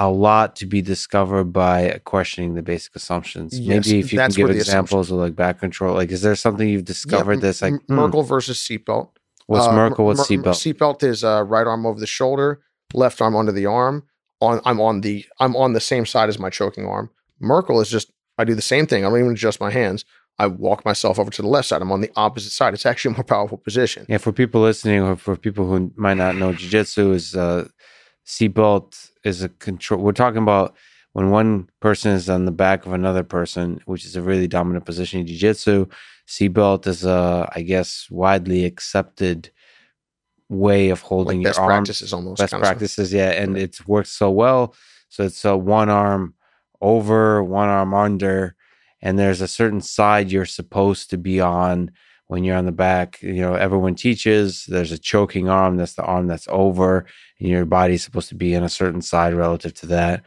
a 0.01 0.09
lot 0.09 0.55
to 0.55 0.65
be 0.65 0.81
discovered 0.81 1.53
by 1.53 2.01
questioning 2.05 2.55
the 2.55 2.63
basic 2.63 2.95
assumptions. 2.95 3.59
Yes, 3.59 3.85
Maybe 3.85 3.99
if 3.99 4.11
you 4.11 4.17
can 4.17 4.31
give 4.31 4.49
examples 4.49 5.11
of 5.11 5.19
like 5.19 5.35
back 5.35 5.59
control, 5.59 5.93
like 5.93 6.09
is 6.09 6.23
there 6.23 6.35
something 6.35 6.67
you've 6.67 6.85
discovered 6.85 7.35
Yeah, 7.35 7.41
that's 7.41 7.61
like 7.61 7.73
M- 7.73 7.79
hmm, 7.87 7.95
Merkel 7.95 8.23
versus 8.23 8.57
seatbelt. 8.57 9.09
what's 9.45 9.67
Uh, 9.67 9.75
Merkel, 9.75 10.05
what's 10.05 10.27
Mer- 10.31 10.37
Mer- 10.37 10.43
seatbelt? 10.43 10.55
Seatbelt 10.55 11.03
is 11.03 11.23
uh, 11.23 11.43
right 11.43 11.67
arm 11.67 11.85
over 11.85 11.99
the 11.99 12.07
shoulder, 12.07 12.61
left 12.95 13.21
arm 13.21 13.35
under 13.35 13.51
the 13.51 13.67
arm. 13.67 14.03
On 14.39 14.59
I'm 14.65 14.81
on 14.81 15.01
the 15.01 15.23
I'm 15.39 15.55
on 15.55 15.73
the 15.73 15.79
same 15.79 16.07
side 16.07 16.29
as 16.29 16.39
my 16.39 16.49
choking 16.49 16.87
arm. 16.87 17.11
Merkel 17.39 17.79
is 17.79 17.89
just 17.89 18.11
I 18.39 18.43
do 18.43 18.55
the 18.55 18.61
same 18.63 18.87
thing. 18.87 19.05
I 19.05 19.09
don't 19.09 19.19
even 19.19 19.33
adjust 19.33 19.59
my 19.61 19.69
hands. 19.69 20.03
I 20.39 20.47
walk 20.47 20.83
myself 20.83 21.19
over 21.19 21.29
to 21.29 21.41
the 21.43 21.47
left 21.47 21.67
side. 21.67 21.83
I'm 21.83 21.91
on 21.91 22.01
the 22.01 22.09
opposite 22.15 22.49
side. 22.49 22.73
It's 22.73 22.87
actually 22.87 23.13
a 23.13 23.17
more 23.17 23.23
powerful 23.23 23.59
position. 23.59 24.07
Yeah, 24.09 24.17
for 24.17 24.31
people 24.31 24.61
listening 24.61 25.03
or 25.03 25.15
for 25.15 25.35
people 25.35 25.67
who 25.67 25.91
might 25.95 26.17
not 26.17 26.35
know, 26.37 26.53
jiu-jitsu 26.53 27.11
is 27.11 27.35
uh, 27.35 27.67
seatbelt 28.25 29.10
is 29.23 29.43
a 29.43 29.49
control. 29.49 30.01
We're 30.01 30.11
talking 30.11 30.41
about 30.41 30.75
when 31.13 31.29
one 31.29 31.69
person 31.79 32.11
is 32.11 32.29
on 32.29 32.45
the 32.45 32.51
back 32.51 32.85
of 32.85 32.93
another 32.93 33.23
person, 33.23 33.81
which 33.85 34.05
is 34.05 34.15
a 34.15 34.21
really 34.21 34.47
dominant 34.47 34.85
position 34.85 35.19
in 35.19 35.27
jiu-jitsu. 35.27 35.87
Seatbelt 36.27 36.87
is 36.87 37.03
a, 37.03 37.49
I 37.53 37.61
guess, 37.61 38.07
widely 38.09 38.65
accepted 38.65 39.51
way 40.47 40.89
of 40.89 41.01
holding 41.01 41.39
Like 41.39 41.43
your 41.43 41.49
best 41.53 41.65
practices 41.65 42.13
almost. 42.13 42.39
Best 42.39 42.53
practices, 42.53 43.13
yeah, 43.13 43.31
and 43.31 43.57
it's 43.57 43.85
worked 43.87 44.09
so 44.09 44.31
well. 44.31 44.75
So 45.09 45.23
it's 45.25 45.43
a 45.43 45.57
one 45.57 45.89
arm 45.89 46.33
over, 46.79 47.43
one 47.43 47.69
arm 47.69 47.93
under, 47.93 48.55
and 49.01 49.19
there's 49.19 49.41
a 49.41 49.47
certain 49.47 49.81
side 49.81 50.31
you're 50.31 50.45
supposed 50.45 51.09
to 51.09 51.17
be 51.17 51.41
on 51.41 51.91
when 52.31 52.45
you're 52.45 52.55
on 52.55 52.65
the 52.65 52.71
back. 52.71 53.21
You 53.21 53.41
know, 53.41 53.55
everyone 53.55 53.95
teaches 53.95 54.65
there's 54.69 54.93
a 54.93 54.97
choking 54.97 55.49
arm, 55.49 55.75
that's 55.75 55.95
the 55.95 56.03
arm 56.03 56.27
that's 56.27 56.47
over, 56.49 57.05
and 57.39 57.49
your 57.49 57.65
body's 57.65 58.05
supposed 58.05 58.29
to 58.29 58.35
be 58.35 58.55
on 58.55 58.63
a 58.63 58.69
certain 58.69 59.01
side 59.01 59.33
relative 59.33 59.73
to 59.81 59.85
that. 59.87 60.23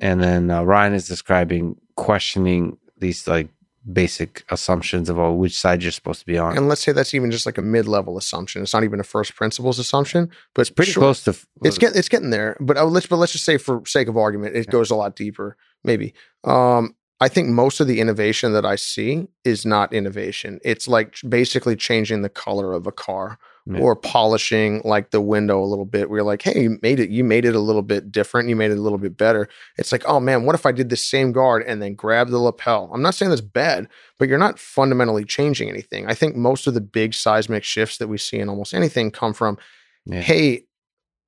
And 0.00 0.22
then 0.22 0.52
uh, 0.52 0.62
Ryan 0.62 0.94
is 0.94 1.08
describing 1.08 1.74
questioning 1.96 2.78
these 2.98 3.26
like 3.26 3.48
basic 3.92 4.44
assumptions 4.50 5.10
of 5.10 5.18
oh, 5.18 5.32
which 5.32 5.58
side 5.58 5.82
you're 5.82 5.90
supposed 5.90 6.20
to 6.20 6.26
be 6.26 6.38
on. 6.38 6.56
And 6.56 6.68
let's 6.68 6.80
say 6.80 6.92
that's 6.92 7.12
even 7.12 7.32
just 7.32 7.44
like 7.44 7.58
a 7.58 7.62
mid-level 7.62 8.16
assumption. 8.16 8.62
It's 8.62 8.72
not 8.72 8.84
even 8.84 9.00
a 9.00 9.02
first 9.02 9.34
principles 9.34 9.80
assumption, 9.80 10.30
but 10.54 10.60
it's 10.60 10.70
Pretty 10.70 10.92
sure- 10.92 11.00
close 11.00 11.24
to 11.24 11.36
It's 11.64 11.76
getting 11.76 11.98
it's 11.98 12.08
getting 12.08 12.30
there, 12.30 12.56
but 12.60 12.76
uh, 12.76 12.84
let's 12.84 13.06
but 13.06 13.16
let's 13.16 13.32
just 13.32 13.44
say 13.44 13.56
for 13.56 13.82
sake 13.84 14.06
of 14.06 14.16
argument, 14.16 14.54
it 14.54 14.70
goes 14.70 14.92
a 14.92 14.94
lot 14.94 15.16
deeper. 15.16 15.56
Maybe. 15.82 16.14
Um, 16.44 16.94
I 17.22 17.28
think 17.28 17.48
most 17.48 17.80
of 17.80 17.86
the 17.86 18.00
innovation 18.00 18.52
that 18.52 18.64
I 18.66 18.76
see 18.76 19.28
is 19.44 19.64
not 19.64 19.92
innovation. 19.92 20.58
It's 20.64 20.88
like 20.88 21.16
basically 21.28 21.76
changing 21.76 22.22
the 22.22 22.28
color 22.28 22.72
of 22.72 22.86
a 22.86 22.92
car 22.92 23.38
Yeah. 23.64 23.78
or 23.78 23.94
polishing 23.94 24.82
like 24.84 25.10
the 25.12 25.20
window 25.20 25.62
a 25.62 25.70
little 25.72 25.84
bit. 25.84 26.08
You're 26.08 26.24
like, 26.24 26.42
hey, 26.42 26.62
you 26.62 26.78
made 26.82 26.98
it. 26.98 27.10
You 27.10 27.22
made 27.22 27.44
it 27.44 27.54
a 27.54 27.60
little 27.60 27.82
bit 27.82 28.10
different. 28.10 28.48
You 28.48 28.56
made 28.56 28.72
it 28.72 28.78
a 28.78 28.82
little 28.82 28.98
bit 28.98 29.16
better. 29.16 29.48
It's 29.78 29.92
like, 29.92 30.04
oh 30.06 30.18
man, 30.18 30.44
what 30.44 30.56
if 30.56 30.66
I 30.66 30.72
did 30.72 30.88
the 30.88 30.96
same 30.96 31.30
guard 31.30 31.62
and 31.66 31.80
then 31.80 31.94
grab 31.94 32.28
the 32.28 32.38
lapel? 32.40 32.90
I'm 32.92 33.02
not 33.02 33.14
saying 33.14 33.30
that's 33.30 33.40
bad, 33.40 33.88
but 34.18 34.28
you're 34.28 34.46
not 34.46 34.58
fundamentally 34.58 35.24
changing 35.24 35.68
anything. 35.68 36.06
I 36.08 36.14
think 36.14 36.34
most 36.34 36.66
of 36.66 36.74
the 36.74 36.80
big 36.80 37.14
seismic 37.14 37.62
shifts 37.64 37.98
that 37.98 38.08
we 38.08 38.18
see 38.18 38.38
in 38.40 38.48
almost 38.48 38.74
anything 38.74 39.10
come 39.12 39.32
from 39.32 39.58
Yeah. 40.06 40.22
hey, 40.22 40.64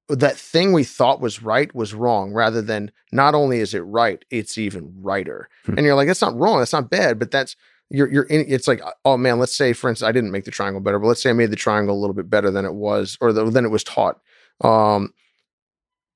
that 0.09 0.37
thing 0.37 0.73
we 0.73 0.85
thought 0.85 1.21
was 1.21 1.43
right 1.43 1.75
was 1.75 1.95
wrong, 1.95 2.33
rather 2.33 2.61
than 2.61 2.91
not 3.13 3.35
only 3.35 3.61
is 3.61 3.75
it 3.75 3.81
right, 3.81 4.25
it's 4.31 4.59
even 4.59 4.93
righter. 5.01 5.49
Hmm. 5.65 5.79
And 5.79 5.87
you're 5.87 5.95
like, 5.95 6.09
that's 6.09 6.23
not 6.23 6.39
wrong, 6.39 6.59
that's 6.59 6.73
not 6.73 6.91
bad, 6.91 7.19
but 7.19 7.31
that's 7.31 7.57
you're 7.91 8.11
you're 8.11 8.25
in 8.25 8.45
it's 8.49 8.69
like, 8.69 8.83
oh 9.05 9.17
man, 9.17 9.39
let's 9.39 9.57
say, 9.57 9.73
for 9.73 9.89
instance, 9.89 10.09
I 10.09 10.13
didn't 10.13 10.33
make 10.33 10.45
the 10.45 10.51
triangle 10.51 10.81
better, 10.81 10.99
but 10.99 11.07
let's 11.07 11.23
say 11.23 11.31
I 11.31 11.35
made 11.35 11.51
the 11.51 11.57
triangle 11.57 11.97
a 11.97 12.01
little 12.01 12.15
bit 12.15 12.31
better 12.31 12.51
than 12.51 12.65
it 12.65 12.75
was, 12.75 13.17
or 13.21 13.33
the, 13.33 13.49
than 13.51 13.65
it 13.65 13.71
was 13.71 13.85
taught. 13.85 14.21
Um 14.63 15.13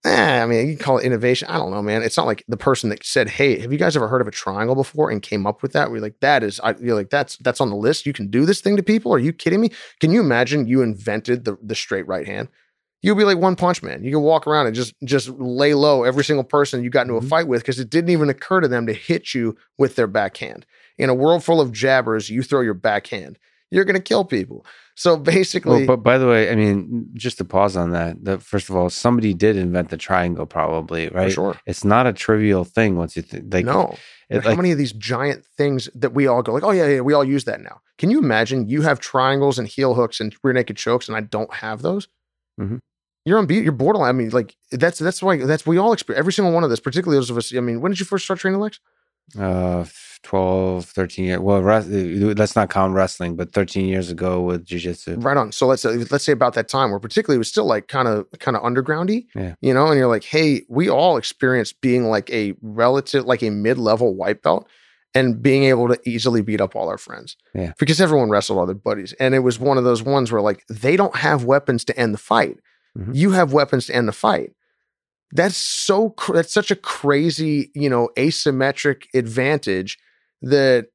eh, 0.05 0.43
I 0.43 0.47
mean, 0.47 0.69
you 0.69 0.77
can 0.77 0.85
call 0.85 0.99
it 0.99 1.05
innovation. 1.05 1.49
I 1.49 1.59
don't 1.59 1.71
know, 1.71 1.83
man. 1.83 2.03
It's 2.03 2.17
not 2.17 2.27
like 2.27 2.45
the 2.49 2.57
person 2.57 2.91
that 2.91 3.05
said, 3.05 3.29
"Hey, 3.29 3.59
have 3.61 3.73
you 3.73 3.79
guys 3.79 3.97
ever 3.97 4.09
heard 4.09 4.21
of 4.21 4.29
a 4.29 4.33
triangle 4.33 4.75
before?" 4.75 5.11
and 5.11 5.23
came 5.23 5.47
up 5.47 5.63
with 5.63 5.73
that. 5.73 5.91
We're 5.91 6.01
like, 6.01 6.21
that 6.21 6.43
is, 6.43 6.61
I, 6.61 6.75
you're 6.81 6.95
like, 6.95 7.11
that's 7.11 7.37
that's 7.39 7.61
on 7.61 7.71
the 7.71 7.77
list. 7.77 8.07
You 8.07 8.13
can 8.13 8.29
do 8.29 8.47
this 8.47 8.61
thing 8.61 8.77
to 8.77 8.83
people. 8.83 9.13
Are 9.13 9.19
you 9.19 9.33
kidding 9.33 9.61
me? 9.61 9.71
Can 10.01 10.13
you 10.13 10.21
imagine 10.21 10.67
you 10.67 10.83
invented 10.83 11.45
the 11.45 11.57
the 11.63 11.75
straight 11.75 12.07
right 12.07 12.27
hand? 12.27 12.49
You'll 13.01 13.17
be 13.17 13.25
like 13.25 13.39
one 13.39 13.55
punch 13.55 13.83
man. 13.83 14.03
You 14.03 14.11
can 14.11 14.23
walk 14.23 14.47
around 14.47 14.67
and 14.67 14.75
just 14.75 14.95
just 15.05 15.29
lay 15.29 15.75
low 15.75 16.03
every 16.03 16.25
single 16.25 16.45
person 16.45 16.83
you 16.83 16.91
got 16.91 17.03
into 17.03 17.15
a 17.15 17.23
fight 17.23 17.47
with 17.47 17.63
because 17.63 17.79
it 17.79 17.91
didn't 17.91 18.11
even 18.11 18.29
occur 18.29 18.61
to 18.61 18.69
them 18.69 18.87
to 18.87 18.93
hit 18.93 19.35
you 19.35 19.57
with 19.79 19.95
their 19.97 20.09
backhand. 20.09 20.67
In 20.97 21.09
a 21.09 21.15
world 21.15 21.45
full 21.45 21.61
of 21.61 21.71
jabbers, 21.71 22.29
you 22.29 22.43
throw 22.43 22.61
your 22.61 22.75
backhand, 22.75 23.39
you're 23.71 23.85
gonna 23.85 24.01
kill 24.01 24.25
people. 24.25 24.67
So 24.97 25.17
basically, 25.17 25.87
Well, 25.87 25.87
but 25.87 26.03
by 26.03 26.19
the 26.19 26.27
way, 26.27 26.51
I 26.51 26.57
mean, 26.57 27.11
just 27.15 27.39
to 27.39 27.45
pause 27.45 27.77
on 27.77 27.93
that, 27.93 28.25
that 28.25 28.43
first 28.43 28.69
of 28.69 28.75
all, 28.75 28.91
somebody 28.91 29.33
did 29.33 29.57
invent 29.57 29.91
the 29.91 29.97
triangle, 29.97 30.45
probably, 30.45 31.09
for 31.09 31.15
right? 31.15 31.33
sure, 31.33 31.57
It's 31.67 31.85
not 31.85 32.09
a 32.09 32.13
trivial 32.13 32.65
thing 32.65 32.97
once 32.97 33.15
you 33.15 33.23
think. 33.23 33.55
Like, 33.55 33.65
no. 33.65 33.97
it, 34.29 34.43
how 34.43 34.49
like 34.49 34.57
many 34.57 34.73
of 34.73 34.79
these 34.79 34.91
giant 34.93 35.45
things 35.57 35.89
that 35.95 36.15
we 36.15 36.27
all 36.27 36.43
go 36.43 36.53
like, 36.53 36.65
oh 36.65 36.73
yeah, 36.73 36.89
yeah, 36.89 37.01
we 37.01 37.13
all 37.15 37.25
use 37.25 37.45
that 37.45 37.61
now. 37.61 37.81
Can 37.97 38.11
you 38.11 38.19
imagine 38.19 38.69
you 38.69 38.83
have 38.83 38.99
triangles 38.99 39.57
and 39.57 39.69
heel 39.69 39.95
hooks 39.95 40.19
and 40.19 40.35
rear 40.43 40.53
naked 40.53 40.77
chokes, 40.77 41.07
and 41.07 41.17
I 41.17 41.21
don't 41.21 41.55
have 41.55 41.83
those? 41.83 42.09
Mhm. 42.61 42.81
You're 43.25 43.43
unbeat. 43.43 43.63
You're 43.63 43.73
borderline. 43.73 44.09
I 44.09 44.13
mean, 44.13 44.31
like 44.31 44.57
that's 44.71 44.99
that's 44.99 45.23
why 45.23 45.37
that's 45.39 45.67
we 45.67 45.79
all 45.79 45.93
experience 45.93 46.21
every 46.21 46.33
single 46.33 46.53
one 46.53 46.65
of 46.65 46.71
this. 46.71 46.81
Particularly 46.81 47.19
those 47.19 47.31
of 47.31 47.37
us. 47.37 47.55
I 47.55 47.61
mean, 47.61 47.81
when 47.81 47.91
did 47.93 48.01
you 48.01 48.07
first 48.07 48.25
start 48.25 48.41
training, 48.41 48.61
Lex? 48.61 48.81
uh, 49.39 49.85
12, 50.23 50.87
13 50.87 51.25
years. 51.27 51.39
Well, 51.41 51.61
res- 51.63 51.87
let's 51.87 52.57
not 52.57 52.71
count 52.71 52.95
wrestling, 52.95 53.37
but 53.37 53.53
13 53.53 53.87
years 53.87 54.11
ago 54.11 54.41
with 54.41 54.65
jiu-jitsu. 54.65 55.17
Right 55.17 55.37
on. 55.37 55.53
So 55.53 55.67
let's 55.67 55.85
uh, 55.85 56.05
let's 56.11 56.25
say 56.25 56.33
about 56.33 56.55
that 56.55 56.69
time 56.69 56.91
where 56.91 56.99
particularly 56.99 57.37
it 57.37 57.39
was 57.39 57.49
still 57.49 57.67
like 57.67 57.89
kind 57.89 58.09
of 58.09 58.27
kind 58.39 58.57
of 58.57 58.63
undergroundy. 58.63 59.27
Yeah. 59.35 59.55
You 59.61 59.75
know, 59.75 59.89
and 59.89 59.99
you're 59.99 60.09
like, 60.09 60.25
hey, 60.25 60.63
we 60.69 60.89
all 60.89 61.17
experienced 61.17 61.81
being 61.81 62.05
like 62.05 62.31
a 62.31 62.55
relative, 62.63 63.25
like 63.27 63.43
a 63.43 63.51
mid 63.51 63.79
level 63.79 64.15
white 64.15 64.43
belt. 64.43 64.67
And 65.15 65.43
being 65.43 65.65
able 65.65 65.89
to 65.89 65.99
easily 66.05 66.43
beat 66.43 66.61
up 66.61 66.77
all 66.77 66.89
our 66.91 66.99
friends. 66.99 67.37
Yeah. 67.55 67.73
Because 67.79 67.99
everyone 67.99 68.29
wrestled 68.29 68.59
all 68.59 68.67
their 68.67 68.75
buddies. 68.75 69.15
And 69.15 69.35
it 69.35 69.39
was 69.39 69.59
one 69.59 69.79
of 69.79 69.83
those 69.85 70.03
ones 70.03 70.31
where 70.31 70.43
like 70.43 70.65
they 70.69 70.97
don't 70.97 71.17
have 71.17 71.45
weapons 71.45 71.83
to 71.87 71.99
end 71.99 72.13
the 72.13 72.19
fight. 72.19 72.59
Mhm. 72.97 73.15
You 73.15 73.31
have 73.33 73.53
weapons 73.53 73.87
to 73.87 73.95
end 73.95 74.09
the 74.09 74.13
fight. 74.13 74.53
That's 75.33 75.57
so 75.57 76.11
cr- 76.11 76.35
that's 76.35 76.53
such 76.53 76.71
a 76.71 76.77
crazy, 76.77 77.71
you 77.75 77.91
know, 77.91 78.09
asymmetric 78.17 79.05
advantage 79.15 79.99
that 80.43 80.87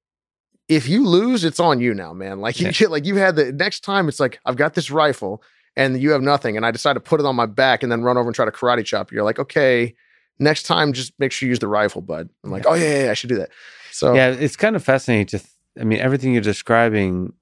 if 0.69 0.87
you 0.87 1.05
lose, 1.05 1.43
it's 1.43 1.59
on 1.59 1.79
you 1.79 1.93
now, 1.93 2.13
man. 2.13 2.39
Like 2.39 2.59
you 2.59 2.67
Yeah. 2.67 2.71
get 2.71 2.91
like 2.91 3.05
you 3.05 3.15
had 3.17 3.35
the 3.35 3.51
next 3.51 3.81
time 3.81 4.07
it's 4.07 4.19
like 4.19 4.39
I've 4.45 4.55
got 4.55 4.73
this 4.73 4.89
rifle 4.89 5.43
and 5.75 6.01
you 6.01 6.11
have 6.11 6.21
nothing 6.21 6.55
and 6.57 6.65
I 6.65 6.71
decide 6.71 6.93
to 6.93 6.99
put 6.99 7.19
it 7.19 7.25
on 7.25 7.35
my 7.35 7.45
back 7.45 7.83
and 7.83 7.91
then 7.91 8.01
run 8.01 8.17
over 8.17 8.27
and 8.27 8.35
try 8.35 8.45
to 8.45 8.51
karate 8.51 8.85
chop 8.85 9.11
you. 9.11 9.17
You're 9.17 9.25
like, 9.25 9.39
"Okay, 9.39 9.93
next 10.39 10.63
time 10.63 10.93
just 10.93 11.13
make 11.19 11.31
sure 11.31 11.45
you 11.47 11.51
use 11.51 11.59
the 11.59 11.67
rifle, 11.67 12.01
bud." 12.01 12.29
I'm 12.43 12.49
like, 12.51 12.65
"Oh 12.67 12.73
yeah, 12.73 12.89
yeah, 12.89 13.03
yeah, 13.05 13.11
I 13.11 13.13
should 13.13 13.29
do 13.29 13.35
that." 13.37 13.49
So 13.91 14.15
Yeah, 14.15 14.29
it's 14.29 14.55
kind 14.55 14.75
of 14.75 14.83
fascinating 14.83 15.27
to. 15.27 15.39
Th- 15.39 15.49
I 15.79 15.83
mean, 15.83 15.99
everything 15.99 16.33
you're 16.33 16.41
describing 16.41 17.33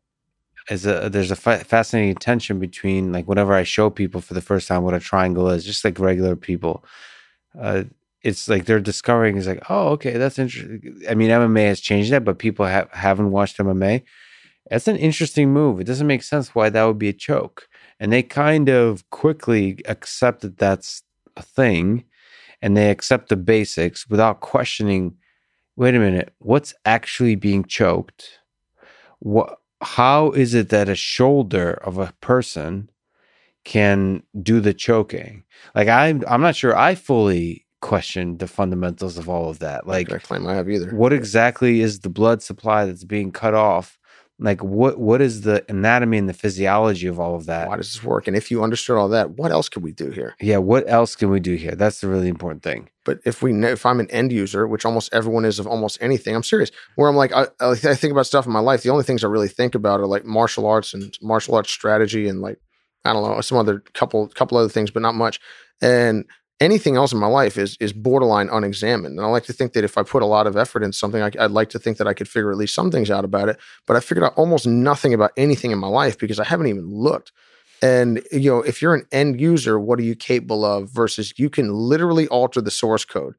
is 0.72 0.86
a 0.86 1.10
there's 1.10 1.32
a 1.32 1.36
fa- 1.36 1.64
fascinating 1.64 2.16
tension 2.16 2.60
between 2.60 3.12
like 3.12 3.28
whenever 3.28 3.54
I 3.54 3.64
show 3.64 3.90
people 3.90 4.22
for 4.22 4.34
the 4.34 4.42
first 4.42 4.68
time 4.68 4.84
what 4.84 4.94
a 4.94 5.00
triangle 5.00 5.50
is, 5.50 5.66
just 5.66 5.84
like 5.84 6.00
regular 6.00 6.36
people. 6.36 6.84
Uh, 7.60 7.84
it's 8.24 8.48
like 8.48 8.66
they're 8.66 8.80
discovering 8.80 9.38
is 9.38 9.48
like, 9.48 9.64
oh, 9.70 9.90
okay, 9.90 10.18
that's 10.18 10.40
interesting. 10.40 11.02
I 11.10 11.16
mean, 11.16 11.30
MMA 11.30 11.68
has 11.68 11.82
changed 11.82 12.12
that, 12.12 12.24
but 12.24 12.40
people 12.40 12.66
have 12.66 12.90
haven't 12.92 13.32
watched 13.32 13.58
MMA. 13.58 14.04
That's 14.70 14.88
an 14.88 14.98
interesting 14.98 15.52
move. 15.52 15.80
It 15.80 15.88
doesn't 15.88 16.08
make 16.08 16.24
sense 16.24 16.56
why 16.56 16.70
that 16.70 16.84
would 16.84 17.00
be 17.00 17.10
a 17.10 17.14
choke, 17.14 17.68
and 18.00 18.12
they 18.12 18.24
kind 18.24 18.70
of 18.70 19.10
quickly 19.10 19.80
accept 19.86 20.42
that 20.42 20.58
that's 20.58 21.04
a 21.36 21.42
thing, 21.42 22.06
and 22.62 22.78
they 22.78 22.90
accept 22.90 23.30
the 23.30 23.36
basics 23.36 24.08
without 24.10 24.40
questioning 24.40 25.18
wait 25.78 25.96
a 25.96 26.00
minute, 26.00 26.34
what's 26.40 26.74
actually 26.86 27.34
being 27.36 27.64
choked? 27.64 28.40
What 29.20 29.61
how 29.82 30.32
is 30.32 30.54
it 30.54 30.70
that 30.70 30.90
a 30.90 30.96
shoulder 30.96 31.74
of 31.84 31.98
a 31.98 32.14
person 32.22 32.90
can 33.64 34.24
do 34.42 34.60
the 34.60 34.74
choking? 34.74 35.44
Like 35.76 35.88
I'm 35.88 36.24
I'm 36.28 36.42
not 36.42 36.56
sure 36.56 36.76
I 36.76 36.96
fully 36.96 37.66
question 37.82 38.38
the 38.38 38.48
fundamentals 38.48 39.18
of 39.18 39.28
all 39.28 39.50
of 39.50 39.60
that. 39.60 39.88
Like, 39.88 40.12
I 40.12 40.20
claim 40.20 40.48
I 40.48 40.56
have 40.56 40.70
either. 40.70 40.96
what 40.96 41.12
exactly 41.12 41.82
is 41.82 42.00
the 42.00 42.10
blood 42.10 42.42
supply 42.42 42.86
that's 42.86 43.04
being 43.04 43.32
cut 43.32 43.54
off? 43.54 43.98
Like, 44.44 44.64
what 44.64 44.98
what 44.98 45.22
is 45.22 45.42
the 45.42 45.64
anatomy 45.70 46.18
and 46.18 46.28
the 46.28 46.34
physiology 46.34 47.06
of 47.06 47.20
all 47.20 47.36
of 47.36 47.46
that? 47.46 47.68
Why 47.68 47.78
does 47.78 47.94
this 47.94 48.04
work? 48.04 48.28
And 48.28 48.36
if 48.36 48.50
you 48.50 48.64
understood 48.64 48.98
all 48.98 49.08
that, 49.10 49.32
what 49.32 49.52
else 49.52 49.70
can 49.70 49.84
we 49.84 49.92
do 49.92 50.10
here? 50.10 50.36
Yeah, 50.42 50.58
what 50.58 50.90
else 50.90 51.16
can 51.16 51.30
we 51.30 51.40
do 51.40 51.54
here? 51.54 51.76
That's 51.76 52.02
the 52.02 52.08
really 52.08 52.28
important 52.28 52.64
thing. 52.64 52.90
But 53.06 53.20
if 53.24 53.44
we 53.44 53.54
know, 53.54 53.68
if 53.68 53.86
I'm 53.86 54.00
an 54.00 54.10
end 54.10 54.32
user, 54.32 54.68
which 54.68 54.84
almost 54.84 55.14
everyone 55.14 55.46
is 55.46 55.60
of 55.60 55.68
almost 55.68 56.00
anything, 56.02 56.36
I'm 56.36 56.42
serious. 56.42 56.72
Where 56.96 57.08
I'm 57.08 57.16
like, 57.16 57.32
I, 57.34 57.48
I 57.62 57.76
think 57.76 58.12
about 58.12 58.26
stuff 58.26 58.48
in 58.48 58.52
my 58.52 58.60
life. 58.60 58.82
The 58.82 58.90
only 58.90 59.04
things 59.04 59.24
I 59.24 59.28
really 59.28 59.48
think 59.48 59.76
about 59.76 60.00
are 60.00 60.08
like 60.08 60.26
martial 60.26 60.66
arts 60.66 60.96
and 60.96 61.16
martial 61.22 61.54
arts 61.54 61.70
strategy 61.70 62.28
and 62.28 62.42
like 62.42 62.58
I 63.06 63.14
don't 63.14 63.24
know 63.24 63.42
some 63.42 63.60
other 63.60 63.80
couple 63.94 64.28
couple 64.30 64.58
other 64.58 64.70
things, 64.70 64.90
but 64.90 65.04
not 65.04 65.14
much. 65.14 65.40
And 65.84 66.26
anything 66.62 66.96
else 66.96 67.12
in 67.12 67.20
my 67.20 67.28
life 67.28 67.58
is 67.58 67.76
is 67.80 67.92
borderline 67.92 68.48
unexamined. 68.50 69.18
And 69.18 69.26
I 69.26 69.30
like 69.30 69.44
to 69.46 69.54
think 69.54 69.74
that 69.74 69.84
if 69.84 69.98
I 69.98 70.04
put 70.04 70.22
a 70.22 70.28
lot 70.28 70.48
of 70.48 70.56
effort 70.56 70.84
into 70.84 70.98
something, 70.98 71.22
I, 71.22 71.32
would 71.40 71.52
like 71.52 71.70
to 71.72 71.80
think 71.80 71.98
that 71.98 72.08
I 72.08 72.14
could 72.14 72.30
figure 72.30 72.52
at 72.52 72.58
least 72.58 72.76
some 72.76 72.92
things 72.92 73.12
out 73.12 73.26
about 73.26 73.50
it. 73.50 73.60
But 73.88 73.98
I 73.98 74.00
figured 74.00 74.24
out 74.24 74.38
almost 74.38 74.68
nothing 74.68 75.14
about 75.14 75.32
anything 75.36 75.72
in 75.72 75.80
my 75.80 75.88
life 75.88 76.18
because 76.18 76.40
I 76.40 76.46
haven't 76.46 76.68
even 76.68 76.88
looked. 76.88 77.34
And 77.82 78.22
you 78.32 78.52
know, 78.52 78.62
if 78.62 78.82
you're 78.82 78.94
an 78.94 79.08
end 79.12 79.42
user, 79.42 79.80
what 79.80 80.00
are 80.00 80.04
you 80.04 80.16
capable 80.16 80.64
of? 80.64 80.90
Versus 80.92 81.34
you 81.38 81.50
can 81.50 81.74
literally 81.74 82.28
alter 82.28 82.62
the 82.62 82.72
source 82.72 83.04
code. 83.04 83.34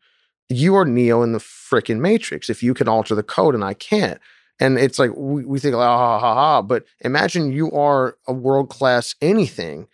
You 0.49 0.75
are 0.75 0.85
Neo 0.85 1.23
in 1.23 1.33
the 1.33 1.39
freaking 1.39 2.01
Matrix. 2.01 2.51
If 2.51 2.63
you 2.63 2.75
can 2.75 2.89
alter 2.89 3.15
the 3.15 3.23
code 3.23 3.55
and 3.55 3.65
I 3.65 3.75
can't. 3.75 4.21
And 4.59 4.79
it's 4.79 4.99
like 4.99 5.13
we, 5.17 5.45
we 5.45 5.59
think, 5.61 5.75
ah, 5.75 5.99
ha, 5.99 6.19
ha, 6.19 6.35
ha. 6.35 6.63
But 6.63 6.85
imagine 7.01 7.53
you 7.53 7.71
are 7.73 8.17
a 8.27 8.33
world 8.33 8.69
class 8.69 9.15
anything 9.23 9.87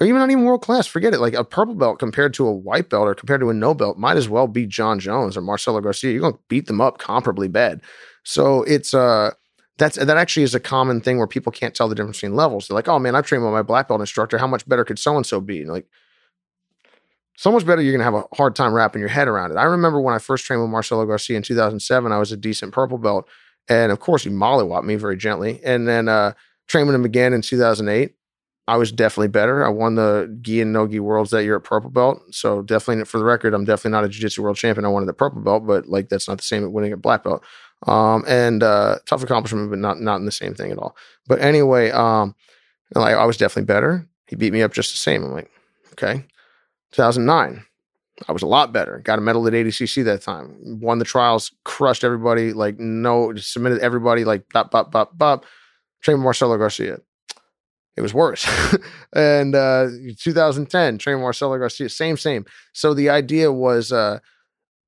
or 0.00 0.06
even 0.06 0.20
not 0.20 0.30
even 0.30 0.44
world 0.44 0.62
class. 0.62 0.86
Forget 0.86 1.14
it. 1.14 1.20
Like 1.20 1.34
a 1.34 1.44
purple 1.44 1.74
belt 1.74 1.98
compared 1.98 2.34
to 2.34 2.46
a 2.46 2.52
white 2.52 2.90
belt 2.90 3.08
or 3.08 3.14
compared 3.14 3.40
to 3.40 3.50
a 3.50 3.54
no 3.54 3.74
belt 3.74 3.98
might 3.98 4.16
as 4.16 4.28
well 4.28 4.46
be 4.46 4.66
Jon 4.66 4.98
Jones 4.98 5.36
or 5.36 5.40
Marcelo 5.40 5.80
Garcia. 5.80 6.12
You're 6.12 6.20
going 6.20 6.34
to 6.34 6.40
beat 6.48 6.66
them 6.66 6.80
up 6.80 6.98
comparably 6.98 7.50
bad. 7.50 7.80
So 8.24 8.62
it's 8.64 8.92
uh 8.92 9.32
that's 9.78 9.96
that 9.96 10.16
actually 10.16 10.42
is 10.42 10.54
a 10.54 10.60
common 10.60 11.00
thing 11.00 11.18
where 11.18 11.26
people 11.26 11.52
can't 11.52 11.74
tell 11.74 11.88
the 11.88 11.94
difference 11.94 12.18
between 12.18 12.34
levels. 12.34 12.68
They're 12.68 12.74
like, 12.74 12.88
oh 12.88 12.98
man, 12.98 13.14
I've 13.14 13.26
trained 13.26 13.44
with 13.44 13.52
my 13.52 13.62
black 13.62 13.88
belt 13.88 14.00
instructor. 14.00 14.38
How 14.38 14.46
much 14.46 14.68
better 14.68 14.84
could 14.84 14.98
so 14.98 15.16
and 15.16 15.24
so 15.24 15.40
be? 15.40 15.64
Like, 15.64 15.86
so 17.36 17.52
much 17.52 17.66
better. 17.66 17.82
You're 17.82 17.92
gonna 17.92 18.04
have 18.04 18.14
a 18.14 18.24
hard 18.34 18.56
time 18.56 18.72
wrapping 18.72 19.00
your 19.00 19.10
head 19.10 19.28
around 19.28 19.50
it. 19.50 19.56
I 19.56 19.64
remember 19.64 20.00
when 20.00 20.14
I 20.14 20.18
first 20.18 20.44
trained 20.46 20.62
with 20.62 20.70
Marcelo 20.70 21.04
Garcia 21.04 21.36
in 21.36 21.42
2007. 21.42 22.10
I 22.10 22.18
was 22.18 22.32
a 22.32 22.36
decent 22.36 22.72
purple 22.72 22.96
belt, 22.96 23.28
and 23.68 23.92
of 23.92 24.00
course 24.00 24.24
he 24.24 24.30
mollywopped 24.30 24.84
me 24.84 24.96
very 24.96 25.16
gently. 25.16 25.60
And 25.62 25.86
then 25.86 26.08
uh, 26.08 26.32
trained 26.66 26.88
with 26.88 26.94
him 26.94 27.04
again 27.04 27.34
in 27.34 27.42
2008 27.42 28.14
I 28.68 28.76
was 28.76 28.90
definitely 28.90 29.28
better. 29.28 29.64
I 29.64 29.68
won 29.68 29.94
the 29.94 30.36
gi 30.42 30.60
and 30.60 30.72
no 30.72 30.88
gi 30.88 30.98
worlds 30.98 31.30
that 31.30 31.44
year 31.44 31.56
at 31.56 31.64
purple 31.64 31.90
belt. 31.90 32.20
So 32.32 32.62
definitely 32.62 33.04
for 33.04 33.18
the 33.18 33.24
record, 33.24 33.54
I'm 33.54 33.64
definitely 33.64 33.92
not 33.92 34.04
a 34.04 34.08
jiu-jitsu 34.08 34.42
world 34.42 34.56
champion. 34.56 34.84
I 34.84 34.88
wanted 34.88 35.06
the 35.06 35.12
purple 35.12 35.40
belt, 35.40 35.66
but 35.66 35.86
like 35.86 36.08
that's 36.08 36.26
not 36.26 36.38
the 36.38 36.44
same 36.44 36.64
at 36.64 36.72
winning 36.72 36.92
a 36.92 36.96
black 36.96 37.22
belt. 37.22 37.44
Um, 37.86 38.24
and 38.26 38.62
uh, 38.62 38.98
tough 39.06 39.22
accomplishment, 39.22 39.70
but 39.70 39.78
not 39.78 40.00
not 40.00 40.16
in 40.16 40.24
the 40.24 40.32
same 40.32 40.54
thing 40.54 40.72
at 40.72 40.78
all. 40.78 40.96
But 41.28 41.40
anyway, 41.40 41.90
um, 41.90 42.34
like 42.94 43.14
I 43.14 43.24
was 43.24 43.36
definitely 43.36 43.66
better. 43.66 44.08
He 44.26 44.34
beat 44.34 44.52
me 44.52 44.62
up 44.62 44.72
just 44.72 44.90
the 44.92 44.98
same. 44.98 45.22
I'm 45.22 45.32
like, 45.32 45.50
okay. 45.92 46.24
2009, 46.92 47.62
I 48.26 48.32
was 48.32 48.42
a 48.42 48.46
lot 48.46 48.72
better. 48.72 48.98
Got 49.04 49.18
a 49.18 49.22
medal 49.22 49.46
at 49.46 49.52
ADCC 49.52 50.02
that 50.04 50.22
time. 50.22 50.80
Won 50.80 50.98
the 50.98 51.04
trials, 51.04 51.52
crushed 51.64 52.02
everybody. 52.02 52.52
Like 52.52 52.80
no, 52.80 53.32
submitted 53.36 53.78
everybody. 53.78 54.24
Like 54.24 54.48
bop 54.52 54.72
bop 54.72 54.90
bop 54.90 55.16
bop. 55.16 55.44
Trained 56.00 56.20
Marcelo 56.20 56.56
Garcia 56.58 56.98
it 57.96 58.02
was 58.02 58.12
worse. 58.12 58.46
and 59.14 59.54
uh, 59.54 59.88
2010, 60.18 60.98
train 60.98 61.20
Marcelo 61.20 61.58
Garcia, 61.58 61.88
same, 61.88 62.16
same. 62.16 62.44
So 62.72 62.92
the 62.92 63.08
idea 63.08 63.50
was 63.52 63.90
uh, 63.90 64.18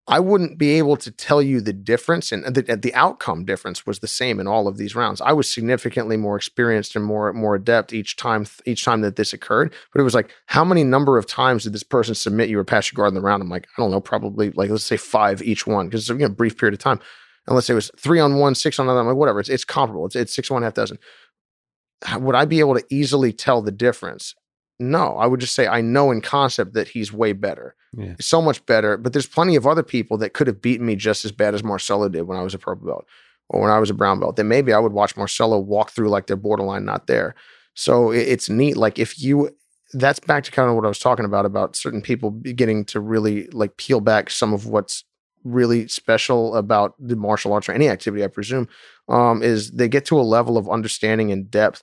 I 0.06 0.20
wouldn't 0.20 0.56
be 0.56 0.70
able 0.72 0.96
to 0.96 1.10
tell 1.10 1.42
you 1.42 1.60
the 1.60 1.74
difference, 1.74 2.32
and 2.32 2.42
the, 2.44 2.62
the 2.76 2.94
outcome 2.94 3.44
difference 3.44 3.86
was 3.86 3.98
the 3.98 4.08
same 4.08 4.40
in 4.40 4.46
all 4.46 4.66
of 4.66 4.78
these 4.78 4.94
rounds. 4.94 5.20
I 5.20 5.32
was 5.32 5.50
significantly 5.50 6.16
more 6.16 6.36
experienced 6.36 6.96
and 6.96 7.04
more 7.04 7.32
more 7.34 7.54
adept 7.54 7.92
each 7.92 8.16
time 8.16 8.46
each 8.64 8.84
time 8.84 9.02
that 9.02 9.16
this 9.16 9.34
occurred. 9.34 9.72
But 9.92 10.00
it 10.00 10.04
was 10.04 10.14
like, 10.14 10.30
how 10.46 10.64
many 10.64 10.82
number 10.82 11.18
of 11.18 11.26
times 11.26 11.64
did 11.64 11.74
this 11.74 11.82
person 11.82 12.14
submit 12.14 12.48
you 12.48 12.58
or 12.58 12.64
pass 12.64 12.90
your 12.90 12.96
guard 12.96 13.08
in 13.08 13.14
the 13.14 13.20
round? 13.20 13.42
I'm 13.42 13.50
like, 13.50 13.68
I 13.76 13.82
don't 13.82 13.90
know, 13.90 14.00
probably 14.00 14.50
like 14.52 14.70
let's 14.70 14.84
say 14.84 14.96
five 14.96 15.42
each 15.42 15.66
one 15.66 15.86
because 15.86 16.02
it's 16.02 16.10
a 16.10 16.14
you 16.14 16.20
know, 16.20 16.30
brief 16.30 16.56
period 16.56 16.72
of 16.74 16.80
time. 16.80 17.00
And 17.46 17.54
let's 17.54 17.66
say 17.66 17.72
it 17.72 17.76
was 17.76 17.90
three 17.98 18.20
on 18.20 18.36
one, 18.36 18.54
six 18.54 18.78
on 18.78 18.86
another. 18.86 19.00
I'm 19.00 19.06
like, 19.06 19.16
whatever. 19.16 19.40
It's, 19.40 19.48
it's 19.48 19.64
comparable. 19.64 20.04
It's, 20.06 20.16
it's 20.16 20.34
six 20.34 20.50
one 20.50 20.62
half 20.62 20.74
dozen 20.74 20.98
would 22.18 22.34
I 22.34 22.44
be 22.44 22.60
able 22.60 22.74
to 22.74 22.84
easily 22.90 23.32
tell 23.32 23.62
the 23.62 23.72
difference? 23.72 24.34
No, 24.80 25.16
I 25.16 25.26
would 25.26 25.40
just 25.40 25.54
say 25.54 25.66
I 25.66 25.80
know 25.80 26.10
in 26.10 26.20
concept 26.20 26.74
that 26.74 26.88
he's 26.88 27.12
way 27.12 27.32
better, 27.32 27.74
yeah. 27.96 28.14
so 28.20 28.40
much 28.40 28.64
better. 28.66 28.96
But 28.96 29.12
there's 29.12 29.26
plenty 29.26 29.56
of 29.56 29.66
other 29.66 29.82
people 29.82 30.18
that 30.18 30.34
could 30.34 30.46
have 30.46 30.62
beaten 30.62 30.86
me 30.86 30.94
just 30.94 31.24
as 31.24 31.32
bad 31.32 31.54
as 31.54 31.64
Marcelo 31.64 32.08
did 32.08 32.22
when 32.22 32.38
I 32.38 32.42
was 32.42 32.54
a 32.54 32.58
purple 32.58 32.86
belt 32.86 33.06
or 33.48 33.60
when 33.60 33.70
I 33.70 33.78
was 33.78 33.90
a 33.90 33.94
brown 33.94 34.20
belt. 34.20 34.36
Then 34.36 34.48
maybe 34.48 34.72
I 34.72 34.78
would 34.78 34.92
watch 34.92 35.16
Marcelo 35.16 35.58
walk 35.58 35.90
through 35.90 36.10
like 36.10 36.26
they're 36.26 36.36
borderline 36.36 36.84
not 36.84 37.08
there. 37.08 37.34
So 37.74 38.10
it's 38.10 38.48
neat. 38.48 38.76
Like 38.76 38.98
if 38.98 39.20
you, 39.20 39.50
that's 39.94 40.20
back 40.20 40.44
to 40.44 40.50
kind 40.50 40.68
of 40.68 40.76
what 40.76 40.84
I 40.84 40.88
was 40.88 40.98
talking 40.98 41.24
about 41.24 41.46
about 41.46 41.76
certain 41.76 42.02
people 42.02 42.30
getting 42.30 42.84
to 42.86 43.00
really 43.00 43.48
like 43.48 43.76
peel 43.78 44.00
back 44.00 44.30
some 44.30 44.52
of 44.52 44.66
what's 44.66 45.04
really 45.44 45.88
special 45.88 46.54
about 46.56 46.94
the 46.98 47.16
martial 47.16 47.52
arts 47.52 47.68
or 47.68 47.72
any 47.72 47.88
activity, 47.88 48.24
I 48.24 48.28
presume, 48.28 48.68
um, 49.08 49.42
is 49.42 49.72
they 49.72 49.88
get 49.88 50.04
to 50.06 50.18
a 50.18 50.22
level 50.22 50.56
of 50.56 50.68
understanding 50.68 51.32
and 51.32 51.50
depth 51.50 51.82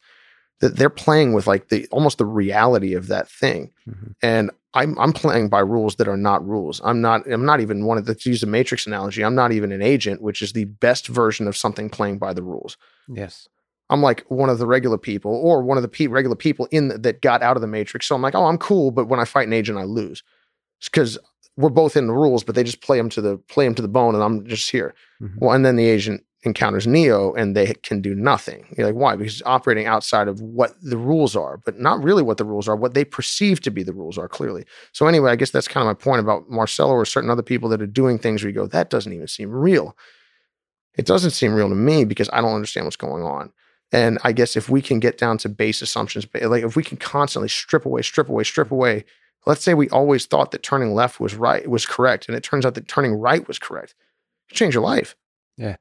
that 0.61 0.77
they're 0.77 0.89
playing 0.89 1.33
with 1.33 1.47
like 1.47 1.69
the 1.69 1.87
almost 1.91 2.17
the 2.17 2.25
reality 2.25 2.93
of 2.93 3.07
that 3.07 3.29
thing. 3.29 3.71
Mm-hmm. 3.87 4.11
And 4.21 4.51
I'm 4.73 4.97
I'm 4.99 5.13
playing 5.13 5.49
by 5.49 5.59
rules 5.59 5.95
that 5.95 6.07
are 6.07 6.17
not 6.17 6.45
rules. 6.47 6.81
I'm 6.83 7.01
not 7.01 7.29
I'm 7.31 7.45
not 7.45 7.61
even 7.61 7.85
one 7.85 7.97
of 7.97 8.05
the 8.05 8.15
to 8.15 8.29
use 8.29 8.43
a 8.43 8.47
matrix 8.47 8.87
analogy, 8.87 9.23
I'm 9.23 9.35
not 9.35 9.51
even 9.51 9.71
an 9.71 9.81
agent, 9.81 10.21
which 10.21 10.41
is 10.41 10.53
the 10.53 10.65
best 10.65 11.07
version 11.07 11.47
of 11.47 11.57
something 11.57 11.89
playing 11.89 12.19
by 12.19 12.33
the 12.33 12.43
rules. 12.43 12.77
Yes. 13.07 13.47
I'm 13.89 14.01
like 14.01 14.25
one 14.29 14.49
of 14.49 14.57
the 14.57 14.65
regular 14.65 14.97
people 14.97 15.31
or 15.31 15.61
one 15.61 15.77
of 15.77 15.83
the 15.83 15.87
pe- 15.87 16.07
regular 16.07 16.35
people 16.35 16.67
in 16.71 16.87
the, 16.87 16.97
that 16.99 17.21
got 17.21 17.43
out 17.43 17.55
of 17.55 17.61
the 17.61 17.67
matrix. 17.67 18.07
So 18.07 18.15
I'm 18.15 18.21
like, 18.21 18.33
oh, 18.33 18.45
I'm 18.45 18.57
cool, 18.57 18.89
but 18.89 19.07
when 19.07 19.19
I 19.19 19.25
fight 19.25 19.45
an 19.45 19.53
agent, 19.53 19.77
I 19.77 19.83
lose 19.83 20.23
because 20.83 21.19
we're 21.57 21.69
both 21.69 21.95
in 21.95 22.07
the 22.07 22.13
rules, 22.13 22.43
but 22.43 22.55
they 22.55 22.63
just 22.63 22.81
play 22.81 22.97
them 22.97 23.09
to 23.09 23.21
the 23.21 23.37
play 23.37 23.65
them 23.65 23.75
to 23.75 23.81
the 23.81 23.87
bone, 23.87 24.15
and 24.15 24.23
I'm 24.23 24.45
just 24.45 24.69
here. 24.69 24.93
Mm-hmm. 25.21 25.37
Well, 25.39 25.55
and 25.55 25.65
then 25.65 25.75
the 25.75 25.87
agent 25.87 26.23
encounters 26.45 26.85
Neo 26.85 27.33
and 27.33 27.55
they 27.55 27.73
can 27.81 28.01
do 28.01 28.13
nothing. 28.13 28.65
You're 28.77 28.87
like, 28.87 28.95
why? 28.95 29.15
Because 29.15 29.41
operating 29.45 29.87
outside 29.87 30.27
of 30.27 30.41
what 30.41 30.75
the 30.81 30.97
rules 30.97 31.35
are, 31.35 31.57
but 31.57 31.79
not 31.79 32.03
really 32.03 32.21
what 32.23 32.37
the 32.37 32.45
rules 32.45 32.67
are, 32.67 32.75
what 32.75 32.93
they 32.93 33.03
perceive 33.03 33.61
to 33.61 33.71
be 33.71 33.83
the 33.83 33.93
rules 33.93 34.17
are 34.17 34.27
clearly. 34.27 34.63
So, 34.91 35.07
anyway, 35.07 35.31
I 35.31 35.35
guess 35.35 35.49
that's 35.49 35.67
kind 35.67 35.87
of 35.87 35.87
my 35.87 36.01
point 36.01 36.19
about 36.19 36.49
Marcelo 36.49 36.93
or 36.93 37.05
certain 37.05 37.29
other 37.29 37.41
people 37.41 37.69
that 37.69 37.81
are 37.81 37.87
doing 37.87 38.19
things 38.19 38.43
where 38.43 38.49
you 38.49 38.55
go, 38.55 38.67
that 38.67 38.89
doesn't 38.89 39.11
even 39.11 39.27
seem 39.27 39.49
real. 39.51 39.97
It 40.97 41.05
doesn't 41.05 41.31
seem 41.31 41.53
real 41.53 41.69
to 41.69 41.75
me 41.75 42.05
because 42.05 42.29
I 42.31 42.41
don't 42.41 42.53
understand 42.53 42.85
what's 42.85 42.95
going 42.95 43.23
on. 43.23 43.51
And 43.91 44.17
I 44.23 44.31
guess 44.31 44.55
if 44.55 44.69
we 44.69 44.81
can 44.81 44.99
get 44.99 45.17
down 45.17 45.37
to 45.39 45.49
base 45.49 45.81
assumptions, 45.81 46.25
like 46.33 46.63
if 46.63 46.75
we 46.75 46.83
can 46.83 46.97
constantly 46.97 47.49
strip 47.49 47.85
away, 47.85 48.01
strip 48.01 48.29
away, 48.29 48.43
strip 48.43 48.71
away, 48.71 49.05
let's 49.45 49.63
say 49.63 49.73
we 49.73 49.89
always 49.89 50.25
thought 50.25 50.51
that 50.51 50.63
turning 50.63 50.93
left 50.93 51.19
was 51.19 51.35
right, 51.35 51.67
was 51.69 51.85
correct, 51.85 52.27
and 52.27 52.35
it 52.35 52.43
turns 52.43 52.65
out 52.65 52.75
that 52.75 52.87
turning 52.87 53.13
right 53.13 53.47
was 53.47 53.59
correct. 53.59 53.95
You 54.49 54.55
change 54.55 54.73
your 54.73 54.83
life. 54.83 55.15
Yeah. 55.57 55.77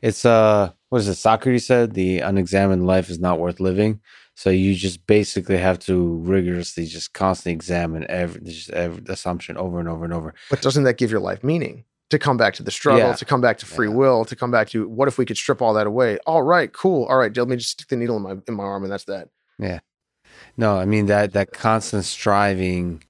It's 0.00 0.24
uh 0.24 0.72
what 0.88 0.98
is 0.98 1.08
it? 1.08 1.14
Socrates 1.16 1.66
said 1.66 1.94
the 1.94 2.20
unexamined 2.20 2.86
life 2.86 3.10
is 3.10 3.18
not 3.18 3.38
worth 3.38 3.60
living. 3.60 4.00
So 4.34 4.50
you 4.50 4.74
just 4.74 5.06
basically 5.06 5.56
have 5.56 5.78
to 5.80 6.18
rigorously 6.18 6.86
just 6.86 7.14
constantly 7.14 7.52
examine 7.52 8.06
every 8.08 8.42
just 8.42 8.70
every 8.70 9.02
assumption 9.08 9.56
over 9.56 9.80
and 9.80 9.88
over 9.88 10.04
and 10.04 10.12
over. 10.12 10.34
But 10.50 10.62
doesn't 10.62 10.84
that 10.84 10.98
give 10.98 11.10
your 11.10 11.20
life 11.20 11.42
meaning? 11.42 11.84
To 12.10 12.20
come 12.20 12.36
back 12.36 12.54
to 12.54 12.62
the 12.62 12.70
struggle, 12.70 13.00
yeah. 13.00 13.14
to 13.14 13.24
come 13.24 13.40
back 13.40 13.58
to 13.58 13.66
free 13.66 13.88
yeah. 13.88 13.94
will, 13.94 14.24
to 14.26 14.36
come 14.36 14.52
back 14.52 14.68
to 14.68 14.88
what 14.88 15.08
if 15.08 15.18
we 15.18 15.26
could 15.26 15.36
strip 15.36 15.60
all 15.60 15.74
that 15.74 15.88
away? 15.88 16.18
All 16.24 16.42
right, 16.42 16.72
cool. 16.72 17.04
All 17.06 17.16
right, 17.16 17.36
let 17.36 17.48
me 17.48 17.56
just 17.56 17.70
stick 17.70 17.88
the 17.88 17.96
needle 17.96 18.16
in 18.16 18.22
my 18.22 18.36
in 18.46 18.54
my 18.54 18.62
arm 18.62 18.84
and 18.84 18.92
that's 18.92 19.04
that. 19.06 19.28
Yeah. 19.58 19.80
No, 20.56 20.78
I 20.78 20.84
mean 20.84 21.06
that 21.06 21.32
that 21.32 21.52
constant 21.52 22.04
striving 22.04 23.02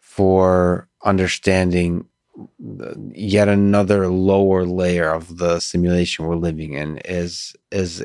for 0.00 0.88
understanding 1.04 2.06
yet 3.12 3.48
another 3.48 4.08
lower 4.08 4.64
layer 4.64 5.10
of 5.10 5.38
the 5.38 5.58
simulation 5.58 6.24
we're 6.24 6.36
living 6.36 6.74
in 6.74 6.98
is 6.98 7.54
is 7.72 8.04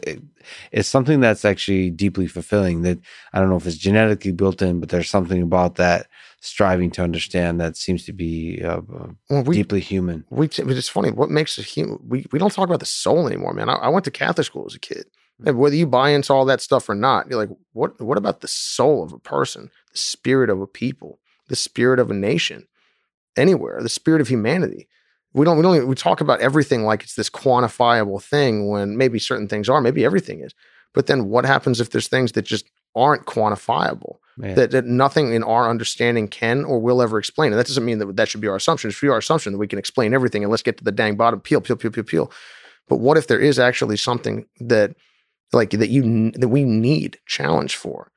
is 0.72 0.88
something 0.88 1.20
that's 1.20 1.46
actually 1.46 1.90
deeply 1.92 2.26
fulfilling 2.26 2.82
that 2.82 2.98
i 3.34 3.40
don't 3.40 3.50
know 3.50 3.58
if 3.58 3.68
it's 3.68 3.78
genetically 3.78 4.32
built 4.32 4.62
in 4.62 4.80
but 4.80 4.90
there's 4.90 5.10
something 5.10 5.42
about 5.42 5.76
that 5.76 6.08
striving 6.40 6.90
to 6.90 7.04
understand 7.04 7.62
that 7.62 7.78
seems 7.78 8.06
to 8.06 8.14
be 8.14 8.62
uh, 8.64 8.82
well, 9.30 9.44
we, 9.44 9.56
deeply 9.56 9.80
human 9.80 10.26
we 10.30 10.48
it's 10.48 10.90
funny 10.90 11.12
what 11.12 11.30
makes 11.30 11.58
a 11.60 11.62
human 11.62 12.00
we, 12.08 12.26
we 12.32 12.40
don't 12.40 12.52
talk 12.52 12.68
about 12.68 12.80
the 12.80 12.86
soul 12.86 13.28
anymore 13.28 13.54
man 13.54 13.70
I, 13.70 13.74
I 13.74 13.90
went 13.90 14.06
to 14.06 14.12
catholic 14.12 14.46
school 14.46 14.66
as 14.66 14.76
a 14.76 14.80
kid. 14.80 15.06
And 15.40 15.56
mm. 15.56 15.58
whether 15.58 15.76
you 15.76 15.88
buy 15.88 16.10
into 16.10 16.34
all 16.34 16.46
that 16.46 16.62
stuff 16.62 16.90
or 16.90 16.96
not 16.96 17.30
you're 17.30 17.40
like 17.40 17.58
what 17.74 18.00
what 18.02 18.18
about 18.18 18.42
the 18.42 18.48
soul 18.48 19.04
of 19.04 19.14
a 19.14 19.20
person 19.20 19.70
the 19.92 19.98
spirit 19.98 20.50
of 20.50 20.62
a 20.62 20.68
people 20.68 21.20
the 21.48 21.56
spirit 21.56 22.00
of 22.00 22.10
a 22.10 22.14
nation 22.14 22.68
anywhere, 23.38 23.82
the 23.82 23.90
spirit 23.90 24.22
of 24.22 24.28
humanity. 24.28 24.88
We 25.34 25.46
don't, 25.46 25.58
we 25.58 25.64
don't, 25.64 25.88
we 25.88 25.96
talk 25.96 26.22
about 26.22 26.42
everything 26.42 26.84
like 26.84 27.04
it's 27.04 27.16
this 27.16 27.30
quantifiable 27.30 28.22
thing 28.22 28.68
when 28.70 28.98
maybe 28.98 29.20
certain 29.20 29.48
things 29.48 29.68
are, 29.68 29.82
maybe 29.82 30.06
everything 30.06 30.42
is. 30.42 30.54
But 30.94 31.08
then 31.08 31.30
what 31.30 31.46
happens 31.46 31.82
if 31.82 31.90
there's 31.90 32.08
things 32.08 32.34
that 32.34 32.44
just 32.44 32.70
aren't 32.96 33.26
quantifiable. 33.26 34.18
That, 34.56 34.72
that 34.72 34.86
nothing 34.86 35.34
in 35.34 35.44
our 35.44 35.70
understanding 35.70 36.28
can 36.28 36.66
or 36.66 36.80
will 36.80 37.04
ever 37.04 37.20
explain. 37.20 37.52
And 37.52 37.60
that 37.60 37.68
doesn't 37.68 37.86
mean 37.86 38.00
that 38.00 38.16
that 38.16 38.28
should 38.28 38.42
be 38.42 38.48
our 38.48 38.56
assumption. 38.56 38.90
It 38.90 38.94
should 38.94 39.06
be 39.06 39.12
our 39.12 39.20
assumption 39.20 39.54
that 39.54 39.60
we 39.60 39.68
can 39.68 39.78
explain 39.78 40.12
everything 40.12 40.44
and 40.44 40.50
let's 40.50 40.64
get 40.64 40.78
to 40.80 40.84
the 40.84 40.92
dang 40.92 41.16
bottom. 41.16 41.40
Peel, 41.40 41.62
peel, 41.62 41.76
peel, 41.76 41.92
peel, 41.92 42.04
peel. 42.04 42.32
But 42.88 42.98
what 42.98 43.16
if 43.16 43.28
there 43.28 43.40
is 43.40 43.60
actually 43.60 43.98
something 43.98 44.46
that, 44.60 44.96
like 45.52 45.72
that 45.72 45.90
you 45.90 46.32
that 46.32 46.48
we 46.48 46.64
need 46.64 47.20
challenge 47.26 47.76
for, 47.76 48.12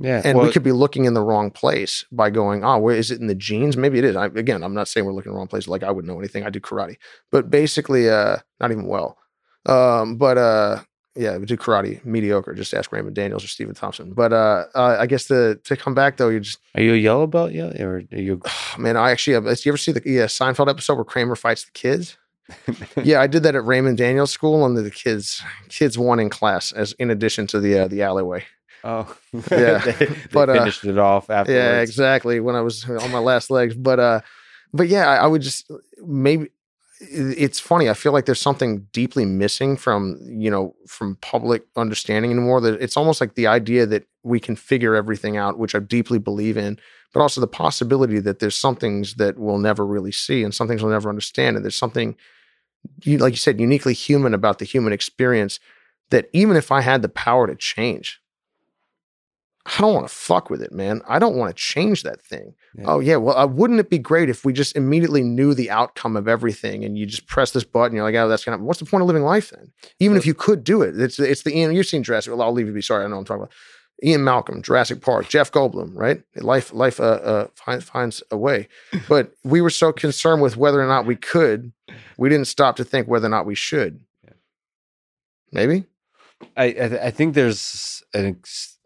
yeah. 0.00 0.22
and 0.24 0.38
well, 0.38 0.46
we 0.46 0.52
could 0.52 0.62
be 0.62 0.72
looking 0.72 1.04
in 1.04 1.14
the 1.14 1.22
wrong 1.22 1.50
place 1.50 2.04
by 2.12 2.30
going, 2.30 2.64
oh, 2.64 2.78
where 2.78 2.96
is 2.96 3.10
it 3.10 3.20
in 3.20 3.26
the 3.26 3.34
genes? 3.34 3.76
Maybe 3.76 3.98
it 3.98 4.04
is. 4.04 4.16
I, 4.16 4.26
again, 4.26 4.62
I'm 4.62 4.74
not 4.74 4.88
saying 4.88 5.06
we're 5.06 5.12
looking 5.12 5.30
in 5.30 5.34
the 5.34 5.38
wrong 5.38 5.48
place. 5.48 5.68
Like 5.68 5.82
I 5.82 5.90
would 5.90 6.04
know 6.04 6.18
anything. 6.18 6.44
I 6.44 6.50
do 6.50 6.60
karate, 6.60 6.96
but 7.30 7.50
basically, 7.50 8.08
uh, 8.08 8.38
not 8.60 8.70
even 8.70 8.86
well. 8.86 9.18
Um, 9.66 10.16
but 10.16 10.38
uh, 10.38 10.82
yeah, 11.18 11.36
we 11.36 11.46
do 11.46 11.56
karate 11.56 12.04
mediocre. 12.04 12.54
Just 12.54 12.72
ask 12.74 12.92
Raymond 12.92 13.16
Daniels 13.16 13.44
or 13.44 13.48
Stephen 13.48 13.74
Thompson. 13.74 14.12
But 14.12 14.32
uh, 14.32 14.66
uh 14.74 14.96
I 15.00 15.06
guess 15.06 15.26
the 15.26 15.60
to 15.64 15.76
come 15.76 15.94
back 15.94 16.16
though, 16.16 16.28
you 16.28 16.40
just 16.40 16.58
are 16.74 16.82
you 16.82 16.94
a 16.94 16.96
yellow 16.96 17.26
belt 17.26 17.52
yet? 17.52 17.80
Or 17.80 17.96
are 17.96 18.16
you? 18.16 18.40
man, 18.78 18.96
I 18.96 19.10
actually 19.10 19.34
have. 19.34 19.44
You 19.44 19.72
ever 19.72 19.76
see 19.76 19.92
the 19.92 20.02
yeah, 20.04 20.26
Seinfeld 20.26 20.70
episode 20.70 20.94
where 20.94 21.04
Kramer 21.04 21.36
fights 21.36 21.64
the 21.64 21.72
kids? 21.72 22.16
Yeah, 23.02 23.20
I 23.20 23.26
did 23.26 23.42
that 23.42 23.54
at 23.54 23.64
Raymond 23.64 23.98
Daniels 23.98 24.30
School 24.30 24.64
under 24.64 24.82
the 24.82 24.90
kids 24.90 25.42
kids 25.68 25.98
one 25.98 26.18
in 26.18 26.30
class 26.30 26.72
as 26.72 26.92
in 26.94 27.10
addition 27.10 27.46
to 27.48 27.60
the 27.60 27.80
uh, 27.80 27.88
the 27.88 28.02
alleyway. 28.02 28.44
Oh, 28.84 29.14
Yeah, 29.50 29.78
they, 29.84 29.92
they 29.92 30.16
but, 30.32 30.48
uh, 30.48 30.54
finished 30.54 30.84
it 30.84 30.98
off 30.98 31.30
afterwards. 31.30 31.50
Yeah, 31.50 31.80
exactly. 31.80 32.40
When 32.40 32.54
I 32.54 32.60
was 32.60 32.88
on 32.88 33.10
my 33.10 33.18
last 33.18 33.50
legs, 33.50 33.74
but 33.74 33.98
uh, 33.98 34.20
but 34.72 34.88
yeah, 34.88 35.08
I, 35.08 35.16
I 35.16 35.26
would 35.26 35.42
just 35.42 35.70
maybe 36.04 36.48
it's 37.00 37.60
funny. 37.60 37.88
I 37.88 37.94
feel 37.94 38.12
like 38.12 38.26
there's 38.26 38.40
something 38.40 38.86
deeply 38.92 39.24
missing 39.24 39.76
from 39.76 40.18
you 40.22 40.50
know 40.50 40.74
from 40.86 41.16
public 41.16 41.64
understanding 41.76 42.30
anymore. 42.30 42.60
That 42.60 42.80
it's 42.80 42.96
almost 42.96 43.20
like 43.20 43.34
the 43.34 43.46
idea 43.46 43.86
that 43.86 44.04
we 44.22 44.40
can 44.40 44.56
figure 44.56 44.94
everything 44.94 45.36
out, 45.36 45.58
which 45.58 45.74
I 45.74 45.78
deeply 45.78 46.18
believe 46.18 46.56
in, 46.56 46.78
but 47.14 47.20
also 47.20 47.40
the 47.40 47.46
possibility 47.46 48.18
that 48.20 48.40
there's 48.40 48.56
some 48.56 48.76
things 48.76 49.14
that 49.14 49.38
we'll 49.38 49.58
never 49.58 49.86
really 49.86 50.12
see 50.12 50.42
and 50.42 50.54
some 50.54 50.66
things 50.68 50.82
we'll 50.82 50.92
never 50.92 51.08
understand, 51.08 51.56
and 51.56 51.64
there's 51.64 51.76
something 51.76 52.16
you 53.02 53.18
like 53.18 53.32
you 53.32 53.38
said 53.38 53.60
uniquely 53.60 53.94
human 53.94 54.34
about 54.34 54.58
the 54.58 54.64
human 54.64 54.92
experience 54.92 55.60
that 56.10 56.28
even 56.32 56.56
if 56.56 56.72
I 56.72 56.80
had 56.80 57.02
the 57.02 57.08
power 57.08 57.46
to 57.46 57.54
change, 57.54 58.20
I 59.66 59.80
don't 59.82 59.92
want 59.92 60.08
to 60.08 60.14
fuck 60.14 60.48
with 60.48 60.62
it, 60.62 60.72
man. 60.72 61.02
I 61.06 61.18
don't 61.18 61.36
want 61.36 61.54
to 61.54 61.62
change 61.62 62.02
that 62.02 62.22
thing. 62.22 62.54
Yeah. 62.74 62.84
Oh 62.86 63.00
yeah, 63.00 63.16
well, 63.16 63.36
uh, 63.36 63.46
wouldn't 63.46 63.80
it 63.80 63.90
be 63.90 63.98
great 63.98 64.30
if 64.30 64.44
we 64.44 64.52
just 64.52 64.74
immediately 64.76 65.22
knew 65.22 65.52
the 65.52 65.70
outcome 65.70 66.16
of 66.16 66.26
everything, 66.26 66.84
and 66.84 66.96
you 66.96 67.04
just 67.04 67.26
press 67.26 67.50
this 67.50 67.64
button? 67.64 67.94
You're 67.94 68.04
like, 68.04 68.14
oh, 68.14 68.28
that's 68.28 68.44
gonna. 68.44 68.58
What's 68.58 68.80
the 68.80 68.86
point 68.86 69.02
of 69.02 69.08
living 69.08 69.24
life 69.24 69.50
then? 69.50 69.72
Even 70.00 70.16
if 70.16 70.24
you 70.24 70.32
could 70.32 70.64
do 70.64 70.80
it, 70.82 70.98
it's 70.98 71.18
it's 71.18 71.42
the 71.42 71.56
Ian. 71.56 71.74
You've 71.74 71.86
seen 71.86 72.02
Jurassic. 72.02 72.32
Well, 72.32 72.42
I'll 72.42 72.52
leave 72.52 72.66
you 72.66 72.72
be. 72.72 72.80
Sorry, 72.80 73.04
I 73.04 73.08
know 73.08 73.16
what 73.16 73.20
I'm 73.20 73.24
talking 73.26 73.42
about. 73.42 73.52
Ian 74.04 74.24
Malcolm, 74.24 74.62
Jurassic 74.62 75.00
Park, 75.00 75.28
Jeff 75.28 75.50
Goldblum, 75.50 75.92
right? 75.94 76.22
Life, 76.36 76.72
life, 76.72 77.00
uh, 77.00 77.04
uh 77.04 77.46
finds 77.54 77.84
finds 77.84 78.22
a 78.30 78.36
way. 78.36 78.68
But 79.08 79.32
we 79.44 79.60
were 79.60 79.70
so 79.70 79.92
concerned 79.92 80.42
with 80.42 80.56
whether 80.56 80.80
or 80.80 80.86
not 80.86 81.06
we 81.06 81.16
could, 81.16 81.72
we 82.16 82.28
didn't 82.28 82.46
stop 82.46 82.76
to 82.76 82.84
think 82.84 83.08
whether 83.08 83.26
or 83.26 83.30
not 83.30 83.46
we 83.46 83.54
should. 83.54 84.00
Maybe. 85.52 85.84
I 86.56 86.64
I, 86.64 86.72
th- 86.72 87.00
I 87.00 87.10
think 87.10 87.34
there's 87.34 88.02
an 88.14 88.40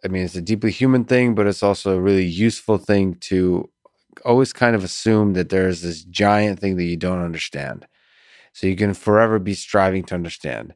I 0.04 0.08
mean 0.08 0.24
it's 0.24 0.36
a 0.36 0.42
deeply 0.42 0.70
human 0.70 1.04
thing, 1.04 1.34
but 1.34 1.46
it's 1.46 1.62
also 1.62 1.96
a 1.96 2.00
really 2.00 2.24
useful 2.24 2.78
thing 2.78 3.16
to 3.30 3.68
always 4.24 4.52
kind 4.52 4.76
of 4.76 4.84
assume 4.84 5.32
that 5.34 5.48
there's 5.48 5.82
this 5.82 6.04
giant 6.04 6.60
thing 6.60 6.76
that 6.76 6.84
you 6.84 6.96
don't 6.96 7.22
understand. 7.22 7.86
So 8.52 8.66
you 8.66 8.76
can 8.76 8.94
forever 8.94 9.38
be 9.38 9.54
striving 9.54 10.04
to 10.04 10.14
understand 10.14 10.74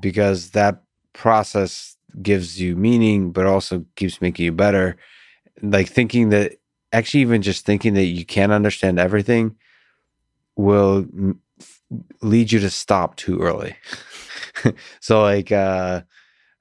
because 0.00 0.50
that 0.50 0.82
process 1.12 1.93
gives 2.22 2.60
you 2.60 2.76
meaning, 2.76 3.32
but 3.32 3.46
also 3.46 3.84
keeps 3.96 4.20
making 4.20 4.44
you 4.44 4.52
better. 4.52 4.96
Like 5.62 5.88
thinking 5.88 6.30
that 6.30 6.56
actually, 6.92 7.20
even 7.20 7.42
just 7.42 7.64
thinking 7.64 7.94
that 7.94 8.04
you 8.04 8.24
can't 8.24 8.52
understand 8.52 8.98
everything 8.98 9.56
will 10.56 11.06
lead 12.22 12.52
you 12.52 12.60
to 12.60 12.70
stop 12.70 13.16
too 13.16 13.40
early. 13.40 13.76
so 15.00 15.22
like 15.22 15.52
uh 15.52 16.02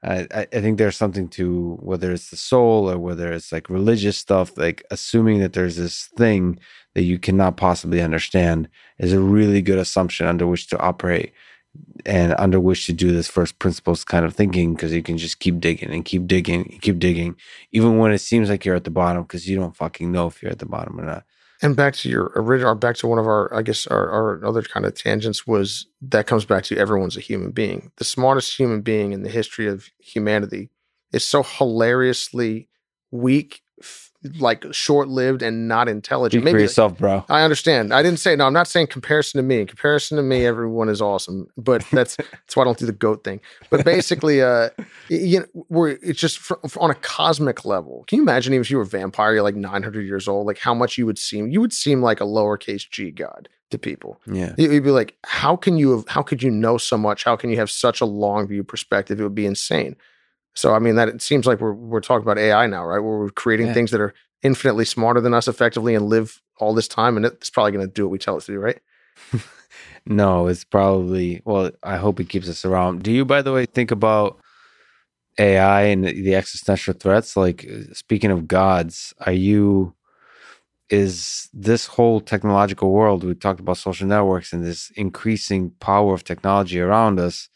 I, 0.03 0.27
I 0.32 0.59
think 0.59 0.77
there's 0.77 0.98
something 0.98 1.30
to 1.30 1.77
whether 1.82 2.11
it's 2.11 2.30
the 2.30 2.35
soul 2.35 2.91
or 2.91 2.98
whether 2.98 3.32
it's 3.32 3.53
like 3.53 3.69
religious 3.69 4.17
stuff, 4.17 4.57
like 4.57 4.83
assuming 4.91 5.40
that 5.40 5.53
there's 5.53 5.77
this 5.77 6.09
thing 6.17 6.59
that 6.93 7.03
you 7.03 7.17
cannot 7.17 7.56
possibly 7.56 8.01
understand 8.01 8.67
is 8.99 9.14
a 9.14 9.22
really 9.22 9.61
good 9.61 9.80
assumption 9.80 10.27
under 10.27 10.45
which 10.45 10.67
to 10.67 10.80
operate 10.80 11.32
and 12.05 12.35
under 12.37 12.59
which 12.59 12.85
to 12.85 12.93
do 12.93 13.11
this 13.11 13.27
first 13.27 13.59
principles 13.59 14.03
kind 14.03 14.25
of 14.25 14.35
thinking 14.35 14.73
because 14.73 14.93
you 14.93 15.01
can 15.01 15.17
just 15.17 15.39
keep 15.39 15.59
digging 15.59 15.89
and 15.89 16.05
keep 16.05 16.27
digging 16.27 16.69
and 16.71 16.81
keep 16.81 16.99
digging, 16.99 17.35
even 17.71 17.97
when 17.97 18.11
it 18.11 18.19
seems 18.19 18.49
like 18.49 18.65
you're 18.65 18.75
at 18.75 18.83
the 18.83 18.91
bottom 18.91 19.23
because 19.23 19.47
you 19.47 19.55
don't 19.55 19.75
fucking 19.75 20.11
know 20.11 20.27
if 20.27 20.41
you're 20.41 20.51
at 20.51 20.59
the 20.59 20.65
bottom 20.65 20.99
or 20.99 21.05
not. 21.05 21.23
And 21.61 21.77
back 21.77 21.93
to 21.95 22.09
your 22.09 22.33
original, 22.35 22.75
back 22.75 22.97
to 22.97 23.07
one 23.07 23.19
of 23.19 23.25
our, 23.25 23.53
I 23.55 23.61
guess, 23.61 23.87
our, 23.87 24.09
our 24.09 24.45
other 24.45 24.61
kind 24.63 24.85
of 24.85 24.95
tangents 24.95 25.47
was 25.47 25.87
that 26.01 26.27
comes 26.27 26.43
back 26.43 26.65
to 26.65 26.77
everyone's 26.77 27.15
a 27.15 27.21
human 27.21 27.51
being. 27.51 27.91
The 27.95 28.03
smartest 28.03 28.57
human 28.57 28.81
being 28.81 29.13
in 29.13 29.23
the 29.23 29.29
history 29.29 29.67
of 29.67 29.89
humanity 29.97 30.69
is 31.13 31.23
so 31.23 31.41
hilariously 31.41 32.67
weak, 33.11 33.61
like 34.39 34.65
short 34.71 35.07
lived 35.09 35.41
and 35.41 35.67
not 35.67 35.87
intelligent. 35.89 36.43
Speak 36.43 36.53
for 36.53 36.59
yourself, 36.59 36.97
bro. 36.97 37.25
I 37.29 37.41
understand. 37.41 37.93
I 37.93 38.01
didn't 38.01 38.19
say 38.19 38.35
no. 38.35 38.45
I'm 38.47 38.53
not 38.53 38.67
saying 38.67 38.87
comparison 38.87 39.37
to 39.39 39.43
me. 39.43 39.61
In 39.61 39.67
comparison 39.67 40.17
to 40.17 40.23
me, 40.23 40.45
everyone 40.45 40.89
is 40.89 41.01
awesome. 41.01 41.47
But 41.57 41.85
that's 41.91 42.15
that's 42.31 42.55
why 42.55 42.61
I 42.63 42.65
don't 42.65 42.77
do 42.77 42.85
the 42.85 42.91
goat 42.93 43.23
thing. 43.23 43.41
But 43.69 43.83
basically, 43.85 44.41
uh, 44.41 44.69
you 45.09 45.39
know, 45.41 45.65
we're 45.69 45.89
it's 46.01 46.19
just 46.19 46.39
fr- 46.39 46.53
fr- 46.67 46.79
on 46.79 46.89
a 46.91 46.95
cosmic 46.95 47.65
level. 47.65 48.05
Can 48.07 48.17
you 48.17 48.23
imagine 48.23 48.53
even 48.53 48.61
if 48.61 48.71
you 48.71 48.77
were 48.77 48.83
a 48.83 48.87
vampire, 48.87 49.33
you're 49.33 49.43
like 49.43 49.55
900 49.55 50.01
years 50.05 50.27
old, 50.27 50.47
like 50.47 50.59
how 50.59 50.73
much 50.73 50.97
you 50.97 51.05
would 51.05 51.17
seem? 51.19 51.49
You 51.49 51.61
would 51.61 51.73
seem 51.73 52.01
like 52.01 52.21
a 52.21 52.25
lowercase 52.25 52.89
g 52.89 53.11
god 53.11 53.49
to 53.71 53.77
people. 53.77 54.21
Yeah. 54.27 54.53
You- 54.57 54.71
You'd 54.71 54.83
be 54.83 54.91
like, 54.91 55.17
how 55.25 55.55
can 55.55 55.77
you 55.77 55.91
have, 55.97 56.07
how 56.07 56.21
could 56.21 56.43
you 56.43 56.51
know 56.51 56.77
so 56.77 56.97
much? 56.97 57.23
How 57.23 57.35
can 57.35 57.49
you 57.49 57.57
have 57.57 57.71
such 57.71 58.01
a 58.01 58.05
long 58.05 58.47
view 58.47 58.63
perspective? 58.63 59.19
It 59.19 59.23
would 59.23 59.35
be 59.35 59.45
insane. 59.47 59.95
So 60.56 60.73
I 60.73 60.80
mean 60.80 60.95
that 60.95 61.07
it 61.09 61.22
seems 61.22 61.45
like 61.45 61.59
we're 61.59 61.73
we're 61.73 61.99
talking 62.01 62.23
about 62.23 62.38
AI 62.38 62.67
now, 62.67 62.85
right? 62.85 62.99
Where 62.99 63.17
we're 63.19 63.30
creating 63.30 63.67
Yeah. 63.67 63.73
things 63.73 63.91
that 63.91 64.01
are 64.01 64.14
infinitely 64.43 64.85
smarter 64.85 65.22
than 65.22 65.33
us 65.33 65.48
effectively 65.48 65.95
and 65.95 66.07
live 66.09 66.41
all 66.59 66.73
this 66.73 66.88
time 66.88 67.17
and 67.17 67.25
it's 67.25 67.49
probably 67.49 67.72
going 67.72 67.85
to 67.88 67.91
do 67.91 68.03
what 68.06 68.11
we 68.11 68.19
tell 68.19 68.38
it 68.38 68.41
to 68.41 68.51
do, 68.53 68.59
right? 68.59 68.80
No, 70.06 70.48
it's 70.48 70.65
probably 70.65 71.41
well. 71.45 71.72
I 71.82 71.95
hope 71.95 72.19
it 72.19 72.27
keeps 72.27 72.49
us 72.49 72.65
around. 72.65 73.03
Do 73.03 73.11
you, 73.11 73.23
by 73.23 73.41
the 73.41 73.53
way, 73.53 73.65
think 73.65 73.90
about 73.90 74.38
AI 75.40 75.83
and 75.83 76.03
the 76.06 76.35
existential 76.35 76.93
threats? 76.93 77.38
Like 77.38 77.65
uh, 77.65 77.93
speaking 77.93 78.30
of 78.32 78.48
gods, 78.48 79.14
are 79.22 79.32
you? 79.32 79.93
Is 80.90 81.49
this 81.53 81.88
whole 81.88 82.19
technological 82.19 82.91
world 82.91 83.23
we 83.23 83.33
talked 83.33 83.61
about 83.61 83.77
social 83.77 84.06
networks 84.06 84.51
and 84.53 84.64
this 84.64 84.91
increasing 84.95 85.72
power 85.80 86.14
of 86.14 86.23
technology 86.25 86.80
around 86.80 87.19
us? 87.19 87.49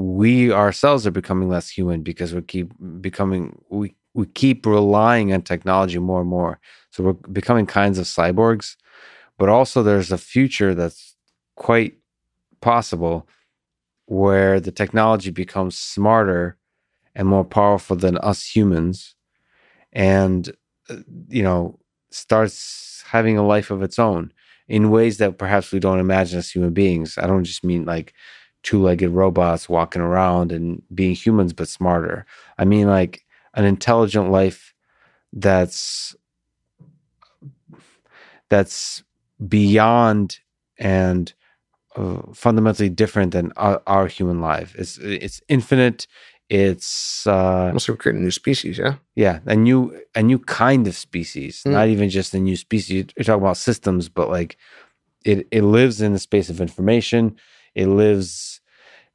We 0.00 0.50
ourselves 0.50 1.06
are 1.06 1.10
becoming 1.10 1.50
less 1.50 1.68
human 1.68 2.02
because 2.02 2.32
we 2.34 2.40
keep 2.42 2.72
becoming 3.02 3.60
we 3.68 3.94
we 4.14 4.26
keep 4.26 4.64
relying 4.66 5.32
on 5.34 5.42
technology 5.42 5.98
more 5.98 6.20
and 6.22 6.30
more. 6.30 6.58
So 6.90 7.04
we're 7.04 7.12
becoming 7.32 7.66
kinds 7.66 7.98
of 7.98 8.06
cyborgs. 8.06 8.76
But 9.38 9.48
also, 9.50 9.82
there's 9.82 10.12
a 10.12 10.18
future 10.18 10.74
that's 10.74 11.16
quite 11.56 11.94
possible 12.60 13.28
where 14.06 14.60
the 14.60 14.72
technology 14.72 15.30
becomes 15.30 15.78
smarter 15.78 16.56
and 17.14 17.28
more 17.28 17.44
powerful 17.44 17.96
than 17.96 18.18
us 18.18 18.44
humans 18.44 19.14
and 19.92 20.50
uh, 20.88 20.96
you 21.28 21.42
know 21.42 21.78
starts 22.10 23.04
having 23.06 23.36
a 23.38 23.46
life 23.46 23.70
of 23.70 23.82
its 23.82 23.98
own 23.98 24.32
in 24.68 24.90
ways 24.90 25.18
that 25.18 25.38
perhaps 25.38 25.72
we 25.72 25.78
don't 25.80 26.00
imagine 26.00 26.38
as 26.38 26.50
human 26.50 26.72
beings 26.72 27.18
i 27.18 27.26
don't 27.26 27.44
just 27.44 27.64
mean 27.64 27.84
like 27.84 28.12
two-legged 28.62 29.10
robots 29.10 29.68
walking 29.68 30.02
around 30.02 30.52
and 30.52 30.82
being 30.94 31.14
humans 31.14 31.52
but 31.52 31.68
smarter 31.68 32.26
i 32.58 32.64
mean 32.64 32.86
like 32.86 33.24
an 33.54 33.64
intelligent 33.64 34.30
life 34.30 34.74
that's 35.32 36.14
that's 38.48 39.02
beyond 39.48 40.40
and 40.78 41.32
uh, 41.96 42.20
fundamentally 42.34 42.88
different 42.88 43.32
than 43.32 43.52
our, 43.56 43.82
our 43.86 44.06
human 44.06 44.40
life. 44.40 44.74
It's 44.76 44.98
it's 44.98 45.40
infinite. 45.48 46.06
It's 46.48 47.26
uh, 47.26 47.72
we're 47.88 47.96
creating 47.96 48.22
a 48.22 48.24
new 48.24 48.30
species, 48.32 48.78
yeah. 48.78 48.96
yeah, 49.14 49.38
a 49.46 49.54
new 49.54 50.00
a 50.14 50.22
new 50.22 50.38
kind 50.38 50.86
of 50.86 50.96
species. 50.96 51.62
Mm. 51.64 51.72
Not 51.72 51.88
even 51.88 52.10
just 52.10 52.34
a 52.34 52.40
new 52.40 52.56
species. 52.56 52.90
You're 53.16 53.24
talking 53.24 53.42
about 53.42 53.56
systems, 53.56 54.08
but 54.08 54.28
like 54.28 54.56
it 55.24 55.46
it 55.50 55.62
lives 55.62 56.00
in 56.00 56.12
the 56.12 56.18
space 56.18 56.50
of 56.50 56.60
information. 56.60 57.36
It 57.74 57.86
lives 57.86 58.60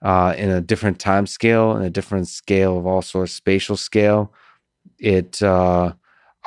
uh, 0.01 0.33
in 0.37 0.49
a 0.49 0.61
different 0.61 0.99
time 0.99 1.27
scale, 1.27 1.75
in 1.75 1.83
a 1.83 1.89
different 1.89 2.27
scale 2.27 2.77
of 2.77 2.85
all 2.85 3.01
sorts, 3.01 3.33
spatial 3.33 3.77
scale. 3.77 4.33
It 4.99 5.41
uh, 5.41 5.93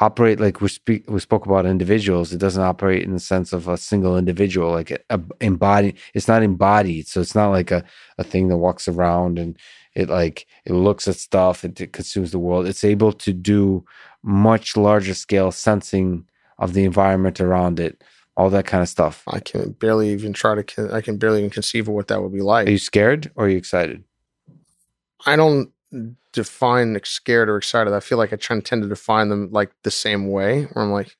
operate 0.00 0.38
like 0.38 0.60
we 0.60 0.68
speak 0.68 1.08
we 1.10 1.20
spoke 1.20 1.46
about 1.46 1.66
individuals. 1.66 2.32
It 2.32 2.38
doesn't 2.38 2.62
operate 2.62 3.02
in 3.02 3.12
the 3.12 3.20
sense 3.20 3.52
of 3.52 3.68
a 3.68 3.76
single 3.76 4.16
individual 4.16 4.70
like 4.70 4.90
a, 4.90 4.98
a 5.10 5.20
embodied 5.40 5.96
it's 6.14 6.28
not 6.28 6.42
embodied. 6.42 7.08
So 7.08 7.20
it's 7.20 7.34
not 7.34 7.50
like 7.50 7.70
a, 7.70 7.84
a 8.18 8.24
thing 8.24 8.48
that 8.48 8.58
walks 8.58 8.86
around 8.88 9.38
and 9.38 9.58
it 9.94 10.08
like 10.08 10.46
it 10.64 10.72
looks 10.72 11.08
at 11.08 11.16
stuff 11.16 11.64
and 11.64 11.78
it 11.80 11.92
consumes 11.92 12.30
the 12.30 12.38
world. 12.38 12.66
It's 12.66 12.84
able 12.84 13.12
to 13.12 13.32
do 13.32 13.84
much 14.22 14.76
larger 14.76 15.14
scale 15.14 15.50
sensing 15.50 16.24
of 16.58 16.74
the 16.74 16.84
environment 16.84 17.40
around 17.40 17.80
it 17.80 18.02
all 18.38 18.48
that 18.50 18.64
kind 18.66 18.82
of 18.82 18.88
stuff 18.88 19.24
I 19.26 19.40
can 19.40 19.72
barely 19.72 20.10
even 20.10 20.32
try 20.32 20.62
to. 20.62 20.94
I 20.94 21.00
can 21.02 21.18
barely 21.18 21.40
even 21.40 21.50
conceive 21.50 21.88
of 21.88 21.94
what 21.94 22.06
that 22.08 22.22
would 22.22 22.32
be 22.32 22.40
like. 22.40 22.68
are 22.68 22.70
you 22.70 22.78
scared 22.78 23.30
or 23.34 23.46
are 23.46 23.48
you 23.48 23.58
excited 23.58 24.04
I 25.26 25.36
don't 25.36 25.72
define 26.32 26.98
scared 27.04 27.48
or 27.48 27.56
excited. 27.56 27.92
I 27.92 28.00
feel 28.00 28.18
like 28.18 28.32
I 28.32 28.36
try 28.36 28.58
tend 28.60 28.82
to 28.82 28.88
define 28.88 29.28
them 29.28 29.50
like 29.50 29.72
the 29.82 29.90
same 29.90 30.28
way. 30.30 30.64
Where 30.64 30.84
I'm 30.84 30.92
like, 30.92 31.16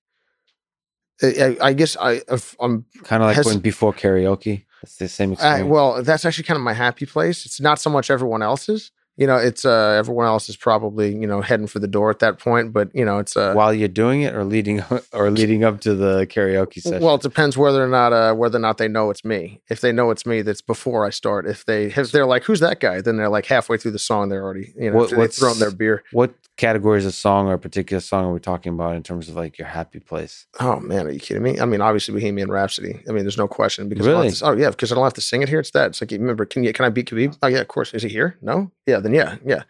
I, 1.22 1.56
I 1.60 1.72
guess 1.72 1.97
I 1.97 2.22
if 2.28 2.55
I'm 2.60 2.84
kind 3.02 3.22
of 3.22 3.28
like 3.28 3.36
Has- 3.36 3.47
when 3.47 3.58
before 3.58 3.92
karaoke 3.92 4.64
it's 4.82 4.97
the 4.97 5.08
same 5.08 5.30
I, 5.30 5.32
experience 5.32 5.68
well, 5.68 6.02
that's 6.05 6.24
actually 6.24 6.44
kind 6.44 6.56
of 6.56 6.62
my 6.62 6.74
happy 6.74 7.06
place. 7.06 7.44
It's 7.44 7.60
not 7.60 7.80
so 7.80 7.90
much 7.90 8.10
everyone 8.10 8.42
else's. 8.42 8.92
You 9.18 9.26
know, 9.26 9.36
it's 9.36 9.64
uh 9.64 9.97
everyone 9.98 10.26
else 10.26 10.48
is 10.48 10.56
probably 10.56 11.12
you 11.12 11.26
know 11.26 11.40
heading 11.40 11.66
for 11.66 11.80
the 11.80 11.88
door 11.88 12.08
at 12.08 12.20
that 12.20 12.38
point. 12.38 12.72
But 12.72 12.94
you 12.94 13.05
know, 13.05 13.18
it's 13.18 13.36
uh 13.36 13.52
while 13.52 13.74
you're 13.74 13.88
doing 13.88 14.22
it 14.22 14.34
or 14.34 14.44
leading 14.44 14.82
or 15.12 15.30
leading 15.30 15.64
up 15.64 15.80
to 15.80 15.94
the 15.97 16.24
karaoke 16.26 16.80
session 16.80 17.02
well, 17.02 17.16
it 17.16 17.22
depends 17.22 17.58
whether 17.58 17.82
or 17.82 17.88
not 17.88 18.12
uh 18.12 18.32
whether 18.34 18.56
or 18.56 18.60
not 18.60 18.78
they 18.78 18.86
know 18.88 19.10
it's 19.10 19.24
me. 19.24 19.60
If 19.68 19.80
they 19.80 19.90
know 19.90 20.10
it's 20.10 20.24
me, 20.24 20.42
that's 20.42 20.62
before 20.62 21.05
I 21.05 21.10
start. 21.10 21.47
If 21.47 21.64
they 21.66 21.86
if 21.86 22.12
they're 22.12 22.26
like, 22.26 22.44
"Who's 22.44 22.60
that 22.60 22.78
guy?" 22.78 23.00
Then 23.00 23.16
they're 23.16 23.28
like 23.28 23.47
halfway 23.47 23.76
through 23.76 23.90
the 23.90 23.98
song, 23.98 24.28
they're 24.28 24.44
already 24.44 24.72
you 24.78 24.90
know 24.90 24.97
What- 24.98 25.10
they've 25.10 25.32
thrown 25.32 25.58
their 25.58 25.72
beer. 25.72 26.05
what 26.12 26.32
categories 26.58 27.06
of 27.06 27.14
song 27.14 27.46
or 27.48 27.54
a 27.54 27.58
particular 27.58 28.00
song 28.00 28.26
are 28.26 28.32
we 28.34 28.40
talking 28.40 28.74
about 28.74 28.94
in 28.96 29.02
terms 29.02 29.28
of 29.30 29.36
like 29.36 29.56
your 29.58 29.68
happy 29.68 30.00
place? 30.00 30.46
Oh 30.60 30.78
man, 30.80 31.06
are 31.06 31.10
you 31.10 31.18
kidding 31.20 31.42
me? 31.42 31.58
I 31.58 31.64
mean, 31.64 31.80
obviously 31.80 32.12
Bohemian 32.12 32.50
Rhapsody. 32.50 33.00
I 33.08 33.12
mean, 33.12 33.24
there's 33.24 33.38
no 33.38 33.48
question 33.48 33.88
because 33.88 34.06
Really? 34.06 34.30
to- 34.30 34.44
oh 34.44 34.52
yeah, 34.52 34.68
because 34.70 34.92
I 34.92 34.94
don't 34.96 35.04
have 35.04 35.14
to 35.14 35.22
sing 35.22 35.40
it 35.42 35.48
here. 35.48 35.60
It's 35.60 35.70
that. 35.70 35.86
It's 35.92 36.00
like 36.02 36.10
remember, 36.10 36.44
can 36.44 36.62
you 36.64 36.72
can 36.74 36.84
I 36.84 36.90
beat 36.90 37.08
Khabib? 37.10 37.38
Oh 37.42 37.46
yeah, 37.46 37.60
of 37.60 37.68
course. 37.68 37.94
Is 37.94 38.02
he 38.02 38.10
here? 38.10 38.36
No. 38.42 38.70
Yeah, 38.86 38.98
then 39.00 39.14
yeah, 39.14 39.36
yeah. 39.46 39.62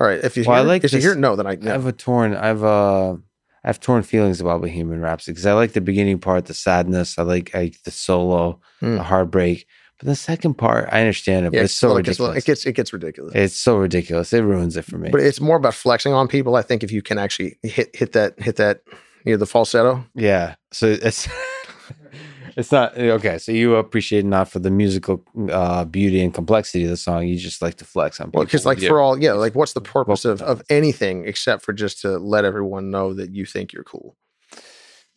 All 0.00 0.06
right. 0.08 0.18
If 0.24 0.34
he's 0.34 0.46
Well, 0.46 0.56
I 0.56 0.62
like 0.66 0.82
is 0.82 0.90
he 0.90 0.96
this- 0.98 1.04
here? 1.04 1.14
No, 1.14 1.36
then 1.36 1.46
I. 1.46 1.52
I 1.62 1.68
have 1.72 1.86
a 1.86 1.92
torn. 1.92 2.34
I 2.34 2.46
have 2.48 2.64
uh, 2.64 3.12
I 3.12 3.68
have 3.68 3.78
torn 3.80 4.02
feelings 4.02 4.40
about 4.40 4.62
Bohemian 4.62 5.02
Rhapsody 5.02 5.32
because 5.34 5.46
I 5.46 5.52
like 5.52 5.72
the 5.74 5.80
beginning 5.82 6.18
part, 6.18 6.46
the 6.46 6.54
sadness. 6.54 7.18
I 7.18 7.22
like, 7.22 7.54
I 7.54 7.58
like 7.64 7.82
the 7.84 7.90
solo, 7.90 8.60
Hmm. 8.80 8.94
the 8.96 9.02
heartbreak. 9.02 9.66
But 10.00 10.06
the 10.06 10.16
second 10.16 10.54
part, 10.54 10.88
I 10.90 11.00
understand 11.00 11.44
it, 11.46 11.52
but 11.52 11.60
it's 11.60 11.74
so 11.74 11.88
well, 11.88 11.98
ridiculous. 11.98 12.38
It 12.38 12.44
gets 12.46 12.64
it 12.66 12.72
gets 12.72 12.92
ridiculous. 12.92 13.34
it's 13.34 13.54
so 13.54 13.76
ridiculous. 13.76 14.32
It 14.32 14.40
ruins 14.40 14.76
it 14.78 14.86
for 14.86 14.96
me. 14.96 15.10
but 15.10 15.20
it's 15.20 15.40
more 15.42 15.56
about 15.58 15.74
flexing 15.74 16.14
on 16.14 16.26
people. 16.26 16.56
I 16.56 16.62
think 16.62 16.82
if 16.82 16.90
you 16.90 17.02
can 17.02 17.18
actually 17.18 17.58
hit 17.62 17.94
hit 17.94 18.12
that 18.12 18.40
hit 18.40 18.56
that 18.56 18.80
you 19.26 19.32
know 19.32 19.36
the 19.36 19.46
falsetto. 19.46 20.02
yeah. 20.14 20.54
So 20.72 20.86
it's 20.86 21.28
it's 22.56 22.72
not 22.72 22.96
okay. 22.96 23.36
So 23.38 23.52
you 23.52 23.76
appreciate 23.76 24.24
not 24.24 24.48
for 24.48 24.58
the 24.58 24.70
musical 24.70 25.22
uh, 25.50 25.84
beauty 25.84 26.22
and 26.22 26.32
complexity 26.32 26.84
of 26.84 26.90
the 26.90 26.96
song. 26.96 27.26
You 27.26 27.36
just 27.36 27.60
like 27.60 27.74
to 27.76 27.84
flex 27.84 28.20
on 28.20 28.28
people. 28.28 28.38
Well, 28.38 28.46
because 28.46 28.64
like 28.64 28.80
Yeah. 28.80 28.88
for 28.88 29.00
all 29.00 29.18
yeah, 29.20 29.32
like 29.34 29.54
what's 29.54 29.74
the 29.74 29.80
purpose 29.82 30.24
of 30.24 30.40
of 30.40 30.62
anything 30.70 31.26
except 31.26 31.62
for 31.62 31.74
just 31.74 32.00
to 32.00 32.18
let 32.18 32.46
everyone 32.46 32.90
know 32.90 33.12
that 33.12 33.34
you 33.34 33.44
think 33.44 33.72
you're 33.74 33.84
cool. 33.84 34.16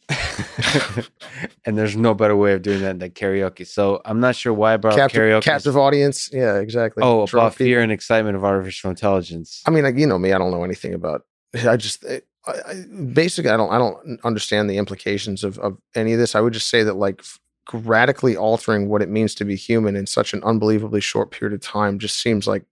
and 1.65 1.77
there's 1.77 1.95
no 1.95 2.13
better 2.13 2.35
way 2.35 2.53
of 2.53 2.61
doing 2.61 2.81
that 2.81 2.99
than 2.99 3.11
karaoke. 3.11 3.65
So 3.65 4.01
I'm 4.05 4.19
not 4.19 4.35
sure 4.35 4.53
why 4.53 4.73
I 4.73 4.77
brought 4.77 4.95
captive, 4.95 5.21
karaoke. 5.21 5.43
captive 5.43 5.77
audience. 5.77 6.29
Yeah, 6.31 6.57
exactly. 6.57 7.03
oh, 7.03 7.25
Draw 7.25 7.41
about 7.41 7.55
fear 7.55 7.81
and 7.81 7.91
excitement 7.91 8.35
of 8.35 8.43
artificial 8.43 8.89
intelligence. 8.89 9.63
I 9.65 9.71
mean, 9.71 9.83
like, 9.83 9.97
you 9.97 10.07
know 10.07 10.19
me. 10.19 10.33
I 10.33 10.37
don't 10.37 10.51
know 10.51 10.63
anything 10.63 10.93
about. 10.93 11.25
I 11.67 11.77
just 11.77 12.03
eh, 12.05 12.19
I, 12.45 12.51
I, 12.51 12.85
basically 13.13 13.51
I 13.51 13.57
don't 13.57 13.71
I 13.71 13.77
don't 13.77 14.19
understand 14.23 14.69
the 14.69 14.77
implications 14.77 15.43
of 15.43 15.57
of 15.59 15.77
any 15.95 16.13
of 16.13 16.19
this. 16.19 16.35
I 16.35 16.41
would 16.41 16.53
just 16.53 16.69
say 16.69 16.83
that 16.83 16.95
like 16.95 17.21
radically 17.71 18.35
altering 18.35 18.89
what 18.89 19.01
it 19.01 19.09
means 19.09 19.33
to 19.35 19.45
be 19.45 19.55
human 19.55 19.95
in 19.95 20.05
such 20.05 20.33
an 20.33 20.43
unbelievably 20.43 21.01
short 21.01 21.31
period 21.31 21.53
of 21.53 21.61
time 21.61 21.99
just 21.99 22.19
seems 22.19 22.47
like 22.47 22.65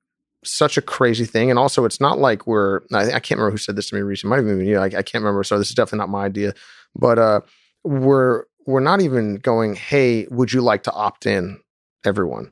such 0.43 0.77
a 0.77 0.81
crazy 0.81 1.25
thing. 1.25 1.49
And 1.49 1.59
also, 1.59 1.85
it's 1.85 2.01
not 2.01 2.19
like 2.19 2.47
we're 2.47 2.81
I, 2.91 3.13
I 3.13 3.19
can't 3.19 3.39
remember 3.39 3.51
who 3.51 3.57
said 3.57 3.75
this 3.75 3.89
to 3.89 3.95
me 3.95 4.01
recently. 4.01 4.31
Might 4.31 4.37
have 4.37 4.45
even 4.45 4.59
been 4.59 4.67
you. 4.67 4.79
I, 4.79 4.85
I 4.85 5.03
can't 5.03 5.23
remember. 5.23 5.43
So 5.43 5.57
this 5.57 5.69
is 5.69 5.75
definitely 5.75 5.99
not 5.99 6.09
my 6.09 6.25
idea. 6.25 6.53
But 6.95 7.19
uh, 7.19 7.41
we're 7.83 8.43
we're 8.65 8.79
not 8.79 9.01
even 9.01 9.35
going. 9.35 9.75
Hey, 9.75 10.27
would 10.29 10.53
you 10.53 10.61
like 10.61 10.83
to 10.83 10.91
opt 10.91 11.25
in? 11.25 11.59
Everyone, 12.03 12.51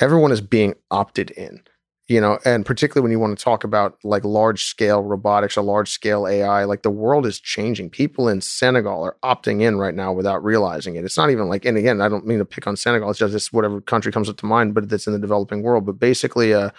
everyone 0.00 0.32
is 0.32 0.40
being 0.40 0.74
opted 0.90 1.30
in 1.32 1.62
you 2.10 2.20
know 2.20 2.38
and 2.44 2.66
particularly 2.66 3.02
when 3.02 3.12
you 3.12 3.20
want 3.20 3.38
to 3.38 3.42
talk 3.42 3.62
about 3.62 3.96
like 4.02 4.24
large 4.24 4.64
scale 4.64 5.02
robotics 5.02 5.56
or 5.56 5.62
large 5.62 5.88
scale 5.88 6.26
ai 6.26 6.64
like 6.64 6.82
the 6.82 6.90
world 6.90 7.24
is 7.24 7.38
changing 7.40 7.88
people 7.88 8.28
in 8.28 8.40
senegal 8.40 9.02
are 9.02 9.16
opting 9.22 9.62
in 9.62 9.78
right 9.78 9.94
now 9.94 10.12
without 10.12 10.44
realizing 10.44 10.96
it 10.96 11.04
it's 11.04 11.16
not 11.16 11.30
even 11.30 11.48
like 11.48 11.64
and 11.64 11.78
again 11.78 12.00
i 12.00 12.08
don't 12.08 12.26
mean 12.26 12.38
to 12.38 12.44
pick 12.44 12.66
on 12.66 12.76
senegal 12.76 13.08
it's 13.08 13.18
just 13.18 13.32
this 13.32 13.52
whatever 13.52 13.80
country 13.80 14.10
comes 14.10 14.28
up 14.28 14.36
to 14.36 14.44
mind 14.44 14.74
but 14.74 14.88
that's 14.88 15.06
in 15.06 15.12
the 15.12 15.18
developing 15.20 15.62
world 15.62 15.86
but 15.86 16.00
basically 16.00 16.52
uh 16.52 16.70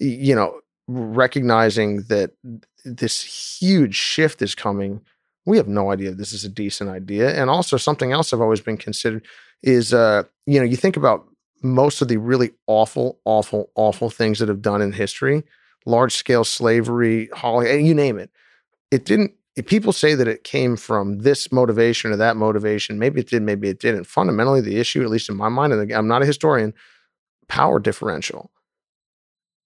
you 0.00 0.34
know 0.34 0.60
recognizing 0.88 2.02
that 2.08 2.32
this 2.84 3.22
huge 3.60 3.94
shift 3.94 4.42
is 4.42 4.54
coming 4.54 5.00
we 5.46 5.56
have 5.56 5.68
no 5.68 5.90
idea 5.90 6.12
this 6.12 6.32
is 6.32 6.44
a 6.44 6.48
decent 6.48 6.90
idea 6.90 7.34
and 7.40 7.48
also 7.48 7.76
something 7.76 8.12
else 8.12 8.32
i've 8.32 8.40
always 8.40 8.60
been 8.60 8.76
considered 8.76 9.24
is 9.62 9.94
uh 9.94 10.22
you 10.46 10.58
know 10.58 10.64
you 10.64 10.76
think 10.76 10.96
about 10.96 11.26
most 11.62 12.02
of 12.02 12.08
the 12.08 12.16
really 12.16 12.52
awful, 12.66 13.18
awful, 13.24 13.70
awful 13.74 14.10
things 14.10 14.38
that 14.38 14.48
have 14.48 14.62
done 14.62 14.82
in 14.82 14.92
history, 14.92 15.44
large 15.84 16.14
scale 16.14 16.44
slavery, 16.44 17.28
Holly, 17.34 17.82
you 17.82 17.94
name 17.94 18.18
it. 18.18 18.30
It 18.90 19.04
didn't. 19.04 19.32
People 19.66 19.92
say 19.92 20.14
that 20.14 20.28
it 20.28 20.44
came 20.44 20.76
from 20.76 21.20
this 21.20 21.50
motivation 21.50 22.12
or 22.12 22.16
that 22.16 22.36
motivation, 22.36 22.98
maybe 22.98 23.20
it 23.20 23.28
did, 23.28 23.42
maybe 23.42 23.68
it 23.68 23.80
didn't. 23.80 24.04
Fundamentally, 24.04 24.60
the 24.60 24.76
issue, 24.76 25.02
at 25.02 25.08
least 25.08 25.30
in 25.30 25.36
my 25.36 25.48
mind, 25.48 25.72
and 25.72 25.90
I'm 25.92 26.08
not 26.08 26.22
a 26.22 26.26
historian, 26.26 26.74
power 27.48 27.78
differential. 27.78 28.50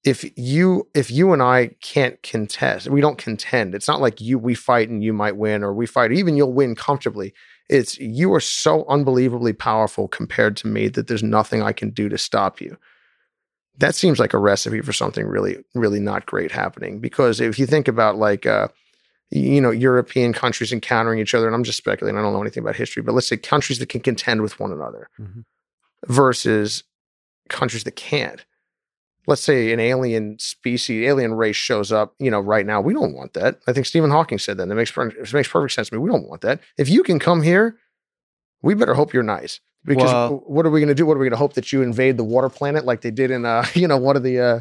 If 0.03 0.25
you 0.37 0.89
if 0.95 1.11
you 1.11 1.33
and 1.33 1.43
I 1.43 1.71
can't 1.83 2.23
contest, 2.23 2.89
we 2.89 3.01
don't 3.01 3.19
contend. 3.19 3.75
It's 3.75 3.89
not 3.89 4.01
like 4.01 4.21
you 4.21 4.39
we 4.39 4.55
fight 4.55 4.89
and 4.89 5.05
you 5.05 5.13
might 5.13 5.37
win, 5.37 5.63
or 5.63 5.75
we 5.75 5.87
fight, 5.87 6.13
even 6.13 6.37
you'll 6.37 6.53
win 6.53 6.75
comfortably 6.75 7.35
it's 7.71 7.99
you 7.99 8.35
are 8.35 8.41
so 8.41 8.85
unbelievably 8.89 9.53
powerful 9.53 10.09
compared 10.09 10.57
to 10.57 10.67
me 10.67 10.89
that 10.89 11.07
there's 11.07 11.23
nothing 11.23 11.63
I 11.63 11.73
can 11.73 11.91
do 11.91 12.09
to 12.09 12.19
stop 12.19 12.61
you. 12.61 12.77
That 13.79 13.95
seems 13.95 14.19
like 14.19 14.35
a 14.35 14.39
recipe 14.39 14.81
for 14.81 14.93
something 14.93 15.25
really, 15.25 15.59
really 15.75 16.01
not 16.01 16.27
great 16.27 16.51
happening. 16.51 16.99
Because 16.99 17.41
if 17.41 17.59
you 17.61 17.67
think 17.67 17.87
about 17.87 18.17
like, 18.17 18.45
uh, 18.45 18.69
you 19.31 19.61
know, 19.61 19.71
European 19.71 20.33
countries 20.33 20.73
encountering 20.73 21.21
each 21.21 21.33
other, 21.33 21.47
and 21.47 21.55
I'm 21.55 21.63
just 21.63 21.79
speculating, 21.79 22.19
I 22.19 22.23
don't 22.23 22.33
know 22.33 22.43
anything 22.43 22.65
about 22.65 22.75
history, 22.75 23.05
but 23.05 23.15
let's 23.15 23.29
say 23.29 23.37
countries 23.37 23.79
that 23.79 23.89
can 23.89 24.01
contend 24.01 24.43
with 24.43 24.59
one 24.59 24.73
another 24.73 25.09
Mhm. 25.19 25.45
versus 26.09 26.83
countries 27.49 27.85
that 27.85 27.95
can't. 27.95 28.45
Let's 29.31 29.43
say 29.43 29.73
an 29.73 29.79
alien 29.79 30.37
species, 30.41 31.07
alien 31.07 31.35
race 31.35 31.55
shows 31.57 31.93
up, 31.93 32.15
you 32.19 32.31
know, 32.31 32.41
right 32.41 32.67
now. 32.67 32.81
We 32.81 32.93
don't 32.93 33.15
want 33.15 33.33
that. 33.35 33.61
I 33.69 33.73
think 33.73 33.87
Stephen 33.87 34.11
Hawking 34.11 34.39
said 34.39 34.57
that. 34.57 34.69
That 34.69 34.75
makes, 34.75 34.91
per- 34.91 35.07
it 35.07 35.33
makes 35.33 35.49
perfect 35.49 35.73
sense 35.73 35.89
to 35.89 35.95
me. 35.95 36.01
We 36.01 36.11
don't 36.11 36.29
want 36.29 36.41
that. 36.43 36.61
If 36.77 36.89
you 36.89 37.05
can 37.05 37.21
come 37.21 37.41
here, 37.43 37.77
we 38.61 38.75
better 38.75 38.95
hope 38.95 39.13
you're 39.13 39.23
nice. 39.23 39.61
Because 39.85 40.13
Well- 40.13 40.43
what 40.47 40.67
are 40.67 40.71
we 40.71 40.81
going 40.81 40.89
to 40.89 40.95
do? 40.95 41.07
What 41.07 41.17
are 41.17 41.21
we 41.21 41.27
going 41.27 41.31
to 41.31 41.37
hope 41.39 41.55
that 41.55 41.73
you 41.73 41.81
invade 41.83 42.17
the 42.17 42.25
water 42.25 42.49
planet 42.49 42.85
like 42.85 43.03
they 43.03 43.13
did 43.13 43.31
in, 43.31 43.47
uh, 43.47 43.65
you 43.75 43.87
know, 43.87 43.97
one 43.97 44.17
of 44.17 44.25
the, 44.25 44.41
uh, 44.41 44.61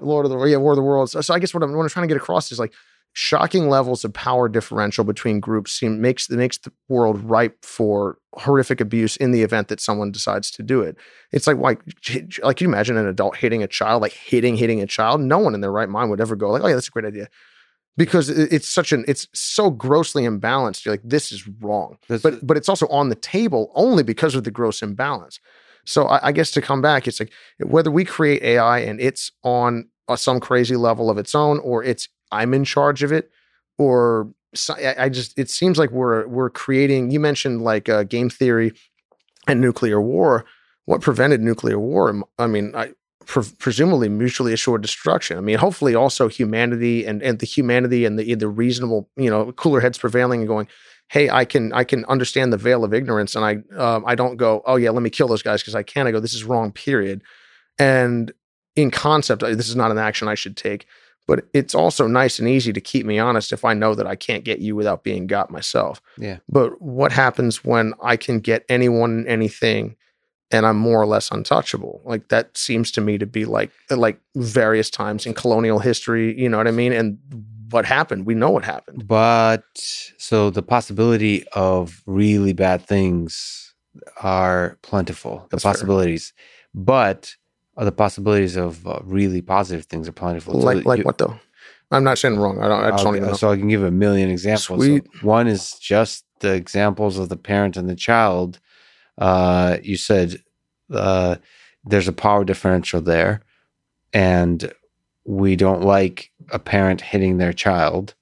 Lord 0.00 0.26
of 0.26 0.32
the 0.32 0.38
yeah, 0.44 0.56
War 0.56 0.72
of 0.72 0.76
the 0.76 0.82
Worlds. 0.82 1.12
So, 1.12 1.20
so 1.20 1.34
I 1.34 1.38
guess 1.38 1.54
what 1.54 1.62
I'm, 1.62 1.72
what 1.74 1.82
I'm 1.82 1.88
trying 1.88 2.08
to 2.08 2.12
get 2.14 2.20
across 2.20 2.50
is 2.50 2.58
like 2.58 2.72
shocking 3.16 3.68
levels 3.68 4.04
of 4.04 4.12
power 4.12 4.48
differential 4.48 5.04
between 5.04 5.38
groups 5.38 5.72
seem 5.72 6.00
makes 6.00 6.28
makes 6.28 6.58
the 6.58 6.72
world 6.88 7.18
ripe 7.22 7.64
for 7.64 8.18
horrific 8.34 8.80
abuse 8.80 9.16
in 9.16 9.30
the 9.30 9.42
event 9.42 9.68
that 9.68 9.80
someone 9.80 10.10
decides 10.10 10.50
to 10.50 10.62
do 10.64 10.80
it. 10.82 10.96
It's 11.32 11.46
like 11.46 11.56
like 11.56 11.80
like 12.42 12.56
can 12.56 12.66
you 12.66 12.72
imagine 12.72 12.96
an 12.96 13.06
adult 13.06 13.36
hitting 13.36 13.62
a 13.62 13.68
child, 13.68 14.02
like 14.02 14.12
hitting 14.12 14.56
hitting 14.56 14.82
a 14.82 14.86
child? 14.86 15.20
No 15.20 15.38
one 15.38 15.54
in 15.54 15.60
their 15.60 15.70
right 15.72 15.88
mind 15.88 16.10
would 16.10 16.20
ever 16.20 16.34
go 16.36 16.50
like, 16.50 16.62
oh 16.64 16.66
yeah, 16.66 16.74
that's 16.74 16.88
a 16.88 16.90
great 16.90 17.04
idea. 17.06 17.28
Because 17.96 18.28
it's 18.28 18.68
such 18.68 18.90
an 18.90 19.04
it's 19.06 19.28
so 19.32 19.70
grossly 19.70 20.24
imbalanced. 20.24 20.84
You're 20.84 20.94
like, 20.94 21.02
this 21.04 21.30
is 21.30 21.46
wrong. 21.60 21.96
That's- 22.08 22.22
But 22.22 22.44
but 22.44 22.56
it's 22.56 22.68
also 22.68 22.88
on 22.88 23.08
the 23.10 23.14
table 23.14 23.70
only 23.76 24.02
because 24.02 24.34
of 24.34 24.42
the 24.42 24.50
gross 24.50 24.82
imbalance. 24.82 25.38
So 25.86 26.06
I, 26.06 26.28
I 26.28 26.32
guess 26.32 26.50
to 26.52 26.60
come 26.60 26.82
back, 26.82 27.06
it's 27.06 27.20
like 27.20 27.32
whether 27.60 27.92
we 27.92 28.04
create 28.04 28.42
AI 28.42 28.80
and 28.80 29.00
it's 29.00 29.30
on 29.44 29.88
uh, 30.08 30.16
some 30.16 30.40
crazy 30.40 30.74
level 30.74 31.08
of 31.10 31.18
its 31.18 31.34
own, 31.34 31.60
or 31.60 31.84
it's 31.84 32.08
I'm 32.32 32.54
in 32.54 32.64
charge 32.64 33.02
of 33.02 33.12
it, 33.12 33.30
or 33.78 34.30
I, 34.78 35.08
just 35.08 35.38
it 35.38 35.50
seems 35.50 35.78
like 35.78 35.90
we're 35.90 36.26
we're 36.26 36.50
creating. 36.50 37.10
You 37.10 37.20
mentioned 37.20 37.62
like 37.62 37.88
uh, 37.88 38.04
game 38.04 38.30
theory 38.30 38.72
and 39.46 39.60
nuclear 39.60 40.00
war. 40.00 40.44
What 40.86 41.00
prevented 41.00 41.40
nuclear 41.40 41.78
war? 41.78 42.22
I 42.38 42.46
mean, 42.46 42.74
I, 42.74 42.92
pre- 43.26 43.42
presumably 43.58 44.08
mutually 44.08 44.52
assured 44.52 44.82
destruction. 44.82 45.38
I 45.38 45.40
mean, 45.40 45.58
hopefully 45.58 45.94
also 45.94 46.28
humanity 46.28 47.04
and 47.04 47.22
and 47.22 47.38
the 47.38 47.46
humanity 47.46 48.04
and 48.04 48.18
the 48.18 48.34
the 48.34 48.48
reasonable 48.48 49.08
you 49.16 49.30
know 49.30 49.52
cooler 49.52 49.80
heads 49.80 49.98
prevailing 49.98 50.40
and 50.40 50.48
going. 50.48 50.68
Hey, 51.08 51.28
I 51.28 51.44
can 51.44 51.72
I 51.72 51.84
can 51.84 52.04
understand 52.06 52.52
the 52.52 52.56
veil 52.56 52.84
of 52.84 52.94
ignorance, 52.94 53.36
and 53.36 53.44
I 53.44 53.76
um, 53.76 54.04
I 54.06 54.14
don't 54.14 54.36
go. 54.36 54.62
Oh 54.66 54.76
yeah, 54.76 54.90
let 54.90 55.02
me 55.02 55.10
kill 55.10 55.28
those 55.28 55.42
guys 55.42 55.62
because 55.62 55.74
I 55.74 55.82
can. 55.82 56.06
I 56.06 56.12
go. 56.12 56.20
This 56.20 56.34
is 56.34 56.44
wrong. 56.44 56.72
Period. 56.72 57.22
And 57.78 58.32
in 58.76 58.90
concept, 58.90 59.42
this 59.42 59.68
is 59.68 59.76
not 59.76 59.90
an 59.90 59.98
action 59.98 60.28
I 60.28 60.34
should 60.34 60.56
take. 60.56 60.86
But 61.26 61.46
it's 61.54 61.74
also 61.74 62.06
nice 62.06 62.38
and 62.38 62.48
easy 62.48 62.72
to 62.72 62.80
keep 62.80 63.06
me 63.06 63.18
honest 63.18 63.52
if 63.52 63.64
I 63.64 63.74
know 63.74 63.94
that 63.94 64.06
I 64.06 64.16
can't 64.16 64.44
get 64.44 64.58
you 64.58 64.76
without 64.76 65.04
being 65.04 65.26
got 65.26 65.50
myself. 65.50 66.00
Yeah. 66.18 66.38
But 66.48 66.80
what 66.80 67.12
happens 67.12 67.64
when 67.64 67.94
I 68.02 68.16
can 68.16 68.40
get 68.40 68.64
anyone 68.68 69.26
anything 69.26 69.96
and 70.50 70.66
I'm 70.66 70.76
more 70.76 71.00
or 71.00 71.06
less 71.06 71.30
untouchable? 71.30 72.02
Like 72.04 72.28
that 72.28 72.56
seems 72.56 72.90
to 72.92 73.00
me 73.00 73.18
to 73.18 73.26
be 73.26 73.44
like 73.44 73.70
like 73.90 74.20
various 74.36 74.90
times 74.90 75.26
in 75.26 75.34
colonial 75.34 75.78
history, 75.78 76.38
you 76.38 76.48
know 76.48 76.58
what 76.58 76.68
I 76.68 76.72
mean? 76.72 76.92
And 76.92 77.18
what 77.70 77.86
happened? 77.86 78.26
We 78.26 78.34
know 78.34 78.50
what 78.50 78.64
happened. 78.64 79.06
But 79.08 79.64
so 80.18 80.50
the 80.50 80.62
possibility 80.62 81.44
of 81.54 82.02
really 82.06 82.52
bad 82.52 82.86
things 82.86 83.74
are 84.22 84.78
plentiful. 84.82 85.46
The 85.50 85.56
That's 85.56 85.62
fair. 85.62 85.72
possibilities, 85.72 86.32
but 86.74 87.32
uh, 87.32 87.43
the 87.76 87.92
possibilities 87.92 88.56
of 88.56 88.86
uh, 88.86 89.00
really 89.04 89.42
positive 89.42 89.86
things 89.86 90.08
are 90.08 90.12
plentiful. 90.12 90.60
So 90.60 90.66
Like 90.66 90.84
like 90.84 90.98
you- 90.98 91.04
what 91.04 91.18
though? 91.18 91.38
I'm 91.90 92.02
not 92.04 92.18
saying 92.18 92.38
wrong. 92.38 92.60
I 92.60 92.68
don't 92.68 92.82
I 92.84 92.90
just 92.90 92.98
I'll- 93.00 93.04
don't 93.12 93.16
even 93.16 93.28
know. 93.28 93.34
So 93.34 93.50
I 93.50 93.56
can 93.56 93.68
give 93.68 93.82
a 93.84 93.90
million 93.90 94.30
examples. 94.30 94.84
So 94.84 95.00
one 95.22 95.46
is 95.46 95.72
just 95.78 96.24
the 96.40 96.52
examples 96.54 97.18
of 97.18 97.28
the 97.28 97.36
parent 97.36 97.76
and 97.76 97.88
the 97.88 97.94
child. 97.94 98.58
Uh, 99.18 99.76
you 99.82 99.96
said 99.96 100.42
uh, 100.92 101.36
there's 101.84 102.08
a 102.08 102.12
power 102.12 102.44
differential 102.44 103.00
there, 103.00 103.42
and 104.12 104.72
we 105.24 105.56
don't 105.56 105.82
like 105.82 106.30
a 106.50 106.58
parent 106.58 107.00
hitting 107.00 107.38
their 107.38 107.52
child. 107.52 108.14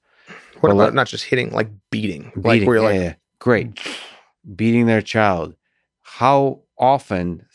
What 0.59 0.69
well, 0.69 0.71
about 0.73 0.83
let- 0.85 0.93
not 0.93 1.07
just 1.07 1.25
hitting, 1.25 1.51
like 1.51 1.69
beating? 1.89 2.31
like 2.35 2.43
Beating, 2.61 2.67
where 2.67 2.75
you're 2.77 2.91
yeah, 2.91 2.97
like 2.99 3.01
yeah. 3.01 3.13
great, 3.39 3.79
beating 4.55 4.85
their 4.85 5.01
child. 5.01 5.55
How 6.01 6.61
often, 6.77 7.45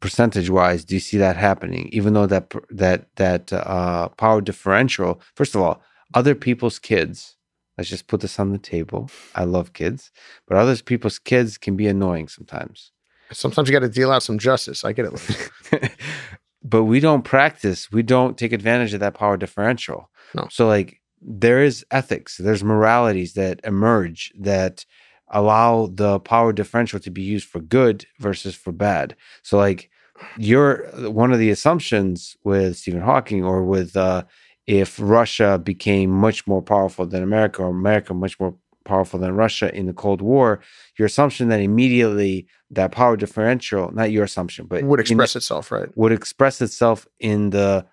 percentage 0.00 0.50
wise, 0.50 0.84
do 0.84 0.94
you 0.94 1.00
see 1.00 1.18
that 1.18 1.36
happening? 1.36 1.88
Even 1.92 2.14
though 2.14 2.26
that 2.26 2.52
that 2.70 3.14
that 3.16 3.52
uh, 3.52 4.08
power 4.10 4.40
differential. 4.40 5.20
First 5.34 5.54
of 5.54 5.60
all, 5.62 5.82
other 6.14 6.34
people's 6.34 6.78
kids. 6.78 7.36
Let's 7.78 7.88
just 7.88 8.08
put 8.08 8.20
this 8.20 8.38
on 8.38 8.52
the 8.52 8.58
table. 8.58 9.10
I 9.34 9.44
love 9.44 9.72
kids, 9.72 10.10
but 10.46 10.58
other 10.58 10.76
people's 10.76 11.18
kids 11.18 11.56
can 11.56 11.76
be 11.76 11.86
annoying 11.86 12.28
sometimes. 12.28 12.92
sometimes 13.32 13.68
you 13.68 13.72
got 13.72 13.80
to 13.86 13.88
deal 13.88 14.10
out 14.12 14.22
some 14.22 14.38
justice. 14.38 14.84
I 14.84 14.92
get 14.92 15.06
it. 15.06 15.92
but 16.62 16.84
we 16.84 17.00
don't 17.00 17.22
practice 17.24 17.90
we 17.90 18.02
don't 18.02 18.36
take 18.36 18.52
advantage 18.52 18.92
of 18.92 19.00
that 19.00 19.14
power 19.14 19.36
differential 19.38 20.10
No. 20.34 20.46
so 20.50 20.66
like 20.66 21.00
there 21.22 21.62
is 21.62 21.84
ethics 21.90 22.36
there's 22.36 22.62
moralities 22.62 23.32
that 23.34 23.60
emerge 23.64 24.30
that 24.38 24.84
allow 25.30 25.86
the 25.94 26.18
power 26.20 26.52
differential 26.52 26.98
to 27.00 27.10
be 27.10 27.22
used 27.22 27.48
for 27.48 27.60
good 27.60 28.06
versus 28.18 28.54
for 28.54 28.72
bad 28.72 29.14
so 29.42 29.56
like 29.56 29.90
you're 30.36 30.86
one 31.10 31.32
of 31.32 31.38
the 31.38 31.50
assumptions 31.50 32.36
with 32.44 32.76
stephen 32.76 33.00
hawking 33.00 33.44
or 33.44 33.64
with 33.64 33.96
uh 33.96 34.22
if 34.66 34.98
russia 35.00 35.58
became 35.58 36.10
much 36.10 36.46
more 36.46 36.62
powerful 36.62 37.06
than 37.06 37.22
america 37.22 37.62
or 37.62 37.70
america 37.70 38.12
much 38.14 38.38
more 38.40 38.54
powerful 38.84 39.20
than 39.20 39.34
russia 39.34 39.74
in 39.74 39.86
the 39.86 39.92
cold 39.92 40.20
war 40.20 40.60
your 40.98 41.06
assumption 41.06 41.48
that 41.48 41.60
immediately 41.60 42.46
that 42.70 42.92
power 42.92 43.16
differential 43.16 43.90
not 43.92 44.10
your 44.10 44.24
assumption 44.24 44.66
but 44.66 44.82
Would 44.82 45.00
in- 45.00 45.04
express 45.04 45.36
itself, 45.36 45.70
right? 45.70 45.88
would 45.96 46.12
express 46.12 46.60
itself 46.60 47.06
in 47.18 47.50
the 47.50 47.86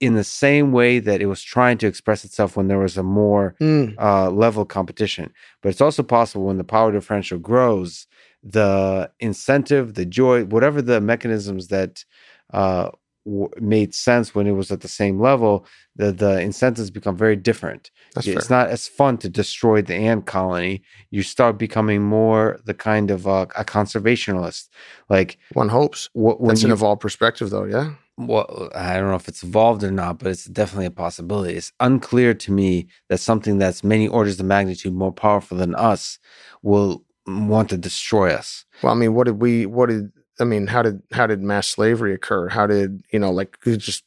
in 0.00 0.14
the 0.14 0.24
same 0.24 0.72
way 0.72 0.98
that 0.98 1.20
it 1.20 1.26
was 1.26 1.42
trying 1.42 1.78
to 1.78 1.86
express 1.86 2.24
itself 2.24 2.56
when 2.56 2.68
there 2.68 2.78
was 2.78 2.96
a 2.96 3.02
more 3.02 3.54
Mm, 3.60 3.94
uh, 3.98 4.30
level 4.30 4.64
competition. 4.64 5.30
But 5.62 5.68
it's 5.70 5.80
also 5.80 6.02
possible 6.02 6.46
when 6.46 6.56
the 6.58 6.64
power 6.64 6.90
differential 6.90 7.38
grows, 7.38 8.06
the 8.42 9.10
incentive, 9.20 9.94
the 9.94 10.06
joy, 10.06 10.44
whatever 10.44 10.80
the 10.80 11.00
mechanisms 11.00 11.68
that 11.68 12.04
uh, 12.52 12.90
w- 13.24 13.48
made 13.60 13.94
sense 13.94 14.34
when 14.34 14.46
it 14.46 14.52
was 14.52 14.70
at 14.70 14.80
the 14.80 14.88
same 14.88 15.20
level, 15.20 15.66
the 15.96 16.12
the 16.12 16.40
incentives 16.40 16.90
become 16.90 17.16
very 17.16 17.36
different. 17.36 17.90
that's 18.14 18.26
it's 18.26 18.46
fair. 18.48 18.58
not 18.58 18.68
as 18.70 18.88
fun 18.88 19.18
to 19.18 19.28
destroy 19.28 19.82
the 19.82 19.94
ant 19.94 20.26
colony. 20.26 20.82
You 21.10 21.22
start 21.22 21.58
becoming 21.58 22.02
more 22.02 22.58
the 22.64 22.74
kind 22.74 23.10
of 23.10 23.26
uh, 23.26 23.46
a 23.56 23.64
conservationalist, 23.64 24.68
like 25.08 25.38
One 25.52 25.68
hopes. 25.68 26.08
when 26.14 26.48
That's 26.48 26.64
an 26.64 26.70
evolved 26.72 27.00
perspective, 27.02 27.50
though. 27.50 27.64
Yeah. 27.64 27.94
well, 28.16 28.68
I 28.74 28.94
don't 28.98 29.08
know 29.08 29.14
if 29.16 29.28
it's 29.28 29.42
evolved 29.42 29.82
or 29.82 29.90
not, 29.90 30.18
but 30.18 30.28
it's 30.28 30.44
definitely 30.44 30.86
a 30.86 30.90
possibility. 30.90 31.54
It's 31.56 31.72
unclear 31.80 32.34
to 32.34 32.52
me 32.52 32.86
that 33.08 33.18
something 33.18 33.58
that's 33.58 33.82
many 33.84 34.08
orders 34.08 34.38
of 34.40 34.46
magnitude 34.46 34.92
more 34.94 35.12
powerful 35.12 35.56
than 35.56 35.74
us 35.74 36.18
will 36.62 37.02
want 37.26 37.68
to 37.70 37.78
destroy 37.78 38.30
us. 38.32 38.64
Well, 38.82 38.92
I 38.92 38.96
mean, 38.96 39.14
what 39.14 39.24
did 39.26 39.40
we? 39.40 39.66
What 39.66 39.88
did 39.88 40.10
I 40.40 40.44
mean? 40.44 40.66
How 40.66 40.82
did 40.82 41.02
how 41.12 41.26
did 41.26 41.42
mass 41.42 41.68
slavery 41.68 42.14
occur? 42.14 42.48
How 42.48 42.66
did 42.66 43.02
you 43.12 43.18
know, 43.18 43.30
like 43.30 43.58
just 43.64 44.04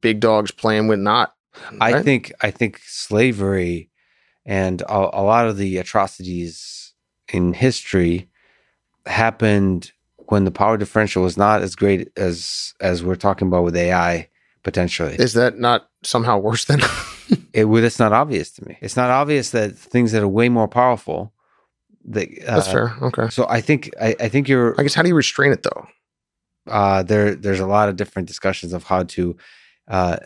big 0.00 0.20
dogs 0.20 0.50
playing 0.50 0.88
with 0.88 0.98
not? 0.98 1.34
I 1.80 2.02
think 2.02 2.32
I 2.40 2.50
think 2.50 2.80
slavery 2.84 3.90
and 4.46 4.82
a, 4.82 5.20
a 5.20 5.22
lot 5.22 5.46
of 5.46 5.56
the 5.56 5.78
atrocities 5.78 6.94
in 7.32 7.52
history 7.52 8.28
happened 9.06 9.92
when 10.16 10.44
the 10.44 10.50
power 10.50 10.76
differential 10.76 11.22
was 11.22 11.36
not 11.36 11.62
as 11.62 11.74
great 11.74 12.10
as 12.16 12.74
as 12.80 13.02
we're 13.02 13.16
talking 13.16 13.48
about 13.48 13.64
with 13.64 13.76
AI 13.76 14.28
potentially. 14.62 15.14
is 15.14 15.32
that 15.34 15.58
not 15.58 15.88
somehow 16.02 16.38
worse 16.38 16.64
than? 16.66 16.80
it 17.52 17.64
would 17.64 17.84
it's 17.84 17.98
not 17.98 18.12
obvious 18.12 18.50
to 18.52 18.66
me. 18.66 18.78
It's 18.80 18.96
not 18.96 19.10
obvious 19.10 19.50
that 19.50 19.76
things 19.76 20.12
that 20.12 20.22
are 20.22 20.28
way 20.28 20.48
more 20.48 20.68
powerful 20.68 21.32
that 22.06 22.28
uh, 22.46 22.56
That's 22.56 22.68
fair. 22.68 22.96
Okay. 23.02 23.28
So 23.30 23.46
I 23.48 23.60
think 23.60 23.90
I, 24.00 24.16
I 24.20 24.28
think 24.28 24.48
you're 24.48 24.74
I 24.78 24.82
guess 24.82 24.94
how 24.94 25.02
do 25.02 25.08
you 25.08 25.14
restrain 25.14 25.52
it 25.52 25.62
though? 25.62 25.86
uh, 26.66 27.02
there. 27.02 27.34
There's 27.34 27.60
a 27.60 27.66
lot 27.66 27.88
of 27.88 27.96
different 27.96 28.28
discussions 28.28 28.72
of 28.72 28.84
how 28.84 29.04
to. 29.04 29.36
Uh, 29.88 30.16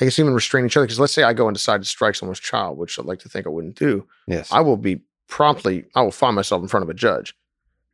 I 0.00 0.04
guess 0.06 0.18
even 0.18 0.32
restrain 0.32 0.64
each 0.64 0.76
other. 0.76 0.86
Because 0.86 0.98
let's 0.98 1.12
say 1.12 1.22
I 1.22 1.32
go 1.34 1.46
and 1.48 1.54
decide 1.54 1.82
to 1.82 1.88
strike 1.88 2.14
someone's 2.14 2.40
child, 2.40 2.78
which 2.78 2.98
I'd 2.98 3.04
like 3.04 3.18
to 3.20 3.28
think 3.28 3.46
I 3.46 3.50
wouldn't 3.50 3.76
do. 3.76 4.06
yes, 4.26 4.50
I 4.52 4.60
will 4.60 4.76
be 4.76 5.00
promptly. 5.28 5.84
I 5.94 6.02
will 6.02 6.12
find 6.12 6.34
myself 6.34 6.62
in 6.62 6.68
front 6.68 6.82
of 6.84 6.90
a 6.90 6.94
judge, 6.94 7.34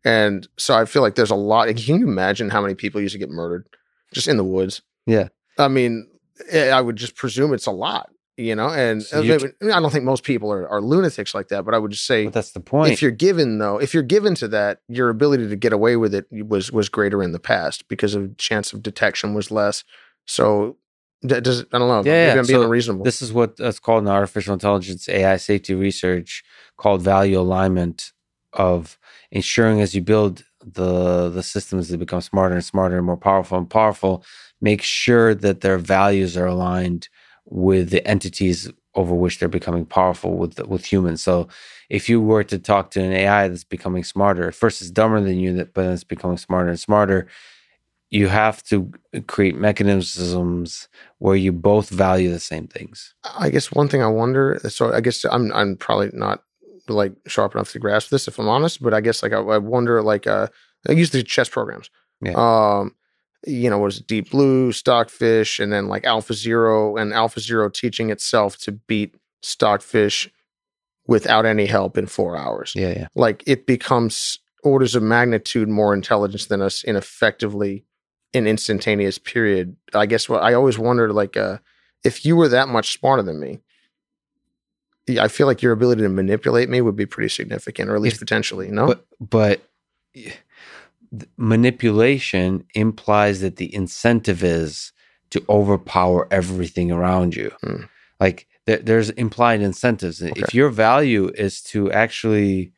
and 0.04 0.46
so 0.56 0.76
I 0.76 0.84
feel 0.84 1.02
like 1.02 1.16
there's 1.16 1.30
a 1.30 1.36
lot. 1.36 1.66
Can 1.68 2.00
you 2.00 2.06
imagine 2.06 2.50
how 2.50 2.60
many 2.62 2.74
people 2.74 3.00
used 3.00 3.14
to 3.14 3.18
get 3.18 3.30
murdered 3.30 3.66
just 4.12 4.28
in 4.28 4.36
the 4.36 4.44
woods? 4.44 4.82
Yeah. 5.06 5.28
I 5.58 5.66
mean, 5.68 6.08
eh, 6.50 6.70
I 6.70 6.80
would 6.80 6.96
just 6.96 7.16
presume 7.16 7.52
it's 7.52 7.66
a 7.66 7.72
lot. 7.72 8.10
You 8.38 8.54
know, 8.54 8.68
and 8.68 9.02
So 9.02 9.20
you- 9.20 9.36
maybe- 9.60 9.72
I 9.72 9.80
don't 9.80 9.90
think 9.90 10.04
most 10.04 10.22
people 10.22 10.52
are, 10.52 10.68
are 10.68 10.80
lunatics 10.80 11.34
like 11.34 11.48
that, 11.48 11.64
but 11.64 11.74
I 11.74 11.78
would 11.78 11.90
just 11.90 12.06
say 12.06 12.26
but 12.26 12.34
that's 12.34 12.52
the 12.52 12.60
point. 12.60 12.92
if 12.92 13.02
you're 13.02 13.10
given 13.10 13.58
though, 13.58 13.78
if 13.78 13.92
you're 13.92 14.04
given 14.04 14.36
to 14.36 14.46
that, 14.48 14.78
your 14.88 15.08
ability 15.08 15.48
to 15.48 15.56
get 15.56 15.72
away 15.72 15.96
with 15.96 16.14
it 16.14 16.26
was 16.30 16.70
was 16.70 16.88
greater 16.88 17.20
in 17.20 17.32
the 17.32 17.40
past 17.40 17.88
because 17.88 18.14
of 18.14 18.36
chance 18.36 18.72
of 18.72 18.80
detection 18.80 19.34
was 19.34 19.50
less. 19.50 19.82
So 20.24 20.76
that 21.22 21.42
does 21.42 21.62
I 21.72 21.78
don't 21.80 21.88
know. 21.88 22.02
Yeah, 22.08 22.36
yeah. 22.36 22.42
So 22.42 22.62
unreasonable. 22.62 23.04
This 23.04 23.20
is 23.22 23.32
what 23.32 23.54
it's 23.58 23.80
called 23.80 24.04
in 24.04 24.08
artificial 24.08 24.54
intelligence 24.54 25.08
AI 25.08 25.36
safety 25.36 25.74
research 25.74 26.44
called 26.76 27.02
value 27.02 27.40
alignment 27.40 28.12
of 28.52 28.98
ensuring 29.32 29.80
as 29.80 29.96
you 29.96 30.00
build 30.00 30.44
the 30.64 31.28
the 31.28 31.42
systems 31.42 31.88
that 31.88 31.98
become 31.98 32.20
smarter 32.20 32.54
and 32.54 32.64
smarter 32.64 32.98
and 32.98 33.06
more 33.06 33.16
powerful 33.16 33.58
and 33.58 33.68
powerful, 33.68 34.24
make 34.60 34.82
sure 34.82 35.34
that 35.34 35.60
their 35.60 35.76
values 35.78 36.36
are 36.36 36.46
aligned 36.46 37.08
with 37.50 37.90
the 37.90 38.06
entities 38.06 38.70
over 38.94 39.14
which 39.14 39.38
they're 39.38 39.48
becoming 39.48 39.86
powerful 39.86 40.36
with 40.36 40.58
with 40.66 40.84
humans. 40.84 41.22
So 41.22 41.48
if 41.88 42.08
you 42.08 42.20
were 42.20 42.44
to 42.44 42.58
talk 42.58 42.90
to 42.92 43.02
an 43.02 43.12
AI 43.12 43.48
that's 43.48 43.64
becoming 43.64 44.04
smarter, 44.04 44.48
at 44.48 44.54
first 44.54 44.80
it's 44.80 44.90
dumber 44.90 45.20
than 45.20 45.38
you, 45.38 45.54
but 45.56 45.74
then 45.74 45.92
it's 45.92 46.04
becoming 46.04 46.36
smarter 46.36 46.68
and 46.70 46.80
smarter. 46.80 47.28
You 48.10 48.28
have 48.28 48.62
to 48.64 48.90
create 49.26 49.54
mechanisms 49.54 50.88
where 51.18 51.36
you 51.36 51.52
both 51.52 51.90
value 51.90 52.30
the 52.30 52.40
same 52.40 52.66
things. 52.66 53.14
I 53.38 53.50
guess 53.50 53.70
one 53.70 53.88
thing 53.88 54.02
I 54.02 54.08
wonder. 54.08 54.58
So 54.68 54.92
I 54.92 55.00
guess 55.00 55.24
I'm 55.24 55.52
I'm 55.52 55.76
probably 55.76 56.10
not 56.12 56.42
like 56.88 57.12
sharp 57.26 57.54
enough 57.54 57.72
to 57.72 57.78
grasp 57.78 58.10
this 58.10 58.28
if 58.28 58.38
I'm 58.38 58.48
honest, 58.48 58.82
but 58.82 58.94
I 58.94 59.00
guess 59.00 59.22
like 59.22 59.32
I, 59.32 59.38
I 59.40 59.58
wonder 59.58 60.02
like 60.02 60.26
uh 60.26 60.48
I 60.88 60.92
use 60.92 61.10
the 61.10 61.22
chess 61.22 61.48
programs. 61.48 61.90
Yeah. 62.20 62.32
Um, 62.36 62.94
you 63.46 63.70
know, 63.70 63.78
was 63.78 64.00
Deep 64.00 64.30
Blue, 64.30 64.72
Stockfish, 64.72 65.58
and 65.58 65.72
then 65.72 65.86
like 65.88 66.04
Alpha 66.04 66.34
Zero, 66.34 66.96
and 66.96 67.12
Alpha 67.12 67.40
Zero 67.40 67.68
teaching 67.68 68.10
itself 68.10 68.56
to 68.58 68.72
beat 68.72 69.14
Stockfish 69.42 70.28
without 71.06 71.46
any 71.46 71.66
help 71.66 71.96
in 71.96 72.06
four 72.06 72.36
hours. 72.36 72.72
Yeah, 72.74 72.90
yeah. 72.90 73.08
Like 73.14 73.42
it 73.46 73.66
becomes 73.66 74.38
orders 74.64 74.94
of 74.94 75.02
magnitude 75.02 75.68
more 75.68 75.94
intelligence 75.94 76.46
than 76.46 76.60
us 76.60 76.82
in 76.82 76.96
effectively 76.96 77.84
an 78.34 78.46
instantaneous 78.46 79.16
period. 79.18 79.76
I 79.94 80.04
guess 80.06 80.28
what 80.28 80.42
I 80.42 80.52
always 80.54 80.78
wondered, 80.78 81.12
like, 81.12 81.36
uh, 81.36 81.58
if 82.04 82.26
you 82.26 82.36
were 82.36 82.48
that 82.48 82.68
much 82.68 82.92
smarter 82.98 83.22
than 83.22 83.40
me, 83.40 83.60
I 85.18 85.28
feel 85.28 85.46
like 85.46 85.62
your 85.62 85.72
ability 85.72 86.02
to 86.02 86.08
manipulate 86.10 86.68
me 86.68 86.80
would 86.82 86.96
be 86.96 87.06
pretty 87.06 87.30
significant, 87.30 87.88
or 87.88 87.94
at 87.94 88.02
least 88.02 88.16
If- 88.16 88.20
potentially. 88.20 88.68
No, 88.70 88.86
But 88.88 89.06
but 89.18 89.62
manipulation 91.36 92.64
implies 92.74 93.40
that 93.40 93.56
the 93.56 93.74
incentive 93.74 94.42
is 94.42 94.92
to 95.30 95.44
overpower 95.48 96.26
everything 96.30 96.90
around 96.90 97.34
you. 97.34 97.52
Hmm. 97.62 97.82
Like 98.20 98.46
there, 98.66 98.78
there's 98.78 99.10
implied 99.10 99.60
incentives. 99.60 100.20
If 100.22 100.54
your 100.54 100.70
value 100.70 101.30
is 101.34 101.62
to 101.64 101.90
actually, 101.92 102.72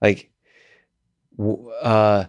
like, 0.00 0.30
w- 1.36 1.70
uh, 1.70 2.26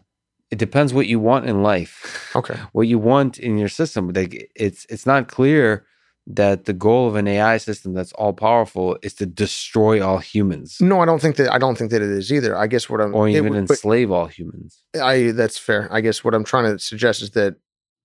it 0.51 0.57
depends 0.57 0.93
what 0.93 1.07
you 1.07 1.19
want 1.19 1.45
in 1.45 1.63
life. 1.63 2.31
okay, 2.35 2.57
what 2.73 2.87
you 2.87 2.99
want 2.99 3.37
in 3.37 3.57
your 3.57 3.69
system. 3.69 4.09
Like 4.09 4.49
it's 4.55 4.85
it's 4.89 5.05
not 5.05 5.27
clear 5.27 5.85
that 6.27 6.65
the 6.65 6.73
goal 6.73 7.07
of 7.07 7.15
an 7.15 7.27
AI 7.27 7.57
system 7.57 7.93
that's 7.93 8.11
all 8.13 8.33
powerful 8.33 8.97
is 9.03 9.13
to 9.13 9.25
destroy 9.27 10.03
all 10.03 10.17
humans 10.17 10.77
No, 10.81 10.99
I 10.99 11.05
don't 11.05 11.21
think 11.21 11.35
that. 11.35 11.53
I 11.53 11.59
don't 11.59 11.77
think 11.77 11.91
that 11.91 12.01
it 12.01 12.09
is 12.09 12.31
either. 12.33 12.57
I 12.57 12.65
guess 12.67 12.89
what 12.89 12.99
I'm. 13.01 13.13
or 13.13 13.27
it 13.29 13.33
even 13.35 13.49
would- 13.53 13.59
enslave 13.69 14.09
all 14.11 14.25
humans. 14.27 14.81
I 15.01 15.31
that's 15.31 15.57
fair. 15.57 15.87
I 15.91 16.01
guess 16.01 16.23
what 16.23 16.33
I'm 16.33 16.43
trying 16.43 16.65
to 16.71 16.79
suggest 16.79 17.21
is 17.21 17.31
that 17.31 17.55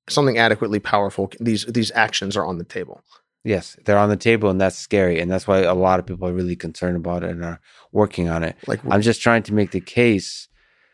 something 0.09 0.37
adequately 0.39 0.81
powerful. 0.81 1.31
These 1.41 1.65
these 1.67 1.91
actions 1.95 2.37
are 2.37 2.45
on 2.45 2.59
the 2.59 2.65
table. 2.65 3.03
Yes, 3.43 3.75
they're 3.87 3.97
on 3.97 4.11
the 4.11 4.19
table, 4.19 4.51
and 4.51 4.61
that's 4.61 4.77
scary, 4.77 5.19
and 5.19 5.31
that's 5.31 5.47
why 5.49 5.61
a 5.61 5.73
lot 5.75 5.99
of 5.99 6.05
people 6.05 6.29
are 6.29 6.33
really 6.35 6.57
concerned 6.57 6.97
about 6.97 7.23
it 7.25 7.31
and 7.31 7.43
are 7.43 7.59
working 7.91 8.29
on 8.29 8.45
it. 8.45 8.55
Like 8.67 8.81
I'm 8.91 9.01
just 9.01 9.23
trying 9.23 9.45
to 9.45 9.55
make 9.55 9.71
the 9.71 9.81
case 9.81 10.47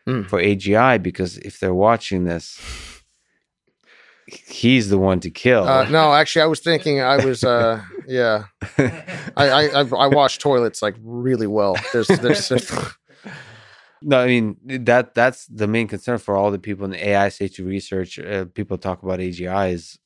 Mm. 0.07 0.29
for 0.29 0.39
AGI 0.39 1.03
because 1.03 1.37
if 1.39 1.59
they're 1.59 1.73
watching 1.73 2.23
this, 2.23 2.57
he's 4.27 4.89
the 4.89 4.97
one 4.97 5.19
to 5.21 5.29
kill. 5.29 5.63
Uh, 5.63 5.87
no, 5.89 6.13
actually, 6.13 6.43
I 6.43 6.45
was 6.47 6.59
thinking. 6.59 6.99
I 6.99 7.23
was, 7.23 7.43
uh, 7.43 7.81
yeah. 8.07 8.45
I, 8.77 9.49
I 9.49 9.63
I 9.67 9.79
I 9.81 10.07
wash 10.07 10.37
toilets 10.37 10.81
like 10.81 10.95
really 11.01 11.47
well. 11.47 11.75
There's 11.93 12.07
there's 12.07 12.51
no, 14.01 14.19
I 14.19 14.27
mean 14.27 14.57
that 14.65 15.13
that's 15.13 15.45
the 15.47 15.67
main 15.67 15.87
concern 15.87 16.17
for 16.17 16.35
all 16.35 16.51
the 16.51 16.59
people 16.59 16.85
in 16.85 16.91
the 16.91 17.09
AI 17.09 17.29
safety 17.29 17.63
research. 17.63 18.19
Uh, 18.19 18.45
people 18.45 18.77
talk 18.77 19.01
about 19.01 19.19
AGI 19.19 19.73
is 19.73 19.97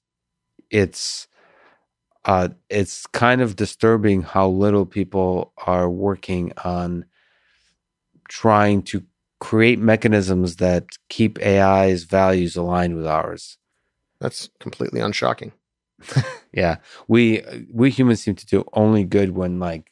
it's 0.70 1.28
uh 2.26 2.50
it's 2.70 3.08
kind 3.08 3.42
of 3.42 3.56
disturbing 3.56 4.22
how 4.22 4.48
little 4.48 4.86
people 4.86 5.54
are 5.66 5.90
working 5.90 6.54
on 6.64 7.06
trying 8.30 8.84
to 8.84 9.04
create 9.40 9.80
mechanisms 9.80 10.58
that 10.58 10.86
keep 11.10 11.40
AI's 11.40 12.04
values 12.04 12.56
aligned 12.56 12.96
with 12.96 13.08
ours. 13.08 13.58
That's 14.22 14.50
completely 14.60 15.02
unshocking. 15.02 15.52
Yeah, 16.54 16.78
we 17.08 17.42
we 17.72 17.90
humans 17.92 18.22
seem 18.22 18.36
to 18.36 18.46
do 18.46 18.66
only 18.74 19.06
good 19.06 19.30
when 19.30 19.60
like 19.60 19.90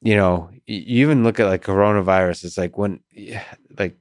you 0.00 0.14
know 0.14 0.50
you 0.66 1.02
even 1.06 1.24
look 1.24 1.40
at 1.40 1.46
like 1.46 1.64
coronavirus. 1.64 2.44
It's 2.44 2.56
like 2.56 2.78
when 2.78 3.00
like 3.76 3.96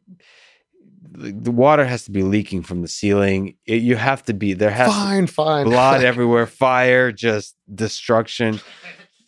the 1.11 1.31
the 1.31 1.49
water 1.51 1.83
has 1.85 2.03
to 2.05 2.11
be 2.11 2.21
leaking 2.21 2.61
from 2.61 2.83
the 2.83 2.87
ceiling. 2.87 3.55
It, 3.65 3.81
you 3.81 3.95
have 3.95 4.21
to 4.25 4.33
be 4.33 4.53
there 4.53 4.69
has 4.69 4.87
to 4.89 4.93
Fine, 4.93 5.27
fine. 5.27 5.65
blood 5.65 6.03
everywhere, 6.11 6.45
fire, 6.45 7.11
just 7.11 7.55
destruction. 7.73 8.59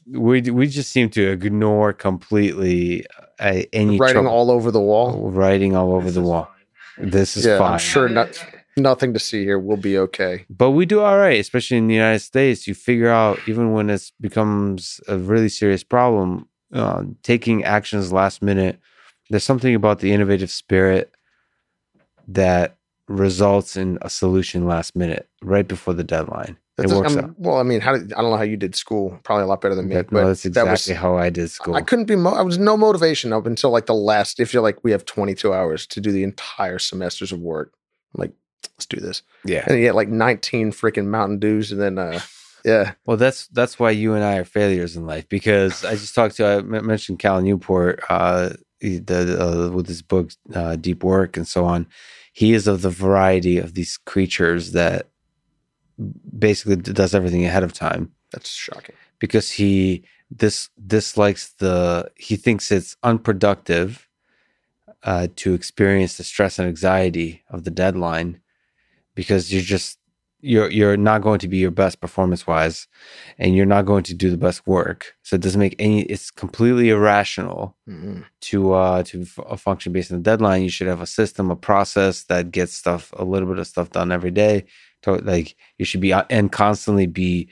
We 0.06 0.42
we 0.42 0.68
just 0.68 0.92
seem 0.92 1.10
to 1.12 1.32
ignore 1.32 1.94
completely 1.94 3.06
uh, 3.40 3.64
any 3.74 3.98
Writing 3.98 4.14
trouble- 4.22 4.30
all 4.30 4.52
over 4.52 4.70
the 4.70 4.82
wall. 4.82 5.32
writing 5.32 5.76
all 5.76 5.94
over 5.96 6.12
the 6.12 6.22
wall. 6.22 6.48
This 7.00 7.36
is 7.38 7.46
Yeah, 7.46 7.58
fine. 7.58 7.74
I'm 7.74 7.80
sure 7.80 8.08
not, 8.10 8.30
nothing 8.78 9.14
to 9.14 9.20
see 9.20 9.44
here. 9.44 9.60
We'll 9.60 9.78
be 9.78 9.98
okay. 9.98 10.46
but 10.50 10.72
we 10.72 10.86
do 10.86 11.02
all 11.02 11.18
right, 11.18 11.40
especially 11.40 11.78
in 11.78 11.88
the 11.88 11.96
United 11.96 12.20
States. 12.20 12.68
You 12.68 12.74
figure 12.76 13.10
out 13.10 13.40
even 13.48 13.74
when 13.74 13.90
it 13.90 14.12
becomes 14.22 15.02
a 15.08 15.18
really 15.18 15.50
serious 15.50 15.84
problem, 15.84 16.48
uh, 16.74 17.04
taking 17.24 17.64
actions 17.64 18.14
last 18.14 18.42
minute. 18.42 18.80
There's 19.30 19.44
something 19.44 19.76
about 19.76 20.00
the 20.00 20.14
innovative 20.14 20.50
spirit 20.52 21.14
that 22.28 22.78
results 23.08 23.76
in 23.78 23.98
a 24.02 24.10
solution 24.10 24.66
last 24.66 24.96
minute, 24.96 25.28
right 25.42 25.68
before 25.68 25.94
the 25.94 26.04
deadline. 26.04 26.58
It 26.78 26.92
works 26.92 27.16
I'm- 27.16 27.26
out. 27.26 27.40
Well, 27.40 27.58
I 27.58 27.64
mean, 27.64 27.82
how 27.82 27.94
did 27.94 28.14
I 28.14 28.22
don't 28.22 28.30
know 28.30 28.38
how 28.38 28.44
you 28.44 28.58
did 28.58 28.76
school? 28.76 29.20
Probably 29.24 29.44
a 29.44 29.48
lot 29.48 29.62
better 29.62 29.74
than 29.74 29.88
me. 29.88 29.96
That- 29.96 30.12
but 30.12 30.22
no, 30.22 30.28
that's 30.28 30.44
that 30.44 30.50
exactly 30.50 30.94
was 30.94 31.02
how 31.02 31.18
I 31.18 31.30
did 31.32 31.50
school. 31.50 31.74
I 31.74 31.82
couldn't 31.82 32.06
be. 32.06 32.16
Mo- 32.16 32.36
I 32.36 32.44
was 32.44 32.60
no 32.60 32.78
motivation 32.78 33.34
up 33.34 33.48
until 33.48 33.72
like 33.72 33.88
the 33.88 33.96
last. 33.96 34.40
If 34.40 34.54
you're 34.54 34.62
like, 34.62 34.84
we 34.84 34.92
have 34.92 35.04
22 35.04 35.54
hours 35.54 35.88
to 35.88 36.00
do 36.00 36.12
the 36.12 36.24
entire 36.24 36.78
semesters 36.78 37.32
of 37.32 37.40
work. 37.40 37.74
I'm 38.14 38.22
like, 38.22 38.32
let's 38.76 38.86
do 38.86 39.00
this. 39.00 39.22
yeah. 39.46 39.64
And 39.68 39.78
you 39.78 39.86
get 39.86 39.96
like 39.96 40.10
19 40.10 40.72
freaking 40.72 41.08
Mountain 41.08 41.40
Dews, 41.40 41.72
and 41.72 41.82
then 41.82 41.98
uh, 41.98 42.20
yeah, 42.66 42.94
Well, 43.06 43.18
that's 43.18 43.48
that's 43.48 43.80
why 43.80 43.92
you 43.92 44.14
and 44.14 44.24
I 44.24 44.38
are 44.38 44.46
failures 44.46 44.96
in 44.98 45.06
life 45.06 45.30
because 45.30 45.86
I 45.86 45.92
just 45.92 46.14
talked 46.14 46.36
to 46.38 46.46
I 46.46 46.62
mentioned 46.62 47.20
Cal 47.20 47.42
Newport 47.42 48.04
uh, 48.10 48.50
the, 48.82 49.38
uh, 49.40 49.74
with 49.74 49.88
his 49.88 50.02
book 50.02 50.32
uh, 50.54 50.76
Deep 50.76 51.04
Work 51.04 51.38
and 51.38 51.48
so 51.48 51.66
on. 51.66 51.88
He 52.34 52.54
is 52.54 52.68
of 52.68 52.82
the 52.82 52.90
variety 52.90 53.58
of 53.58 53.74
these 53.74 53.98
creatures 53.98 54.74
that 54.74 55.08
basically 56.38 56.76
does 56.76 57.16
everything 57.16 57.46
ahead 57.46 57.64
of 57.64 57.74
time 57.74 58.12
that's 58.32 58.50
shocking. 58.50 58.96
because 59.18 59.52
he 59.52 60.04
this 60.30 60.70
dislikes 60.86 61.54
the 61.60 62.12
he 62.18 62.36
thinks 62.36 62.72
it's 62.72 62.98
unproductive 63.02 64.08
uh, 65.04 65.28
to 65.38 65.54
experience 65.54 66.18
the 66.18 66.24
stress 66.24 66.60
and 66.60 66.68
anxiety 66.68 67.44
of 67.50 67.64
the 67.64 67.72
deadline 67.72 68.42
because 69.18 69.52
you're 69.54 69.64
just 69.76 69.98
you're 70.42 70.70
you're 70.72 70.98
not 70.98 71.24
going 71.24 71.40
to 71.40 71.48
be 71.50 71.58
your 71.58 71.72
best 71.84 72.00
performance 72.00 72.46
wise 72.48 72.88
and 73.40 73.56
you're 73.56 73.66
not 73.76 73.86
going 73.92 74.04
to 74.04 74.14
do 74.14 74.30
the 74.30 74.38
best 74.48 74.66
work. 74.68 75.16
So 75.24 75.36
it 75.36 75.42
doesn't 75.42 75.60
make 75.60 75.76
any 75.80 76.04
it's 76.04 76.32
completely 76.32 76.90
irrational 76.92 77.76
Mhm. 77.90 78.24
to 78.50 78.74
uh 78.74 79.04
to 79.10 79.22
f- 79.24 79.40
a 79.56 79.58
function 79.58 79.92
based 79.94 80.12
on 80.12 80.20
the 80.20 80.24
deadline. 80.32 80.62
You 80.64 80.70
should 80.70 80.88
have 80.94 81.02
a 81.02 81.08
system 81.20 81.52
a 81.52 81.56
process 81.58 82.26
that 82.26 82.52
gets 82.52 82.74
stuff 82.74 83.12
a 83.18 83.26
little 83.26 83.50
bit 83.50 83.58
of 83.60 83.68
stuff 83.68 83.90
done 83.90 84.12
every 84.18 84.32
day. 84.32 84.66
To, 85.04 85.14
like 85.34 85.56
you 85.80 85.86
should 85.86 86.02
be 86.02 86.14
uh, 86.14 86.24
and 86.30 86.52
constantly 86.52 87.08
be 87.08 87.50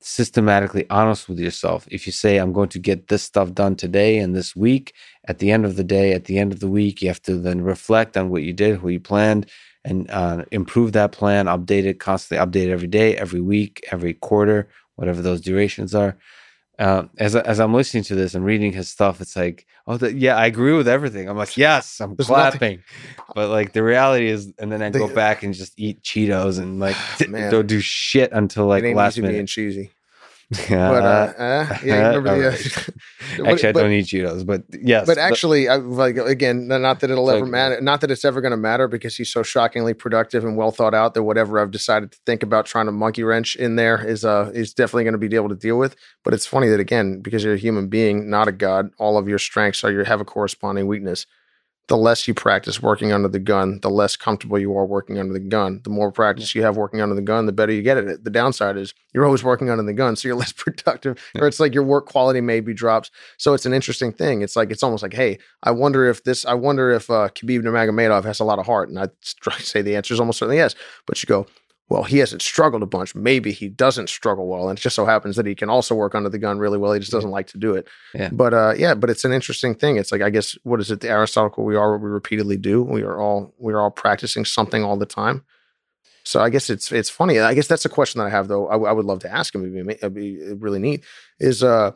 systematically 0.00 0.84
honest 0.90 1.28
with 1.28 1.38
yourself. 1.38 1.86
If 1.96 2.06
you 2.06 2.12
say 2.12 2.38
i'm 2.38 2.52
going 2.58 2.70
to 2.70 2.78
get 2.90 3.08
this 3.08 3.22
stuff 3.22 3.48
done 3.62 3.76
today 3.76 4.12
and 4.22 4.34
this 4.34 4.56
week 4.56 4.86
at 5.30 5.38
the 5.40 5.50
end 5.54 5.64
of 5.64 5.76
the 5.76 5.84
day 5.96 6.12
at 6.18 6.24
the 6.24 6.38
end 6.38 6.52
of 6.52 6.60
the 6.60 6.68
week 6.80 7.02
you 7.02 7.08
have 7.08 7.22
to 7.22 7.36
then 7.46 7.60
reflect 7.62 8.16
on 8.16 8.30
what 8.30 8.42
you 8.42 8.52
did 8.64 8.82
what 8.82 8.92
you 8.96 9.00
planned 9.00 9.44
and 9.84 10.10
uh, 10.10 10.44
improve 10.52 10.92
that 10.92 11.12
plan 11.12 11.46
update 11.46 11.84
it 11.84 11.98
constantly 12.00 12.44
update 12.44 12.68
it 12.68 12.72
every 12.72 12.88
day 12.88 13.16
every 13.16 13.40
week 13.40 13.84
every 13.90 14.14
quarter 14.14 14.68
whatever 14.96 15.22
those 15.22 15.40
durations 15.40 15.94
are 15.94 16.16
uh, 16.78 17.04
as 17.18 17.36
as 17.36 17.60
I'm 17.60 17.74
listening 17.74 18.02
to 18.04 18.14
this 18.14 18.34
and 18.34 18.44
reading 18.44 18.72
his 18.72 18.88
stuff, 18.88 19.20
it's 19.20 19.36
like, 19.36 19.66
oh, 19.86 19.98
the, 19.98 20.12
yeah, 20.12 20.36
I 20.36 20.46
agree 20.46 20.72
with 20.72 20.88
everything. 20.88 21.28
I'm 21.28 21.36
like, 21.36 21.56
yes, 21.56 22.00
I'm 22.00 22.16
There's 22.16 22.28
nothing- 22.30 22.58
clapping. 22.58 22.82
But 23.34 23.50
like 23.50 23.72
the 23.72 23.82
reality 23.82 24.26
is, 24.26 24.52
and 24.58 24.72
then 24.72 24.82
I 24.82 24.90
go 24.90 25.06
back 25.14 25.42
and 25.42 25.54
just 25.54 25.74
eat 25.76 26.02
Cheetos 26.02 26.58
and 26.58 26.80
like 26.80 26.96
Man. 27.28 27.52
don't 27.52 27.66
do 27.66 27.78
shit 27.80 28.32
until 28.32 28.66
like 28.66 28.82
last 28.94 29.18
minute. 29.18 29.46
cheesy. 29.48 29.90
Yeah, 30.68 30.90
But 30.90 31.02
uh, 31.02 31.34
uh, 31.42 31.78
yeah, 31.84 32.08
remember 32.08 32.38
the. 32.38 32.44
Alright. 32.44 32.88
But- 33.38 33.46
actually, 33.48 33.68
I 33.68 33.72
but- 33.72 33.80
don't 33.80 33.92
eat 33.92 34.06
Cheetos, 34.06 34.44
but 34.44 34.64
yes, 34.70 35.06
but 35.06 35.18
actually, 35.18 35.68
I, 35.68 35.76
like 35.76 36.16
again, 36.16 36.68
not 36.68 37.00
that 37.00 37.10
it'll 37.10 37.30
ever 37.30 37.42
okay. 37.42 37.50
matter. 37.50 37.80
Not 37.80 38.00
that 38.02 38.10
it's 38.10 38.24
ever 38.24 38.40
going 38.40 38.50
to 38.50 38.56
matter 38.56 38.88
because 38.88 39.16
he's 39.16 39.32
so 39.32 39.42
shockingly 39.42 39.94
productive 39.94 40.44
and 40.44 40.56
well 40.56 40.70
thought 40.70 40.94
out 40.94 41.14
that 41.14 41.22
whatever 41.22 41.58
I've 41.58 41.70
decided 41.70 42.12
to 42.12 42.18
think 42.26 42.42
about 42.42 42.66
trying 42.66 42.86
to 42.86 42.92
monkey 42.92 43.22
wrench 43.22 43.56
in 43.56 43.76
there 43.76 44.04
is 44.06 44.24
uh 44.24 44.50
is 44.54 44.74
definitely 44.74 45.04
going 45.04 45.18
to 45.20 45.28
be 45.28 45.34
able 45.34 45.48
to 45.48 45.54
deal 45.54 45.78
with. 45.78 45.96
But 46.24 46.34
it's 46.34 46.46
funny 46.46 46.68
that 46.68 46.80
again, 46.80 47.20
because 47.20 47.44
you're 47.44 47.54
a 47.54 47.58
human 47.58 47.88
being, 47.88 48.28
not 48.28 48.48
a 48.48 48.52
god, 48.52 48.90
all 48.98 49.16
of 49.16 49.28
your 49.28 49.38
strengths 49.38 49.84
are 49.84 49.90
you 49.92 50.04
have 50.04 50.20
a 50.20 50.24
corresponding 50.24 50.86
weakness. 50.86 51.26
The 51.88 51.96
less 51.96 52.26
you 52.28 52.34
practice 52.34 52.80
working 52.80 53.12
under 53.12 53.28
the 53.28 53.40
gun, 53.40 53.80
the 53.82 53.90
less 53.90 54.16
comfortable 54.16 54.58
you 54.58 54.76
are 54.76 54.86
working 54.86 55.18
under 55.18 55.32
the 55.32 55.40
gun. 55.40 55.80
The 55.82 55.90
more 55.90 56.12
practice 56.12 56.54
you 56.54 56.62
have 56.62 56.76
working 56.76 57.00
under 57.00 57.14
the 57.14 57.22
gun, 57.22 57.46
the 57.46 57.52
better 57.52 57.72
you 57.72 57.82
get 57.82 57.98
at 57.98 58.04
it. 58.04 58.24
The 58.24 58.30
downside 58.30 58.76
is 58.76 58.94
you're 59.12 59.24
always 59.24 59.42
working 59.42 59.68
under 59.68 59.82
the 59.82 59.92
gun, 59.92 60.16
so 60.16 60.28
you're 60.28 60.36
less 60.42 60.52
productive, 60.52 61.18
or 61.38 61.46
it's 61.46 61.60
like 61.60 61.74
your 61.74 61.82
work 61.82 62.06
quality 62.06 62.40
maybe 62.40 62.72
drops. 62.72 63.10
So 63.36 63.52
it's 63.52 63.66
an 63.66 63.74
interesting 63.74 64.12
thing. 64.12 64.42
It's 64.42 64.56
like 64.56 64.70
it's 64.70 64.82
almost 64.82 65.02
like, 65.02 65.14
hey, 65.14 65.38
I 65.62 65.72
wonder 65.72 66.08
if 66.08 66.24
this, 66.24 66.46
I 66.46 66.54
wonder 66.54 66.90
if 66.92 67.10
uh, 67.10 67.28
Khabib 67.28 67.62
Nurmagomedov 67.62 68.24
has 68.24 68.40
a 68.40 68.44
lot 68.44 68.58
of 68.58 68.66
heart, 68.66 68.88
and 68.88 68.98
I'd 68.98 69.10
str- 69.20 69.50
say 69.60 69.82
the 69.82 69.96
answer 69.96 70.14
is 70.14 70.20
almost 70.20 70.38
certainly 70.38 70.56
yes. 70.56 70.74
But 71.06 71.22
you 71.22 71.26
go, 71.26 71.46
well, 71.92 72.04
he 72.04 72.16
hasn't 72.16 72.40
struggled 72.40 72.82
a 72.82 72.86
bunch. 72.86 73.14
Maybe 73.14 73.52
he 73.52 73.68
doesn't 73.68 74.08
struggle 74.08 74.48
well, 74.48 74.70
and 74.70 74.78
it 74.78 74.80
just 74.80 74.96
so 74.96 75.04
happens 75.04 75.36
that 75.36 75.44
he 75.44 75.54
can 75.54 75.68
also 75.68 75.94
work 75.94 76.14
under 76.14 76.30
the 76.30 76.38
gun 76.38 76.58
really 76.58 76.78
well. 76.78 76.94
He 76.94 77.00
just 77.00 77.12
doesn't 77.12 77.30
like 77.30 77.48
to 77.48 77.58
do 77.58 77.74
it. 77.74 77.86
Yeah. 78.14 78.30
But 78.32 78.54
uh, 78.54 78.72
yeah, 78.78 78.94
but 78.94 79.10
it's 79.10 79.26
an 79.26 79.32
interesting 79.32 79.74
thing. 79.74 79.98
It's 79.98 80.10
like 80.10 80.22
I 80.22 80.30
guess 80.30 80.56
what 80.62 80.80
is 80.80 80.90
it? 80.90 81.00
The 81.00 81.10
Aristotle 81.10 81.64
we 81.64 81.76
are 81.76 81.92
what 81.92 82.00
we 82.00 82.08
repeatedly 82.08 82.56
do. 82.56 82.82
We 82.82 83.02
are 83.02 83.20
all 83.20 83.54
we 83.58 83.74
are 83.74 83.80
all 83.80 83.90
practicing 83.90 84.46
something 84.46 84.82
all 84.82 84.96
the 84.96 85.04
time. 85.04 85.44
So 86.24 86.40
I 86.40 86.48
guess 86.48 86.70
it's 86.70 86.90
it's 86.92 87.10
funny. 87.10 87.38
I 87.40 87.52
guess 87.52 87.66
that's 87.66 87.84
a 87.84 87.90
question 87.90 88.20
that 88.20 88.28
I 88.28 88.30
have 88.30 88.48
though. 88.48 88.68
I, 88.68 88.72
w- 88.72 88.88
I 88.88 88.92
would 88.92 89.04
love 89.04 89.18
to 89.20 89.30
ask 89.30 89.54
him. 89.54 89.62
It'd 89.62 89.86
be, 89.86 89.92
it'd 89.92 90.14
be 90.14 90.54
really 90.54 90.78
neat. 90.78 91.04
Is 91.40 91.62
uh, 91.62 91.90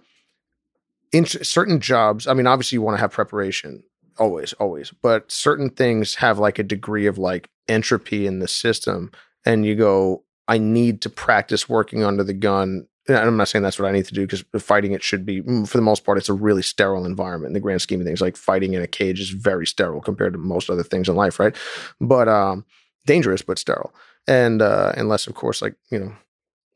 in 1.11 1.25
certain 1.25 1.81
jobs. 1.81 2.27
I 2.27 2.35
mean, 2.35 2.47
obviously 2.47 2.77
you 2.77 2.83
want 2.83 2.99
to 2.99 3.01
have 3.01 3.13
preparation 3.13 3.83
always, 4.19 4.53
always. 4.55 4.93
But 5.03 5.33
certain 5.33 5.71
things 5.71 6.17
have 6.17 6.39
like 6.39 6.59
a 6.59 6.63
degree 6.65 7.07
of 7.07 7.17
like 7.17 7.49
entropy 7.67 8.27
in 8.27 8.41
the 8.41 8.49
system, 8.49 9.11
and 9.47 9.65
you 9.65 9.77
go, 9.77 10.25
I 10.49 10.59
need 10.59 11.01
to 11.03 11.11
practice 11.11 11.69
working 11.69 12.05
under 12.05 12.23
the 12.23 12.35
gun. 12.35 12.87
And 13.09 13.17
I'm 13.17 13.37
not 13.37 13.49
saying 13.49 13.63
that's 13.63 13.79
what 13.79 13.89
I 13.89 13.93
need 13.93 14.07
to 14.07 14.15
do 14.15 14.27
because 14.27 14.45
fighting 14.59 14.93
it 14.93 15.03
should 15.03 15.25
be, 15.25 15.41
mm, 15.41 15.67
for 15.69 15.79
the 15.79 15.83
most 15.83 16.05
part, 16.05 16.19
it's 16.19 16.29
a 16.29 16.35
really 16.35 16.63
sterile 16.63 17.07
environment 17.07 17.51
in 17.51 17.55
the 17.55 17.61
grand 17.61 17.81
scheme 17.81 18.01
of 18.01 18.07
things. 18.07 18.21
Like 18.21 18.37
fighting 18.37 18.75
in 18.75 18.83
a 18.83 18.89
cage 18.89 19.21
is 19.21 19.31
very 19.31 19.67
sterile 19.67 20.01
compared 20.01 20.33
to 20.33 20.39
most 20.39 20.69
other 20.69 20.83
things 20.83 21.09
in 21.09 21.15
life, 21.15 21.39
right? 21.39 21.55
But 22.01 22.29
um, 22.29 22.65
dangerous, 23.07 23.43
but 23.43 23.59
sterile. 23.59 23.95
And 24.27 24.61
uh, 24.61 24.93
unless, 24.97 25.29
of 25.29 25.35
course, 25.35 25.63
like 25.63 25.77
you 25.91 26.01
know, 26.01 26.13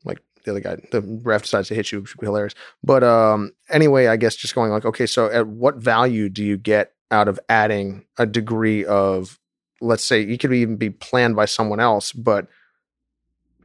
like 0.05 0.19
the 0.45 0.51
other 0.51 0.61
guy, 0.61 0.77
the 0.91 1.01
ref 1.01 1.43
decides 1.43 1.67
to 1.67 1.75
hit 1.75 1.91
you, 1.91 1.99
which 1.99 2.15
would 2.15 2.21
be 2.21 2.27
hilarious. 2.27 2.55
But 2.81 3.03
um, 3.03 3.51
anyway, 3.69 4.07
I 4.07 4.15
guess 4.15 4.37
just 4.37 4.55
going 4.55 4.71
like, 4.71 4.85
okay, 4.85 5.05
so 5.05 5.29
at 5.29 5.47
what 5.47 5.75
value 5.75 6.29
do 6.29 6.45
you 6.45 6.57
get 6.57 6.93
out 7.11 7.27
of 7.27 7.41
adding 7.49 8.05
a 8.17 8.25
degree 8.25 8.85
of, 8.85 9.37
let's 9.81 10.05
say, 10.05 10.21
you 10.21 10.37
could 10.37 10.53
even 10.53 10.77
be 10.77 10.89
planned 10.89 11.35
by 11.35 11.43
someone 11.43 11.81
else, 11.81 12.13
but 12.13 12.47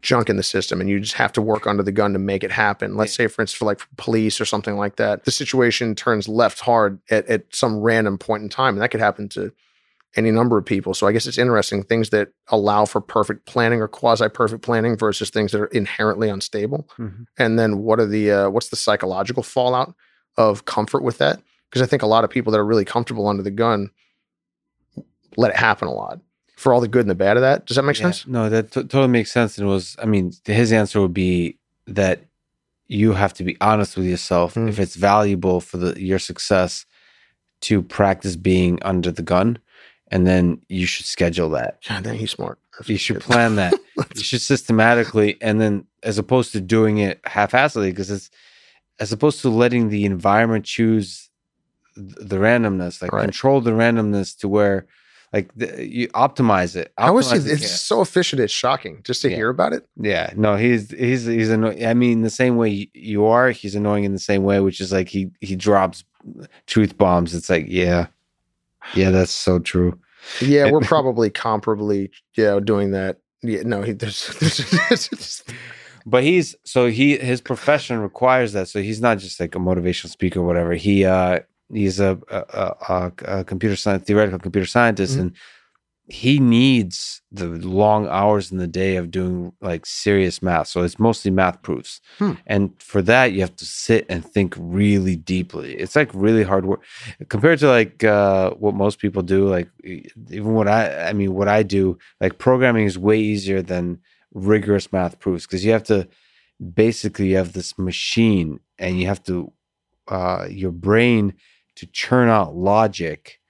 junk 0.02 0.28
in 0.28 0.36
the 0.36 0.42
system 0.42 0.80
and 0.80 0.88
you 0.88 1.00
just 1.00 1.14
have 1.14 1.32
to 1.32 1.42
work 1.42 1.66
under 1.66 1.82
the 1.82 1.92
gun 1.92 2.12
to 2.12 2.18
make 2.18 2.44
it 2.44 2.52
happen. 2.52 2.96
Let's 2.96 3.14
say, 3.14 3.26
for 3.26 3.42
instance, 3.42 3.58
for 3.58 3.64
like 3.64 3.80
police 3.96 4.40
or 4.40 4.44
something 4.44 4.76
like 4.76 4.96
that, 4.96 5.24
the 5.24 5.30
situation 5.30 5.94
turns 5.94 6.28
left 6.28 6.60
hard 6.60 7.00
at, 7.10 7.26
at 7.26 7.54
some 7.54 7.80
random 7.80 8.18
point 8.18 8.42
in 8.42 8.48
time. 8.48 8.74
And 8.74 8.82
that 8.82 8.90
could 8.90 9.00
happen 9.00 9.28
to 9.30 9.52
any 10.14 10.30
number 10.30 10.56
of 10.56 10.64
people. 10.64 10.94
So 10.94 11.06
I 11.06 11.12
guess 11.12 11.26
it's 11.26 11.38
interesting 11.38 11.82
things 11.82 12.10
that 12.10 12.28
allow 12.48 12.84
for 12.84 13.00
perfect 13.00 13.46
planning 13.46 13.80
or 13.80 13.88
quasi 13.88 14.28
perfect 14.28 14.62
planning 14.62 14.96
versus 14.96 15.30
things 15.30 15.52
that 15.52 15.60
are 15.60 15.66
inherently 15.66 16.28
unstable. 16.28 16.88
Mm-hmm. 16.98 17.24
And 17.38 17.58
then 17.58 17.78
what 17.78 18.00
are 18.00 18.06
the, 18.06 18.30
uh, 18.30 18.50
what's 18.50 18.68
the 18.68 18.76
psychological 18.76 19.42
fallout 19.42 19.94
of 20.36 20.64
comfort 20.64 21.02
with 21.02 21.18
that? 21.18 21.40
Because 21.68 21.82
I 21.82 21.86
think 21.86 22.02
a 22.02 22.06
lot 22.06 22.24
of 22.24 22.30
people 22.30 22.52
that 22.52 22.58
are 22.58 22.64
really 22.64 22.84
comfortable 22.84 23.28
under 23.28 23.42
the 23.42 23.50
gun 23.50 23.90
let 25.36 25.50
it 25.50 25.56
happen 25.56 25.88
a 25.88 25.92
lot 25.92 26.20
for 26.56 26.72
all 26.72 26.80
the 26.80 26.88
good 26.88 27.02
and 27.02 27.10
the 27.10 27.14
bad 27.14 27.36
of 27.36 27.42
that. 27.42 27.66
Does 27.66 27.76
that 27.76 27.82
make 27.84 27.96
Yeah, 27.98 28.04
sense? 28.10 28.26
No, 28.26 28.48
that 28.48 28.70
t- 28.72 28.80
totally 28.80 29.08
makes 29.08 29.30
sense. 29.30 29.58
And 29.58 29.66
it 29.66 29.70
was, 29.70 29.96
I 30.02 30.06
mean, 30.06 30.32
his 30.44 30.72
answer 30.72 31.00
would 31.00 31.14
be 31.14 31.58
that 31.86 32.20
you 32.88 33.12
have 33.12 33.34
to 33.34 33.44
be 33.44 33.56
honest 33.60 33.96
with 33.96 34.06
yourself 34.06 34.54
Mm. 34.54 34.68
if 34.68 34.78
it's 34.78 34.94
valuable 34.96 35.60
for 35.60 35.76
the 35.76 36.00
your 36.00 36.18
success 36.18 36.86
to 37.62 37.82
practice 37.82 38.36
being 38.36 38.78
under 38.82 39.10
the 39.10 39.22
gun, 39.22 39.58
and 40.10 40.26
then 40.26 40.60
you 40.68 40.86
should 40.86 41.06
schedule 41.06 41.50
that. 41.50 41.78
God, 41.88 42.04
dang, 42.04 42.18
he's 42.18 42.30
smart. 42.30 42.58
That's 42.78 42.88
You 42.88 42.96
should 42.98 43.16
good. 43.16 43.22
plan 43.22 43.56
that. 43.56 43.74
you 44.14 44.22
should 44.22 44.40
systematically, 44.42 45.36
and 45.42 45.60
then 45.60 45.86
as 46.02 46.16
opposed 46.18 46.52
to 46.52 46.60
doing 46.60 46.98
it 46.98 47.20
half-assedly, 47.24 47.90
because 47.90 48.10
it's 48.10 48.30
as 49.00 49.12
opposed 49.12 49.40
to 49.42 49.48
letting 49.50 49.88
the 49.88 50.04
environment 50.04 50.64
choose 50.64 51.28
the 51.96 52.36
randomness, 52.36 53.00
like 53.02 53.12
Right. 53.12 53.22
control 53.22 53.60
the 53.60 53.72
randomness 53.72 54.36
to 54.38 54.48
where, 54.48 54.86
like, 55.32 55.52
the, 55.54 55.86
you 55.86 56.08
optimize 56.08 56.76
it. 56.76 56.92
How 56.98 57.16
is 57.18 57.30
he? 57.30 57.38
Optimize 57.38 57.52
It's 57.52 57.80
so 57.80 58.00
efficient. 58.00 58.40
It's 58.40 58.52
shocking 58.52 59.02
just 59.04 59.22
to 59.22 59.30
Yeah. 59.30 59.36
hear 59.36 59.48
about 59.50 59.72
it. 59.72 59.86
Yeah, 60.00 60.32
no, 60.36 60.56
he's 60.56 60.90
he's 60.90 61.26
he's 61.26 61.50
annoying. 61.50 61.84
I 61.84 61.94
mean, 61.94 62.22
the 62.22 62.30
same 62.30 62.56
way 62.56 62.88
you 62.94 63.26
are, 63.26 63.50
he's 63.50 63.74
annoying 63.74 64.04
in 64.04 64.12
the 64.12 64.18
same 64.18 64.44
way, 64.44 64.60
which 64.60 64.80
is 64.80 64.92
like 64.92 65.08
he 65.08 65.30
he 65.40 65.56
drops 65.56 66.04
truth 66.66 66.96
bombs. 66.96 67.34
It's 67.34 67.50
like, 67.50 67.66
yeah, 67.68 68.06
yeah, 68.94 69.10
that's 69.10 69.32
so 69.32 69.58
true. 69.58 69.98
Yeah, 70.40 70.70
we're 70.70 70.80
probably 70.94 71.30
comparably, 71.30 72.10
yeah, 72.36 72.58
doing 72.62 72.92
that. 72.92 73.18
Yeah, 73.42 73.62
no, 73.64 73.82
he, 73.82 73.92
there's, 73.92 74.26
there's 74.88 75.44
But 76.06 76.22
he's 76.22 76.54
so 76.64 76.86
he 76.88 77.16
his 77.18 77.40
profession 77.40 77.98
requires 78.00 78.52
that. 78.52 78.68
So 78.68 78.80
he's 78.80 79.00
not 79.00 79.18
just 79.18 79.38
like 79.40 79.54
a 79.54 79.58
motivational 79.58 80.08
speaker 80.08 80.40
or 80.40 80.46
whatever. 80.46 80.74
He 80.74 81.04
uh 81.04 81.40
he's 81.72 82.00
a 82.00 82.18
a, 82.30 82.74
a, 82.88 83.12
a 83.40 83.44
computer 83.44 83.76
science 83.76 84.04
theoretical 84.04 84.38
computer 84.38 84.66
scientist, 84.66 85.16
Mhm. 85.16 85.20
and 85.20 85.32
he 86.08 86.38
needs 86.38 87.20
the 87.32 87.46
long 87.46 88.06
hours 88.06 88.52
in 88.52 88.58
the 88.58 88.68
day 88.68 88.94
of 88.94 89.10
doing 89.10 89.52
like 89.60 89.84
serious 89.84 90.40
math. 90.40 90.68
So 90.68 90.84
it's 90.84 91.00
mostly 91.00 91.32
math 91.32 91.62
proofs. 91.62 92.00
Hmm. 92.20 92.34
And 92.46 92.70
for 92.80 93.02
that, 93.02 93.32
you 93.32 93.40
have 93.40 93.56
to 93.56 93.64
sit 93.64 94.06
and 94.08 94.24
think 94.24 94.54
really 94.56 95.16
deeply. 95.16 95.74
It's 95.74 95.96
like 95.96 96.10
really 96.14 96.44
hard 96.44 96.64
work 96.64 96.84
compared 97.28 97.58
to 97.58 97.68
like 97.68 98.04
uh, 98.04 98.50
what 98.50 98.76
most 98.76 99.00
people 99.00 99.22
do. 99.22 99.48
Like 99.48 99.68
even 100.30 100.54
what 100.54 100.68
I, 100.68 101.08
I 101.08 101.12
mean, 101.12 101.34
what 101.34 101.48
I 101.48 101.64
do, 101.64 101.98
like 102.20 102.38
programming 102.38 102.86
is 102.86 102.96
way 102.96 103.18
easier 103.18 103.60
than 103.60 103.98
rigorous 104.32 104.92
math 104.92 105.18
proofs 105.18 105.44
because 105.44 105.64
you 105.64 105.72
have 105.72 105.82
to 105.84 106.06
basically 106.74 107.30
you 107.30 107.36
have 107.36 107.52
this 107.52 107.76
machine 107.78 108.60
and 108.78 109.00
you 109.00 109.06
have 109.08 109.22
to 109.24 109.52
uh, 110.06 110.46
your 110.48 110.70
brain 110.70 111.34
to 111.76 111.86
churn 111.86 112.28
out 112.28 112.56
logic 112.56 113.40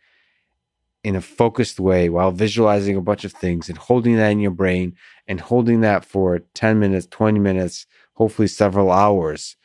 in 1.03 1.15
a 1.15 1.21
focused 1.21 1.79
way 1.79 2.09
while 2.09 2.33
visualizing 2.33 2.97
a 2.97 3.01
bunch 3.01 3.25
of 3.25 3.33
things 3.33 3.69
and 3.69 3.79
holding 3.79 4.17
that 4.17 4.31
in 4.31 4.41
your 4.41 4.51
brain 4.51 4.95
and 5.29 5.41
holding 5.41 5.81
that 5.81 6.05
for 6.05 6.41
10 6.55 6.81
minutes 6.81 7.07
20 7.07 7.39
minutes 7.39 7.87
hopefully 8.15 8.49
several 8.49 8.91
hours. 8.91 9.57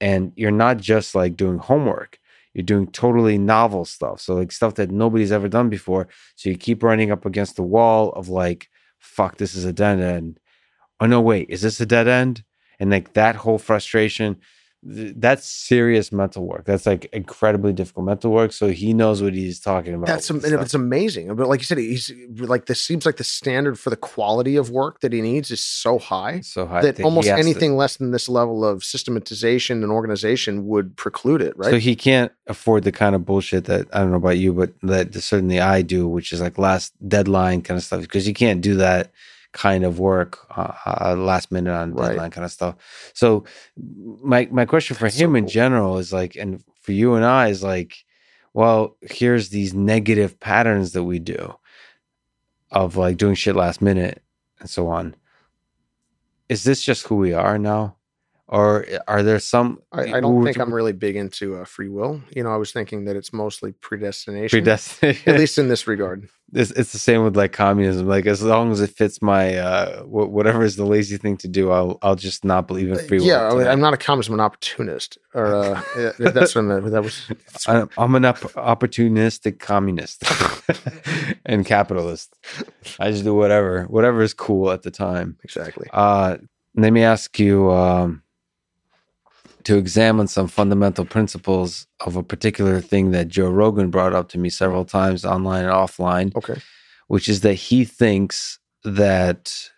And 0.00 0.32
you're 0.36 0.50
not 0.50 0.78
just 0.78 1.14
like 1.14 1.36
doing 1.36 1.58
homework. 1.58 2.18
You're 2.54 2.64
doing 2.64 2.86
totally 2.86 3.36
novel 3.36 3.84
stuff. 3.84 4.20
So 4.20 4.34
like 4.34 4.52
stuff 4.52 4.76
that 4.76 4.90
nobody's 4.90 5.32
ever 5.32 5.48
done 5.48 5.68
before. 5.68 6.08
So 6.36 6.48
you 6.48 6.56
keep 6.56 6.82
running 6.82 7.10
up 7.10 7.26
against 7.26 7.56
the 7.56 7.62
wall 7.62 8.10
of 8.12 8.28
like 8.28 8.70
fuck 8.98 9.36
this 9.36 9.54
is 9.54 9.64
a 9.64 9.72
dead 9.72 10.00
end. 10.00 10.40
Oh 10.98 11.06
no 11.06 11.20
wait. 11.20 11.50
Is 11.50 11.62
this 11.62 11.80
a 11.80 11.86
dead 11.86 12.08
end? 12.08 12.42
And 12.80 12.90
like 12.90 13.12
that 13.14 13.36
whole 13.36 13.58
frustration 13.58 14.38
th- 14.84 15.14
that's 15.16 15.46
serious 15.46 16.12
mental 16.12 16.46
work 16.46 16.64
that's 16.64 16.86
like 16.86 17.06
incredibly 17.12 17.72
difficult 17.72 18.06
mental 18.06 18.30
work 18.30 18.52
so 18.52 18.68
he 18.68 18.92
knows 18.92 19.22
what 19.22 19.34
he's 19.34 19.60
talking 19.60 19.94
about 19.94 20.06
That's 20.06 20.26
stuff. 20.26 20.44
it's 20.44 20.74
amazing. 20.74 21.34
But 21.34 21.48
like 21.48 21.60
you 21.60 21.64
said, 21.64 21.78
he's 21.78 22.12
like 22.38 22.66
this 22.66 22.80
seems 22.80 23.06
like 23.06 23.16
the 23.16 23.24
standard 23.24 23.78
for 23.78 23.90
the 23.90 23.96
quality 23.96 24.56
of 24.56 24.70
work 24.70 25.00
that 25.00 25.12
he 25.12 25.20
needs 25.20 25.50
is 25.50 25.62
so 25.62 25.98
high 25.98 26.40
so 26.40 26.66
high 26.66 26.82
that 26.82 27.00
almost 27.00 27.28
has 27.28 27.36
to- 27.36 27.40
anything 27.40 27.76
less 27.76 27.96
than 27.96 28.10
this 28.10 28.28
level 28.28 28.64
of 28.64 28.84
systematization 28.84 29.82
and 29.82 29.92
organization 29.92 30.66
would 30.66 30.96
preclude 30.96 31.42
it, 31.42 31.56
right? 31.56 31.70
So 31.70 31.78
he 31.78 31.96
can't 31.96 32.32
afford 32.46 32.84
the 32.84 32.92
kind 32.92 33.14
of 33.14 33.24
bullshit 33.24 33.64
that 33.64 33.86
I 33.92 34.00
don't 34.00 34.10
know 34.10 34.16
about 34.16 34.38
you, 34.38 34.52
but 34.52 34.72
that 34.82 35.14
certainly 35.14 35.60
I 35.60 35.82
do, 35.82 36.06
which 36.08 36.32
is 36.32 36.40
like 36.40 36.58
last 36.58 36.94
deadline 37.08 37.62
kind 37.62 37.78
of 37.78 37.84
stuff, 37.84 38.02
because 38.02 38.26
you 38.28 38.34
can't 38.34 38.60
do 38.60 38.76
that 38.76 39.10
kind 39.56 39.84
of 39.84 39.98
work 39.98 40.38
uh, 40.56 40.72
uh, 40.86 41.16
last 41.16 41.50
minute 41.50 41.72
on 41.72 41.94
Right. 41.94 42.10
deadline 42.10 42.30
kind 42.30 42.44
of 42.44 42.52
stuff. 42.52 42.76
So 43.14 43.44
my 44.22 44.48
my 44.52 44.66
question 44.66 44.96
for 44.96 45.06
That's 45.06 45.16
so 45.16 45.24
him 45.24 45.34
in 45.36 45.48
general 45.48 45.98
is 45.98 46.12
like, 46.12 46.36
and 46.36 46.62
for 46.82 46.92
you 46.92 47.14
and 47.14 47.24
I 47.24 47.48
is 47.48 47.62
like, 47.64 47.96
well, 48.54 48.96
here's 49.02 49.48
these 49.48 49.74
negative 49.74 50.38
patterns 50.40 50.92
that 50.92 51.04
we 51.04 51.18
do 51.18 51.54
of 52.70 52.96
like 52.96 53.16
doing 53.16 53.34
shit 53.34 53.56
last 53.56 53.82
minute 53.82 54.22
and 54.60 54.70
so 54.70 54.88
on. 54.88 55.14
Is 56.48 56.64
this 56.64 56.82
just 56.84 57.06
who 57.06 57.16
we 57.16 57.32
are 57.32 57.58
now? 57.58 57.95
Or 58.48 58.86
are 59.08 59.24
there 59.24 59.40
some 59.40 59.80
I, 59.90 60.14
I 60.14 60.20
don't 60.20 60.44
think 60.44 60.58
I'm 60.58 60.72
really 60.72 60.92
big 60.92 61.16
into 61.16 61.56
uh, 61.56 61.64
free 61.64 61.88
will. 61.88 62.20
You 62.30 62.44
know, 62.44 62.50
I 62.50 62.56
was 62.56 62.70
thinking 62.70 63.04
that 63.06 63.16
it's 63.16 63.32
mostly 63.32 63.72
predestination, 63.72 64.56
predestination? 64.56 65.34
at 65.34 65.40
least 65.40 65.58
in 65.58 65.66
this 65.68 65.88
regard. 65.88 66.28
it's, 66.52 66.70
it's 66.70 66.92
the 66.92 66.98
same 66.98 67.24
with 67.24 67.36
like 67.36 67.52
communism. 67.52 68.06
Like 68.06 68.26
as 68.26 68.42
long 68.42 68.70
as 68.70 68.80
it 68.80 68.90
fits 68.90 69.20
my 69.20 69.56
uh 69.56 70.02
wh- 70.02 70.30
whatever 70.30 70.62
is 70.62 70.76
the 70.76 70.84
lazy 70.86 71.16
thing 71.16 71.36
to 71.38 71.48
do, 71.48 71.72
I'll 71.72 71.98
I'll 72.02 72.14
just 72.14 72.44
not 72.44 72.68
believe 72.68 72.88
in 72.88 72.98
free 73.08 73.18
will. 73.18 73.26
yeah, 73.26 73.46
I 73.46 73.48
mean, 73.48 73.58
today. 73.58 73.70
I'm 73.70 73.80
not 73.80 73.94
a 73.94 73.96
communist. 73.96 74.28
I'm 74.28 74.34
an 74.34 74.40
opportunist. 74.40 75.18
Or 75.34 75.52
uh, 75.52 75.82
that's 76.18 76.54
what 76.54 76.62
I 76.62 76.68
meant. 76.68 76.90
That 76.92 77.02
was 77.02 77.28
I'm, 77.66 77.90
I'm 77.98 78.14
an 78.14 78.24
op- 78.26 78.38
opportunistic 78.38 79.58
communist 79.58 80.22
and 81.44 81.66
capitalist. 81.66 82.32
I 83.00 83.10
just 83.10 83.24
do 83.24 83.34
whatever 83.34 83.86
whatever 83.86 84.22
is 84.22 84.34
cool 84.34 84.70
at 84.70 84.82
the 84.82 84.92
time. 84.92 85.36
exactly. 85.42 85.88
Uh, 85.92 86.36
let 86.76 86.92
me 86.92 87.02
ask 87.02 87.38
you 87.40 87.72
um, 87.72 88.22
to 89.66 89.76
examine 89.76 90.26
some 90.28 90.48
fundamental 90.48 91.04
principles 91.04 91.86
of 92.06 92.16
a 92.16 92.22
particular 92.22 92.80
thing 92.80 93.10
that 93.12 93.28
Joe 93.28 93.50
Rogan 93.50 93.90
brought 93.90 94.14
up 94.14 94.28
to 94.30 94.38
me 94.38 94.48
several 94.50 94.84
times 94.84 95.24
online 95.24 95.64
and 95.64 95.72
offline. 95.72 96.34
Okay. 96.36 96.60
which 97.08 97.28
is 97.28 97.40
that 97.42 97.54
he 97.54 97.84
thinks 97.84 98.58
that 98.84 99.70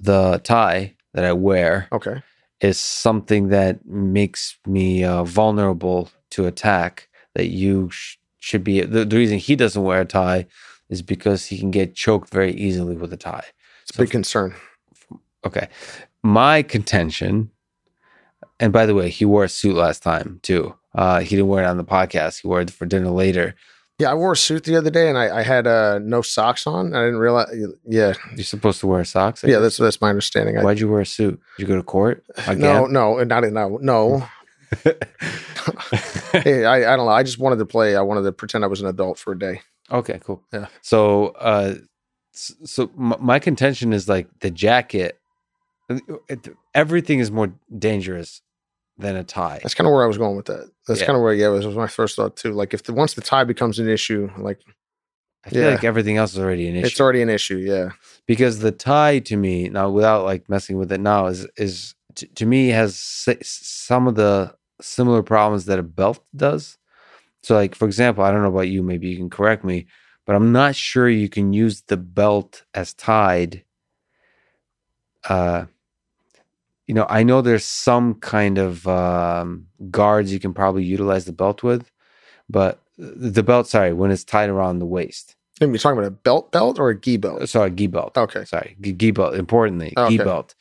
the 0.00 0.40
tie 0.44 0.94
that 1.14 1.24
I 1.24 1.32
wear 1.32 1.88
Okay. 1.92 2.22
is 2.60 2.78
something 2.78 3.48
that 3.48 3.84
makes 3.86 4.56
me 4.66 5.04
uh, 5.04 5.24
vulnerable 5.24 6.10
to 6.30 6.46
attack. 6.46 7.08
That 7.34 7.48
you 7.48 7.90
sh- 7.90 8.16
should 8.38 8.62
be. 8.64 8.80
The, 8.82 9.04
the 9.04 9.16
reason 9.16 9.38
he 9.38 9.56
doesn't 9.56 9.82
wear 9.82 10.00
a 10.02 10.04
tie 10.04 10.46
is 10.88 11.02
because 11.02 11.46
he 11.46 11.58
can 11.58 11.70
get 11.72 11.94
choked 11.96 12.30
very 12.30 12.52
easily 12.54 12.96
with 12.96 13.12
a 13.12 13.16
tie. 13.16 13.46
It's 13.82 13.90
a 13.90 13.94
So 13.94 14.02
big 14.04 14.10
concern. 14.10 14.54
Okay. 15.44 15.68
My 16.22 16.62
contention, 16.62 17.50
and 18.60 18.72
by 18.72 18.86
the 18.86 18.94
way, 18.94 19.10
he 19.10 19.24
wore 19.24 19.44
a 19.44 19.48
suit 19.48 19.76
last 19.76 20.02
time 20.02 20.40
too. 20.42 20.74
Uh, 20.94 21.20
he 21.20 21.30
didn't 21.30 21.48
wear 21.48 21.64
it 21.64 21.66
on 21.66 21.76
the 21.76 21.84
podcast. 21.84 22.42
He 22.42 22.48
wore 22.48 22.60
it 22.60 22.70
for 22.70 22.86
dinner 22.86 23.10
later. 23.10 23.54
Yeah, 23.98 24.10
I 24.10 24.14
wore 24.14 24.32
a 24.32 24.36
suit 24.36 24.64
the 24.64 24.76
other 24.76 24.90
day 24.90 25.08
and 25.08 25.16
I, 25.16 25.38
I 25.38 25.42
had 25.42 25.66
uh, 25.68 26.00
no 26.00 26.20
socks 26.20 26.66
on. 26.66 26.94
I 26.94 27.04
didn't 27.04 27.18
realize. 27.18 27.48
Yeah, 27.84 28.14
You're 28.34 28.44
supposed 28.44 28.80
to 28.80 28.88
wear 28.88 29.04
socks. 29.04 29.44
I 29.44 29.48
yeah, 29.48 29.54
guess. 29.54 29.62
that's 29.62 29.76
that's 29.76 30.00
my 30.00 30.08
understanding. 30.10 30.60
Why'd 30.62 30.80
you 30.80 30.88
wear 30.88 31.02
a 31.02 31.06
suit? 31.06 31.40
Did 31.56 31.62
you 31.62 31.68
go 31.68 31.76
to 31.76 31.82
court 31.82 32.24
again? 32.46 32.60
no, 32.60 32.86
no, 32.86 33.22
not 33.22 33.44
no, 33.44 33.78
no. 33.80 34.28
hey, 36.32 36.64
I, 36.64 36.92
I 36.92 36.96
don't 36.96 37.06
know. 37.06 37.12
I 37.12 37.22
just 37.22 37.38
wanted 37.38 37.56
to 37.58 37.66
play. 37.66 37.94
I 37.94 38.00
wanted 38.00 38.22
to 38.22 38.32
pretend 38.32 38.64
I 38.64 38.66
was 38.66 38.80
an 38.80 38.88
adult 38.88 39.18
for 39.18 39.32
a 39.32 39.38
day. 39.38 39.60
okay, 39.90 40.18
cool. 40.24 40.42
Yeah. 40.52 40.66
So, 40.82 41.28
uh, 41.38 41.74
so 42.32 42.90
my 42.96 43.38
contention 43.38 43.92
is 43.92 44.08
like 44.08 44.28
the 44.40 44.50
jacket. 44.50 45.20
It- 45.88 46.48
everything 46.74 47.18
is 47.20 47.30
more 47.30 47.52
dangerous 47.78 48.42
than 48.98 49.16
a 49.16 49.24
tie. 49.24 49.58
That's 49.62 49.74
kind 49.74 49.86
of 49.86 49.92
where 49.92 50.04
I 50.04 50.06
was 50.06 50.18
going 50.18 50.36
with 50.36 50.46
that. 50.46 50.70
That's 50.86 51.00
Yeah. 51.00 51.06
kind 51.06 51.16
of 51.16 51.22
where 51.22 51.34
yeah, 51.34 51.46
it 51.48 51.50
was, 51.50 51.66
was 51.66 51.76
my 51.76 51.86
first 51.88 52.16
thought 52.16 52.36
too. 52.36 52.52
Like 52.52 52.74
if 52.74 52.84
the 52.84 52.92
once 52.94 53.14
the 53.14 53.20
tie 53.22 53.44
becomes 53.44 53.78
an 53.78 53.88
issue, 53.88 54.30
like 54.38 54.60
I 55.44 55.50
feel 55.50 55.62
yeah. 55.64 55.70
like 55.70 55.84
everything 55.84 56.16
else 56.16 56.32
is 56.32 56.38
already 56.38 56.68
an 56.68 56.76
issue. 56.76 56.86
it's 56.86 57.00
already 57.00 57.20
an 57.22 57.28
issue. 57.28 57.56
Yeah, 57.58 57.90
because 58.26 58.60
the 58.60 58.72
tie 58.72 59.18
to 59.20 59.36
me 59.36 59.68
now 59.68 59.90
without 59.90 60.24
like 60.24 60.48
messing 60.48 60.78
with 60.78 60.90
it 60.92 61.00
now 61.00 61.26
is 61.26 61.46
is 61.56 61.94
t- 62.14 62.28
to 62.28 62.46
me 62.46 62.68
has 62.68 62.90
s- 63.28 63.36
some 63.48 64.06
of 64.06 64.14
the 64.14 64.54
similar 64.80 65.22
problems 65.22 65.64
that 65.66 65.78
a 65.78 65.82
belt 65.82 66.24
does 66.34 66.78
so 67.42 67.54
like 67.54 67.74
for 67.76 67.84
example 67.86 68.24
i 68.24 68.30
don't 68.30 68.42
know 68.42 68.48
about 68.48 68.68
you 68.68 68.82
maybe 68.82 69.06
you 69.08 69.16
can 69.16 69.30
correct 69.30 69.62
me 69.64 69.86
but 70.26 70.34
i'm 70.34 70.50
not 70.50 70.74
sure 70.74 71.08
you 71.08 71.28
can 71.28 71.52
use 71.52 71.82
the 71.82 71.96
belt 71.96 72.64
as 72.74 72.92
tied 72.92 73.62
uh 75.28 75.64
you 76.86 76.94
know, 76.94 77.06
I 77.08 77.22
know 77.22 77.40
there's 77.40 77.64
some 77.64 78.14
kind 78.14 78.58
of 78.58 78.86
um, 78.86 79.66
guards 79.90 80.32
you 80.32 80.40
can 80.40 80.52
probably 80.52 80.84
utilize 80.84 81.24
the 81.24 81.32
belt 81.32 81.62
with, 81.62 81.90
but 82.48 82.80
uh, 83.02 83.08
the 83.16 83.42
belt, 83.42 83.66
sorry, 83.68 83.92
when 83.92 84.10
it's 84.10 84.24
tied 84.24 84.50
around 84.50 84.78
the 84.78 84.86
waist. 84.86 85.36
Are 85.60 85.66
you 85.66 85.78
talking 85.78 85.98
about 85.98 86.08
a 86.08 86.10
belt 86.10 86.50
belt 86.52 86.78
or 86.78 86.90
a 86.90 87.00
gi 87.00 87.16
belt? 87.16 87.42
Uh, 87.42 87.46
sorry, 87.46 87.70
gi 87.70 87.86
belt. 87.86 88.18
Okay. 88.18 88.44
Sorry, 88.44 88.76
gi, 88.80 88.92
gi 88.92 89.10
belt. 89.12 89.34
Importantly, 89.34 89.94
Okay. 89.96 90.16
gi 90.16 90.24
belt. 90.24 90.54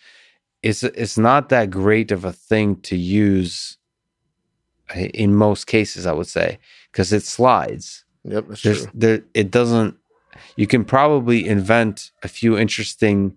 It's 0.61 0.83
it's 0.83 1.17
not 1.17 1.49
that 1.49 1.71
great 1.71 2.11
of 2.11 2.23
a 2.23 2.31
thing 2.31 2.77
to 2.81 2.95
use 2.95 3.77
uh, 4.95 4.99
in 4.99 5.35
most 5.35 5.65
cases, 5.67 6.05
I 6.05 6.13
would 6.13 6.27
say, 6.27 6.59
because 6.91 7.11
it 7.11 7.23
slides. 7.23 8.05
Yep, 8.23 8.45
that's 8.47 8.61
There's 8.61 8.81
true. 8.83 8.91
there 8.93 9.23
it 9.33 9.51
doesn't. 9.51 9.97
You 10.55 10.67
can 10.67 10.85
probably 10.85 11.45
invent 11.45 12.11
a 12.21 12.27
few 12.27 12.57
interesting 12.57 13.35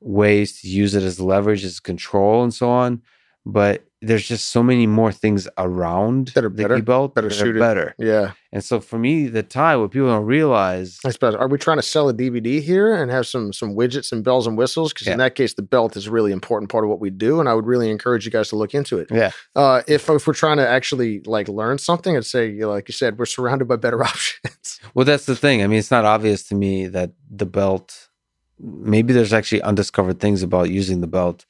ways 0.00 0.60
to 0.60 0.68
use 0.68 0.94
it 0.94 1.02
as 1.02 1.20
leverage, 1.20 1.64
as 1.64 1.80
control, 1.80 2.42
and 2.42 2.52
so 2.54 2.68
on. 2.70 3.02
But 3.46 3.84
there's 4.02 4.26
just 4.26 4.48
so 4.48 4.62
many 4.62 4.86
more 4.86 5.12
things 5.12 5.48
around 5.58 6.28
That 6.28 6.44
are 6.44 6.48
the 6.50 6.62
better- 6.62 6.82
belt 6.82 7.14
better 7.14 7.28
that 7.30 7.58
better. 7.58 7.94
Yeah. 7.98 8.32
And 8.52 8.62
so 8.64 8.80
for 8.80 8.98
me, 8.98 9.28
the 9.28 9.42
tie, 9.42 9.76
what 9.76 9.90
people 9.90 10.08
don't 10.08 10.24
realize, 10.26 10.98
I 11.06 11.10
suppose. 11.10 11.34
Are 11.34 11.48
we 11.48 11.56
trying 11.58 11.78
to 11.78 11.82
sell 11.82 12.08
a 12.08 12.14
DVD 12.14 12.60
here 12.60 12.94
and 12.94 13.10
have 13.10 13.26
some 13.26 13.52
some 13.52 13.74
widgets 13.74 14.12
and 14.12 14.22
bells 14.24 14.46
and 14.46 14.58
whistles? 14.58 14.92
Because 14.92 15.06
Yeah. 15.06 15.12
in 15.14 15.18
that 15.18 15.34
case, 15.36 15.54
the 15.54 15.62
belt 15.62 15.96
is 15.96 16.06
a 16.06 16.10
really 16.10 16.32
important 16.32 16.70
part 16.70 16.84
of 16.84 16.90
what 16.90 17.00
we 17.00 17.08
do, 17.10 17.40
and 17.40 17.48
I 17.48 17.54
would 17.54 17.66
really 17.66 17.90
encourage 17.90 18.24
you 18.26 18.30
guys 18.30 18.48
to 18.50 18.56
look 18.56 18.74
into 18.74 18.98
it. 18.98 19.08
yeah, 19.10 19.30
Uh, 19.56 19.82
if 19.86 20.08
if 20.10 20.26
we're 20.26 20.34
trying 20.34 20.58
to 20.58 20.68
actually 20.68 21.20
like 21.24 21.48
learn 21.48 21.78
something 21.78 22.16
I'd 22.16 22.24
say, 22.26 22.48
you 22.50 22.60
know, 22.60 22.70
like 22.70 22.88
you 22.88 22.92
said, 22.92 23.18
we're 23.18 23.26
surrounded 23.26 23.68
by 23.68 23.76
better 23.76 24.02
options. 24.12 24.80
Well, 24.94 25.04
that's 25.06 25.24
the 25.26 25.36
thing. 25.36 25.62
I 25.62 25.66
mean, 25.66 25.78
it's 25.78 25.90
not 25.90 26.04
obvious 26.04 26.46
to 26.48 26.54
me 26.54 26.86
that 26.88 27.12
the 27.30 27.46
belt. 27.46 28.08
Maybe 28.62 29.12
there's 29.12 29.32
actually 29.32 29.62
undiscovered 29.62 30.20
things 30.20 30.42
about 30.42 30.70
using 30.70 31.00
the 31.00 31.06
belt. 31.06 31.46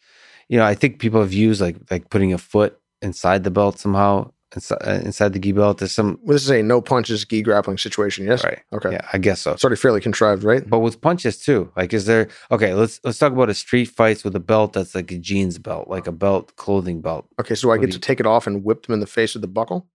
You 0.49 0.59
know, 0.59 0.65
I 0.65 0.75
think 0.75 0.99
people 0.99 1.21
have 1.21 1.33
used 1.33 1.61
like 1.61 1.77
like 1.91 2.11
putting 2.11 2.33
a 2.33 2.39
foot 2.39 2.79
inside 3.03 3.45
the 3.45 3.51
belt 3.51 3.79
somehow 3.79 4.31
inside, 4.55 4.79
uh, 4.85 5.01
inside 5.05 5.33
the 5.33 5.39
gi 5.39 5.53
belt. 5.53 5.79
There's 5.79 5.93
some 5.93 6.19
well, 6.23 6.35
this 6.35 6.43
is 6.43 6.51
a 6.51 6.63
no 6.63 6.81
punches 6.81 7.25
gi 7.25 7.43
grappling 7.43 7.79
situation. 7.79 8.27
Yes. 8.27 8.45
right. 8.45 8.61
Okay. 8.73 8.93
Yeah, 8.93 9.07
I 9.13 9.19
guess 9.19 9.41
so. 9.41 9.53
It's 9.53 9.65
already 9.65 9.81
fairly 9.81 10.01
contrived, 10.01 10.43
right? 10.45 10.69
But 10.69 10.81
with 10.81 11.01
punches 11.01 11.39
too, 11.39 11.73
like, 11.77 11.93
is 11.95 12.07
there? 12.07 12.29
Okay, 12.51 12.75
let's 12.75 13.01
let's 13.05 13.19
talk 13.19 13.33
about 13.33 13.49
a 13.51 13.55
street 13.55 13.87
fights 13.87 14.25
with 14.25 14.35
a 14.37 14.41
belt 14.41 14.73
that's 14.73 14.95
like 14.95 15.11
a 15.13 15.19
jeans 15.19 15.59
belt, 15.59 15.89
like 15.89 16.07
a 16.07 16.13
belt 16.13 16.57
clothing 16.57 17.01
belt. 17.01 17.27
Okay. 17.41 17.55
So 17.55 17.71
I 17.71 17.75
What 17.75 17.81
get 17.83 17.87
to 17.93 17.97
you- 17.97 18.01
take 18.01 18.21
it 18.21 18.27
off 18.27 18.47
and 18.47 18.65
whip 18.65 18.87
them 18.87 18.95
in 18.95 19.01
the 19.01 19.07
face 19.07 19.35
with 19.35 19.43
the 19.43 19.49
buckle? 19.49 19.89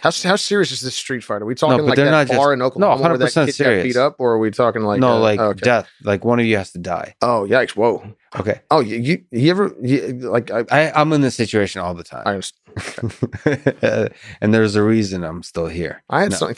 How 0.00 0.10
how 0.10 0.36
serious 0.36 0.72
is 0.72 0.80
this 0.80 0.94
street 0.96 1.22
fight? 1.22 1.42
Are 1.42 1.44
we 1.44 1.54
talking 1.54 1.78
but 1.78 1.84
like 1.84 1.96
they're 1.96 2.06
that 2.06 2.10
not 2.10 2.28
bar 2.28 2.46
just- 2.46 2.52
in 2.54 2.62
Oklahoma 2.62 3.02
where 3.08 3.18
that 3.18 3.28
100% 3.30 3.56
kid 3.56 3.64
got 3.64 3.82
beat 3.82 3.96
up, 3.96 4.16
or 4.18 4.32
are 4.32 4.38
we 4.38 4.50
talking 4.50 4.82
like 4.82 5.00
no, 5.00 5.12
uh, 5.16 5.18
like 5.20 5.38
okay. 5.40 5.60
death. 5.60 5.88
Like 6.02 6.24
one 6.24 6.40
of 6.40 6.46
you 6.46 6.56
has 6.56 6.72
to 6.72 6.78
die. 6.78 7.14
Oh 7.22 7.46
yikes! 7.48 7.70
Whoa. 7.76 8.02
Okay, 8.38 8.60
Oh, 8.70 8.80
you 8.80 8.96
you, 8.98 9.24
you 9.30 9.50
ever 9.50 9.74
you, 9.82 10.00
like 10.30 10.50
I, 10.50 10.64
I 10.70 10.92
I'm 11.00 11.12
in 11.12 11.20
this 11.20 11.34
situation 11.34 11.82
all 11.82 11.92
the 11.94 12.02
time. 12.04 12.22
I 12.24 12.30
understand. 12.30 13.12
and 14.40 14.54
there's 14.54 14.74
a 14.76 14.82
reason 14.82 15.22
I'm 15.24 15.42
still 15.42 15.66
here. 15.66 16.02
I 16.08 16.22
had 16.22 16.30
No. 16.30 16.36
something. 16.38 16.56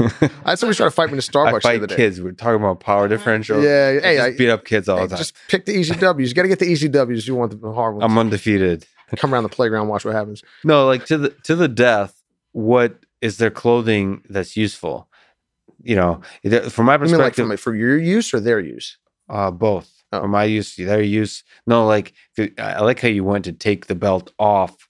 I 0.44 0.50
had 0.50 0.58
somebody 0.58 0.76
try 0.76 0.86
to 0.86 0.90
fight 0.90 1.08
me 1.08 1.12
in 1.14 1.18
a 1.18 1.22
Starbucks 1.22 1.48
I 1.48 1.52
the 1.52 1.60
fight 1.60 1.76
other 1.76 1.86
day. 1.88 1.96
kids. 1.96 2.20
We're 2.22 2.32
talking 2.32 2.56
about 2.56 2.80
power 2.80 3.06
differential. 3.08 3.62
Yeah, 3.62 3.98
I 4.02 4.06
hey, 4.06 4.16
just 4.16 4.26
I, 4.26 4.36
beat 4.38 4.48
up 4.50 4.64
kids 4.64 4.88
all 4.88 4.96
hey, 4.98 5.02
the 5.04 5.08
time. 5.10 5.18
just 5.18 5.34
pick 5.48 5.66
the 5.66 5.72
easy 5.72 5.94
W's. 5.94 6.30
You 6.30 6.34
got 6.34 6.42
to 6.42 6.48
get 6.48 6.58
the 6.58 6.64
easy 6.66 6.88
W's. 6.88 7.28
You 7.28 7.34
want 7.34 7.60
the 7.60 7.72
hard 7.72 7.94
ones. 7.96 8.04
I'm 8.10 8.16
undefeated. 8.16 8.86
Come 9.16 9.34
around 9.34 9.42
the 9.42 9.48
playground, 9.48 9.88
watch 9.88 10.04
what 10.04 10.14
happens. 10.14 10.42
No, 10.64 10.86
like 10.86 11.04
to 11.06 11.18
the 11.18 11.30
to 11.44 11.56
the 11.56 11.68
death. 11.68 12.19
What 12.52 13.04
is 13.20 13.38
their 13.38 13.50
clothing 13.50 14.22
that's 14.28 14.56
useful? 14.56 15.08
You 15.82 15.96
know, 15.96 16.20
from 16.70 16.86
my 16.86 16.98
You 17.02 17.10
mean 17.10 17.20
like 17.20 17.36
perspective, 17.36 17.46
from, 17.48 17.56
for 17.56 17.74
your 17.74 17.98
use 17.98 18.34
or 18.34 18.40
their 18.40 18.60
use? 18.60 18.98
uh, 19.28 19.50
both. 19.50 20.02
Oh. 20.12 20.20
For 20.22 20.28
my 20.28 20.44
use, 20.44 20.74
their 20.76 21.02
use. 21.02 21.44
No, 21.66 21.86
like 21.86 22.12
I 22.38 22.52
I 22.58 22.80
like 22.80 23.00
how 23.00 23.08
you 23.08 23.24
went 23.24 23.44
to 23.46 23.52
take 23.52 23.86
the 23.86 23.94
belt 23.94 24.32
off 24.38 24.88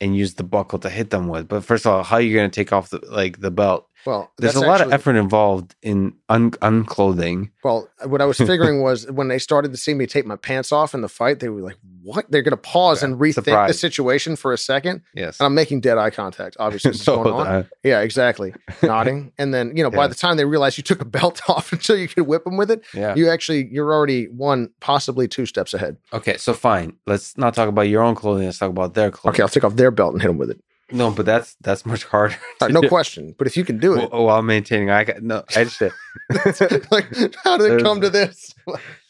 and 0.00 0.16
use 0.16 0.34
the 0.34 0.44
buckle 0.44 0.78
to 0.80 0.90
hit 0.90 1.10
them 1.10 1.28
with. 1.28 1.48
But 1.48 1.64
first 1.64 1.86
of 1.86 1.92
all, 1.92 2.02
how 2.02 2.16
are 2.16 2.20
you 2.20 2.34
going 2.34 2.50
to 2.50 2.54
take 2.54 2.72
off 2.72 2.90
the 2.90 3.00
like 3.08 3.40
the 3.40 3.50
belt? 3.50 3.88
Well, 4.06 4.32
There's 4.38 4.54
a 4.54 4.60
lot 4.60 4.80
actually- 4.80 4.86
of 4.86 4.92
effort 4.92 5.16
involved 5.16 5.74
in 5.82 6.14
un- 6.28 6.52
unclothing. 6.52 7.50
Well, 7.64 7.88
what 8.04 8.20
I 8.22 8.24
was 8.24 8.38
figuring 8.52 8.80
was 8.82 9.10
when 9.10 9.28
they 9.28 9.38
started 9.38 9.72
to 9.72 9.76
see 9.76 9.94
me 9.94 10.06
take 10.06 10.24
my 10.26 10.36
pants 10.36 10.70
off 10.72 10.94
in 10.94 11.00
the 11.00 11.08
fight, 11.08 11.40
they 11.40 11.48
were 11.48 11.60
like, 11.60 11.76
"What?" 12.02 12.30
They're 12.30 12.42
going 12.42 12.52
to 12.52 12.56
pause 12.56 13.02
Yeah, 13.02 13.08
and 13.08 13.16
rethink 13.20 13.44
the 13.66 13.72
situation 13.72 14.36
for 14.36 14.52
a 14.52 14.58
second. 14.58 15.02
Yes. 15.14 15.40
And 15.40 15.46
I'm 15.46 15.54
making 15.54 15.80
dead 15.80 15.98
eye 15.98 16.10
contact. 16.10 16.56
Obviously, 16.60 16.92
So, 16.92 17.22
going 17.24 17.34
on. 17.34 17.46
uh, 17.46 17.62
Yeah, 17.82 18.00
exactly. 18.00 18.54
Nodding, 18.82 19.32
and 19.38 19.52
then 19.52 19.76
you 19.76 19.82
know, 19.82 19.90
by 19.90 20.06
the 20.06 20.14
time 20.14 20.36
they 20.36 20.44
realize 20.44 20.78
you 20.78 20.84
took 20.84 21.00
a 21.02 21.04
belt 21.04 21.40
off 21.48 21.72
until 21.72 21.96
you 21.96 22.06
could 22.08 22.26
whip 22.26 22.44
them 22.44 22.56
with 22.56 22.70
it, 22.70 22.84
yeah. 22.94 23.14
you 23.16 23.28
actually 23.28 23.68
you're 23.72 23.92
already 23.92 24.26
one, 24.28 24.70
possibly 24.80 25.26
two 25.26 25.46
steps 25.46 25.74
ahead. 25.74 25.96
Okay, 26.12 26.36
so 26.36 26.52
fine. 26.54 26.96
Let's 27.06 27.36
not 27.36 27.54
talk 27.54 27.68
about 27.68 27.82
your 27.88 28.02
own 28.02 28.14
clothing. 28.14 28.44
Let's 28.46 28.58
talk 28.58 28.70
about 28.70 28.94
their 28.94 29.10
clothing. 29.10 29.34
Okay, 29.36 29.42
I'll 29.42 29.48
take 29.48 29.64
off 29.64 29.74
their 29.74 29.90
belt 29.90 30.12
and 30.12 30.22
hit 30.22 30.28
them 30.28 30.38
with 30.38 30.50
it. 30.50 30.60
No, 30.92 31.10
but 31.10 31.26
that's 31.26 31.56
that's 31.60 31.84
much 31.84 32.04
harder. 32.04 32.36
All 32.60 32.68
no 32.68 32.82
question. 32.82 33.34
But 33.36 33.46
if 33.46 33.56
you 33.56 33.64
can 33.64 33.78
do 33.78 33.94
it, 33.94 34.10
While, 34.10 34.26
while 34.26 34.42
maintaining, 34.42 34.90
I 34.90 35.04
got 35.04 35.22
no. 35.22 35.42
I 35.56 35.64
just 35.64 35.80
like 36.92 37.06
how 37.42 37.56
did 37.56 37.72
it 37.72 37.82
come 37.82 38.00
to 38.00 38.10
this? 38.10 38.54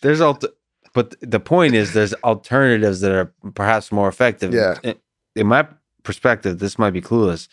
there's 0.01 0.21
alt, 0.21 0.45
but 0.95 1.15
the 1.21 1.41
point 1.41 1.75
is 1.75 1.93
there's 1.93 2.15
alternatives 2.25 3.01
that 3.01 3.13
are 3.13 3.33
perhaps 3.55 3.93
more 3.93 4.09
effective. 4.09 4.55
Yeah. 4.55 4.79
In, 4.83 4.95
in 5.35 5.47
my 5.47 5.69
perspective, 6.03 6.59
this 6.59 6.79
might 6.79 6.93
be 6.93 7.03
clueless. 7.03 7.49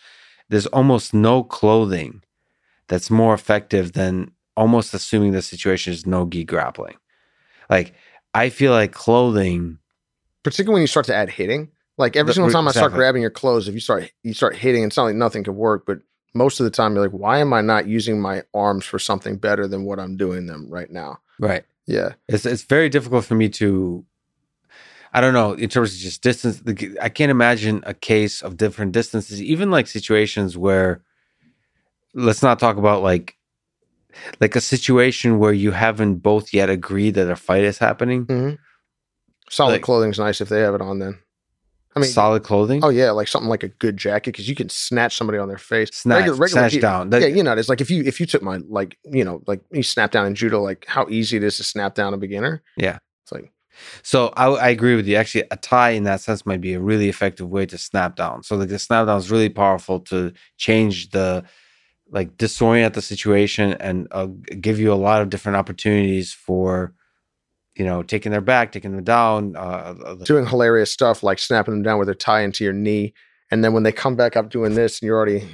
There's 0.50 0.68
almost 0.68 1.14
no 1.14 1.44
clothing 1.44 2.24
that's 2.88 3.10
more 3.10 3.34
effective 3.34 3.92
than 3.94 4.32
almost 4.56 4.94
assuming 4.94 5.32
the 5.32 5.42
situation 5.42 5.92
is 5.92 6.06
no 6.06 6.26
gi 6.26 6.46
grappling. 6.46 6.96
Like 7.70 7.94
I 8.34 8.50
feel 8.50 8.72
like 8.72 8.94
clothing. 8.94 9.80
Particularly 10.44 10.76
when 10.76 10.82
you 10.82 10.88
start 10.88 11.06
to 11.08 11.16
add 11.16 11.30
hitting. 11.30 11.70
Like 11.98 12.16
every 12.16 12.30
The- 12.32 12.34
single 12.36 12.52
time 12.52 12.68
I 12.68 12.72
start 12.72 12.94
grabbing 12.94 13.22
your 13.22 13.32
clothes, 13.32 13.68
if 13.68 13.74
you 13.74 13.80
start 13.80 14.12
you 14.24 14.34
start 14.34 14.56
hitting, 14.56 14.84
it's 14.84 14.98
not 14.98 15.04
like 15.04 15.16
nothing 15.16 15.44
could 15.44 15.56
work, 15.56 15.86
but 15.86 16.00
most 16.34 16.60
of 16.60 16.64
the 16.64 16.72
time 16.72 16.96
you're 16.96 17.04
like, 17.04 17.12
why 17.12 17.38
am 17.38 17.54
I 17.54 17.62
not 17.62 17.88
using 17.88 18.20
my 18.20 18.42
arms 18.56 18.86
for 18.86 18.98
something 18.98 19.38
better 19.38 19.68
than 19.68 19.84
what 19.84 20.00
I'm 20.00 20.18
doing 20.18 20.48
them 20.48 20.68
right 20.70 20.90
now? 20.90 21.20
Right. 21.40 21.64
Yeah. 21.86 22.14
It's 22.28 22.46
it's 22.46 22.64
very 22.64 22.90
difficult 22.90 23.26
for 23.26 23.36
me 23.36 23.50
to. 23.50 24.04
I 25.16 25.22
don't 25.22 25.36
know 25.36 25.54
in 25.54 25.70
terms 25.70 25.94
of 25.94 26.00
just 26.00 26.24
distance. 26.24 26.60
the- 26.62 26.98
I 27.00 27.10
can't 27.10 27.30
imagine 27.30 27.84
a 27.86 27.94
case 27.94 28.42
of 28.42 28.58
different 28.58 28.94
distances, 28.94 29.42
even 29.42 29.70
like 29.70 29.88
situations 29.88 30.58
where. 30.58 31.02
Let's 32.16 32.44
not 32.44 32.60
talk 32.60 32.78
about 32.78 33.02
like, 33.02 33.36
like 34.40 34.56
a 34.56 34.62
situation 34.62 35.40
where 35.40 35.52
you 35.54 35.72
haven't 35.72 36.18
both 36.18 36.54
yet 36.54 36.70
agreed 36.70 37.16
that 37.16 37.30
a 37.30 37.36
fight 37.36 37.64
is 37.64 37.80
happening. 37.80 38.26
hmm 38.26 38.50
Solid 39.50 39.74
Like- 39.74 39.82
clothing's 39.84 40.20
nice 40.20 40.40
if 40.42 40.50
they 40.50 40.62
have 40.62 40.76
it 40.76 40.82
on 40.82 41.00
then. 41.00 41.18
I 41.96 42.00
mean, 42.00 42.10
solid 42.10 42.44
clothing. 42.44 42.84
oh 42.84 42.90
yeah, 42.90 43.12
like 43.12 43.28
something 43.28 43.50
like 43.50 43.64
a 43.64 43.68
good 43.70 43.98
jacket 43.98 44.32
because 44.32 44.50
you 44.50 44.56
can 44.56 44.70
snatch 44.70 45.16
somebody 45.16 45.38
on 45.38 45.48
their 45.48 45.58
face. 45.58 45.90
snatch, 45.94 46.26
snatch 46.50 46.80
down. 46.80 47.10
That- 47.12 47.22
yeah, 47.22 47.28
you 47.28 47.44
know, 47.44 47.54
it's 47.54 47.70
like 47.70 47.82
if 47.82 47.92
you 47.92 48.04
if 48.04 48.20
you 48.20 48.26
took 48.26 48.42
my 48.42 48.58
like 48.68 48.98
you 49.06 49.24
know 49.24 49.42
like 49.48 49.62
you 49.72 49.84
snap 49.84 50.12
down 50.12 50.26
in 50.26 50.36
judo, 50.36 50.62
like 50.62 50.86
how 50.88 51.08
easy 51.10 51.38
it 51.38 51.44
is 51.44 51.58
to 51.58 51.64
snap 51.64 51.96
down 51.96 52.14
a 52.14 52.18
beginner. 52.18 52.64
Yeah. 52.78 52.98
it's 53.24 53.32
like 53.32 53.52
So 54.02 54.34
I, 54.36 54.48
I 54.48 54.70
agree 54.70 54.96
with 54.96 55.08
you. 55.08 55.16
Actually, 55.16 55.46
a 55.52 55.58
tie 55.58 55.92
in 55.92 56.04
that 56.04 56.22
sense 56.22 56.46
might 56.46 56.62
be 56.62 56.74
a 56.74 56.80
really 56.80 57.10
effective 57.10 57.50
way 57.50 57.66
to 57.68 57.78
snap 57.78 58.16
down. 58.16 58.44
So 58.44 58.56
like 58.56 58.70
the 58.70 58.80
snap 58.80 59.08
down 59.08 59.18
is 59.20 59.32
really 59.32 59.50
powerful 59.50 60.00
to 60.02 60.34
change 60.58 61.10
the 61.12 61.44
like 62.10 62.38
disorient 62.38 62.94
the 62.94 63.02
situation 63.02 63.74
and 63.80 64.08
uh, 64.12 64.28
give 64.62 64.80
you 64.80 64.94
a 64.94 64.96
lot 64.96 65.22
of 65.22 65.30
different 65.30 65.56
opportunities 65.58 66.32
for 66.32 66.94
you 67.76 67.86
know 67.86 68.04
taking 68.04 68.32
their 68.32 68.42
back, 68.42 68.72
taking 68.72 68.92
them 68.96 69.04
down. 69.04 69.56
Uh, 69.56 69.96
uh, 70.06 70.16
doing 70.16 70.46
hilarious 70.46 70.92
stuff 70.92 71.24
like 71.24 71.40
snapping 71.40 71.74
them 71.74 71.84
down 71.84 71.98
with 72.00 72.08
their 72.08 72.16
tie 72.16 72.42
into 72.42 72.64
your 72.64 72.74
knee, 72.74 73.14
and 73.52 73.64
then 73.64 73.74
when 73.74 73.84
they 73.84 73.92
come 73.92 74.16
back 74.16 74.36
up 74.36 74.50
doing 74.50 74.76
this, 74.76 75.00
and 75.02 75.08
you're 75.08 75.18
already 75.18 75.48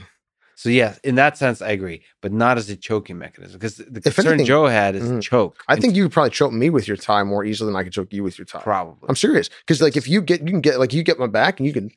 so 0.56 0.68
yeah, 0.68 0.96
in 1.06 1.16
that 1.16 1.38
sense, 1.38 1.62
I 1.62 1.70
agree, 1.70 2.04
but 2.22 2.34
not 2.34 2.58
as 2.58 2.70
a 2.70 2.76
choking 2.76 3.18
mechanism 3.18 3.58
because 3.58 3.78
the 3.78 4.02
If 4.04 4.16
concern 4.16 4.34
anything- 4.34 4.48
Joe 4.48 4.66
had 4.66 4.94
is 4.94 5.04
Mhm. 5.10 5.22
choke. 5.22 5.64
I 5.70 5.78
think 5.78 5.96
you 5.96 6.04
could 6.04 6.12
probably 6.12 6.32
choke 6.32 6.52
me 6.52 6.70
with 6.70 6.86
your 6.86 6.98
tie 6.98 7.24
more 7.24 7.46
easily 7.46 7.68
than 7.72 7.78
I 7.78 7.84
could 7.84 7.94
choke 7.94 8.12
you 8.12 8.24
with 8.24 8.38
your 8.38 8.44
tie. 8.46 8.60
probably. 8.62 9.08
I'm 9.08 9.16
serious 9.16 9.50
because 9.62 9.82
like 9.82 9.96
if 9.96 10.06
you 10.10 10.22
get 10.22 10.42
you 10.42 10.48
can 10.52 10.60
get 10.60 10.78
like 10.78 10.92
you 10.94 11.02
get 11.04 11.18
my 11.18 11.28
back 11.28 11.62
and 11.62 11.68
you 11.68 11.72
can 11.72 11.90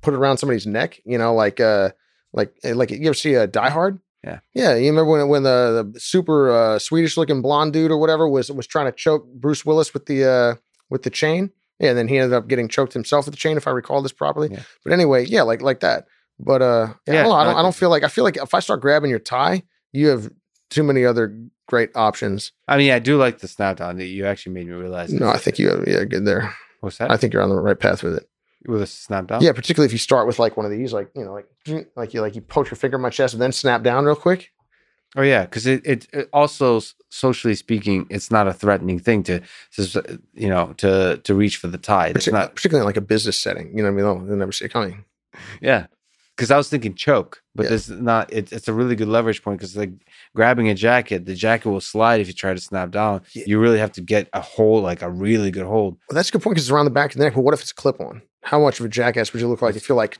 put 0.00 0.14
it 0.14 0.18
around 0.18 0.36
somebody's 0.38 0.64
neck, 0.64 1.00
you 1.04 1.18
know, 1.18 1.34
like 1.34 1.58
uh 1.58 1.90
like 2.32 2.52
like 2.62 2.90
you 2.92 3.06
ever 3.06 3.14
see 3.14 3.34
a 3.34 3.48
Die 3.48 3.70
Hard? 3.70 3.98
Yeah. 4.24 4.38
yeah. 4.54 4.74
You 4.74 4.90
remember 4.90 5.10
when 5.10 5.28
when 5.28 5.42
the, 5.42 5.88
the 5.92 6.00
super 6.00 6.50
uh, 6.50 6.78
Swedish 6.78 7.16
looking 7.16 7.42
blonde 7.42 7.72
dude 7.72 7.90
or 7.90 7.98
whatever 7.98 8.28
was 8.28 8.50
was 8.50 8.66
trying 8.66 8.86
to 8.86 8.92
choke 8.92 9.26
Bruce 9.34 9.64
Willis 9.64 9.92
with 9.92 10.06
the 10.06 10.24
uh 10.24 10.54
with 10.90 11.02
the 11.02 11.10
chain? 11.10 11.50
Yeah, 11.78 11.90
and 11.90 11.98
then 11.98 12.08
he 12.08 12.18
ended 12.18 12.32
up 12.32 12.48
getting 12.48 12.68
choked 12.68 12.92
himself 12.92 13.26
with 13.26 13.34
the 13.34 13.38
chain, 13.38 13.56
if 13.56 13.66
I 13.66 13.70
recall 13.72 14.00
this 14.00 14.12
properly. 14.12 14.48
Yeah. 14.52 14.62
But 14.84 14.92
anyway, 14.92 15.26
yeah, 15.26 15.42
like 15.42 15.60
like 15.60 15.80
that. 15.80 16.06
But 16.38 16.62
uh, 16.62 16.94
yeah, 17.06 17.20
I 17.20 17.22
don't, 17.22 17.24
know, 17.24 17.32
I, 17.34 17.44
don't, 17.44 17.56
I 17.56 17.58
I 17.58 17.62
don't 17.62 17.74
feel 17.74 17.90
like 17.90 18.02
I 18.02 18.08
feel 18.08 18.24
like 18.24 18.36
if 18.36 18.54
I 18.54 18.60
start 18.60 18.80
grabbing 18.80 19.10
your 19.10 19.18
tie, 19.18 19.62
you 19.92 20.08
have 20.08 20.30
too 20.70 20.82
many 20.82 21.04
other 21.04 21.36
great 21.68 21.90
options. 21.94 22.52
I 22.68 22.76
mean, 22.76 22.90
I 22.90 22.98
do 22.98 23.16
like 23.16 23.38
the 23.38 23.48
snap 23.48 23.78
down. 23.78 23.96
that 23.98 24.06
You 24.06 24.26
actually 24.26 24.54
made 24.54 24.66
me 24.66 24.72
realize. 24.72 25.12
No, 25.12 25.28
I 25.28 25.38
think 25.38 25.58
you 25.58 25.68
have 25.70 25.86
yeah, 25.86 26.04
good 26.04 26.24
there. 26.24 26.54
what's 26.80 26.98
that? 26.98 27.10
I 27.10 27.16
think 27.16 27.32
you're 27.32 27.42
on 27.42 27.50
the 27.50 27.60
right 27.60 27.78
path 27.78 28.02
with 28.02 28.16
it. 28.16 28.28
With 28.66 28.82
a 28.82 28.86
snap 28.86 29.26
down. 29.26 29.42
Yeah, 29.42 29.52
particularly 29.52 29.86
if 29.86 29.92
you 29.92 29.98
start 29.98 30.26
with 30.26 30.38
like 30.38 30.56
one 30.56 30.64
of 30.66 30.72
these, 30.72 30.92
like 30.92 31.10
you 31.14 31.24
know, 31.24 31.32
like 31.32 31.46
like 31.96 32.14
you 32.14 32.20
like 32.20 32.34
you 32.34 32.40
poke 32.40 32.70
your 32.70 32.76
finger 32.76 32.96
in 32.96 33.02
my 33.02 33.10
chest 33.10 33.34
and 33.34 33.42
then 33.42 33.52
snap 33.52 33.82
down 33.82 34.04
real 34.04 34.16
quick. 34.16 34.50
Oh 35.16 35.22
yeah, 35.22 35.44
because 35.44 35.64
it, 35.66 35.80
it, 35.86 36.08
it 36.12 36.28
also 36.32 36.80
socially 37.08 37.54
speaking, 37.54 38.04
it's 38.10 38.32
not 38.32 38.48
a 38.48 38.52
threatening 38.52 38.98
thing 38.98 39.22
to, 39.24 39.40
to 39.76 40.20
you 40.34 40.48
know 40.48 40.72
to 40.78 41.18
to 41.22 41.34
reach 41.34 41.56
for 41.58 41.68
the 41.68 41.78
tide. 41.78 42.16
It's 42.16 42.26
not. 42.26 42.56
particularly 42.56 42.82
in 42.82 42.86
like 42.86 42.96
a 42.96 43.00
business 43.00 43.38
setting. 43.38 43.68
You 43.76 43.84
know 43.84 43.92
what 43.92 44.02
I 44.02 44.08
mean? 44.12 44.22
Oh, 44.22 44.26
they'll 44.26 44.36
never 44.36 44.50
see 44.50 44.64
it 44.64 44.72
coming. 44.72 45.04
Yeah, 45.60 45.86
because 46.36 46.50
I 46.50 46.56
was 46.56 46.68
thinking 46.68 46.94
choke, 46.96 47.42
but 47.54 47.64
Yeah. 47.64 47.70
this 47.70 47.88
is 47.88 48.00
not. 48.00 48.32
It, 48.32 48.52
it's 48.52 48.66
a 48.66 48.72
really 48.72 48.96
good 48.96 49.06
leverage 49.06 49.40
point 49.44 49.58
because 49.60 49.76
like 49.76 49.92
grabbing 50.34 50.68
a 50.68 50.74
jacket, 50.74 51.26
the 51.26 51.34
jacket 51.36 51.68
will 51.68 51.80
slide 51.80 52.20
if 52.20 52.26
you 52.26 52.32
try 52.32 52.52
to 52.52 52.60
snap 52.60 52.90
down. 52.90 53.22
Yeah. 53.34 53.44
You 53.46 53.60
really 53.60 53.78
have 53.78 53.92
to 53.92 54.00
get 54.00 54.28
a 54.32 54.40
hold, 54.40 54.82
like 54.82 55.02
a 55.02 55.10
really 55.10 55.52
good 55.52 55.66
hold. 55.66 55.96
Well, 56.10 56.16
that's 56.16 56.30
a 56.30 56.32
good 56.32 56.42
point 56.42 56.54
because 56.56 56.64
it's 56.66 56.72
around 56.72 56.86
the 56.86 56.90
back 56.90 57.12
of 57.12 57.18
the 57.18 57.24
neck. 57.24 57.34
But 57.34 57.42
what 57.42 57.54
if 57.54 57.60
it's 57.60 57.70
a 57.70 57.74
clip 57.76 58.00
on? 58.00 58.20
How 58.44 58.60
much 58.60 58.78
of 58.78 58.86
a 58.86 58.88
jackass 58.88 59.32
would 59.32 59.40
you 59.40 59.48
look 59.48 59.62
like 59.62 59.74
if 59.74 59.88
you're 59.88 59.96
like, 59.96 60.18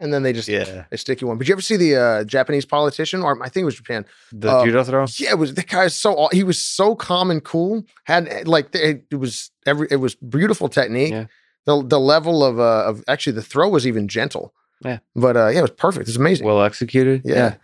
and 0.00 0.12
then 0.12 0.22
they 0.22 0.32
just 0.32 0.48
Yeah, 0.48 0.84
they 0.90 0.96
stick 0.96 1.20
you 1.20 1.26
one? 1.28 1.38
But 1.38 1.46
you 1.46 1.54
ever 1.54 1.60
see 1.60 1.76
the 1.76 1.96
uh, 1.96 2.24
Japanese 2.24 2.64
politician, 2.64 3.22
or 3.22 3.40
I 3.42 3.48
think 3.48 3.62
it 3.62 3.66
was 3.66 3.76
Japan? 3.76 4.04
the 4.32 4.50
Uh, 4.50 4.64
judo 4.64 4.84
throw. 4.84 5.06
Yeah, 5.18 5.30
it 5.30 5.38
was 5.38 5.54
the 5.54 5.62
guy 5.62 5.84
is 5.84 5.94
so 5.94 6.28
he 6.32 6.42
was 6.42 6.58
so 6.58 6.94
calm 6.96 7.30
and 7.30 7.44
cool. 7.44 7.84
Had 8.04 8.48
like 8.48 8.74
it, 8.74 9.04
it 9.10 9.16
was 9.16 9.50
every 9.66 9.86
it 9.90 9.96
was 9.96 10.14
beautiful 10.14 10.68
technique. 10.68 11.12
Yeah. 11.12 11.26
The 11.66 11.82
the 11.86 12.00
level 12.00 12.42
of 12.44 12.58
uh 12.58 12.84
of 12.88 13.04
actually 13.06 13.34
the 13.34 13.42
throw 13.42 13.68
was 13.68 13.86
even 13.86 14.08
gentle. 14.08 14.52
Yeah. 14.84 14.98
But 15.14 15.36
uh 15.36 15.48
yeah, 15.48 15.58
it 15.60 15.62
was 15.62 15.70
perfect. 15.70 16.08
It's 16.08 16.16
amazing. 16.18 16.46
Well 16.46 16.62
executed. 16.62 17.22
Yeah. 17.24 17.56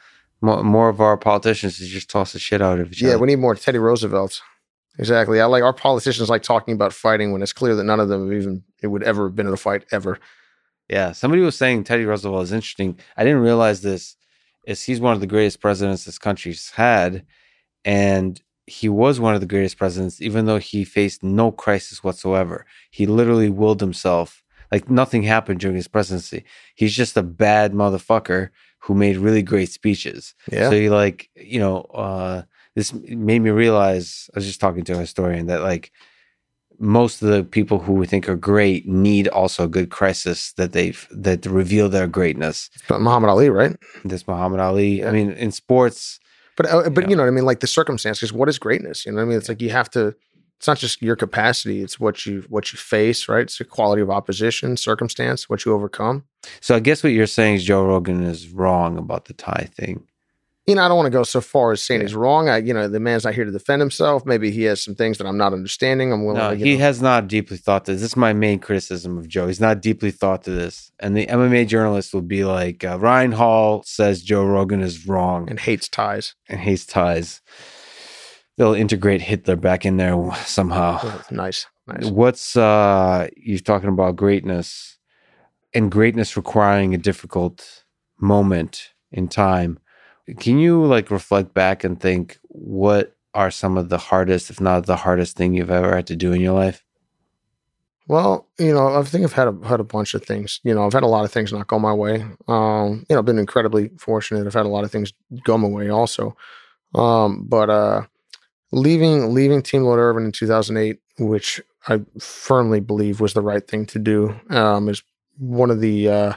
More, 0.43 0.63
more 0.63 0.89
of 0.89 1.01
our 1.03 1.19
politicians 1.19 1.77
to 1.79 1.85
just 1.85 2.09
toss 2.09 2.33
the 2.33 2.39
shit 2.39 2.63
out 2.63 2.81
of 2.81 2.93
each 2.93 3.03
yeah, 3.03 3.11
other. 3.11 3.19
we 3.19 3.27
need 3.27 3.37
more 3.41 3.55
Teddy 3.55 3.77
Roosevelt. 3.79 4.41
Exactly. 5.01 5.41
I 5.41 5.47
like 5.47 5.63
our 5.63 5.73
politicians 5.73 6.29
like 6.29 6.43
talking 6.43 6.75
about 6.75 6.93
fighting 6.93 7.33
when 7.33 7.41
it's 7.41 7.55
clear 7.55 7.75
that 7.75 7.85
none 7.85 8.01
of 8.01 8.11
them 8.11 8.29
have 8.29 8.39
even 8.39 8.63
it 8.83 8.89
would 8.89 9.03
ever 9.03 9.29
have 9.29 9.35
been 9.35 9.47
in 9.47 9.53
a 9.53 9.57
fight 9.57 9.87
ever. 9.91 10.19
Yeah, 10.91 11.13
somebody 11.13 11.41
was 11.41 11.57
saying 11.57 11.85
Teddy 11.85 12.05
Roosevelt 12.05 12.43
is 12.43 12.53
interesting. 12.53 12.99
I 13.17 13.25
didn't 13.25 13.41
realize 13.41 13.81
this. 13.81 14.17
Is 14.67 14.83
he's 14.83 15.01
one 15.01 15.15
of 15.15 15.21
the 15.21 15.27
greatest 15.27 15.63
presidents 15.63 16.05
this 16.05 16.19
country's 16.19 16.69
had, 16.71 17.25
and 17.83 18.41
he 18.67 18.91
was 18.91 19.19
one 19.19 19.35
of 19.35 19.41
the 19.41 19.47
greatest 19.47 19.79
presidents, 19.79 20.21
even 20.21 20.45
though 20.45 20.59
he 20.59 20.85
faced 20.85 21.23
no 21.23 21.51
crisis 21.51 22.05
whatsoever. 22.05 22.67
He 22.91 23.07
literally 23.07 23.49
willed 23.49 23.81
himself. 23.81 24.43
Like 24.71 24.91
nothing 24.91 25.23
happened 25.23 25.61
during 25.61 25.77
his 25.77 25.89
presidency. 25.89 26.45
He's 26.75 26.95
just 26.95 27.17
a 27.17 27.23
bad 27.23 27.73
motherfucker 27.73 28.51
who 28.81 28.95
made 28.95 29.17
really 29.17 29.43
great 29.43 29.71
speeches. 29.71 30.35
Yeah. 30.53 30.69
So 30.69 30.73
he 30.73 30.91
like, 30.91 31.31
you 31.35 31.59
know, 31.59 31.83
uh 31.95 32.43
this 32.77 32.93
made 32.95 33.41
me 33.43 33.51
realize 33.51 34.31
I 34.35 34.39
was 34.39 34.47
just 34.47 34.61
talking 34.61 34.85
to 34.85 34.93
a 34.95 34.99
historian 34.99 35.47
that 35.47 35.63
like 35.63 35.91
most 36.79 37.21
of 37.23 37.29
the 37.29 37.45
people 37.45 37.79
who 37.79 37.93
we 37.93 38.07
think 38.07 38.29
are 38.29 38.37
great 38.37 38.87
need 38.89 39.29
also 39.29 39.65
a 39.65 39.69
good 39.69 39.91
crisis 39.91 40.53
that 40.55 40.73
they've 40.73 41.07
that 41.11 41.45
reveal 41.47 41.89
their 41.89 42.07
greatness. 42.07 42.71
But 42.89 43.01
Muhammad 43.01 43.29
Ali, 43.31 43.51
right? 43.51 43.77
This 44.05 44.27
Muhammad 44.27 44.61
Ali. 44.61 45.01
Yeah. 45.01 45.09
I 45.09 45.13
mean, 45.13 45.33
in 45.33 45.51
sports, 45.53 46.19
But 46.57 46.67
uh, 46.67 46.89
but 46.91 47.05
Yeah. 47.05 47.11
you 47.11 47.17
know 47.17 47.23
what 47.25 47.29
I 47.29 47.33
mean, 47.33 47.45
like 47.45 47.61
the 47.61 47.67
circumstances. 47.67 48.33
What 48.33 48.49
is 48.49 48.59
greatness? 48.59 49.05
You 49.05 49.13
know 49.13 49.17
what 49.17 49.23
I 49.23 49.29
mean? 49.29 49.39
It's 49.39 49.49
like 49.49 49.61
you 49.61 49.71
have 49.71 49.91
to. 49.91 50.15
It's 50.59 50.67
not 50.69 50.77
just 50.79 51.01
your 51.01 51.17
capacity; 51.17 51.83
it's 51.83 51.99
what 51.99 52.27
you 52.27 52.45
what 52.51 52.71
you 52.73 52.77
face, 52.79 53.29
right? 53.29 53.43
It's 53.43 53.57
the 53.59 53.65
quality 53.65 54.03
of 54.03 54.11
opposition, 54.11 54.77
circumstance, 54.77 55.49
what 55.49 55.65
you 55.65 55.73
overcome. 55.73 56.25
so 56.61 56.75
I 56.77 56.81
guess 56.81 57.03
what 57.03 57.13
you're 57.15 57.27
saying 57.27 57.55
is 57.57 57.65
Joe 57.65 57.85
Rogan 57.87 58.23
is 58.23 58.49
wrong 58.51 58.99
about 58.99 59.25
the 59.25 59.33
tie 59.33 59.69
thing. 59.75 60.07
You 60.71 60.77
know, 60.77 60.85
I 60.85 60.89
don't 60.89 60.97
want 60.97 61.07
to 61.07 61.11
go 61.11 61.25
so 61.25 61.41
far 61.41 61.73
as 61.73 61.83
saying 61.83 62.01
Yeah. 62.01 62.07
he's 62.07 62.15
wrong. 62.15 62.49
I, 62.49 62.59
you 62.59 62.73
know, 62.73 62.87
the 62.89 63.01
man's 63.01 63.25
not 63.25 63.35
here 63.35 63.45
to 63.45 63.51
defend 63.51 63.81
himself. 63.81 64.25
Maybe 64.25 64.51
he 64.53 64.63
has 64.65 64.81
some 64.83 64.95
things 64.95 65.19
that 65.19 65.27
I'm 65.27 65.37
not 65.37 65.53
understanding. 65.53 66.13
I'm 66.13 66.25
willing. 66.25 66.39
No, 66.39 66.51
to, 66.51 66.57
he 66.57 66.75
know- 66.75 66.81
has 66.85 67.03
not 67.03 67.27
deeply 67.27 67.57
thought 67.57 67.87
this. 67.87 68.01
This 68.01 68.13
is 68.13 68.17
my 68.17 68.33
main 68.33 68.61
criticism 68.61 69.19
of 69.19 69.27
Joe. 69.27 69.49
He's 69.49 69.61
not 69.61 69.83
deeply 69.83 70.13
thought 70.13 70.45
to 70.45 70.53
this. 70.53 70.93
And 71.01 71.17
the 71.17 71.27
MMA 71.27 71.67
journalist 71.67 72.15
will 72.15 72.23
be 72.23 72.45
like, 72.45 72.85
uh, 72.85 72.99
Ryan 73.01 73.33
Hall 73.33 73.83
says 73.85 74.23
Joe 74.23 74.45
Rogan 74.45 74.81
is 74.81 75.07
wrong. 75.09 75.51
and 75.51 75.59
hates 75.59 75.89
ties. 75.89 76.35
and 76.49 76.61
hates 76.61 76.87
ties. 76.87 77.41
They'll 78.57 78.75
integrate 78.75 79.23
Hitler 79.23 79.57
back 79.57 79.85
in 79.85 79.97
there 79.97 80.15
somehow. 80.45 81.01
Yeah, 81.03 81.23
nice, 81.33 81.67
nice. 81.89 82.05
What's 82.07 82.57
uh 82.57 83.29
you're 83.37 83.59
talking 83.59 83.89
about 83.89 84.15
greatness 84.17 84.99
and 85.75 85.91
greatness 85.91 86.37
requiring 86.37 86.95
a 86.95 86.99
difficult 86.99 87.85
moment 88.21 88.91
in 89.11 89.27
time. 89.29 89.80
Can 90.39 90.59
you 90.59 90.85
like 90.85 91.11
reflect 91.11 91.55
back 91.55 91.85
and 91.85 92.01
think 92.01 92.39
what 92.49 93.17
are 93.35 93.51
some 93.51 93.77
of 93.77 93.89
the 93.89 93.99
hardest, 93.99 94.51
if 94.51 94.61
not 94.61 94.87
the 94.87 94.97
hardest 94.97 95.37
thing 95.37 95.55
you've 95.55 95.71
ever 95.71 95.95
had 95.95 96.07
to 96.09 96.17
do 96.17 96.33
in 96.33 96.41
your 96.41 96.55
life? 96.55 96.85
Well, 98.09 98.49
you 98.59 98.75
know, 98.75 98.99
I 98.99 99.03
think 99.05 99.25
I've 99.25 99.33
had 99.33 99.47
a 99.47 99.57
had 99.69 99.79
a 99.79 99.85
bunch 99.85 100.15
of 100.15 100.25
things. 100.25 100.61
You 100.65 100.75
know, 100.75 100.85
I've 100.85 100.93
had 100.93 101.05
a 101.05 101.09
lot 101.09 101.25
of 101.25 101.31
things 101.31 101.53
not 101.53 101.69
go 101.69 101.79
my 101.79 101.93
way. 101.93 102.23
Um, 102.49 103.07
you 103.09 103.15
know, 103.15 103.19
I've 103.19 103.25
been 103.25 103.39
incredibly 103.39 103.91
fortunate. 103.99 104.47
I've 104.47 104.55
had 104.55 104.67
a 104.67 104.71
lot 104.71 104.83
of 104.83 104.91
things 104.91 105.13
go 105.45 105.57
my 105.57 105.69
way 105.69 105.91
also. 105.91 106.37
Um, 106.93 107.45
but 107.47 107.71
uh, 107.71 108.03
leaving 108.73 109.33
leaving 109.33 109.63
Team 109.63 109.85
Lloyd 109.85 110.01
Irvin 110.01 110.25
in 110.25 110.33
2008, 110.33 110.99
which 111.21 111.61
I 111.87 112.01
firmly 112.19 112.81
believe 112.81 113.21
was 113.21 113.35
the 113.35 113.43
right 113.43 113.67
thing 113.67 113.87
to 113.87 114.01
do, 114.01 114.35
um, 114.51 114.89
is 114.89 115.05
one 115.39 115.71
of 115.71 115.81
the 115.81 116.09
uh, 116.09 116.33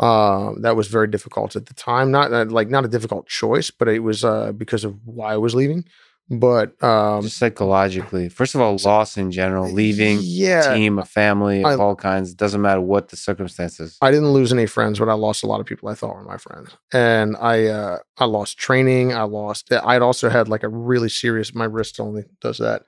uh, 0.00 0.52
that 0.62 0.74
was 0.76 0.88
very 0.88 1.06
difficult 1.06 1.54
at 1.56 1.66
the 1.66 1.74
time. 1.74 2.10
Not 2.10 2.32
uh, 2.32 2.46
like 2.46 2.68
not 2.70 2.84
a 2.84 2.88
difficult 2.88 3.28
choice, 3.28 3.70
but 3.70 3.86
it 3.88 4.00
was 4.00 4.24
uh, 4.24 4.52
because 4.52 4.82
of 4.84 4.96
why 5.04 5.34
I 5.34 5.36
was 5.36 5.54
leaving. 5.54 5.84
But 6.32 6.80
um, 6.82 7.22
Just 7.22 7.38
psychologically. 7.38 8.28
First 8.28 8.54
of 8.54 8.60
all, 8.60 8.76
loss 8.84 9.16
in 9.16 9.32
general, 9.32 9.68
leaving 9.72 10.20
yeah, 10.22 10.74
team, 10.74 11.00
a 11.00 11.04
family 11.04 11.60
of 11.64 11.66
I- 11.66 11.74
all 11.82 11.96
kinds. 11.96 12.34
Doesn't 12.34 12.62
matter 12.62 12.80
what 12.80 13.08
the 13.08 13.16
circumstances. 13.16 13.98
I 14.00 14.12
didn't 14.12 14.30
lose 14.30 14.52
any 14.52 14.66
friends, 14.66 15.00
but 15.00 15.08
I 15.08 15.14
lost 15.14 15.42
a 15.42 15.46
lot 15.46 15.58
of 15.60 15.66
people 15.66 15.88
I 15.88 15.94
thought 15.94 16.14
were 16.14 16.22
my 16.22 16.36
friends. 16.36 16.70
And 16.92 17.36
I 17.40 17.66
uh 17.66 17.98
I 18.16 18.26
lost 18.26 18.58
training. 18.58 19.12
I 19.12 19.22
lost 19.22 19.72
I'd 19.72 20.02
also 20.02 20.28
had 20.30 20.48
like 20.48 20.62
a 20.62 20.68
really 20.68 21.08
serious 21.08 21.52
my 21.52 21.64
wrist 21.64 21.98
only 21.98 22.24
does 22.40 22.58
that. 22.58 22.84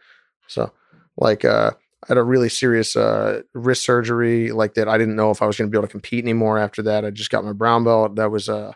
So 0.46 0.72
like 1.16 1.44
uh 1.44 1.72
I 2.02 2.06
had 2.08 2.18
a 2.18 2.22
really 2.22 2.48
serious 2.48 2.96
uh 2.96 3.42
wrist 3.54 3.84
surgery 3.84 4.50
like 4.50 4.74
that 4.74 4.88
I 4.88 4.98
didn't 4.98 5.16
know 5.16 5.30
if 5.30 5.40
I 5.40 5.46
was 5.46 5.56
gonna 5.56 5.70
be 5.70 5.78
able 5.78 5.86
to 5.86 5.92
compete 5.92 6.24
anymore 6.24 6.58
after 6.58 6.82
that. 6.82 7.04
I 7.04 7.10
just 7.10 7.30
got 7.30 7.44
my 7.44 7.52
brown 7.52 7.84
belt. 7.84 8.16
That 8.16 8.30
was 8.30 8.48
uh 8.48 8.72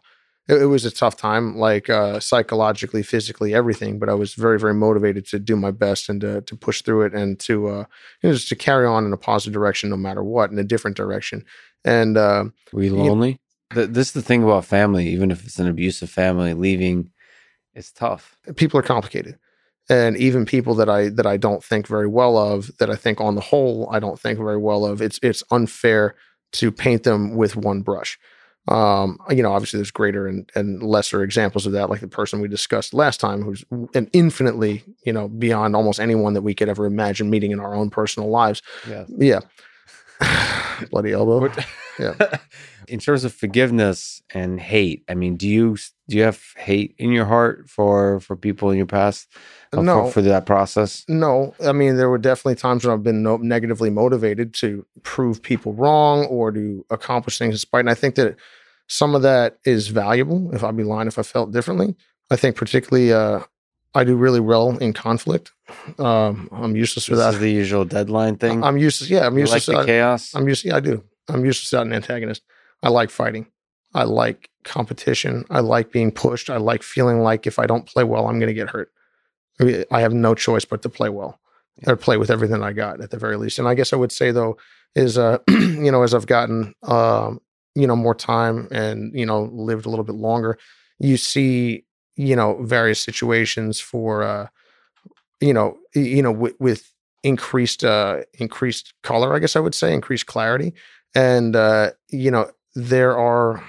it, 0.48 0.62
it 0.62 0.66
was 0.66 0.84
a 0.84 0.92
tough 0.92 1.16
time, 1.16 1.56
like 1.56 1.90
uh 1.90 2.20
psychologically, 2.20 3.02
physically, 3.02 3.52
everything. 3.52 3.98
But 3.98 4.08
I 4.08 4.14
was 4.14 4.34
very, 4.34 4.60
very 4.60 4.74
motivated 4.74 5.26
to 5.28 5.40
do 5.40 5.56
my 5.56 5.72
best 5.72 6.08
and 6.08 6.20
to 6.20 6.42
to 6.42 6.56
push 6.56 6.82
through 6.82 7.02
it 7.06 7.14
and 7.14 7.38
to 7.40 7.68
uh 7.68 7.84
you 8.22 8.28
know, 8.28 8.32
just 8.32 8.48
to 8.50 8.56
carry 8.56 8.86
on 8.86 9.05
in 9.05 9.12
a 9.12 9.16
positive 9.16 9.55
direction 9.55 9.90
no 9.90 9.96
matter 9.96 10.22
what, 10.22 10.50
in 10.50 10.58
a 10.58 10.64
different 10.64 10.96
direction. 10.96 11.44
And 11.84 12.16
uh 12.16 12.44
Were 12.72 12.84
you 12.84 12.94
lonely? 12.94 13.40
Th- 13.74 13.88
this 13.88 14.08
is 14.08 14.12
the 14.12 14.22
thing 14.22 14.44
about 14.44 14.64
family. 14.64 15.08
Even 15.08 15.32
if 15.32 15.44
it's 15.44 15.58
an 15.58 15.66
abusive 15.66 16.10
family, 16.10 16.55
leaving, 16.55 17.10
it's 17.74 17.90
tough. 17.90 18.36
people 18.55 18.78
are 18.78 18.84
complicated 18.84 19.36
and 19.89 20.16
even 20.16 20.44
people 20.44 20.74
that 20.74 20.89
i 20.89 21.08
that 21.08 21.26
i 21.26 21.36
don't 21.36 21.62
think 21.62 21.86
very 21.86 22.06
well 22.06 22.36
of 22.36 22.76
that 22.78 22.90
i 22.90 22.97
think 22.97 23.20
on 23.20 23.34
the 23.34 23.40
whole 23.40 23.89
i 23.92 23.98
don't 23.98 24.18
think 24.20 24.39
very 24.39 24.58
well 24.58 24.84
of 24.84 25.00
it's 25.00 25.18
it's 25.23 25.42
unfair 25.50 26.15
to 26.52 26.70
paint 26.73 27.02
them 27.02 27.36
with 27.36 27.56
one 27.56 27.82
brush. 27.82 28.18
Um 28.68 29.18
you 29.31 29.42
know 29.42 29.52
obviously 29.52 29.78
there's 29.78 29.92
greater 29.92 30.26
and, 30.26 30.50
and 30.56 30.82
lesser 30.82 31.23
examples 31.23 31.66
of 31.66 31.73
that 31.73 31.89
like 31.89 32.00
the 32.00 32.08
person 32.08 32.40
we 32.40 32.48
discussed 32.48 32.94
last 32.94 33.20
time 33.20 33.42
who's 33.42 33.65
an 33.94 34.10
infinitely 34.12 34.82
you 35.05 35.12
know 35.12 35.28
beyond 35.28 35.76
almost 35.76 36.00
anyone 36.00 36.34
that 36.34 36.42
we 36.42 36.55
could 36.55 36.68
ever 36.68 36.84
imagine 36.84 37.31
meeting 37.31 37.52
in 37.52 37.60
our 37.60 37.74
own 37.74 37.90
personal 37.90 38.28
lives. 38.28 38.62
Yeah. 38.89 39.05
yeah 39.08 39.40
bloody 40.90 41.12
elbow 41.12 41.48
Yeah. 41.98 42.14
in 42.88 42.98
terms 42.98 43.24
of 43.24 43.32
forgiveness 43.32 44.22
and 44.34 44.60
hate, 44.60 45.02
I 45.08 45.14
mean, 45.14 45.36
do 45.36 45.48
you 45.48 45.76
do 46.08 46.16
you 46.16 46.24
have 46.24 46.42
hate 46.56 46.94
in 46.98 47.10
your 47.10 47.24
heart 47.24 47.68
for 47.70 48.20
for 48.20 48.36
people 48.36 48.70
in 48.70 48.76
your 48.76 48.86
past? 48.86 49.28
uh, 49.72 49.80
no 49.80 50.06
For, 50.06 50.12
for 50.12 50.22
that 50.22 50.46
process. 50.46 51.05
No, 51.08 51.55
I 51.64 51.72
mean 51.72 51.96
there 51.96 52.10
were 52.10 52.18
definitely 52.18 52.56
times 52.56 52.84
when 52.84 52.92
I've 52.92 53.02
been 53.02 53.22
no, 53.22 53.38
negatively 53.38 53.90
motivated 53.90 54.52
to 54.55 54.84
prove 55.02 55.42
people 55.42 55.72
wrong 55.72 56.26
or 56.26 56.52
to 56.52 56.84
accomplish 56.90 57.38
things 57.38 57.55
despite. 57.55 57.80
And 57.80 57.90
I 57.90 57.94
think 57.94 58.14
that 58.16 58.36
some 58.88 59.14
of 59.14 59.22
that 59.22 59.58
is 59.64 59.88
valuable. 59.88 60.55
If 60.55 60.62
I'd 60.62 60.76
be 60.76 60.84
lying 60.84 61.08
if 61.08 61.18
I 61.18 61.22
felt 61.22 61.50
differently, 61.50 61.96
I 62.30 62.36
think 62.36 62.56
particularly 62.56 63.12
uh, 63.12 63.40
I 63.97 64.05
do 64.05 64.15
really 64.16 64.41
well 64.41 64.76
in 64.78 64.92
conflict. 64.92 65.52
Um, 65.99 66.49
I'm 66.52 66.76
useless 66.76 67.07
for 67.07 67.16
This 67.16 67.25
that. 67.25 67.34
is 67.34 67.41
the 67.41 67.50
usual 67.50 67.84
deadline 67.84 68.36
thing. 68.36 68.62
I'm 68.62 68.76
useless. 68.76 69.08
Yeah, 69.08 69.26
I'm 69.26 69.34
like 69.34 69.41
useless. 69.41 69.66
the 69.66 69.76
I, 69.78 69.84
chaos. 69.86 70.34
I'm 70.34 70.47
used. 70.47 70.65
Yeah, 70.65 70.76
I 70.76 70.81
do. 70.81 71.02
I'm 71.28 71.44
useless 71.44 71.73
without 71.73 71.86
an 71.86 71.92
antagonist. 71.94 72.42
I 72.83 72.91
like 72.91 73.10
fighting. 73.10 73.47
I 73.94 74.05
like 74.05 74.50
competition. 74.65 75.44
I 75.49 75.60
like 75.60 75.91
being 75.91 76.12
pushed. 76.12 76.50
I 76.50 76.58
like 76.58 76.83
feeling 76.83 77.20
like 77.20 77.47
if 77.47 77.58
I 77.58 77.66
don't 77.66 77.86
play 77.86 78.05
well, 78.05 78.28
I'm 78.28 78.39
going 78.39 78.49
to 78.49 78.55
get 78.55 78.68
hurt. 78.68 78.92
I 79.91 80.00
have 80.00 80.12
no 80.12 80.34
choice 80.34 80.66
but 80.66 80.83
to 80.83 80.91
play 80.91 81.08
well 81.08 81.41
or 81.86 81.97
play 81.97 82.18
with 82.18 82.31
everything 82.31 82.62
I 82.62 82.73
got 82.75 83.00
at 83.00 83.10
the 83.10 83.18
very 83.18 83.36
least. 83.39 83.58
And 83.58 83.66
I 83.66 83.73
guess 83.75 83.94
I 83.94 83.97
would 83.97 84.12
say 84.12 84.31
though 84.31 84.58
is 84.94 85.16
uh 85.16 85.39
you 85.49 85.91
know 85.91 86.02
as 86.02 86.12
I've 86.12 86.26
gotten 86.26 86.75
um 86.83 87.41
you 87.75 87.86
know 87.86 87.97
more 87.97 88.15
time 88.15 88.68
and 88.70 89.18
you 89.18 89.25
know 89.25 89.44
lived 89.52 89.86
a 89.86 89.89
little 89.89 90.05
bit 90.05 90.15
longer, 90.15 90.58
you 90.99 91.16
see 91.16 91.85
you 92.16 92.34
know 92.34 92.62
various 92.62 93.00
situations 93.00 93.78
for 93.80 94.22
uh 94.22 94.46
you 95.40 95.52
know 95.52 95.78
you 95.94 96.22
know 96.22 96.32
with, 96.32 96.92
increased 97.22 97.82
uh 97.82 98.20
increased 98.34 98.94
color, 99.02 99.34
I 99.34 99.40
guess 99.40 99.56
I 99.56 99.60
would 99.60 99.74
say 99.74 99.92
increased 99.92 100.26
clarity. 100.26 100.74
And 101.14 101.56
uh 101.56 101.90
you 102.10 102.30
know 102.30 102.50
there 102.74 103.16
are 103.16 103.62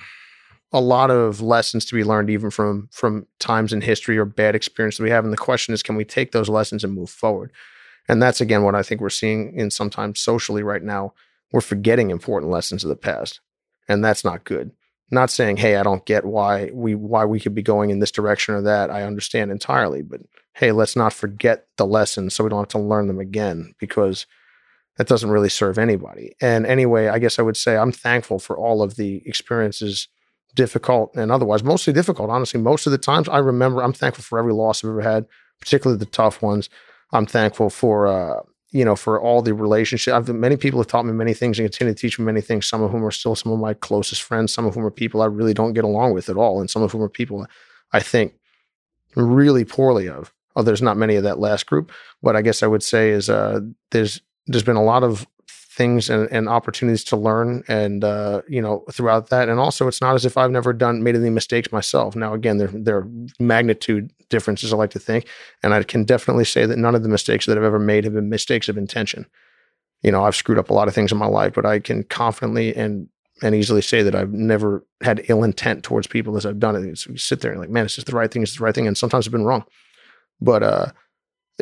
a 0.74 0.82
lot 0.82 1.09
of 1.09 1.42
lessons 1.42 1.85
to 1.85 1.95
be 1.95 2.03
learned 2.03 2.30
even 2.30 2.51
from 2.51 2.90
from 2.92 3.26
times 3.40 3.74
in 3.74 3.82
history 3.82 4.17
or 4.17 4.26
bad 4.26 4.56
experiences 4.56 5.00
we 5.00 5.09
have. 5.09 5.24
And 5.24 5.34
the 5.34 5.38
question 5.38 5.74
is 5.74 5.82
can 5.82 5.95
we 5.95 6.06
take 6.06 6.32
those 6.32 6.50
lessons 6.50 6.84
and 6.84 6.93
move 6.93 7.09
forward? 7.09 7.51
And 8.09 8.22
that's 8.22 8.42
again 8.42 8.64
what 8.64 8.76
i 8.76 8.84
think 8.84 9.01
we're 9.01 9.09
seeing 9.09 9.53
in 9.56 9.72
sometimes 9.72 10.19
socially 10.19 10.64
right 10.64 10.84
now. 10.84 11.14
We're 11.51 11.61
forgetting 11.61 12.11
important 12.11 12.51
lessons 12.51 12.84
of 12.84 12.90
the 12.90 12.95
past 12.95 13.40
and 13.88 14.03
that's 14.03 14.24
not 14.24 14.43
good 14.43 14.72
not 15.11 15.30
saying 15.30 15.58
hey 15.58 15.76
i 15.76 15.84
don't 15.84 16.06
get 16.06 16.26
why 16.26 16.69
we 16.74 16.95
why 16.95 17.26
we 17.26 17.40
could 17.40 17.56
be 17.56 17.61
going 17.61 17.90
in 17.90 18.00
this 18.00 18.11
direction 18.11 18.56
or 18.56 18.61
that. 18.61 18.90
I 18.90 19.03
understand 19.03 19.52
entirely 19.52 20.02
but 20.02 20.22
hey 20.53 20.72
let's 20.72 20.95
not 20.95 21.14
forget 21.14 21.68
the 21.77 21.86
lessons 21.86 22.34
so 22.34 22.44
we 22.44 22.50
don't 22.50 22.60
have 22.60 22.68
to 22.69 22.80
learn 22.80 23.08
them 23.08 23.19
again 23.19 23.74
because 23.80 24.26
that 24.98 25.08
doesn't 25.08 25.30
really 25.30 25.50
serve 25.50 25.77
anybody. 25.77 26.36
And 26.42 26.66
anyway 26.66 27.08
i 27.08 27.19
guess 27.19 27.40
i 27.40 27.42
would 27.42 27.58
say 27.58 27.77
i'm 27.77 27.92
thankful 27.92 28.40
for 28.40 28.58
all 28.58 28.82
of 28.82 28.95
the 28.95 29.22
experiences 29.26 30.08
difficult 30.56 31.16
and 31.16 31.32
otherwise 31.32 31.64
mostly 31.64 31.94
difficult 31.94 32.32
honestly 32.32 32.60
most 32.60 32.88
of 32.88 32.92
the 32.92 32.98
times 32.98 33.30
i 33.30 33.38
remember 33.38 33.84
i'm 33.84 33.94
thankful 33.94 34.24
for 34.24 34.40
every 34.40 34.53
loss 34.53 34.84
i've 34.84 34.90
ever 34.90 35.02
had 35.02 35.27
particularly 35.60 36.00
the 36.00 36.06
tough 36.06 36.42
ones. 36.42 36.69
I'm 37.11 37.26
thankful 37.26 37.69
for 37.69 38.08
uh, 38.08 38.42
you 38.72 38.84
know 38.84 38.96
for 38.96 39.20
all 39.20 39.42
the 39.42 39.54
relationships 39.54 40.14
I've, 40.14 40.28
many 40.30 40.58
people 40.58 40.80
have 40.80 40.88
taught 40.88 41.06
me 41.06 41.14
many 41.14 41.34
things 41.34 41.60
and 41.60 41.66
continue 41.66 41.94
to 41.94 42.00
teach 42.00 42.20
me 42.20 42.26
many 42.26 42.42
things. 42.42 42.66
Some 42.66 42.82
of 42.82 42.92
whom 42.92 43.06
are 43.06 43.12
still 43.12 43.36
some 43.36 43.52
of 43.52 43.60
my 43.60 43.74
closest 43.74 44.22
friends. 44.22 44.54
Some 44.54 44.66
of 44.66 44.76
whom 44.76 44.86
are 44.86 44.92
people 44.92 45.22
i 45.22 45.26
really 45.26 45.54
don't 45.54 45.74
get 45.74 45.84
along 45.84 46.14
with 46.14 46.30
at 46.30 46.38
all. 46.38 46.60
And 46.60 46.70
some 46.70 46.82
of 46.82 46.92
whom 46.92 47.02
are 47.02 47.10
people 47.10 47.46
i 47.94 48.00
think 48.00 48.34
really 49.16 49.66
poorly 49.66 50.10
of. 50.10 50.34
Oh 50.56 50.64
there's 50.64 50.82
not 50.82 50.98
many 50.98 51.16
of 51.16 51.24
that 51.24 51.40
last 51.40 51.66
group. 51.66 51.92
What 52.22 52.36
i 52.36 52.42
guess 52.42 52.64
i 52.64 52.68
would 52.68 52.84
say 52.84 53.10
is 53.10 53.30
uh, 53.30 53.62
there's 53.92 54.22
there's 54.48 54.64
been 54.64 54.76
a 54.76 54.84
lot 54.84 55.04
of 55.04 55.28
things 55.78 56.10
and, 56.10 56.28
and 56.32 56.50
opportunities 56.50 57.04
to 57.04 57.16
learn 57.16 57.64
and 57.68 58.04
uh, 58.04 58.42
you 58.50 58.62
know 58.62 58.84
throughout 58.92 59.30
that. 59.30 59.48
And 59.48 59.60
also 59.60 59.88
it's 59.88 60.02
not 60.02 60.16
as 60.16 60.26
if 60.26 60.36
i've 60.36 60.52
never 60.52 60.74
done 60.74 61.04
made 61.04 61.16
any 61.16 61.30
mistakes 61.30 61.72
myself. 61.72 62.16
Now 62.16 62.34
again 62.34 62.58
there, 62.58 62.72
there 62.74 62.98
are 62.98 63.08
magnitude 63.40 64.12
differences 64.30 64.74
i 64.74 64.76
like 64.76 64.90
to 64.90 65.00
think. 65.00 65.28
And 65.62 65.74
i 65.74 65.84
can 65.84 66.04
definitely 66.04 66.46
say 66.46 66.66
that 66.66 66.78
none 66.78 66.96
of 66.96 67.04
the 67.04 67.10
mistakes 67.10 67.46
that 67.46 67.58
i've 67.58 67.64
ever 67.64 67.80
made 67.80 68.04
have 68.04 68.16
been 68.16 68.30
mistakes 68.30 68.68
of 68.68 68.78
intention. 68.78 69.28
You 70.02 70.12
know 70.12 70.26
i've 70.26 70.36
screwed 70.36 70.58
up 70.58 70.72
a 70.72 70.74
lot 70.74 70.88
of 70.88 70.96
things 70.96 71.12
in 71.12 71.18
my 71.20 71.28
life 71.28 71.54
but 71.54 71.66
i 71.66 71.80
can 71.80 72.04
confidently 72.04 72.76
and 72.76 73.08
and 73.44 73.54
easily 73.54 73.84
say 73.84 74.02
that 74.02 74.16
i've 74.16 74.34
never 74.34 74.84
had 75.04 75.24
ill 75.30 75.44
intent 75.44 75.84
towards 75.84 76.08
people 76.08 76.36
as 76.38 76.46
i've 76.46 76.60
done 76.60 76.76
it. 76.76 76.98
So 76.98 77.12
you 77.12 77.18
sit 77.18 77.42
there 77.42 77.52
and 77.52 77.62
like 77.62 77.70
man 77.70 77.86
it's 77.86 77.96
just 77.96 78.08
the 78.08 78.16
right 78.16 78.32
thing? 78.32 78.42
It's 78.42 78.58
the 78.58 78.64
right 78.64 78.74
thing? 78.74 78.88
And 78.88 78.98
sometimes 78.98 79.28
i've 79.28 79.32
been 79.32 79.46
wrong. 79.46 79.64
But 80.42 80.64
uh 80.64 80.88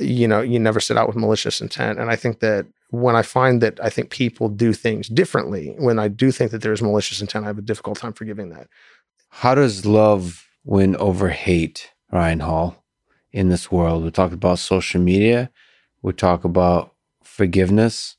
you 0.01 0.27
know 0.27 0.41
you 0.41 0.59
never 0.59 0.79
set 0.79 0.97
out 0.97 1.07
with 1.07 1.15
malicious 1.15 1.61
intent 1.61 1.99
and 1.99 2.09
i 2.09 2.15
think 2.15 2.39
that 2.39 2.65
when 2.89 3.15
I 3.15 3.21
find 3.21 3.61
that 3.61 3.79
I 3.83 3.89
think 3.89 4.09
people 4.09 4.49
do 4.49 4.73
things 4.73 5.07
differently, 5.07 5.73
when 5.77 5.99
I 5.99 6.07
do 6.07 6.31
think 6.31 6.51
that 6.51 6.61
there's 6.61 6.81
malicious 6.81 7.21
intent, 7.21 7.45
I 7.45 7.47
have 7.47 7.57
a 7.57 7.63
difficult 7.63 7.97
time 7.97 8.13
forgiving 8.13 8.49
that. 8.49 8.67
How 9.29 9.55
does 9.55 9.85
love 9.85 10.47
win 10.63 10.95
over 10.97 11.29
hate, 11.29 11.91
Ryan 12.11 12.41
Hall, 12.41 12.83
in 13.31 13.49
this 13.49 13.71
world? 13.71 14.03
We 14.03 14.11
talk 14.11 14.31
about 14.31 14.59
social 14.59 15.01
media, 15.01 15.51
we 16.01 16.13
talk 16.13 16.43
about 16.43 16.93
forgiveness 17.23 18.17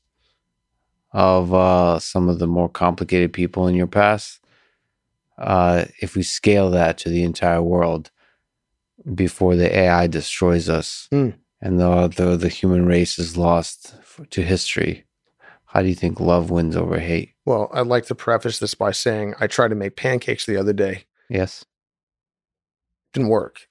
of 1.11 1.53
uh, 1.53 1.99
some 1.99 2.29
of 2.29 2.39
the 2.39 2.47
more 2.47 2.69
complicated 2.69 3.33
people 3.33 3.67
in 3.67 3.75
your 3.75 3.87
past. 3.87 4.39
Uh, 5.37 5.85
if 6.01 6.15
we 6.15 6.23
scale 6.23 6.69
that 6.71 6.97
to 6.97 7.09
the 7.09 7.23
entire 7.23 7.61
world 7.61 8.11
before 9.13 9.55
the 9.55 9.73
AI 9.77 10.07
destroys 10.07 10.67
us 10.67 11.07
mm. 11.11 11.33
And 11.61 11.79
the, 11.79 12.07
the 12.07 12.37
the 12.37 12.49
human 12.49 12.85
race 12.85 13.17
is 13.17 13.37
lost 13.37 13.95
to 14.29 14.41
history. 14.41 15.05
How 15.65 15.81
do 15.81 15.89
you 15.89 15.95
think 15.95 16.19
love 16.19 16.49
wins 16.49 16.75
over 16.75 16.99
hate? 16.99 17.33
Well, 17.45 17.69
I'd 17.73 17.87
like 17.87 18.05
to 18.07 18.15
preface 18.15 18.59
this 18.59 18.73
by 18.73 18.91
saying 18.91 19.35
I 19.39 19.47
tried 19.47 19.69
to 19.69 19.75
make 19.75 19.95
pancakes 19.95 20.45
the 20.45 20.57
other 20.57 20.73
day. 20.73 21.05
Yes. 21.29 21.65
Didn't 23.13 23.29
work. 23.29 23.67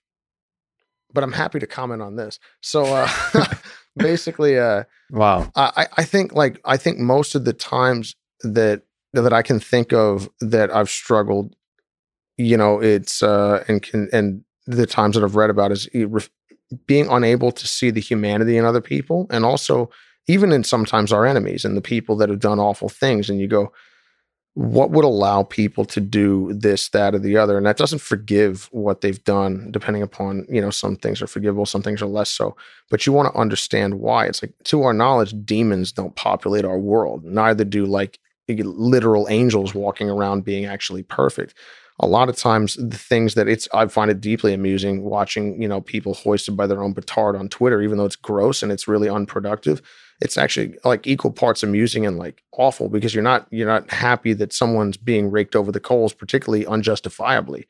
But 1.13 1.25
I'm 1.25 1.33
happy 1.33 1.59
to 1.59 1.67
comment 1.67 2.03
on 2.03 2.17
this. 2.17 2.39
So 2.61 2.85
uh, 2.85 3.09
basically, 3.97 4.59
uh, 4.59 4.85
wow. 5.11 5.51
I, 5.57 5.87
I 5.97 6.05
think 6.05 6.35
like 6.35 6.61
I 6.65 6.77
think 6.77 6.99
most 6.99 7.35
of 7.35 7.45
the 7.45 7.53
times 7.53 8.15
that 8.43 8.83
that 9.13 9.33
I 9.33 9.43
can 9.43 9.59
think 9.59 9.93
of 9.93 10.29
that 10.41 10.75
I've 10.75 10.91
struggled, 10.91 11.57
you 12.37 12.57
know, 12.57 12.81
it's 12.81 13.23
uh, 13.23 13.65
and 13.69 13.83
can 13.83 14.09
and 14.13 14.45
the 14.67 14.87
times 14.87 15.15
that 15.15 15.25
I've 15.25 15.37
read 15.37 15.51
about 15.51 15.73
is 15.73 15.89
being 16.87 17.09
unable 17.09 17.53
to 17.53 17.67
see 17.67 17.91
the 17.91 18.01
humanity 18.01 18.57
in 18.57 18.65
other 18.65 18.81
people, 18.81 19.27
and 19.31 19.45
also 19.45 19.91
even 20.27 20.51
in 20.53 20.65
sometimes 20.65 21.13
our 21.13 21.25
enemies 21.25 21.65
and 21.65 21.77
the 21.77 21.83
people 21.83 22.17
that 22.17 22.29
have 22.29 22.41
done 22.41 22.59
awful 22.59 22.89
things. 22.89 23.31
And 23.31 23.41
you 23.41 23.47
go, 23.47 23.73
what 24.55 24.91
would 24.91 25.05
allow 25.05 25.43
people 25.43 25.85
to 25.85 26.01
do 26.01 26.53
this, 26.53 26.89
that, 26.89 27.15
or 27.15 27.19
the 27.19 27.37
other? 27.37 27.57
And 27.57 27.67
that 27.67 27.77
doesn't 27.77 28.01
forgive 28.01 28.69
what 28.73 29.03
they've 29.03 29.23
done, 29.23 29.71
depending 29.71 30.03
upon, 30.03 30.47
you 30.49 30.61
know, 30.61 30.71
some 30.71 30.97
things 30.97 31.21
are 31.21 31.27
forgivable, 31.27 31.67
some 31.67 31.83
things 31.83 32.01
are 32.01 32.07
less 32.07 32.31
so. 32.31 32.57
But 32.91 33.07
you 33.07 33.13
want 33.13 33.33
to 33.33 33.39
understand 33.39 34.01
why. 34.01 34.25
It's 34.27 34.43
like, 34.43 34.55
to 34.65 34.83
our 34.83 34.95
knowledge, 34.95 35.35
demons 35.45 35.93
don't 35.93 36.17
populate 36.17 36.65
our 36.65 36.79
world, 36.79 37.23
neither 37.23 37.65
do 37.65 37.85
like 37.85 38.19
literal 38.49 39.29
angels 39.29 39.75
walking 39.75 40.09
around 40.09 40.45
being 40.45 40.65
actually 40.65 41.03
perfect 41.03 41.55
a 41.99 42.07
lot 42.07 42.29
of 42.29 42.37
times 42.37 42.77
the 42.77 42.99
things 42.99 43.35
that 43.35 43.49
it's 43.49 43.69
I 43.73 43.87
find 43.87 44.11
it 44.11 44.21
deeply 44.21 44.53
amusing 44.53 45.03
watching, 45.03 45.61
you 45.61 45.69
know, 45.69 45.81
people 45.81 46.15
hoisted 46.15 46.57
by 46.57 46.67
their 46.67 46.83
own 46.83 46.95
petard 46.95 47.37
on 47.37 47.49
Twitter, 47.49 47.81
even 47.81 47.97
though 47.97 48.05
it's 48.05 48.17
gross 48.17 48.63
and 48.63 48.71
it's 48.71 48.87
really 48.87 49.09
unproductive. 49.09 49.81
It's 50.21 50.39
actually 50.39 50.77
like 50.85 51.07
equal 51.07 51.33
parts 51.33 51.63
amusing 51.63 52.07
and 52.07 52.19
like 52.19 52.43
awful 52.53 52.89
because 52.89 53.15
you're 53.15 53.23
not 53.25 53.47
you're 53.51 53.69
not 53.69 53.91
happy 53.91 54.33
that 54.35 54.53
someone's 54.53 54.97
being 54.97 55.31
raked 55.31 55.57
over 55.57 55.73
the 55.73 55.81
coals 55.81 56.13
particularly 56.13 56.65
unjustifiably 56.65 57.67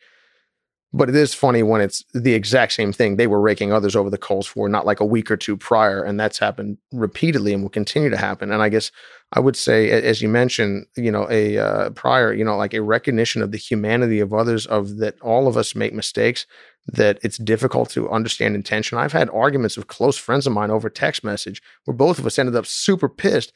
but 0.97 1.09
it 1.09 1.15
is 1.15 1.35
funny 1.35 1.63
when 1.63 1.81
it's 1.81 2.05
the 2.15 2.35
exact 2.35 2.73
same 2.73 2.93
thing 2.93 3.17
they 3.17 3.27
were 3.27 3.41
raking 3.41 3.73
others 3.73 3.95
over 3.95 4.11
the 4.11 4.19
coals 4.19 4.47
for 4.47 4.69
not 4.69 4.87
like 4.87 5.01
a 5.01 5.05
week 5.05 5.31
or 5.31 5.37
two 5.37 5.57
prior 5.57 6.03
and 6.03 6.19
that's 6.19 6.39
happened 6.39 6.79
repeatedly 6.93 7.53
and 7.53 7.63
will 7.63 7.71
continue 7.71 8.11
to 8.11 8.17
happen 8.17 8.51
and 8.51 8.63
i 8.63 8.69
guess 8.69 8.91
i 9.33 9.41
would 9.41 9.57
say 9.57 9.91
as 9.91 10.23
you 10.23 10.29
mentioned 10.29 10.87
you 10.97 11.11
know 11.11 11.27
a 11.31 11.59
uh, 11.59 11.91
prior 11.91 12.33
you 12.33 12.45
know 12.45 12.57
like 12.57 12.75
a 12.75 12.83
recognition 12.83 13.43
of 13.43 13.53
the 13.53 13.59
humanity 13.59 14.21
of 14.21 14.33
others 14.33 14.67
of 14.67 14.97
that 14.99 15.21
all 15.21 15.47
of 15.47 15.57
us 15.57 15.75
make 15.75 15.93
mistakes 15.93 16.47
that 16.87 17.19
it's 17.23 17.39
difficult 17.39 17.91
to 17.91 18.09
understand 18.11 18.55
intention. 18.55 18.99
I've 18.99 19.13
had 19.13 19.29
arguments 19.31 19.77
with 19.77 19.89
close 19.89 20.17
friends 20.17 20.47
of 20.47 20.53
mine 20.53 20.71
over 20.71 20.89
text 20.89 21.25
message 21.25 21.63
where 21.85 21.97
both 21.97 22.19
of 22.19 22.27
us 22.27 22.39
ended 22.39 22.55
up 22.57 22.67
super 22.67 23.09
pissed 23.09 23.53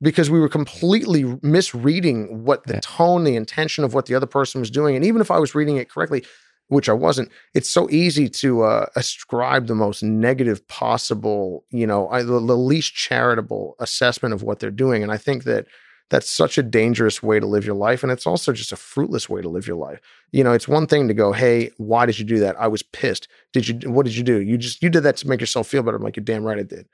because 0.00 0.30
we 0.30 0.38
were 0.38 0.48
completely 0.48 1.36
misreading 1.42 2.44
what 2.44 2.64
the 2.66 2.74
yeah. 2.74 2.80
tone, 2.82 3.24
the 3.24 3.34
intention 3.34 3.82
of 3.82 3.94
what 3.94 4.06
the 4.06 4.14
other 4.14 4.26
person 4.26 4.60
was 4.60 4.70
doing. 4.70 4.94
And 4.94 5.04
even 5.04 5.20
if 5.20 5.30
I 5.30 5.38
was 5.38 5.56
reading 5.56 5.76
it 5.76 5.90
correctly, 5.90 6.24
which 6.68 6.88
I 6.88 6.92
wasn't, 6.92 7.30
it's 7.54 7.68
so 7.68 7.88
easy 7.90 8.28
to 8.28 8.62
uh, 8.62 8.86
ascribe 8.94 9.66
the 9.66 9.74
most 9.74 10.02
negative 10.02 10.66
possible, 10.68 11.64
you 11.70 11.86
know, 11.86 12.08
I, 12.08 12.22
the, 12.22 12.40
the 12.40 12.56
least 12.56 12.94
charitable 12.94 13.74
assessment 13.80 14.34
of 14.34 14.42
what 14.42 14.60
they're 14.60 14.70
doing. 14.70 15.02
And 15.02 15.10
I 15.10 15.16
think 15.16 15.44
that 15.44 15.66
that's 16.10 16.30
such 16.30 16.56
a 16.56 16.62
dangerous 16.62 17.22
way 17.22 17.38
to 17.38 17.46
live 17.46 17.66
your 17.66 17.74
life. 17.74 18.02
And 18.02 18.10
it's 18.10 18.26
also 18.26 18.52
just 18.52 18.72
a 18.72 18.76
fruitless 18.76 19.28
way 19.28 19.42
to 19.42 19.48
live 19.48 19.66
your 19.66 19.76
life. 19.76 20.00
You 20.32 20.42
know, 20.42 20.52
it's 20.52 20.68
one 20.68 20.86
thing 20.86 21.08
to 21.08 21.14
go, 21.14 21.32
Hey, 21.32 21.70
why 21.76 22.06
did 22.06 22.18
you 22.18 22.24
do 22.24 22.38
that? 22.38 22.58
I 22.58 22.66
was 22.66 22.82
pissed. 22.82 23.28
Did 23.52 23.68
you, 23.68 23.90
what 23.90 24.06
did 24.06 24.16
you 24.16 24.22
do? 24.22 24.40
You 24.40 24.56
just, 24.56 24.82
you 24.82 24.88
did 24.88 25.02
that 25.02 25.18
to 25.18 25.28
make 25.28 25.40
yourself 25.40 25.68
feel 25.68 25.82
better. 25.82 25.96
I'm 25.96 26.02
like, 26.02 26.16
you're 26.16 26.24
damn 26.24 26.44
right 26.44 26.58
I 26.58 26.62
did. 26.62 26.86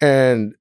And 0.00 0.54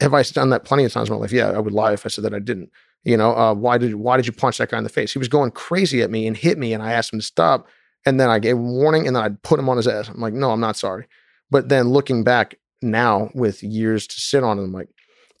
have 0.00 0.14
I 0.14 0.22
done 0.22 0.50
that 0.50 0.64
plenty 0.64 0.84
of 0.84 0.92
times 0.92 1.08
in 1.08 1.14
my 1.14 1.20
life? 1.20 1.32
Yeah, 1.32 1.50
I 1.50 1.58
would 1.58 1.72
lie 1.72 1.92
if 1.92 2.04
I 2.04 2.08
said 2.08 2.24
that 2.24 2.34
I 2.34 2.38
didn't. 2.38 2.70
You 3.06 3.16
know, 3.16 3.36
uh, 3.36 3.54
why 3.54 3.78
did, 3.78 3.94
why 3.94 4.16
did 4.16 4.26
you 4.26 4.32
punch 4.32 4.58
that 4.58 4.70
guy 4.70 4.78
in 4.78 4.84
the 4.84 4.90
face? 4.90 5.12
He 5.12 5.20
was 5.20 5.28
going 5.28 5.52
crazy 5.52 6.02
at 6.02 6.10
me 6.10 6.26
and 6.26 6.36
hit 6.36 6.58
me 6.58 6.72
and 6.72 6.82
I 6.82 6.92
asked 6.92 7.12
him 7.12 7.20
to 7.20 7.24
stop. 7.24 7.68
And 8.04 8.18
then 8.18 8.28
I 8.28 8.40
gave 8.40 8.56
him 8.56 8.68
warning 8.72 9.06
and 9.06 9.14
then 9.14 9.22
I'd 9.22 9.42
put 9.42 9.60
him 9.60 9.68
on 9.68 9.76
his 9.76 9.86
ass. 9.86 10.08
I'm 10.08 10.20
like, 10.20 10.34
no, 10.34 10.50
I'm 10.50 10.58
not 10.60 10.76
sorry. 10.76 11.06
But 11.48 11.68
then 11.68 11.90
looking 11.90 12.24
back 12.24 12.56
now 12.82 13.30
with 13.32 13.62
years 13.62 14.08
to 14.08 14.20
sit 14.20 14.42
on 14.42 14.58
I'm 14.58 14.72
like, 14.72 14.88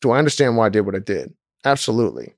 do 0.00 0.12
I 0.12 0.18
understand 0.18 0.56
why 0.56 0.66
I 0.66 0.68
did 0.68 0.82
what 0.82 0.94
I 0.94 1.00
did? 1.00 1.34
Absolutely. 1.64 2.34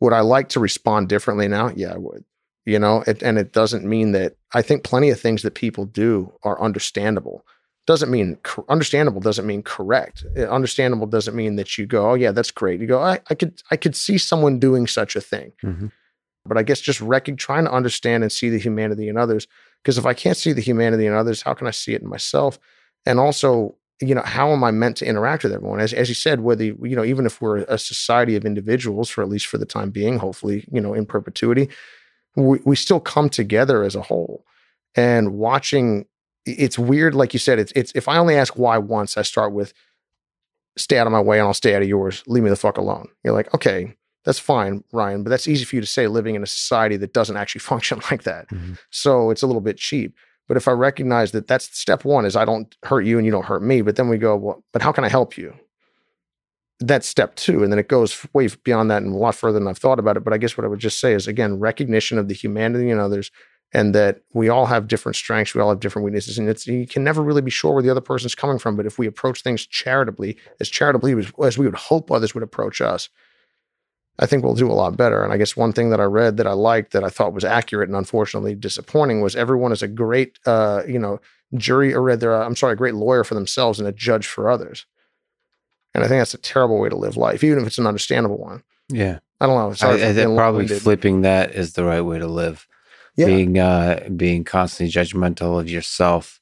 Would 0.00 0.12
I 0.12 0.20
like 0.20 0.50
to 0.50 0.60
respond 0.60 1.08
differently 1.08 1.48
now? 1.48 1.72
Yeah, 1.74 1.92
I 1.92 1.98
would. 1.98 2.24
You 2.64 2.78
know, 2.78 3.02
it, 3.08 3.24
and 3.24 3.38
it 3.38 3.52
doesn't 3.52 3.84
mean 3.84 4.12
that 4.12 4.36
I 4.52 4.62
think 4.62 4.84
plenty 4.84 5.10
of 5.10 5.20
things 5.20 5.42
that 5.42 5.54
people 5.54 5.84
do 5.84 6.32
are 6.44 6.62
understandable. 6.62 7.44
Doesn't 7.86 8.10
mean 8.10 8.38
understandable 8.68 9.20
doesn't 9.20 9.46
mean 9.46 9.62
correct. 9.62 10.24
Uh, 10.36 10.42
understandable 10.44 11.06
doesn't 11.06 11.36
mean 11.36 11.56
that 11.56 11.76
you 11.76 11.86
go, 11.86 12.10
oh 12.10 12.14
yeah, 12.14 12.32
that's 12.32 12.50
great. 12.50 12.80
You 12.80 12.86
go, 12.86 13.00
I, 13.00 13.20
I 13.28 13.34
could 13.34 13.62
I 13.70 13.76
could 13.76 13.94
see 13.94 14.16
someone 14.16 14.58
doing 14.58 14.86
such 14.86 15.16
a 15.16 15.20
thing. 15.20 15.52
Mm-hmm. 15.62 15.88
But 16.46 16.58
I 16.58 16.62
guess 16.62 16.80
just 16.80 17.00
rec- 17.00 17.36
trying 17.36 17.64
to 17.64 17.72
understand 17.72 18.22
and 18.22 18.32
see 18.32 18.50
the 18.50 18.58
humanity 18.58 19.08
in 19.08 19.16
others. 19.16 19.46
Because 19.82 19.98
if 19.98 20.06
I 20.06 20.14
can't 20.14 20.36
see 20.36 20.52
the 20.52 20.62
humanity 20.62 21.06
in 21.06 21.12
others, 21.12 21.42
how 21.42 21.54
can 21.54 21.66
I 21.66 21.72
see 21.72 21.94
it 21.94 22.02
in 22.02 22.08
myself? 22.08 22.58
And 23.04 23.20
also 23.20 23.76
you 24.00 24.14
know, 24.14 24.22
how 24.22 24.52
am 24.52 24.64
I 24.64 24.70
meant 24.70 24.96
to 24.98 25.06
interact 25.06 25.44
with 25.44 25.52
everyone? 25.52 25.80
As, 25.80 25.92
as 25.92 26.08
you 26.08 26.14
said, 26.14 26.40
whether, 26.40 26.64
you 26.64 26.96
know, 26.96 27.04
even 27.04 27.26
if 27.26 27.40
we're 27.40 27.58
a 27.58 27.78
society 27.78 28.36
of 28.36 28.44
individuals 28.44 29.08
for 29.08 29.22
at 29.22 29.28
least 29.28 29.46
for 29.46 29.58
the 29.58 29.66
time 29.66 29.90
being, 29.90 30.18
hopefully, 30.18 30.66
you 30.70 30.80
know, 30.80 30.94
in 30.94 31.06
perpetuity, 31.06 31.68
we, 32.36 32.58
we 32.64 32.76
still 32.76 33.00
come 33.00 33.28
together 33.28 33.84
as 33.84 33.94
a 33.94 34.02
whole. 34.02 34.44
And 34.96 35.34
watching, 35.34 36.06
it's 36.46 36.78
weird, 36.78 37.14
like 37.14 37.32
you 37.32 37.38
said, 37.38 37.58
it's, 37.58 37.72
it's, 37.74 37.92
if 37.94 38.08
I 38.08 38.18
only 38.18 38.36
ask 38.36 38.54
why 38.58 38.78
once, 38.78 39.16
I 39.16 39.22
start 39.22 39.52
with, 39.52 39.72
stay 40.76 40.98
out 40.98 41.06
of 41.06 41.12
my 41.12 41.20
way 41.20 41.38
and 41.38 41.46
I'll 41.46 41.54
stay 41.54 41.74
out 41.74 41.82
of 41.82 41.88
yours. 41.88 42.22
Leave 42.26 42.42
me 42.42 42.50
the 42.50 42.56
fuck 42.56 42.76
alone. 42.78 43.08
You're 43.22 43.32
like, 43.34 43.52
okay, 43.54 43.94
That's 44.24 44.38
fine, 44.38 44.82
Ryan, 44.92 45.22
but 45.22 45.30
that's 45.30 45.46
easy 45.46 45.64
for 45.64 45.76
you 45.76 45.82
to 45.82 45.86
say 45.86 46.06
living 46.06 46.34
in 46.34 46.42
a 46.42 46.46
society 46.46 46.96
that 46.96 47.12
doesn't 47.12 47.36
actually 47.36 47.60
function 47.72 48.00
like 48.10 48.22
that. 48.24 48.48
Mhm. 48.48 48.78
So 48.90 49.30
it's 49.30 49.42
a 49.42 49.46
little 49.46 49.60
bit 49.60 49.76
cheap. 49.76 50.14
But 50.48 50.56
if 50.56 50.66
I 50.68 50.72
recognize 50.72 51.32
that 51.32 51.46
that's 51.46 51.74
step 51.78 52.04
one 52.04 52.26
is 52.26 52.36
I 52.36 52.44
don't 52.44 52.74
hurt 52.82 53.02
you 53.02 53.16
and 53.18 53.24
you 53.24 53.32
don't 53.32 53.46
hurt 53.46 53.62
me, 53.62 53.80
but 53.82 53.96
then 53.96 54.08
we 54.08 54.18
go, 54.18 54.36
well, 54.36 54.64
but 54.72 54.82
how 54.82 54.92
can 54.92 55.04
I 55.04 55.08
help 55.08 55.38
you? 55.38 55.54
That's 56.80 57.06
step 57.06 57.36
two. 57.36 57.62
And 57.62 57.72
then 57.72 57.78
it 57.78 57.88
goes 57.88 58.26
way 58.34 58.48
beyond 58.62 58.90
that 58.90 59.02
and 59.02 59.14
a 59.14 59.16
lot 59.16 59.34
further 59.34 59.58
than 59.58 59.68
I've 59.68 59.78
thought 59.78 59.98
about 59.98 60.16
it. 60.18 60.24
But 60.24 60.32
I 60.34 60.38
guess 60.38 60.56
what 60.56 60.64
I 60.64 60.68
would 60.68 60.80
just 60.80 61.00
say 61.00 61.14
is 61.14 61.26
again, 61.28 61.58
recognition 61.60 62.18
of 62.18 62.28
the 62.28 62.34
humanity 62.34 62.90
in 62.90 62.98
others 62.98 63.30
and 63.74 63.94
that 63.94 64.20
we 64.32 64.48
all 64.48 64.66
have 64.66 64.86
different 64.86 65.16
strengths, 65.16 65.52
we 65.52 65.60
all 65.60 65.68
have 65.68 65.80
different 65.80 66.04
weaknesses. 66.04 66.38
And 66.38 66.48
it's 66.48 66.66
you 66.66 66.86
can 66.86 67.02
never 67.02 67.22
really 67.22 67.42
be 67.42 67.50
sure 67.50 67.74
where 67.74 67.82
the 67.82 67.90
other 67.90 68.00
person's 68.00 68.36
coming 68.36 68.58
from. 68.58 68.76
But 68.76 68.86
if 68.86 68.98
we 68.98 69.08
approach 69.08 69.42
things 69.42 69.66
charitably, 69.66 70.38
as 70.60 70.68
charitably 70.68 71.12
as, 71.18 71.32
as 71.42 71.58
we 71.58 71.66
would 71.66 71.74
hope 71.74 72.10
others 72.10 72.34
would 72.34 72.44
approach 72.44 72.80
us, 72.80 73.08
I 74.20 74.26
think 74.26 74.44
we'll 74.44 74.54
do 74.54 74.70
a 74.70 74.72
lot 74.72 74.96
better. 74.96 75.24
And 75.24 75.32
I 75.32 75.36
guess 75.36 75.56
one 75.56 75.72
thing 75.72 75.90
that 75.90 76.00
I 76.00 76.04
read 76.04 76.36
that 76.36 76.46
I 76.46 76.52
liked 76.52 76.92
that 76.92 77.02
I 77.02 77.08
thought 77.08 77.34
was 77.34 77.44
accurate 77.44 77.88
and 77.88 77.96
unfortunately 77.96 78.54
disappointing 78.54 79.20
was 79.20 79.34
everyone 79.34 79.72
is 79.72 79.82
a 79.82 79.88
great, 79.88 80.38
uh, 80.46 80.82
you 80.86 81.00
know, 81.00 81.20
jury 81.54 81.92
or 81.92 82.14
they're, 82.14 82.40
I'm 82.40 82.54
sorry, 82.54 82.74
a 82.74 82.76
great 82.76 82.94
lawyer 82.94 83.24
for 83.24 83.34
themselves 83.34 83.80
and 83.80 83.88
a 83.88 83.92
judge 83.92 84.26
for 84.26 84.48
others. 84.48 84.86
And 85.94 86.04
I 86.04 86.08
think 86.08 86.20
that's 86.20 86.34
a 86.34 86.38
terrible 86.38 86.78
way 86.78 86.88
to 86.88 86.96
live 86.96 87.16
life, 87.16 87.42
even 87.42 87.58
if 87.58 87.66
it's 87.66 87.78
an 87.78 87.86
understandable 87.88 88.38
one. 88.38 88.62
Yeah. 88.88 89.18
I 89.40 89.46
don't 89.46 89.56
know. 89.56 89.70
I, 89.70 89.74
Sorry 89.74 90.04
I 90.04 90.12
think 90.12 90.36
probably 90.36 90.68
flipping 90.68 91.22
that 91.22 91.52
is 91.52 91.72
the 91.72 91.84
right 91.84 92.00
way 92.00 92.20
to 92.20 92.28
live. 92.28 92.68
Yeah. 93.16 93.26
Being 93.26 93.58
uh 93.58 94.08
being 94.16 94.44
constantly 94.44 94.92
judgmental 94.92 95.60
of 95.60 95.68
yourself 95.68 96.40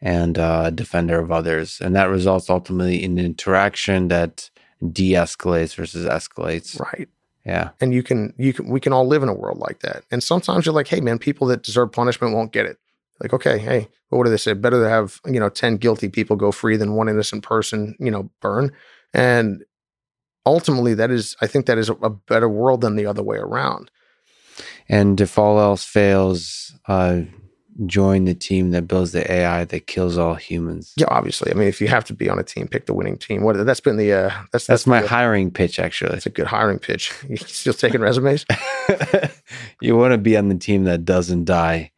and 0.00 0.38
uh 0.38 0.70
defender 0.70 1.18
of 1.18 1.32
others. 1.32 1.80
And 1.80 1.94
that 1.96 2.10
results 2.10 2.48
ultimately 2.48 3.02
in 3.02 3.18
an 3.18 3.24
interaction 3.24 4.08
that 4.08 4.50
de-escalates 4.92 5.74
versus 5.74 6.06
escalates. 6.06 6.78
Right. 6.78 7.08
Yeah. 7.44 7.70
And 7.80 7.94
you 7.94 8.02
can, 8.02 8.34
you 8.36 8.52
can, 8.52 8.68
we 8.68 8.80
can 8.80 8.92
all 8.92 9.06
live 9.06 9.22
in 9.22 9.28
a 9.28 9.34
world 9.34 9.58
like 9.58 9.80
that. 9.80 10.02
And 10.10 10.22
sometimes 10.22 10.66
you're 10.66 10.74
like, 10.74 10.88
hey, 10.88 11.00
man, 11.00 11.18
people 11.18 11.46
that 11.46 11.62
deserve 11.62 11.92
punishment 11.92 12.34
won't 12.34 12.52
get 12.52 12.66
it. 12.66 12.76
Like, 13.20 13.32
okay, 13.32 13.58
hey, 13.58 13.88
but 14.10 14.16
what 14.16 14.24
do 14.24 14.30
they 14.30 14.36
say? 14.36 14.52
Better 14.52 14.82
to 14.82 14.88
have, 14.88 15.20
you 15.24 15.40
know, 15.40 15.48
10 15.48 15.76
guilty 15.76 16.08
people 16.08 16.36
go 16.36 16.52
free 16.52 16.76
than 16.76 16.94
one 16.94 17.08
innocent 17.08 17.44
person, 17.44 17.96
you 17.98 18.10
know, 18.10 18.28
burn. 18.40 18.72
And 19.14 19.64
ultimately, 20.44 20.92
that 20.94 21.10
is, 21.10 21.36
I 21.40 21.46
think 21.46 21.66
that 21.66 21.78
is 21.78 21.88
a 21.88 22.10
better 22.10 22.48
world 22.48 22.80
than 22.82 22.96
the 22.96 23.06
other 23.06 23.22
way 23.22 23.38
around. 23.38 23.90
And 24.88 25.20
if 25.20 25.38
all 25.38 25.58
else 25.60 25.84
fails, 25.84 26.74
uh 26.88 27.22
join 27.84 28.24
the 28.24 28.34
team 28.34 28.70
that 28.70 28.88
builds 28.88 29.12
the 29.12 29.30
AI 29.30 29.62
that 29.66 29.86
kills 29.86 30.16
all 30.16 30.34
humans. 30.34 30.94
Yeah, 30.96 31.08
obviously. 31.10 31.50
I 31.50 31.54
mean, 31.54 31.68
if 31.68 31.78
you 31.78 31.88
have 31.88 32.04
to 32.06 32.14
be 32.14 32.30
on 32.30 32.38
a 32.38 32.42
team, 32.42 32.68
pick 32.68 32.86
the 32.86 32.94
winning 32.94 33.18
team. 33.18 33.42
What 33.42 33.62
that's 33.66 33.80
been 33.80 33.98
the, 33.98 34.12
uh, 34.14 34.30
that's, 34.50 34.66
That's 34.66 34.86
my 34.86 35.02
the- 35.02 35.08
hiring 35.08 35.50
pitch 35.50 35.78
actually. 35.78 36.12
that's 36.12 36.24
a 36.24 36.30
good 36.30 36.46
hiring 36.46 36.78
pitch. 36.78 37.12
You 37.28 37.36
still 37.36 37.74
taking 37.74 38.00
resumes? 38.00 38.46
you 39.82 39.94
want 39.96 40.12
to 40.12 40.18
be 40.18 40.38
on 40.38 40.48
the 40.48 40.54
team 40.56 40.84
that 40.84 41.04
doesn't 41.04 41.44
die 41.44 41.92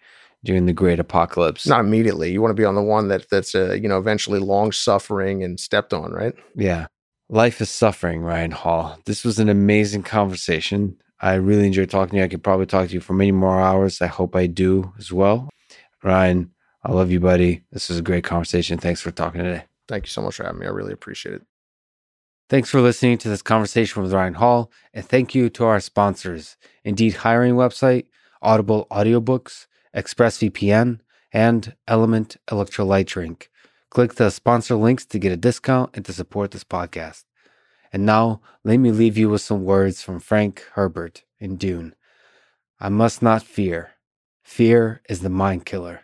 during 0.44 0.66
the 0.66 0.72
great 0.72 0.98
apocalypse. 0.98 1.64
Not 1.66 1.80
immediately. 1.80 2.32
You 2.32 2.40
want 2.42 2.50
to 2.50 2.60
be 2.60 2.64
on 2.64 2.74
the 2.74 2.82
one 2.82 3.06
that 3.08 3.30
that's, 3.30 3.54
uh, 3.54 3.74
you 3.74 3.88
know, 3.88 3.98
eventually 3.98 4.40
long 4.40 4.72
suffering 4.72 5.44
and 5.44 5.60
stepped 5.60 5.92
on, 5.92 6.10
right? 6.12 6.34
Yeah. 6.56 6.86
Life 7.28 7.60
is 7.60 7.70
suffering, 7.70 8.22
Ryan 8.22 8.50
Hall. 8.52 8.98
This 9.04 9.24
was 9.24 9.38
an 9.38 9.48
amazing 9.48 10.02
conversation. 10.02 10.96
I 11.20 11.34
really 11.34 11.66
enjoyed 11.66 11.90
talking 11.90 12.12
to 12.12 12.16
you. 12.18 12.24
I 12.24 12.28
could 12.28 12.44
probably 12.44 12.66
talk 12.66 12.88
to 12.88 12.94
you 12.94 13.00
for 13.00 13.12
many 13.12 13.32
more 13.32 13.60
hours. 13.60 14.00
I 14.00 14.06
hope 14.06 14.36
I 14.36 14.46
do 14.46 14.92
as 14.98 15.12
well. 15.12 15.48
Ryan, 16.02 16.52
I 16.84 16.92
love 16.92 17.10
you, 17.10 17.20
buddy. 17.20 17.62
This 17.72 17.88
was 17.88 17.98
a 17.98 18.02
great 18.02 18.24
conversation. 18.24 18.78
Thanks 18.78 19.00
for 19.00 19.10
talking 19.10 19.42
today. 19.42 19.64
Thank 19.88 20.06
you 20.06 20.10
so 20.10 20.22
much 20.22 20.36
for 20.36 20.44
having 20.44 20.60
me. 20.60 20.66
I 20.66 20.70
really 20.70 20.92
appreciate 20.92 21.34
it. 21.34 21.42
Thanks 22.48 22.70
for 22.70 22.80
listening 22.80 23.18
to 23.18 23.28
this 23.28 23.42
conversation 23.42 24.02
with 24.02 24.12
Ryan 24.12 24.34
Hall, 24.34 24.70
and 24.94 25.04
thank 25.04 25.34
you 25.34 25.50
to 25.50 25.64
our 25.64 25.80
sponsors 25.80 26.56
Indeed 26.82 27.16
Hiring 27.16 27.56
Website, 27.56 28.06
Audible 28.40 28.86
Audiobooks, 28.90 29.66
ExpressVPN, 29.94 31.00
and 31.30 31.76
Element 31.86 32.38
Electrolyte 32.48 33.06
Drink. 33.06 33.50
Click 33.90 34.14
the 34.14 34.30
sponsor 34.30 34.76
links 34.76 35.04
to 35.06 35.18
get 35.18 35.32
a 35.32 35.36
discount 35.36 35.90
and 35.94 36.04
to 36.06 36.12
support 36.12 36.52
this 36.52 36.64
podcast. 36.64 37.24
And 37.92 38.04
now, 38.04 38.40
let 38.64 38.78
me 38.78 38.90
leave 38.90 39.16
you 39.16 39.30
with 39.30 39.40
some 39.40 39.64
words 39.64 40.02
from 40.02 40.20
Frank 40.20 40.64
Herbert 40.74 41.24
in 41.38 41.56
Dune. 41.56 41.94
I 42.80 42.88
must 42.88 43.22
not 43.22 43.42
fear. 43.42 43.92
Fear 44.42 45.02
is 45.08 45.20
the 45.20 45.30
mind 45.30 45.64
killer. 45.64 46.02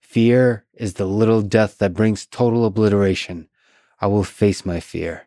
Fear 0.00 0.66
is 0.74 0.94
the 0.94 1.06
little 1.06 1.42
death 1.42 1.78
that 1.78 1.94
brings 1.94 2.26
total 2.26 2.66
obliteration. 2.66 3.48
I 4.00 4.08
will 4.08 4.24
face 4.24 4.66
my 4.66 4.78
fear. 4.78 5.26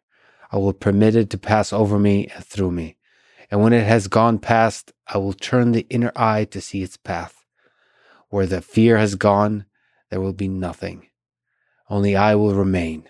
I 0.51 0.57
will 0.57 0.73
permit 0.73 1.15
it 1.15 1.29
to 1.31 1.37
pass 1.37 1.73
over 1.73 1.97
me 1.97 2.27
and 2.27 2.45
through 2.45 2.71
me. 2.71 2.97
And 3.49 3.61
when 3.61 3.73
it 3.73 3.85
has 3.85 4.07
gone 4.07 4.39
past, 4.39 4.93
I 5.07 5.17
will 5.17 5.33
turn 5.33 5.71
the 5.71 5.87
inner 5.89 6.11
eye 6.15 6.45
to 6.45 6.61
see 6.61 6.83
its 6.83 6.97
path. 6.97 7.45
Where 8.29 8.45
the 8.45 8.61
fear 8.61 8.97
has 8.97 9.15
gone, 9.15 9.65
there 10.09 10.21
will 10.21 10.33
be 10.33 10.47
nothing. 10.47 11.07
Only 11.89 12.15
I 12.15 12.35
will 12.35 12.53
remain. 12.53 13.09